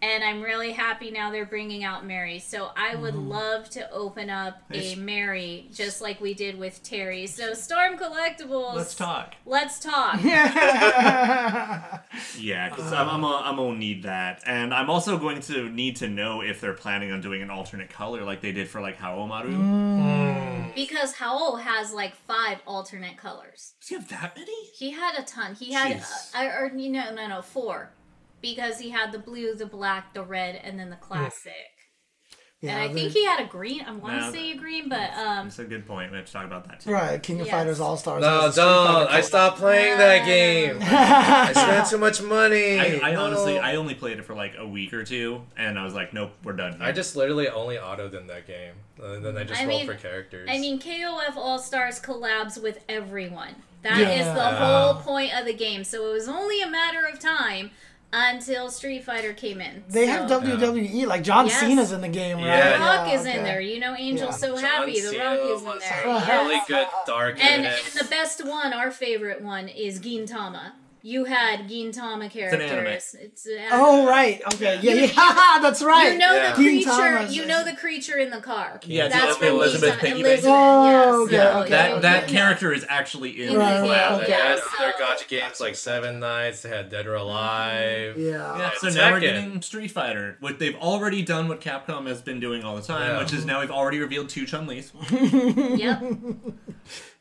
And 0.06 0.24
I'm 0.24 0.44
really 0.44 0.72
happy 0.72 1.10
now 1.10 1.32
they're 1.32 1.48
bringing 1.48 1.84
out 1.84 2.06
Mary. 2.06 2.38
So 2.38 2.70
I 2.78 2.94
would 2.96 3.16
love 3.16 3.72
to 3.72 3.90
open 3.92 4.30
up 4.30 4.62
a 4.72 4.94
Mary 4.96 5.68
just 5.74 6.00
like 6.00 6.22
we 6.22 6.36
did 6.36 6.60
with 6.60 6.84
Terry. 6.84 7.26
So 7.26 7.56
Storm 7.56 7.98
Collectibles. 7.98 8.76
Let's 8.76 8.94
talk. 8.94 9.34
Let's 9.48 9.80
talk. 9.80 10.20
Yeah, 12.38 12.70
because 12.70 12.94
I'm, 12.94 13.10
I'm, 13.10 13.22
gonna- 13.22 13.44
I'm 13.44 13.56
gonna 13.58 13.78
need 13.78 14.04
that, 14.04 14.42
and 14.46 14.74
I'm 14.74 14.90
also 14.90 15.18
going 15.18 15.42
to 15.42 15.70
need 15.70 15.98
to 15.98 16.08
know 16.08 16.42
if 16.42 16.62
they're 16.62 16.74
planning 16.74 17.12
on 17.12 17.20
doing 17.22 17.42
an 17.42 17.50
alternate 17.50 17.90
color 17.90 18.24
like 18.24 18.42
they 18.42 18.52
did 18.52 18.70
for 18.70 18.80
like 18.82 18.98
Haohmaru. 18.98 19.54
Mm. 19.54 20.76
because 20.76 21.14
Howl 21.16 21.58
has 21.58 21.92
like 21.94 22.16
five 22.16 22.60
alternate 22.66 23.18
colors. 23.18 23.74
Does 23.82 23.90
he 23.90 23.96
have 23.96 24.08
that 24.10 24.38
many? 24.38 24.66
He 24.78 24.92
had 24.92 25.16
a 25.18 25.24
ton. 25.24 25.56
He 25.56 25.74
had, 25.74 25.98
Jeez. 25.98 26.36
uh, 26.36 26.58
or 26.60 26.72
you 26.76 26.90
know, 26.90 27.14
no, 27.14 27.28
no, 27.28 27.42
four, 27.42 27.92
because 28.54 28.78
he 28.80 28.92
had 28.92 29.12
the 29.12 29.20
blue, 29.20 29.56
the 29.56 29.66
black, 29.66 30.14
the 30.14 30.24
red, 30.24 30.56
and 30.64 30.80
then 30.80 30.90
the 30.92 30.96
classic. 30.96 31.54
Yeah. 32.62 32.78
and 32.82 32.90
I 32.90 32.94
think 32.94 33.12
he 33.12 33.26
had 33.26 33.42
a 33.42 33.46
green. 33.48 33.82
I 33.86 33.92
want 33.92 34.16
to 34.20 34.26
No, 34.28 34.32
say 34.32 34.52
a 34.52 34.56
green, 34.56 34.88
but 34.90 35.12
um, 35.14 35.48
That's 35.48 35.60
a 35.60 35.66
good 35.66 35.86
point. 35.86 36.10
We 36.12 36.18
have 36.18 36.26
to 36.26 36.32
talk 36.32 36.46
about 36.46 36.68
that 36.68 36.80
too. 36.80 36.90
right. 36.92 37.22
King 37.22 37.42
of 37.42 37.48
Yes. 37.48 37.54
Fighters 37.56 37.80
All 37.80 37.98
Stars. 37.98 38.22
No, 38.22 38.52
don't. 38.56 39.08
I 39.10 39.22
stopped 39.22 39.58
playing 39.58 39.98
that 39.98 40.26
game. 40.26 40.78
I 40.82 41.52
spent 41.54 41.88
too 41.90 41.98
much 41.98 42.22
money. 42.24 42.80
I, 43.04 43.10
I 43.10 43.12
No. 43.14 43.26
honestly, 43.26 43.60
I 43.60 43.76
only 43.76 43.94
played 43.94 44.18
it 44.20 44.26
for 44.26 44.34
like 44.36 44.54
a 44.58 44.66
week 44.68 44.94
or 44.94 45.04
two, 45.04 45.42
and 45.58 45.78
I 45.78 45.84
was 45.84 45.94
like, 45.94 46.14
nope, 46.14 46.32
we're 46.44 46.54
done. 46.54 46.74
Here. 46.78 46.84
I 46.84 46.92
just 46.92 47.16
literally 47.16 47.50
only 47.50 47.76
autoed 47.76 48.18
in 48.20 48.26
that 48.28 48.48
game. 48.48 48.74
And 49.04 49.24
then 49.24 49.38
I 49.38 49.44
just 49.44 49.62
I 49.62 49.66
rolled 49.66 49.82
mean- 49.82 49.88
for 49.88 49.96
characters. 49.96 50.48
I 50.52 50.58
mean, 50.58 50.80
KOF 50.80 51.36
All 51.36 51.60
Stars 51.60 52.00
collabs 52.00 52.60
with 52.62 52.80
everyone. 52.88 53.56
That 53.84 54.00
is 54.00 54.26
the 54.26 54.34
Yeah. 54.34 54.56
whole 54.56 54.96
point 55.04 55.38
of 55.38 55.46
the 55.46 55.54
game. 55.54 55.84
So 55.84 56.10
it 56.10 56.14
was 56.14 56.28
only 56.28 56.62
a 56.62 56.68
matter 56.70 57.06
of 57.06 57.20
time 57.20 57.70
until 58.18 58.70
Street 58.70 59.04
Fighter 59.04 59.34
came 59.34 59.60
in. 59.60 59.84
They 59.90 60.06
So- 60.06 60.12
have 60.14 60.30
WWE. 60.30 61.06
Like 61.06 61.22
John 61.24 61.48
Yes. 61.48 61.60
Cena's 61.60 61.92
in 61.92 62.00
the 62.02 62.08
game, 62.08 62.38
right? 62.38 62.46
Yeah. 62.46 62.78
The 62.78 62.84
Rock 62.84 63.14
is 63.14 63.22
okay. 63.22 63.38
in 63.38 63.44
there. 63.44 63.60
You 63.60 63.80
know, 63.82 63.94
Angel's 63.94 64.42
Yeah. 64.42 64.48
so 64.48 64.56
happy. 64.56 65.02
The 65.02 65.18
Rock 65.20 65.40
is 65.42 65.62
in 65.62 65.68
there. 65.80 66.04
a 66.06 66.44
really 66.44 66.62
good 66.68 66.88
dark 67.06 67.44
And, 67.44 67.64
unit. 67.64 67.80
and 67.86 68.00
the 68.06 68.10
best 68.10 68.46
one, 68.46 68.72
our 68.74 68.90
favorite 68.90 69.42
one, 69.42 69.68
is 69.68 70.00
Gintama. 70.00 70.72
You 71.06 71.26
had 71.26 71.70
Gintama 71.70 72.32
characters. 72.32 73.16
It's 73.22 73.46
an 73.46 73.58
anime. 73.60 73.70
Oh 73.74 74.08
right. 74.08 74.42
Okay. 74.56 74.80
Yeah. 74.82 74.94
Yeah. 74.94 75.60
That's 75.62 75.84
right. 75.84 76.14
You 76.14 76.18
know 76.18 76.34
Yeah. 76.34 76.50
the 76.50 76.56
creature. 76.56 76.90
Gintama's- 76.90 77.36
You 77.36 77.46
know 77.46 77.64
the 77.64 77.76
creature 77.76 78.18
in 78.18 78.32
the 78.32 78.42
car. 78.42 78.80
Yeah, 78.88 79.08
that's 79.10 79.38
from 79.38 79.50
Elizabeth 79.50 80.00
Piggy 80.00 80.22
Elizabeth. 80.22 80.46
Oh, 80.52 80.90
yes. 80.90 81.14
okay, 81.28 81.36
Yeah, 81.36 81.60
okay, 81.60 81.70
that 81.70 81.90
yeah, 81.92 82.00
that 82.00 82.28
character 82.28 82.74
is 82.74 82.84
actually 82.90 83.44
in 83.44 83.56
Right, 83.56 83.82
the 83.82 83.88
right, 83.88 84.00
collab. 84.00 84.12
okay. 84.24 84.26
They 84.26 84.32
had 84.32 84.58
so- 84.58 84.66
other 84.84 84.94
gotcha 84.98 85.26
games 85.28 85.60
like 85.62 85.76
Seven 85.76 86.20
Knights. 86.20 86.64
They 86.64 86.70
had 86.70 86.90
Dead 86.90 87.06
or 87.06 87.12
mm-hmm. 87.12 87.22
Alive. 87.22 88.18
Yeah. 88.18 88.58
Yeah, 88.58 88.72
so 88.80 88.90
now 88.90 89.12
we're 89.12 89.20
getting 89.20 89.62
Street 89.62 89.92
Fighter. 89.92 90.38
What 90.40 90.58
they've 90.58 90.76
already 90.76 91.22
done 91.22 91.48
what 91.48 91.62
Capcom 91.62 92.08
has 92.08 92.24
been 92.24 92.40
doing 92.40 92.64
all 92.64 92.76
the 92.76 92.82
time, 92.82 93.12
Yeah. 93.12 93.20
which 93.20 93.32
is 93.32 93.46
now 93.46 93.60
we've 93.60 93.70
already 93.70 94.00
revealed 94.00 94.30
two 94.30 94.48
Chun 94.48 94.66
Li's. 94.66 94.92
Yep. 95.12 96.04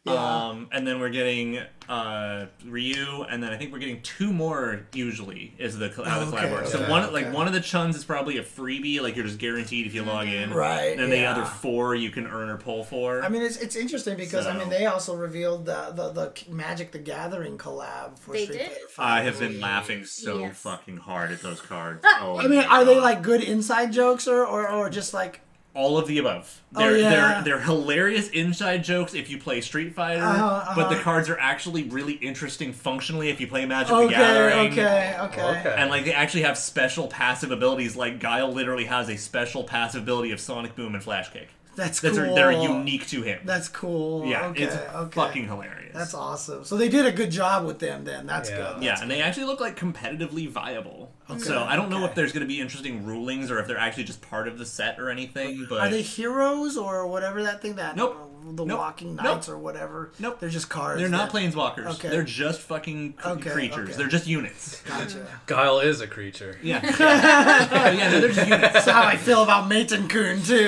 Um, 0.06 0.68
and 0.70 0.86
then 0.86 1.00
we're 1.00 1.08
getting 1.08 1.60
uh, 1.88 2.46
Ryu, 2.66 3.22
and 3.22 3.42
then 3.42 3.52
I 3.52 3.56
think 3.56 3.72
we're 3.72 3.78
getting 3.78 4.02
two 4.02 4.32
more. 4.34 4.86
Usually 4.92 5.54
is 5.58 5.78
the 5.78 5.88
col- 5.88 6.04
how 6.04 6.18
the 6.22 6.26
collab 6.26 6.44
Okay, 6.44 6.52
works. 6.52 6.72
So 6.72 6.80
okay, 6.80 6.90
one 6.90 7.04
okay. 7.04 7.12
like 7.12 7.32
one 7.32 7.46
of 7.46 7.54
the 7.54 7.60
Chuns 7.60 7.96
is 7.96 8.04
probably 8.04 8.36
a 8.36 8.42
freebie, 8.42 9.00
like 9.00 9.16
you're 9.16 9.24
just 9.24 9.38
guaranteed 9.38 9.86
if 9.86 9.94
you 9.94 10.02
log 10.02 10.28
in. 10.28 10.52
Right, 10.52 10.90
And 10.90 11.00
then 11.00 11.08
the 11.10 11.24
other 11.24 11.44
four 11.46 11.94
you 11.94 12.10
can 12.10 12.26
earn 12.26 12.50
or 12.50 12.58
pull 12.58 12.84
for. 12.84 13.22
I 13.22 13.28
mean, 13.30 13.40
it's, 13.42 13.56
it's 13.56 13.76
interesting 13.76 14.16
because 14.18 14.46
I 14.46 14.58
mean 14.58 14.68
they 14.68 14.84
also 14.86 15.16
revealed 15.16 15.64
the, 15.64 15.92
the 15.94 16.10
the 16.10 16.52
Magic 16.52 16.92
the 16.92 16.98
Gathering 16.98 17.56
collab 17.56 18.18
for 18.18 18.32
They 18.32 18.44
Street 18.44 18.58
did? 18.58 18.70
Fighter. 18.90 19.20
I 19.20 19.22
have 19.22 19.38
been 19.38 19.58
laughing 19.60 20.04
so 20.04 20.40
Yes. 20.40 20.58
fucking 20.58 20.98
hard 20.98 21.32
at 21.32 21.40
those 21.40 21.60
cards. 21.62 22.04
Oh, 22.20 22.38
I 22.38 22.46
mean, 22.46 22.58
my 22.60 22.66
are 22.66 22.84
they 22.84 23.00
like 23.00 23.22
good 23.22 23.42
inside 23.42 23.92
jokes 23.92 24.28
or 24.28 24.44
or, 24.46 24.70
or 24.70 24.88
just 24.90 25.12
like 25.14 25.40
all 25.74 25.98
of 25.98 26.06
the 26.06 26.18
above. 26.18 26.62
Oh, 26.74 26.78
They're, 26.80 26.96
yeah. 26.98 27.10
they're 27.10 27.42
they're 27.42 27.60
hilarious 27.60 28.28
inside 28.28 28.84
jokes 28.84 29.12
if 29.14 29.28
you 29.28 29.38
play 29.38 29.60
Street 29.60 29.94
Fighter, 29.94 30.22
Uh-huh, 30.22 30.72
but 30.76 30.88
the 30.88 30.94
uh-huh. 30.94 31.02
cards 31.04 31.28
are 31.28 31.38
actually 31.38 31.82
really 31.84 32.14
interesting 32.14 32.72
functionally 32.72 33.28
if 33.28 33.40
you 33.40 33.46
play 33.46 33.66
Magic 33.66 33.88
the 33.88 33.94
Okay, 33.96 34.14
Gathering. 34.14 34.72
okay, 34.72 35.16
okay. 35.20 35.42
Okay. 35.60 35.74
And 35.76 35.90
like 35.90 36.04
they 36.04 36.12
actually 36.12 36.42
have 36.42 36.56
special 36.56 37.08
passive 37.08 37.50
abilities. 37.50 37.96
Like 37.96 38.20
Guile 38.20 38.52
literally 38.52 38.84
has 38.84 39.08
a 39.08 39.16
special 39.16 39.64
passive 39.64 40.02
ability 40.02 40.30
of 40.30 40.40
Sonic 40.40 40.76
Boom 40.76 40.94
and 40.94 41.02
Flash 41.02 41.30
Kick. 41.32 41.48
That's 41.76 41.98
That's 42.00 42.16
cool. 42.18 42.36
they're 42.36 42.52
unique 42.52 43.08
to 43.08 43.22
him. 43.22 43.40
That's 43.44 43.68
cool. 43.68 44.26
yeah, 44.26 44.46
okay, 44.46 44.62
it's 44.62 44.76
okay. 44.76 45.10
fucking 45.12 45.46
hilarious. 45.48 45.90
That's 45.92 46.14
awesome. 46.14 46.64
So 46.64 46.76
they 46.76 46.88
did 46.88 47.04
a 47.04 47.10
good 47.10 47.32
job 47.32 47.66
with 47.66 47.80
them. 47.80 48.04
Then 48.04 48.26
that's 48.26 48.48
Yeah. 48.48 48.74
good. 48.74 48.82
Yeah, 48.84 49.02
and 49.02 49.10
they 49.10 49.20
actually 49.20 49.46
look 49.46 49.60
like 49.60 49.76
competitively 49.76 50.48
viable. 50.48 51.10
So 51.38 51.62
I 51.62 51.74
don't 51.76 51.88
know 51.88 51.98
okay. 51.98 52.06
if 52.06 52.14
there's 52.14 52.32
going 52.32 52.42
to 52.42 52.46
be 52.46 52.60
interesting 52.60 53.04
rulings 53.04 53.50
or 53.50 53.58
if 53.58 53.66
they're 53.66 53.78
actually 53.78 54.04
just 54.04 54.20
part 54.20 54.46
of 54.46 54.58
the 54.58 54.66
set 54.66 55.00
or 55.00 55.08
anything. 55.10 55.66
But 55.68 55.80
Are 55.80 55.88
they 55.88 56.02
heroes 56.02 56.76
or 56.76 57.06
whatever 57.06 57.42
that 57.44 57.62
thing 57.62 57.76
that? 57.76 57.96
Nope. 57.96 58.30
The 58.46 58.66
Nope. 58.66 58.78
Walking 58.78 59.14
Nope. 59.16 59.24
Knights 59.24 59.48
or 59.48 59.56
whatever. 59.56 60.12
Nope. 60.18 60.38
They're 60.38 60.50
just 60.50 60.68
cards. 60.68 61.00
they're 61.00 61.08
not 61.08 61.32
that- 61.32 61.38
planeswalkers. 61.40 61.86
Okay. 61.94 62.10
They're 62.10 62.24
just 62.24 62.60
fucking 62.60 63.14
cr- 63.14 63.28
Okay, 63.30 63.50
creatures. 63.50 63.88
okay. 63.90 63.96
They're 63.96 64.08
just 64.08 64.26
units. 64.26 64.82
Gotcha. 64.82 65.26
Guile 65.46 65.80
is 65.80 66.02
a 66.02 66.06
creature. 66.06 66.58
Yeah. 66.62 66.82
yeah, 67.00 67.90
yeah, 67.92 68.10
no, 68.10 68.20
they're 68.20 68.28
just 68.32 68.46
units. 68.46 68.72
That's 68.74 68.86
how 68.90 69.04
I 69.04 69.16
feel 69.16 69.42
about 69.42 69.70
Meitenkun 69.70 70.46
too. 70.46 70.66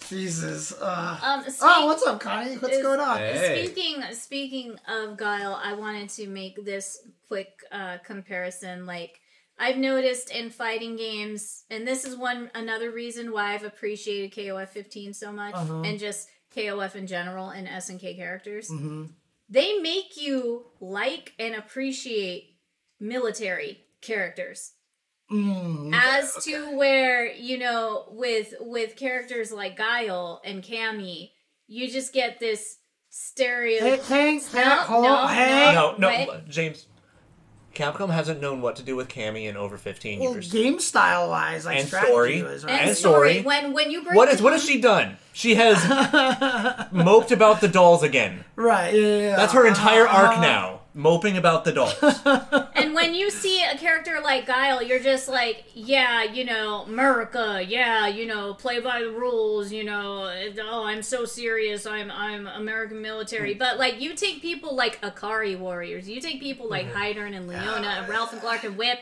Jesus. 0.08 0.72
Uh, 0.72 1.18
Um, 1.22 1.42
speak- 1.42 1.56
oh, 1.62 1.86
what's 1.86 2.06
up, 2.06 2.18
Connie? 2.20 2.56
What's 2.56 2.76
is- 2.78 2.82
going 2.82 3.00
on? 3.00 3.18
Hey. 3.18 3.66
Speaking 3.66 4.02
speaking 4.12 4.76
of 4.88 5.16
Guile, 5.18 5.60
I 5.62 5.74
wanted 5.74 6.08
to 6.10 6.26
make 6.28 6.64
this 6.64 7.06
quick 7.28 7.55
uh, 7.72 7.98
comparison. 8.04 8.86
Like 8.86 9.20
I've 9.58 9.76
noticed 9.78 10.30
in 10.30 10.50
fighting 10.50 10.96
games, 10.96 11.64
and 11.70 11.86
this 11.86 12.04
is 12.04 12.16
one 12.16 12.50
another 12.54 12.90
reason 12.90 13.32
why 13.32 13.54
I've 13.54 13.64
appreciated 13.64 14.32
KOF 14.32 14.68
15 14.68 15.14
so 15.14 15.32
much, 15.32 15.54
Uh-huh. 15.54 15.82
and 15.82 15.98
just 15.98 16.28
KOF 16.54 16.94
in 16.94 17.06
general 17.06 17.50
and 17.50 17.66
SNK 17.66 18.16
characters. 18.16 18.68
Mm-hmm. 18.70 19.04
They 19.48 19.78
make 19.78 20.20
you 20.20 20.66
like 20.80 21.32
and 21.38 21.54
appreciate 21.54 22.56
military 23.00 23.80
characters. 24.00 24.72
Mm, 25.30 25.92
as 25.92 26.34
to 26.44 26.76
where 26.76 27.26
you 27.32 27.58
know 27.58 28.04
with 28.10 28.54
with 28.60 28.94
characters 28.96 29.50
like 29.52 29.76
Guile 29.76 30.40
and 30.44 30.62
Cammy, 30.62 31.30
you 31.66 31.90
just 31.90 32.12
get 32.12 32.38
this 32.38 32.76
stereo. 33.10 33.80
Hey, 33.80 33.96
hey, 33.96 34.38
hey, 34.38 34.58
No, 34.64 34.70
hold, 34.82 35.04
no, 35.04 35.26
hey. 35.26 35.72
No, 35.74 35.96
no, 35.98 36.40
James. 36.48 36.86
Capcom 37.76 38.10
hasn't 38.10 38.40
known 38.40 38.60
what 38.62 38.76
to 38.76 38.82
do 38.82 38.96
with 38.96 39.08
Cammy 39.08 39.48
in 39.48 39.56
over 39.56 39.76
15 39.76 40.20
Well, 40.20 40.32
years. 40.32 40.50
game 40.50 40.80
style 40.80 41.28
wise, 41.28 41.64
like 41.66 41.78
And 41.78 41.86
strategy 41.86 42.10
story. 42.12 42.42
was 42.42 42.62
and, 42.64 42.72
right. 42.72 42.88
and 42.88 42.96
story. 42.96 43.40
story. 43.40 43.42
When 43.44 43.72
when 43.74 43.90
you 43.90 44.02
break 44.02 44.14
What 44.16 44.28
is 44.28 44.40
what 44.42 44.52
has 44.52 44.64
she 44.64 44.80
done? 44.80 45.16
She 45.32 45.54
has 45.56 45.76
moped 46.92 47.30
about 47.32 47.60
the 47.60 47.68
dolls 47.68 48.02
again. 48.02 48.44
right. 48.56 48.94
Yeah, 48.94 49.00
yeah, 49.00 49.18
yeah. 49.30 49.36
That's 49.36 49.52
her 49.52 49.66
entire 49.66 50.06
arc 50.08 50.30
Uh-huh. 50.32 50.40
now, 50.40 50.75
moping 50.96 51.36
about 51.36 51.64
the 51.64 51.72
dolls. 51.72 51.94
And 52.74 52.94
when 52.94 53.14
you 53.14 53.30
see 53.30 53.62
a 53.64 53.76
character 53.76 54.20
like 54.22 54.46
Guile, 54.46 54.82
you're 54.82 55.00
just 55.00 55.28
like, 55.28 55.64
yeah, 55.74 56.22
you 56.22 56.44
know, 56.44 56.82
America, 56.82 57.62
yeah, 57.66 58.06
you 58.06 58.26
know, 58.26 58.54
play 58.54 58.80
by 58.80 59.00
the 59.00 59.10
rules, 59.10 59.72
you 59.72 59.82
know, 59.82 60.32
oh, 60.62 60.84
I'm 60.84 61.02
so 61.02 61.24
serious, 61.24 61.86
I'm 61.86 62.10
I'm 62.10 62.46
American 62.46 63.02
military. 63.02 63.54
Mm. 63.54 63.58
But 63.58 63.78
like, 63.78 64.00
you 64.00 64.14
take 64.14 64.40
people 64.40 64.76
like 64.76 65.00
Ikari 65.00 65.58
warriors, 65.58 66.08
you 66.08 66.20
take 66.20 66.40
people 66.40 66.68
like 66.68 66.86
mm-hmm. 66.86 66.98
Heidern 66.98 67.36
and 67.36 67.48
Leona, 67.48 67.88
and 67.88 68.08
Ralph 68.08 68.32
and 68.32 68.40
Clark 68.40 68.64
and 68.64 68.76
Whip. 68.76 69.00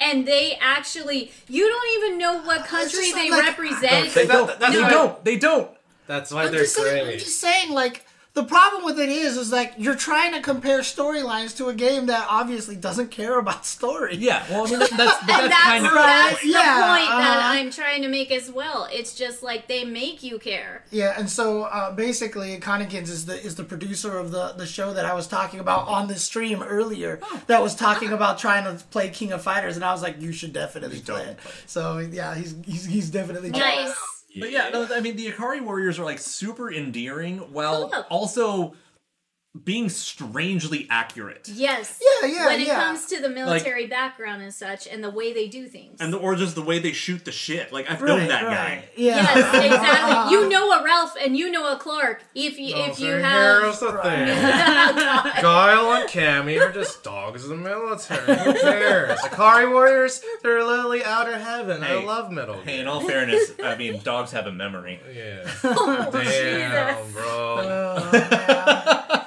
And 0.00 0.26
they 0.26 0.58
actually, 0.60 1.30
you 1.48 1.66
don't 1.68 2.02
even 2.02 2.18
know 2.18 2.42
what 2.42 2.66
country 2.66 3.12
they 3.12 3.30
like- 3.30 3.44
represent. 3.44 4.12
They 4.12 4.26
don't. 4.26 4.48
that- 4.48 4.60
that's 4.60 4.74
they 4.74 4.80
don't. 4.80 5.24
They 5.24 5.36
don't. 5.38 5.70
That's 6.06 6.30
why 6.30 6.44
I'm 6.44 6.52
they're 6.52 6.62
just, 6.62 6.76
saying, 6.76 7.06
I'm 7.06 7.18
just 7.18 7.40
saying, 7.40 7.70
like, 7.70 8.04
the 8.34 8.42
problem 8.42 8.84
with 8.84 8.98
it 8.98 9.08
is, 9.08 9.36
is 9.36 9.52
like 9.52 9.74
you're 9.78 9.94
trying 9.94 10.32
to 10.32 10.40
compare 10.40 10.80
storylines 10.80 11.56
to 11.56 11.68
a 11.68 11.74
game 11.74 12.06
that 12.06 12.26
obviously 12.28 12.74
doesn't 12.74 13.12
care 13.12 13.38
about 13.38 13.64
story. 13.64 14.16
Yeah. 14.16 14.44
Well, 14.50 14.66
I 14.66 14.70
mean, 14.70 14.78
that, 14.80 14.90
that's 14.90 15.20
and 15.20 15.28
that's, 15.28 15.48
that's, 15.48 15.62
kind 15.62 15.86
of 15.86 15.92
that's 15.94 16.42
the 16.42 16.48
Yeah, 16.48 16.96
point 16.96 17.10
that 17.10 17.38
uh-huh. 17.38 17.48
I'm 17.52 17.70
trying 17.70 18.02
to 18.02 18.08
make 18.08 18.32
as 18.32 18.50
well. 18.50 18.88
It's 18.92 19.14
just 19.14 19.44
like 19.44 19.68
they 19.68 19.84
make 19.84 20.24
you 20.24 20.40
care. 20.40 20.82
Yeah, 20.90 21.14
and 21.16 21.30
so 21.30 21.62
uh, 21.62 21.92
basically, 21.92 22.58
Connikins 22.58 23.08
is 23.08 23.26
the 23.26 23.40
is 23.40 23.54
the 23.54 23.64
producer 23.64 24.18
of 24.18 24.32
the 24.32 24.52
the 24.52 24.66
show 24.66 24.92
that 24.92 25.04
I 25.06 25.14
was 25.14 25.28
talking 25.28 25.60
about 25.60 25.86
on 25.86 26.08
the 26.08 26.16
stream 26.16 26.60
earlier. 26.60 27.20
That 27.46 27.62
was 27.62 27.76
talking 27.76 28.12
about 28.12 28.38
trying 28.38 28.64
to 28.64 28.84
play 28.86 29.10
King 29.10 29.30
of 29.30 29.42
Fighters, 29.42 29.76
and 29.76 29.84
I 29.84 29.92
was 29.92 30.02
like, 30.02 30.20
you 30.20 30.32
should 30.32 30.52
definitely 30.52 31.00
play 31.00 31.22
it. 31.22 31.38
So 31.66 31.98
yeah, 31.98 32.34
he's 32.34 32.56
he's, 32.66 32.84
he's 32.84 33.10
definitely 33.10 33.50
Nice. 33.50 33.94
But 34.36 34.50
yeah, 34.50 34.68
no, 34.70 34.88
I 34.92 35.00
mean 35.00 35.16
the 35.16 35.26
Ikari 35.30 35.60
warriors 35.62 35.98
are 35.98 36.04
like 36.04 36.18
super 36.18 36.72
endearing 36.72 37.38
while 37.38 37.90
also 38.10 38.74
being 39.62 39.88
strangely 39.88 40.86
accurate. 40.90 41.48
Yes. 41.52 42.00
Yeah, 42.22 42.26
yeah, 42.28 42.46
When 42.46 42.60
it 42.60 42.66
yeah. 42.66 42.74
comes 42.74 43.06
to 43.06 43.20
the 43.20 43.28
military 43.28 43.86
background 43.86 44.42
and 44.42 44.52
such, 44.52 44.88
and 44.88 45.02
the 45.04 45.10
way 45.10 45.32
they 45.32 45.46
do 45.46 45.68
things. 45.68 46.00
And 46.00 46.12
the, 46.12 46.16
or 46.18 46.34
just 46.34 46.56
the 46.56 46.62
way 46.62 46.80
they 46.80 46.90
shoot 46.90 47.24
the 47.24 47.30
shit. 47.30 47.72
Like 47.72 47.88
I've 47.88 48.02
Right, 48.02 48.08
known 48.18 48.28
that 48.28 48.42
right. 48.44 48.54
guy. 48.54 48.84
Yeah. 48.96 49.16
yes, 49.16 49.64
exactly. 49.64 50.14
You 50.34 50.48
know 50.48 50.72
a 50.72 50.82
Ralph 50.84 51.14
and 51.20 51.36
you 51.36 51.50
know 51.52 51.72
a 51.72 51.76
Clark. 51.78 52.24
If 52.34 52.58
you 52.58 52.74
if 52.74 52.98
you 52.98 53.06
Here's 53.06 53.22
have 53.22 53.78
the 53.80 53.92
thing. 54.02 54.26
Guile 55.42 55.92
and 56.02 56.08
Cammy 56.10 56.60
are 56.60 56.72
just 56.72 57.04
dogs 57.04 57.44
of 57.44 57.50
the 57.50 57.56
military. 57.56 58.36
Who 58.38 58.52
cares? 58.54 59.18
Ikari 59.20 59.70
warriors, 59.70 60.20
they're 60.42 60.64
literally 60.64 61.04
outer 61.04 61.38
heaven. 61.38 61.82
Hey. 61.82 62.00
I 62.00 62.04
love 62.04 62.32
metal. 62.32 62.60
Hey, 62.60 62.80
in 62.80 62.88
all 62.88 63.00
fairness, 63.00 63.52
I 63.62 63.76
mean 63.76 64.00
dogs 64.02 64.32
have 64.32 64.46
a 64.46 64.52
memory. 64.52 64.98
Yeah. 65.14 65.48
oh, 65.64 66.08
Damn, 66.12 66.96
Jesus. 67.04 67.12
bro. 67.12 68.10
It- 68.12 68.32
it- 68.32 69.14
you're 69.14 69.23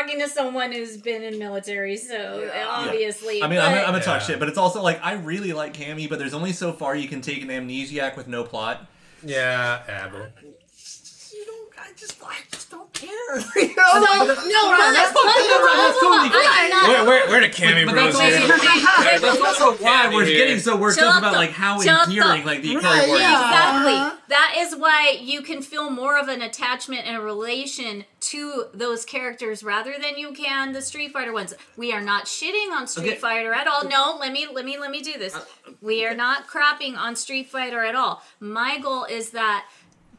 talking 0.00 0.20
to 0.20 0.28
someone 0.28 0.72
who's 0.72 0.96
been 0.96 1.22
in 1.22 1.38
military, 1.38 1.96
so 1.96 2.50
obviously. 2.68 3.42
I 3.42 3.48
mean, 3.48 3.58
I'm, 3.58 3.66
but- 3.66 3.74
gonna- 3.76 3.86
I'm 3.86 3.92
gonna 3.92 4.04
talk 4.04 4.20
shit, 4.22 4.38
but 4.38 4.48
it's 4.48 4.58
also 4.58 4.82
like 4.82 5.00
I 5.04 5.12
really 5.14 5.52
like 5.52 5.74
Cammy, 5.74 6.08
but 6.08 6.18
there's 6.18 6.34
only 6.34 6.52
so 6.52 6.72
far 6.72 6.94
you 6.96 7.08
can 7.08 7.20
take 7.20 7.42
an 7.42 7.48
amnesiac 7.48 8.16
with 8.16 8.28
no 8.28 8.44
plot. 8.44 8.86
Yeah, 9.24 9.82
Abu. 9.88 10.16
You 10.18 11.44
don't. 11.44 11.70
I 11.78 11.92
just 11.96 12.22
I 12.24 12.36
just 12.50 12.70
don't 12.70 12.89
care. 13.00 13.34
you 13.56 13.74
know, 13.74 13.90
no, 13.94 14.00
like, 14.00 14.28
no, 14.28 14.60
that's 14.92 15.12
Ralph, 15.12 15.14
totally- 15.14 15.48
hold 15.48 15.80
that's 15.80 16.00
totally 16.00 16.30
I 16.32 16.70
am. 16.72 16.88
Where, 16.88 17.04
where, 17.06 17.28
where 17.28 17.40
the 17.40 17.48
Cammy 17.48 17.84
But 17.86 17.94
bros 17.94 18.18
that's 18.18 19.22
also, 19.24 19.38
that's 19.40 19.60
also 19.60 19.82
why 19.84 20.08
we're 20.12 20.24
here. 20.24 20.36
getting 20.38 20.58
so 20.58 20.76
worked 20.76 20.98
up 20.98 21.18
about 21.18 21.34
like 21.34 21.50
how 21.50 21.80
Shut 21.80 22.08
the- 22.08 22.14
endearing 22.16 22.44
like 22.44 22.62
the 22.62 22.74
Ikari 22.74 22.82
Right, 22.82 23.08
warriors. 23.08 23.20
yeah. 23.20 23.40
are. 23.40 23.80
Exactly. 23.80 24.18
That 24.28 24.54
is 24.58 24.76
why 24.76 25.18
you 25.20 25.42
can 25.42 25.62
feel 25.62 25.90
more 25.90 26.18
of 26.18 26.28
an 26.28 26.42
attachment 26.42 27.06
and 27.06 27.16
a 27.16 27.20
relation 27.20 28.04
to 28.20 28.66
those 28.74 29.04
characters 29.04 29.64
rather 29.64 29.94
than 30.00 30.16
you 30.18 30.32
can 30.32 30.72
the 30.72 30.82
Street 30.82 31.12
Fighter 31.12 31.32
ones. 31.32 31.54
We 31.76 31.92
are 31.92 32.00
not 32.02 32.26
shitting 32.26 32.70
on 32.70 32.86
Street 32.86 33.06
Okay. 33.08 33.16
Uh, 33.16 33.20
Fighter 33.20 33.52
at 33.52 33.66
all. 33.66 33.88
No, 33.88 34.16
let 34.20 34.32
me 34.32 34.46
let 34.52 34.64
me 34.64 34.78
let 34.78 34.90
me 34.90 35.02
do 35.02 35.18
this. 35.18 35.36
We 35.80 36.04
are 36.04 36.14
not 36.14 36.46
crapping 36.46 36.96
on 36.96 37.16
Street 37.16 37.48
Fighter 37.48 37.84
at 37.84 37.94
all. 37.94 38.22
My 38.38 38.78
goal 38.78 39.04
is 39.04 39.30
that 39.30 39.66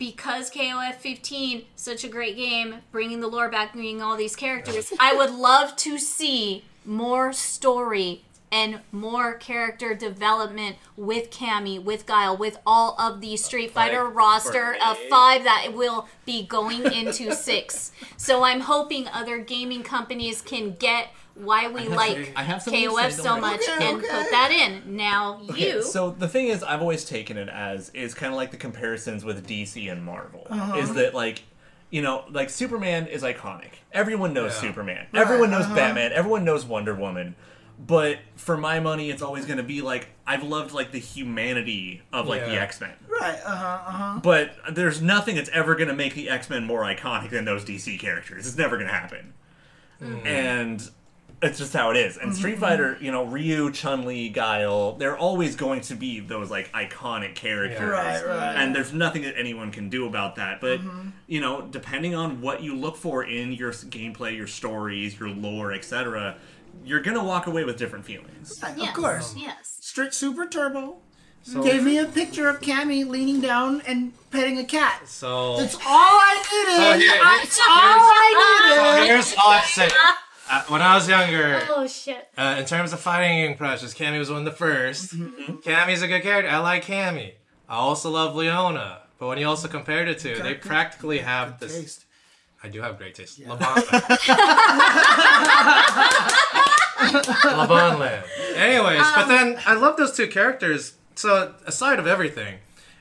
because 0.01 0.49
KOF 0.49 0.95
15 0.95 1.65
such 1.75 2.03
a 2.03 2.07
great 2.07 2.35
game, 2.35 2.77
bringing 2.91 3.19
the 3.19 3.27
lore 3.27 3.49
back, 3.49 3.73
bringing 3.73 4.01
all 4.01 4.17
these 4.17 4.35
characters, 4.35 4.91
I 4.99 5.13
would 5.13 5.29
love 5.29 5.75
to 5.75 5.99
see 5.99 6.63
more 6.83 7.31
story 7.31 8.23
and 8.51 8.79
more 8.91 9.35
character 9.35 9.93
development 9.93 10.77
with 10.97 11.29
Cammy, 11.29 11.81
with 11.81 12.07
Guile, 12.07 12.35
with 12.35 12.57
all 12.65 12.99
of 12.99 13.21
the 13.21 13.37
Street 13.37 13.69
Fighter 13.69 14.03
roster 14.05 14.75
of 14.83 14.97
five 15.07 15.43
that 15.43 15.71
will 15.75 16.07
be 16.25 16.47
going 16.47 16.91
into 16.91 17.35
six. 17.35 17.91
So 18.17 18.43
I'm 18.43 18.61
hoping 18.61 19.07
other 19.07 19.37
gaming 19.37 19.83
companies 19.83 20.41
can 20.41 20.73
get 20.77 21.09
why 21.35 21.67
we 21.69 21.83
have 21.83 21.91
like 21.93 22.25
some- 22.25 22.33
I 22.35 22.43
have 22.43 22.63
to 22.65 22.71
KOF 22.71 23.11
so 23.13 23.39
much 23.39 23.61
Okay, 23.61 23.87
and 23.89 23.97
okay. 23.97 24.07
put 24.07 24.31
that 24.31 24.51
in. 24.51 24.95
Now 24.95 25.41
Okay, 25.49 25.73
you. 25.75 25.83
so 25.83 26.11
the 26.11 26.27
thing 26.27 26.47
is, 26.47 26.61
I've 26.63 26.81
always 26.81 27.05
taken 27.05 27.37
it 27.37 27.49
as 27.49 27.89
is 27.91 28.13
kind 28.13 28.33
of 28.33 28.37
like 28.37 28.51
the 28.51 28.57
comparisons 28.57 29.23
with 29.25 29.47
DC 29.47 29.91
and 29.91 30.03
Marvel. 30.03 30.45
Uh-huh. 30.49 30.77
Is 30.77 30.93
that 30.95 31.13
like, 31.13 31.43
you 31.89 32.01
know, 32.01 32.25
like 32.29 32.49
Superman 32.49 33.07
is 33.07 33.23
iconic. 33.23 33.71
Everyone 33.91 34.33
knows 34.33 34.53
Yeah. 34.55 34.61
Superman. 34.69 35.07
Everyone 35.13 35.51
knows 35.51 35.65
uh-huh. 35.65 35.75
Batman. 35.75 36.11
Everyone 36.13 36.43
knows 36.45 36.65
Wonder 36.65 36.93
Woman. 36.95 37.35
But 37.83 38.19
for 38.35 38.57
my 38.57 38.79
money, 38.79 39.09
it's 39.09 39.23
always 39.23 39.45
going 39.45 39.57
to 39.57 39.63
be 39.63 39.81
like 39.81 40.09
I've 40.27 40.43
loved 40.43 40.71
like 40.71 40.91
the 40.91 40.99
humanity 40.99 42.03
of 42.13 42.27
like 42.27 42.45
the 42.45 42.51
X 42.59 42.79
Men. 42.79 42.93
right. 43.09 43.39
Uh 43.43 43.55
huh. 43.55 43.79
Uh 43.87 43.91
huh. 43.91 44.19
But 44.21 44.53
there's 44.71 45.01
nothing 45.01 45.35
that's 45.35 45.49
ever 45.49 45.73
going 45.75 45.87
to 45.87 45.95
make 45.95 46.13
the 46.13 46.29
X 46.29 46.47
Men 46.49 46.65
more 46.65 46.81
iconic 46.83 47.31
than 47.31 47.45
those 47.45 47.65
DC 47.65 47.97
characters. 47.99 48.45
It's 48.45 48.57
never 48.57 48.75
going 48.77 48.87
to 48.87 48.93
happen. 48.93 49.33
And 49.99 50.87
it's 51.41 51.57
just 51.57 51.73
how 51.73 51.89
it 51.89 51.97
is. 51.97 52.17
And 52.17 52.35
Street 52.35 52.53
mm-hmm. 52.53 52.61
Fighter, 52.61 52.97
you 53.01 53.11
know, 53.11 53.23
Ryu, 53.23 53.71
Chun 53.71 54.05
Li, 54.05 54.29
Guile, 54.29 54.93
they're 54.93 55.17
always 55.17 55.55
going 55.55 55.81
to 55.81 55.95
be 55.95 56.19
those 56.19 56.51
like 56.51 56.71
iconic 56.71 57.35
characters. 57.35 57.89
Right. 57.89 58.25
Right. 58.25 58.55
And 58.55 58.75
there's 58.75 58.93
nothing 58.93 59.23
that 59.23 59.37
anyone 59.37 59.71
can 59.71 59.89
do 59.89 60.07
about 60.07 60.35
that. 60.35 60.61
But 60.61 60.79
mm-hmm. 60.79 61.09
you 61.27 61.41
know, 61.41 61.61
depending 61.61 62.13
on 62.13 62.41
what 62.41 62.61
you 62.61 62.75
look 62.75 62.95
for 62.95 63.23
in 63.23 63.53
your 63.53 63.71
gameplay, 63.71 64.35
your 64.35 64.47
stories, 64.47 65.19
your 65.19 65.29
lore, 65.29 65.73
etc., 65.73 66.37
you're 66.85 67.01
gonna 67.01 67.23
walk 67.23 67.47
away 67.47 67.63
with 67.63 67.77
different 67.77 68.05
feelings. 68.05 68.59
Yes, 68.61 68.89
Of 68.89 68.93
course. 68.93 69.35
Yes. 69.35 69.77
Street 69.81 70.13
Super 70.13 70.45
Turbo. 70.45 70.97
So, 71.43 71.63
gave 71.63 71.83
me 71.83 71.97
a 71.97 72.05
picture 72.05 72.47
of 72.47 72.61
Cammy 72.61 73.07
leaning 73.07 73.41
down 73.41 73.81
and 73.87 74.13
petting 74.29 74.59
a 74.59 74.63
cat. 74.63 75.07
so, 75.07 75.57
That's 75.57 75.73
all 75.73 75.81
I 75.87 76.35
needed. 76.35 76.75
So 76.75 76.99
here- 76.99 77.23
That's 77.23 77.59
all 77.59 77.65
I 77.67 78.75
so 78.75 78.93
needed. 78.93 79.07
here's 79.07 79.33
all 79.33 79.49
I 79.49 79.57
have 79.57 79.65
say. 79.65 79.89
Uh, 80.53 80.63
when 80.67 80.81
I 80.81 80.95
was 80.95 81.07
younger, 81.07 81.61
Oh 81.69 81.87
shit. 81.87 82.27
uh, 82.37 82.57
in 82.59 82.65
terms 82.65 82.91
of 82.91 82.99
fighting 82.99 83.37
game 83.47 83.55
crushes, 83.57 83.93
Cammy 83.93 84.19
was 84.19 84.29
one 84.29 84.45
of 84.45 84.57
the 84.57 84.65
1st 84.65 85.13
Mm-hmm. 85.15 85.53
Cammy's 85.57 86.01
a 86.01 86.07
good 86.07 86.21
character. 86.23 86.49
I 86.51 86.57
like 86.57 86.83
Cammy. 86.83 87.33
I 87.69 87.75
also 87.77 88.09
love 88.09 88.35
Leona. 88.35 88.99
But 89.17 89.27
when 89.27 89.37
you 89.37 89.47
also 89.47 89.67
compare 89.69 90.03
the 90.03 90.13
two, 90.15 90.35
they 90.41 90.55
practically 90.55 91.19
have 91.19 91.59
this. 91.59 91.79
Taste. 91.79 92.05
I 92.63 92.67
do 92.69 92.81
have 92.81 92.97
great 92.97 93.15
taste. 93.15 93.39
LeBron. 93.41 93.75
LeBron 97.01 97.99
land. 97.99 98.25
Anyways, 98.55 99.01
but 99.15 99.27
then 99.27 99.57
I 99.65 99.73
love 99.75 99.97
those 99.97 100.15
two 100.15 100.27
characters. 100.27 100.95
So 101.15 101.53
aside 101.65 101.99
of 101.99 102.07
everything, 102.07 102.55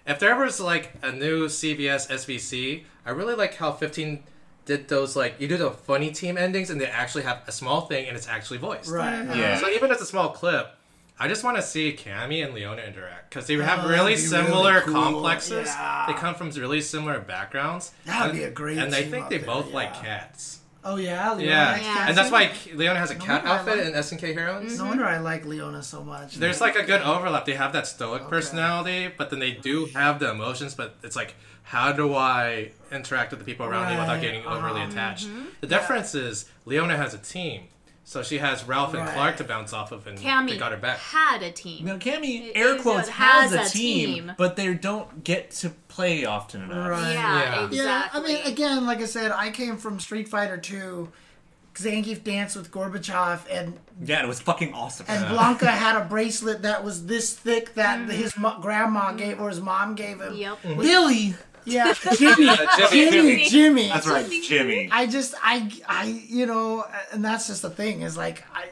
if 0.07 0.19
there 0.19 0.37
was 0.37 0.61
like 0.61 0.93
a 1.03 1.13
new 1.13 1.47
CVS 1.47 2.11
SVC, 2.11 2.85
I 3.05 3.11
really 3.11 3.35
like 3.35 3.55
how 3.57 3.73
15 3.73 4.23
did 4.67 4.89
those 4.89 5.17
like 5.17 5.41
you 5.41 5.49
do 5.49 5.57
the 5.57 5.71
funny 5.71 6.11
team 6.11 6.37
endings 6.39 6.71
and 6.71 6.81
they 6.81 6.87
actually 6.87 7.23
have 7.25 7.43
a 7.47 7.53
small 7.53 7.83
thing 7.83 8.07
and 8.07 8.17
it's 8.17 8.29
actually 8.29 8.59
voiced. 8.59 8.91
Right. 8.91 9.21
Uh-huh. 9.23 9.35
Yeah. 9.35 9.59
So 9.59 9.69
even 9.69 9.91
as 9.91 10.01
a 10.01 10.07
small 10.07 10.31
clip, 10.31 10.75
I 11.19 11.29
just 11.29 11.45
want 11.45 11.57
to 11.57 11.63
see 11.63 11.93
Cammy 11.93 12.45
and 12.45 12.55
Leona 12.55 12.83
interact 12.83 13.31
because 13.31 13.47
they 13.47 13.55
have 13.57 13.81
Oh, 13.85 13.89
really 13.89 14.15
that'd 14.15 14.31
really 14.31 14.47
similar 14.47 14.81
cool. 14.83 14.95
complexes. 14.95 15.67
Yeah. 15.67 16.05
They 16.07 16.15
come 16.15 16.35
from 16.35 16.51
really 16.51 16.81
similar 16.81 17.21
backgrounds. 17.21 17.93
That 18.07 18.21
would 18.23 18.31
And- 18.31 18.39
be 18.39 18.45
a 18.45 18.51
great 18.51 18.79
And 18.79 18.95
I 18.95 19.03
think 19.03 19.25
up 19.25 19.31
they 19.31 19.39
there, 19.39 19.47
both 19.47 19.73
like 19.73 19.95
cats. 19.95 20.59
Oh 20.83 20.97
yeah, 20.97 21.33
Leona 21.35 21.45
Yeah, 21.51 21.77
Yeah. 21.77 22.09
and 22.09 22.17
that's 22.17 22.31
why 22.31 22.51
Leona 22.73 22.99
has 22.99 23.11
a 23.11 23.15
No 23.19 23.21
cat 23.27 23.43
wonder 23.45 23.49
I 23.51 23.59
outfit 23.59 23.77
like- 23.79 23.87
in 23.89 23.95
SNK 23.95 24.33
Heroines. 24.33 24.79
No 24.79 24.87
wonder 24.87 25.05
I 25.05 25.19
like 25.19 25.45
Leona 25.45 25.83
so 25.83 26.03
much. 26.03 26.37
There's 26.37 26.59
like 26.63 26.75
a 26.75 26.83
good 26.85 27.03
overlap. 27.03 27.45
They 27.45 27.53
have 27.53 27.75
that 27.75 27.87
stoic 27.87 28.29
personality, 28.29 29.11
but 29.15 29.29
then 29.29 29.41
they 29.41 29.51
do 29.53 29.87
have 29.95 30.21
the 30.21 30.31
emotions. 30.31 30.75
But 30.75 30.95
it's 31.03 31.17
like, 31.17 31.35
how 31.71 31.93
do 31.93 32.17
I 32.17 32.73
interact 32.91 33.31
with 33.31 33.39
the 33.39 33.45
people 33.45 33.65
around 33.65 33.93
me 33.93 34.01
without 34.01 34.21
getting 34.21 34.45
overly 34.45 34.81
uh-huh. 34.81 34.91
attached? 34.91 35.29
Mm-hmm. 35.29 35.45
The 35.61 35.69
difference 35.69 36.17
is 36.17 36.47
Leona 36.65 36.97
has 36.97 37.15
a 37.15 37.19
team, 37.19 37.69
so 38.03 38.25
she 38.25 38.39
has 38.39 38.65
Ralph 38.65 38.93
and 38.93 39.05
Right. 39.05 39.15
Clark 39.15 39.37
to 39.37 39.45
bounce 39.45 39.73
off 39.73 39.93
of, 39.93 40.05
and 40.09 40.19
Cammy 40.19 40.51
they 40.51 40.57
got 40.57 40.73
her 40.73 40.79
back. 40.79 40.99
had 40.99 41.45
a 41.45 41.53
team. 41.53 41.85
Now, 41.85 41.97
Cammy, 41.97 42.49
It 42.49 42.57
air 42.57 42.77
quotes, 42.77 43.09
has, 43.11 43.53
has 43.53 43.53
a 43.53 43.61
a 43.61 43.65
team, 43.67 44.15
team. 44.15 44.33
but 44.37 44.57
they 44.57 44.75
don't 44.75 45.23
get 45.23 45.53
to 45.63 45.71
play 45.87 46.25
often 46.25 46.63
enough. 46.63 46.91
Right. 46.91 47.13
Yeah, 47.13 47.39
Yeah. 47.39 47.67
exactly. 47.67 47.79
Yeah, 47.79 48.09
I 48.15 48.21
mean, 48.21 48.53
again, 48.53 48.85
like 48.85 49.01
I 49.01 49.05
said, 49.05 49.31
I 49.31 49.51
came 49.51 49.77
from 49.77 50.01
Street 50.01 50.27
Fighter 50.27 50.57
2. 50.57 51.09
Zangief 51.75 52.25
danced 52.25 52.57
with 52.57 52.73
Gorbachev, 52.73 53.43
and 53.49 53.79
Yeah, 54.05 54.23
it 54.23 54.29
was 54.29 54.41
fucking 54.41 54.75
awesome. 54.75 55.07
and 55.09 55.25
Blanka 55.27 55.69
had 55.69 55.97
a 55.97 56.05
bracelet 56.05 56.63
that 56.63 56.85
was 56.85 57.07
this 57.07 57.33
thick 57.33 57.75
that 57.75 58.01
mm-hmm. 58.01 58.11
his 58.11 58.37
mo- 58.37 58.59
grandma 58.61 59.09
mm-hmm. 59.09 59.17
gave 59.19 59.41
or 59.41 59.49
his 59.49 59.61
mom 59.61 59.95
gave 59.95 60.21
him. 60.21 60.35
Yep. 60.35 60.59
Billy! 60.63 61.37
Yeah, 61.65 61.95
uh, 62.05 62.17
Jimmy, 62.17 62.47
Jimmy. 62.91 63.11
Jimmy, 63.11 63.49
Jimmy. 63.49 63.89
That's 63.89 64.07
right, 64.07 64.31
Jimmy. 64.43 64.89
I 64.91 65.07
just, 65.07 65.35
I, 65.43 65.71
I, 65.87 66.05
you 66.29 66.47
know, 66.47 66.85
and 67.13 67.25
that's 67.25 67.49
just 67.49 67.63
the 67.63 67.71
thing 67.71 68.03
is 68.03 68.17
like 68.17 68.45
I, 68.55 68.69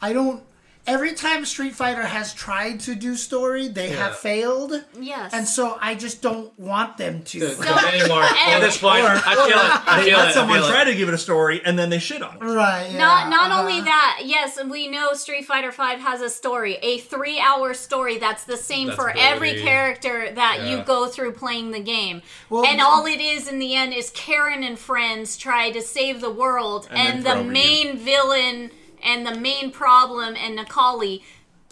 I 0.00 0.12
don't. 0.12 0.42
Every 0.86 1.14
time 1.14 1.44
Street 1.44 1.74
Fighter 1.74 2.04
has 2.04 2.32
tried 2.32 2.78
to 2.80 2.94
do 2.94 3.16
story, 3.16 3.66
they 3.68 3.90
Yeah. 3.90 3.96
have 4.04 4.18
failed, 4.18 4.84
Yes. 5.00 5.32
and 5.32 5.46
so 5.48 5.76
I 5.80 5.96
just 5.96 6.22
don't 6.22 6.56
want 6.58 6.96
them 6.96 7.22
to. 7.24 7.38
anymore. 7.44 8.22
At 8.22 8.60
this 8.60 8.78
point, 8.78 9.04
I 9.04 9.18
feel 9.34 9.46
it. 9.46 9.88
I 9.88 10.02
feel 10.04 10.16
let 10.18 10.28
it. 10.28 10.30
I 10.30 10.32
someone 10.32 10.58
feel 10.60 10.68
it. 10.68 10.70
try 10.70 10.84
to 10.84 10.94
give 10.94 11.08
it 11.08 11.14
a 11.14 11.18
story, 11.18 11.60
and 11.64 11.76
then 11.76 11.90
they 11.90 11.98
shit 11.98 12.22
on 12.22 12.36
it. 12.36 12.40
Right. 12.44 12.90
Yeah, 12.92 12.98
Not 12.98 13.30
not 13.30 13.50
uh-huh. 13.50 13.60
only 13.62 13.80
that, 13.80 14.20
yes, 14.24 14.58
we 14.64 14.86
know 14.86 15.12
Street 15.14 15.44
Fighter 15.46 15.72
V 15.72 16.00
has 16.00 16.20
a 16.20 16.30
story, 16.30 16.78
a 16.82 16.98
three 16.98 17.40
hour 17.40 17.74
story 17.74 18.18
that's 18.18 18.44
the 18.44 18.56
same 18.56 18.86
That's 18.86 18.96
for 18.96 19.04
Brody. 19.06 19.20
every 19.20 19.62
character 19.62 20.30
that 20.34 20.62
you 20.68 20.82
go 20.84 21.06
through 21.08 21.32
playing 21.32 21.72
the 21.72 21.80
game. 21.80 22.22
Well, 22.48 22.64
and 22.64 22.78
the- 22.78 22.84
all 22.84 23.06
it 23.06 23.20
is 23.20 23.48
in 23.48 23.58
the 23.58 23.74
end 23.74 23.92
is 23.92 24.10
Karen 24.10 24.62
and 24.62 24.78
friends 24.78 25.36
try 25.36 25.70
to 25.72 25.82
save 25.82 26.20
the 26.20 26.30
world, 26.30 26.86
And 26.90 26.98
and, 27.16 27.24
the 27.26 27.32
throw 27.32 27.42
main 27.42 27.98
villain 27.98 28.70
and 29.06 29.26
the 29.26 29.38
main 29.38 29.70
problem 29.70 30.34
and 30.36 30.58
Necalli. 30.58 31.22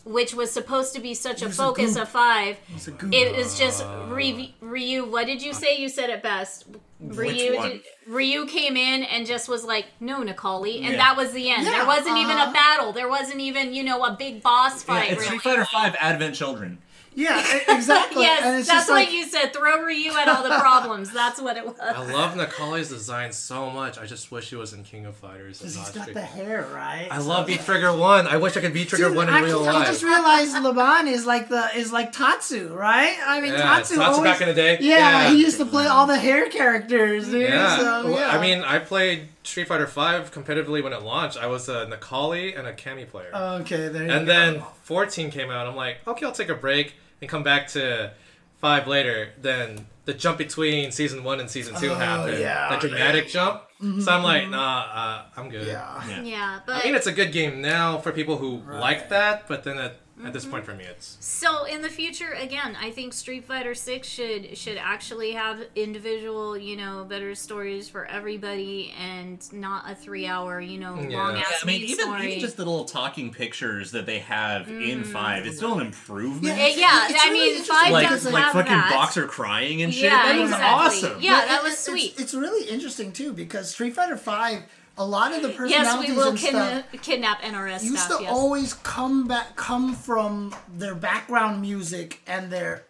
Which 0.06 0.34
was 0.34 0.50
supposed 0.50 0.94
to 0.96 1.00
be 1.00 1.14
such 1.14 1.40
a 1.40 1.46
was 1.46 1.58
a 1.58 1.62
focus 1.62 1.96
of 1.96 2.10
five. 2.10 2.58
It's. 2.74 2.88
It 2.88 3.34
was 3.34 3.58
just 3.58 3.82
Ryu, 4.08 4.48
Ryu. 4.60 5.10
What 5.10 5.26
did 5.26 5.40
you 5.40 5.54
say? 5.54 5.78
You 5.78 5.88
said 5.88 6.10
it 6.10 6.22
best. 6.22 6.66
Ryu, 7.00 7.56
one? 7.56 7.70
did- 7.70 7.82
Ryu 8.06 8.44
came 8.44 8.76
in 8.76 9.04
and 9.04 9.26
just 9.26 9.48
was 9.48 9.64
like, 9.64 9.86
"No, 10.00 10.22
Necalli," 10.22 10.82
and 10.82 10.92
Yeah. 10.92 10.96
that 10.96 11.16
was 11.16 11.32
the 11.32 11.48
end. 11.48 11.64
Yeah, 11.64 11.70
there 11.70 11.86
wasn't 11.86 12.18
even 12.18 12.36
uh-huh. 12.36 12.50
a 12.50 12.52
battle. 12.52 12.92
There 12.92 13.08
wasn't 13.08 13.40
even 13.40 13.72
you 13.72 13.82
know 13.82 14.04
a 14.04 14.12
big 14.14 14.42
boss 14.42 14.82
Yeah, 14.82 14.94
fight. 14.94 15.12
it's 15.12 15.22
really. 15.22 15.38
Street 15.38 15.42
Fighter 15.42 15.64
Five 15.64 15.96
Advent 15.98 16.34
Children. 16.34 16.78
Yeah, 17.14 17.38
exactly. 17.68 18.22
Yes, 18.22 18.42
and 18.44 18.56
it's 18.56 18.66
that's 18.68 18.80
just 18.80 18.88
what 18.90 18.96
like, 18.96 19.12
you 19.12 19.24
said. 19.24 19.52
Throw 19.52 19.82
Ryu 19.82 20.10
at 20.12 20.28
all 20.28 20.42
the 20.42 20.58
problems. 20.58 21.12
That's 21.12 21.40
what 21.40 21.56
it 21.56 21.64
was. 21.64 21.76
I 21.80 22.04
love 22.12 22.34
Necalli's 22.34 22.88
design 22.88 23.32
so 23.32 23.70
much. 23.70 23.98
I 23.98 24.06
just 24.06 24.30
wish 24.32 24.50
he 24.50 24.56
was 24.56 24.72
in 24.72 24.82
King 24.84 25.06
of 25.06 25.14
Fighters. 25.16 25.60
and 25.60 25.70
He's 25.70 25.76
not 25.76 25.94
got 25.94 26.02
Street- 26.02 26.14
the 26.14 26.20
hair, 26.22 26.66
right? 26.74 27.08
I 27.10 27.18
love 27.18 27.46
Beat 27.46 27.60
Trigger 27.60 27.96
One. 27.96 28.26
I 28.26 28.36
wish 28.38 28.56
I 28.56 28.60
could 28.60 28.72
V-Trigger 28.72 29.08
Dude, 29.08 29.16
One 29.16 29.28
in 29.28 29.34
I, 29.34 29.40
real 29.40 29.60
I 29.60 29.72
life. 29.72 29.86
I 29.88 29.90
just 29.90 30.02
realized 30.02 30.52
Laban 30.62 31.08
is 31.08 31.24
like 31.26 31.48
the 31.48 31.68
is 31.76 31.92
like 31.92 32.12
Tatsu, 32.12 32.74
right? 32.74 33.16
I 33.24 33.40
mean, 33.40 33.52
Yeah, 33.52 33.58
Tatsu, 33.62 33.96
Tatsu 33.96 34.00
always, 34.18 34.30
back 34.30 34.40
in 34.40 34.48
the 34.48 34.54
day. 34.54 34.78
Yeah, 34.80 34.98
Yeah. 35.24 35.30
he 35.30 35.40
used 35.40 35.58
to 35.58 35.64
play 35.66 35.86
all 35.86 36.06
the 36.06 36.18
hair 36.18 36.48
characters, 36.48 37.26
dude. 37.28 37.42
Yeah. 37.48 37.76
So, 37.78 38.10
Well. 38.12 38.30
I 38.36 38.40
mean, 38.40 38.62
I 38.62 38.78
played 38.80 39.28
Street 39.44 39.68
Fighter 39.68 39.86
Five 39.86 40.32
competitively 40.32 40.82
when 40.82 40.92
it 40.92 41.02
launched. 41.02 41.36
I 41.36 41.46
was 41.46 41.68
a 41.68 41.86
Nikali 41.86 42.58
and 42.58 42.66
a 42.66 42.72
Cammy 42.72 43.08
player. 43.08 43.30
okay, 43.34 43.88
there 43.88 44.02
you 44.02 44.08
go. 44.08 44.14
and 44.16 44.26
go. 44.26 44.32
then 44.32 44.62
14 44.82 45.30
came 45.30 45.50
out. 45.50 45.66
I'm 45.66 45.76
like, 45.76 45.98
okay, 46.06 46.26
I'll 46.26 46.32
take 46.32 46.48
a 46.48 46.54
break 46.54 46.94
and 47.24 47.30
come 47.30 47.42
back 47.42 47.68
to 47.68 48.12
five 48.60 48.86
later. 48.86 49.30
Then 49.40 49.86
the 50.04 50.14
jump 50.14 50.38
between 50.38 50.92
season 50.92 51.24
one 51.24 51.40
and 51.40 51.48
season 51.50 51.74
two 51.76 51.90
Oh, 51.90 51.94
happened. 51.94 52.38
yeah. 52.38 52.68
That 52.70 52.80
dramatic 52.80 53.28
jump. 53.28 53.62
So 54.00 54.10
I'm 54.12 54.22
like, 54.22 54.48
nah, 54.48 54.80
uh, 54.94 55.22
I'm 55.36 55.50
good. 55.50 55.66
yeah. 55.66 56.22
Yeah, 56.22 56.60
but 56.66 56.76
I 56.76 56.84
mean, 56.86 56.94
it's 56.94 57.06
a 57.06 57.12
good 57.12 57.32
game 57.32 57.60
now 57.60 57.98
for 57.98 58.12
people 58.12 58.36
who 58.38 58.62
like 58.66 59.10
that, 59.10 59.46
but 59.46 59.62
then 59.64 59.76
at, 59.78 59.96
at 60.22 60.32
this 60.32 60.44
point 60.44 60.64
mm-hmm. 60.64 60.72
for 60.72 60.78
me, 60.78 60.84
it's 60.84 61.16
So 61.20 61.64
in 61.64 61.82
the 61.82 61.88
future, 61.88 62.32
again, 62.32 62.76
I 62.80 62.90
think 62.90 63.12
Street 63.12 63.44
Fighter 63.44 63.74
Six 63.74 64.06
should 64.06 64.56
should 64.56 64.76
actually 64.76 65.32
have 65.32 65.60
individual, 65.74 66.56
you 66.56 66.76
know, 66.76 67.04
better 67.08 67.34
stories 67.34 67.88
for 67.88 68.04
everybody, 68.06 68.94
and 68.98 69.40
not 69.52 69.90
a 69.90 69.94
three 69.94 70.26
hour, 70.26 70.60
you 70.60 70.78
know, 70.78 70.94
Yeah. 70.94 71.16
long 71.16 71.36
Yeah, 71.36 71.42
ass 71.42 71.60
I 71.62 71.66
mean, 71.66 71.82
even, 71.82 72.04
story. 72.04 72.26
even 72.28 72.40
just 72.40 72.56
the 72.56 72.64
little 72.64 72.84
talking 72.84 73.32
pictures 73.32 73.90
that 73.90 74.06
they 74.06 74.20
have 74.20 74.68
in 74.68 74.74
mm-hmm. 74.76 75.02
Five, 75.02 75.46
it's 75.46 75.56
still 75.56 75.78
an 75.78 75.86
improvement. 75.86 76.56
Yeah, 76.58 77.08
It's 77.08 77.20
I 77.20 77.28
really 77.28 77.32
mean, 77.32 77.48
interesting 77.50 77.74
five 77.74 77.92
like 77.92 78.08
does 78.08 78.24
like 78.24 78.42
have 78.44 78.52
fucking 78.52 78.72
that. 78.72 78.90
Boxer 78.92 79.26
crying 79.26 79.82
and 79.82 79.92
shit. 79.92 80.04
Yeah, 80.04 80.32
that 80.32 80.40
was 80.40 80.50
exactly. 80.50 80.68
awesome. 81.08 81.22
Yeah, 81.22 81.40
But 81.40 81.48
that 81.48 81.58
it- 81.60 81.62
was 81.64 81.72
it's- 81.72 81.84
sweet. 81.84 82.14
It's, 82.18 82.34
really 82.34 82.68
interesting 82.68 83.12
too 83.12 83.32
because 83.32 83.70
Street 83.70 83.94
Fighter 83.94 84.16
Five, 84.16 84.62
a 84.96 85.04
lot 85.04 85.32
of 85.34 85.42
the 85.42 85.48
Yes, 85.68 85.88
personalities 85.88 86.10
we 86.10 86.16
will 86.16 86.28
and 86.30 86.38
stuff 86.38 86.84
kidna- 86.92 87.02
kidnap 87.02 87.42
NRS 87.42 87.82
used 87.84 87.98
staff. 87.98 88.18
to 88.18 88.22
yes. 88.24 88.32
always 88.32 88.74
come 88.74 89.26
back, 89.26 89.56
come 89.56 89.94
from 89.94 90.54
their 90.72 90.94
background 90.94 91.60
music 91.60 92.20
and 92.26 92.50
their. 92.50 92.84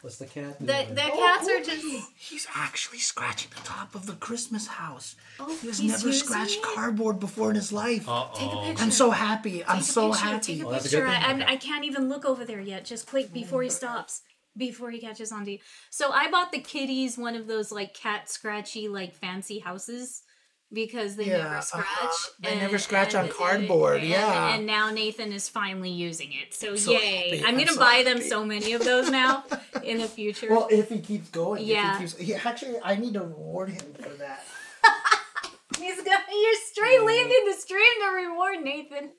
what's 0.00 0.16
the 0.16 0.26
cat? 0.26 0.58
the 0.58 0.66
the 0.66 1.02
Oh, 1.12 1.18
cats 1.18 1.46
oh, 1.50 1.56
are 1.58 1.62
just. 1.62 1.84
He's 2.16 2.46
actually 2.54 2.98
scratching 2.98 3.50
the 3.54 3.62
top 3.62 3.94
of 3.94 4.06
the 4.06 4.14
Christmas 4.14 4.66
house. 4.66 5.16
Oh, 5.38 5.54
He 5.60 5.66
has 5.68 5.78
he's 5.78 5.90
never 5.92 6.06
using 6.08 6.26
scratched 6.26 6.56
it? 6.58 6.62
cardboard 6.62 7.20
before 7.20 7.50
in 7.50 7.56
his 7.56 7.72
life. 7.72 8.08
Uh 8.08 8.26
Take 8.34 8.52
a 8.52 8.56
picture. 8.64 8.82
I'm 8.84 8.90
so 8.90 9.10
happy. 9.10 9.64
I'm 9.64 9.78
a 9.78 9.82
so 9.82 10.10
picture, 10.12 10.24
happy. 10.26 10.54
Take 10.54 10.62
a 10.62 10.66
Oh, 10.66 10.70
that's 10.72 10.86
a 10.86 10.88
picture. 10.88 11.06
I, 11.06 11.14
thing. 11.14 11.42
I'm, 11.42 11.48
I 11.48 11.56
can't 11.56 11.84
even 11.84 12.08
look 12.08 12.24
over 12.24 12.44
there 12.44 12.60
yet. 12.60 12.84
Just 12.84 13.06
quick 13.06 13.32
before 13.32 13.62
he 13.62 13.68
stops. 13.70 14.22
Before 14.56 14.90
he 14.90 15.00
catches 15.00 15.32
on 15.32 15.44
to 15.46 15.52
you. 15.52 15.58
So 15.90 16.10
I 16.12 16.30
bought 16.30 16.52
the 16.52 16.60
kitties 16.60 17.16
one 17.16 17.34
of 17.36 17.46
those 17.46 17.72
like 17.72 17.94
cat 17.94 18.28
scratchy 18.28 18.86
like 18.88 19.14
fancy 19.14 19.60
houses 19.60 20.22
because 20.70 21.16
they 21.16 21.24
Yeah, 21.26 21.38
never 21.38 21.48
uh-huh. 21.56 21.60
scratch. 21.62 22.10
They 22.40 22.56
never 22.56 22.78
scratch 22.78 23.14
on 23.14 23.28
cardboard, 23.28 24.00
and- 24.00 24.08
yeah. 24.08 24.54
And 24.54 24.66
now 24.66 24.90
Nathan 24.90 25.32
is 25.32 25.48
finally 25.48 25.90
using 25.90 26.32
it. 26.32 26.52
So, 26.54 26.76
so 26.76 26.92
yay! 26.92 27.38
happy. 27.38 27.40
I'm 27.40 27.46
I'm 27.46 27.54
gonna 27.58 27.72
so 27.72 27.80
buy 27.80 28.02
them 28.04 28.18
happy. 28.18 28.28
so 28.28 28.44
many 28.44 28.72
of 28.74 28.84
those 28.84 29.10
now 29.10 29.44
in 29.84 29.98
the 29.98 30.08
future. 30.08 30.48
Well, 30.50 30.68
if 30.70 30.88
he 30.90 31.00
keeps 31.00 31.28
going, 31.30 31.64
Yeah. 31.64 31.92
If 31.94 31.98
he 32.00 32.06
keeps, 32.26 32.42
he, 32.42 32.48
actually, 32.48 32.76
I 32.82 32.96
need 32.96 33.14
to 33.14 33.20
reward 33.20 33.70
him 33.70 33.94
for 33.94 34.08
that. 34.10 34.44
He's 35.78 35.96
gonna. 35.96 36.18
You're 36.30 36.60
straight 36.70 37.02
leaving 37.02 37.44
the 37.46 37.54
stream 37.58 37.92
to 38.02 38.08
reward 38.14 38.62
Nathan. 38.62 39.10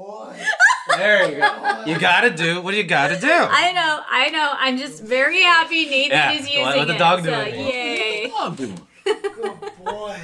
Boy, 0.00 0.34
There 0.96 1.30
you 1.30 1.36
go. 1.40 1.84
You 1.84 1.98
gotta 1.98 2.30
do 2.30 2.62
what 2.62 2.72
you 2.74 2.84
gotta 2.84 3.20
do. 3.20 3.28
I 3.30 3.70
know, 3.72 4.00
I 4.08 4.30
know. 4.30 4.52
I'm 4.58 4.78
just 4.78 5.02
very 5.02 5.42
happy 5.42 5.84
Nathan 5.84 6.10
Yeah, 6.12 6.32
is 6.32 6.40
let- 6.46 6.52
using 6.54 6.64
let 6.64 6.86
the 6.88 6.94
it. 6.94 6.98
dog 6.98 7.22
do 7.22 7.28
so, 7.28 7.40
it. 7.40 7.54
Yay! 7.54 8.30
Oh, 8.32 8.54
dude. 8.56 8.80
good 9.04 9.60
boy. 9.84 10.18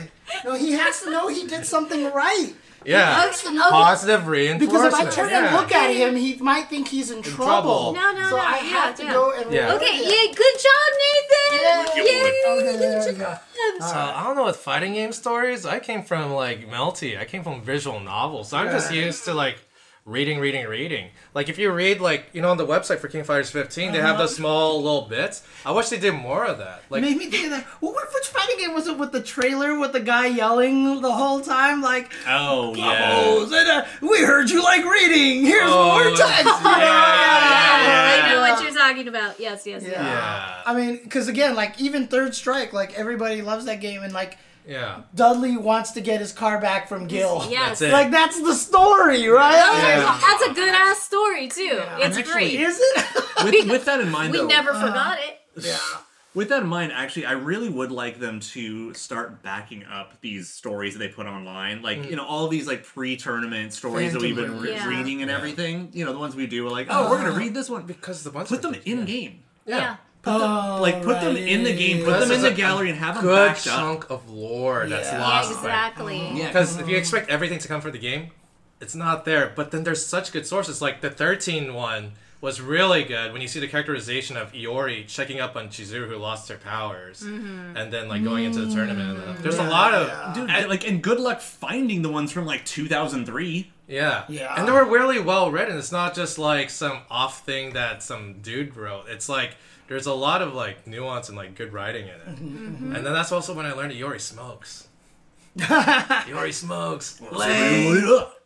No, 0.46 0.54
he 0.54 0.72
has 0.72 1.02
to 1.02 1.10
know 1.10 1.28
he 1.28 1.46
did 1.46 1.66
something 1.66 2.10
right. 2.12 2.54
yeah. 2.86 3.26
Okay, 3.28 3.48
okay. 3.50 3.58
Positive 3.68 4.26
reinforcement. 4.26 4.72
Because 4.72 4.86
if 4.86 4.94
I 4.94 5.10
turn 5.10 5.28
yeah. 5.28 5.46
and 5.48 5.56
look 5.56 5.72
at 5.72 5.90
him, 5.94 6.16
he 6.16 6.36
might 6.36 6.68
think 6.70 6.88
he's 6.88 7.10
in, 7.10 7.20
trouble. 7.20 7.44
trouble. 7.44 7.92
No, 7.94 8.12
no, 8.14 8.30
so 8.30 8.36
no, 8.36 8.42
I 8.42 8.56
yeah, 8.56 8.62
have 8.80 8.94
to 8.96 9.04
yeah. 9.04 9.12
go 9.12 9.32
and 9.38 9.52
Yeah. 9.52 9.74
Okay, 9.74 9.94
him. 9.96 10.04
yeah, 10.04 10.34
good 10.34 10.56
job, 10.66 10.88
Nathan. 11.04 11.60
Yeah. 11.60 12.02
Yay! 12.02 12.42
Okay, 12.48 12.76
there 12.78 13.12
we 13.12 13.18
go. 13.18 13.34
So 13.80 13.94
I 13.94 14.22
don't 14.24 14.36
know 14.36 14.44
with 14.46 14.56
fighting 14.56 14.94
game 14.94 15.12
stories. 15.12 15.66
I 15.66 15.80
came 15.80 16.02
from 16.02 16.32
like 16.32 16.66
Melty. 16.70 17.18
I 17.20 17.24
came 17.26 17.42
from 17.42 17.60
visual 17.60 18.00
novels. 18.00 18.48
So 18.50 18.56
I'm 18.56 18.68
just 18.68 18.90
used 18.92 19.24
to 19.26 19.34
like 19.34 19.58
reading, 20.06 20.38
reading, 20.38 20.64
reading. 20.66 21.08
Like 21.34 21.48
if 21.50 21.58
you 21.58 21.70
read 21.72 22.00
like 22.00 22.30
you 22.32 22.40
know 22.40 22.50
on 22.50 22.56
the 22.56 22.66
website 22.66 22.98
for 23.00 23.08
King 23.08 23.20
of 23.22 23.26
Fighters 23.26 23.50
15, 23.50 23.92
they 23.92 23.98
have 24.00 24.16
those 24.16 24.34
small 24.36 24.80
little 24.82 25.02
bits. 25.02 25.42
I 25.66 25.72
wish 25.72 25.88
they 25.90 25.98
did 25.98 26.14
more 26.14 26.46
of 26.46 26.58
that. 26.58 26.82
Like 26.88 27.02
Made 27.02 27.16
me 27.18 27.26
think 27.26 27.44
of 27.46 27.50
that. 27.50 27.66
Well, 27.80 27.92
what, 27.92 28.06
which 28.14 28.26
fighting 28.28 28.58
game 28.58 28.72
was 28.72 28.86
it 28.86 28.96
with 28.96 29.12
the 29.12 29.20
trailer 29.22 29.78
with 29.78 29.92
the 29.92 30.00
guy 30.00 30.26
yelling 30.26 31.02
the 31.02 31.12
whole 31.12 31.40
time? 31.40 31.82
Like, 31.82 32.10
Oh 32.26 32.74
yeah. 32.74 33.42
and, 33.42 33.52
uh, 33.68 33.84
we 34.00 34.20
heard 34.22 34.48
you 34.48 34.62
like 34.62 34.84
reading. 34.84 35.44
Here's 35.44 35.68
Oh, 35.70 35.92
more 35.92 36.16
text. 36.16 36.46
I 36.46 38.28
know 38.28 38.34
yeah. 38.34 38.50
what 38.52 38.62
you're 38.62 38.72
talking 38.72 39.08
about. 39.08 39.38
Yes, 39.40 39.66
yes, 39.66 39.82
yes. 39.82 39.92
yeah, 39.92 40.62
I 40.64 40.74
mean, 40.74 41.00
because 41.02 41.28
again, 41.28 41.54
like 41.54 41.80
even 41.80 42.06
Third 42.06 42.34
Strike, 42.34 42.72
like 42.72 42.94
everybody 42.98 43.42
loves 43.42 43.64
that 43.66 43.80
game, 43.80 44.02
and 44.02 44.12
like 44.12 44.38
yeah. 44.66 45.02
Dudley 45.14 45.56
wants 45.56 45.92
to 45.92 46.00
get 46.00 46.20
his 46.20 46.32
car 46.32 46.60
back 46.60 46.88
from 46.88 47.06
Gil. 47.06 47.46
Yes. 47.48 47.80
That's 47.80 47.82
it. 47.82 47.92
Like 47.92 48.10
that's 48.10 48.40
the 48.40 48.54
story, 48.54 49.26
right? 49.28 49.54
Yeah. 49.54 50.18
That's 50.20 50.42
a 50.50 50.54
good 50.54 50.74
ass 50.74 51.02
story 51.02 51.48
too. 51.48 51.82
It's 51.98 52.16
And 52.16 52.26
great. 52.26 52.60
Is 52.60 52.78
it? 52.80 53.04
With, 53.44 53.70
with 53.70 53.84
that 53.84 54.00
in 54.00 54.10
mind, 54.10 54.32
we 54.32 54.38
though, 54.38 54.46
never 54.46 54.70
uh-huh. 54.70 54.86
forgot 54.86 55.18
it. 55.18 55.40
yeah. 55.64 55.76
with 56.34 56.48
that 56.48 56.62
in 56.62 56.68
mind, 56.68 56.90
actually, 56.90 57.26
I 57.26 57.32
really 57.32 57.68
would 57.68 57.92
like 57.92 58.18
them 58.18 58.40
to 58.40 58.94
start 58.94 59.42
backing 59.42 59.84
up 59.84 60.18
these 60.22 60.48
stories 60.48 60.94
that 60.94 61.00
they 61.00 61.08
put 61.08 61.26
online, 61.26 61.82
like 61.82 61.98
mm. 61.98 62.10
you 62.10 62.16
know 62.16 62.24
all 62.24 62.48
these 62.48 62.66
like 62.66 62.82
pre-tournament 62.82 63.74
stories 63.74 64.14
that 64.14 64.22
we've 64.22 64.34
been 64.34 64.58
re- 64.58 64.72
Yeah. 64.72 64.88
reading 64.88 65.20
and 65.22 65.30
everything. 65.30 65.90
You 65.92 66.06
know 66.06 66.12
the 66.12 66.18
ones 66.18 66.34
we 66.34 66.46
do. 66.46 66.64
We're 66.64 66.70
like, 66.70 66.88
oh, 66.88 66.94
uh-huh. 66.94 67.10
we're 67.10 67.18
gonna 67.18 67.38
read 67.38 67.54
this 67.54 67.68
one 67.68 67.84
Because 67.86 68.24
the 68.24 68.30
ones 68.30 68.48
put 68.48 68.62
them 68.62 68.74
in 68.84 69.04
game. 69.04 69.40
Yeah. 69.66 69.96
Oh, 70.26 70.78
Like 70.80 71.02
put 71.02 71.20
them 71.20 71.36
in 71.36 71.62
the 71.62 71.74
game, 71.74 72.04
put 72.04 72.20
them 72.20 72.30
in 72.30 72.42
the 72.42 72.50
gallery, 72.50 72.90
and 72.90 72.98
have 72.98 73.16
them 73.16 73.24
good 73.24 73.48
backed 73.48 73.66
up. 73.66 73.78
chunk 73.78 74.10
of 74.10 74.28
lore 74.28 74.86
that's 74.86 75.10
Yeah. 75.10 75.20
lost. 75.20 75.52
Exactly. 75.52 76.18
Mm, 76.18 76.36
yeah, 76.36 76.46
Because 76.48 76.74
if 76.74 76.82
mm-hmm. 76.82 76.90
you 76.90 76.96
expect 76.96 77.30
everything 77.30 77.58
to 77.58 77.68
come 77.68 77.80
from 77.80 77.92
the 77.92 77.98
game, 77.98 78.30
it's 78.80 78.94
not 78.94 79.24
there. 79.24 79.52
But 79.54 79.70
then 79.70 79.84
there's 79.84 80.04
such 80.04 80.32
good 80.32 80.46
sources. 80.46 80.82
Like 80.82 81.00
the 81.00 81.10
13 81.10 81.74
one 81.74 82.12
was 82.40 82.60
really 82.60 83.02
good 83.02 83.32
when 83.32 83.40
you 83.40 83.48
see 83.48 83.60
the 83.60 83.68
characterization 83.68 84.36
of 84.36 84.52
Iori 84.52 85.06
checking 85.06 85.40
up 85.40 85.56
on 85.56 85.68
Chizuru 85.68 86.08
who 86.08 86.16
lost 86.16 86.48
her 86.48 86.56
powers, 86.56 87.20
mm-hmm. 87.20 87.76
and 87.76 87.92
then 87.92 88.08
like 88.08 88.22
going 88.22 88.44
into 88.44 88.60
the 88.60 88.74
tournament. 88.74 89.18
And, 89.18 89.38
uh, 89.38 89.42
there's 89.42 89.58
a 89.58 89.62
mm. 89.62 89.70
lot 89.70 89.94
of 89.94 90.08
yeah. 90.08 90.58
dude, 90.60 90.68
like, 90.68 90.86
and 90.86 91.02
good 91.02 91.18
luck 91.18 91.40
finding 91.40 92.02
the 92.02 92.10
ones 92.10 92.32
from 92.32 92.44
like 92.44 92.64
2003. 92.64 93.72
Yeah. 93.88 94.24
Yeah. 94.28 94.54
And 94.56 94.66
they 94.66 94.72
were 94.72 94.84
really 94.84 95.20
well 95.20 95.50
written. 95.50 95.76
It's 95.78 95.92
not 95.92 96.14
just 96.14 96.38
like 96.38 96.70
some 96.70 97.00
off 97.10 97.44
thing 97.44 97.72
that 97.74 98.02
some 98.02 98.40
dude 98.42 98.76
wrote. 98.76 99.04
It's 99.08 99.28
like 99.28 99.56
there's 99.88 100.06
a 100.06 100.14
lot 100.14 100.42
of 100.42 100.54
like 100.54 100.86
nuance 100.86 101.28
and 101.28 101.36
like 101.38 101.54
good 101.54 101.72
writing 101.72 102.04
in 102.08 102.14
it. 102.14 102.26
Mm-hmm, 102.26 102.96
And 102.96 103.06
then 103.06 103.12
that's 103.12 103.30
also 103.32 103.54
when 103.54 103.64
I 103.66 103.72
learned 103.72 103.92
that 103.92 103.98
Iori 104.00 104.20
smokes. 104.32 104.88
Iori 105.56 106.52
smokes. 106.52 107.20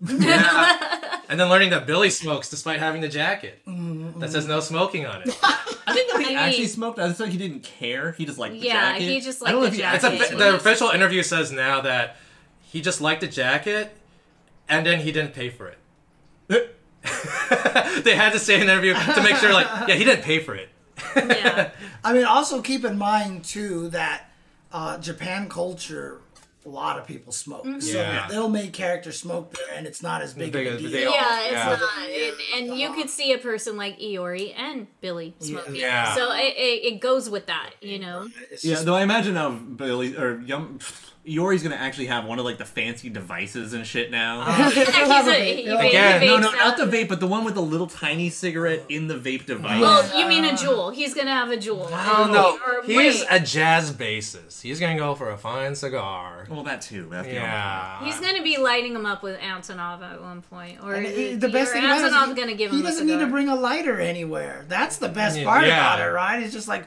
Yeah. 0.07 1.21
and 1.29 1.41
then 1.41 1.49
learning 1.49 1.71
that 1.71 1.87
Billy 1.87 2.11
smokes 2.11 2.49
despite 2.51 2.79
having 2.79 3.01
the 3.01 3.09
jacket 3.09 3.61
Mm-hmm. 3.67 4.21
that 4.21 4.31
says 4.31 4.47
no 4.47 4.61
smoking 4.61 5.07
on 5.07 5.23
it. 5.23 5.39
I 5.43 5.93
think 5.95 6.13
that 6.13 6.23
he 6.23 6.37
I 6.37 6.49
actually 6.49 6.67
smoked. 6.67 6.99
I 6.99 7.13
thought 7.13 7.29
he 7.29 7.39
didn't 7.39 7.63
care. 7.63 8.13
He 8.13 8.25
just 8.27 8.39
liked 8.39 8.55
the 8.55 8.61
Yeah, 8.61 8.93
jacket. 8.93 9.03
he 9.09 9.21
just 9.21 9.43
I 9.47 9.51
don't 9.53 9.63
liked 9.63 9.73
know 9.77 9.79
the 9.79 9.85
if 9.85 9.91
he 9.91 9.97
It's 9.97 10.05
a, 10.05 10.19
jacket. 10.25 10.39
the 10.39 10.55
official 10.55 10.91
interview 10.91 11.23
says 11.23 11.51
now 11.51 11.81
that 11.81 12.17
he 12.63 12.81
just 12.81 13.01
liked 13.01 13.23
the 13.23 13.27
jacket 13.27 13.93
and 14.71 14.87
then 14.87 15.01
he 15.01 15.13
didn't 15.13 15.35
pay 15.35 15.51
for 15.51 15.69
it. 15.69 15.79
they 18.05 18.15
had 18.15 18.33
to 18.33 18.39
say 18.39 18.55
in 18.57 18.63
an 18.63 18.69
interview 18.69 18.95
to 18.95 19.23
make 19.23 19.37
sure, 19.37 19.53
like, 19.53 19.67
yeah, 19.89 19.95
he 19.95 20.05
didn't 20.05 20.23
pay 20.23 20.39
for 20.39 20.55
it. 20.55 20.69
Yeah. 21.17 21.71
I 22.05 22.13
mean, 22.13 22.25
also 22.25 22.61
keep 22.63 22.85
in 22.85 22.99
mind 22.99 23.45
too 23.45 23.89
that 23.89 24.31
uh, 24.73 24.99
Japan 24.99 25.49
culture, 25.49 26.21
a 26.65 26.69
lot 26.69 26.99
of 26.99 27.07
people 27.07 27.33
smoke, 27.33 27.65
so 27.81 27.99
Yeah. 27.99 28.27
they'll 28.29 28.49
make 28.51 28.73
characters 28.75 29.19
smoke 29.19 29.53
there, 29.55 29.77
and 29.77 29.87
it's 29.87 30.03
not 30.03 30.21
as 30.23 30.35
big 30.35 30.55
of 30.55 30.61
a 30.61 30.65
Big- 30.77 30.79
deal. 30.79 30.91
they- 30.91 31.03
Yeah, 31.05 31.43
it's 31.45 31.53
Yeah. 31.53 31.79
not. 31.81 32.09
And, 32.59 32.71
and 32.71 32.79
you 32.81 32.93
could 32.93 33.09
see 33.11 33.33
a 33.33 33.39
person 33.39 33.77
like 33.79 33.99
Iori 33.99 34.55
and 34.57 34.87
Billy 35.01 35.35
smoking. 35.41 35.77
Yeah. 35.77 36.15
So 36.15 36.33
it, 36.33 36.55
it, 36.57 36.93
it 36.95 37.01
goes 37.01 37.29
with 37.31 37.47
that, 37.47 37.71
you 37.81 37.99
know? 37.99 38.29
It's 38.51 38.65
Yeah, 38.65 38.77
though 38.83 38.95
I 38.97 39.03
imagine 39.03 39.35
now 39.35 39.51
Billy 39.51 40.17
or 40.17 40.41
Yum, 40.43 40.79
Iori's 41.29 41.63
gonna 41.63 41.75
actually 41.77 42.07
have 42.07 42.25
one 42.25 42.39
of 42.39 42.47
like 42.47 42.57
the 42.57 42.65
fancy 42.65 43.11
devices 43.11 43.75
and 43.75 43.87
shit 43.87 44.11
now. 44.11 44.43
Oh. 44.47 44.71
He's 44.71 44.77
a, 44.89 45.35
he, 45.35 45.67
Yeah. 45.67 45.83
he 45.83 45.89
Again, 45.89 46.27
no, 46.27 46.39
no, 46.39 46.51
not 46.53 46.79
the 46.79 46.85
vape, 46.85 47.09
but 47.09 47.21
the 47.21 47.27
one 47.27 47.45
with 47.45 47.55
the 47.55 47.61
little 47.63 47.87
tiny 47.87 48.31
cigarette 48.31 48.85
in 48.89 49.07
the 49.07 49.15
vape 49.19 49.45
device. 49.45 49.81
Well, 49.83 50.19
you 50.19 50.27
mean 50.27 50.47
a 50.47 50.53
Juul. 50.53 50.95
He's 50.95 51.13
going 51.13 51.27
to 51.27 51.33
have 51.33 51.51
a 51.51 51.59
Juul. 51.59 51.89
Oh 51.93 52.31
no, 52.33 52.83
he's 52.87 53.23
a 53.31 53.39
jazz 53.39 53.93
bassist. 53.93 54.63
He's 54.63 54.81
gonna 54.81 54.97
go 54.97 55.15
for 55.15 55.31
a 55.31 55.37
fine 55.37 55.75
cigar. 55.75 56.47
Well, 56.49 56.63
that 56.65 56.81
too. 56.81 57.07
That's 57.11 57.29
the 57.29 57.35
Yeah. 57.35 58.03
He's 58.05 58.19
going 58.19 58.37
to 58.37 58.43
be 58.43 58.57
lighting 58.57 58.95
him 58.95 59.05
up 59.05 59.23
with 59.23 59.39
Antonov 59.41 60.01
at 60.03 60.23
one 60.23 60.41
point. 60.41 60.79
Or 60.83 60.95
And 60.95 61.05
is 61.07 61.13
it- 61.13 61.19
it- 61.35 61.41
the 61.41 61.51
best 61.51 61.71
or 61.71 61.75
thing 61.75 61.85
about 61.85 62.01
it 62.01 62.07
is 62.07 62.13
Antonov's 62.15 62.35
going 62.35 62.49
to 62.49 62.55
give 62.55 62.71
him 62.71 62.79
he 62.79 62.83
doesn't 62.83 63.07
need 63.07 63.19
to 63.21 63.27
bring 63.27 63.49
a 63.51 63.55
lighter 63.57 64.01
anywhere. 64.01 64.65
That's 64.69 64.97
the 64.97 65.09
best 65.11 65.37
Yeah. 65.39 65.45
part 65.45 65.67
Yeah. 65.67 65.77
about 65.95 66.01
it, 66.09 66.13
right? 66.13 66.43
It's 66.43 66.55
just 66.55 66.67
like 66.67 66.87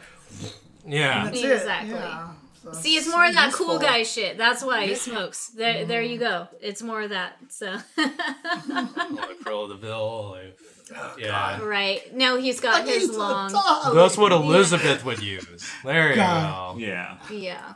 Yeah. 0.87 1.25
that's 1.25 1.37
Exactly. 1.39 1.91
it. 1.93 1.99
Yeah. 1.99 2.27
So 2.63 2.71
See, 2.73 2.95
it's 2.95 3.07
more 3.09 3.25
of 3.25 3.33
that 3.35 3.47
useful. 3.47 3.65
cool 3.65 3.79
guy 3.79 4.03
shit. 4.03 4.37
That's 4.37 4.63
why 4.63 4.87
he 4.87 4.95
smokes. 4.95 5.47
There, 5.49 5.83
there 5.85 6.01
you 6.01 6.17
go. 6.17 6.47
It's 6.61 6.81
more 6.81 7.01
of 7.01 7.09
that. 7.09 7.33
So, 7.49 7.77
Like 7.97 9.39
Cruella 9.43 9.67
de 9.69 9.75
Vil. 9.75 10.29
Like, 10.31 10.57
oh, 10.95 11.15
yeah. 11.17 11.61
right. 11.63 12.15
No, 12.15 12.37
he's 12.39 12.59
got 12.61 12.85
He's 12.87 13.07
his 13.07 13.17
long. 13.17 13.51
tall. 13.51 13.93
That's 13.93 14.17
what 14.17 14.31
Elizabeth 14.31 15.03
would 15.05 15.21
use. 15.21 15.69
There 15.83 16.09
you 16.11 16.15
God. 16.15 16.75
go. 16.75 16.79
Yeah. 16.79 17.17
Yeah. 17.31 17.73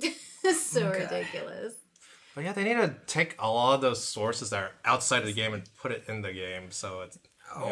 so 0.54 0.90
ridiculous. 0.90 1.74
But 2.34 2.44
yeah, 2.44 2.52
they 2.52 2.64
need 2.64 2.74
to 2.74 2.94
take 3.06 3.34
a 3.38 3.48
lot 3.50 3.76
of 3.76 3.80
those 3.80 4.04
sources 4.04 4.50
that 4.50 4.62
are 4.62 4.70
outside 4.84 5.20
of 5.20 5.26
the 5.26 5.32
game 5.32 5.54
and 5.54 5.62
put 5.80 5.92
it 5.92 6.04
in 6.08 6.20
the 6.20 6.32
game. 6.32 6.70
So 6.70 7.00
it's 7.00 7.18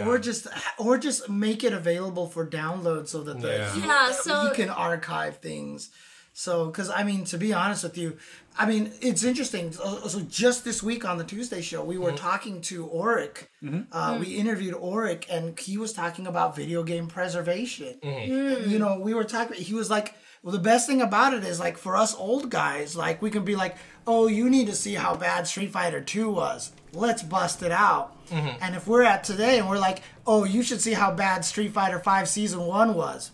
Or 0.07 0.19
just, 0.19 0.47
or 0.79 0.97
just 0.97 1.29
make 1.29 1.63
it 1.65 1.75
available 1.75 2.27
for 2.29 2.47
download 2.49 3.07
so 3.09 3.23
that 3.25 3.41
the 3.43 3.49
Yeah. 3.49 3.75
you, 3.77 3.83
Yeah, 3.83 4.13
so- 4.13 4.43
you 4.45 4.51
can 4.55 4.71
archive 4.71 5.39
things. 5.39 5.91
So, 6.37 6.67
because 6.67 6.91
I 6.91 7.05
mean, 7.05 7.25
to 7.27 7.39
be 7.39 7.53
honest 7.53 7.85
with 7.85 7.97
you, 7.97 8.19
I 8.59 8.67
mean, 8.67 8.93
it's 9.01 9.23
interesting. 9.23 9.71
So, 9.71 10.09
so 10.09 10.21
just 10.23 10.65
this 10.65 10.83
week 10.83 11.05
on 11.05 11.17
the 11.17 11.23
Tuesday 11.23 11.63
show, 11.63 11.85
we 11.85 11.97
were 11.97 12.09
mm-hmm. 12.09 12.17
talking 12.17 12.61
to 12.63 12.89
Oric. 12.89 13.47
Mm-hmm. 13.63 13.83
Uh, 13.93 14.19
we 14.19 14.27
mm. 14.27 14.39
interviewed 14.39 14.75
Oric, 14.75 15.27
and 15.31 15.59
he 15.59 15.79
was 15.79 15.93
talking 15.93 16.27
about 16.27 16.57
video 16.57 16.83
game 16.83 17.07
preservation. 17.07 17.99
And, 18.03 18.71
you 18.71 18.81
know, 18.81 18.99
we 18.99 19.15
were 19.15 19.23
talking. 19.23 19.57
He 19.57 19.75
was 19.75 19.91
like, 19.91 20.17
"Well, 20.43 20.53
the 20.53 20.59
best 20.59 20.89
thing 20.89 21.01
about 21.01 21.35
it 21.35 21.45
is 21.45 21.61
like 21.61 21.79
for 21.79 21.97
us 21.97 22.17
old 22.17 22.51
guys, 22.51 22.97
like 22.97 23.23
we 23.23 23.31
can 23.31 23.45
be 23.45 23.55
like, 23.55 23.77
oh, 24.05 24.27
you 24.27 24.51
need 24.51 24.67
to 24.67 24.75
see 24.75 24.95
how 24.95 25.15
bad 25.15 25.47
Street 25.47 25.71
Fighter 25.71 26.01
Two 26.01 26.31
was. 26.31 26.73
Let's 26.93 27.23
bust 27.23 27.63
it 27.63 27.73
out." 27.73 28.17
And 28.33 28.75
if 28.75 28.89
we're 28.89 29.03
at 29.03 29.23
today 29.23 29.61
and 29.61 29.69
we're 29.69 29.79
like, 29.79 30.03
"Oh, 30.27 30.43
you 30.43 30.65
should 30.65 30.81
see 30.81 30.95
how 30.95 31.13
bad 31.13 31.45
Street 31.45 31.73
Fighter 31.73 32.01
Five 32.01 32.29
Season 32.29 32.61
One 32.61 32.95
was," 32.95 33.31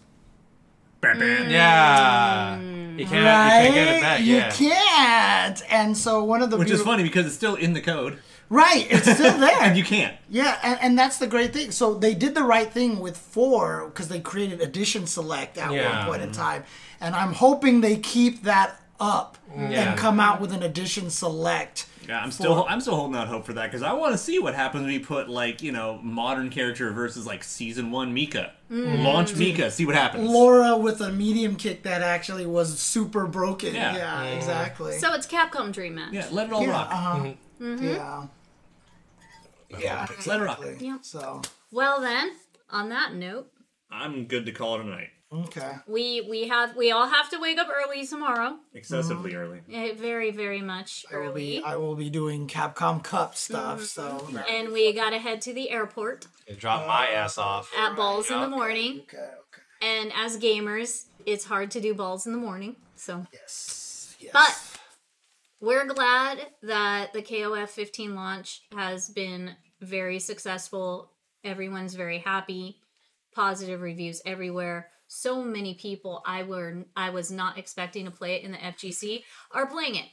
Mm. 1.03 1.51
yeah, 1.51 2.59
you 2.61 3.07
can't 3.07 3.25
right? 3.25 3.65
you 3.65 3.73
can't 3.73 3.75
get 3.75 3.97
it 3.97 4.01
back. 4.03 4.21
You 4.21 4.37
Yeah, 4.37 4.51
can't. 4.51 5.63
And 5.71 5.97
so 5.97 6.23
one 6.25 6.43
of 6.43 6.51
the 6.51 6.57
Which 6.57 6.71
is 6.71 6.83
funny 6.83 7.03
because 7.03 7.27
it's 7.27 7.35
still 7.35 7.55
in 7.55 7.73
the 7.73 7.81
code, 7.81 8.19
right? 8.51 8.87
It's 8.91 9.11
still 9.11 9.39
there. 9.39 9.63
and 9.63 9.77
you 9.79 9.85
can't. 9.85 10.15
Yeah, 10.29 10.59
and, 10.63 10.79
and 10.83 10.99
that's 10.99 11.19
the 11.19 11.27
great 11.27 11.53
thing. 11.53 11.71
So 11.71 11.95
they 11.95 12.15
did 12.15 12.35
the 12.35 12.43
right 12.45 12.71
thing 12.71 12.99
with 13.01 13.17
four 13.17 13.87
because 13.87 14.09
they 14.09 14.21
created 14.21 14.61
edition 14.61 15.07
select 15.07 15.57
at 15.57 15.73
Yeah. 15.73 15.99
one 16.01 16.07
point 16.07 16.23
in 16.23 16.33
time, 16.33 16.65
and 17.01 17.15
I'm 17.15 17.33
hoping 17.33 17.81
they 17.81 17.97
keep 17.97 18.43
that 18.43 18.79
up 18.99 19.39
mm. 19.57 19.71
Yeah. 19.71 19.91
and 19.93 19.99
come 19.99 20.21
out 20.21 20.41
with 20.41 20.53
an 20.53 20.63
edition 20.63 21.09
select. 21.09 21.87
Yeah, 22.09 22.21
I'm 22.21 22.31
still 22.31 22.67
I'm 22.69 22.81
still 22.81 22.97
holding 22.97 23.17
out 23.17 23.29
hope 23.29 23.45
for 23.45 23.53
that 23.53 23.67
because 23.67 23.83
I 23.83 23.93
want 23.93 24.13
to 24.13 24.19
see 24.19 24.39
what 24.39 24.55
happens 24.55 24.83
when 24.83 24.93
we 24.93 24.99
put 24.99 25.29
like 25.29 25.63
you 25.63 25.71
know 25.73 25.99
modern 26.03 26.51
character 26.51 26.91
versus 26.93 27.27
like 27.27 27.45
season 27.45 27.91
one 27.91 28.15
Mika, 28.15 28.53
launch 28.71 29.37
Mika, 29.37 29.71
see 29.71 29.87
what 29.87 29.95
happens. 29.95 30.29
Laura 30.29 30.77
with 30.77 31.01
a 31.01 31.13
medium 31.13 31.57
kick 31.57 31.83
that 31.83 32.03
actually 32.03 32.47
was 32.47 32.79
super 32.79 33.27
broken. 33.27 33.75
Yeah. 33.75 33.97
Yeah, 33.97 34.23
exactly. 34.25 34.99
So 34.99 35.13
it's 35.15 35.27
Capcom 35.27 35.73
Dream 35.73 35.95
Match. 35.97 36.13
Yeah, 36.13 36.27
let 36.31 36.49
it 36.49 36.53
all 36.53 36.63
yeah, 36.63 36.71
rock. 36.71 36.89
uh-huh. 36.91 37.33
Mm-hmm. 37.61 37.85
yeah, 37.87 38.27
yeah, 39.79 40.07
Let 40.27 40.41
it 40.41 40.45
rock. 40.45 40.65
Yeah. 40.81 40.99
So 41.03 41.43
Well 41.71 42.01
then, 42.01 42.33
on 42.71 42.89
that 42.89 43.15
note, 43.15 43.53
I'm 43.91 44.25
good 44.25 44.47
to 44.47 44.53
call 44.53 44.77
it 44.77 44.87
a 44.87 44.89
night. 44.89 45.11
Okay. 45.33 45.73
we 45.87 46.21
we 46.23 46.49
have 46.49 46.77
we 46.77 46.91
all 46.91 47.07
have 47.09 47.31
to 47.31 47.39
wake 47.41 47.59
up 47.59 47.69
early 47.69 48.07
tomorrow. 48.07 48.57
Excessively 48.75 49.35
early. 49.35 49.61
Eh, 49.73 49.95
Very 49.95 50.31
very 50.31 50.61
much 50.61 51.05
I 51.13 51.19
will 51.19 51.33
be 51.33 51.59
early. 51.59 51.65
I 51.65 51.77
will 51.77 51.97
be 51.97 52.11
doing 52.11 52.47
Capcom 52.49 53.03
Cup 53.03 53.37
stuff. 53.37 53.81
Mm-hmm. 53.81 54.37
So 54.37 54.45
And 54.49 54.73
we 54.73 54.93
gotta 54.93 55.19
head 55.19 55.41
to 55.43 55.53
the 55.55 55.71
airport 55.71 56.27
drop 56.59 56.87
my 56.87 57.07
ass 57.09 57.39
off. 57.39 57.71
at 57.79 57.97
balls 57.97 58.31
in 58.31 58.41
the 58.41 58.49
morning. 58.49 59.01
okay, 59.03 59.19
okay. 59.19 59.63
And 59.83 60.13
as 60.15 60.37
gamers, 60.39 61.05
it's 61.27 61.45
hard 61.45 61.71
to 61.73 61.81
do 61.81 61.95
balls 61.95 62.27
in 62.27 62.33
the 62.33 62.39
morning. 62.39 62.77
So 62.97 63.27
Yes. 63.33 64.17
yes. 64.21 64.33
But 64.33 64.81
we're 65.61 65.87
glad 65.87 66.39
that 66.63 67.13
the 67.13 67.23
KOF 67.23 67.69
15 67.71 68.15
launch 68.15 68.63
has 68.77 69.09
been 69.09 69.57
very 69.81 70.19
successful. 70.19 71.13
Everyone's 71.45 71.95
very 71.95 72.19
happy. 72.19 72.77
Positive 73.35 73.81
reviews 73.81 74.21
everywhere. 74.27 74.89
So 75.13 75.43
many 75.43 75.75
people 75.75 76.23
I 76.25 76.45
were 76.45 76.85
I 76.97 77.11
was 77.11 77.33
not 77.33 77.59
expecting 77.59 78.05
to 78.05 78.13
play 78.13 78.37
it 78.37 78.45
in 78.45 78.53
the 78.53 78.59
FGC 78.59 79.25
are 79.51 79.67
playing 79.67 79.97
it. 79.97 80.05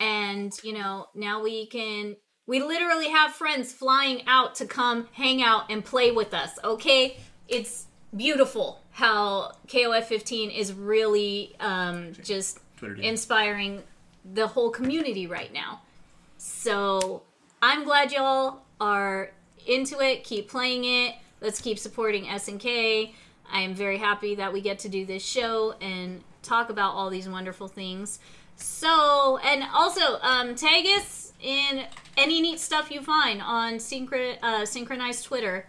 And 0.00 0.50
you 0.64 0.72
know, 0.72 1.08
now 1.14 1.42
we 1.42 1.66
can 1.66 2.16
We 2.46 2.62
literally 2.62 3.10
have 3.10 3.32
friends 3.34 3.70
flying 3.70 4.22
out 4.26 4.54
to 4.56 4.66
come 4.66 5.08
hang 5.12 5.42
out 5.42 5.70
and 5.70 5.84
play 5.84 6.10
with 6.10 6.32
us, 6.32 6.58
okay? 6.64 7.18
It's 7.48 7.86
beautiful 8.16 8.80
how 8.92 9.52
KOF 9.68 10.04
15 10.04 10.50
is 10.50 10.72
really 10.72 11.54
um, 11.60 12.14
just 12.22 12.60
inspiring 12.98 13.82
the 14.24 14.46
whole 14.46 14.70
community 14.70 15.26
right 15.26 15.52
now. 15.52 15.82
So 16.38 17.24
I'm 17.60 17.84
glad 17.84 18.10
y'all 18.10 18.62
are 18.80 19.32
into 19.66 20.00
it. 20.00 20.24
Keep 20.24 20.48
playing 20.48 20.84
it. 20.84 21.14
Let's 21.42 21.60
keep 21.60 21.78
supporting 21.78 22.24
SNK. 22.24 23.12
I 23.52 23.60
am 23.60 23.74
very 23.74 23.98
happy 23.98 24.34
that 24.36 24.52
we 24.52 24.60
get 24.60 24.78
to 24.80 24.88
do 24.88 25.06
this 25.06 25.24
show 25.24 25.74
and 25.80 26.22
talk 26.42 26.70
about 26.70 26.94
all 26.94 27.10
these 27.10 27.28
wonderful 27.28 27.68
things. 27.68 28.18
So, 28.56 29.38
and 29.38 29.64
also, 29.72 30.18
um, 30.20 30.54
tag 30.54 30.86
us 30.86 31.32
in 31.40 31.84
any 32.16 32.40
neat 32.40 32.60
stuff 32.60 32.90
you 32.90 33.02
find 33.02 33.42
on 33.42 33.74
synchro- 33.74 34.36
uh, 34.42 34.64
synchronized 34.64 35.24
Twitter. 35.24 35.66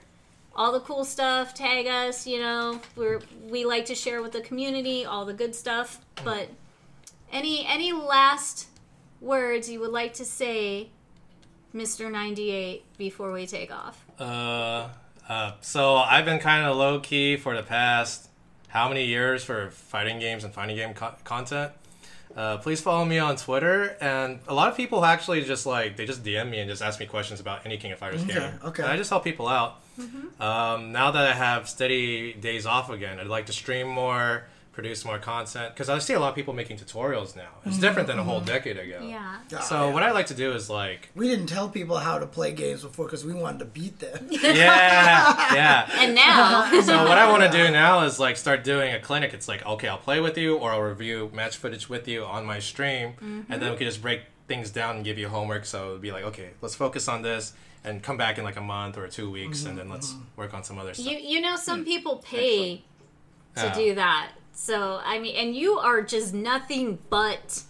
All 0.55 0.71
the 0.71 0.79
cool 0.79 1.03
stuff, 1.03 1.53
tag 1.53 1.85
us. 1.87 2.25
You 2.25 2.39
know, 2.39 2.79
we're 2.95 3.21
we 3.49 3.65
like 3.65 3.85
to 3.87 3.95
share 3.95 4.21
with 4.21 4.31
the 4.31 4.41
community 4.41 5.03
all 5.03 5.25
the 5.25 5.33
good 5.33 5.53
stuff. 5.53 5.99
But 6.23 6.47
any 7.31 7.65
any 7.65 7.91
last 7.91 8.67
words 9.19 9.69
you 9.69 9.79
would 9.81 9.91
like 9.91 10.13
to 10.13 10.23
say, 10.23 10.91
Mister 11.73 12.09
Ninety 12.09 12.51
Eight, 12.51 12.85
before 12.97 13.33
we 13.33 13.45
take 13.45 13.69
off? 13.69 14.05
Uh, 14.17 14.89
uh, 15.29 15.53
so 15.61 15.95
I've 15.97 16.25
been 16.25 16.39
kind 16.39 16.65
of 16.65 16.75
low 16.77 16.99
key 16.99 17.37
for 17.37 17.55
the 17.55 17.63
past 17.63 18.29
how 18.69 18.87
many 18.89 19.05
years 19.05 19.43
for 19.43 19.69
fighting 19.71 20.19
games 20.19 20.43
and 20.43 20.53
fighting 20.53 20.75
game 20.75 20.93
co- 20.93 21.15
content. 21.23 21.71
Uh, 22.35 22.57
please 22.57 22.81
follow 22.81 23.05
me 23.05 23.17
on 23.17 23.37
Twitter, 23.37 23.95
and 24.01 24.39
a 24.49 24.53
lot 24.53 24.67
of 24.69 24.75
people 24.75 25.05
actually 25.05 25.41
just 25.45 25.65
like 25.65 25.95
they 25.95 26.05
just 26.05 26.21
DM 26.21 26.49
me 26.49 26.59
and 26.59 26.69
just 26.69 26.81
ask 26.81 26.99
me 26.99 27.05
questions 27.05 27.39
about 27.39 27.65
any 27.65 27.77
King 27.77 27.93
of 27.93 27.99
Fighters 27.99 28.23
Okay, 28.23 28.33
game. 28.33 28.51
okay. 28.65 28.83
And 28.83 28.91
I 28.91 28.97
just 28.97 29.09
help 29.09 29.23
people 29.23 29.47
out. 29.47 29.79
Um, 30.41 30.91
now 30.91 31.11
that 31.11 31.25
I 31.25 31.33
have 31.33 31.69
steady 31.69 32.33
days 32.33 32.65
off 32.65 32.89
again, 32.89 33.19
I'd 33.19 33.27
like 33.27 33.45
to 33.45 33.53
stream 33.53 33.87
more, 33.87 34.43
produce 34.75 35.05
more 35.05 35.17
content 35.17 35.73
because 35.73 35.87
I 35.87 35.97
see 35.99 36.13
a 36.13 36.19
lot 36.19 36.29
of 36.29 36.35
people 36.35 36.53
making 36.53 36.77
tutorials 36.77 37.33
now. 37.33 37.47
It's 37.63 37.75
mm-hmm. 37.75 37.81
different 37.81 38.07
than 38.09 38.19
a 38.19 38.23
whole 38.23 38.39
mm-hmm. 38.39 38.47
decade 38.47 38.77
ago. 38.77 38.99
Yeah. 39.01 39.39
So 39.61 39.89
what 39.89 40.03
I 40.03 40.11
like 40.11 40.27
to 40.27 40.33
do 40.33 40.51
is 40.51 40.69
like, 40.69 41.09
We 41.15 41.29
didn't 41.29 41.47
tell 41.47 41.69
people 41.69 41.97
how 41.97 42.19
to 42.19 42.27
play 42.27 42.51
games 42.51 42.83
before 42.83 43.05
because 43.05 43.23
we 43.23 43.33
wanted 43.33 43.59
to 43.59 43.65
beat 43.65 43.99
them. 43.99 44.27
yeah, 44.29 45.53
yeah. 45.55 45.89
And 45.97 46.13
now, 46.13 46.69
So 46.81 47.05
what 47.05 47.17
I 47.17 47.31
want 47.31 47.43
to 47.43 47.49
do 47.49 47.71
now 47.71 48.03
is 48.03 48.19
like 48.19 48.35
start 48.35 48.65
doing 48.65 48.93
a 48.93 48.99
clinic. 48.99 49.33
It's 49.33 49.47
like 49.47 49.65
okay, 49.65 49.87
I'll 49.87 49.97
play 49.97 50.19
with 50.19 50.37
you 50.37 50.57
or 50.57 50.73
I'll 50.73 50.81
review 50.81 51.31
match 51.33 51.55
footage 51.55 51.87
with 51.87 52.05
you 52.05 52.25
on 52.25 52.45
my 52.45 52.59
stream, 52.59 53.13
and 53.21 53.45
then 53.47 53.59
mm-hmm. 53.61 53.71
we 53.71 53.77
can 53.77 53.87
just 53.87 54.01
break 54.01 54.23
things 54.49 54.71
down 54.71 54.97
and 54.97 55.05
give 55.05 55.17
you 55.17 55.29
homework. 55.29 55.65
So 55.65 55.91
it'd 55.91 56.01
be 56.01 56.11
like 56.11 56.25
okay, 56.25 56.49
let's 56.61 56.75
focus 56.75 57.07
on 57.07 57.21
this 57.21 57.53
and 57.85 58.03
come 58.03 58.17
back 58.17 58.37
in 58.37 58.43
like 58.43 58.57
a 58.57 58.61
month 58.61 58.97
or 58.97 59.07
two 59.07 59.31
weeks, 59.31 59.63
and 59.63 59.77
then 59.77 59.87
let's 59.87 60.13
work 60.35 60.53
on 60.53 60.65
some 60.65 60.77
other 60.77 60.93
stuff. 60.93 61.09
you 61.09 61.17
you 61.17 61.39
know 61.39 61.55
some 61.55 61.85
people 61.85 62.17
pay 62.17 62.83
to 63.55 63.65
Yeah. 63.67 63.73
do 63.73 63.95
that. 63.95 64.31
So 64.55 64.99
I 65.03 65.19
mean, 65.19 65.35
and 65.35 65.55
you 65.55 65.77
are 65.77 66.01
just 66.01 66.33
nothing 66.33 66.97
but 67.09 67.63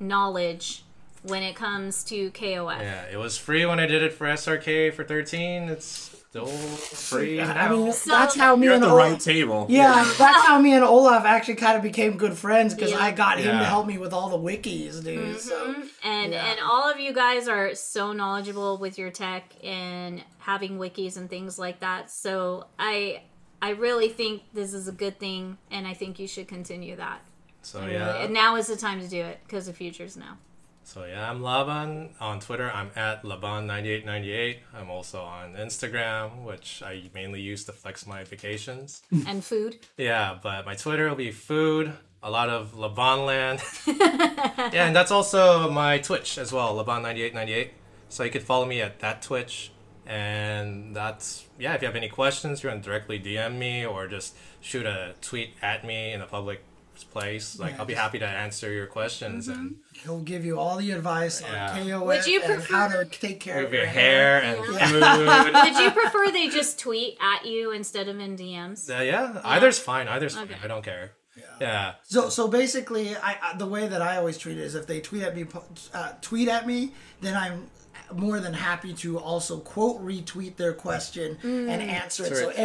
knowledge 0.00 0.84
when 1.22 1.42
it 1.42 1.56
comes 1.56 2.04
to 2.04 2.30
KOF. 2.30 2.80
yeah, 2.80 3.04
it 3.12 3.16
was 3.16 3.36
free 3.36 3.66
when 3.66 3.80
I 3.80 3.86
did 3.86 4.02
it 4.02 4.12
for 4.12 4.26
SRK 4.26 4.94
for 4.94 5.02
13. 5.04 5.64
It's 5.64 5.84
still 6.30 6.46
free 6.46 7.38
now. 7.38 7.52
I 7.52 7.68
mean, 7.68 7.92
So- 7.92 8.10
that's 8.10 8.36
how 8.36 8.54
me 8.54 8.66
You're 8.66 8.74
at 8.74 8.76
and 8.76 8.84
the 8.84 8.90
Olaf, 8.90 9.10
right 9.12 9.20
table. 9.20 9.66
Yeah, 9.68 9.94
that's 10.16 10.46
how 10.46 10.60
me 10.60 10.74
and 10.74 10.84
Olaf 10.84 11.24
actually 11.24 11.56
kind 11.56 11.76
of 11.76 11.82
became 11.82 12.16
good 12.16 12.38
friends 12.38 12.72
because 12.74 12.92
Yeah. 12.92 13.02
I 13.02 13.10
got 13.10 13.38
him 13.40 13.58
to 13.58 13.64
help 13.64 13.86
me 13.86 13.98
with 13.98 14.12
all 14.12 14.28
the 14.28 14.38
wikis, 14.38 15.02
dude. 15.02 15.18
Mm-hmm. 15.36 15.38
So 15.38 15.74
And 16.04 16.32
Yeah. 16.32 16.44
and 16.46 16.60
all 16.60 16.88
of 16.88 17.00
you 17.00 17.12
guys 17.12 17.48
are 17.48 17.74
so 17.74 18.12
knowledgeable 18.12 18.78
with 18.78 18.96
your 18.98 19.10
tech 19.10 19.52
and 19.64 20.22
having 20.38 20.78
wikis 20.78 21.16
and 21.16 21.28
things 21.28 21.58
like 21.58 21.80
that. 21.80 22.10
So 22.10 22.66
I 22.78 23.22
I 23.60 23.70
really 23.70 24.08
think 24.08 24.42
this 24.54 24.72
is 24.72 24.88
a 24.88 24.92
good 24.92 25.18
thing, 25.18 25.58
and 25.70 25.86
I 25.86 25.94
think 25.94 26.18
you 26.18 26.28
should 26.28 26.48
continue 26.48 26.96
that. 26.96 27.20
so 27.62 27.80
Really. 27.80 27.94
yeah, 27.94 28.22
And 28.24 28.32
now 28.32 28.56
is 28.56 28.66
the 28.68 28.76
time 28.76 29.00
to 29.00 29.08
do 29.08 29.20
it 29.20 29.40
because 29.44 29.66
the 29.66 29.72
future's 29.72 30.16
now. 30.16 30.38
So 30.84 31.04
yeah, 31.04 31.28
I'm 31.30 31.42
Laban 31.42 32.14
on 32.18 32.40
Twitter. 32.40 32.70
I'm 32.72 32.90
at 32.96 33.22
Laban9898. 33.22 34.56
I'm 34.74 34.88
also 34.88 35.20
on 35.20 35.54
Instagram, 35.54 36.44
which 36.44 36.82
I 36.82 37.10
mainly 37.14 37.42
use 37.42 37.64
to 37.64 37.72
flex 37.72 38.06
my 38.06 38.24
vacations. 38.24 39.02
and 39.26 39.44
food. 39.44 39.76
yeah, 39.98 40.38
but 40.42 40.64
my 40.64 40.74
Twitter 40.74 41.08
will 41.08 41.16
be 41.16 41.30
food, 41.30 41.92
a 42.22 42.30
lot 42.30 42.48
of 42.48 42.72
Labanland. 42.74 43.60
yeah, 44.72 44.86
and 44.86 44.96
that's 44.96 45.10
also 45.10 45.70
my 45.70 45.98
Twitch 45.98 46.38
as 46.38 46.52
well, 46.52 46.74
Laban9898. 46.82 47.70
So 48.08 48.24
you 48.24 48.30
could 48.30 48.42
follow 48.42 48.64
me 48.64 48.80
at 48.80 49.00
that 49.00 49.20
Twitch. 49.20 49.70
And 50.08 50.96
that's 50.96 51.44
yeah. 51.58 51.74
If 51.74 51.82
you 51.82 51.86
have 51.86 51.96
any 51.96 52.08
questions, 52.08 52.62
you 52.62 52.70
want 52.70 52.82
to 52.82 52.88
directly 52.88 53.20
DM 53.20 53.58
me 53.58 53.84
or 53.84 54.08
just 54.08 54.34
shoot 54.60 54.86
a 54.86 55.14
tweet 55.20 55.50
at 55.62 55.84
me 55.84 56.12
in 56.12 56.22
a 56.22 56.26
public 56.26 56.64
place. 57.10 57.58
Like 57.58 57.72
Yeah, 57.72 57.78
I'll 57.80 57.84
be 57.86 57.94
happy 57.94 58.18
to 58.18 58.26
answer 58.26 58.72
your 58.72 58.86
questions 58.86 59.48
and 59.48 59.76
he'll 60.02 60.20
give 60.22 60.44
you 60.44 60.58
all 60.58 60.76
the 60.76 60.90
advice 60.90 61.42
Yeah. 61.42 61.72
on 61.72 61.78
KOF 61.86 62.06
Would 62.06 62.26
you 62.26 62.42
and 62.42 62.62
how 62.62 62.88
to 62.88 63.04
take 63.04 63.38
care 63.38 63.64
of 63.64 63.72
your 63.72 63.86
hair 63.86 64.42
and 64.42 64.64
food. 64.64 64.72
Would 65.54 65.76
you 65.76 65.90
prefer 65.90 66.32
they 66.32 66.48
just 66.48 66.78
tweet 66.80 67.16
at 67.20 67.46
you 67.46 67.70
instead 67.72 68.08
of 68.08 68.18
in 68.18 68.36
DMs? 68.36 68.90
Uh, 68.90 69.02
yeah, 69.02 69.40
either's 69.44 69.78
fine. 69.78 70.08
Either's 70.08 70.34
fine. 70.34 70.48
I 70.62 70.66
don't 70.66 70.84
care. 70.84 71.12
Yeah. 71.60 71.94
So, 72.04 72.28
so 72.30 72.48
basically, 72.48 73.16
I, 73.16 73.36
I 73.42 73.56
the 73.56 73.66
way 73.66 73.86
that 73.88 74.02
I 74.02 74.16
always 74.16 74.38
treat 74.38 74.58
it 74.58 74.64
is 74.64 74.74
if 74.74 74.86
they 74.86 75.00
tweet 75.00 75.22
at 75.22 75.36
me, 75.36 75.46
uh, 75.94 76.12
tweet 76.20 76.48
at 76.48 76.66
me, 76.66 76.92
then 77.20 77.36
I'm 77.36 77.68
more 78.14 78.40
than 78.40 78.54
happy 78.54 78.94
to 78.94 79.18
also 79.18 79.58
quote 79.58 80.04
retweet 80.04 80.56
their 80.56 80.72
question 80.72 81.36
mm. 81.42 81.68
and 81.68 81.82
answer 81.82 82.24
it, 82.24 82.28
so 82.28 82.34
So 82.34 82.48
everybody, 82.54 82.60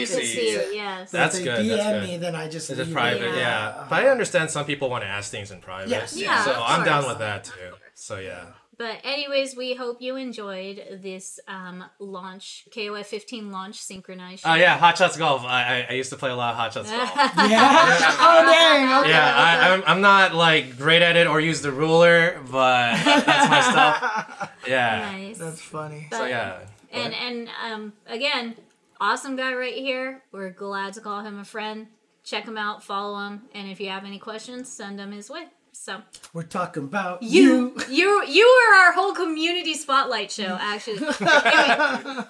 everybody 0.00 0.06
can 0.06 0.16
To 0.20 0.26
see 0.26 0.34
see 0.34 0.48
it. 0.50 0.68
it, 0.70 0.74
yes. 0.74 1.10
So 1.10 1.16
That's 1.16 1.36
if 1.38 1.44
they 1.44 1.50
good, 1.50 1.64
DM 1.66 1.76
that's 1.76 1.88
good. 2.00 2.02
me, 2.10 2.16
then 2.18 2.34
I 2.34 2.48
just 2.48 2.70
It's 2.70 2.78
leave 2.78 2.92
private, 2.92 3.22
it. 3.34 3.36
yeah. 3.36 3.68
Uh, 3.68 3.86
but 3.88 4.04
I 4.04 4.08
understand 4.08 4.50
some 4.50 4.64
people 4.66 4.90
want 4.90 5.04
to 5.04 5.08
ask 5.08 5.30
things 5.30 5.50
in 5.50 5.60
private. 5.60 5.90
Yes. 5.90 6.16
Yeah, 6.16 6.44
So 6.44 6.62
I'm 6.64 6.84
down 6.84 7.06
with 7.06 7.18
that 7.18 7.44
too. 7.44 7.52
So 7.94 8.18
yeah. 8.18 8.44
But 8.78 9.00
anyways, 9.02 9.56
we 9.56 9.74
hope 9.74 10.00
you 10.00 10.14
enjoyed 10.14 11.00
this 11.02 11.40
um, 11.48 11.84
launch 11.98 12.68
KOF 12.70 13.06
15 13.06 13.50
launch 13.50 13.80
synchronized. 13.80 14.44
Oh 14.46 14.54
yeah, 14.54 14.78
Hot 14.78 14.96
Shots 14.96 15.16
Golf. 15.16 15.42
I, 15.44 15.80
I 15.80 15.86
I 15.90 15.92
used 15.94 16.10
to 16.10 16.16
play 16.16 16.30
a 16.30 16.36
lot 16.36 16.52
of 16.52 16.56
Hot 16.58 16.72
Shots 16.72 16.88
Golf. 16.88 17.10
Yeah. 17.50 18.16
oh 18.20 18.44
dang. 18.46 19.00
Okay. 19.00 19.10
yeah, 19.10 19.34
I, 19.36 19.74
I'm 19.74 19.82
I'm 19.84 20.00
not 20.00 20.32
like 20.32 20.76
great 20.78 21.02
at 21.02 21.16
it 21.16 21.26
or 21.26 21.40
use 21.40 21.60
the 21.60 21.72
ruler, 21.72 22.40
but 22.52 22.94
that's 23.04 23.50
my 23.50 23.60
stuff. 23.60 24.52
Yeah. 24.68 25.10
nice. 25.12 25.38
That's 25.38 25.60
funny. 25.60 26.06
So 26.12 26.26
yeah. 26.26 26.60
And 26.92 27.12
and 27.14 27.48
um 27.64 27.92
again, 28.06 28.54
awesome 29.00 29.34
guy 29.34 29.54
right 29.54 29.74
here. 29.74 30.22
We're 30.30 30.50
glad 30.50 30.92
to 30.94 31.00
call 31.00 31.22
him 31.22 31.38
a 31.40 31.44
friend. 31.44 31.88
Check 32.22 32.44
him 32.44 32.58
out, 32.58 32.84
follow 32.84 33.18
him, 33.26 33.42
and 33.54 33.70
if 33.70 33.80
you 33.80 33.88
have 33.88 34.04
any 34.04 34.18
questions, 34.18 34.68
send 34.68 34.98
them 34.98 35.12
his 35.12 35.30
way. 35.30 35.46
So 35.80 36.02
We're 36.34 36.42
talking 36.42 36.82
about 36.84 37.22
you 37.22 37.72
you. 37.78 37.84
you 37.88 38.24
you 38.26 38.44
are 38.44 38.74
our 38.86 38.92
whole 38.92 39.14
community 39.14 39.74
spotlight 39.74 40.30
show. 40.30 40.58
Actually, 40.60 40.96
Anyway. 41.20 42.24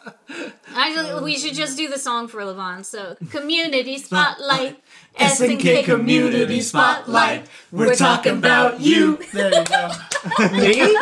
actually, 0.76 1.22
we 1.24 1.36
should 1.36 1.54
just 1.54 1.76
do 1.76 1.88
the 1.88 1.98
song 1.98 2.28
for 2.28 2.40
Levon. 2.42 2.84
So 2.84 3.16
community 3.30 3.98
spotlight, 3.98 4.78
SNK 5.18 5.84
Community 5.84 6.60
Spotlight. 6.60 7.46
We're 7.72 7.94
talking 7.96 8.36
about 8.36 8.80
you. 8.80 9.16
There 9.32 9.52
you 9.52 9.64
go. 9.64 9.88
Me? 10.52 10.94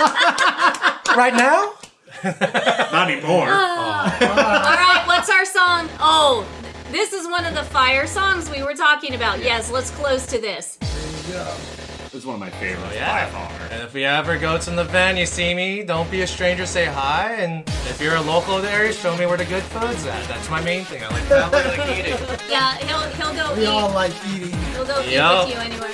right 1.17 1.35
now? 1.35 1.73
Not 2.25 3.11
anymore. 3.11 3.49
Oh. 3.51 4.19
Oh. 4.21 4.27
All 4.27 4.77
right, 4.77 5.03
what's 5.07 5.29
our 5.29 5.45
song? 5.45 5.89
Oh, 6.01 6.47
this 6.93 7.13
is 7.13 7.27
one 7.27 7.45
of 7.45 7.55
the 7.55 7.65
fire 7.65 8.07
songs 8.07 8.49
we 8.49 8.63
were 8.63 8.75
talking 8.75 9.15
about. 9.15 9.43
Yes, 9.43 9.71
let's 9.71 9.91
close 9.91 10.27
to 10.29 10.39
this. 10.41 10.79
It's 12.13 12.25
one 12.25 12.35
of 12.35 12.41
my 12.41 12.51
favorites 12.51 12.93
oh, 12.93 12.95
Yeah. 12.95 13.27
by 13.27 13.31
far. 13.31 13.51
And 13.71 13.83
if 13.83 13.93
we 13.93 14.05
ever 14.05 14.39
go 14.39 14.57
to 14.59 14.73
an 14.73 14.79
event, 14.79 15.19
you 15.19 15.27
see 15.27 15.55
me, 15.55 15.83
don't 15.83 16.11
be 16.11 16.23
a 16.23 16.27
stranger, 16.27 16.65
say 16.65 16.87
hi. 16.87 17.33
And 17.35 17.63
if 17.91 18.01
you're 18.01 18.15
a 18.17 18.21
local 18.23 18.59
there, 18.61 18.91
show 18.93 19.15
me 19.19 19.27
where 19.27 19.37
the 19.37 19.45
good 19.45 19.63
food's 19.65 20.07
at. 20.07 20.27
That's 20.29 20.49
my 20.49 20.63
main 20.63 20.85
thing. 20.85 21.03
I 21.05 21.09
like 21.09 21.27
traveling, 21.27 21.65
I 21.65 21.77
like 21.77 21.99
eating. 21.99 22.17
Yeah, 22.49 22.75
he'll 22.79 23.01
he'll 23.19 23.35
go 23.35 23.53
eat. 23.55 23.59
We 23.59 23.67
all 23.67 23.91
eat. 23.91 23.95
like 23.95 24.13
eating. 24.35 24.53
He'll 24.73 24.87
go 24.87 25.01
eat 25.03 25.13
Yup. 25.13 25.47
with 25.47 25.55
you 25.57 25.61
anywhere. 25.61 25.91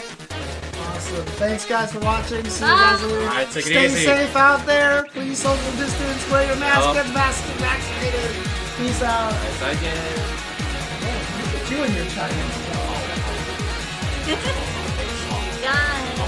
Awesome. 0.79 1.25
Thanks, 1.43 1.65
guys, 1.67 1.93
for 1.93 2.01
watching. 2.01 2.45
See 2.45 2.65
you 2.65 2.71
Bye. 2.71 2.79
guys 2.79 3.03
later. 3.03 3.21
All 3.21 3.27
right, 3.27 3.47
take 3.51 3.57
it 3.67 3.73
Stay 3.73 3.85
easy. 3.87 4.05
safe 4.05 4.37
out 4.37 4.65
there. 4.67 5.05
Please 5.13 5.39
social 5.39 5.73
distance. 5.77 6.31
Wear 6.31 6.47
your 6.47 6.57
mask. 6.57 6.85
Yup. 6.85 6.95
Get 7.05 7.09
mask- 7.15 7.43
vaccinated. 7.59 8.31
Peace 8.77 9.03
out. 9.03 9.33
Yes, 9.33 9.63
I 9.63 9.75
get. 9.83 9.99
Look 11.43 11.55
at 11.63 11.71
you 11.71 11.79
and 11.83 11.95
your 11.95 12.07
Chinese. 12.15 12.59
哎。 15.65 16.22